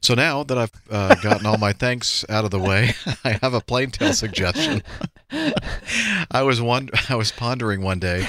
So 0.00 0.14
now 0.14 0.42
that 0.44 0.58
I've 0.58 0.72
uh, 0.90 1.14
gotten 1.16 1.46
all 1.46 1.58
my 1.58 1.72
thanks 1.72 2.24
out 2.28 2.44
of 2.44 2.50
the 2.50 2.58
way, 2.58 2.94
I 3.24 3.38
have 3.42 3.54
a 3.54 3.60
plane 3.60 3.90
tale 3.90 4.12
suggestion. 4.12 4.82
I 6.30 6.42
was 6.42 6.60
one. 6.60 6.90
I 7.08 7.14
was 7.14 7.32
pondering 7.32 7.82
one 7.82 7.98
day 7.98 8.28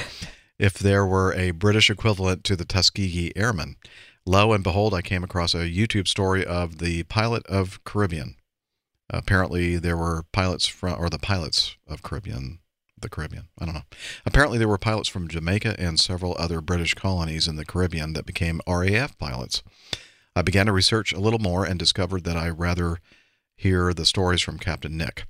if 0.57 0.73
there 0.77 1.05
were 1.05 1.33
a 1.33 1.51
British 1.51 1.89
equivalent 1.89 2.43
to 2.45 2.55
the 2.55 2.65
Tuskegee 2.65 3.31
Airmen. 3.35 3.77
Lo 4.25 4.53
and 4.53 4.63
behold, 4.63 4.93
I 4.93 5.01
came 5.01 5.23
across 5.23 5.53
a 5.53 5.69
YouTube 5.69 6.07
story 6.07 6.45
of 6.45 6.77
the 6.77 7.03
pilot 7.03 7.45
of 7.47 7.83
Caribbean. 7.83 8.35
Apparently, 9.09 9.77
there 9.77 9.97
were 9.97 10.25
pilots 10.31 10.67
from, 10.67 10.99
or 10.99 11.09
the 11.09 11.17
pilots 11.17 11.77
of 11.87 12.03
Caribbean, 12.03 12.59
the 13.01 13.09
Caribbean. 13.09 13.47
I 13.59 13.65
don't 13.65 13.73
know. 13.73 13.83
Apparently, 14.25 14.57
there 14.57 14.67
were 14.67 14.77
pilots 14.77 15.09
from 15.09 15.27
Jamaica 15.27 15.75
and 15.79 15.99
several 15.99 16.35
other 16.37 16.61
British 16.61 16.93
colonies 16.93 17.47
in 17.47 17.55
the 17.55 17.65
Caribbean 17.65 18.13
that 18.13 18.25
became 18.25 18.61
RAF 18.67 19.17
pilots. 19.17 19.63
I 20.35 20.41
began 20.41 20.67
to 20.67 20.71
research 20.71 21.11
a 21.11 21.19
little 21.19 21.39
more 21.39 21.65
and 21.65 21.77
discovered 21.77 22.23
that 22.23 22.37
I 22.37 22.49
rather 22.49 22.99
hear 23.55 23.93
the 23.93 24.05
stories 24.05 24.41
from 24.41 24.59
Captain 24.59 24.95
Nick. 24.95 25.25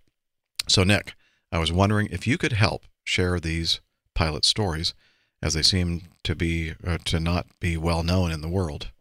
So, 0.67 0.83
Nick, 0.83 1.13
I 1.51 1.57
was 1.59 1.71
wondering 1.71 2.07
if 2.11 2.27
you 2.27 2.37
could 2.37 2.53
help 2.53 2.85
share 3.03 3.39
these 3.39 3.81
pilot 4.13 4.45
stories, 4.45 4.93
as 5.41 5.53
they 5.53 5.63
seem 5.63 6.01
to 6.23 6.35
be 6.35 6.73
uh, 6.85 6.97
to 7.05 7.19
not 7.19 7.47
be 7.59 7.77
well 7.77 8.03
known 8.03 8.31
in 8.31 8.41
the 8.41 8.49
world, 8.49 8.91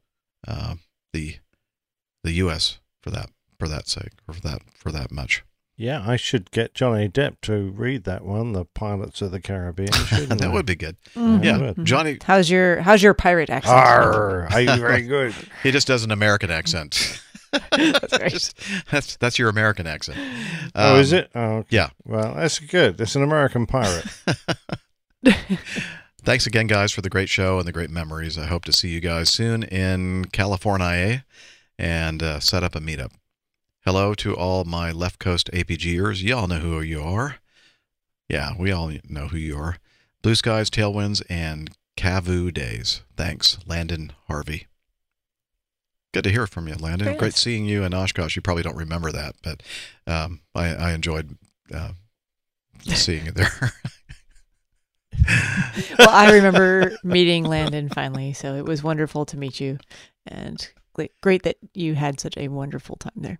uh, 0.46 0.76
the 1.12 1.36
the 2.22 2.32
U.S. 2.32 2.78
for 3.02 3.10
that 3.10 3.30
for 3.58 3.68
that 3.68 3.88
sake 3.88 4.12
or 4.26 4.34
for 4.34 4.40
that 4.42 4.62
for 4.74 4.92
that 4.92 5.10
much. 5.10 5.42
Yeah, 5.80 6.02
I 6.04 6.16
should 6.16 6.50
get 6.50 6.74
Johnny 6.74 7.08
Depp 7.08 7.36
to 7.42 7.70
read 7.70 8.02
that 8.02 8.24
one, 8.24 8.52
The 8.52 8.64
Pilots 8.64 9.22
of 9.22 9.30
the 9.30 9.40
Caribbean. 9.40 9.92
shouldn't 10.08 10.40
that 10.40 10.48
I? 10.50 10.52
would 10.52 10.66
be 10.66 10.74
good. 10.74 10.96
Mhm. 11.14 11.44
Yeah, 11.44 11.56
would. 11.58 11.84
Johnny. 11.86 12.18
How's 12.24 12.50
your 12.50 12.80
How's 12.80 13.00
your 13.00 13.14
pirate 13.14 13.48
accent? 13.48 13.76
Arr, 13.76 14.48
are 14.50 14.60
you 14.60 14.74
very 14.76 15.02
good? 15.02 15.32
he 15.62 15.70
just 15.70 15.86
does 15.86 16.02
an 16.02 16.10
American 16.10 16.50
accent. 16.50 17.22
that's 17.70 18.18
right. 18.18 18.54
That's 18.90 19.16
that's 19.18 19.38
your 19.38 19.48
American 19.48 19.86
accent. 19.86 20.18
oh, 20.74 20.96
is 20.96 21.12
Um, 21.12 21.18
it? 21.20 21.30
Oh, 21.36 21.40
okay. 21.58 21.68
Yeah. 21.76 21.90
Well, 22.04 22.34
that's 22.34 22.58
good. 22.58 23.00
It's 23.00 23.14
an 23.14 23.22
American 23.22 23.66
pirate. 23.66 24.04
Thanks 26.24 26.46
again, 26.46 26.66
guys, 26.66 26.92
for 26.92 27.00
the 27.00 27.08
great 27.08 27.28
show 27.28 27.58
and 27.58 27.66
the 27.66 27.72
great 27.72 27.90
memories. 27.90 28.36
I 28.36 28.46
hope 28.46 28.64
to 28.66 28.72
see 28.72 28.88
you 28.88 29.00
guys 29.00 29.30
soon 29.30 29.62
in 29.62 30.26
California 30.26 31.24
and 31.78 32.22
uh, 32.22 32.40
set 32.40 32.62
up 32.64 32.74
a 32.74 32.80
meetup. 32.80 33.12
Hello 33.88 34.12
to 34.12 34.36
all 34.36 34.64
my 34.64 34.92
left 34.92 35.18
coast 35.18 35.48
APGers. 35.50 36.22
Y'all 36.22 36.46
know 36.46 36.58
who 36.58 36.82
you 36.82 37.00
are. 37.00 37.36
Yeah, 38.28 38.52
we 38.58 38.70
all 38.70 38.92
know 39.08 39.28
who 39.28 39.38
you 39.38 39.56
are. 39.56 39.78
Blue 40.20 40.34
skies, 40.34 40.68
tailwinds, 40.68 41.22
and 41.30 41.70
Cavu 41.96 42.52
days. 42.52 43.00
Thanks, 43.16 43.56
Landon 43.66 44.12
Harvey. 44.26 44.66
Good 46.12 46.24
to 46.24 46.30
hear 46.30 46.46
from 46.46 46.68
you, 46.68 46.74
Landon. 46.74 47.06
Very 47.06 47.16
Great 47.16 47.32
seeing 47.32 47.64
you 47.64 47.82
in 47.82 47.94
Oshkosh. 47.94 48.36
You 48.36 48.42
probably 48.42 48.62
don't 48.62 48.76
remember 48.76 49.10
that, 49.10 49.36
but 49.42 49.62
um, 50.06 50.42
I, 50.54 50.74
I 50.74 50.92
enjoyed 50.92 51.38
uh, 51.72 51.92
seeing 52.82 53.24
you 53.24 53.32
there. 53.32 53.72
well, 55.98 56.10
I 56.10 56.32
remember 56.34 56.92
meeting 57.02 57.44
Landon 57.44 57.88
finally, 57.88 58.34
so 58.34 58.54
it 58.54 58.66
was 58.66 58.82
wonderful 58.82 59.24
to 59.24 59.38
meet 59.38 59.60
you, 59.60 59.78
and 60.26 60.68
great 61.22 61.44
that 61.44 61.56
you 61.72 61.94
had 61.94 62.20
such 62.20 62.36
a 62.36 62.48
wonderful 62.48 62.96
time 62.96 63.12
there. 63.16 63.38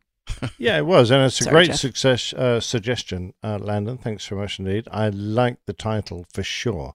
Yeah, 0.58 0.78
it 0.78 0.86
was, 0.86 1.10
and 1.10 1.24
it's 1.24 1.40
a 1.40 1.44
Sorry, 1.44 1.55
great 1.55 1.66
Jeff. 1.68 1.76
success 1.76 2.32
uh, 2.32 2.60
suggestion, 2.60 3.34
uh, 3.42 3.58
Landon. 3.58 3.98
Thanks 3.98 4.26
very 4.26 4.40
much 4.40 4.58
indeed. 4.58 4.86
I 4.90 5.08
like 5.08 5.58
the 5.66 5.73
title 5.73 6.26
for 6.32 6.42
sure, 6.42 6.94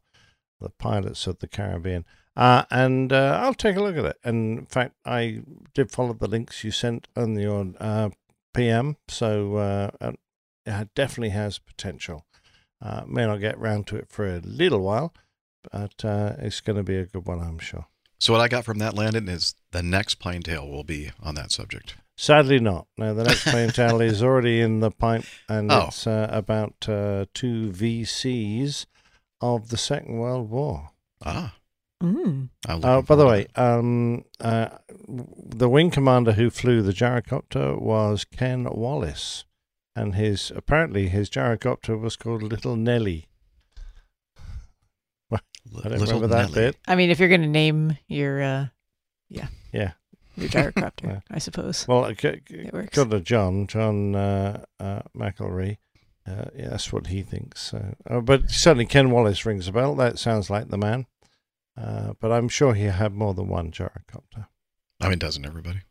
"The 0.62 0.70
Pilots 0.70 1.28
of 1.28 1.40
the 1.40 1.48
Caribbean," 1.48 2.06
uh, 2.36 2.64
and 2.72 3.12
uh, 3.12 3.40
I'll 3.42 3.53
take 3.53 3.76
a 3.76 3.82
look 3.82 3.98
at 3.98 4.06
it. 4.06 4.18
And 4.24 4.60
in 4.60 4.66
fact, 4.66 4.95
I 5.06 5.42
did 5.74 5.92
follow 5.92 6.14
the 6.14 6.28
links 6.28 6.64
you 6.64 6.72
sent 6.72 7.08
on 7.16 7.38
your 7.38 7.74
uh, 7.80 8.10
PM, 8.53 8.98
so 9.08 9.56
uh, 9.58 9.90
it 10.66 10.90
definitely 10.95 11.30
has 11.30 11.60
potential. 11.60 12.26
Uh, 12.82 13.03
may 13.08 13.26
not 13.26 13.38
get 13.38 13.58
round 13.58 13.88
to 13.88 13.95
it 13.95 14.10
for 14.10 14.28
a 14.28 14.40
little 14.40 14.82
while, 14.82 15.14
but 15.72 16.03
uh, 16.03 16.34
it's 16.40 16.60
going 16.62 16.76
to 16.76 16.84
be 16.84 16.98
a 16.98 17.06
good 17.06 17.26
one, 17.26 17.40
I'm 17.40 17.60
sure. 17.60 17.88
So 18.20 18.32
what 18.34 18.42
I 18.42 18.48
got 18.48 18.64
from 18.66 18.78
that, 18.80 18.94
Landon, 18.94 19.28
is 19.30 19.56
the 19.72 19.82
next 19.84 20.16
plane 20.16 20.42
tale 20.42 20.68
will 20.70 20.84
be 20.84 21.12
on 21.22 21.36
that 21.36 21.52
subject. 21.52 21.95
Sadly, 22.16 22.59
not. 22.59 22.88
No, 22.98 23.14
the 23.14 23.24
next 23.24 23.43
plane 23.45 23.69
tale 23.69 24.00
is 24.00 24.22
already 24.22 24.61
in 24.61 24.80
the 24.82 24.92
pipe, 24.92 25.25
and 25.50 25.72
Oh. 25.72 25.85
it's 25.88 26.06
uh, 26.06 26.27
about 26.32 26.88
uh, 26.88 27.25
two 27.33 27.72
VCs 27.72 28.85
of 29.42 29.69
the 29.69 29.77
Second 29.77 30.17
World 30.17 30.50
War. 30.50 30.92
Ah. 31.25 31.56
Mm. 32.03 32.50
Uh, 32.67 33.01
by 33.01 33.16
the 33.16 33.25
way, 33.25 33.48
um, 33.56 34.25
uh, 34.42 34.67
the 35.08 35.69
wing 35.69 35.90
commander 35.90 36.33
who 36.33 36.50
flew 36.50 36.82
the 36.82 36.92
gyrocopter 36.92 37.80
was 37.82 38.25
Ken 38.25 38.66
Wallace, 38.66 39.45
and 39.95 40.14
his 40.16 40.51
apparently 40.56 41.08
his 41.08 41.30
gyrocopter 41.30 42.00
was 42.00 42.16
called 42.17 42.43
Little 42.43 42.75
Nelly. 42.75 43.27
I 45.32 45.40
don't 45.72 45.92
Little 45.92 46.06
remember 46.08 46.27
that 46.27 46.50
Nelly. 46.50 46.53
bit. 46.72 46.75
I 46.88 46.95
mean, 46.95 47.09
if 47.09 47.19
you're 47.19 47.30
going 47.30 47.42
to 47.42 47.48
name 47.48 47.98
your, 48.08 48.42
uh, 48.43 48.67
yeah, 49.30 49.43
Yeah. 49.43 49.48
Your 50.36 50.50
gyrocopter, 50.50 51.03
Yeah. 51.03 51.20
I 51.32 51.40
suppose. 51.40 51.88
Well, 51.88 52.06
it 52.06 52.20
c- 52.22 52.42
c- 52.48 52.56
It 52.56 52.74
works. 52.74 52.95
got 52.95 53.12
to 53.12 53.20
John, 53.20 53.68
John 53.68 54.16
uh, 54.16 54.64
uh, 54.80 55.02
McElry. 55.16 55.78
Uh, 56.26 56.45
yeah, 56.56 56.70
that's 56.70 56.92
what 56.94 57.08
he 57.08 57.22
thinks. 57.22 57.62
So, 57.62 57.95
uh, 58.10 58.22
but 58.22 58.50
certainly 58.50 58.86
Ken 58.86 59.12
Wallace 59.12 59.45
rings 59.45 59.68
a 59.68 59.72
bell. 59.74 59.94
That 59.95 60.18
sounds 60.18 60.50
like 60.50 60.70
the 60.70 60.78
man. 60.78 61.06
Uh, 61.76 62.14
but 62.20 62.32
I'm 62.32 62.48
sure 62.50 62.74
he 62.76 62.84
had 62.84 63.14
more 63.14 63.34
than 63.34 63.48
one 63.48 63.72
gyrocopter. 63.72 64.48
I 65.02 65.10
mean, 65.10 65.20
doesn't 65.20 65.45
everybody? 65.45 65.82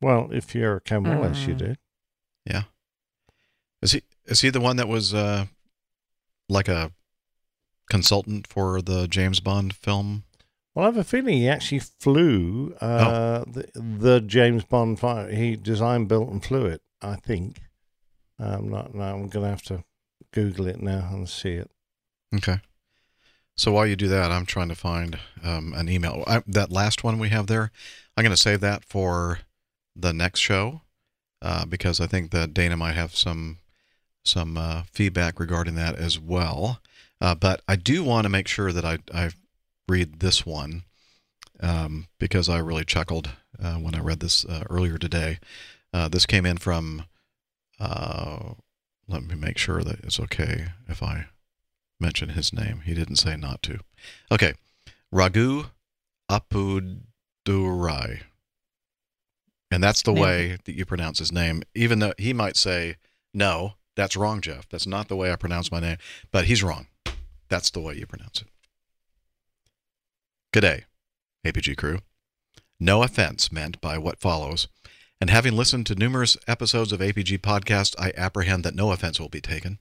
Well, 0.00 0.28
if 0.32 0.54
you're 0.54 0.80
Ken 0.80 1.02
Wallace, 1.04 1.46
you 1.46 1.54
Mm. 1.54 1.58
do. 1.58 1.74
Yeah. 2.44 2.62
Is 3.82 3.92
he 3.92 4.02
is 4.24 4.40
he 4.40 4.50
the 4.50 4.60
one 4.60 4.76
that 4.76 4.88
was 4.88 5.14
uh, 5.14 5.46
like 6.48 6.68
a 6.68 6.92
consultant 7.90 8.46
for 8.46 8.80
the 8.82 9.06
James 9.08 9.40
Bond 9.40 9.74
film? 9.74 10.24
Well, 10.78 10.86
I 10.86 10.90
have 10.90 10.96
a 10.96 11.02
feeling 11.02 11.38
he 11.38 11.48
actually 11.48 11.80
flew 11.80 12.72
uh, 12.80 13.42
the, 13.48 13.68
the 13.74 14.20
James 14.20 14.62
Bond 14.62 15.00
fire. 15.00 15.28
He 15.28 15.56
designed, 15.56 16.06
built, 16.06 16.28
and 16.28 16.44
flew 16.44 16.66
it. 16.66 16.82
I 17.02 17.16
think. 17.16 17.62
I'm 18.38 18.68
not. 18.68 18.94
No, 18.94 19.02
I'm 19.02 19.26
going 19.26 19.42
to 19.42 19.50
have 19.50 19.62
to 19.62 19.82
Google 20.30 20.68
it 20.68 20.80
now 20.80 21.08
and 21.10 21.28
see 21.28 21.54
it. 21.54 21.68
Okay. 22.32 22.60
So 23.56 23.72
while 23.72 23.88
you 23.88 23.96
do 23.96 24.06
that, 24.06 24.30
I'm 24.30 24.46
trying 24.46 24.68
to 24.68 24.76
find 24.76 25.18
um, 25.42 25.74
an 25.76 25.88
email. 25.88 26.22
I, 26.28 26.44
that 26.46 26.70
last 26.70 27.02
one 27.02 27.18
we 27.18 27.30
have 27.30 27.48
there, 27.48 27.72
I'm 28.16 28.22
going 28.22 28.30
to 28.30 28.40
save 28.40 28.60
that 28.60 28.84
for 28.84 29.40
the 29.96 30.12
next 30.12 30.38
show 30.38 30.82
uh, 31.42 31.66
because 31.66 32.00
I 32.00 32.06
think 32.06 32.30
that 32.30 32.54
Dana 32.54 32.76
might 32.76 32.94
have 32.94 33.16
some 33.16 33.58
some 34.24 34.56
uh, 34.56 34.82
feedback 34.92 35.40
regarding 35.40 35.74
that 35.74 35.96
as 35.96 36.20
well. 36.20 36.80
Uh, 37.20 37.34
but 37.34 37.62
I 37.66 37.74
do 37.74 38.04
want 38.04 38.26
to 38.26 38.28
make 38.28 38.46
sure 38.46 38.70
that 38.70 38.84
I, 38.84 38.98
I 39.12 39.30
read 39.88 40.20
this 40.20 40.44
one 40.44 40.82
um, 41.60 42.06
because 42.18 42.48
I 42.48 42.58
really 42.58 42.84
chuckled 42.84 43.30
uh, 43.60 43.74
when 43.74 43.94
I 43.94 44.00
read 44.00 44.20
this 44.20 44.44
uh, 44.44 44.64
earlier 44.70 44.98
today. 44.98 45.38
Uh, 45.92 46.08
this 46.08 46.26
came 46.26 46.46
in 46.46 46.58
from. 46.58 47.04
Uh, 47.80 48.54
let 49.08 49.22
me 49.22 49.34
make 49.34 49.56
sure 49.56 49.82
that 49.82 50.00
it's 50.00 50.20
okay 50.20 50.66
if 50.86 51.02
I 51.02 51.26
mention 51.98 52.30
his 52.30 52.52
name. 52.52 52.82
He 52.84 52.94
didn't 52.94 53.16
say 53.16 53.36
not 53.36 53.62
to. 53.62 53.78
Okay. 54.30 54.54
Raghu 55.10 55.64
Apudurai. 56.30 58.20
And 59.70 59.82
that's 59.82 60.02
the 60.02 60.12
way 60.12 60.58
that 60.64 60.74
you 60.74 60.84
pronounce 60.84 61.18
his 61.18 61.32
name, 61.32 61.62
even 61.74 61.98
though 61.98 62.14
he 62.18 62.32
might 62.32 62.56
say, 62.56 62.96
no, 63.34 63.74
that's 63.96 64.16
wrong, 64.16 64.40
Jeff. 64.40 64.68
That's 64.68 64.86
not 64.86 65.08
the 65.08 65.16
way 65.16 65.30
I 65.30 65.36
pronounce 65.36 65.70
my 65.70 65.80
name. 65.80 65.98
But 66.30 66.46
he's 66.46 66.62
wrong. 66.62 66.86
That's 67.48 67.70
the 67.70 67.80
way 67.80 67.94
you 67.94 68.06
pronounce 68.06 68.42
it. 68.42 68.48
Good 70.50 70.60
day, 70.62 70.84
APG 71.44 71.76
crew. 71.76 71.98
No 72.80 73.02
offense 73.02 73.52
meant 73.52 73.82
by 73.82 73.98
what 73.98 74.18
follows. 74.18 74.66
And 75.20 75.28
having 75.28 75.54
listened 75.54 75.84
to 75.86 75.94
numerous 75.94 76.38
episodes 76.46 76.90
of 76.90 77.00
APG 77.00 77.40
Podcast, 77.40 77.94
I 77.98 78.14
apprehend 78.16 78.64
that 78.64 78.74
no 78.74 78.90
offense 78.90 79.20
will 79.20 79.28
be 79.28 79.42
taken. 79.42 79.78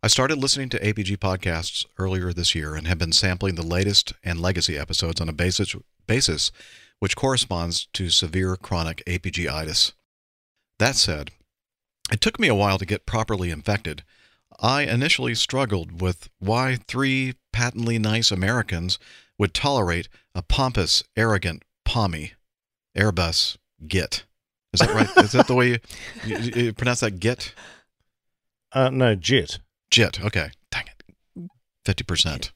I 0.00 0.06
started 0.06 0.38
listening 0.38 0.68
to 0.68 0.78
APG 0.78 1.16
podcasts 1.16 1.86
earlier 1.98 2.32
this 2.32 2.54
year 2.54 2.76
and 2.76 2.86
have 2.86 2.98
been 2.98 3.10
sampling 3.10 3.56
the 3.56 3.66
latest 3.66 4.12
and 4.22 4.40
legacy 4.40 4.78
episodes 4.78 5.20
on 5.20 5.28
a 5.28 5.32
basis, 5.32 5.74
basis 6.06 6.52
which 7.00 7.16
corresponds 7.16 7.88
to 7.94 8.10
severe 8.10 8.54
chronic 8.56 9.02
APG-itis. 9.08 9.92
That 10.78 10.94
said, 10.94 11.32
it 12.12 12.20
took 12.20 12.38
me 12.38 12.46
a 12.46 12.54
while 12.54 12.78
to 12.78 12.86
get 12.86 13.06
properly 13.06 13.50
infected. 13.50 14.04
I 14.60 14.82
initially 14.82 15.34
struggled 15.34 16.00
with 16.00 16.28
why 16.38 16.76
three 16.76 17.34
patently 17.52 17.98
nice 17.98 18.30
Americans 18.30 19.00
would 19.40 19.54
tolerate 19.54 20.06
a 20.34 20.42
pompous, 20.42 21.02
arrogant, 21.16 21.64
pommy 21.86 22.34
Airbus 22.94 23.56
Git. 23.88 24.24
Is 24.74 24.80
that 24.80 24.94
right? 24.94 25.24
Is 25.24 25.32
that 25.32 25.46
the 25.46 25.54
way 25.54 25.68
you, 25.70 25.78
you, 26.24 26.36
you 26.38 26.72
pronounce 26.74 27.00
that 27.00 27.18
Git? 27.18 27.54
Uh, 28.72 28.90
no, 28.90 29.14
JIT. 29.14 29.58
Jit. 29.90 30.22
Okay. 30.22 30.50
Dang 30.70 30.84
it. 30.86 31.50
Fifty 31.86 32.04
percent. 32.04 32.52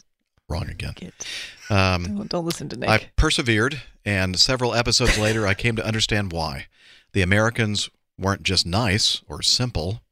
wrong 0.48 0.68
again. 0.68 0.94
Um, 1.70 2.04
Don't, 2.04 2.28
don't 2.28 2.44
listen 2.44 2.68
to 2.68 2.76
Nick. 2.76 2.90
I 2.90 3.08
persevered, 3.16 3.80
and 4.04 4.38
several 4.38 4.74
episodes 4.74 5.18
later, 5.18 5.46
I 5.46 5.54
came 5.54 5.76
to 5.76 5.84
understand 5.84 6.30
why. 6.32 6.66
The 7.14 7.22
Americans 7.22 7.88
weren't 8.18 8.42
just 8.42 8.66
nice 8.66 9.22
or 9.26 9.40
simple, 9.40 10.02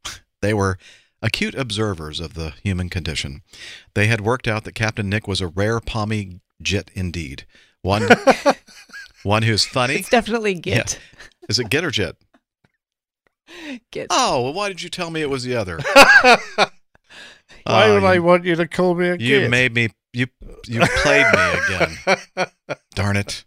they 0.41 0.55
were 0.55 0.78
acute 1.20 1.55
observers 1.55 2.18
of 2.18 2.34
the 2.34 2.55
human 2.65 2.89
condition. 2.89 3.42
They 3.94 4.07
had 4.07 4.23
worked 4.23 4.49
out 4.49 4.65
that 4.65 4.75
Captain 4.75 5.09
Nick 5.09 5.28
was 5.28 5.41
a 5.41 5.47
rare 5.47 5.78
palmy 5.78 6.41
git 6.62 6.91
indeed. 6.94 7.47
One, 7.82 8.08
one 9.23 9.42
who's 9.42 9.65
funny. 9.65 9.94
It's 9.97 10.08
definitely 10.08 10.55
Git. 10.55 10.74
Yeah. 10.94 11.20
Is 11.49 11.58
it 11.58 11.68
git 11.70 11.84
or 11.84 11.91
jit? 11.91 12.16
Git. 13.91 14.07
Oh, 14.10 14.42
well, 14.42 14.52
why 14.52 14.68
did 14.68 14.82
you 14.82 14.89
tell 14.89 15.10
me 15.10 15.20
it 15.20 15.28
was 15.31 15.44
the 15.44 15.57
other? 15.57 15.78
Why 17.65 17.86
Oh, 17.89 17.94
would 17.94 18.05
I 18.05 18.18
want 18.18 18.44
you 18.44 18.57
to 18.57 18.66
call 18.66 18.94
me 18.94 19.08
a 19.08 19.12
You 19.12 19.41
git? 19.41 19.50
made 19.50 19.74
me. 19.74 19.89
You 20.12 20.26
you 20.66 20.81
played 21.02 21.26
me 21.32 21.52
again. 21.66 22.49
Darn 22.94 23.16
it. 23.16 23.44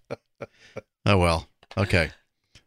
Oh 1.05 1.17
well. 1.17 1.47
Okay. 1.77 2.11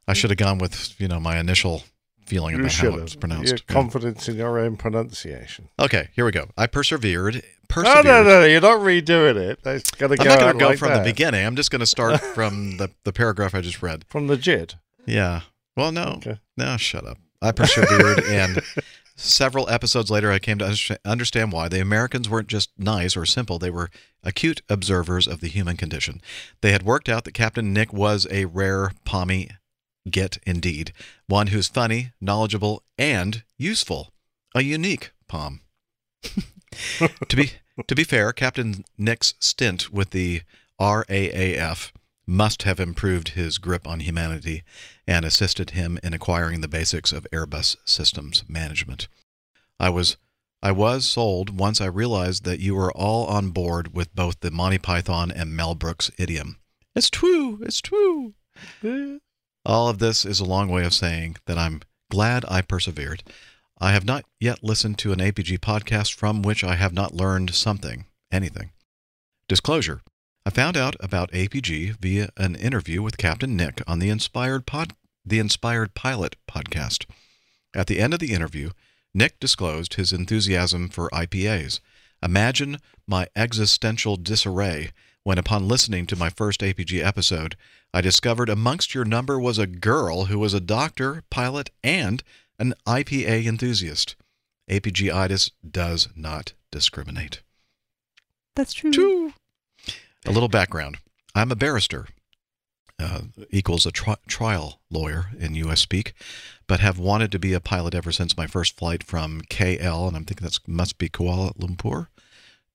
I 0.07 0.13
should 0.13 0.31
have 0.31 0.37
gone 0.39 0.59
with 0.59 1.01
you 1.01 1.09
know 1.09 1.19
my 1.21 1.39
initial 1.39 1.85
feeling 2.29 2.55
You 2.57 2.61
about 2.61 2.73
how 2.73 2.95
it's 2.99 3.15
pronounced. 3.17 3.49
Your 3.51 3.59
confidence 3.67 4.29
in 4.29 4.37
your 4.37 4.59
own 4.59 4.77
pronunciation. 4.77 5.69
Okay, 5.79 6.09
here 6.15 6.25
we 6.25 6.31
go. 6.33 6.49
I 6.57 6.67
persevered. 6.67 7.35
No, 7.37 7.41
Persevered. 7.69 8.05
no, 8.05 8.23
no, 8.23 8.45
you're 8.45 8.61
not 8.61 8.81
redoing 8.81 9.37
it. 9.37 9.61
It's 9.65 9.91
got 9.91 10.09
to 10.09 10.17
go 10.17 10.23
I'm 10.25 10.29
not 10.29 10.39
going 10.41 10.53
to 10.55 10.59
go 10.59 10.69
like 10.71 10.79
from 10.79 10.89
that. 10.89 11.05
the 11.05 11.11
beginning. 11.11 11.45
I'm 11.45 11.57
just 11.57 11.71
going 11.71 11.81
to 11.81 11.87
start 11.87 12.21
from 12.35 12.77
the, 12.79 12.91
the 13.05 13.13
paragraph 13.13 13.55
I 13.55 13.61
just 13.61 13.83
read. 13.83 14.05
From 14.09 14.27
the 14.27 14.37
JIT. 14.37 14.77
Yeah. 15.07 15.43
Well, 15.77 15.93
no. 15.93 16.21
No, 16.57 16.77
shut 16.77 17.07
up. 17.07 17.19
I 17.43 17.53
persevered, 17.53 18.25
and 18.25 18.61
several 19.17 19.69
episodes 19.69 20.11
later, 20.11 20.31
I 20.33 20.39
came 20.39 20.59
to 20.59 20.99
understand 21.05 21.53
why. 21.53 21.69
The 21.69 21.81
Americans 21.81 22.29
weren't 22.29 22.49
just 22.49 22.71
nice 22.79 23.17
or 23.17 23.27
simple, 23.27 23.59
they 23.59 23.71
were 23.71 23.91
acute 24.25 24.63
observers 24.69 25.29
of 25.29 25.41
the 25.41 25.49
human 25.49 25.77
condition. 25.77 26.21
They 26.63 26.73
had 26.73 26.83
worked 26.83 27.09
out 27.09 27.25
that 27.25 27.35
Captain 27.35 27.73
Nick 27.73 27.93
was 27.93 28.27
a 28.31 28.47
rare, 28.47 28.93
palmy 29.05 29.51
git 30.09 30.39
indeed, 30.47 30.93
one 31.27 31.49
who's 31.49 31.69
funny, 31.69 32.13
knowledgeable, 32.21 32.83
and 32.99 33.43
useful. 33.57 34.13
A 34.55 34.63
unique 34.63 35.11
palm. 35.29 35.61
to 36.23 37.37
be 37.37 37.53
to 37.87 37.95
be 37.95 38.05
fair, 38.05 38.33
Captain 38.33 38.85
Nick's 38.97 39.35
stint 39.39 39.93
with 39.93 40.11
the 40.11 40.43
RAAF 40.81 41.93
must 42.27 42.63
have 42.65 42.79
improved 42.79 43.31
his 43.31 43.59
grip 43.59 43.87
on 43.87 44.01
humanity 44.01 44.63
and 45.07 45.25
assisted 45.25 45.71
him 45.71 45.99
in 46.03 46.13
acquiring 46.13 46.61
the 46.61 46.69
basics 46.69 47.13
of 47.13 47.27
Airbus 47.33 47.77
systems 47.85 48.45
management. 48.49 49.09
I 49.81 49.89
was 49.91 50.17
I 50.61 50.73
was 50.73 51.07
sold 51.07 51.57
once 51.57 51.81
I 51.81 51.87
realized 51.87 52.45
that 52.45 52.59
you 52.59 52.75
were 52.75 52.93
all 52.93 53.27
on 53.27 53.51
board 53.51 53.95
with 53.95 54.15
both 54.15 54.41
the 54.41 54.51
Monty 54.51 54.79
Python 54.79 55.31
and 55.31 55.57
Mel 55.57 55.77
Brooks 55.77 56.11
idiom. 56.19 56.59
It's 56.97 57.11
true, 57.11 57.61
it's 57.63 57.81
true. 57.81 58.35
All 59.65 59.89
of 59.89 59.99
this 59.99 60.25
is 60.25 60.41
a 60.41 60.45
long 60.45 60.69
way 60.69 60.85
of 60.85 60.95
saying 60.95 61.37
that 61.47 61.59
I'm 61.59 61.83
glad 62.11 62.45
I 62.49 62.63
persevered. 62.63 63.23
I 63.81 63.93
have 63.93 64.05
not 64.05 64.25
yet 64.41 64.65
listened 64.65 64.99
to 64.99 65.13
an 65.13 65.19
APG 65.19 65.59
podcast 65.59 66.15
from 66.15 66.43
which 66.43 66.65
I 66.65 66.75
have 66.75 66.93
not 66.93 67.15
learned 67.15 67.55
something, 67.55 68.07
anything. 68.33 68.71
Disclosure 69.49 70.03
I 70.47 70.51
found 70.51 70.77
out 70.79 70.97
about 71.01 71.31
APG 71.33 71.97
via 72.01 72.31
an 72.39 72.55
interview 72.55 73.03
with 73.03 73.19
Captain 73.19 73.55
Nick 73.55 73.83
on 73.87 73.99
the 73.99 74.09
Inspired 74.09 74.65
Pod 74.65 74.95
the 75.25 75.39
Inspired 75.39 75.95
Pilot 75.95 76.37
podcast. 76.49 77.05
At 77.75 77.87
the 77.87 78.01
end 78.01 78.15
of 78.15 78.21
the 78.21 78.33
interview, 78.33 78.71
Nick 79.13 79.39
disclosed 79.41 79.95
his 79.95 80.11
enthusiasm 80.11 80.89
for 80.89 81.11
IPAs. 81.11 81.81
Imagine 82.23 82.79
my 83.07 83.29
existential 83.37 84.17
disarray 84.17 84.91
when 85.29 85.37
upon 85.37 85.69
listening 85.69 86.07
to 86.07 86.17
my 86.17 86.31
first 86.31 86.63
APG 86.63 87.05
episode, 87.05 87.55
I 87.93 88.01
discovered 88.01 88.49
amongst 88.49 88.95
your 88.95 89.05
number 89.05 89.39
was 89.39 89.59
a 89.59 89.67
girl 89.67 90.25
who 90.25 90.39
was 90.39 90.55
a 90.55 90.59
doctor, 90.59 91.23
pilot, 91.29 91.69
and 91.85 92.23
an 92.59 92.73
IPA 92.87 93.45
enthusiast. 93.45 94.17
APG-itis 94.71 95.51
does 95.71 96.09
not 96.17 96.55
discriminate. 96.71 97.43
That's 98.57 98.73
true. 98.73 99.35
A 100.25 100.33
little 100.33 100.49
background. 100.49 100.97
I'm 101.35 101.53
a 101.53 101.57
barrister, 101.57 102.07
uh, 102.99 103.21
equals 103.51 103.85
a 103.85 103.93
tri- 103.93 104.17
trial 104.27 104.81
lawyer 104.91 105.27
in 105.39 105.55
U.S. 105.57 105.81
speak, 105.81 106.15
but 106.67 106.81
have 106.81 106.99
wanted 106.99 107.31
to 107.33 107.39
be 107.39 107.53
a 107.53 107.61
pilot 107.61 107.95
ever 107.95 108.13
since 108.13 108.35
my 108.35 108.47
first 108.47 108.79
flight 108.79 109.03
from 109.03 109.43
KL, 109.43 110.09
and 110.09 110.17
I'm 110.17 110.25
thinking 110.25 110.47
that 110.47 110.59
must 110.67 110.97
be 110.97 111.11
Kuala 111.11 111.55
Lumpur, 111.59 112.07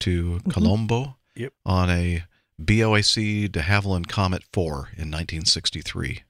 to 0.02 0.40
Colombo 0.52 1.18
Yep. 1.36 1.54
on 1.66 1.90
a 1.90 2.26
BOAC 2.64 3.52
de 3.52 3.60
Havilland 3.60 4.08
Comet 4.08 4.44
4 4.54 4.76
in 4.96 5.12
1963. 5.12 6.24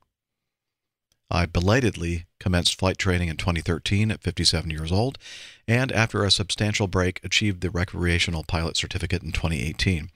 I 1.29 1.45
belatedly 1.45 2.25
commenced 2.39 2.79
flight 2.79 2.97
training 2.97 3.27
in 3.27 3.37
2013 3.37 4.09
at 4.09 4.23
57 4.23 4.69
years 4.71 4.91
old, 4.91 5.19
and 5.67 5.91
after 5.91 6.23
a 6.23 6.31
substantial 6.31 6.87
break, 6.87 7.19
achieved 7.23 7.61
the 7.61 7.69
recreational 7.69 8.43
pilot 8.43 8.77
certificate 8.77 9.21
in 9.21 9.31
2018. 9.31 10.09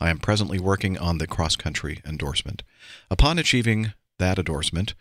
I 0.00 0.10
am 0.10 0.18
presently 0.18 0.60
working 0.60 0.98
on 0.98 1.18
the 1.18 1.26
cross 1.26 1.56
country 1.56 2.00
endorsement. 2.06 2.62
Upon 3.10 3.36
achieving 3.36 3.92
that 4.20 4.38
endorsement, 4.38 4.94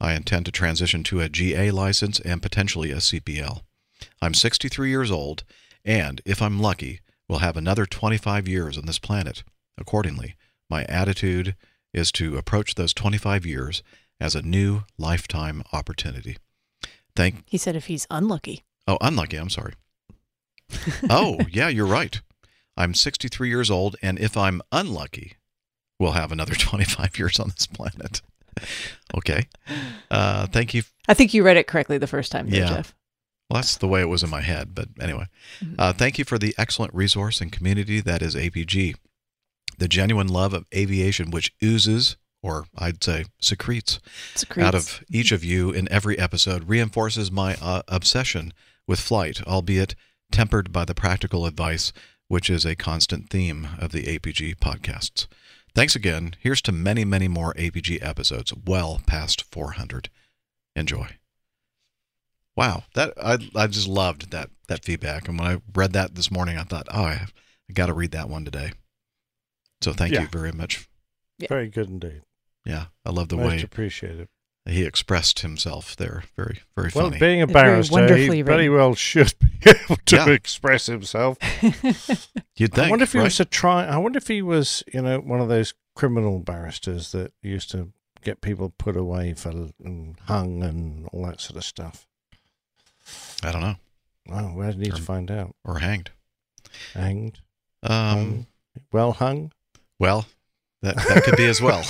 I 0.00 0.14
intend 0.14 0.46
to 0.46 0.52
transition 0.52 1.02
to 1.04 1.20
a 1.20 1.28
GA 1.28 1.70
license 1.70 2.20
and 2.20 2.40
potentially 2.40 2.90
a 2.90 2.96
CPL. 2.96 3.60
I'm 4.22 4.34
63 4.34 4.88
years 4.88 5.10
old, 5.10 5.44
and 5.84 6.22
if 6.24 6.40
I'm 6.40 6.58
lucky, 6.58 7.00
will 7.28 7.38
have 7.38 7.56
another 7.56 7.84
25 7.84 8.48
years 8.48 8.78
on 8.78 8.86
this 8.86 8.98
planet. 8.98 9.42
Accordingly, 9.78 10.34
my 10.70 10.84
attitude 10.84 11.54
is 11.92 12.10
to 12.12 12.36
approach 12.36 12.74
those 12.74 12.92
25 12.94 13.46
years 13.46 13.82
as 14.20 14.34
a 14.34 14.42
new 14.42 14.82
lifetime 14.98 15.62
opportunity. 15.72 16.36
Thank 17.14 17.44
He 17.46 17.58
said 17.58 17.76
if 17.76 17.86
he's 17.86 18.06
unlucky. 18.10 18.64
Oh, 18.88 18.98
unlucky. 19.00 19.36
I'm 19.36 19.50
sorry. 19.50 19.74
oh, 21.10 21.38
yeah, 21.50 21.68
you're 21.68 21.86
right. 21.86 22.20
I'm 22.76 22.92
63 22.94 23.48
years 23.48 23.70
old, 23.70 23.96
and 24.02 24.18
if 24.18 24.36
I'm 24.36 24.60
unlucky, 24.72 25.34
we'll 25.98 26.12
have 26.12 26.32
another 26.32 26.54
25 26.58 27.18
years 27.18 27.38
on 27.40 27.48
this 27.48 27.66
planet. 27.66 28.20
okay. 29.16 29.46
Uh, 30.10 30.46
thank 30.46 30.74
you. 30.74 30.82
I 31.08 31.14
think 31.14 31.32
you 31.34 31.42
read 31.42 31.56
it 31.56 31.66
correctly 31.66 31.98
the 31.98 32.06
first 32.06 32.32
time, 32.32 32.48
Yeah. 32.48 32.68
Jeff. 32.68 32.94
Well, 33.48 33.58
that's 33.60 33.76
the 33.76 33.86
way 33.86 34.00
it 34.00 34.08
was 34.08 34.24
in 34.24 34.30
my 34.30 34.40
head. 34.40 34.74
But 34.74 34.88
anyway, 35.00 35.26
uh, 35.78 35.92
thank 35.92 36.18
you 36.18 36.24
for 36.24 36.36
the 36.36 36.52
excellent 36.58 36.92
resource 36.92 37.40
and 37.40 37.52
community 37.52 38.00
that 38.00 38.20
is 38.20 38.34
APG. 38.34 38.96
The 39.78 39.88
genuine 39.88 40.28
love 40.28 40.54
of 40.54 40.66
aviation, 40.74 41.30
which 41.30 41.52
oozes, 41.62 42.16
or 42.42 42.66
I'd 42.76 43.02
say 43.02 43.26
secretes, 43.40 44.00
Secretes. 44.34 44.66
out 44.66 44.74
of 44.74 45.04
each 45.10 45.32
of 45.32 45.44
you 45.44 45.70
in 45.70 45.90
every 45.90 46.18
episode, 46.18 46.68
reinforces 46.68 47.30
my 47.30 47.56
uh, 47.60 47.82
obsession 47.88 48.52
with 48.86 49.00
flight, 49.00 49.42
albeit 49.46 49.94
tempered 50.30 50.72
by 50.72 50.84
the 50.84 50.94
practical 50.94 51.46
advice, 51.46 51.92
which 52.28 52.50
is 52.50 52.64
a 52.64 52.74
constant 52.76 53.30
theme 53.30 53.68
of 53.78 53.92
the 53.92 54.04
APG 54.04 54.56
podcasts. 54.56 55.26
Thanks 55.74 55.94
again. 55.94 56.34
Here's 56.40 56.62
to 56.62 56.72
many, 56.72 57.04
many 57.04 57.28
more 57.28 57.52
APG 57.54 58.02
episodes, 58.02 58.52
well 58.66 59.00
past 59.06 59.42
400. 59.42 60.08
Enjoy. 60.74 61.16
Wow, 62.56 62.84
that 62.94 63.12
I 63.22 63.38
I 63.54 63.66
just 63.66 63.86
loved 63.86 64.30
that 64.30 64.48
that 64.68 64.84
feedback, 64.84 65.28
and 65.28 65.38
when 65.38 65.48
I 65.48 65.60
read 65.74 65.92
that 65.92 66.14
this 66.14 66.30
morning, 66.30 66.56
I 66.56 66.62
thought, 66.62 66.88
oh, 66.90 67.02
I, 67.04 67.26
I 67.68 67.72
got 67.74 67.86
to 67.86 67.92
read 67.92 68.12
that 68.12 68.30
one 68.30 68.44
today. 68.46 68.72
So 69.86 69.92
thank 69.92 70.12
Yeah. 70.12 70.22
you 70.22 70.26
very 70.32 70.50
much. 70.50 70.88
Very 71.48 71.68
good 71.68 71.88
indeed. 71.88 72.22
Yeah, 72.64 72.86
I 73.04 73.10
love 73.10 73.28
the 73.28 73.36
Most 73.36 73.46
way 73.58 73.62
appreciated. 73.62 74.26
he 74.68 74.82
expressed 74.84 75.38
himself 75.40 75.94
there. 75.94 76.24
Very, 76.34 76.62
very 76.74 76.90
Well, 76.92 77.04
funny. 77.10 77.20
being 77.20 77.40
a 77.40 77.44
It's 77.44 77.52
very 77.52 77.70
barrister, 77.70 77.92
he 77.94 78.00
wonderfully 78.00 78.42
very 78.42 78.68
written. 78.68 78.74
well 78.80 78.94
should 78.96 79.32
be 79.38 79.46
able 79.84 79.94
to 80.06 80.16
Yeah. 80.16 80.28
express 80.30 80.86
himself. 80.86 81.38
You'd 82.56 82.74
think. 82.74 82.78
I 82.78 82.90
wonder 82.90 83.04
if 83.04 83.12
he 83.12 83.18
right? 83.18 83.24
was 83.26 83.38
a 83.38 83.44
try. 83.44 83.84
I 83.86 83.96
wonder 83.98 84.16
if 84.16 84.26
he 84.26 84.42
was, 84.42 84.82
you 84.92 85.02
know, 85.02 85.20
one 85.20 85.40
of 85.40 85.48
those 85.48 85.72
criminal 85.94 86.40
barristers 86.40 87.12
that 87.12 87.32
used 87.40 87.70
to 87.70 87.92
get 88.24 88.40
people 88.40 88.70
put 88.70 88.96
away 88.96 89.34
for 89.34 89.50
and 89.84 90.18
hung 90.24 90.64
and 90.64 91.06
all 91.12 91.24
that 91.26 91.40
sort 91.40 91.58
of 91.58 91.64
stuff. 91.64 92.08
I 93.44 93.52
don't 93.52 93.60
know. 93.60 93.76
Well, 94.26 94.52
we 94.52 94.66
need 94.74 94.96
to 94.96 95.02
find 95.02 95.30
out. 95.30 95.54
Or 95.64 95.78
hanged. 95.78 96.10
Hanged. 96.92 97.38
Um, 97.84 97.92
hung, 97.92 98.46
well 98.90 99.12
hung. 99.12 99.52
Well, 99.98 100.26
that 100.82 100.96
that 100.96 101.24
could 101.24 101.36
be 101.36 101.46
as 101.46 101.60
well. 101.60 101.82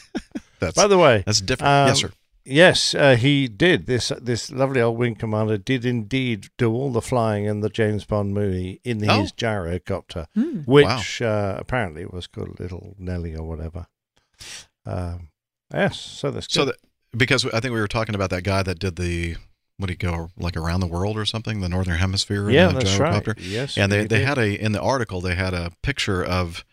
that's 0.60 0.74
By 0.76 0.86
the 0.86 0.98
way, 0.98 1.22
that's 1.26 1.40
different. 1.40 1.70
yes, 1.88 1.90
um, 2.04 2.10
sir. 2.10 2.14
Yes, 2.46 2.94
uh, 2.94 3.16
he 3.16 3.48
did. 3.48 3.86
This 3.86 4.12
this 4.20 4.50
lovely 4.50 4.80
old 4.82 4.98
wing 4.98 5.14
commander 5.14 5.56
did 5.56 5.84
indeed 5.86 6.48
do 6.58 6.72
all 6.74 6.90
the 6.90 7.00
flying 7.00 7.46
in 7.46 7.60
the 7.60 7.70
James 7.70 8.04
Bond 8.04 8.34
movie 8.34 8.80
in 8.84 9.00
his 9.00 9.08
Oh. 9.32 9.34
gyrocopter, 9.36 10.26
Hmm. 10.34 10.58
which 10.66 11.22
uh, 11.22 11.56
apparently 11.58 12.04
was 12.04 12.26
called 12.26 12.60
Little 12.60 12.94
Nelly 12.98 13.34
or 13.34 13.44
whatever. 13.48 13.86
Um, 14.86 15.28
yes, 15.72 15.98
so 15.98 16.30
that's 16.30 16.46
good. 16.46 16.52
So 16.54 16.64
that 16.66 16.76
because 17.16 17.46
I 17.46 17.60
think 17.60 17.72
we 17.72 17.80
were 17.80 17.88
talking 17.88 18.14
about 18.14 18.30
that 18.30 18.42
guy 18.42 18.62
that 18.62 18.78
did 18.78 18.96
the 18.96 19.36
Would 19.78 19.90
he 19.90 19.96
go 19.96 20.28
like 20.36 20.56
around 20.56 20.80
the 20.80 20.86
world 20.86 21.16
or 21.16 21.24
something? 21.24 21.60
The 21.60 21.68
northern 21.68 21.96
hemisphere? 21.98 22.48
in 22.48 22.54
Yeah, 22.54 22.70
a 22.70 22.72
that's 22.74 22.98
right. 22.98 23.26
Yes, 23.38 23.78
and 23.78 23.90
they 23.90 24.00
they 24.06 24.18
did. 24.18 24.26
had 24.28 24.38
a 24.38 24.54
in 24.62 24.72
the 24.72 24.80
article 24.82 25.20
they 25.22 25.34
had 25.34 25.54
a 25.54 25.72
picture 25.82 26.22
of 26.22 26.64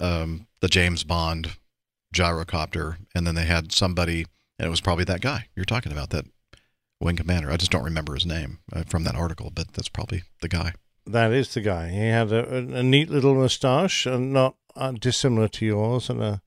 um, 0.00 0.46
the 0.60 0.68
James 0.68 1.04
Bond 1.04 1.56
gyrocopter, 2.14 2.96
and 3.14 3.26
then 3.26 3.34
they 3.34 3.44
had 3.44 3.72
somebody, 3.72 4.26
and 4.58 4.66
it 4.66 4.70
was 4.70 4.80
probably 4.80 5.04
that 5.04 5.20
guy 5.20 5.48
you're 5.54 5.64
talking 5.64 5.92
about, 5.92 6.10
that 6.10 6.24
wing 7.00 7.16
commander. 7.16 7.50
I 7.50 7.56
just 7.56 7.70
don't 7.70 7.84
remember 7.84 8.14
his 8.14 8.26
name 8.26 8.58
uh, 8.72 8.84
from 8.84 9.04
that 9.04 9.14
article, 9.14 9.50
but 9.54 9.72
that's 9.72 9.88
probably 9.88 10.22
the 10.40 10.48
guy. 10.48 10.72
That 11.06 11.32
is 11.32 11.54
the 11.54 11.60
guy. 11.60 11.88
He 11.88 12.08
had 12.08 12.32
a, 12.32 12.56
a, 12.56 12.82
neat 12.82 13.08
little 13.08 13.34
moustache, 13.34 14.04
and 14.04 14.32
not 14.32 14.56
uh, 14.76 14.92
dissimilar 14.92 15.48
to 15.48 15.66
yours, 15.66 16.10
and 16.10 16.22
a 16.22 16.42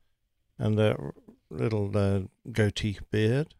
and 0.59 0.79
a 0.79 1.11
little 1.49 1.97
uh, 1.97 2.21
goatee 2.51 2.99
beard. 3.09 3.55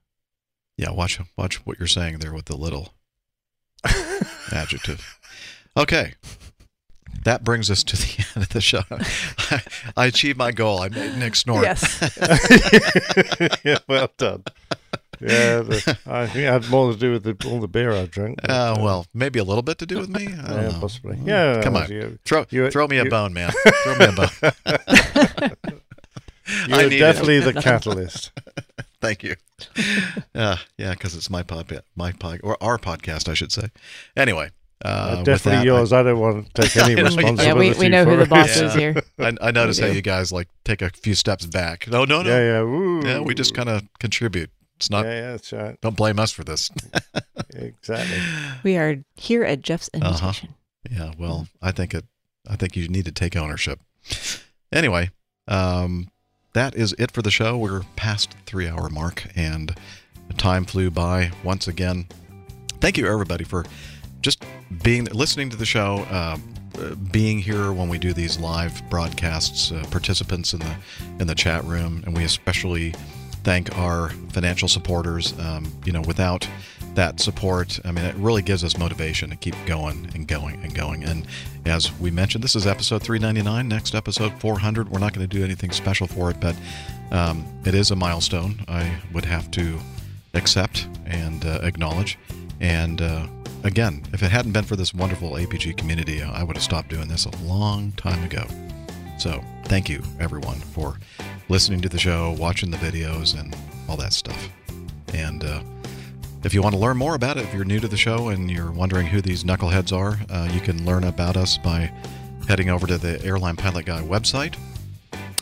Yeah, 0.77 0.91
watch 0.91 1.19
watch 1.35 1.65
what 1.65 1.79
you're 1.79 1.87
saying 1.87 2.19
there 2.19 2.33
with 2.33 2.45
the 2.45 2.55
little 2.55 2.93
adjective. 4.51 5.19
Okay. 5.75 6.13
That 7.23 7.43
brings 7.43 7.69
us 7.69 7.83
to 7.83 7.95
the 7.95 8.25
end 8.35 8.43
of 8.45 8.49
the 8.49 8.61
show. 8.61 8.81
I, 8.89 9.61
I 9.95 10.05
achieved 10.07 10.37
my 10.37 10.51
goal. 10.51 10.81
I 10.81 10.89
made 10.89 11.17
Nick 11.17 11.35
snort. 11.35 11.63
yeah, 13.63 13.77
well 13.87 14.09
done. 14.17 14.43
Yeah, 15.19 15.59
the, 15.61 15.97
I 16.07 16.25
think 16.25 16.37
it 16.39 16.51
had 16.51 16.67
more 16.71 16.91
to 16.91 16.97
do 16.97 17.11
with 17.11 17.23
the, 17.23 17.37
all 17.47 17.59
the 17.59 17.67
beer 17.67 17.91
I 17.91 18.07
drank. 18.07 18.41
but, 18.41 18.49
Uh, 18.49 18.53
uh, 18.53 18.75
well, 18.81 19.05
maybe 19.13 19.37
a 19.37 19.43
little 19.43 19.61
bit 19.61 19.77
to 19.77 19.85
do 19.85 19.99
with 19.99 20.09
me. 20.09 20.25
I 20.25 20.47
don't 20.47 20.61
Yeah, 20.63 20.69
know. 20.69 20.79
possibly. 20.79 21.15
Mm, 21.17 21.27
Yeah, 21.27 21.61
come 21.61 21.75
on, 21.75 21.91
you. 21.91 22.17
throw 22.25 22.45
You- 22.49 22.69
throw 22.71 22.87
me 22.87 22.97
a 22.97 23.05
bone, 23.05 23.31
man. 23.33 23.51
Throw 23.83 23.97
me 23.99 24.05
a 24.05 24.11
bone. 24.13 24.29
You 26.67 26.75
I 26.75 26.83
were 26.83 26.89
need 26.89 26.99
definitely 26.99 27.37
it. 27.37 27.53
the 27.53 27.61
catalyst. 27.61 28.31
Thank 28.99 29.21
you. 29.23 29.35
Uh, 30.33 30.57
yeah, 30.77 30.91
because 30.91 31.15
it's 31.15 31.29
my 31.29 31.43
pod, 31.43 31.81
my 31.95 32.11
pod, 32.13 32.39
or 32.43 32.57
our 32.61 32.77
podcast, 32.79 33.29
I 33.29 33.35
should 33.35 33.51
say. 33.51 33.69
Anyway, 34.17 34.49
uh, 34.83 35.23
definitely 35.23 35.59
that, 35.59 35.65
yours. 35.65 35.93
I, 35.93 36.03
don't 36.03 36.19
want 36.19 36.53
to 36.53 36.61
take 36.61 36.75
any 36.77 36.83
I 36.93 36.95
know 36.95 36.99
you- 37.01 37.05
responsibility. 37.05 37.45
Yeah, 37.67 37.73
we- 37.73 37.79
we 37.79 37.89
know 37.89 38.03
who 38.05 38.11
for 38.11 38.17
the 38.17 38.23
it. 38.23 38.29
boss 38.29 38.57
is 38.57 38.73
here. 38.73 39.01
I, 39.19 39.35
I 39.41 39.51
notice 39.51 39.79
how 39.79 39.87
you 39.87 40.01
guys 40.01 40.31
like 40.31 40.47
take 40.65 40.81
a 40.81 40.89
few 40.89 41.13
steps 41.15 41.45
back. 41.45 41.87
No, 41.87 42.05
no, 42.05 42.21
no. 42.21 42.29
Yeah, 42.29 42.39
yeah. 42.39 42.59
Ooh. 42.61 43.01
Yeah, 43.05 43.19
we 43.19 43.33
just 43.35 43.53
kind 43.53 43.69
of 43.69 43.83
contribute. 43.99 44.49
It's 44.77 44.89
not. 44.89 45.05
Yeah, 45.05 45.13
yeah, 45.13 45.31
that's 45.31 45.53
right. 45.53 45.79
Don't 45.81 45.95
blame 45.95 46.17
us 46.19 46.31
for 46.31 46.43
this. 46.43 46.71
exactly. 47.53 48.17
We 48.63 48.77
are 48.77 49.03
here 49.15 49.43
at 49.43 49.61
Jeff's 49.61 49.89
Uh-huh. 49.93 50.07
invitation. 50.09 50.55
Yeah, 50.89 51.11
well, 51.19 51.47
I 51.61 51.71
think 51.71 51.93
it. 51.93 52.05
I 52.49 52.55
think 52.55 52.75
you 52.75 52.87
need 52.87 53.05
to 53.05 53.11
take 53.11 53.35
ownership. 53.35 53.79
Anyway, 54.71 55.11
um, 55.47 56.09
that 56.53 56.75
is 56.75 56.95
it 56.97 57.11
for 57.11 57.21
the 57.21 57.29
show. 57.29 57.55
We're 57.57 57.81
past 57.95 58.31
the 58.31 58.37
three-hour 58.47 58.89
mark, 58.89 59.27
and 59.35 59.75
the 60.27 60.33
time 60.33 60.65
flew 60.65 60.89
by 60.89 61.31
once 61.43 61.67
again. 61.67 62.07
Thank 62.79 62.97
you, 62.97 63.05
everybody, 63.05 63.43
for 63.43 63.63
just 64.21 64.43
being 64.83 65.05
listening 65.05 65.49
to 65.49 65.57
the 65.57 65.65
show, 65.65 66.05
uh, 66.09 66.37
being 67.11 67.39
here 67.39 67.71
when 67.71 67.89
we 67.89 67.97
do 67.97 68.13
these 68.13 68.39
live 68.39 68.81
broadcasts, 68.89 69.71
uh, 69.71 69.83
participants 69.91 70.53
in 70.53 70.59
the 70.59 70.75
in 71.19 71.27
the 71.27 71.35
chat 71.35 71.63
room, 71.65 72.03
and 72.05 72.15
we 72.15 72.23
especially 72.23 72.93
thank 73.43 73.75
our 73.77 74.09
financial 74.29 74.67
supporters. 74.67 75.37
Um, 75.39 75.71
you 75.85 75.91
know, 75.91 76.01
without 76.01 76.47
that 76.95 77.19
support, 77.19 77.79
I 77.85 77.91
mean, 77.91 78.05
it 78.05 78.15
really 78.15 78.41
gives 78.41 78.63
us 78.63 78.77
motivation 78.77 79.29
to 79.29 79.35
keep 79.35 79.55
going 79.65 80.09
and 80.13 80.27
going 80.27 80.61
and 80.63 80.73
going. 80.73 81.03
And 81.03 81.25
as 81.65 81.91
we 81.99 82.11
mentioned, 82.11 82.43
this 82.43 82.55
is 82.55 82.67
episode 82.67 83.01
399. 83.01 83.67
Next 83.67 83.95
episode 83.95 84.33
400. 84.39 84.89
We're 84.89 84.99
not 84.99 85.13
going 85.13 85.27
to 85.27 85.37
do 85.37 85.43
anything 85.43 85.71
special 85.71 86.07
for 86.07 86.29
it, 86.31 86.39
but 86.39 86.55
um, 87.11 87.45
it 87.65 87.75
is 87.75 87.91
a 87.91 87.95
milestone. 87.95 88.63
I 88.67 88.97
would 89.13 89.25
have 89.25 89.49
to 89.51 89.79
accept 90.33 90.87
and 91.05 91.45
uh, 91.45 91.59
acknowledge. 91.63 92.17
And 92.59 93.01
uh, 93.01 93.27
again, 93.63 94.03
if 94.13 94.23
it 94.23 94.31
hadn't 94.31 94.51
been 94.51 94.63
for 94.63 94.75
this 94.75 94.93
wonderful 94.93 95.31
APG 95.31 95.77
community, 95.77 96.21
I 96.21 96.43
would 96.43 96.55
have 96.55 96.63
stopped 96.63 96.89
doing 96.89 97.07
this 97.07 97.25
a 97.25 97.35
long 97.43 97.91
time 97.93 98.23
ago. 98.23 98.45
So 99.17 99.43
thank 99.65 99.89
you, 99.89 100.01
everyone, 100.19 100.57
for 100.57 100.97
listening 101.49 101.81
to 101.81 101.89
the 101.89 101.99
show, 101.99 102.35
watching 102.39 102.71
the 102.71 102.77
videos, 102.77 103.39
and 103.39 103.55
all 103.87 103.97
that 103.97 104.13
stuff. 104.13 104.49
And 105.13 105.43
uh, 105.43 105.61
if 106.43 106.53
you 106.53 106.61
want 106.61 106.73
to 106.73 106.81
learn 106.81 106.97
more 106.97 107.15
about 107.15 107.37
it, 107.37 107.43
if 107.43 107.53
you're 107.53 107.65
new 107.65 107.79
to 107.79 107.87
the 107.87 107.97
show 107.97 108.29
and 108.29 108.49
you're 108.49 108.71
wondering 108.71 109.05
who 109.05 109.21
these 109.21 109.43
knuckleheads 109.43 109.95
are, 109.95 110.19
uh, 110.29 110.49
you 110.51 110.59
can 110.59 110.85
learn 110.85 111.03
about 111.03 111.37
us 111.37 111.57
by 111.57 111.91
heading 112.47 112.69
over 112.69 112.87
to 112.87 112.97
the 112.97 113.23
Airline 113.23 113.55
Pilot 113.55 113.85
Guy 113.85 114.01
website. 114.01 114.55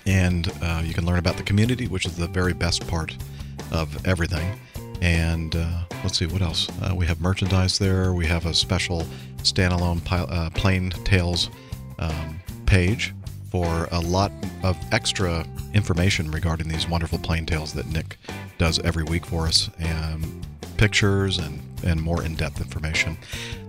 And 0.06 0.52
uh, 0.62 0.82
you 0.84 0.94
can 0.94 1.06
learn 1.06 1.20
about 1.20 1.38
the 1.38 1.44
community, 1.44 1.88
which 1.88 2.06
is 2.06 2.18
the 2.18 2.28
very 2.28 2.54
best 2.54 2.86
part 2.88 3.16
of 3.72 4.06
everything. 4.06 4.60
And 5.02 5.56
uh, 5.56 5.84
let's 6.04 6.18
see, 6.18 6.26
what 6.26 6.42
else? 6.42 6.68
Uh, 6.82 6.94
we 6.96 7.06
have 7.06 7.22
merchandise 7.22 7.78
there. 7.78 8.14
We 8.14 8.26
have 8.26 8.46
a 8.46 8.54
special 8.54 9.04
standalone 9.38 10.04
pil- 10.04 10.28
uh, 10.30 10.50
Plane 10.52 10.90
Tales 11.06 11.50
um, 12.00 12.40
page 12.66 13.14
for 13.52 13.88
a 13.92 14.00
lot 14.00 14.32
of 14.64 14.78
extra 14.92 15.46
information 15.74 16.30
regarding 16.32 16.68
these 16.68 16.88
wonderful 16.88 17.18
plane 17.20 17.46
tales 17.46 17.74
that 17.74 17.88
Nick 17.88 18.18
does 18.58 18.80
every 18.80 19.04
week 19.04 19.26
for 19.26 19.48
us, 19.48 19.70
and 19.80 20.46
pictures 20.78 21.38
and, 21.40 21.62
and 21.84 22.02
more 22.02 22.24
in 22.24 22.36
depth 22.36 22.62
information. 22.62 23.18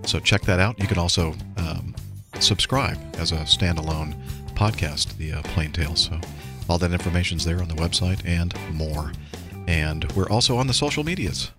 So 0.05 0.19
check 0.19 0.41
that 0.43 0.59
out. 0.59 0.79
You 0.79 0.87
can 0.87 0.97
also 0.97 1.33
um, 1.57 1.95
subscribe 2.39 2.97
as 3.17 3.31
a 3.31 3.37
standalone 3.37 4.15
podcast, 4.53 5.17
the 5.17 5.33
uh, 5.33 5.41
Plane 5.43 5.71
Tales. 5.71 6.01
So 6.01 6.19
all 6.69 6.77
that 6.77 6.91
information's 6.91 7.43
there 7.43 7.61
on 7.61 7.67
the 7.67 7.75
website 7.75 8.21
and 8.25 8.53
more. 8.73 9.11
And 9.67 10.11
we're 10.13 10.29
also 10.29 10.57
on 10.57 10.67
the 10.67 10.73
social 10.73 11.03
medias. 11.03 11.51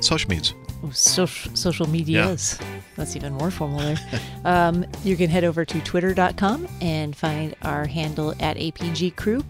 Social 0.00 0.28
medias. 0.30 0.54
Oh, 0.82 0.90
social, 0.90 1.54
social 1.56 1.88
medias. 1.88 2.58
That's 2.96 3.16
even 3.16 3.34
more 3.34 3.50
formal 3.50 3.80
there. 3.80 4.20
um, 4.44 4.84
you 5.02 5.16
can 5.16 5.28
head 5.28 5.44
over 5.44 5.64
to 5.64 5.80
twitter.com 5.80 6.68
and 6.80 7.16
find 7.16 7.54
our 7.62 7.86
handle 7.86 8.32
at 8.40 8.56
APG 8.56 9.16
Crew. 9.16 9.44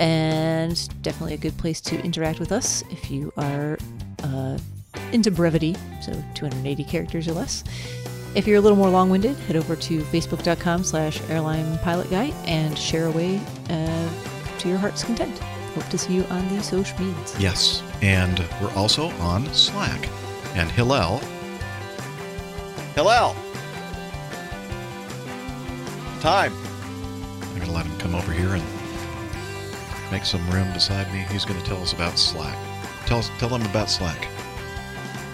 And 0.00 1.02
definitely 1.02 1.34
a 1.34 1.38
good 1.38 1.56
place 1.56 1.80
to 1.82 2.00
interact 2.02 2.40
with 2.40 2.50
us 2.50 2.82
if 2.90 3.10
you 3.10 3.32
are 3.36 3.78
uh, 4.24 4.58
into 5.12 5.30
brevity, 5.30 5.76
so 6.00 6.12
280 6.34 6.84
characters 6.84 7.28
or 7.28 7.32
less. 7.32 7.62
If 8.34 8.48
you're 8.48 8.56
a 8.56 8.60
little 8.60 8.76
more 8.76 8.90
long-winded, 8.90 9.36
head 9.36 9.54
over 9.54 9.76
to 9.76 10.00
facebook.com 10.00 10.82
slash 10.82 11.20
airline 11.30 11.78
pilot 11.78 12.10
guy 12.10 12.32
and 12.46 12.76
share 12.76 13.06
away 13.06 13.40
uh, 13.70 14.08
to 14.58 14.68
your 14.68 14.78
heart's 14.78 15.04
content. 15.04 15.40
Hope 15.74 15.88
to 15.88 15.98
see 15.98 16.14
you 16.14 16.24
on 16.24 16.48
the 16.54 16.62
social 16.62 16.98
medias. 16.98 17.38
Yes. 17.38 17.82
And 18.00 18.38
we're 18.60 18.72
also 18.74 19.08
on 19.18 19.52
Slack. 19.52 20.08
And 20.54 20.70
Hillel. 20.70 21.20
Hillel! 22.94 23.34
Time. 26.20 26.52
I'm 27.42 27.56
going 27.56 27.66
to 27.66 27.72
let 27.72 27.84
him 27.86 27.98
come 27.98 28.14
over 28.14 28.32
here 28.32 28.54
and 28.54 28.62
make 30.12 30.24
some 30.24 30.48
room 30.50 30.72
beside 30.72 31.12
me. 31.12 31.26
He's 31.30 31.44
going 31.44 31.58
to 31.60 31.66
tell 31.66 31.82
us 31.82 31.92
about 31.92 32.18
Slack. 32.18 32.56
Tell, 33.06 33.22
tell 33.38 33.48
them 33.48 33.62
about 33.62 33.90
Slack. 33.90 34.28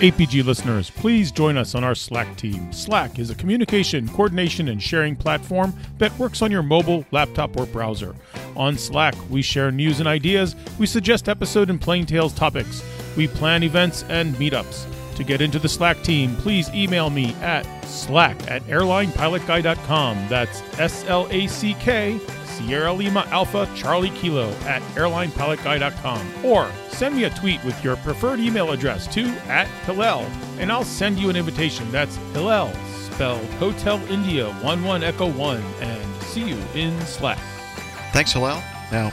APG 0.01 0.43
listeners, 0.47 0.89
please 0.89 1.31
join 1.31 1.59
us 1.59 1.75
on 1.75 1.85
our 1.85 1.95
Slack 1.95 2.35
team. 2.37 2.73
Slack 2.73 3.19
is 3.19 3.29
a 3.29 3.35
communication, 3.35 4.09
coordination, 4.09 4.69
and 4.69 4.83
sharing 4.83 5.15
platform 5.15 5.75
that 5.99 6.19
works 6.19 6.41
on 6.41 6.51
your 6.51 6.63
mobile, 6.63 7.05
laptop, 7.11 7.55
or 7.59 7.67
browser. 7.67 8.15
On 8.57 8.79
Slack, 8.79 9.15
we 9.29 9.43
share 9.43 9.71
news 9.71 9.99
and 10.01 10.09
ideas, 10.09 10.57
we 10.79 10.87
suggest 10.87 11.29
episode 11.29 11.69
and 11.69 11.79
plane 11.79 12.07
tales 12.07 12.33
topics, 12.33 12.83
we 13.15 13.29
plan 13.29 13.63
events 13.63 14.03
and 14.09 14.35
meetups. 14.37 14.87
To 15.21 15.25
get 15.25 15.43
into 15.43 15.59
the 15.59 15.69
Slack 15.69 16.03
team, 16.03 16.35
please 16.37 16.71
email 16.71 17.11
me 17.11 17.35
at 17.43 17.67
slack 17.85 18.51
at 18.51 18.63
airlinepilotguy.com. 18.63 20.29
That's 20.31 20.63
S 20.79 21.05
L 21.09 21.29
A 21.31 21.47
C 21.47 21.75
K 21.75 22.19
Sierra 22.47 22.91
Lima 22.91 23.27
Alpha 23.29 23.69
Charlie 23.77 24.09
Kilo 24.09 24.49
at 24.65 24.81
airlinepilotguy.com 24.95 26.43
or 26.43 26.73
send 26.89 27.17
me 27.17 27.25
a 27.25 27.31
tweet 27.31 27.63
with 27.65 27.85
your 27.85 27.97
preferred 27.97 28.41
email 28.41 28.71
address 28.71 29.07
to 29.09 29.29
at 29.47 29.69
Hillel 29.85 30.21
and 30.59 30.73
I'll 30.73 30.85
send 30.85 31.19
you 31.19 31.29
an 31.29 31.37
invitation. 31.37 31.93
That's 31.93 32.17
Hillel, 32.33 32.73
spelled 33.13 33.45
Hotel 33.59 34.01
India 34.09 34.49
11 34.63 35.03
Echo 35.03 35.31
1, 35.31 35.63
and 35.83 36.23
see 36.23 36.49
you 36.49 36.57
in 36.75 36.99
Slack. 37.03 37.39
Thanks, 38.15 38.33
Hillel. 38.33 38.63
Now, 38.91 39.11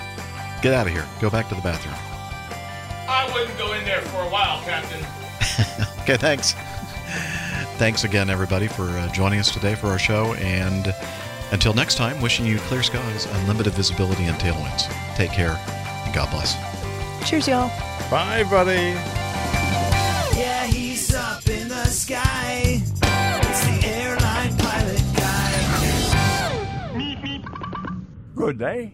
get 0.62 0.74
out 0.74 0.88
of 0.88 0.94
here. 0.94 1.06
Go 1.20 1.30
back 1.30 1.50
to 1.50 1.56
the 1.56 1.62
bathroom. 1.62 1.96
I 3.10 3.30
wouldn't 3.34 3.58
go 3.58 3.74
in 3.74 3.84
there 3.84 4.00
for 4.04 4.22
a 4.22 4.30
while, 4.30 4.64
Captain. 4.64 5.06
Okay, 6.08 6.16
thanks. 6.16 6.54
Thanks 7.78 8.06
again, 8.06 8.30
everybody, 8.30 8.70
for 8.70 8.84
uh, 8.84 9.12
joining 9.12 9.40
us 9.40 9.52
today 9.52 9.76
for 9.76 9.88
our 9.88 10.00
show. 10.00 10.36
And 10.36 10.96
until 11.52 11.74
next 11.74 11.96
time, 11.96 12.22
wishing 12.22 12.46
you 12.46 12.60
clear 12.60 12.82
skies, 12.82 13.26
unlimited 13.26 13.74
visibility, 13.74 14.24
and 14.24 14.38
tailwinds. 14.38 14.88
Take 15.18 15.32
care, 15.32 15.60
and 16.06 16.16
God 16.16 16.32
bless. 16.32 16.56
Cheers, 17.30 17.50
y'all. 17.50 17.68
Bye, 18.10 18.46
buddy. 18.50 18.96
Yeah, 20.40 20.66
he's 20.68 21.14
up 21.14 21.46
in 21.46 21.68
the 21.68 21.84
sky. 21.88 22.82
It's 22.82 23.02
the 23.02 23.82
airline 23.86 24.56
pilot 24.58 25.04
guy. 25.14 25.58
Good 28.34 28.60
day. 28.60 28.94